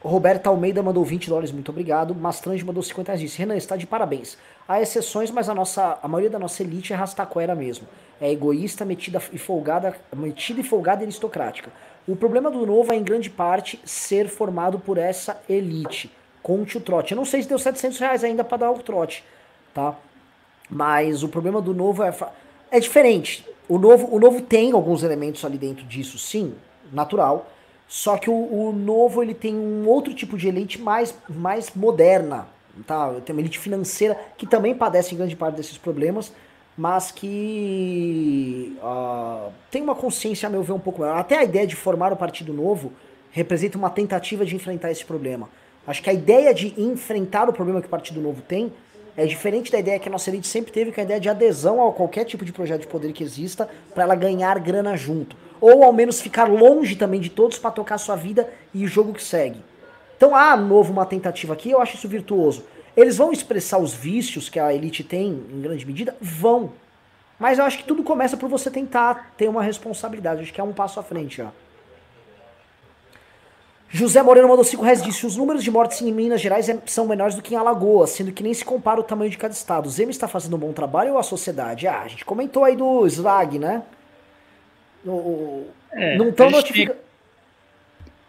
Roberta 0.00 0.48
Almeida 0.48 0.82
mandou 0.82 1.04
20 1.04 1.28
dólares, 1.28 1.52
muito 1.52 1.70
obrigado. 1.70 2.14
Mastrange 2.14 2.64
mandou 2.64 2.82
50 2.82 3.12
reais. 3.12 3.20
Disse: 3.20 3.38
Renan, 3.38 3.56
está 3.56 3.76
de 3.76 3.86
parabéns. 3.86 4.38
Há 4.66 4.80
exceções, 4.80 5.30
mas 5.30 5.48
a, 5.48 5.54
nossa, 5.54 5.98
a 6.02 6.08
maioria 6.08 6.30
da 6.30 6.38
nossa 6.38 6.62
elite 6.62 6.92
é 6.92 6.96
rastaquera 6.96 7.54
mesmo. 7.54 7.86
É 8.20 8.30
egoísta, 8.30 8.84
metida 8.84 9.20
e 9.32 9.38
folgada, 9.38 9.96
metida 10.14 10.60
e 10.60 10.64
folgada 10.64 11.02
aristocrática. 11.02 11.70
O 12.06 12.16
problema 12.16 12.50
do 12.50 12.64
novo 12.64 12.92
é, 12.92 12.96
em 12.96 13.02
grande 13.02 13.28
parte, 13.28 13.80
ser 13.84 14.28
formado 14.28 14.78
por 14.78 14.98
essa 14.98 15.40
elite. 15.48 16.10
Conte 16.42 16.78
o 16.78 16.80
trote. 16.80 17.12
Eu 17.12 17.16
não 17.16 17.24
sei 17.24 17.42
se 17.42 17.48
deu 17.48 17.58
700 17.58 17.98
reais 17.98 18.24
ainda 18.24 18.42
para 18.42 18.58
dar 18.58 18.70
o 18.70 18.78
trote, 18.78 19.24
tá? 19.74 19.94
Mas 20.70 21.22
o 21.22 21.28
problema 21.28 21.60
do 21.60 21.74
novo 21.74 22.02
é, 22.02 22.14
é 22.70 22.80
diferente. 22.80 23.46
O 23.68 23.78
novo, 23.78 24.08
o 24.14 24.18
novo 24.18 24.40
tem 24.40 24.72
alguns 24.72 25.02
elementos 25.02 25.44
ali 25.44 25.58
dentro 25.58 25.84
disso, 25.84 26.18
sim, 26.18 26.54
natural 26.90 27.46
só 27.88 28.18
que 28.18 28.28
o, 28.28 28.34
o, 28.34 28.70
novo 28.70 29.22
ele 29.22 29.32
tem 29.32 29.54
um 29.54 29.88
outro 29.88 30.12
tipo 30.12 30.36
de 30.36 30.46
elite 30.46 30.78
mais, 30.78 31.14
mais 31.26 31.72
moderna, 31.74 32.46
tá? 32.86 33.14
Tem 33.24 33.34
uma 33.34 33.40
elite 33.40 33.58
financeira 33.58 34.14
que 34.36 34.46
também 34.46 34.74
padece 34.74 35.14
em 35.14 35.18
grande 35.18 35.34
parte 35.34 35.56
desses 35.56 35.78
problemas, 35.78 36.30
mas 36.76 37.10
que 37.10 38.76
uh, 38.82 39.50
tem 39.70 39.80
uma 39.80 39.94
consciência, 39.94 40.46
a 40.46 40.50
meu 40.50 40.62
ver, 40.62 40.72
um 40.72 40.78
pouco 40.78 41.00
maior. 41.00 41.16
Até 41.16 41.38
a 41.38 41.44
ideia 41.44 41.66
de 41.66 41.74
formar 41.74 42.12
o 42.12 42.16
Partido 42.16 42.52
Novo 42.52 42.92
representa 43.30 43.78
uma 43.78 43.88
tentativa 43.88 44.44
de 44.44 44.54
enfrentar 44.54 44.90
esse 44.90 45.04
problema. 45.04 45.48
Acho 45.86 46.02
que 46.02 46.10
a 46.10 46.12
ideia 46.12 46.52
de 46.52 46.78
enfrentar 46.78 47.48
o 47.48 47.54
problema 47.54 47.80
que 47.80 47.86
o 47.86 47.90
Partido 47.90 48.20
Novo 48.20 48.42
tem 48.42 48.70
é 49.16 49.24
diferente 49.24 49.72
da 49.72 49.78
ideia 49.78 49.98
que 49.98 50.08
a 50.08 50.12
nossa 50.12 50.28
elite 50.28 50.46
sempre 50.46 50.70
teve, 50.70 50.92
que 50.92 51.00
é 51.00 51.02
a 51.02 51.04
ideia 51.04 51.18
de 51.18 51.28
adesão 51.30 51.88
a 51.88 51.92
qualquer 51.92 52.24
tipo 52.24 52.44
de 52.44 52.52
projeto 52.52 52.82
de 52.82 52.86
poder 52.86 53.12
que 53.14 53.24
exista, 53.24 53.66
para 53.94 54.04
ela 54.04 54.14
ganhar 54.14 54.58
grana 54.60 54.94
junto 54.94 55.47
ou 55.60 55.84
ao 55.84 55.92
menos 55.92 56.20
ficar 56.20 56.48
longe 56.48 56.96
também 56.96 57.20
de 57.20 57.30
todos 57.30 57.58
para 57.58 57.70
tocar 57.70 57.98
sua 57.98 58.16
vida 58.16 58.48
e 58.72 58.84
o 58.84 58.88
jogo 58.88 59.12
que 59.12 59.22
segue. 59.22 59.62
Então 60.16 60.34
há 60.34 60.56
novo 60.56 60.92
uma 60.92 61.06
tentativa 61.06 61.52
aqui, 61.52 61.70
eu 61.70 61.80
acho 61.80 61.96
isso 61.96 62.08
virtuoso. 62.08 62.64
Eles 62.96 63.16
vão 63.16 63.32
expressar 63.32 63.78
os 63.78 63.94
vícios 63.94 64.48
que 64.48 64.58
a 64.58 64.74
elite 64.74 65.04
tem 65.04 65.28
em 65.50 65.60
grande 65.60 65.86
medida? 65.86 66.16
Vão. 66.20 66.72
Mas 67.38 67.58
eu 67.58 67.64
acho 67.64 67.78
que 67.78 67.84
tudo 67.84 68.02
começa 68.02 68.36
por 68.36 68.48
você 68.48 68.70
tentar 68.70 69.32
ter 69.36 69.48
uma 69.48 69.62
responsabilidade. 69.62 70.42
Acho 70.42 70.52
que 70.52 70.60
é 70.60 70.64
um 70.64 70.72
passo 70.72 70.98
à 70.98 71.02
frente 71.02 71.36
já. 71.36 71.52
José 73.90 74.22
Moreno 74.22 74.48
mandou 74.48 74.64
5 74.64 74.82
reais 74.82 75.02
disse: 75.02 75.24
os 75.24 75.36
números 75.36 75.64
de 75.64 75.70
mortes 75.70 76.02
em 76.02 76.12
Minas 76.12 76.40
Gerais 76.40 76.68
é, 76.68 76.78
são 76.84 77.06
menores 77.06 77.34
do 77.34 77.40
que 77.40 77.54
em 77.54 77.56
Alagoas, 77.56 78.10
sendo 78.10 78.32
que 78.32 78.42
nem 78.42 78.52
se 78.52 78.64
compara 78.64 79.00
o 79.00 79.04
tamanho 79.04 79.30
de 79.30 79.38
cada 79.38 79.54
estado. 79.54 79.86
O 79.86 79.90
Zema 79.90 80.10
está 80.10 80.28
fazendo 80.28 80.56
um 80.56 80.58
bom 80.58 80.72
trabalho 80.72 81.12
ou 81.12 81.18
a 81.18 81.22
sociedade? 81.22 81.86
Ah, 81.86 82.02
a 82.02 82.08
gente 82.08 82.24
comentou 82.24 82.64
aí 82.64 82.76
do 82.76 83.06
SLAG, 83.06 83.58
né? 83.58 83.82
O, 85.06 85.66
é, 85.92 86.16
não 86.16 86.30
estão 86.30 86.50
notificando. 86.50 86.98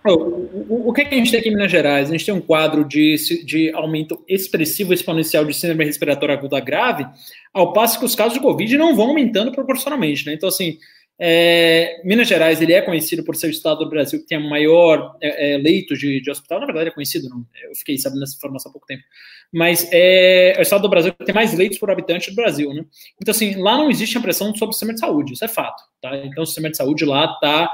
O, 0.05 0.11
o, 0.11 0.89
o, 0.89 0.93
que, 0.93 1.01
é 1.01 1.05
que 1.05 1.13
a 1.13 1.17
gente 1.17 1.29
tem 1.29 1.39
aqui 1.39 1.49
em 1.49 1.53
Minas 1.53 1.71
Gerais? 1.71 2.09
A 2.09 2.11
gente 2.11 2.25
tem 2.25 2.33
um 2.33 2.39
quadro 2.39 2.85
de, 2.85 3.15
de 3.45 3.71
aumento 3.73 4.23
expressivo 4.27 4.93
exponencial 4.93 5.43
de 5.43 5.53
síndrome 5.53 5.83
respiratória 5.83 6.33
aguda 6.33 6.59
grave, 6.59 7.05
ao 7.53 7.73
passo 7.73 7.99
que 7.99 8.05
os 8.05 8.15
casos 8.15 8.33
de 8.33 8.39
Covid 8.39 8.77
não 8.77 8.95
vão 8.95 9.09
aumentando 9.09 9.51
proporcionalmente. 9.51 10.25
Né? 10.25 10.33
Então, 10.33 10.47
assim, 10.47 10.77
é, 11.21 12.01
Minas 12.05 12.29
Gerais 12.29 12.61
ele 12.61 12.71
é 12.71 12.81
conhecido 12.81 13.25
por 13.25 13.35
ser 13.35 13.47
o 13.47 13.49
estado 13.49 13.83
do 13.83 13.89
Brasil 13.89 14.21
que 14.21 14.25
tem 14.25 14.37
o 14.37 14.49
maior 14.49 15.17
é, 15.21 15.55
é, 15.55 15.57
leito 15.57 15.93
de, 15.97 16.21
de, 16.21 16.31
hospital. 16.31 16.61
Na 16.61 16.65
verdade, 16.65 16.87
é 16.87 16.93
conhecido, 16.93 17.27
não. 17.27 17.45
Eu 17.61 17.75
fiquei 17.75 17.97
sabendo 17.97 18.21
dessa 18.21 18.37
informação 18.37 18.69
há 18.69 18.71
pouco 18.71 18.87
tempo. 18.87 19.03
Mas 19.51 19.89
é, 19.91 20.53
é 20.55 20.59
o 20.59 20.61
estado 20.61 20.83
do 20.83 20.89
Brasil 20.89 21.13
que 21.13 21.25
tem 21.25 21.35
mais 21.35 21.53
leitos 21.53 21.77
por 21.77 21.91
habitante 21.91 22.29
do 22.29 22.35
Brasil, 22.35 22.73
né? 22.73 22.85
Então, 23.21 23.33
assim, 23.33 23.55
lá 23.55 23.77
não 23.77 23.91
existe 23.91 24.17
a 24.17 24.21
pressão 24.21 24.55
sobre 24.55 24.69
o 24.69 24.73
sistema 24.73 24.93
de 24.93 25.01
saúde, 25.01 25.33
isso 25.33 25.43
é 25.43 25.49
fato. 25.49 25.83
Tá? 26.01 26.15
Então, 26.17 26.43
o 26.43 26.45
sistema 26.45 26.69
de 26.69 26.77
saúde 26.77 27.05
lá 27.05 27.33
está 27.33 27.69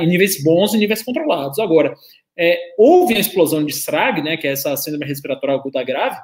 em 0.00 0.06
níveis 0.06 0.42
bons 0.42 0.72
e 0.72 0.78
níveis 0.78 1.02
controlados. 1.02 1.58
Agora, 1.58 1.94
é, 2.36 2.74
houve 2.76 3.14
a 3.14 3.18
explosão 3.18 3.64
de 3.64 3.72
SRAG, 3.72 4.22
né, 4.22 4.36
que 4.36 4.46
é 4.46 4.52
essa 4.52 4.76
síndrome 4.76 5.06
respiratória 5.06 5.54
aguda 5.54 5.82
grave, 5.82 6.18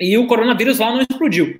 e 0.00 0.16
o 0.16 0.26
coronavírus 0.26 0.78
lá 0.78 0.92
não 0.92 1.00
explodiu. 1.00 1.58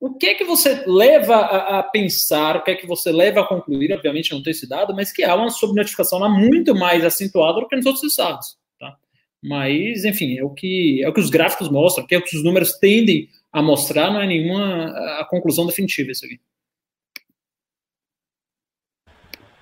O 0.00 0.14
que 0.14 0.26
é 0.26 0.34
que 0.34 0.44
você 0.44 0.82
leva 0.86 1.36
a, 1.36 1.80
a, 1.80 1.82
pensar, 1.82 2.56
o 2.56 2.62
que 2.62 2.70
é 2.70 2.74
que 2.74 2.86
você 2.86 3.12
leva 3.12 3.40
a 3.40 3.46
concluir, 3.46 3.92
obviamente 3.92 4.32
não 4.32 4.42
tem 4.42 4.52
esse 4.52 4.66
dado, 4.66 4.94
mas 4.94 5.12
que 5.12 5.22
há 5.22 5.34
uma 5.34 5.50
subnotificação 5.50 6.18
lá 6.18 6.28
muito 6.28 6.74
mais 6.74 7.04
acentuada 7.04 7.60
do 7.60 7.68
que 7.68 7.76
nos 7.76 7.84
outros 7.84 8.04
estados. 8.04 8.56
Tá? 8.78 8.96
Mas, 9.42 10.04
enfim, 10.04 10.38
é 10.38 10.44
o, 10.44 10.50
que, 10.50 11.02
é 11.04 11.08
o 11.08 11.12
que 11.12 11.20
os 11.20 11.28
gráficos 11.28 11.68
mostram, 11.68 12.06
que 12.06 12.14
é 12.14 12.18
o 12.18 12.22
que 12.22 12.34
os 12.34 12.42
números 12.42 12.78
tendem 12.78 13.28
a 13.52 13.60
mostrar, 13.60 14.10
não 14.10 14.22
é 14.22 14.26
nenhuma 14.26 14.86
a 15.18 15.26
conclusão 15.28 15.66
definitiva 15.66 16.12
isso 16.12 16.24
aqui. 16.24 16.40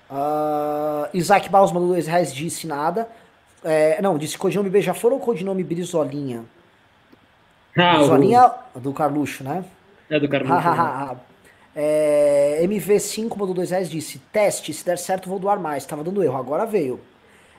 Uh, 0.09 1.07
Isaac 1.13 1.49
Baus 1.49 1.71
mandou 1.71 1.89
dois 1.89 2.07
reais, 2.07 2.33
disse 2.33 2.65
nada. 2.65 3.07
É, 3.63 4.01
não, 4.01 4.17
disse 4.17 4.37
codinome 4.37 4.69
Beija-Flor 4.69 5.13
ou 5.13 5.19
codinome 5.19 5.63
Brizolinha? 5.63 6.43
Ah, 7.77 7.97
Brizolinha 7.97 8.51
o... 8.73 8.79
do 8.79 8.93
Carluxo, 8.93 9.43
né? 9.43 9.63
É 10.09 10.19
do 10.19 10.27
Carluxo. 10.27 10.53
é, 11.75 12.59
MV5 12.63 13.37
mandou 13.37 13.53
dois 13.53 13.71
reais, 13.71 13.89
disse, 13.89 14.19
teste, 14.31 14.73
se 14.73 14.83
der 14.83 14.97
certo 14.97 15.29
vou 15.29 15.37
doar 15.37 15.59
mais, 15.59 15.85
tava 15.85 16.03
dando 16.03 16.23
erro, 16.23 16.37
agora 16.37 16.65
veio. 16.65 16.99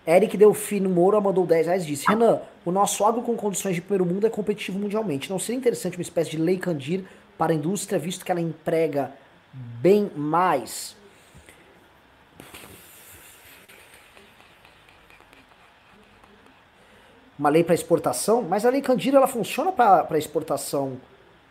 Eric 0.06 0.36
Delfino 0.36 0.88
Moura 0.88 1.20
mandou 1.20 1.46
10 1.46 1.66
reais 1.66 1.86
disse: 1.86 2.06
Renan, 2.08 2.40
o 2.64 2.72
nosso 2.72 3.04
agro 3.04 3.22
com 3.22 3.36
condições 3.36 3.74
de 3.74 3.82
primeiro 3.82 4.06
mundo 4.06 4.26
é 4.26 4.30
competitivo 4.30 4.78
mundialmente. 4.78 5.30
Não 5.30 5.38
seria 5.38 5.58
interessante 5.58 5.96
uma 5.96 6.02
espécie 6.02 6.30
de 6.30 6.38
lei 6.38 6.58
Candir 6.58 7.04
para 7.36 7.52
a 7.52 7.54
indústria, 7.54 7.98
visto 7.98 8.24
que 8.24 8.32
ela 8.32 8.40
emprega 8.40 9.12
bem 9.52 10.10
mais? 10.16 10.96
Uma 17.40 17.48
lei 17.48 17.64
para 17.64 17.74
exportação, 17.74 18.42
mas 18.42 18.66
a 18.66 18.70
lei 18.70 18.82
Candira 18.82 19.16
ela 19.16 19.26
funciona 19.26 19.72
para 19.72 20.18
exportação 20.18 20.98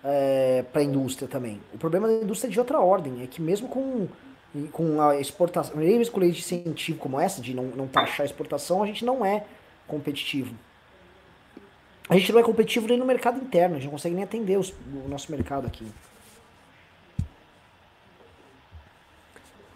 é, 0.03 0.63
para 0.71 0.81
a 0.81 0.83
indústria 0.83 1.27
também. 1.27 1.59
O 1.73 1.79
problema 1.79 2.07
da 2.07 2.13
indústria 2.13 2.47
é 2.47 2.51
de 2.51 2.59
outra 2.59 2.79
ordem, 2.79 3.23
é 3.23 3.27
que 3.27 3.41
mesmo 3.41 3.67
com 3.67 4.07
com 4.71 4.99
a 4.99 5.15
exportação, 5.19 5.77
mesmo 5.77 6.11
com 6.11 6.19
lei 6.19 6.31
de 6.31 6.39
incentivo 6.39 6.97
como 6.97 7.19
essa, 7.19 7.39
de 7.39 7.53
não, 7.53 7.65
não 7.65 7.87
taxar 7.87 8.21
a 8.21 8.25
exportação, 8.25 8.81
a 8.81 8.87
gente 8.87 9.05
não 9.05 9.23
é 9.23 9.43
competitivo. 9.87 10.55
A 12.09 12.17
gente 12.17 12.31
não 12.31 12.39
é 12.39 12.43
competitivo 12.43 12.87
nem 12.87 12.97
no 12.97 13.05
mercado 13.05 13.39
interno, 13.39 13.75
a 13.75 13.77
gente 13.77 13.85
não 13.85 13.91
consegue 13.91 14.15
nem 14.15 14.23
atender 14.23 14.57
os, 14.57 14.73
o 15.05 15.07
nosso 15.07 15.31
mercado 15.31 15.67
aqui. 15.67 15.85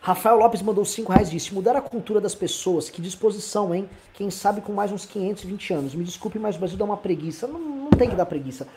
Rafael 0.03 0.35
Lopes 0.35 0.61
mandou 0.61 0.83
5 0.83 1.13
reais 1.13 1.29
e 1.29 1.31
disse: 1.31 1.53
mudar 1.53 1.77
a 1.77 1.81
cultura 1.81 2.19
das 2.19 2.35
pessoas, 2.35 2.89
que 2.89 3.01
disposição, 3.01 3.73
hein? 3.73 3.89
Quem 4.13 4.29
sabe 4.29 4.59
com 4.59 4.73
mais 4.73 4.91
uns 4.91 5.05
520 5.05 5.73
anos. 5.73 5.95
Me 5.95 6.03
desculpe, 6.03 6.37
mas 6.37 6.57
o 6.57 6.59
Brasil 6.59 6.77
dá 6.77 6.83
uma 6.83 6.97
preguiça. 6.97 7.47
Não, 7.47 7.57
não 7.57 7.89
tem 7.89 8.09
que 8.09 8.15
dar 8.15 8.25
preguiça. 8.25 8.67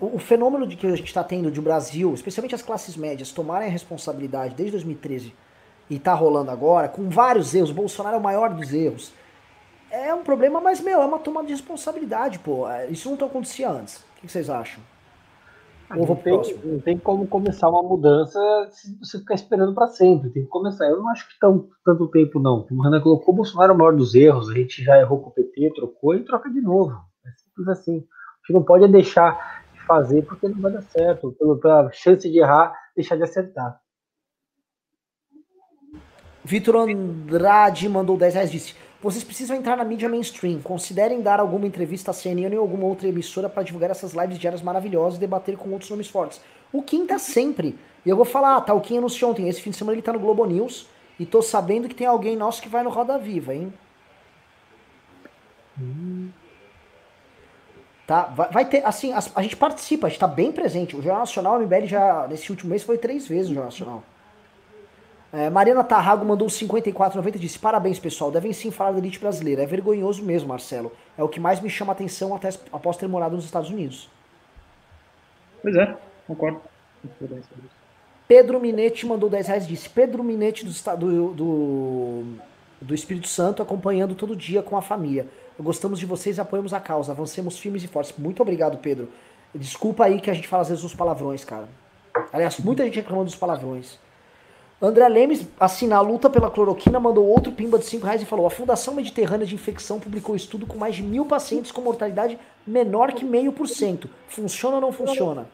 O, 0.00 0.14
o 0.14 0.18
fenômeno 0.20 0.68
de 0.68 0.76
que 0.76 0.86
a 0.86 0.94
gente 0.94 1.08
está 1.08 1.24
tendo 1.24 1.50
de 1.50 1.58
o 1.58 1.62
Brasil, 1.64 2.14
especialmente 2.14 2.54
as 2.54 2.62
classes 2.62 2.96
médias, 2.96 3.32
tomarem 3.32 3.66
a 3.66 3.70
responsabilidade 3.72 4.54
desde 4.54 4.70
2013 4.70 5.34
e 5.90 5.96
está 5.96 6.14
rolando 6.14 6.52
agora, 6.52 6.88
com 6.88 7.08
vários 7.08 7.56
erros, 7.56 7.72
Bolsonaro 7.72 8.14
é 8.14 8.18
o 8.20 8.22
maior 8.22 8.54
dos 8.54 8.72
erros. 8.72 9.12
É 9.90 10.14
um 10.14 10.22
problema, 10.22 10.60
mas, 10.60 10.80
meu, 10.80 11.02
é 11.02 11.04
uma 11.04 11.18
tomada 11.18 11.48
de 11.48 11.54
responsabilidade, 11.54 12.38
pô. 12.38 12.68
É, 12.68 12.86
isso 12.86 13.10
não 13.10 13.26
acontecia 13.26 13.68
antes. 13.68 13.96
O 13.96 14.20
que 14.20 14.28
vocês 14.28 14.48
acham? 14.48 14.80
Ou 15.96 16.06
não, 16.06 16.16
tem, 16.16 16.40
não 16.64 16.80
tem 16.80 16.98
como 16.98 17.26
começar 17.26 17.68
uma 17.70 17.82
mudança 17.82 18.38
se 18.70 18.98
você 18.98 19.18
ficar 19.18 19.34
esperando 19.34 19.74
para 19.74 19.88
sempre. 19.88 20.28
Tem 20.28 20.44
que 20.44 20.48
começar. 20.48 20.86
Eu 20.86 20.98
não 20.98 21.08
acho 21.08 21.26
que 21.28 21.38
tão, 21.38 21.68
tanto 21.84 22.08
tempo, 22.08 22.38
não. 22.38 22.62
Como 22.62 22.80
o 22.80 22.84
Renan 22.84 23.00
colocou, 23.00 23.32
o 23.32 23.36
Bolsonaro 23.36 23.72
é 23.72 23.74
o 23.74 23.78
maior 23.78 23.96
dos 23.96 24.14
erros. 24.14 24.50
A 24.50 24.54
gente 24.54 24.84
já 24.84 24.98
errou 24.98 25.20
com 25.20 25.30
o 25.30 25.32
PT, 25.32 25.72
trocou 25.74 26.14
e 26.14 26.24
troca 26.24 26.50
de 26.50 26.60
novo. 26.60 26.92
É 27.24 27.30
simples 27.30 27.68
assim. 27.68 27.96
A 27.96 28.46
gente 28.46 28.52
não 28.52 28.62
pode 28.62 28.86
deixar 28.88 29.62
de 29.72 29.80
fazer 29.80 30.22
porque 30.26 30.46
não 30.48 30.60
vai 30.60 30.72
dar 30.72 30.82
certo. 30.82 31.34
Pela 31.60 31.90
chance 31.92 32.30
de 32.30 32.38
errar, 32.38 32.74
deixar 32.94 33.16
de 33.16 33.22
acertar. 33.22 33.80
Vitor 36.44 36.76
Andrade 36.76 37.88
mandou 37.88 38.16
10 38.16 38.34
reais 38.34 38.50
disse: 38.50 38.74
Vocês 39.00 39.22
precisam 39.22 39.56
entrar 39.56 39.76
na 39.76 39.84
mídia 39.84 40.08
mainstream. 40.08 40.60
Considerem 40.60 41.22
dar 41.22 41.38
alguma 41.38 41.66
entrevista 41.66 42.10
à 42.10 42.14
CNN 42.14 42.56
ou 42.56 42.62
alguma 42.62 42.84
outra 42.84 43.06
emissora 43.06 43.48
para 43.48 43.62
divulgar 43.62 43.90
essas 43.90 44.12
lives 44.12 44.38
diárias 44.38 44.60
maravilhosas 44.60 45.16
e 45.16 45.20
debater 45.20 45.56
com 45.56 45.70
outros 45.70 45.88
nomes 45.88 46.08
fortes. 46.08 46.40
O 46.72 46.82
Kim 46.82 47.06
tá 47.06 47.18
sempre. 47.18 47.78
E 48.04 48.08
eu 48.08 48.16
vou 48.16 48.24
falar, 48.24 48.56
ah, 48.56 48.60
tá, 48.60 48.74
o 48.74 48.80
Kim 48.80 48.98
anunciou 48.98 49.30
ontem. 49.30 49.48
Esse 49.48 49.60
fim 49.60 49.70
de 49.70 49.76
semana 49.76 49.94
ele 49.94 50.02
tá 50.02 50.12
no 50.12 50.18
Globo 50.18 50.44
News. 50.44 50.88
E 51.18 51.24
tô 51.24 51.40
sabendo 51.42 51.88
que 51.88 51.94
tem 51.94 52.06
alguém 52.06 52.36
nosso 52.36 52.60
que 52.60 52.68
vai 52.68 52.82
no 52.82 52.90
Roda 52.90 53.18
Viva, 53.18 53.54
hein? 53.54 53.72
Hum. 55.80 56.30
Tá, 58.06 58.22
vai, 58.22 58.50
vai, 58.50 58.64
ter, 58.64 58.84
assim, 58.86 59.12
a, 59.12 59.18
a, 59.34 59.42
gente 59.42 59.56
participa, 59.56 60.06
a 60.06 60.10
gente 60.10 60.18
tá 60.18 60.26
bem 60.26 60.50
presente. 60.50 60.96
O 60.96 61.02
Jornal 61.02 61.20
Nacional, 61.20 61.56
a 61.56 61.58
MBL 61.58 61.86
já, 61.86 62.26
nesse 62.26 62.50
último 62.50 62.70
mês, 62.70 62.82
foi 62.82 62.98
três 62.98 63.28
vezes 63.28 63.50
o 63.50 63.54
Jornal 63.54 63.70
Nacional. 63.70 64.02
É, 65.32 65.50
Mariana 65.50 65.84
Tarrago 65.84 66.24
mandou 66.24 66.48
54,90 66.48 67.36
e 67.36 67.38
disse: 67.38 67.58
Parabéns, 67.58 67.98
pessoal. 67.98 68.30
Devem 68.30 68.52
sim 68.52 68.70
falar 68.70 68.92
da 68.92 68.98
elite 68.98 69.18
brasileira. 69.18 69.62
É 69.62 69.66
vergonhoso 69.66 70.22
mesmo, 70.22 70.48
Marcelo. 70.48 70.92
É 71.16 71.22
o 71.22 71.28
que 71.28 71.38
mais 71.38 71.60
me 71.60 71.68
chama 71.68 71.92
a 71.92 71.94
atenção 71.94 72.34
até 72.34 72.48
após 72.72 72.96
ter 72.96 73.06
morado 73.06 73.36
nos 73.36 73.44
Estados 73.44 73.70
Unidos. 73.70 74.08
Pois 75.62 75.76
é, 75.76 75.96
concordo. 76.26 76.60
Pedro 78.26 78.60
Minetti 78.60 79.06
mandou 79.06 79.28
10 79.28 79.46
reais 79.48 79.64
e 79.64 79.68
disse: 79.68 79.88
Pedro 79.90 80.24
Minetti 80.24 80.64
do, 80.64 80.96
do, 80.96 81.34
do, 81.34 82.24
do 82.80 82.94
Espírito 82.94 83.28
Santo 83.28 83.62
acompanhando 83.62 84.14
todo 84.14 84.34
dia 84.34 84.62
com 84.62 84.76
a 84.76 84.82
família. 84.82 85.26
Gostamos 85.60 85.98
de 85.98 86.06
vocês 86.06 86.38
e 86.38 86.40
apoiamos 86.40 86.72
a 86.72 86.80
causa. 86.80 87.12
Avancemos 87.12 87.58
firmes 87.58 87.82
e 87.84 87.88
fortes. 87.88 88.14
Muito 88.16 88.40
obrigado, 88.40 88.78
Pedro. 88.78 89.10
Desculpa 89.54 90.04
aí 90.04 90.20
que 90.20 90.30
a 90.30 90.34
gente 90.34 90.46
fala 90.46 90.62
às 90.62 90.68
vezes 90.68 90.84
os 90.84 90.94
palavrões, 90.94 91.44
cara. 91.44 91.68
Aliás, 92.32 92.58
muita 92.58 92.84
gente 92.84 92.96
reclamando 92.96 93.26
dos 93.26 93.34
palavrões. 93.34 93.98
André 94.80 95.08
Lemes, 95.08 95.46
assim, 95.58 95.88
na 95.88 96.00
luta 96.00 96.30
pela 96.30 96.50
cloroquina, 96.50 97.00
mandou 97.00 97.26
outro 97.26 97.50
pimba 97.50 97.78
de 97.78 97.84
5 97.84 98.06
reais 98.06 98.22
e 98.22 98.26
falou: 98.26 98.46
a 98.46 98.50
Fundação 98.50 98.94
Mediterrânea 98.94 99.46
de 99.46 99.54
Infecção 99.54 99.98
publicou 99.98 100.36
estudo 100.36 100.66
com 100.66 100.78
mais 100.78 100.94
de 100.94 101.02
mil 101.02 101.26
pacientes 101.26 101.72
com 101.72 101.80
mortalidade 101.80 102.38
menor 102.64 103.12
que 103.12 103.24
meio 103.24 103.52
por 103.52 103.66
cento. 103.66 104.08
Funciona 104.28 104.76
ou 104.76 104.80
não 104.80 104.92
funciona? 104.92 105.46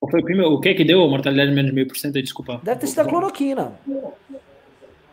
O, 0.00 0.10
foi 0.10 0.20
o, 0.20 0.54
o 0.54 0.60
que 0.60 0.74
que 0.74 0.84
deu 0.84 1.02
a 1.02 1.08
mortalidade 1.08 1.52
menos 1.52 1.70
de 1.70 1.74
meio 1.74 1.86
por 1.86 1.96
cento? 1.96 2.20
Desculpa. 2.20 2.60
Deve 2.64 2.80
ter 2.80 2.86
sido 2.88 3.00
a 3.00 3.04
cloroquina. 3.04 3.72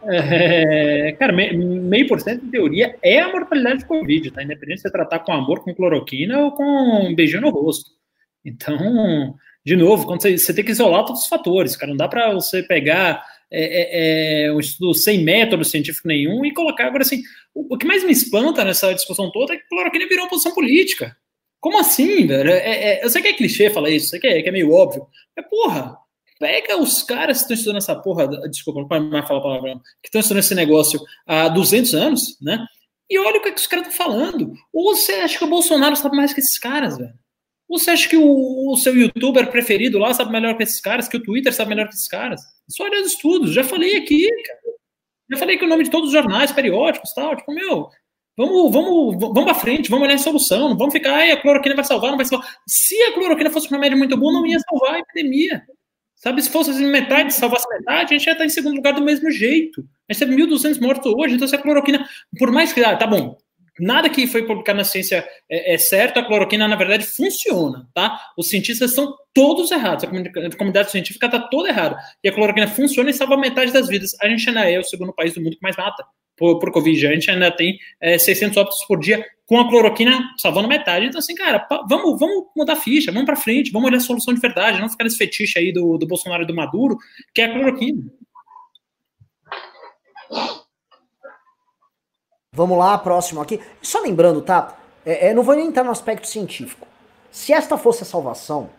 É, 0.06 1.14
cara, 1.14 1.32
meio 1.32 2.08
por 2.08 2.20
cento, 2.20 2.44
em 2.44 2.50
teoria, 2.50 2.98
é 3.02 3.20
a 3.20 3.32
mortalidade 3.32 3.80
de 3.80 3.86
Covid, 3.86 4.32
tá? 4.32 4.44
Independente 4.44 4.78
de 4.78 4.82
você 4.82 4.92
tratar 4.92 5.20
com 5.20 5.32
amor, 5.32 5.64
com 5.64 5.74
cloroquina 5.74 6.40
ou 6.40 6.52
com 6.52 6.64
um 6.64 7.16
beijinho 7.16 7.42
no 7.42 7.50
rosto. 7.50 7.92
Então, 8.44 9.36
de 9.66 9.76
novo, 9.76 10.06
quando 10.06 10.22
você, 10.22 10.38
você 10.38 10.54
tem 10.54 10.64
que 10.64 10.72
isolar 10.72 11.06
todos 11.06 11.24
os 11.24 11.28
fatores, 11.28 11.76
cara. 11.76 11.90
Não 11.90 11.98
dá 11.98 12.08
para 12.08 12.34
você 12.34 12.62
pegar 12.62 13.24
é, 13.50 13.64
é, 13.64 14.46
é, 14.46 14.52
um 14.52 14.60
estudo 14.60 14.94
sem 14.94 15.24
método 15.24 15.64
científico 15.64 16.08
nenhum 16.08 16.44
e 16.44 16.54
colocar. 16.54 16.88
Agora, 16.88 17.04
assim, 17.04 17.22
o, 17.54 17.76
o, 17.76 17.78
que 17.78 17.86
mais 17.86 18.04
me 18.04 18.12
espanta 18.12 18.66
nessa 18.66 18.94
discussão 18.94 19.32
toda 19.32 19.54
é 19.54 19.58
que 19.58 19.68
cloroquina 19.68 20.08
virou 20.08 20.26
uma 20.26 20.30
posição 20.30 20.54
política. 20.54 21.16
Como 21.62 21.80
assim, 21.80 22.28
velho? 22.28 22.50
É, 22.50 23.00
é, 23.00 23.06
eu 23.06 23.10
sei 23.10 23.22
que 23.22 23.28
é 23.30 23.34
clichê 23.34 23.70
falar 23.70 23.90
isso, 23.90 24.10
sei 24.10 24.20
que 24.20 24.28
é, 24.28 24.42
que 24.42 24.50
é 24.50 24.52
meio 24.52 24.74
óbvio. 24.74 25.08
Mas, 25.38 25.48
porra, 25.48 25.98
pega 26.40 26.78
os 26.78 27.04
caras 27.04 27.38
que 27.38 27.44
estão 27.44 27.56
estudando 27.56 27.78
essa 27.78 27.96
porra, 27.96 28.28
desculpa, 28.50 28.82
não 28.82 28.88
pode 28.88 29.06
mais 29.06 29.26
falar 29.26 29.40
a 29.40 29.44
palavra, 29.44 29.74
que 30.02 30.10
estão 30.10 30.20
estudando 30.20 30.44
esse 30.44 30.56
negócio 30.56 31.00
há 31.26 31.48
200 31.48 31.94
anos, 31.94 32.38
né? 32.42 32.66
E 33.10 33.18
olha 33.20 33.38
o 33.38 33.42
que, 33.42 33.50
é 33.50 33.52
que 33.52 33.62
os 33.62 33.68
caras 33.68 33.88
estão 33.88 34.06
falando. 34.06 34.52
Ou 34.74 34.96
você 34.96 35.14
acha 35.14 35.38
que 35.38 35.44
o 35.46 35.50
Bolsonaro 35.50 35.96
sabe 35.96 36.18
mais 36.18 36.34
que 36.34 36.42
esses 36.42 36.58
caras, 36.58 36.98
velho? 36.98 37.14
Você 37.74 37.92
acha 37.92 38.08
que 38.08 38.16
o, 38.16 38.72
o, 38.72 38.78
seu 38.78 38.96
youtuber 38.96 39.50
preferido 39.50 39.98
lá 39.98 40.14
sabe 40.14 40.32
melhor 40.32 40.56
que 40.56 40.64
esses 40.64 40.80
caras, 40.80 41.08
que 41.08 41.18
o 41.18 41.24
Twitter 41.24 41.54
sabe 41.54 41.70
melhor 41.70 41.88
que 41.88 41.96
esses 41.96 42.08
caras? 42.08 42.42
Só 42.70 42.84
olha 42.84 43.02
os 43.02 43.08
estudos, 43.14 43.54
já 43.54 43.64
falei 43.64 43.98
aqui, 43.98 44.30
cara. 44.46 44.60
Já 45.32 45.38
falei 45.38 45.58
que 45.58 45.66
o 45.66 45.68
nome 45.68 45.84
de 45.84 45.90
todos 45.90 46.10
os 46.10 46.14
jornais, 46.14 46.52
periódicos 46.52 47.14
tal. 47.14 47.36
Tipo, 47.36 47.52
meu, 47.52 47.90
vamos, 48.38 48.72
vamos, 48.72 49.16
vamos 49.20 49.44
pra 49.44 49.56
frente, 49.56 49.90
vamos 49.90 50.06
olhar 50.06 50.16
a 50.16 50.20
solução. 50.20 50.70
Não 50.70 50.78
vamos 50.78 50.94
ficar, 50.94 51.16
ai, 51.16 51.32
a 51.32 51.42
cloroquina 51.42 51.76
vai 51.76 51.84
salvar, 51.84 52.12
não 52.12 52.18
vai 52.18 52.26
salvar. 52.26 52.48
Se 52.68 52.96
a 53.04 53.14
cloroquina 53.14 53.50
fosse 53.50 53.70
uma 53.72 53.80
média 53.80 53.98
muito 53.98 54.16
boa, 54.16 54.32
não 54.32 54.46
ia 54.46 54.60
salvar 54.60 54.96
a 54.96 55.00
epidemia. 55.00 55.64
Sabe, 56.16 56.42
se 56.42 56.50
fosse 56.50 56.70
assim, 56.70 56.86
metade, 56.86 57.34
salvasse 57.34 57.68
metade, 57.68 58.14
a 58.14 58.18
gente 58.18 58.28
ia 58.28 58.32
estar 58.32 58.46
em 58.46 58.50
segundo 58.50 58.76
lugar 58.76 58.94
do 58.94 59.02
mesmo 59.02 59.30
jeito. 59.30 59.82
A 60.10 60.14
gente 60.14 60.20
teve 60.26 60.42
1.200 60.42 60.80
mortos 60.80 61.14
hoje, 61.14 61.36
então 61.36 61.48
se 61.48 61.56
a 61.56 61.58
cloroquina, 61.58 62.08
por 62.40 62.50
mais 62.50 62.72
que, 62.72 62.82
ah, 62.82 62.96
tá 62.96 63.06
bom, 63.06 63.38
Nada 63.80 64.10
que 64.10 64.28
foi 64.28 64.46
publicado 64.46 64.78
na 64.78 64.84
ciência 64.84 65.28
é, 65.50 65.74
é, 65.74 65.78
certo, 65.78 66.20
a 66.20 66.26
cloroquina, 66.26 66.68
na 66.68 66.76
verdade, 66.76 67.06
funciona, 67.06 67.88
tá? 67.94 68.20
Os 68.38 68.50
cientistas 68.50 68.92
estão 68.92 69.16
todos 69.34 69.72
errados, 69.72 70.04
a 70.04 70.58
comunidade 70.58 70.92
científica 70.92 71.26
está 71.26 71.40
toda 71.40 71.70
errada. 71.70 71.98
E 72.24 72.30
a 72.30 72.32
cloroquina 72.32 72.68
funciona 72.68 73.10
e 73.10 73.14
salva 73.14 73.36
metade 73.36 73.74
das 73.74 73.88
vidas. 73.88 74.12
A 74.22 74.30
gente 74.30 74.48
ainda 74.48 74.70
é 74.70 74.80
o 74.80 74.84
segundo 74.84 75.12
país 75.12 75.34
do 75.34 75.42
mundo 75.42 75.56
que 75.56 75.64
mais 75.64 75.76
mata 75.76 76.06
por, 76.38 76.60
por 76.60 76.72
Covid. 76.72 77.08
A 77.08 77.14
gente 77.14 77.32
ainda 77.32 77.50
tem 77.52 77.78
é, 78.00 78.18
600 78.18 78.58
óbitos 78.58 78.86
por 78.86 79.00
dia 79.00 79.26
com 79.46 79.60
a 79.60 79.68
cloroquina 79.68 80.20
salvando 80.38 80.68
metade. 80.68 81.08
Então, 81.08 81.20
assim, 81.20 81.36
cara, 81.36 81.68
vamos, 81.90 82.20
vamos 82.20 82.46
mudar 82.56 82.74
a 82.74 82.78
ficha, 82.78 83.12
vamos 83.12 83.26
para 83.26 83.36
frente, 83.36 83.72
vamos 83.72 83.88
olhar 83.88 83.98
a 83.98 84.02
solução 84.02 84.34
de 84.34 84.40
verdade, 84.40 84.80
não 84.80 84.90
ficar 84.90 85.04
nesse 85.04 85.18
fetiche 85.18 85.58
aí 85.58 85.72
do, 85.72 85.98
do 85.98 86.08
Bolsonaro 86.08 86.44
e 86.44 86.48
do 86.48 86.56
Maduro, 86.56 86.98
que 87.34 87.42
é 87.42 87.46
a 87.46 87.54
cloroquina. 87.54 88.04
Vamos 92.54 92.78
lá, 92.78 92.96
próximo 93.00 93.42
aqui. 93.42 93.60
Só 93.82 94.00
lembrando, 94.00 94.42
tá? 94.42 94.78
É, 95.04 95.30
é, 95.30 95.34
não 95.34 95.42
vou 95.42 95.56
nem 95.56 95.68
entrar 95.68 95.84
no 95.84 95.90
aspecto 95.90 96.28
científico. 96.28 96.88
Se 97.32 97.52
esta 97.52 97.78
fosse 97.78 98.04
a 98.04 98.06
salvação, 98.06 98.70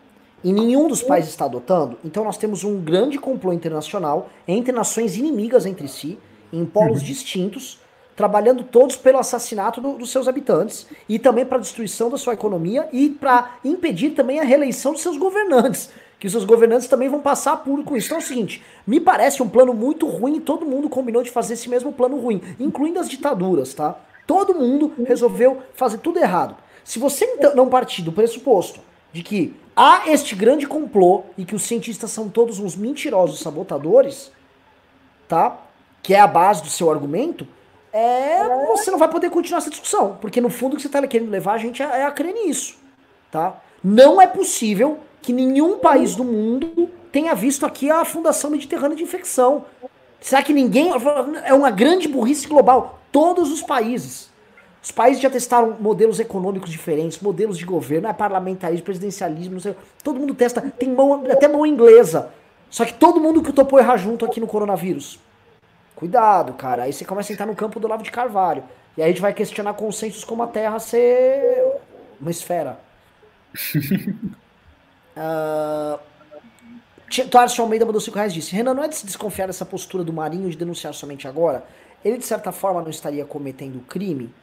e 0.41 0.53
nenhum 0.53 0.87
dos 0.87 1.01
países 1.01 1.31
está 1.31 1.45
adotando, 1.45 1.97
então 2.05 2.23
nós 2.23 2.37
temos 2.37 2.63
um 2.63 2.79
grande 2.79 3.17
complô 3.17 3.51
internacional 3.51 4.29
entre 4.47 4.71
nações 4.71 5.17
inimigas 5.17 5.65
entre 5.65 5.87
si, 5.87 6.19
em 6.53 6.63
polos 6.63 6.99
uhum. 6.99 7.05
distintos, 7.05 7.79
trabalhando 8.15 8.63
todos 8.63 8.95
pelo 8.95 9.17
assassinato 9.17 9.81
do, 9.81 9.93
dos 9.97 10.11
seus 10.11 10.27
habitantes 10.27 10.87
e 11.09 11.19
também 11.19 11.45
para 11.45 11.57
a 11.57 11.61
destruição 11.61 12.09
da 12.09 12.17
sua 12.17 12.33
economia 12.33 12.87
e 12.93 13.09
para 13.09 13.57
impedir 13.65 14.11
também 14.11 14.39
a 14.39 14.43
reeleição 14.43 14.93
dos 14.93 15.01
seus 15.01 15.17
governantes 15.17 15.89
que 16.25 16.31
seus 16.31 16.43
governantes 16.43 16.87
também 16.87 17.07
vão 17.07 17.21
passar 17.21 17.57
por 17.57 17.83
com 17.83 17.95
isso. 17.95 18.07
Então 18.07 18.17
é 18.17 18.21
o 18.21 18.23
seguinte, 18.23 18.63
me 18.87 18.99
parece 18.99 19.43
um 19.43 19.47
plano 19.47 19.75
muito 19.75 20.07
ruim 20.07 20.37
e 20.37 20.41
todo 20.41 20.65
mundo 20.65 20.89
combinou 20.89 21.21
de 21.21 21.29
fazer 21.29 21.53
esse 21.53 21.69
mesmo 21.69 21.93
plano 21.93 22.17
ruim, 22.17 22.41
incluindo 22.59 22.99
as 22.99 23.07
ditaduras, 23.07 23.75
tá? 23.75 23.95
Todo 24.25 24.55
mundo 24.55 24.91
resolveu 25.05 25.61
fazer 25.75 25.99
tudo 25.99 26.17
errado. 26.17 26.55
Se 26.83 26.97
você 26.97 27.27
não 27.53 27.69
partir 27.69 28.01
do 28.01 28.11
pressuposto 28.11 28.79
de 29.13 29.21
que 29.21 29.55
há 29.75 30.09
este 30.09 30.33
grande 30.33 30.65
complô 30.65 31.25
e 31.37 31.45
que 31.45 31.53
os 31.53 31.61
cientistas 31.61 32.09
são 32.09 32.27
todos 32.27 32.57
uns 32.57 32.75
mentirosos 32.75 33.39
sabotadores, 33.39 34.31
tá? 35.27 35.59
Que 36.01 36.15
é 36.15 36.19
a 36.19 36.25
base 36.25 36.63
do 36.63 36.69
seu 36.69 36.89
argumento, 36.89 37.47
é, 37.93 38.65
você 38.65 38.89
não 38.89 38.97
vai 38.97 39.09
poder 39.09 39.29
continuar 39.29 39.59
essa 39.59 39.69
discussão, 39.69 40.17
porque 40.19 40.41
no 40.41 40.49
fundo 40.49 40.73
o 40.73 40.75
que 40.75 40.81
você 40.81 40.87
está 40.87 41.05
querendo 41.05 41.29
levar 41.29 41.53
a 41.53 41.59
gente 41.59 41.83
é 41.83 42.03
a 42.03 42.09
crer 42.09 42.33
nisso, 42.33 42.77
tá? 43.29 43.61
Não 43.83 44.19
é 44.19 44.25
possível 44.25 45.01
que 45.25 45.33
nenhum 45.33 45.79
país 45.79 46.15
do 46.15 46.23
mundo 46.23 46.87
tenha 47.11 47.33
visto 47.33 47.65
aqui 47.65 47.89
a 47.89 48.05
Fundação 48.05 48.51
Mediterrânea 48.51 48.95
de 48.95 49.01
Infecção. 49.01 49.65
Será 50.21 50.43
que 50.43 50.53
ninguém. 50.53 50.91
É 51.43 51.53
uma 51.53 51.71
grande 51.71 52.07
burrice 52.07 52.47
global. 52.47 52.99
Todos 53.11 53.51
os 53.51 53.63
países. 53.63 54.29
Os 54.83 54.91
países 54.91 55.19
já 55.19 55.29
testaram 55.29 55.75
modelos 55.79 56.19
econômicos 56.19 56.69
diferentes, 56.69 57.19
modelos 57.19 57.57
de 57.57 57.65
governo, 57.65 58.07
é 58.07 58.13
parlamentarismo, 58.13 58.85
presidencialismo, 58.85 59.59
sei. 59.59 59.75
Todo 60.03 60.19
mundo 60.19 60.35
testa. 60.35 60.61
Tem 60.61 60.89
mão, 60.89 61.25
até 61.31 61.47
mão 61.47 61.65
inglesa. 61.65 62.29
Só 62.69 62.85
que 62.85 62.93
todo 62.93 63.19
mundo 63.19 63.41
que 63.41 63.51
topou 63.51 63.79
errar 63.79 63.97
junto 63.97 64.25
aqui 64.25 64.39
no 64.39 64.45
coronavírus. 64.45 65.19
Cuidado, 65.95 66.53
cara. 66.53 66.83
Aí 66.83 66.93
você 66.93 67.03
começa 67.03 67.31
a 67.31 67.33
entrar 67.33 67.47
no 67.47 67.55
campo 67.55 67.79
do 67.79 67.87
Lavo 67.87 68.03
de 68.03 68.11
Carvalho. 68.11 68.63
E 68.95 69.01
aí 69.01 69.05
a 69.05 69.11
gente 69.11 69.21
vai 69.21 69.33
questionar 69.33 69.73
consensos 69.73 70.23
como 70.23 70.43
a 70.43 70.47
Terra 70.47 70.77
ser 70.77 71.79
uma 72.21 72.29
esfera. 72.29 72.79
uh, 75.17 75.99
Tarso 77.29 77.61
Almeida 77.61 77.85
mandou 77.85 78.01
5 78.01 78.15
reais 78.15 78.33
disse: 78.33 78.55
Renan, 78.55 78.73
não 78.73 78.83
é 78.83 78.87
de 78.87 78.95
se 78.95 79.05
desconfiar 79.05 79.47
dessa 79.47 79.65
postura 79.65 80.03
do 80.03 80.11
Marinho 80.11 80.49
de 80.49 80.57
denunciar 80.57 80.93
somente 80.93 81.27
agora? 81.27 81.65
Ele, 82.03 82.17
de 82.17 82.25
certa 82.25 82.51
forma, 82.51 82.81
não 82.81 82.89
estaria 82.89 83.25
cometendo 83.25 83.79
crime? 83.87 84.33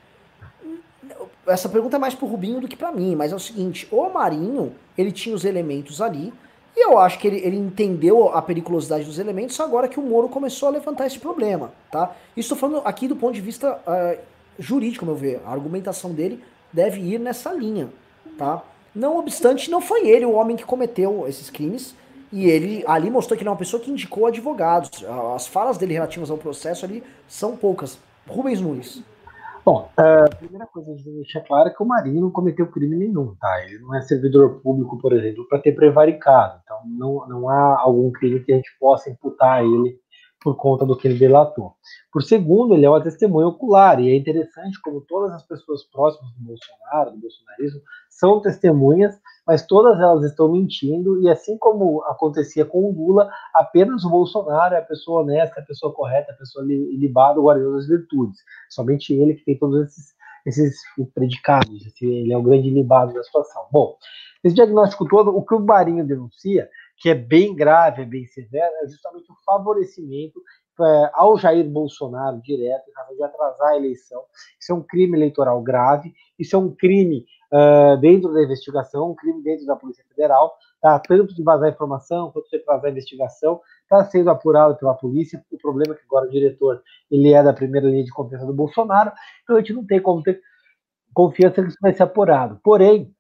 Essa 1.46 1.68
pergunta 1.68 1.96
é 1.96 1.98
mais 1.98 2.14
pro 2.14 2.26
Rubinho 2.26 2.60
do 2.60 2.68
que 2.68 2.76
para 2.76 2.92
mim, 2.92 3.14
mas 3.16 3.32
é 3.32 3.34
o 3.34 3.38
seguinte: 3.38 3.86
o 3.90 4.08
Marinho, 4.08 4.74
ele 4.96 5.12
tinha 5.12 5.34
os 5.34 5.44
elementos 5.44 6.00
ali, 6.00 6.32
e 6.76 6.86
eu 6.86 6.98
acho 6.98 7.18
que 7.18 7.26
ele, 7.26 7.38
ele 7.38 7.56
entendeu 7.56 8.28
a 8.32 8.40
periculosidade 8.40 9.04
dos 9.04 9.18
elementos 9.18 9.58
agora 9.60 9.88
que 9.88 10.00
o 10.00 10.02
Moro 10.02 10.28
começou 10.28 10.68
a 10.68 10.72
levantar 10.72 11.06
esse 11.06 11.18
problema, 11.18 11.72
tá? 11.90 12.14
Estou 12.36 12.56
falando 12.56 12.82
aqui 12.84 13.06
do 13.06 13.16
ponto 13.16 13.34
de 13.34 13.40
vista 13.40 13.78
uh, 13.86 14.18
jurídico, 14.58 15.04
meu 15.04 15.14
ver. 15.14 15.42
A 15.44 15.52
argumentação 15.52 16.12
dele 16.12 16.42
deve 16.72 17.00
ir 17.00 17.18
nessa 17.18 17.52
linha, 17.52 17.90
tá? 18.38 18.62
Não 18.94 19.18
obstante, 19.18 19.70
não 19.70 19.80
foi 19.80 20.08
ele 20.08 20.26
o 20.26 20.32
homem 20.32 20.56
que 20.56 20.64
cometeu 20.64 21.26
esses 21.26 21.50
crimes. 21.50 21.96
E 22.32 22.46
ele 22.46 22.82
ali 22.86 23.10
mostrou 23.10 23.36
que 23.36 23.42
ele 23.42 23.48
é 23.48 23.50
uma 23.50 23.58
pessoa 23.58 23.82
que 23.82 23.90
indicou 23.90 24.26
advogados. 24.26 25.04
As 25.34 25.46
falas 25.46 25.76
dele 25.76 25.92
relativas 25.92 26.30
ao 26.30 26.38
processo 26.38 26.84
ali 26.84 27.02
são 27.28 27.56
poucas. 27.56 27.98
Rubens 28.26 28.60
Nunes. 28.60 29.02
Bom, 29.64 29.88
a 29.96 30.28
primeira 30.36 30.66
coisa 30.66 30.90
a 30.90 30.96
gente 30.96 31.10
deixar 31.10 31.40
claro 31.42 31.68
é 31.68 31.72
que 31.72 31.82
o 31.82 31.86
Marinho 31.86 32.22
não 32.22 32.30
cometeu 32.30 32.66
crime 32.66 32.96
nenhum, 32.96 33.34
tá? 33.38 33.64
Ele 33.64 33.78
não 33.78 33.94
é 33.94 34.00
servidor 34.00 34.60
público, 34.60 34.98
por 34.98 35.12
exemplo, 35.12 35.46
para 35.46 35.60
ter 35.60 35.72
prevaricado. 35.72 36.60
Então 36.64 36.78
não, 36.86 37.28
não 37.28 37.48
há 37.48 37.80
algum 37.80 38.10
crime 38.10 38.40
que 38.40 38.52
a 38.52 38.56
gente 38.56 38.70
possa 38.80 39.10
imputar 39.10 39.60
a 39.60 39.64
ele 39.64 40.00
por 40.42 40.56
conta 40.56 40.84
do 40.84 40.96
que 40.96 41.06
ele 41.06 41.18
delatou. 41.18 41.74
Por 42.12 42.22
segundo, 42.22 42.74
ele 42.74 42.84
é 42.84 42.90
uma 42.90 43.02
testemunha 43.02 43.46
ocular, 43.46 44.00
e 44.00 44.10
é 44.10 44.16
interessante 44.16 44.80
como 44.82 45.00
todas 45.02 45.32
as 45.32 45.42
pessoas 45.46 45.84
próximas 45.84 46.32
do 46.34 46.44
Bolsonaro, 46.44 47.12
do 47.12 47.18
bolsonarismo, 47.18 47.80
são 48.10 48.40
testemunhas, 48.40 49.18
mas 49.46 49.66
todas 49.66 49.98
elas 49.98 50.24
estão 50.24 50.52
mentindo, 50.52 51.20
e 51.22 51.28
assim 51.28 51.56
como 51.58 52.02
acontecia 52.04 52.64
com 52.64 52.84
o 52.84 52.92
Lula, 52.92 53.30
apenas 53.54 54.04
o 54.04 54.10
Bolsonaro 54.10 54.74
é 54.74 54.78
a 54.78 54.82
pessoa 54.82 55.22
honesta, 55.22 55.60
a 55.60 55.64
pessoa 55.64 55.92
correta, 55.92 56.32
a 56.32 56.36
pessoa 56.36 56.64
libada, 56.64 57.40
o 57.40 57.44
guardião 57.44 57.72
das 57.72 57.86
virtudes. 57.86 58.38
Somente 58.68 59.14
ele 59.14 59.34
que 59.34 59.44
tem 59.44 59.58
todos 59.58 59.82
esses, 59.82 60.14
esses 60.46 60.76
predicados, 61.14 61.70
ele 62.00 62.32
é 62.32 62.36
o 62.36 62.42
grande 62.42 62.70
libado 62.70 63.14
da 63.14 63.22
situação. 63.22 63.66
Bom, 63.72 63.96
esse 64.44 64.54
diagnóstico 64.54 65.06
todo, 65.06 65.36
o 65.36 65.44
que 65.44 65.54
o 65.54 65.60
Barinho 65.60 66.06
denuncia 66.06 66.68
que 67.02 67.10
é 67.10 67.16
bem 67.16 67.52
grave, 67.52 68.02
é 68.02 68.04
bem 68.04 68.24
severo, 68.26 68.72
é 68.80 68.86
justamente 68.86 69.28
o 69.32 69.34
favorecimento 69.44 70.40
é, 70.80 71.10
ao 71.14 71.36
Jair 71.36 71.68
Bolsonaro 71.68 72.40
direto, 72.40 72.84
de 73.16 73.22
atrasar 73.24 73.70
a 73.70 73.76
eleição. 73.76 74.22
Isso 74.58 74.70
é 74.70 74.74
um 74.74 74.82
crime 74.82 75.18
eleitoral 75.18 75.60
grave, 75.60 76.14
isso 76.38 76.54
é 76.54 76.58
um 76.60 76.70
crime 76.70 77.26
uh, 77.52 77.96
dentro 77.98 78.32
da 78.32 78.44
investigação, 78.44 79.10
um 79.10 79.14
crime 79.16 79.42
dentro 79.42 79.66
da 79.66 79.74
Polícia 79.74 80.04
Federal, 80.08 80.56
tá? 80.80 80.96
tanto 81.00 81.34
de 81.34 81.42
vazar 81.42 81.70
informação 81.70 82.30
quanto 82.30 82.48
de 82.48 82.56
atrasar 82.56 82.86
a 82.86 82.90
investigação, 82.90 83.60
está 83.82 84.04
sendo 84.04 84.30
apurado 84.30 84.76
pela 84.76 84.94
polícia. 84.94 85.44
O 85.50 85.58
problema 85.58 85.94
é 85.94 85.96
que 85.96 86.04
agora 86.04 86.28
o 86.28 86.30
diretor 86.30 86.80
ele 87.10 87.32
é 87.32 87.42
da 87.42 87.52
primeira 87.52 87.88
linha 87.88 88.04
de 88.04 88.12
confiança 88.12 88.46
do 88.46 88.54
Bolsonaro, 88.54 89.10
então 89.42 89.56
a 89.56 89.58
gente 89.58 89.72
não 89.72 89.84
tem 89.84 90.00
como 90.00 90.22
ter 90.22 90.40
confiança 91.12 91.62
que 91.62 91.68
isso 91.68 91.78
vai 91.82 91.92
ser 91.92 92.04
apurado. 92.04 92.60
Porém, 92.62 93.12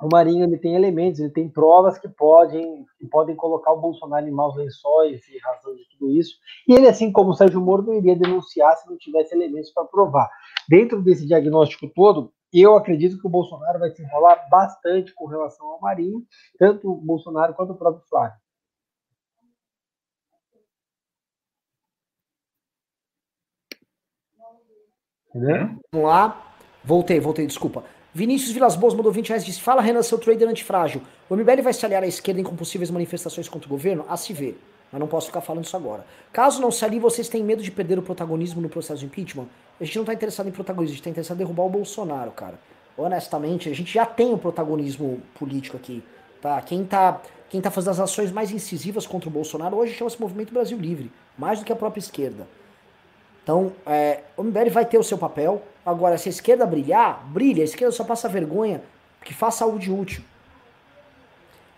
o 0.00 0.08
Marinho 0.10 0.44
ele 0.44 0.56
tem 0.56 0.74
elementos, 0.74 1.20
ele 1.20 1.30
tem 1.30 1.48
provas 1.48 1.98
que 1.98 2.08
podem, 2.08 2.86
que 2.98 3.06
podem 3.06 3.36
colocar 3.36 3.72
o 3.72 3.80
Bolsonaro 3.80 4.26
em 4.26 4.30
maus 4.30 4.56
lençóis 4.56 5.20
e 5.28 5.38
razão 5.38 5.74
de 5.74 5.84
tudo 5.90 6.10
isso. 6.10 6.36
E 6.66 6.72
ele, 6.72 6.88
assim 6.88 7.12
como 7.12 7.30
o 7.30 7.34
Sérgio 7.34 7.60
Moro, 7.60 7.82
não 7.82 7.94
iria 7.94 8.16
denunciar 8.16 8.74
se 8.76 8.88
não 8.88 8.96
tivesse 8.96 9.34
elementos 9.34 9.70
para 9.70 9.84
provar. 9.84 10.30
Dentro 10.68 11.02
desse 11.02 11.26
diagnóstico 11.26 11.86
todo, 11.94 12.32
eu 12.52 12.76
acredito 12.76 13.20
que 13.20 13.26
o 13.26 13.30
Bolsonaro 13.30 13.78
vai 13.78 13.90
se 13.90 14.02
enrolar 14.02 14.48
bastante 14.48 15.14
com 15.14 15.26
relação 15.26 15.66
ao 15.66 15.80
Marinho, 15.80 16.24
tanto 16.58 16.90
o 16.90 16.96
Bolsonaro 16.96 17.54
quanto 17.54 17.74
o 17.74 17.78
próprio 17.78 18.04
Flávio. 18.08 18.38
Entendeu? 25.28 25.78
Vamos 25.92 26.08
lá. 26.08 26.54
Voltei, 26.82 27.20
voltei, 27.20 27.46
desculpa. 27.46 27.84
Vinícius 28.12 28.50
Vilas 28.50 28.74
Boas 28.74 28.92
mandou 28.92 29.12
20 29.12 29.28
reais 29.28 29.44
disse: 29.44 29.60
Fala 29.60 29.80
Renan, 29.80 30.02
seu 30.02 30.18
trader 30.18 30.48
antifrágil. 30.48 31.00
O 31.28 31.36
MBL 31.36 31.62
vai 31.62 31.72
se 31.72 31.86
aliar 31.86 32.02
à 32.02 32.08
esquerda 32.08 32.40
em 32.40 32.44
possíveis 32.44 32.90
manifestações 32.90 33.48
contra 33.48 33.68
o 33.68 33.70
governo? 33.70 34.04
A 34.08 34.16
se 34.16 34.32
ver. 34.32 34.60
Mas 34.90 35.00
não 35.00 35.06
posso 35.06 35.28
ficar 35.28 35.40
falando 35.40 35.64
isso 35.64 35.76
agora. 35.76 36.04
Caso 36.32 36.60
não 36.60 36.72
se 36.72 36.84
alie, 36.84 36.98
vocês 36.98 37.28
têm 37.28 37.44
medo 37.44 37.62
de 37.62 37.70
perder 37.70 38.00
o 38.00 38.02
protagonismo 38.02 38.60
no 38.60 38.68
processo 38.68 38.98
de 38.98 39.06
impeachment? 39.06 39.46
A 39.80 39.84
gente 39.84 39.96
não 39.96 40.04
tá 40.04 40.12
interessado 40.12 40.48
em 40.48 40.50
protagonismo, 40.50 40.94
a 40.94 40.96
gente 40.96 41.04
tá 41.04 41.10
interessado 41.10 41.36
em 41.36 41.38
derrubar 41.38 41.62
o 41.62 41.68
Bolsonaro, 41.68 42.32
cara. 42.32 42.58
Honestamente, 42.98 43.68
a 43.68 43.74
gente 43.74 43.92
já 43.94 44.04
tem 44.04 44.34
o 44.34 44.38
protagonismo 44.38 45.22
político 45.38 45.76
aqui. 45.76 46.02
Tá? 46.42 46.60
Quem 46.62 46.84
tá, 46.84 47.22
quem 47.48 47.60
tá 47.60 47.70
fazendo 47.70 47.92
as 47.92 48.00
ações 48.00 48.32
mais 48.32 48.50
incisivas 48.50 49.06
contra 49.06 49.28
o 49.28 49.32
Bolsonaro 49.32 49.76
hoje 49.76 49.94
chama-se 49.94 50.20
Movimento 50.20 50.52
Brasil 50.52 50.76
Livre. 50.76 51.12
Mais 51.38 51.60
do 51.60 51.64
que 51.64 51.72
a 51.72 51.76
própria 51.76 52.00
esquerda. 52.00 52.48
Então, 53.44 53.72
é, 53.86 54.20
o 54.36 54.42
MBL 54.42 54.70
vai 54.70 54.84
ter 54.84 54.98
o 54.98 55.04
seu 55.04 55.16
papel. 55.16 55.62
Agora, 55.90 56.16
se 56.16 56.28
a 56.28 56.30
esquerda 56.30 56.64
brilhar, 56.64 57.26
brilha. 57.28 57.62
A 57.62 57.64
esquerda 57.64 57.92
só 57.92 58.04
passa 58.04 58.28
vergonha. 58.28 58.82
Que 59.24 59.34
faz 59.34 59.54
saúde 59.54 59.90
útil. 59.90 60.22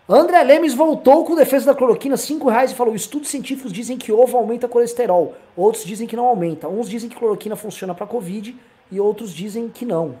André 0.07 0.43
Lemes 0.43 0.73
voltou 0.73 1.23
com 1.23 1.35
defesa 1.35 1.67
da 1.67 1.75
cloroquina, 1.75 2.17
5 2.17 2.49
reais, 2.49 2.71
e 2.71 2.75
falou: 2.75 2.93
estudos 2.93 3.29
científicos 3.29 3.71
dizem 3.71 3.97
que 3.97 4.11
ovo 4.11 4.37
aumenta 4.37 4.67
colesterol. 4.67 5.33
Outros 5.55 5.85
dizem 5.85 6.07
que 6.07 6.15
não 6.15 6.25
aumenta. 6.25 6.67
Uns 6.67 6.89
dizem 6.89 7.09
que 7.09 7.15
cloroquina 7.15 7.55
funciona 7.55 7.95
para 7.95 8.05
Covid 8.05 8.55
e 8.91 8.99
outros 8.99 9.33
dizem 9.33 9.69
que 9.69 9.85
não. 9.85 10.15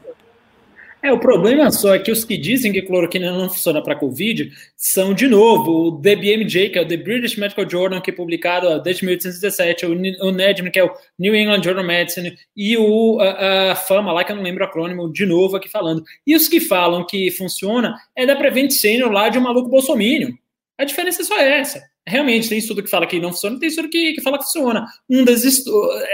É, 1.03 1.11
o 1.11 1.19
problema 1.19 1.69
só 1.69 1.93
é 1.93 1.99
que 1.99 2.09
os 2.09 2.23
que 2.23 2.37
dizem 2.37 2.71
que 2.71 2.81
cloroquina 2.81 3.29
não 3.29 3.49
funciona 3.49 3.83
para 3.83 3.93
Covid 3.93 4.49
são, 4.77 5.13
de 5.13 5.27
novo, 5.27 5.89
o 5.89 5.91
DBMJ, 5.91 6.69
que 6.69 6.79
é 6.79 6.81
o 6.81 6.87
The 6.87 6.95
British 6.95 7.35
Medical 7.35 7.69
Journal, 7.69 8.01
que 8.01 8.09
é 8.09 8.13
publicado 8.13 8.81
desde 8.81 9.03
1817, 9.03 9.85
o 9.85 10.31
NEDM, 10.31 10.71
que 10.71 10.79
é 10.79 10.85
o 10.85 10.93
New 11.19 11.35
England 11.35 11.61
Journal 11.61 11.83
of 11.83 11.93
Medicine, 11.93 12.37
e 12.55 12.77
o 12.77 13.19
a, 13.19 13.71
a 13.71 13.75
FAMA, 13.75 14.13
lá 14.13 14.23
que 14.23 14.31
eu 14.31 14.37
não 14.37 14.43
lembro 14.43 14.63
o 14.63 14.65
acrônimo, 14.65 15.11
de 15.11 15.25
novo 15.25 15.57
aqui 15.57 15.67
falando. 15.67 16.01
E 16.25 16.37
os 16.37 16.47
que 16.47 16.61
falam 16.61 17.05
que 17.05 17.29
funciona 17.31 17.97
é 18.15 18.25
da 18.25 18.37
Prevent 18.37 18.71
Senior 18.71 19.11
lá 19.11 19.27
de 19.27 19.37
um 19.37 19.41
maluco 19.41 19.69
bolsominion. 19.69 20.31
A 20.79 20.85
diferença 20.85 21.21
é 21.21 21.25
só 21.25 21.37
essa. 21.39 21.81
Realmente, 22.05 22.49
tem 22.49 22.57
estudo 22.57 22.83
que 22.83 22.89
fala 22.89 23.07
que 23.07 23.19
não 23.19 23.31
funciona, 23.31 23.59
tem 23.59 23.69
estudo 23.69 23.89
que, 23.89 24.13
que 24.13 24.21
fala 24.21 24.37
que 24.37 24.43
funciona. 24.43 24.85
Um 25.09 25.23
das 25.23 25.41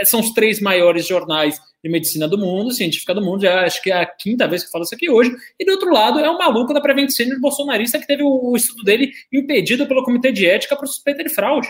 são 0.06 0.19
os 0.19 0.31
três 0.34 0.60
maiores 0.61 1.07
jornais 1.07 1.60
de 1.84 1.90
medicina 1.90 2.27
do 2.27 2.38
mundo, 2.38 2.72
científica 2.72 3.14
do 3.14 3.22
mundo, 3.22 3.41
já 3.41 3.64
acho 3.64 3.81
que 3.81 3.91
é 3.91 4.02
a 4.02 4.06
quinta 4.06 4.48
vez 4.48 4.61
que 4.61 4.68
eu 4.68 4.72
falo 4.72 4.84
isso 4.84 4.94
aqui 4.94 5.10
hoje, 5.10 5.34
e 5.57 5.65
do 5.65 5.72
outro 5.72 5.91
lado 5.91 6.19
é 6.19 6.30
um 6.30 6.38
maluco 6.38 6.73
da 6.73 6.81
Prevent 6.81 7.10
Senior 7.10 7.40
bolsonarista 7.40 7.98
que 7.98 8.06
teve 8.06 8.22
o, 8.22 8.52
o, 8.52 8.56
estudo 8.56 8.84
dele 8.84 9.11
impedido 9.31 9.88
pelo 9.88 10.03
Comitê 10.03 10.31
de 10.31 10.45
Ética 10.45 10.76
por 10.76 10.88
suspeita 10.88 11.23
de 11.23 11.30
fraude. 11.30 11.69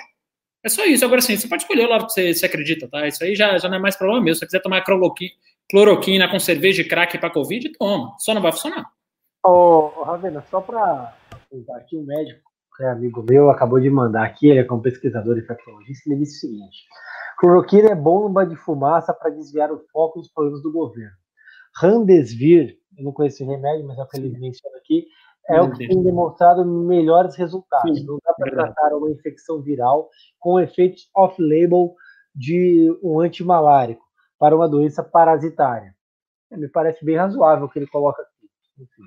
É 0.63 0.67
só 0.67 0.83
isso. 0.85 1.05
Agora 1.05 1.21
sim, 1.21 1.37
você 1.37 1.47
pode 1.47 1.63
escolher 1.63 1.87
lá 1.87 2.03
que 2.03 2.11
você, 2.11 2.33
você 2.33 2.45
acredita, 2.45 2.87
tá? 2.89 3.07
Isso 3.07 3.23
aí 3.23 3.35
já, 3.35 3.57
já 3.57 3.69
não 3.69 3.77
é 3.77 3.79
mais 3.79 3.95
problema 3.95 4.21
meu. 4.21 4.33
Se 4.33 4.39
você 4.39 4.45
quiser 4.47 4.61
tomar 4.61 4.83
cloroquina 4.83 6.27
com 6.29 6.39
cerveja 6.39 6.81
e 6.81 6.87
crack 6.87 7.17
para 7.17 7.29
Covid, 7.29 7.71
toma. 7.77 8.13
Só 8.19 8.33
não 8.33 8.41
vai 8.41 8.51
funcionar. 8.51 8.85
Ô, 9.45 9.91
oh, 9.95 10.03
Ravena, 10.03 10.43
só 10.51 10.59
para 10.59 11.15
aqui 11.77 11.95
o 11.95 12.03
médico, 12.03 12.48
é 12.79 12.89
amigo 12.89 13.23
meu, 13.27 13.49
acabou 13.49 13.79
de 13.79 13.89
mandar 13.89 14.25
aqui, 14.25 14.49
ele 14.49 14.59
é 14.59 14.63
como 14.63 14.81
pesquisador 14.81 15.37
e 15.37 15.41
infectologista, 15.41 16.09
ele 16.09 16.19
disse 16.19 16.37
o 16.37 16.49
seguinte: 16.49 16.77
Cloroquina 17.39 17.89
é 17.89 17.95
bomba 17.95 18.45
de 18.45 18.55
fumaça 18.55 19.13
para 19.13 19.29
desviar 19.29 19.71
o 19.71 19.79
foco 19.91 20.19
dos 20.19 20.31
problemas 20.31 20.61
do 20.61 20.71
governo. 20.71 21.15
Randesvir, 21.75 22.77
eu 22.97 23.03
não 23.03 23.11
conheço 23.11 23.43
o 23.43 23.47
remédio, 23.47 23.87
mas 23.87 23.97
é 23.97 24.01
o 24.03 24.07
que 24.07 24.17
ele 24.17 24.37
menciona 24.39 24.77
aqui, 24.77 25.07
é 25.49 25.61
o 25.61 25.71
que 25.71 25.87
tem 25.87 26.03
demonstrado 26.03 26.65
melhores 26.65 27.35
resultados. 27.35 27.97
Sim, 27.97 28.05
não 28.05 28.19
dá 28.23 28.33
para 28.33 28.51
tratar 28.51 28.95
uma 28.95 29.09
infecção 29.09 29.61
viral 29.61 30.09
com 30.37 30.59
efeitos 30.59 31.09
off-label 31.15 31.95
de 32.35 32.95
um 33.01 33.19
antimalárico 33.19 34.03
para 34.37 34.55
uma 34.55 34.69
doença 34.69 35.03
parasitária. 35.03 35.95
É, 36.51 36.57
me 36.57 36.67
parece 36.69 37.03
bem 37.03 37.17
razoável 37.17 37.65
o 37.65 37.69
que 37.69 37.79
ele 37.79 37.87
coloca 37.87 38.21
aqui. 38.21 38.49
Enfim. 38.79 39.03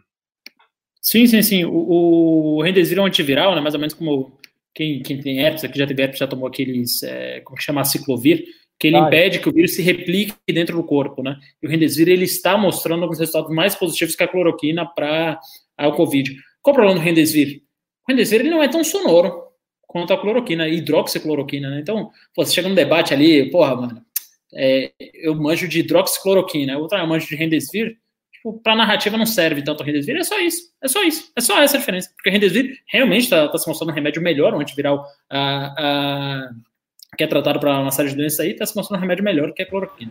Sim, 1.02 1.26
sim, 1.26 1.42
sim. 1.42 1.64
O, 1.64 2.56
o 2.56 2.62
Rendesvir 2.62 2.98
é 2.98 3.02
um 3.02 3.06
antiviral, 3.06 3.56
né? 3.56 3.60
mais 3.60 3.74
ou 3.74 3.80
menos 3.80 3.92
como 3.92 4.38
quem, 4.72 5.02
quem 5.02 5.20
tem 5.20 5.40
herpes, 5.40 5.64
aqui 5.64 5.76
já 5.76 5.86
teve 5.86 6.00
herpes, 6.00 6.18
já 6.18 6.28
tomou 6.28 6.46
aqueles, 6.46 7.02
é, 7.02 7.40
como 7.40 7.58
que 7.58 7.64
chama, 7.64 7.84
ciclovir, 7.84 8.44
que 8.78 8.86
ele 8.86 8.96
ah, 8.96 9.00
impede 9.00 9.40
que 9.40 9.48
o 9.48 9.52
vírus 9.52 9.74
se 9.74 9.82
replique 9.82 10.34
dentro 10.48 10.76
do 10.76 10.84
corpo, 10.84 11.22
né? 11.22 11.36
E 11.60 11.66
o 11.66 11.70
Remdesivir, 11.70 12.08
ele 12.08 12.24
está 12.24 12.56
mostrando 12.56 13.02
alguns 13.02 13.18
resultados 13.18 13.54
mais 13.54 13.74
positivos 13.74 14.14
que 14.14 14.22
a 14.22 14.28
cloroquina 14.28 14.86
para 14.86 15.38
o 15.80 15.92
Covid. 15.92 16.34
Qual 16.62 16.72
o 16.72 16.76
problema 16.76 16.98
do 16.98 17.04
Remdesivir? 17.04 17.62
O 18.06 18.10
Remdesivir, 18.10 18.40
ele 18.40 18.50
não 18.50 18.62
é 18.62 18.68
tão 18.68 18.82
sonoro 18.82 19.42
quanto 19.82 20.12
a 20.12 20.20
cloroquina, 20.20 20.68
hidroxicloroquina, 20.68 21.68
né? 21.68 21.80
Então, 21.80 22.10
pô, 22.34 22.44
você 22.44 22.54
chega 22.54 22.68
num 22.68 22.74
debate 22.74 23.12
ali, 23.12 23.50
porra, 23.50 23.76
mano, 23.76 24.02
é, 24.54 24.92
eu 25.14 25.34
manjo 25.34 25.68
de 25.68 25.80
hidroxicloroquina, 25.80 26.78
outra 26.78 27.00
eu 27.00 27.06
manjo 27.06 27.26
de 27.26 27.36
Remdesivir, 27.36 27.98
tipo, 28.42 28.52
pra 28.60 28.74
narrativa 28.74 29.16
não 29.16 29.24
serve 29.24 29.62
tanto 29.62 29.82
o 29.82 29.86
Remdesivir, 29.86 30.20
é 30.20 30.24
só 30.24 30.38
isso, 30.40 30.72
é 30.82 30.88
só 30.88 31.02
isso, 31.04 31.32
é 31.36 31.40
só 31.40 31.62
essa 31.62 31.78
diferença, 31.78 32.10
porque 32.14 32.28
o 32.28 32.32
Remdesivir 32.32 32.78
realmente 32.88 33.22
está 33.22 33.48
tá 33.48 33.56
se 33.56 33.68
mostrando 33.68 33.90
um 33.90 33.94
remédio 33.94 34.20
melhor, 34.20 34.52
um 34.52 34.60
antiviral 34.60 35.06
uh, 35.32 36.54
que 37.16 37.22
é 37.22 37.26
tratado 37.26 37.60
para 37.60 37.78
uma 37.78 37.92
série 37.92 38.10
de 38.10 38.16
doenças 38.16 38.40
aí, 38.40 38.50
está 38.50 38.66
se 38.66 38.74
mostrando 38.74 38.98
um 38.98 39.02
remédio 39.02 39.24
melhor 39.24 39.52
que 39.52 39.62
a 39.62 39.66
cloroquina. 39.66 40.10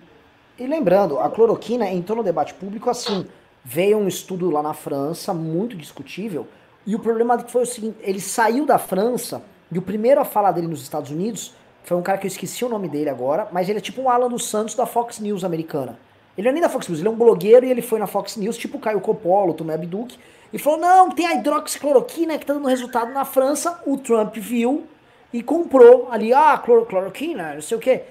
E 0.58 0.66
lembrando, 0.66 1.20
a 1.20 1.30
cloroquina 1.30 1.90
entrou 1.90 2.18
no 2.18 2.24
debate 2.24 2.54
público 2.54 2.90
assim, 2.90 3.26
veio 3.64 3.98
um 3.98 4.08
estudo 4.08 4.50
lá 4.50 4.64
na 4.64 4.74
França, 4.74 5.34
muito 5.34 5.76
discutível, 5.76 6.48
e 6.88 6.96
o 6.96 7.00
problema 7.00 7.38
foi 7.40 7.64
o 7.64 7.66
seguinte, 7.66 7.98
ele 8.02 8.20
saiu 8.20 8.66
da 8.66 8.80
França, 8.80 9.44
e 9.72 9.78
o 9.78 9.82
primeiro 9.82 10.22
a 10.22 10.26
falar 10.26 10.52
dele 10.52 10.68
nos 10.68 10.82
Estados 10.82 11.12
Unidos 11.12 11.54
foi 11.84 11.98
um 11.98 12.02
cara 12.02 12.18
que 12.18 12.28
eu 12.28 12.30
esqueci 12.30 12.64
o 12.64 12.70
nome 12.70 12.88
dele 12.88 13.10
agora, 13.10 13.48
mas 13.52 13.68
ele 13.68 13.80
é 13.80 13.82
tipo 13.82 14.02
um 14.02 14.10
Alan 14.10 14.30
dos 14.30 14.46
Santos 14.46 14.76
da 14.76 14.86
Fox 14.86 15.20
News 15.20 15.44
americana. 15.44 15.98
Ele 16.38 16.46
não 16.46 16.52
é 16.52 16.54
nem 16.54 16.62
da 16.62 16.70
Fox 16.70 16.88
News, 16.88 17.00
ele 17.00 17.08
é 17.08 17.12
um 17.12 17.16
blogueiro 17.16 17.66
e 17.66 17.72
ele 17.72 17.82
foi 17.82 18.00
na 18.00 18.08
Fox 18.08 18.38
News, 18.38 18.58
tipo 18.58 18.80
Caio 18.80 19.02
Coppola, 19.02 19.54
Tomé 19.54 19.74
Abduc, 19.74 20.18
e 20.52 20.58
falou: 20.58 20.80
não, 20.80 21.12
tem 21.12 21.28
a 21.28 21.36
hidroxicloroquina 21.36 22.38
que 22.38 22.46
tá 22.46 22.54
dando 22.54 22.68
resultado 22.68 23.12
na 23.12 23.26
França. 23.26 23.82
O 23.86 23.98
Trump 23.98 24.36
viu 24.38 24.86
e 25.34 25.42
comprou 25.44 26.10
ali, 26.12 26.34
ah, 26.34 26.58
cloro, 26.58 26.86
cloroquina, 26.86 27.56
não 27.56 27.62
sei 27.62 27.78
o 27.78 27.80
que. 27.80 28.02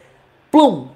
Plum! 0.50 0.88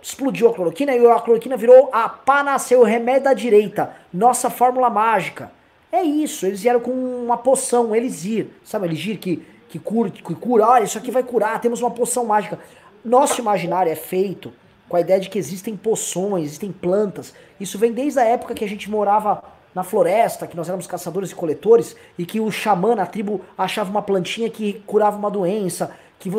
Explodiu 0.00 0.48
a 0.48 0.54
cloroquina 0.54 0.94
e 0.96 1.06
a 1.06 1.20
cloroquina 1.20 1.56
virou 1.56 1.88
a 1.92 2.08
panacea, 2.08 2.78
o 2.78 2.82
remédio 2.82 3.24
da 3.24 3.34
direita, 3.34 3.94
nossa 4.12 4.50
fórmula 4.50 4.90
mágica. 4.90 5.52
É 5.92 6.02
isso, 6.02 6.46
eles 6.46 6.62
vieram 6.62 6.80
com 6.80 6.90
uma 6.90 7.36
poção, 7.36 7.90
um 7.90 7.94
elixir, 7.94 8.48
sabe, 8.64 8.86
elixir 8.86 9.18
que 9.18 9.46
que 9.72 9.78
cura, 9.78 10.10
que 10.10 10.34
cura, 10.34 10.66
olha, 10.66 10.84
isso 10.84 10.98
aqui 10.98 11.10
vai 11.10 11.22
curar, 11.22 11.58
temos 11.58 11.80
uma 11.80 11.90
poção 11.90 12.26
mágica. 12.26 12.58
Nosso 13.02 13.40
imaginário 13.40 13.90
é 13.90 13.94
feito 13.94 14.52
com 14.92 14.96
a 14.98 15.00
ideia 15.00 15.18
de 15.18 15.30
que 15.30 15.38
existem 15.38 15.74
poções, 15.74 16.44
existem 16.44 16.70
plantas. 16.70 17.32
Isso 17.58 17.78
vem 17.78 17.94
desde 17.94 18.18
a 18.18 18.24
época 18.24 18.52
que 18.52 18.62
a 18.62 18.68
gente 18.68 18.90
morava 18.90 19.42
na 19.74 19.82
floresta, 19.82 20.46
que 20.46 20.54
nós 20.54 20.68
éramos 20.68 20.86
caçadores 20.86 21.30
e 21.30 21.34
coletores, 21.34 21.96
e 22.18 22.26
que 22.26 22.38
o 22.38 22.50
xamã, 22.50 22.92
a 23.00 23.06
tribo, 23.06 23.40
achava 23.56 23.88
uma 23.88 24.02
plantinha 24.02 24.50
que 24.50 24.82
curava 24.86 25.16
uma 25.16 25.30
doença. 25.30 25.92
que 26.18 26.30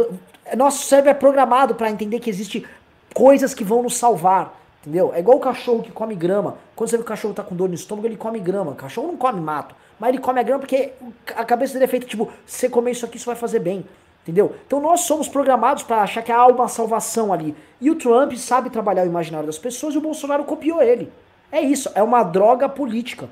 Nosso 0.55 0.85
cérebro 0.85 1.09
é 1.09 1.15
programado 1.15 1.73
para 1.73 1.89
entender 1.89 2.19
que 2.19 2.29
existem 2.29 2.63
coisas 3.11 3.55
que 3.55 3.63
vão 3.63 3.81
nos 3.81 3.97
salvar. 3.97 4.55
Entendeu? 4.81 5.11
É 5.15 5.19
igual 5.19 5.37
o 5.37 5.41
cachorro 5.41 5.81
que 5.81 5.91
come 5.91 6.13
grama. 6.13 6.59
Quando 6.75 6.91
você 6.91 6.97
vê 6.97 7.01
que 7.01 7.07
o 7.07 7.09
cachorro 7.09 7.33
tá 7.33 7.41
com 7.41 7.55
dor 7.55 7.67
no 7.67 7.73
estômago, 7.73 8.05
ele 8.05 8.17
come 8.17 8.39
grama. 8.39 8.73
O 8.73 8.75
cachorro 8.75 9.07
não 9.07 9.17
come 9.17 9.41
mato. 9.41 9.73
Mas 9.99 10.09
ele 10.09 10.19
come 10.19 10.39
a 10.39 10.43
grama 10.43 10.59
porque 10.59 10.93
a 11.35 11.43
cabeça 11.43 11.73
dele 11.73 11.85
é 11.85 11.87
feita, 11.87 12.05
tipo, 12.05 12.31
se 12.45 12.59
você 12.59 12.69
comer 12.69 12.91
isso 12.91 13.03
aqui, 13.03 13.17
isso 13.17 13.25
vai 13.25 13.35
fazer 13.35 13.57
bem. 13.57 13.83
Entendeu? 14.23 14.55
Então 14.65 14.79
nós 14.79 15.01
somos 15.01 15.27
programados 15.27 15.83
para 15.83 16.01
achar 16.01 16.21
que 16.21 16.31
há 16.31 16.47
uma 16.47 16.69
salvação 16.69 17.33
ali. 17.33 17.53
E 17.79 17.91
o 17.91 17.95
Trump 17.95 18.33
sabe 18.33 18.69
trabalhar 18.69 19.03
o 19.03 19.07
imaginário 19.07 19.47
das 19.47 19.57
pessoas 19.57 19.93
e 19.93 19.97
o 19.97 20.01
Bolsonaro 20.01 20.45
copiou 20.45 20.81
ele. 20.81 21.11
É 21.51 21.61
isso, 21.61 21.91
é 21.93 22.01
uma 22.01 22.23
droga 22.23 22.69
política. 22.69 23.29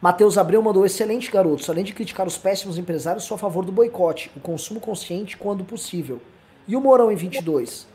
Matheus 0.00 0.36
Abreu 0.36 0.60
mandou 0.60 0.84
excelente 0.84 1.30
garotos. 1.30 1.70
Além 1.70 1.84
de 1.84 1.94
criticar 1.94 2.26
os 2.26 2.36
péssimos 2.36 2.76
empresários, 2.76 3.24
sou 3.24 3.36
a 3.36 3.38
favor 3.38 3.64
do 3.64 3.72
boicote, 3.72 4.30
o 4.36 4.40
consumo 4.40 4.78
consciente 4.78 5.36
quando 5.36 5.64
possível. 5.64 6.20
E 6.68 6.76
o 6.76 6.80
Morão 6.80 7.10
em 7.10 7.16
22? 7.16 7.86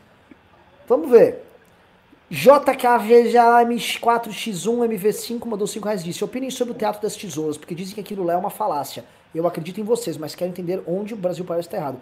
Vamos 0.88 1.10
ver. 1.10 1.44
JKVJM4X1 2.30 4.88
MV5 4.88 5.46
mandou 5.46 5.66
5 5.66 5.84
reais 5.84 6.02
disse: 6.02 6.24
Opinem 6.24 6.50
sobre 6.50 6.74
o 6.74 6.76
Teatro 6.76 7.00
das 7.00 7.16
Tesouras, 7.16 7.56
porque 7.56 7.74
dizem 7.74 7.94
que 7.94 8.00
aquilo 8.00 8.24
lá 8.24 8.34
é 8.34 8.36
uma 8.36 8.50
falácia. 8.50 9.04
Eu 9.34 9.46
acredito 9.46 9.80
em 9.80 9.84
vocês, 9.84 10.16
mas 10.16 10.34
quero 10.34 10.50
entender 10.50 10.82
onde 10.86 11.14
o 11.14 11.16
Brasil 11.16 11.44
parece 11.44 11.68
estar 11.68 11.78
errado. 11.78 11.98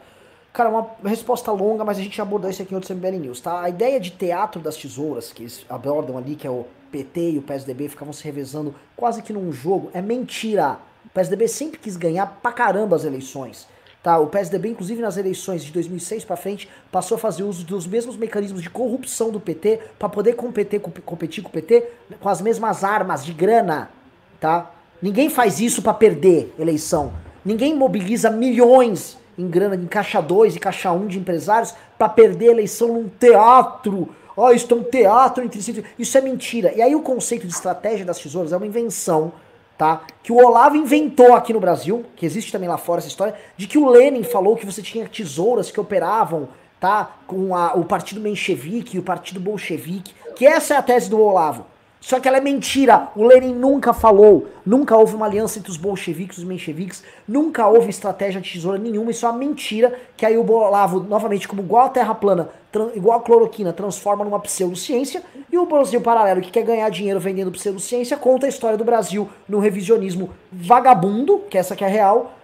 Cara, 0.52 0.70
uma 0.70 0.90
resposta 1.04 1.52
longa, 1.52 1.84
mas 1.84 1.98
a 1.98 2.02
gente 2.02 2.20
abordou 2.20 2.48
isso 2.48 2.62
aqui 2.62 2.72
em 2.72 2.76
outros 2.76 2.96
MBL 2.96 3.18
News, 3.18 3.40
tá? 3.40 3.60
A 3.60 3.68
ideia 3.68 4.00
de 4.00 4.10
Teatro 4.10 4.60
das 4.60 4.76
Tesouras, 4.76 5.32
que 5.32 5.42
eles 5.42 5.66
abordam 5.68 6.16
ali, 6.16 6.34
que 6.34 6.46
é 6.46 6.50
o 6.50 6.64
PT 6.90 7.32
e 7.32 7.38
o 7.38 7.42
PSDB 7.42 7.88
ficavam 7.88 8.12
se 8.12 8.24
revezando 8.24 8.74
quase 8.96 9.22
que 9.22 9.32
num 9.32 9.52
jogo, 9.52 9.90
é 9.92 10.00
mentira. 10.00 10.78
O 11.04 11.10
PSDB 11.10 11.46
sempre 11.46 11.78
quis 11.78 11.96
ganhar 11.96 12.26
pra 12.40 12.52
caramba 12.52 12.96
as 12.96 13.04
eleições. 13.04 13.68
Tá, 14.02 14.18
o 14.18 14.28
PSDB, 14.28 14.68
inclusive 14.68 15.02
nas 15.02 15.16
eleições 15.16 15.64
de 15.64 15.72
2006 15.72 16.24
para 16.24 16.36
frente, 16.36 16.70
passou 16.92 17.16
a 17.16 17.18
fazer 17.18 17.42
uso 17.42 17.64
dos 17.64 17.88
mesmos 17.88 18.16
mecanismos 18.16 18.62
de 18.62 18.70
corrupção 18.70 19.32
do 19.32 19.40
PT 19.40 19.80
para 19.98 20.08
poder 20.08 20.34
competir, 20.34 20.80
competir 20.80 21.42
com 21.42 21.48
o 21.48 21.52
PT 21.52 21.90
com 22.20 22.28
as 22.28 22.40
mesmas 22.40 22.84
armas 22.84 23.24
de 23.24 23.32
grana, 23.32 23.90
tá? 24.38 24.70
Ninguém 25.00 25.28
faz 25.28 25.60
isso 25.60 25.82
para 25.82 25.94
perder 25.94 26.54
eleição. 26.58 27.12
Ninguém 27.44 27.74
mobiliza 27.74 28.30
milhões 28.30 29.18
em 29.38 29.48
grana 29.48 29.76
em 29.76 29.86
caixa 29.86 30.20
2 30.20 30.56
e 30.56 30.58
caixa 30.58 30.90
1 30.92 30.96
um 30.96 31.06
de 31.06 31.18
empresários 31.18 31.74
para 31.98 32.08
perder 32.08 32.46
eleição 32.46 32.88
num 32.88 33.08
teatro. 33.08 34.08
Ó, 34.36 34.48
oh, 34.48 34.52
isso 34.52 34.72
é 34.72 34.76
um 34.76 34.82
teatro 34.82 35.44
entre 35.44 35.62
si. 35.62 35.84
Isso 35.98 36.16
é 36.16 36.20
mentira. 36.20 36.72
E 36.74 36.82
aí 36.82 36.94
o 36.94 37.02
conceito 37.02 37.46
de 37.46 37.52
estratégia 37.52 38.04
das 38.04 38.18
tesouras 38.18 38.52
é 38.52 38.56
uma 38.56 38.66
invenção 38.66 39.32
tá? 39.76 40.02
Que 40.22 40.32
o 40.32 40.36
Olavo 40.36 40.76
inventou 40.76 41.34
aqui 41.34 41.52
no 41.52 41.60
Brasil, 41.60 42.04
que 42.16 42.24
existe 42.24 42.50
também 42.50 42.68
lá 42.68 42.78
fora 42.78 43.00
essa 43.00 43.08
história, 43.08 43.34
de 43.56 43.66
que 43.66 43.78
o 43.78 43.88
Lenin 43.88 44.22
falou 44.22 44.56
que 44.56 44.66
você 44.66 44.82
tinha 44.82 45.08
tesouras 45.08 45.70
que 45.70 45.80
operavam, 45.80 46.48
tá? 46.80 47.16
Com 47.26 47.54
a, 47.54 47.74
o 47.74 47.84
partido 47.84 48.20
menchevique 48.20 48.96
e 48.96 49.00
o 49.00 49.02
partido 49.02 49.40
bolchevique, 49.40 50.14
que 50.34 50.46
essa 50.46 50.74
é 50.74 50.76
a 50.76 50.82
tese 50.82 51.10
do 51.10 51.20
Olavo. 51.20 51.66
Só 52.06 52.20
que 52.20 52.28
ela 52.28 52.36
é 52.36 52.40
mentira. 52.40 53.08
O 53.16 53.24
Lenin 53.24 53.52
nunca 53.52 53.92
falou. 53.92 54.46
Nunca 54.64 54.96
houve 54.96 55.16
uma 55.16 55.26
aliança 55.26 55.58
entre 55.58 55.72
os 55.72 55.76
bolcheviques 55.76 56.38
e 56.38 56.40
os 56.40 56.46
mencheviques. 56.46 57.02
Nunca 57.26 57.66
houve 57.66 57.90
estratégia 57.90 58.40
de 58.40 58.48
tesoura 58.48 58.78
nenhuma. 58.78 59.10
Isso 59.10 59.26
é 59.26 59.28
uma 59.28 59.36
mentira 59.36 59.92
que 60.16 60.24
aí 60.24 60.38
o 60.38 60.48
Olavo, 60.48 61.00
novamente, 61.00 61.48
como 61.48 61.62
igual 61.62 61.86
a 61.86 61.88
terra 61.88 62.14
plana, 62.14 62.48
igual 62.94 63.18
a 63.18 63.22
cloroquina, 63.22 63.72
transforma 63.72 64.24
numa 64.24 64.38
pseudociência. 64.38 65.20
E 65.50 65.58
o 65.58 65.66
Brasil 65.66 66.00
Paralelo, 66.00 66.40
que 66.40 66.52
quer 66.52 66.62
ganhar 66.62 66.88
dinheiro 66.90 67.18
vendendo 67.18 67.50
pseudociência, 67.50 68.16
conta 68.16 68.46
a 68.46 68.48
história 68.48 68.78
do 68.78 68.84
Brasil 68.84 69.28
no 69.48 69.58
revisionismo 69.58 70.30
vagabundo, 70.52 71.40
que 71.50 71.58
essa 71.58 71.74
que 71.74 71.84
é 71.84 71.88
real, 71.88 72.36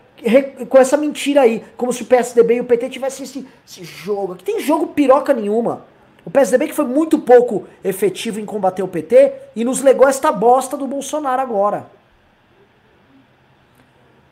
com 0.69 0.77
essa 0.77 0.97
mentira 0.97 1.43
aí. 1.43 1.63
Como 1.77 1.93
se 1.93 2.03
o 2.03 2.07
PSDB 2.07 2.57
e 2.57 2.61
o 2.63 2.65
PT 2.65 2.89
tivessem 2.89 3.23
esse, 3.23 3.47
esse 3.65 3.85
jogo. 3.85 4.33
Aqui 4.33 4.43
tem 4.43 4.59
jogo 4.59 4.89
piroca 4.89 5.33
nenhuma. 5.33 5.92
O 6.25 6.31
PSDB 6.31 6.69
que 6.69 6.75
foi 6.75 6.85
muito 6.85 7.19
pouco 7.19 7.67
efetivo 7.83 8.39
em 8.39 8.47
combater 8.47 8.83
o 8.83 8.89
PT 8.89 9.33
e 9.57 9.65
nos 9.65 9.83
legou 9.83 10.09
esta 10.09 10.31
bosta 10.31 10.77
do 10.77 10.87
Bolsonaro 10.87 11.43
agora. 11.43 11.87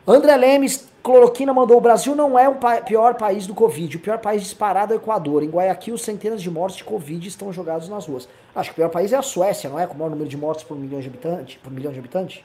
André 0.06 0.36
Lemes, 0.36 0.88
cloroquina 1.02 1.52
mandou: 1.52 1.78
o 1.78 1.80
Brasil 1.80 2.14
não 2.14 2.38
é 2.38 2.48
o 2.48 2.56
pa 2.56 2.80
pior 2.80 3.14
país 3.14 3.46
do 3.46 3.54
Covid. 3.54 3.96
O 3.96 4.00
pior 4.00 4.18
país 4.18 4.42
disparado 4.42 4.92
é 4.92 4.96
o 4.96 5.00
Equador. 5.00 5.42
Em 5.42 5.48
Guayaquil, 5.48 5.98
centenas 5.98 6.42
de 6.42 6.50
mortes 6.50 6.78
de 6.78 6.84
Covid 6.84 7.26
estão 7.26 7.52
jogados 7.52 7.88
nas 7.88 8.06
ruas. 8.06 8.28
Acho 8.54 8.70
que 8.70 8.74
o 8.74 8.76
pior 8.76 8.90
país 8.90 9.12
é 9.12 9.16
a 9.16 9.22
Suécia, 9.22 9.68
não 9.68 9.78
é? 9.78 9.86
Com 9.86 9.94
o 9.94 9.98
maior 9.98 10.10
número 10.10 10.28
de 10.28 10.36
mortes 10.36 10.64
por 10.64 10.76
milhão 10.76 11.00
de 11.00 11.08
habitantes. 11.08 11.56
Por 11.62 11.72
milhão 11.72 11.92
de 11.92 11.98
habitantes. 11.98 12.44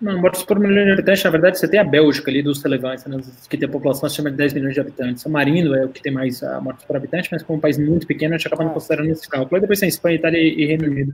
Não, 0.00 0.20
mortos 0.20 0.44
por 0.44 0.60
milhão 0.60 0.84
de 0.84 0.92
habitantes, 0.92 1.24
na 1.24 1.30
verdade, 1.30 1.58
você 1.58 1.66
tem 1.66 1.80
a 1.80 1.84
Bélgica 1.84 2.30
ali 2.30 2.40
dos 2.40 2.62
relevantes, 2.62 3.04
né, 3.06 3.18
que 3.50 3.58
tem 3.58 3.68
a 3.68 3.72
população 3.72 4.06
acima 4.06 4.30
de 4.30 4.36
10 4.36 4.52
milhões 4.52 4.74
de 4.74 4.80
habitantes. 4.80 5.22
São 5.22 5.32
Marino 5.32 5.74
é 5.74 5.84
o 5.84 5.88
que 5.88 6.00
tem 6.00 6.12
mais 6.12 6.40
uh, 6.40 6.62
mortos 6.62 6.84
por 6.84 6.96
habitante, 6.96 7.28
mas 7.32 7.42
como 7.42 7.58
um 7.58 7.60
país 7.60 7.76
muito 7.76 8.06
pequeno, 8.06 8.34
a 8.34 8.38
gente 8.38 8.46
acaba 8.46 8.62
não 8.62 8.70
ah. 8.70 8.74
considerando 8.74 9.10
esse 9.10 9.28
cálculo. 9.28 9.56
Aí 9.56 9.60
depois 9.60 9.80
tem 9.80 9.88
Espanha, 9.88 10.16
Itália 10.16 10.38
e 10.38 10.66
Reino 10.66 10.86
Unido. 10.86 11.12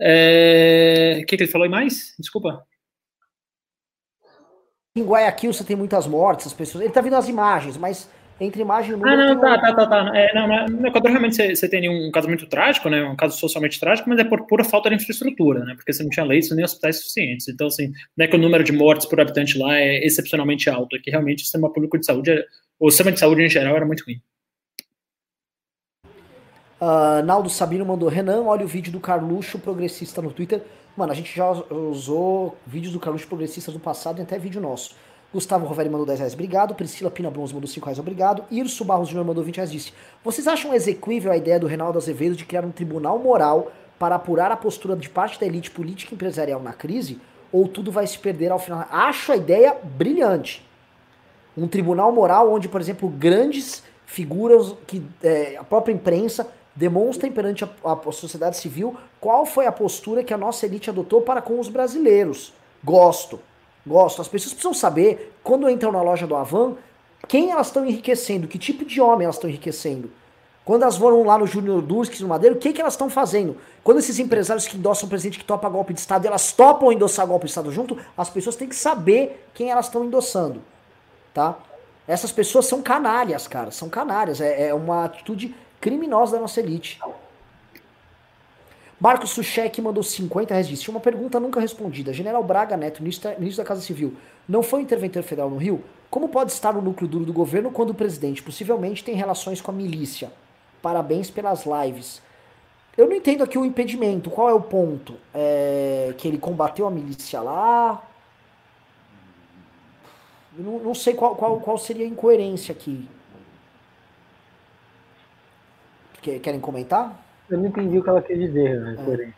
É... 0.00 1.20
O 1.22 1.26
que, 1.26 1.36
que 1.36 1.44
ele 1.44 1.50
falou 1.50 1.68
mais? 1.68 2.14
Desculpa. 2.18 2.66
Em 4.96 5.04
Guayaquil 5.04 5.52
você 5.52 5.62
tem 5.62 5.76
muitas 5.76 6.06
mortes, 6.06 6.48
as 6.48 6.52
pessoas. 6.52 6.82
Ele 6.82 6.92
tá 6.92 7.00
vendo 7.00 7.16
as 7.16 7.28
imagens, 7.28 7.76
mas 7.76 8.10
entre 8.40 8.60
imagem 8.60 8.92
e 8.92 8.96
número. 8.96 9.20
Ah, 9.20 9.34
não, 9.34 9.40
tá, 9.40 9.58
tá, 9.58 9.74
tá, 9.74 9.86
tá. 9.86 10.12
É, 10.14 10.34
não, 10.34 10.66
no 10.68 10.86
Equador 10.86 11.10
realmente 11.10 11.36
você, 11.36 11.56
você 11.56 11.68
tem 11.68 11.88
um 11.88 12.10
caso 12.10 12.28
muito 12.28 12.46
trágico, 12.46 12.88
né? 12.90 13.02
Um 13.04 13.16
caso 13.16 13.38
socialmente 13.38 13.80
trágico, 13.80 14.08
mas 14.08 14.18
é 14.18 14.24
por 14.24 14.46
pura 14.46 14.62
falta 14.62 14.90
de 14.90 14.96
infraestrutura, 14.96 15.64
né? 15.64 15.74
Porque 15.74 15.92
você 15.92 16.02
não 16.02 16.10
tinha 16.10 16.24
leitos 16.24 16.50
nem 16.50 16.64
hospitais 16.64 16.98
suficientes. 16.98 17.48
Então, 17.48 17.66
assim, 17.66 17.92
não 18.16 18.24
é 18.24 18.28
que 18.28 18.36
o 18.36 18.38
número 18.38 18.62
de 18.62 18.72
mortes 18.72 19.06
por 19.06 19.20
habitante 19.20 19.58
lá 19.58 19.78
é 19.78 20.04
excepcionalmente 20.04 20.68
alto, 20.68 20.96
é 20.96 20.98
que 20.98 21.10
realmente 21.10 21.38
o 21.38 21.42
sistema 21.42 21.72
público 21.72 21.98
de 21.98 22.04
saúde, 22.04 22.30
é, 22.30 22.44
o 22.78 22.90
sistema 22.90 23.10
de 23.10 23.18
saúde 23.18 23.42
em 23.42 23.48
geral 23.48 23.74
era 23.74 23.86
muito 23.86 24.04
ruim. 24.04 24.20
Uh, 26.78 27.24
Naldo 27.24 27.48
Sabino 27.48 27.86
mandou, 27.86 28.08
Renan, 28.08 28.42
olha 28.42 28.64
o 28.64 28.68
vídeo 28.68 28.92
do 28.92 29.00
Carluxo 29.00 29.58
progressista 29.58 30.20
no 30.20 30.30
Twitter. 30.30 30.62
Mano, 30.94 31.10
a 31.10 31.14
gente 31.14 31.34
já 31.34 31.50
usou 31.50 32.56
vídeos 32.66 32.92
do 32.92 33.00
Carluxo 33.00 33.26
progressista 33.26 33.72
no 33.72 33.80
passado 33.80 34.18
e 34.18 34.22
até 34.22 34.38
vídeo 34.38 34.60
nosso. 34.60 34.94
Gustavo 35.36 35.66
Roveri 35.66 35.90
mandou 35.90 36.06
10 36.06 36.18
reais, 36.18 36.32
obrigado. 36.32 36.74
Priscila 36.74 37.10
Pina 37.10 37.30
Bronze 37.30 37.52
mandou 37.52 37.68
5 37.68 37.84
reais, 37.84 37.98
obrigado. 37.98 38.44
Irso 38.50 38.86
Barros 38.86 39.08
Júnior 39.08 39.26
mandou 39.26 39.44
20 39.44 39.56
reais, 39.56 39.70
disse: 39.70 39.92
Vocês 40.24 40.48
acham 40.48 40.72
execuível 40.72 41.30
a 41.30 41.36
ideia 41.36 41.60
do 41.60 41.66
Reinaldo 41.66 41.98
Azevedo 41.98 42.34
de 42.34 42.46
criar 42.46 42.64
um 42.64 42.70
tribunal 42.70 43.18
moral 43.18 43.70
para 43.98 44.14
apurar 44.14 44.50
a 44.50 44.56
postura 44.56 44.96
de 44.96 45.10
parte 45.10 45.38
da 45.38 45.44
elite 45.44 45.70
política 45.70 46.12
e 46.12 46.14
empresarial 46.14 46.62
na 46.62 46.72
crise? 46.72 47.20
Ou 47.52 47.68
tudo 47.68 47.92
vai 47.92 48.06
se 48.06 48.18
perder 48.18 48.50
ao 48.50 48.58
final? 48.58 48.86
Acho 48.90 49.32
a 49.32 49.36
ideia 49.36 49.76
brilhante. 49.82 50.66
Um 51.54 51.68
tribunal 51.68 52.10
moral 52.10 52.50
onde, 52.50 52.66
por 52.66 52.80
exemplo, 52.80 53.06
grandes 53.06 53.82
figuras 54.06 54.74
que 54.86 55.04
é, 55.22 55.58
a 55.58 55.64
própria 55.64 55.92
imprensa 55.92 56.48
demonstrem 56.74 57.30
perante 57.30 57.62
a, 57.62 57.68
a 57.84 58.12
sociedade 58.12 58.56
civil 58.56 58.96
qual 59.20 59.44
foi 59.44 59.66
a 59.66 59.72
postura 59.72 60.24
que 60.24 60.32
a 60.32 60.38
nossa 60.38 60.64
elite 60.64 60.88
adotou 60.88 61.20
para 61.20 61.42
com 61.42 61.60
os 61.60 61.68
brasileiros. 61.68 62.54
Gosto. 62.82 63.38
Gosto. 63.86 64.20
As 64.20 64.28
pessoas 64.28 64.52
precisam 64.52 64.74
saber, 64.74 65.34
quando 65.44 65.70
entram 65.70 65.92
na 65.92 66.02
loja 66.02 66.26
do 66.26 66.34
Avan, 66.34 66.74
quem 67.28 67.50
elas 67.50 67.68
estão 67.68 67.86
enriquecendo, 67.86 68.48
que 68.48 68.58
tipo 68.58 68.84
de 68.84 69.00
homem 69.00 69.24
elas 69.24 69.36
estão 69.36 69.48
enriquecendo. 69.48 70.10
Quando 70.64 70.82
elas 70.82 70.96
foram 70.96 71.22
lá 71.22 71.38
no 71.38 71.46
Júnior 71.46 71.80
Durski, 71.80 72.20
no 72.20 72.28
Madeiro, 72.28 72.56
o 72.56 72.58
que, 72.58 72.72
que 72.72 72.80
elas 72.80 72.94
estão 72.94 73.08
fazendo? 73.08 73.56
Quando 73.84 73.98
esses 73.98 74.18
empresários 74.18 74.66
que 74.66 74.76
endossam 74.76 75.08
presidente 75.08 75.38
que 75.38 75.44
topa 75.44 75.68
golpe 75.68 75.94
de 75.94 76.00
Estado, 76.00 76.26
elas 76.26 76.50
topam 76.50 76.90
endossar 76.90 77.24
golpe 77.24 77.44
de 77.44 77.50
Estado 77.50 77.70
junto, 77.70 77.96
as 78.18 78.28
pessoas 78.28 78.56
têm 78.56 78.68
que 78.68 78.74
saber 78.74 79.46
quem 79.54 79.70
elas 79.70 79.86
estão 79.86 80.04
endossando, 80.04 80.60
tá? 81.32 81.56
Essas 82.08 82.32
pessoas 82.32 82.66
são 82.66 82.82
canalhas, 82.82 83.46
cara, 83.46 83.70
são 83.70 83.88
canalhas. 83.88 84.40
É, 84.40 84.68
é 84.68 84.74
uma 84.74 85.04
atitude 85.04 85.54
criminosa 85.80 86.36
da 86.36 86.42
nossa 86.42 86.60
elite. 86.60 87.00
Marcos 88.98 89.30
Suchek 89.30 89.80
mandou 89.82 90.02
50 90.02 90.54
reais. 90.54 90.68
Disse: 90.68 90.90
Uma 90.90 91.00
pergunta 91.00 91.38
nunca 91.38 91.60
respondida. 91.60 92.12
General 92.12 92.42
Braga 92.42 92.76
Neto, 92.76 93.02
ministro 93.02 93.34
da 93.56 93.64
Casa 93.64 93.82
Civil, 93.82 94.14
não 94.48 94.62
foi 94.62 94.80
interventor 94.80 95.22
federal 95.22 95.50
no 95.50 95.56
Rio? 95.56 95.84
Como 96.10 96.28
pode 96.28 96.52
estar 96.52 96.72
no 96.72 96.80
núcleo 96.80 97.08
duro 97.08 97.24
do 97.24 97.32
governo 97.32 97.70
quando 97.70 97.90
o 97.90 97.94
presidente 97.94 98.42
possivelmente 98.42 99.04
tem 99.04 99.14
relações 99.14 99.60
com 99.60 99.70
a 99.70 99.74
milícia? 99.74 100.32
Parabéns 100.80 101.30
pelas 101.30 101.64
lives. 101.66 102.22
Eu 102.96 103.06
não 103.06 103.16
entendo 103.16 103.44
aqui 103.44 103.58
o 103.58 103.64
impedimento. 103.64 104.30
Qual 104.30 104.48
é 104.48 104.54
o 104.54 104.60
ponto? 104.60 105.16
É 105.34 106.14
que 106.16 106.26
ele 106.26 106.38
combateu 106.38 106.86
a 106.86 106.90
milícia 106.90 107.42
lá? 107.42 108.02
Eu 110.56 110.64
não, 110.64 110.78
não 110.78 110.94
sei 110.94 111.12
qual, 111.12 111.36
qual, 111.36 111.60
qual 111.60 111.76
seria 111.76 112.06
a 112.06 112.08
incoerência 112.08 112.72
aqui. 112.72 113.06
Querem 116.22 116.58
comentar? 116.58 117.25
Eu 117.50 117.58
não 117.58 117.66
entendi 117.66 117.98
o 117.98 118.02
que 118.02 118.08
ela 118.08 118.22
quer 118.22 118.36
dizer, 118.36 118.80
né? 118.80 118.96
É. 118.98 119.28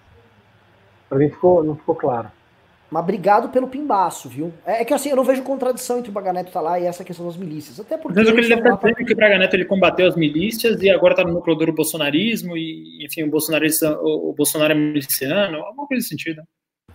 Pra 1.09 1.19
mim 1.19 1.29
ficou, 1.29 1.63
não 1.63 1.77
ficou 1.77 1.95
claro. 1.95 2.31
Mas 2.91 3.03
obrigado 3.03 3.51
pelo 3.51 3.69
pimbaço, 3.69 4.29
viu? 4.31 4.53
É, 4.65 4.81
é, 4.81 4.85
que 4.85 4.95
assim, 4.95 5.11
eu 5.11 5.17
não 5.17 5.25
vejo 5.25 5.43
contradição 5.43 5.99
entre 5.99 6.11
o 6.11 6.13
Braga 6.13 6.33
Neto 6.33 6.51
tá 6.51 6.61
lá 6.61 6.81
e 6.81 6.87
essa 6.87 7.05
questão 7.05 7.27
das 7.27 7.37
milícias. 7.37 7.79
Até 7.79 7.99
porque. 7.99 8.19
Mas 8.19 8.29
o 8.29 8.33
que 8.33 8.41
ele 8.41 8.49
deve 8.49 8.61
estar 8.63 8.77
dizendo 8.77 9.01
é 9.01 9.05
que 9.05 9.13
o 9.13 9.17
Braga 9.17 9.39
Neto 9.39 9.55
ele 9.55 9.65
combateu 9.67 10.07
as 10.07 10.17
milícias 10.17 10.81
e 10.81 10.89
agora 10.89 11.15
tá 11.15 11.23
no 11.23 11.35
núcleo 11.35 11.55
do 11.55 11.73
bolsonarismo 11.73 12.57
e, 12.57 13.05
enfim, 13.05 13.25
o, 13.25 13.31
bolsonarista, 13.31 13.99
o, 14.01 14.31
o 14.31 14.33
Bolsonaro 14.33 14.73
é 14.73 14.77
miliciano, 14.77 15.59
alguma 15.59 15.87
coisa 15.87 15.99
nesse 15.99 16.09
sentido. 16.09 16.43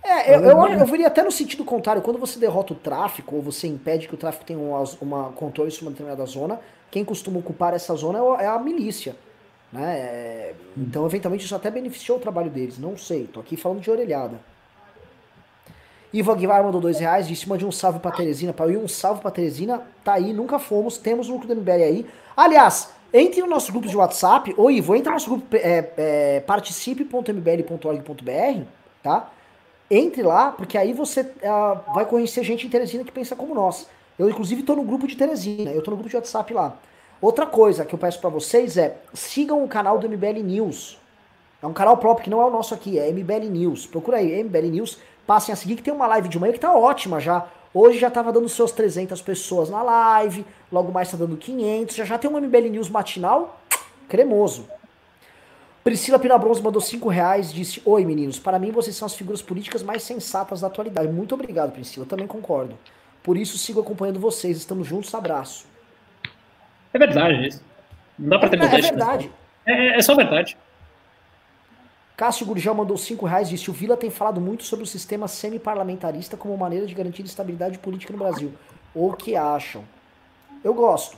É, 0.02 0.34
eu, 0.34 0.40
eu, 0.40 0.66
eu 0.66 0.86
veria 0.86 1.06
até 1.06 1.22
no 1.22 1.30
sentido 1.30 1.64
contrário. 1.64 2.02
Quando 2.02 2.18
você 2.18 2.40
derrota 2.40 2.72
o 2.72 2.76
tráfico, 2.76 3.36
ou 3.36 3.42
você 3.42 3.68
impede 3.68 4.08
que 4.08 4.14
o 4.14 4.18
tráfico 4.18 4.44
tenha 4.44 4.58
uma, 4.58 4.82
uma 5.00 5.32
controle 5.32 5.70
sobre 5.70 5.86
uma 5.86 5.90
determinada 5.92 6.26
zona, 6.26 6.60
quem 6.90 7.04
costuma 7.04 7.38
ocupar 7.38 7.72
essa 7.72 7.94
zona 7.94 8.18
é 8.42 8.46
a 8.46 8.58
milícia. 8.58 9.14
Né? 9.74 9.98
É, 9.98 10.54
então, 10.76 11.04
eventualmente, 11.04 11.44
isso 11.44 11.54
até 11.54 11.68
beneficiou 11.68 12.18
o 12.18 12.20
trabalho 12.20 12.48
deles. 12.48 12.78
Não 12.78 12.96
sei, 12.96 13.26
tô 13.26 13.40
aqui 13.40 13.56
falando 13.56 13.80
de 13.80 13.90
orelhada. 13.90 14.38
Ivo 16.12 16.30
Aguilar 16.30 16.62
mandou 16.62 16.80
dois 16.80 17.00
reais, 17.00 17.26
disse, 17.26 17.48
mande 17.48 17.66
um 17.66 17.72
salve 17.72 17.98
pra 17.98 18.12
Teresina. 18.12 18.52
Para 18.52 18.70
ir 18.70 18.76
um 18.76 18.86
salve 18.86 19.20
pra 19.20 19.32
Teresina, 19.32 19.82
tá 20.04 20.12
aí, 20.12 20.32
nunca 20.32 20.60
fomos, 20.60 20.96
temos 20.96 21.28
o 21.28 21.32
lucro 21.32 21.48
do 21.48 21.56
MBL 21.56 21.82
aí. 21.82 22.06
Aliás, 22.36 22.90
entre 23.12 23.40
no 23.40 23.48
nosso 23.48 23.72
grupo 23.72 23.88
de 23.88 23.96
WhatsApp, 23.96 24.54
ô 24.56 24.70
Ivo, 24.70 24.94
entra 24.94 25.10
no 25.10 25.16
nosso 25.16 25.28
grupo, 25.28 25.56
é, 25.56 25.90
é, 25.96 26.38
participe.mbl.org.br, 26.40 28.62
tá? 29.02 29.28
Entre 29.90 30.22
lá, 30.22 30.52
porque 30.52 30.78
aí 30.78 30.92
você 30.92 31.22
uh, 31.22 31.92
vai 31.92 32.06
conhecer 32.06 32.44
gente 32.44 32.64
em 32.64 32.70
Teresina 32.70 33.02
que 33.02 33.10
pensa 33.10 33.34
como 33.34 33.52
nós. 33.52 33.88
Eu, 34.16 34.30
inclusive, 34.30 34.62
tô 34.62 34.76
no 34.76 34.84
grupo 34.84 35.08
de 35.08 35.16
Teresina, 35.16 35.72
eu 35.72 35.82
tô 35.82 35.90
no 35.90 35.96
grupo 35.96 36.10
de 36.10 36.16
WhatsApp 36.16 36.54
lá. 36.54 36.78
Outra 37.20 37.46
coisa 37.46 37.84
que 37.84 37.94
eu 37.94 37.98
peço 37.98 38.20
para 38.20 38.30
vocês 38.30 38.76
é 38.76 38.96
sigam 39.12 39.64
o 39.64 39.68
canal 39.68 39.98
do 39.98 40.08
MBL 40.08 40.42
News. 40.42 40.98
É 41.62 41.66
um 41.66 41.72
canal 41.72 41.96
próprio 41.96 42.24
que 42.24 42.30
não 42.30 42.42
é 42.42 42.44
o 42.44 42.50
nosso 42.50 42.74
aqui, 42.74 42.98
é 42.98 43.10
MBL 43.10 43.48
News. 43.50 43.86
Procura 43.86 44.18
aí, 44.18 44.42
MBL 44.44 44.66
News. 44.66 44.98
Passem 45.26 45.52
a 45.52 45.56
seguir 45.56 45.76
que 45.76 45.82
tem 45.82 45.94
uma 45.94 46.06
live 46.06 46.28
de 46.28 46.38
manhã 46.38 46.52
que 46.52 46.60
tá 46.60 46.72
ótima 46.72 47.18
já. 47.20 47.48
Hoje 47.72 47.98
já 47.98 48.10
tava 48.10 48.32
dando 48.32 48.48
seus 48.48 48.70
300 48.70 49.22
pessoas 49.22 49.70
na 49.70 49.82
live, 49.82 50.44
logo 50.70 50.92
mais 50.92 51.10
tá 51.10 51.16
dando 51.16 51.36
500. 51.36 51.96
Já 51.96 52.04
já 52.04 52.18
tem 52.18 52.30
um 52.30 52.38
MBL 52.38 52.68
News 52.70 52.90
matinal 52.90 53.58
cremoso. 54.08 54.68
Priscila 55.82 56.18
Pinabronze 56.18 56.62
mandou 56.62 56.80
5 56.80 57.08
reais, 57.08 57.52
disse: 57.52 57.82
Oi 57.84 58.04
meninos, 58.04 58.38
para 58.38 58.58
mim 58.58 58.70
vocês 58.70 58.94
são 58.94 59.06
as 59.06 59.14
figuras 59.14 59.42
políticas 59.42 59.82
mais 59.82 60.02
sensatas 60.02 60.60
da 60.60 60.66
atualidade. 60.66 61.12
Muito 61.12 61.34
obrigado, 61.34 61.72
Priscila, 61.72 62.06
também 62.06 62.26
concordo. 62.26 62.78
Por 63.22 63.36
isso 63.36 63.58
sigo 63.58 63.80
acompanhando 63.80 64.20
vocês, 64.20 64.56
estamos 64.56 64.86
juntos, 64.86 65.14
abraço. 65.14 65.73
É 66.94 66.98
verdade 66.98 67.48
isso. 67.48 67.62
Não 68.16 68.28
dá 68.28 68.38
pra 68.38 68.48
ter 68.48 68.60
é, 68.60 68.64
é 68.64 68.80
verdade. 68.80 69.30
É, 69.66 69.98
é, 69.98 70.02
só 70.02 70.14
verdade. 70.14 70.56
Cássio 72.16 72.46
Gurgel 72.46 72.74
mandou 72.74 72.96
5 72.96 73.26
reais 73.26 73.48
e 73.48 73.56
disse: 73.56 73.68
O 73.68 73.72
Vila 73.72 73.96
tem 73.96 74.08
falado 74.08 74.40
muito 74.40 74.62
sobre 74.62 74.84
o 74.84 74.86
sistema 74.86 75.26
semi-parlamentarista 75.26 76.36
como 76.36 76.56
maneira 76.56 76.86
de 76.86 76.94
garantir 76.94 77.24
estabilidade 77.24 77.78
política 77.78 78.12
no 78.12 78.20
Brasil. 78.20 78.52
O 78.94 79.12
que 79.12 79.34
acham? 79.34 79.84
Eu 80.62 80.72
gosto. 80.72 81.16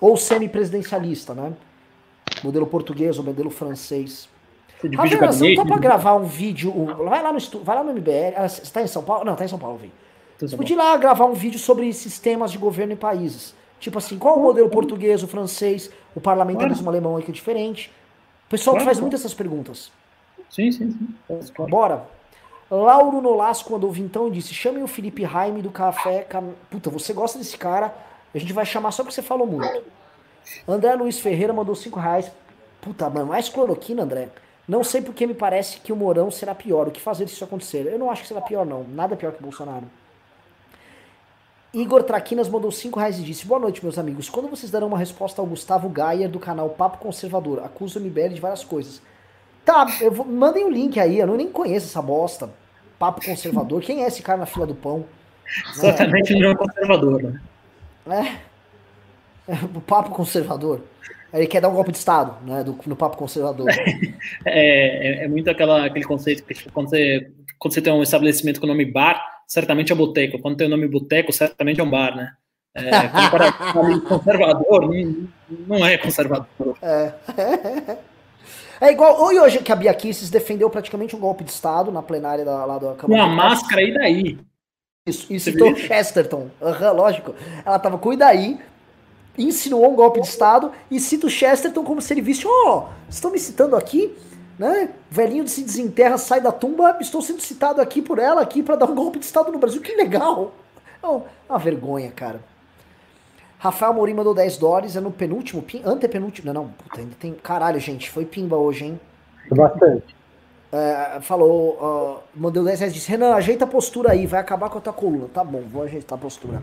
Ou 0.00 0.16
semi-presidencialista, 0.16 1.34
né? 1.34 1.52
Modelo 2.42 2.66
português 2.66 3.18
ou 3.18 3.24
modelo 3.24 3.50
francês. 3.50 4.28
Rafael, 4.96 5.32
você 5.32 5.54
não 5.54 5.62
tá 5.62 5.64
pra 5.66 5.78
gravar 5.78 6.14
um 6.14 6.24
vídeo. 6.24 6.72
Vai 7.04 7.22
lá 7.22 7.30
no 7.30 7.36
estúdio, 7.36 7.66
vai 7.66 7.76
lá 7.76 7.84
no 7.84 7.92
MBL. 7.92 8.34
Ah, 8.34 8.48
você 8.48 8.72
tá 8.72 8.80
em 8.80 8.86
São 8.86 9.02
Paulo? 9.02 9.26
Não, 9.26 9.36
tá 9.36 9.44
em 9.44 9.48
São 9.48 9.58
Paulo, 9.58 9.76
vem. 9.76 9.92
Você 10.38 10.56
podia 10.56 10.74
ir 10.74 10.78
lá 10.78 10.96
gravar 10.96 11.26
um 11.26 11.34
vídeo 11.34 11.58
sobre 11.58 11.92
sistemas 11.92 12.50
de 12.50 12.56
governo 12.56 12.94
em 12.94 12.96
países. 12.96 13.54
Tipo 13.80 13.98
assim, 13.98 14.18
qual 14.18 14.38
o 14.38 14.42
modelo 14.42 14.68
português, 14.68 15.22
o 15.22 15.26
francês, 15.26 15.90
o 16.14 16.20
parlamentarismo 16.20 16.84
claro. 16.84 16.98
alemão 16.98 17.16
aí 17.16 17.24
que 17.24 17.30
é 17.30 17.34
diferente? 17.34 17.90
O 18.46 18.50
pessoal 18.50 18.74
claro, 18.74 18.84
faz 18.84 18.98
claro. 18.98 19.04
muitas 19.04 19.20
essas 19.20 19.34
perguntas. 19.34 19.90
Sim, 20.50 20.70
sim, 20.70 20.90
sim. 20.90 21.68
Bora. 21.68 22.04
Lauro 22.70 23.20
Nolasco 23.20 23.72
mandou 23.72 23.90
vintão 23.90 24.28
e 24.28 24.30
disse: 24.30 24.54
chamem 24.54 24.82
o 24.82 24.86
Felipe 24.86 25.24
Raime 25.24 25.62
do 25.62 25.70
Café. 25.70 26.22
Cam... 26.22 26.50
Puta, 26.70 26.90
você 26.90 27.12
gosta 27.12 27.38
desse 27.38 27.56
cara? 27.56 27.92
A 28.32 28.38
gente 28.38 28.52
vai 28.52 28.64
chamar 28.64 28.92
só 28.92 29.02
porque 29.02 29.14
você 29.14 29.22
falou 29.22 29.46
muito. 29.46 29.82
André 30.68 30.94
Luiz 30.94 31.18
Ferreira 31.18 31.52
mandou 31.52 31.74
5 31.74 31.98
reais. 31.98 32.30
Puta, 32.80 33.08
mano, 33.10 33.26
mais 33.26 33.48
cloroquina, 33.48 34.02
André. 34.02 34.28
Não 34.68 34.84
sei 34.84 35.02
porque 35.02 35.26
me 35.26 35.34
parece 35.34 35.80
que 35.80 35.92
o 35.92 35.96
Mourão 35.96 36.30
será 36.30 36.54
pior. 36.54 36.86
O 36.86 36.90
que 36.90 37.00
fazer 37.00 37.26
se 37.26 37.34
isso 37.34 37.44
acontecer? 37.44 37.86
Eu 37.86 37.98
não 37.98 38.10
acho 38.10 38.22
que 38.22 38.28
será 38.28 38.40
pior, 38.40 38.64
não. 38.64 38.84
Nada 38.84 39.16
pior 39.16 39.32
que 39.32 39.40
o 39.40 39.42
Bolsonaro. 39.42 39.86
Igor 41.72 42.02
Traquinas 42.02 42.48
mandou 42.48 42.70
5 42.70 42.98
reais 42.98 43.18
e 43.18 43.22
disse: 43.22 43.46
Boa 43.46 43.60
noite, 43.60 43.82
meus 43.82 43.98
amigos. 43.98 44.28
Quando 44.28 44.48
vocês 44.48 44.70
darão 44.72 44.88
uma 44.88 44.98
resposta 44.98 45.40
ao 45.40 45.46
Gustavo 45.46 45.88
Gaia 45.88 46.28
do 46.28 46.40
canal 46.40 46.68
Papo 46.70 46.98
Conservador? 46.98 47.60
Acusa 47.60 47.98
o 47.98 48.02
MBL 48.02 48.34
de 48.34 48.40
várias 48.40 48.64
coisas. 48.64 49.00
Tá, 49.64 49.84
vou, 50.10 50.24
mandem 50.24 50.64
o 50.64 50.66
um 50.66 50.70
link 50.70 50.98
aí. 50.98 51.18
Eu 51.18 51.28
não 51.28 51.36
nem 51.36 51.48
conheço 51.48 51.86
essa 51.86 52.02
bosta. 52.02 52.50
Papo 52.98 53.24
Conservador. 53.24 53.80
Quem 53.82 54.02
é 54.02 54.08
esse 54.08 54.20
cara 54.20 54.38
na 54.38 54.46
fila 54.46 54.66
do 54.66 54.74
pão? 54.74 55.04
Certamente 55.74 56.34
não 56.38 56.50
é 56.50 56.56
conservador, 56.56 57.22
né? 57.22 57.40
É. 59.46 59.52
é. 59.52 59.54
O 59.74 59.80
Papo 59.80 60.10
Conservador. 60.10 60.82
Ele 61.32 61.46
quer 61.46 61.60
dar 61.60 61.68
um 61.68 61.74
golpe 61.74 61.92
de 61.92 61.98
Estado, 61.98 62.44
né? 62.44 62.64
Do, 62.64 62.76
no 62.84 62.96
Papo 62.96 63.16
Conservador. 63.16 63.68
É, 64.44 65.22
é, 65.22 65.24
é 65.24 65.28
muito 65.28 65.50
aquela, 65.50 65.84
aquele 65.84 66.04
conceito 66.04 66.42
que 66.42 66.54
tipo, 66.54 66.72
quando, 66.72 66.88
você, 66.88 67.30
quando 67.58 67.74
você 67.74 67.82
tem 67.82 67.92
um 67.92 68.02
estabelecimento 68.02 68.58
com 68.58 68.66
o 68.66 68.68
nome 68.68 68.84
bar 68.84 69.39
certamente 69.50 69.92
é 69.92 69.96
boteco. 69.96 70.38
Quando 70.38 70.56
tem 70.56 70.68
o 70.68 70.70
nome 70.70 70.86
boteco, 70.86 71.32
certamente 71.32 71.80
é 71.80 71.82
um 71.82 71.90
bar, 71.90 72.14
né? 72.14 72.32
É, 72.72 72.90
para 73.28 73.52
conservador, 73.52 74.88
não, 75.66 75.84
é 75.84 75.98
conservador. 75.98 76.78
É. 76.80 77.12
É 78.82 78.90
igual 78.90 79.22
hoje 79.22 79.58
que 79.58 79.70
a 79.70 79.76
Bia 79.76 79.92
Kisses 79.92 80.30
defendeu 80.30 80.70
praticamente 80.70 81.14
um 81.14 81.18
golpe 81.18 81.44
de 81.44 81.50
Estado 81.50 81.92
na 81.92 82.02
plenária 82.02 82.46
da, 82.46 82.64
lá 82.64 82.78
da 82.78 82.94
Câmara. 82.94 83.06
Com 83.06 83.20
a 83.20 83.26
máscara, 83.26 83.82
e 83.82 83.92
daí? 83.92 84.38
Isso, 85.06 85.30
e 85.30 85.38
citou 85.38 85.76
Chesterton, 85.76 86.48
uhum, 86.58 86.92
lógico. 86.94 87.34
Ela 87.62 87.78
tava 87.78 87.98
com 87.98 88.08
o 88.08 88.12
Idaí, 88.14 88.58
insinuou 89.36 89.92
um 89.92 89.94
golpe 89.94 90.22
de 90.22 90.28
Estado 90.28 90.72
e 90.90 90.98
cita 90.98 91.26
o 91.26 91.30
Chesterton 91.30 91.84
como 91.84 92.00
se 92.00 92.14
ele 92.14 92.22
visse, 92.22 92.46
ó, 92.46 92.88
oh, 92.88 92.88
estão 93.06 93.30
me 93.30 93.38
citando 93.38 93.76
aqui? 93.76 94.16
Né? 94.60 94.90
Velhinho 95.10 95.48
se 95.48 95.62
desenterra, 95.62 96.18
sai 96.18 96.38
da 96.38 96.52
tumba, 96.52 96.98
estou 97.00 97.22
sendo 97.22 97.40
citado 97.40 97.80
aqui 97.80 98.02
por 98.02 98.18
ela 98.18 98.42
aqui 98.42 98.62
para 98.62 98.76
dar 98.76 98.90
um 98.90 98.94
golpe 98.94 99.18
de 99.18 99.24
estado 99.24 99.50
no 99.50 99.58
Brasil. 99.58 99.80
Que 99.80 99.96
legal! 99.96 100.52
É 101.02 101.06
uma 101.48 101.58
vergonha, 101.58 102.10
cara. 102.10 102.40
Rafael 103.58 103.94
Mourinho 103.94 104.18
mandou 104.18 104.34
10 104.34 104.58
dólares, 104.58 104.96
é 104.96 105.00
no 105.00 105.10
penúltimo, 105.10 105.62
pin, 105.62 105.80
antepenúltimo, 105.82 106.52
não, 106.52 106.64
não, 106.64 106.70
puta, 106.72 107.00
ainda 107.00 107.14
tem, 107.18 107.32
caralho, 107.32 107.80
gente, 107.80 108.10
foi 108.10 108.26
pimba 108.26 108.56
hoje, 108.56 108.84
hein? 108.84 109.00
Bastante. 109.50 110.14
É, 110.70 111.20
falou, 111.22 111.78
uh, 111.80 112.38
mandou 112.38 112.62
10 112.62 112.80
reais, 112.80 112.92
disse, 112.92 113.10
Renan, 113.10 113.34
ajeita 113.34 113.64
a 113.64 113.66
postura 113.66 114.12
aí, 114.12 114.26
vai 114.26 114.40
acabar 114.40 114.68
com 114.68 114.76
a 114.76 114.80
tua 114.82 114.92
coluna. 114.92 115.26
Tá 115.32 115.42
bom, 115.42 115.62
vou 115.72 115.84
ajeitar 115.84 116.18
a 116.18 116.20
postura. 116.20 116.62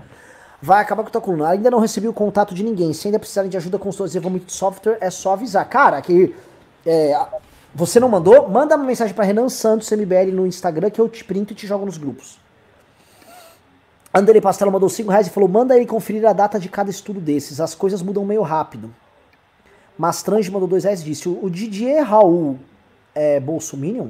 Vai 0.61 0.83
acabar 0.83 1.01
com 1.01 1.09
a 1.09 1.11
tua 1.11 1.21
coluna. 1.21 1.49
Ainda 1.49 1.71
não 1.71 1.79
recebi 1.79 2.07
o 2.07 2.13
contato 2.13 2.53
de 2.53 2.63
ninguém, 2.63 2.93
se 2.93 3.07
ainda 3.07 3.17
precisarem 3.17 3.49
de 3.49 3.57
ajuda 3.57 3.79
com 3.79 3.89
os 3.89 3.97
desenvolvimento 3.97 4.45
de 4.45 4.53
software, 4.53 4.99
é 5.01 5.09
só 5.09 5.33
avisar. 5.33 5.67
Cara, 5.67 5.99
que 5.99 6.35
é, 6.85 7.19
você 7.77 7.99
não 7.99 8.09
mandou? 8.09 8.49
Manda 8.49 8.75
uma 8.75 8.83
mensagem 8.83 9.13
para 9.13 9.23
Renan 9.23 9.49
Santos 9.49 9.91
MBL 9.91 10.31
no 10.33 10.47
Instagram 10.47 10.89
que 10.89 10.99
eu 10.99 11.07
te 11.07 11.23
printo 11.23 11.53
e 11.53 11.55
te 11.55 11.67
jogo 11.67 11.85
nos 11.85 11.99
grupos. 11.99 12.39
Andrei 14.11 14.41
Pastelo 14.41 14.71
mandou 14.71 14.89
5 14.89 15.11
reais 15.11 15.27
e 15.27 15.29
falou: 15.29 15.47
manda 15.47 15.75
ele 15.75 15.85
conferir 15.85 16.25
a 16.25 16.33
data 16.33 16.59
de 16.59 16.69
cada 16.69 16.89
estudo 16.89 17.21
desses. 17.21 17.61
As 17.61 17.75
coisas 17.75 18.01
mudam 18.01 18.25
meio 18.25 18.41
rápido. 18.41 18.91
Mastrange 19.95 20.49
mandou 20.49 20.67
2 20.67 20.85
reais 20.85 21.01
e 21.01 21.03
disse: 21.03 21.29
o 21.29 21.47
Didier 21.51 22.03
Raul 22.03 22.57
é 23.13 23.39
Bolsominion? 23.39 24.07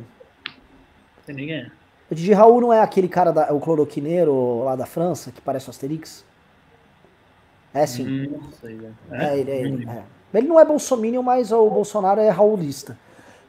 Ninguém 1.28 1.54
é. 1.54 1.72
O 2.10 2.16
Didier 2.16 2.38
Raul 2.38 2.62
não 2.62 2.72
é 2.72 2.80
aquele 2.80 3.10
cara, 3.10 3.34
da, 3.34 3.54
o 3.54 3.60
cloroquineiro 3.60 4.64
lá 4.64 4.78
da 4.78 4.86
França, 4.86 5.30
que 5.30 5.42
parece 5.42 5.68
o 5.68 5.72
Asterix? 5.72 6.24
É 7.74 7.86
sim. 7.86 8.08
Hum, 8.08 8.40
não 8.44 8.52
sei, 8.54 8.80
é. 9.12 9.26
é 9.26 9.40
ele, 9.40 9.52
é 9.52 9.62
ele. 9.62 9.90
É. 9.90 10.04
Ele 10.34 10.48
não 10.48 10.58
é 10.58 10.64
bolsominion, 10.64 11.22
mas 11.22 11.52
o 11.52 11.70
Bolsonaro 11.70 12.22
é 12.22 12.30
raulista. 12.30 12.98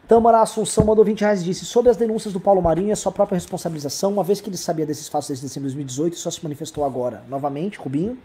Tâmara 0.09 0.41
Assunção 0.41 0.87
mandou 0.87 1.05
20 1.05 1.21
reais 1.21 1.43
e 1.43 1.45
disse: 1.45 1.67
Sobre 1.67 1.91
as 1.91 1.97
denúncias 1.99 2.33
do 2.33 2.41
Paulo 2.41 2.63
Marinho 2.63 2.89
e 2.89 2.93
a 2.93 2.97
sua 2.97 3.13
própria 3.13 3.37
responsabilização, 3.37 4.11
uma 4.11 4.25
vez 4.25 4.41
que 4.41 4.49
ele 4.49 4.57
sabia 4.57 4.87
desses 4.87 5.07
fatos 5.07 5.29
desde 5.29 5.45
dezembro 5.45 5.69
de 5.69 5.75
2018 5.75 6.15
e 6.15 6.17
só 6.17 6.31
se 6.31 6.43
manifestou 6.43 6.83
agora. 6.83 7.23
Novamente, 7.29 7.79
Rubinho. 7.79 8.17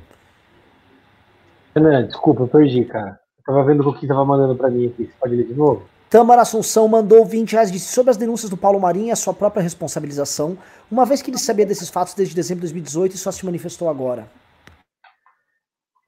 Não, 1.76 2.08
desculpa, 2.08 2.44
eu 2.44 2.48
perdi, 2.48 2.86
cara. 2.86 3.20
Eu 3.40 3.54
tava 3.54 3.66
vendo 3.66 3.86
o 3.86 3.94
que 3.94 4.08
tava 4.08 4.24
mandando 4.24 4.56
pra 4.56 4.70
mim 4.70 4.88
aqui. 4.88 5.08
Você 5.08 5.14
pode 5.20 5.36
ler 5.36 5.46
de 5.46 5.54
novo? 5.54 5.84
Tâmara 6.10 6.44
Assunção 6.44 6.88
mandou 6.88 7.26
20 7.26 7.52
reais 7.52 7.68
e 7.70 7.74
disse: 7.74 7.94
Sobre 7.94 8.12
as 8.12 8.18
denúncias 8.18 8.50
do 8.50 8.56
Paulo 8.56 8.80
Marinho 8.80 9.08
e 9.08 9.12
a 9.12 9.18
sua 9.18 9.34
própria 9.34 9.62
responsabilização, 9.62 10.58
uma 10.90 11.06
vez 11.06 11.22
que 11.22 11.30
ele 11.30 11.38
sabia 11.38 11.66
desses 11.66 11.90
fatos 11.90 12.14
desde 12.14 12.34
dezembro 12.34 12.62
de 12.62 12.72
2018 12.72 13.16
e 13.16 13.18
só 13.18 13.30
se 13.30 13.46
manifestou 13.46 13.90
agora. 13.90 14.26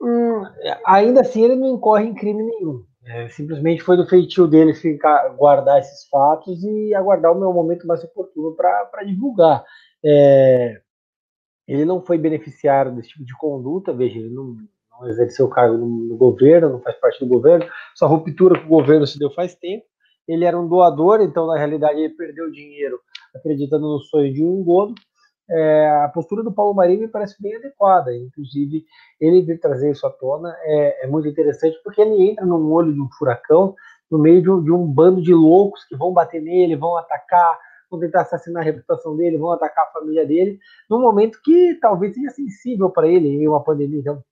Hum, 0.00 0.42
ainda 0.86 1.20
assim, 1.20 1.44
ele 1.44 1.56
não 1.56 1.74
incorre 1.74 2.06
em 2.06 2.14
crime 2.14 2.42
nenhum. 2.42 2.82
É, 3.06 3.28
simplesmente 3.28 3.84
foi 3.84 3.96
do 3.96 4.06
feitio 4.06 4.48
dele 4.48 4.74
ficar, 4.74 5.28
guardar 5.36 5.78
esses 5.78 6.08
fatos 6.08 6.60
e 6.64 6.92
aguardar 6.92 7.30
o 7.32 7.38
meu 7.38 7.52
momento 7.52 7.86
mais 7.86 8.02
oportuno 8.02 8.56
para 8.56 9.04
divulgar. 9.04 9.64
É, 10.04 10.80
ele 11.68 11.84
não 11.84 12.02
foi 12.02 12.18
beneficiário 12.18 12.92
desse 12.92 13.10
tipo 13.10 13.24
de 13.24 13.36
conduta, 13.38 13.92
veja, 13.92 14.18
ele 14.18 14.30
não, 14.30 14.56
não 14.90 15.08
exerceu 15.08 15.48
cargo 15.48 15.76
no, 15.76 15.86
no, 15.86 16.16
governo, 16.16 16.70
não 16.70 16.80
faz 16.80 16.98
parte 16.98 17.20
do 17.20 17.28
governo, 17.28 17.64
sua 17.94 18.08
ruptura 18.08 18.58
com 18.58 18.66
o 18.66 18.80
governo 18.80 19.06
se 19.06 19.18
deu 19.20 19.30
faz 19.30 19.54
tempo. 19.54 19.84
Ele 20.26 20.44
era 20.44 20.58
um 20.58 20.66
doador, 20.66 21.20
então 21.20 21.46
na 21.46 21.56
realidade 21.56 22.00
ele 22.00 22.14
perdeu 22.14 22.50
dinheiro 22.50 22.98
acreditando 23.32 23.86
no 23.86 24.00
sonho 24.00 24.32
de 24.32 24.42
um 24.42 24.60
engodo 24.60 24.94
é, 25.48 25.88
a 26.04 26.08
postura 26.08 26.42
do 26.42 26.52
Paulo 26.52 26.74
Marinho 26.74 27.00
me 27.00 27.08
parece 27.08 27.40
bem 27.40 27.54
adequada. 27.56 28.14
Inclusive, 28.14 28.84
ele 29.20 29.42
vir 29.42 29.60
trazer 29.60 29.90
isso 29.90 30.06
à 30.06 30.10
tona 30.10 30.54
é, 30.62 31.04
é, 31.04 31.06
muito 31.06 31.28
interessante, 31.28 31.78
porque 31.84 32.00
ele 32.00 32.30
entra 32.30 32.44
no 32.44 32.72
olho 32.72 32.92
de 32.92 33.00
um 33.00 33.08
furacão, 33.10 33.74
no 34.10 34.18
meio 34.18 34.42
de 34.42 34.50
um, 34.50 34.62
de 34.62 34.72
um, 34.72 34.86
bando 34.86 35.22
de 35.22 35.32
loucos 35.32 35.84
que 35.84 35.96
vão 35.96 36.12
bater 36.12 36.42
nele, 36.42 36.76
vão 36.76 36.96
atacar, 36.96 37.58
vão 37.90 38.00
tentar 38.00 38.22
assassinar 38.22 38.62
a 38.62 38.64
reputação 38.64 39.16
dele, 39.16 39.38
vão 39.38 39.52
atacar 39.52 39.84
a 39.84 39.92
família 39.92 40.26
dele, 40.26 40.58
num 40.90 41.00
momento 41.00 41.40
que 41.42 41.74
talvez 41.80 42.14
seja 42.14 42.30
sensível 42.30 42.90
para 42.90 43.06
ele 43.06 43.28
em 43.28 43.48
uma 43.48 43.62
pandemia. 43.62 44.00
Então, 44.00 44.22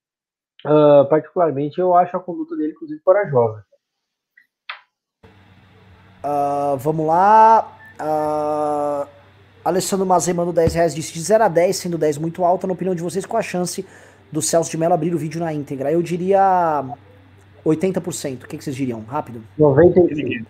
uh, 0.66 1.08
particularmente, 1.08 1.80
eu 1.80 1.94
acho 1.94 2.16
a 2.16 2.20
conduta 2.20 2.56
dele, 2.56 2.72
inclusive, 2.72 3.00
corajosa. 3.02 3.64
Uh, 6.24 6.76
vamos 6.78 7.06
lá. 7.06 7.76
Uh... 8.00 9.23
Alessandro 9.64 10.04
Mazei 10.04 10.34
mandou 10.34 10.52
10 10.52 10.74
reais, 10.74 10.94
disse 10.94 11.12
de 11.12 11.20
0 11.20 11.44
a 11.44 11.48
10, 11.48 11.76
sendo 11.76 11.96
10 11.96 12.18
muito 12.18 12.44
alta. 12.44 12.66
Na 12.66 12.72
opinião 12.72 12.94
de 12.94 13.02
vocês, 13.02 13.24
qual 13.24 13.38
a 13.38 13.42
chance 13.42 13.84
do 14.30 14.42
Celso 14.42 14.70
de 14.70 14.76
Mello 14.76 14.92
abrir 14.92 15.14
o 15.14 15.18
vídeo 15.18 15.40
na 15.40 15.52
íntegra? 15.52 15.90
Eu 15.90 16.02
diria 16.02 16.84
80%. 17.64 18.44
O 18.44 18.46
que, 18.46 18.58
que 18.58 18.64
vocês 18.64 18.76
diriam? 18.76 19.02
Rápido. 19.02 19.42
95%. 19.58 20.44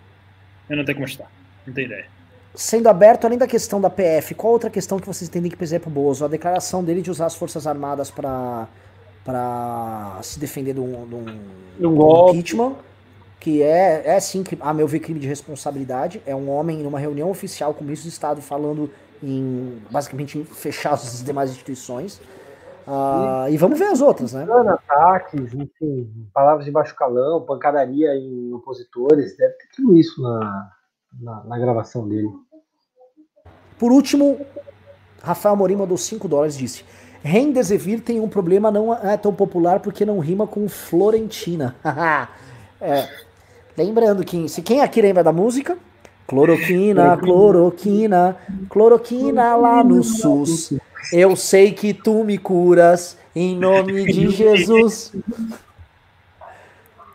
Eu 0.69 0.77
não 0.77 0.85
tenho 0.85 0.95
como 0.97 1.07
estar. 1.07 1.31
Não 1.65 1.73
tenho 1.73 1.85
ideia. 1.85 2.05
Sendo 2.53 2.87
aberto, 2.87 3.25
além 3.25 3.37
da 3.37 3.47
questão 3.47 3.81
da 3.81 3.89
PF, 3.89 4.33
qual 4.33 4.53
outra 4.53 4.69
questão 4.69 4.99
que 4.99 5.05
vocês 5.05 5.29
entendem 5.29 5.51
que 5.51 5.57
pesar 5.57 5.79
pro 5.79 5.89
Bozo? 5.89 6.23
A 6.25 6.27
declaração 6.27 6.83
dele 6.83 7.01
de 7.01 7.11
usar 7.11 7.25
as 7.25 7.35
Forças 7.35 7.67
Armadas 7.67 8.09
para 8.09 8.67
para 9.25 10.19
se 10.21 10.37
defender 10.37 10.75
de 10.75 10.79
um, 10.79 11.07
de 11.07 11.15
um, 11.15 11.25
de 11.79 11.87
um 11.87 12.29
impeachment, 12.29 12.75
que 13.39 13.63
é, 13.63 14.03
é 14.05 14.19
sim, 14.19 14.43
a 14.59 14.71
meu 14.71 14.87
ver, 14.87 14.99
crime 14.99 15.19
de 15.19 15.27
responsabilidade. 15.27 16.21
É 16.27 16.35
um 16.35 16.47
homem 16.47 16.77
numa 16.77 16.99
reunião 16.99 17.31
oficial 17.31 17.73
com 17.73 17.81
o 17.81 17.83
ministro 17.83 18.07
do 18.07 18.13
Estado 18.13 18.39
falando 18.39 18.91
em 19.23 19.81
basicamente 19.89 20.37
em 20.37 20.43
fechar 20.43 20.93
as 20.93 21.23
demais 21.23 21.51
instituições. 21.51 22.21
Uh, 22.87 23.49
e 23.49 23.57
vamos 23.57 23.79
ver 23.79 23.85
as 23.85 23.99
outras, 23.99 24.33
né? 24.33 24.45
Ataques, 24.69 25.53
enfim, 25.53 26.29
palavras 26.31 26.65
de 26.65 26.71
baixo 26.71 26.95
calão, 26.95 27.41
pancadaria 27.41 28.15
em 28.15 28.53
opositores, 28.53 29.35
deve 29.35 29.53
ter 29.53 29.67
tudo 29.75 29.97
isso 29.97 30.21
na, 30.21 30.69
na, 31.19 31.43
na 31.45 31.57
gravação 31.57 32.07
dele. 32.07 32.29
Por 33.79 33.91
último, 33.91 34.39
Rafael 35.21 35.55
Morim 35.55 35.75
mandou 35.75 35.97
5 35.97 36.27
dólares 36.27 36.55
disse: 36.55 36.85
Rendesevir 37.23 38.01
tem 38.01 38.19
um 38.19 38.29
problema, 38.29 38.69
não 38.69 38.93
é 38.93 39.17
tão 39.17 39.33
popular 39.33 39.79
porque 39.79 40.05
não 40.05 40.19
rima 40.19 40.45
com 40.45 40.69
Florentina. 40.69 41.75
é, 42.79 43.09
lembrando 43.75 44.23
que, 44.23 44.47
se 44.47 44.61
quem 44.61 44.81
aqui 44.81 45.01
lembra 45.01 45.23
da 45.23 45.33
música, 45.33 45.75
Cloroquina, 46.27 47.17
cloroquina, 47.17 48.37
cloroquina 48.69 49.55
lá 49.55 49.83
no 49.83 50.03
SUS. 50.03 50.73
Eu 51.13 51.35
sei 51.35 51.71
que 51.71 51.93
tu 51.93 52.23
me 52.23 52.37
curas 52.37 53.17
em 53.35 53.55
nome 53.55 54.05
de 54.05 54.29
Jesus. 54.31 55.13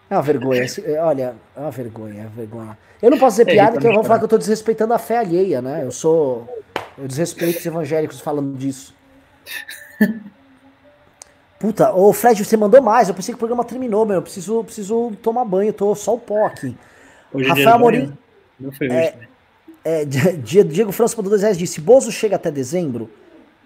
É 0.08 0.14
uma 0.14 0.22
vergonha. 0.22 0.64
Olha, 1.02 1.34
é 1.56 1.60
uma 1.60 1.70
vergonha, 1.70 2.20
é 2.20 2.22
uma 2.22 2.30
vergonha. 2.30 2.78
Eu 3.02 3.10
não 3.10 3.18
posso 3.18 3.36
dizer 3.38 3.50
é, 3.50 3.54
piada 3.54 3.78
que 3.78 3.86
eu 3.86 3.94
vou 3.94 4.04
falar 4.04 4.18
que 4.18 4.24
eu 4.24 4.28
tô 4.28 4.38
desrespeitando 4.38 4.94
a 4.94 4.98
fé 4.98 5.18
alheia, 5.18 5.60
né? 5.60 5.84
Eu 5.84 5.90
sou. 5.90 6.48
Eu 6.96 7.08
desrespeito 7.08 7.58
os 7.58 7.66
evangélicos 7.66 8.20
falando 8.20 8.56
disso. 8.56 8.94
Puta, 11.58 11.92
ô 11.92 12.12
Fred, 12.12 12.44
você 12.44 12.56
mandou 12.56 12.80
mais. 12.80 13.08
Eu 13.08 13.14
pensei 13.14 13.32
que 13.32 13.36
o 13.36 13.38
programa 13.38 13.64
terminou, 13.64 14.06
meu. 14.06 14.16
Eu 14.16 14.22
preciso, 14.22 14.62
preciso 14.64 15.12
tomar 15.22 15.44
banho, 15.44 15.70
eu 15.70 15.74
tô 15.74 15.94
só 15.94 16.14
o 16.14 16.18
pó 16.18 16.46
aqui. 16.46 16.76
Hoje 17.32 17.46
é 17.46 17.48
Rafael 17.48 17.74
Amorim. 17.74 18.18
Não 18.60 18.70
foi 18.70 18.88
é, 18.88 19.16
é, 19.84 20.04
Diego 20.44 20.92
França 20.92 21.16
mandou 21.16 21.30
10 21.30 21.42
reais 21.42 21.58
disse: 21.58 21.80
Bozo 21.80 22.12
chega 22.12 22.36
até 22.36 22.50
dezembro? 22.50 23.10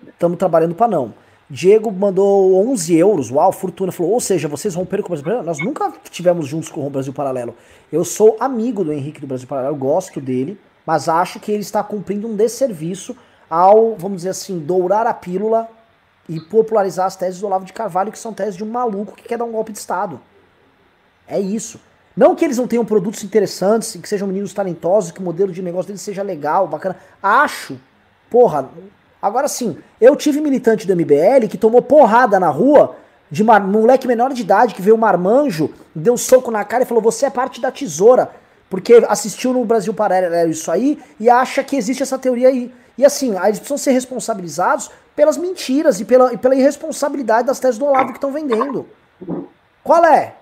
Estamos 0.06 0.38
trabalhando 0.38 0.74
para 0.74 0.88
não. 0.88 1.14
Diego 1.48 1.92
mandou 1.92 2.54
11 2.70 2.96
euros. 2.96 3.30
Uau, 3.30 3.52
fortuna. 3.52 3.92
Falou: 3.92 4.12
ou 4.12 4.20
seja, 4.20 4.48
vocês 4.48 4.74
romperam 4.74 5.02
com 5.02 5.08
o 5.08 5.10
Brasil 5.10 5.24
Paralelo? 5.24 5.46
Nós 5.46 5.58
nunca 5.58 5.92
tivemos 6.10 6.46
juntos 6.46 6.70
com 6.70 6.86
o 6.86 6.90
Brasil 6.90 7.12
Paralelo. 7.12 7.54
Eu 7.92 8.04
sou 8.04 8.36
amigo 8.40 8.84
do 8.84 8.92
Henrique 8.92 9.20
do 9.20 9.26
Brasil 9.26 9.46
Paralelo, 9.46 9.76
gosto 9.76 10.20
dele, 10.20 10.58
mas 10.86 11.08
acho 11.08 11.40
que 11.40 11.52
ele 11.52 11.62
está 11.62 11.82
cumprindo 11.82 12.28
um 12.28 12.36
desserviço 12.36 13.16
ao, 13.48 13.94
vamos 13.96 14.18
dizer 14.18 14.30
assim, 14.30 14.58
dourar 14.58 15.06
a 15.06 15.14
pílula 15.14 15.68
e 16.28 16.40
popularizar 16.40 17.06
as 17.06 17.16
teses 17.16 17.40
do 17.40 17.46
Olavo 17.46 17.64
de 17.64 17.72
Carvalho, 17.72 18.10
que 18.10 18.18
são 18.18 18.32
teses 18.32 18.56
de 18.56 18.64
um 18.64 18.68
maluco 18.68 19.14
que 19.14 19.28
quer 19.28 19.36
dar 19.36 19.44
um 19.44 19.52
golpe 19.52 19.72
de 19.72 19.78
Estado. 19.78 20.20
É 21.28 21.38
isso. 21.38 21.78
Não 22.16 22.34
que 22.34 22.44
eles 22.44 22.58
não 22.58 22.66
tenham 22.66 22.84
produtos 22.84 23.24
interessantes, 23.24 23.96
que 24.00 24.08
sejam 24.08 24.28
meninos 24.28 24.52
talentosos, 24.52 25.10
que 25.10 25.20
o 25.20 25.22
modelo 25.22 25.52
de 25.52 25.62
negócio 25.62 25.88
deles 25.88 26.02
seja 26.02 26.22
legal, 26.22 26.68
bacana. 26.68 26.96
Acho. 27.22 27.76
Porra. 28.30 28.68
Agora 29.20 29.48
sim, 29.48 29.78
eu 30.00 30.14
tive 30.14 30.40
militante 30.40 30.86
do 30.86 30.94
MBL 30.94 31.48
que 31.48 31.56
tomou 31.56 31.80
porrada 31.80 32.38
na 32.38 32.48
rua 32.48 32.94
de 33.30 33.42
mar... 33.42 33.60
moleque 33.60 34.06
menor 34.06 34.32
de 34.32 34.42
idade 34.42 34.74
que 34.74 34.82
veio 34.82 34.98
marmanjo, 34.98 35.70
deu 35.94 36.12
um 36.12 36.16
soco 36.16 36.50
na 36.50 36.64
cara 36.64 36.84
e 36.84 36.86
falou: 36.86 37.02
Você 37.02 37.26
é 37.26 37.30
parte 37.30 37.60
da 37.60 37.70
tesoura. 37.70 38.30
Porque 38.68 39.04
assistiu 39.08 39.52
no 39.52 39.64
Brasil 39.64 39.94
Paralelo 39.94 40.50
isso 40.50 40.70
aí 40.70 40.98
e 41.20 41.30
acha 41.30 41.62
que 41.62 41.76
existe 41.76 42.02
essa 42.02 42.18
teoria 42.18 42.48
aí. 42.48 42.72
E 42.96 43.04
assim, 43.04 43.30
eles 43.30 43.58
precisam 43.58 43.78
ser 43.78 43.92
responsabilizados 43.92 44.90
pelas 45.14 45.36
mentiras 45.36 46.00
e 46.00 46.04
pela, 46.04 46.32
e 46.32 46.36
pela 46.36 46.54
irresponsabilidade 46.54 47.46
das 47.46 47.60
teses 47.60 47.78
do 47.78 47.86
Olavo 47.86 48.08
que 48.08 48.18
estão 48.18 48.32
vendendo. 48.32 48.86
Qual 49.82 50.04
é? 50.04 50.34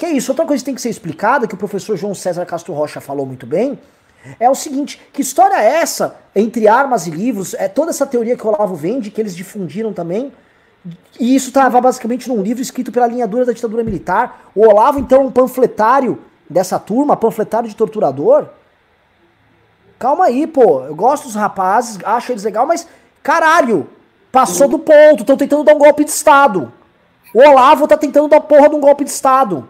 Que 0.00 0.06
é 0.06 0.12
isso? 0.12 0.32
Outra 0.32 0.46
coisa 0.46 0.62
que 0.62 0.64
tem 0.64 0.74
que 0.74 0.80
ser 0.80 0.88
explicada, 0.88 1.46
que 1.46 1.52
o 1.52 1.58
professor 1.58 1.94
João 1.94 2.14
César 2.14 2.46
Castro 2.46 2.72
Rocha 2.72 3.02
falou 3.02 3.26
muito 3.26 3.44
bem, 3.44 3.78
é 4.38 4.48
o 4.48 4.54
seguinte: 4.54 4.98
que 5.12 5.20
história 5.20 5.56
é 5.56 5.74
essa 5.82 6.16
entre 6.34 6.66
armas 6.66 7.06
e 7.06 7.10
livros? 7.10 7.52
É 7.52 7.68
toda 7.68 7.90
essa 7.90 8.06
teoria 8.06 8.34
que 8.34 8.46
o 8.46 8.48
Olavo 8.48 8.74
vende, 8.74 9.10
que 9.10 9.20
eles 9.20 9.36
difundiram 9.36 9.92
também. 9.92 10.32
E 11.20 11.36
isso 11.36 11.48
estava 11.48 11.78
basicamente 11.82 12.30
num 12.30 12.40
livro 12.40 12.62
escrito 12.62 12.90
pela 12.90 13.06
linha 13.06 13.28
dura 13.28 13.44
da 13.44 13.52
ditadura 13.52 13.84
militar. 13.84 14.50
O 14.54 14.66
Olavo, 14.66 14.98
então, 14.98 15.20
é 15.20 15.24
um 15.26 15.30
panfletário 15.30 16.18
dessa 16.48 16.78
turma, 16.78 17.14
panfletário 17.14 17.68
de 17.68 17.76
torturador. 17.76 18.46
Calma 19.98 20.24
aí, 20.24 20.46
pô. 20.46 20.82
Eu 20.82 20.94
gosto 20.94 21.24
dos 21.24 21.34
rapazes, 21.34 21.98
acho 22.02 22.32
eles 22.32 22.44
legal, 22.44 22.64
mas 22.64 22.88
caralho, 23.22 23.86
passou 24.32 24.66
do 24.66 24.78
ponto. 24.78 25.20
Estão 25.20 25.36
tentando 25.36 25.62
dar 25.62 25.74
um 25.74 25.78
golpe 25.78 26.04
de 26.04 26.10
Estado. 26.10 26.72
O 27.34 27.38
Olavo 27.38 27.86
tá 27.86 27.98
tentando 27.98 28.28
dar 28.28 28.40
porra 28.40 28.70
de 28.70 28.74
um 28.74 28.80
golpe 28.80 29.04
de 29.04 29.10
Estado. 29.10 29.68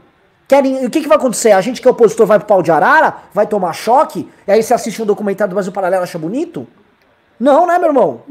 Querem, 0.51 0.85
o 0.85 0.91
que, 0.91 1.01
que 1.03 1.07
vai 1.07 1.17
acontecer? 1.17 1.53
A 1.53 1.61
gente 1.61 1.81
que 1.81 1.87
é 1.87 1.91
opositor 1.93 2.27
vai 2.27 2.37
pro 2.37 2.49
pau 2.49 2.61
de 2.61 2.73
arara? 2.73 3.19
Vai 3.33 3.47
tomar 3.47 3.73
choque? 3.73 4.29
E 4.49 4.51
aí 4.51 4.61
você 4.61 4.75
assiste 4.75 5.01
um 5.01 5.07
documentário 5.07 5.49
do 5.49 5.55
Brasil 5.55 5.71
Paralelo 5.71 6.03
e 6.03 6.05
acha 6.05 6.19
bonito? 6.19 6.67
Não, 7.39 7.69
né, 7.69 7.79
meu 7.79 7.91
irmão? 7.91 8.23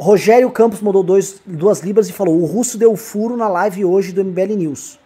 Rogério 0.00 0.50
Campos 0.50 0.80
mandou 0.80 1.02
dois, 1.02 1.42
duas 1.44 1.80
libras 1.80 2.08
e 2.08 2.14
falou: 2.14 2.40
o 2.40 2.46
russo 2.46 2.78
deu 2.78 2.96
furo 2.96 3.36
na 3.36 3.46
live 3.46 3.84
hoje 3.84 4.10
do 4.10 4.24
MBL 4.24 4.54
News. 4.56 4.98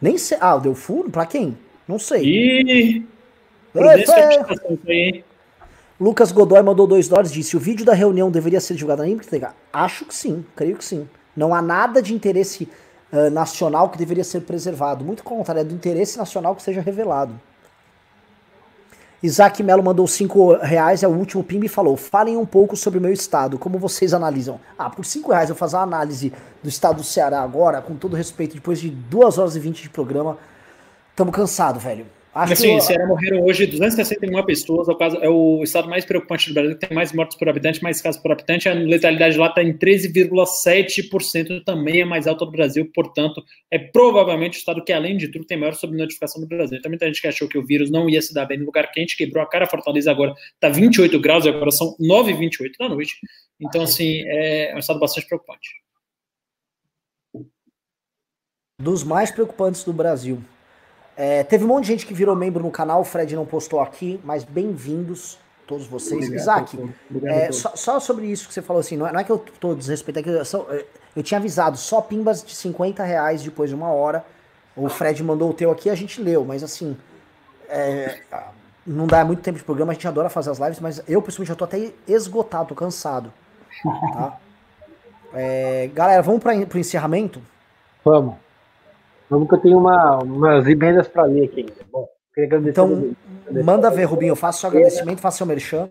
Nem 0.00 0.16
sei. 0.16 0.38
Ah, 0.40 0.58
deu 0.58 0.76
furo? 0.76 1.10
Pra 1.10 1.26
quem? 1.26 1.58
Não 1.88 1.98
sei. 1.98 2.22
Ih! 2.22 3.06
É, 3.74 5.24
Lucas 5.98 6.30
Godoy 6.30 6.62
mandou 6.62 6.86
dois 6.86 7.08
dólares 7.08 7.32
e 7.32 7.34
disse: 7.34 7.56
o 7.56 7.60
vídeo 7.60 7.84
da 7.84 7.94
reunião 7.94 8.30
deveria 8.30 8.60
ser 8.60 8.74
divulgado 8.74 9.02
na 9.02 9.08
íntegra? 9.08 9.56
Acho 9.72 10.04
que 10.04 10.14
sim, 10.14 10.46
creio 10.54 10.76
que 10.76 10.84
sim. 10.84 11.08
Não 11.36 11.52
há 11.52 11.60
nada 11.60 12.00
de 12.00 12.14
interesse 12.14 12.68
uh, 13.14 13.30
nacional 13.30 13.88
que 13.88 13.96
deveria 13.96 14.24
ser 14.24 14.40
preservado. 14.40 15.04
Muito 15.04 15.22
contrário, 15.22 15.60
é 15.60 15.64
do 15.64 15.74
interesse 15.74 16.18
nacional 16.18 16.54
que 16.54 16.62
seja 16.62 16.80
revelado. 16.80 17.40
Isaac 19.22 19.62
Melo 19.62 19.82
mandou 19.82 20.06
5 20.06 20.58
reais, 20.58 21.02
é 21.02 21.08
o 21.08 21.10
último 21.10 21.42
pimba 21.42 21.64
e 21.64 21.68
falou: 21.68 21.96
falem 21.96 22.36
um 22.36 22.44
pouco 22.44 22.76
sobre 22.76 22.98
o 22.98 23.02
meu 23.02 23.12
estado, 23.12 23.56
como 23.58 23.78
vocês 23.78 24.12
analisam. 24.12 24.60
Ah, 24.76 24.90
por 24.90 25.06
5 25.06 25.30
reais 25.30 25.48
eu 25.48 25.56
fazer 25.56 25.76
uma 25.76 25.84
análise 25.84 26.30
do 26.62 26.68
estado 26.68 26.96
do 26.96 27.04
Ceará 27.04 27.40
agora, 27.40 27.80
com 27.80 27.94
todo 27.94 28.16
respeito, 28.16 28.54
depois 28.54 28.78
de 28.78 28.90
2 28.90 29.38
horas 29.38 29.56
e 29.56 29.60
20 29.60 29.80
de 29.80 29.88
programa. 29.88 30.36
Tamo 31.16 31.32
cansado, 31.32 31.80
velho. 31.80 32.06
Assim. 32.34 32.80
Ceará 32.80 33.06
morreram 33.06 33.44
hoje 33.44 33.64
261 33.64 34.44
pessoas, 34.44 34.88
é 34.88 34.90
o, 34.90 34.96
caso, 34.96 35.16
é 35.18 35.28
o 35.28 35.62
estado 35.62 35.88
mais 35.88 36.04
preocupante 36.04 36.48
do 36.48 36.54
Brasil, 36.54 36.76
que 36.76 36.84
tem 36.84 36.92
mais 36.94 37.12
mortes 37.12 37.38
por 37.38 37.48
habitante, 37.48 37.80
mais 37.80 38.00
casos 38.00 38.20
por 38.20 38.32
habitante. 38.32 38.68
A 38.68 38.72
letalidade 38.74 39.38
lá 39.38 39.46
está 39.46 39.62
em 39.62 39.72
13,7%, 39.72 41.62
também 41.64 42.00
é 42.00 42.04
mais 42.04 42.26
alta 42.26 42.44
do 42.44 42.50
Brasil, 42.50 42.90
portanto, 42.92 43.40
é 43.70 43.78
provavelmente 43.78 44.58
o 44.58 44.58
estado 44.58 44.82
que, 44.82 44.92
além 44.92 45.16
de 45.16 45.28
tudo, 45.28 45.44
tem 45.44 45.56
maior 45.56 45.74
subnotificação 45.74 46.40
do 46.40 46.48
Brasil. 46.48 46.82
Tem 46.82 46.90
muita 46.90 47.06
gente 47.06 47.20
que 47.20 47.28
achou 47.28 47.46
que 47.46 47.56
o 47.56 47.64
vírus 47.64 47.88
não 47.88 48.10
ia 48.10 48.20
se 48.20 48.34
dar 48.34 48.46
bem 48.46 48.58
no 48.58 48.66
lugar 48.66 48.90
quente, 48.90 49.16
quebrou 49.16 49.40
a 49.40 49.46
cara, 49.46 49.64
Fortaleza 49.66 50.10
agora 50.10 50.34
está 50.54 50.68
28 50.68 51.20
graus, 51.20 51.46
agora 51.46 51.70
são 51.70 51.96
9,28 52.00 52.72
da 52.80 52.88
noite. 52.88 53.14
Então, 53.60 53.82
assim, 53.82 54.24
é 54.26 54.72
um 54.74 54.80
estado 54.80 54.98
bastante 54.98 55.28
preocupante. 55.28 55.70
Dos 58.82 59.04
mais 59.04 59.30
preocupantes 59.30 59.84
do 59.84 59.92
Brasil. 59.92 60.42
É, 61.16 61.44
teve 61.44 61.64
um 61.64 61.68
monte 61.68 61.84
de 61.84 61.92
gente 61.92 62.06
que 62.06 62.14
virou 62.14 62.34
membro 62.34 62.62
no 62.62 62.70
canal, 62.70 63.00
o 63.00 63.04
Fred 63.04 63.34
não 63.36 63.46
postou 63.46 63.80
aqui, 63.80 64.20
mas 64.24 64.42
bem-vindos 64.42 65.38
todos 65.66 65.86
vocês. 65.86 66.24
Obrigado, 66.24 66.40
Isaac, 66.40 66.94
é, 67.24 67.52
só, 67.52 67.72
só, 67.74 68.00
sobre 68.00 68.26
isso 68.26 68.48
que 68.48 68.54
você 68.54 68.60
falou 68.60 68.80
assim, 68.80 68.96
não 68.96 69.06
é, 69.06 69.12
não 69.12 69.20
é 69.20 69.24
que 69.24 69.30
eu 69.30 69.38
tô 69.38 69.74
desrespeitando, 69.74 70.28
é 70.28 70.42
eu, 70.42 70.72
é, 70.72 70.84
eu 71.16 71.22
tinha 71.22 71.38
avisado, 71.38 71.76
só 71.76 72.00
pimbas 72.00 72.42
de 72.42 72.54
50 72.54 73.02
reais 73.04 73.42
depois 73.42 73.70
de 73.70 73.76
uma 73.76 73.88
hora. 73.88 74.24
O 74.76 74.88
Fred 74.88 75.22
mandou 75.22 75.50
o 75.50 75.54
teu 75.54 75.70
aqui, 75.70 75.88
a 75.88 75.94
gente 75.94 76.20
leu, 76.20 76.44
mas 76.44 76.64
assim, 76.64 76.96
é, 77.68 78.20
não 78.84 79.06
dá 79.06 79.24
muito 79.24 79.40
tempo 79.40 79.56
de 79.56 79.64
programa, 79.64 79.92
a 79.92 79.94
gente 79.94 80.08
adora 80.08 80.28
fazer 80.28 80.50
as 80.50 80.58
lives, 80.58 80.80
mas 80.80 81.00
eu, 81.06 81.22
pessoalmente, 81.22 81.48
já 81.48 81.54
tô 81.54 81.64
até 81.64 81.92
esgotado, 82.08 82.68
tô 82.68 82.74
cansado. 82.74 83.32
Tá? 84.12 84.38
É, 85.36 85.90
galera, 85.92 86.22
vamos 86.22 86.40
para 86.40 86.54
o 86.54 86.78
encerramento? 86.78 87.42
Vamos. 88.04 88.36
Vamos 89.28 89.48
que 89.48 89.54
eu 89.54 89.60
tenho 89.60 89.78
uma, 89.78 90.18
umas 90.18 90.66
emendas 90.66 91.08
para 91.08 91.24
ler 91.24 91.44
aqui. 91.44 91.66
Bom, 91.90 92.08
então, 92.66 93.14
manda 93.64 93.90
ver, 93.90 94.04
Rubinho. 94.04 94.32
Eu 94.32 94.36
faço 94.36 94.60
seu 94.60 94.68
agradecimento, 94.68 95.20
faço 95.20 95.38
seu 95.38 95.46
merchan. 95.46 95.90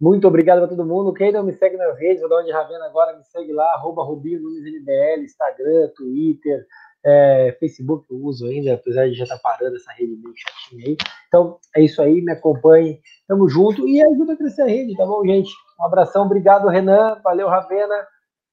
Muito 0.00 0.26
obrigado 0.26 0.58
para 0.58 0.68
todo 0.68 0.84
mundo. 0.84 1.14
Quem 1.14 1.32
não 1.32 1.44
me 1.44 1.52
segue 1.52 1.76
nas 1.76 1.96
redes, 1.98 2.20
vou 2.20 2.28
dar 2.28 2.36
uma 2.36 2.44
de 2.44 2.52
Ravena 2.52 2.84
agora, 2.86 3.16
me 3.16 3.24
segue 3.24 3.52
lá, 3.52 3.64
arroba 3.74 4.02
Rubinho 4.02 4.42
Nunes 4.42 4.64
NBL, 4.66 5.24
Instagram, 5.24 5.88
Twitter, 5.96 6.66
é, 7.04 7.56
Facebook 7.60 8.06
eu 8.10 8.18
uso 8.18 8.46
ainda, 8.46 8.74
apesar 8.74 9.06
de 9.08 9.14
já 9.14 9.24
estar 9.24 9.36
tá 9.36 9.42
parando 9.42 9.76
essa 9.76 9.92
rede 9.92 10.16
bem 10.16 10.32
chatinha 10.36 10.88
aí. 10.88 10.96
Então, 11.28 11.58
é 11.76 11.82
isso 11.82 12.02
aí, 12.02 12.20
me 12.20 12.32
acompanhe, 12.32 13.00
tamo 13.28 13.48
junto 13.48 13.86
e 13.88 14.02
ajuda 14.02 14.32
a 14.32 14.36
crescer 14.36 14.62
a 14.62 14.66
rede, 14.66 14.96
tá 14.96 15.06
bom, 15.06 15.24
gente? 15.24 15.52
Um 15.80 15.86
abração, 15.86 16.24
obrigado, 16.24 16.68
Renan, 16.68 17.20
valeu, 17.22 17.48
Ravena. 17.48 18.06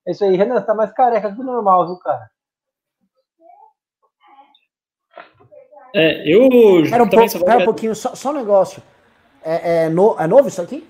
É 0.07 0.11
isso 0.11 0.23
aí, 0.23 0.37
Renan, 0.37 0.59
você 0.59 0.65
tá 0.65 0.75
mais 0.75 0.91
careca 0.93 1.33
que 1.33 1.41
o 1.41 1.43
normal, 1.43 1.87
viu, 1.87 1.97
cara? 1.97 2.29
É, 5.93 6.23
eu. 6.25 6.49
Pera 6.89 7.03
um, 7.03 7.09
pouco, 7.09 7.37
um 7.37 7.65
pouquinho, 7.65 7.95
só, 7.95 8.15
só 8.15 8.31
um 8.31 8.35
negócio. 8.35 8.81
É, 9.43 9.85
é, 9.85 9.89
no, 9.89 10.15
é 10.19 10.27
novo 10.27 10.47
isso 10.47 10.61
aqui? 10.61 10.87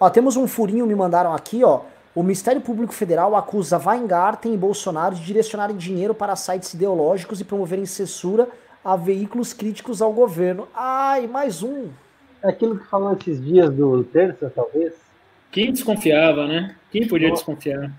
Ó, 0.00 0.08
temos 0.08 0.36
um 0.36 0.46
furinho, 0.46 0.86
me 0.86 0.94
mandaram 0.94 1.34
aqui, 1.34 1.64
ó. 1.64 1.80
O 2.14 2.22
Ministério 2.22 2.60
Público 2.60 2.92
Federal 2.92 3.36
acusa 3.36 3.78
Weingarten 3.78 4.52
e 4.52 4.56
Bolsonaro 4.56 5.14
de 5.14 5.22
direcionarem 5.22 5.76
dinheiro 5.76 6.14
para 6.14 6.34
sites 6.34 6.74
ideológicos 6.74 7.40
e 7.40 7.44
promoverem 7.44 7.86
censura 7.86 8.48
a 8.84 8.96
veículos 8.96 9.52
críticos 9.52 10.00
ao 10.00 10.12
governo. 10.12 10.66
Ai, 10.74 11.26
mais 11.26 11.62
um. 11.62 11.88
É 12.42 12.48
aquilo 12.48 12.78
que 12.78 12.86
falou 12.86 13.12
esses 13.12 13.44
dias 13.44 13.70
do 13.70 14.02
terça, 14.04 14.50
talvez. 14.54 14.94
Quem 15.50 15.72
desconfiava, 15.72 16.46
né? 16.46 16.74
Quem 16.90 17.06
podia 17.06 17.30
desconfiar? 17.30 17.90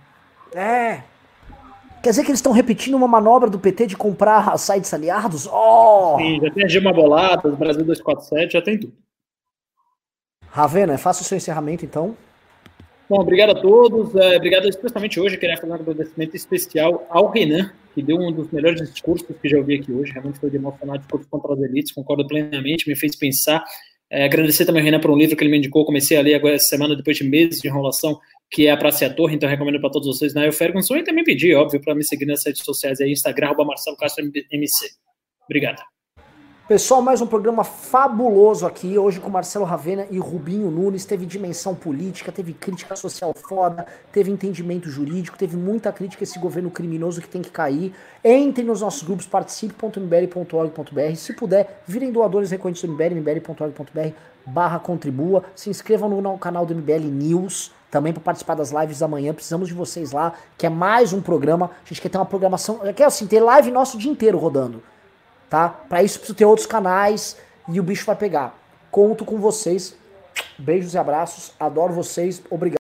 É. 0.53 1.03
Quer 2.01 2.11
dizer 2.11 2.23
que 2.23 2.29
eles 2.29 2.39
estão 2.39 2.53
repetindo 2.53 2.95
uma 2.95 3.07
manobra 3.07 3.49
do 3.49 3.59
PT 3.59 3.87
de 3.87 3.97
comprar 3.97 4.57
sites 4.57 4.93
aliados? 4.93 5.47
Oh! 5.47 6.15
Sim, 6.17 6.39
já 6.41 6.51
tem 6.51 6.63
a 6.63 6.67
Gilma 6.67 6.93
Bolada, 6.93 7.49
Brasil 7.51 7.83
247, 7.83 8.53
já 8.53 8.61
tem 8.61 8.79
tudo. 8.79 8.93
Ravena, 10.49 10.97
faça 10.97 11.21
o 11.21 11.25
seu 11.25 11.37
encerramento 11.37 11.85
então. 11.85 12.15
Bom, 13.09 13.19
obrigado 13.19 13.51
a 13.51 13.55
todos. 13.55 14.15
É, 14.15 14.37
obrigado 14.37 14.69
especialmente 14.69 15.19
hoje. 15.19 15.37
Queria 15.37 15.57
fazer 15.57 15.71
um 15.71 15.75
agradecimento 15.75 16.35
especial 16.35 17.05
ao 17.09 17.29
Renan, 17.31 17.71
que 17.93 18.01
deu 18.01 18.17
um 18.17 18.31
dos 18.31 18.49
melhores 18.51 18.79
discursos 18.89 19.27
que 19.41 19.49
já 19.49 19.57
ouvi 19.57 19.75
aqui 19.75 19.91
hoje. 19.91 20.11
Realmente 20.11 20.39
foi 20.39 20.49
de 20.49 20.55
emocionar 20.57 20.99
discurso 20.99 21.27
contra 21.29 21.53
as 21.53 21.59
elites, 21.59 21.91
concordo 21.91 22.25
plenamente, 22.27 22.87
me 22.87 22.95
fez 22.95 23.15
pensar. 23.15 23.63
É, 24.11 24.25
agradecer 24.25 24.65
também 24.65 24.81
ao 24.81 24.85
Renan 24.85 24.99
por 24.99 25.11
um 25.11 25.17
livro 25.17 25.35
que 25.35 25.43
ele 25.43 25.51
me 25.51 25.57
indicou. 25.57 25.85
Comecei 25.85 26.17
a 26.17 26.21
ler 26.21 26.35
agora 26.35 26.55
essa 26.55 26.67
semana, 26.67 26.95
depois 26.95 27.17
de 27.17 27.23
meses 27.23 27.61
de 27.61 27.67
enrolação, 27.67 28.19
que 28.51 28.67
é 28.67 28.71
a 28.71 28.77
Praça 28.77 29.03
e 29.03 29.07
a 29.07 29.13
Torre, 29.13 29.35
então 29.35 29.47
recomendo 29.47 29.79
para 29.79 29.91
todos 29.91 30.07
vocês 30.07 30.33
na 30.33 30.51
Ferguson 30.51 30.97
e 30.97 31.03
também 31.03 31.23
pedir, 31.23 31.55
óbvio, 31.55 31.79
para 31.79 31.93
me 31.93 32.03
seguir 32.03 32.25
nas 32.25 32.43
redes 32.43 32.63
sociais 32.63 32.99
aí, 32.99 33.11
Instagram, 33.11 33.47
arroba 33.47 33.65
Marcelo 33.65 33.95
Castro 33.95 34.25
MC. 34.51 34.89
Obrigado. 35.45 35.81
Pessoal, 36.67 37.01
mais 37.01 37.19
um 37.19 37.25
programa 37.25 37.63
fabuloso 37.63 38.63
aqui, 38.63 38.95
hoje 38.95 39.19
com 39.19 39.27
Marcelo 39.27 39.65
Ravena 39.65 40.05
e 40.11 40.19
Rubinho 40.19 40.69
Nunes. 40.69 41.03
Teve 41.03 41.25
dimensão 41.25 41.73
política, 41.73 42.31
teve 42.31 42.53
crítica 42.53 42.95
social 42.95 43.33
foda, 43.33 43.87
teve 44.11 44.29
entendimento 44.29 44.87
jurídico, 44.87 45.35
teve 45.35 45.57
muita 45.57 45.91
crítica 45.91 46.21
a 46.21 46.25
esse 46.25 46.37
governo 46.37 46.69
criminoso 46.69 47.21
que 47.21 47.27
tem 47.27 47.41
que 47.41 47.49
cair. 47.49 47.91
Entre 48.23 48.63
nos 48.63 48.81
nossos 48.81 49.01
grupos, 49.01 49.25
participe.mbl.org.br. 49.25 51.15
Se 51.15 51.33
puder, 51.33 51.81
virem 51.87 52.11
doadores 52.11 52.51
recorrentes 52.51 52.83
do 52.83 52.91
MBL, 52.91 53.15
mbl.org.br 53.15 54.13
barra 54.45 54.77
contribua. 54.77 55.43
Se 55.55 55.71
inscrevam 55.71 56.21
no 56.21 56.37
canal 56.37 56.67
do 56.67 56.75
MBL 56.75 57.09
News 57.09 57.71
também 57.90 58.14
para 58.14 58.22
participar 58.22 58.56
das 58.56 58.72
lives 58.72 59.00
da 59.00 59.08
manhã. 59.08 59.34
Precisamos 59.34 59.68
de 59.68 59.74
vocês 59.74 60.11
lá, 60.11 60.34
que 60.58 60.66
é 60.66 60.69
mais 60.69 61.14
um 61.14 61.22
programa. 61.22 61.72
A 61.84 61.88
gente 61.88 62.01
quer 62.01 62.09
ter 62.09 62.18
uma 62.18 62.26
programação, 62.26 62.80
quer 62.95 63.06
assim, 63.06 63.27
ter 63.27 63.40
live 63.40 63.72
nosso 63.72 63.98
o 63.98 64.00
dia 64.00 64.11
inteiro 64.11 64.38
rodando, 64.38 64.84
tá? 65.50 65.69
Para 65.69 66.03
isso 66.03 66.19
preciso 66.19 66.38
ter 66.38 66.45
outros 66.45 66.68
canais 66.68 67.38
e 67.68 67.80
o 67.80 67.84
bicho 67.84 68.06
vai 68.06 68.16
pegar. 68.16 68.58
Conto 68.92 69.26
com 69.26 69.38
vocês. 69.38 69.95
Beijos 70.58 70.93
e 70.93 70.98
abraços. 70.98 71.53
Adoro 71.59 71.93
vocês. 71.93 72.42
Obrigado. 72.50 72.77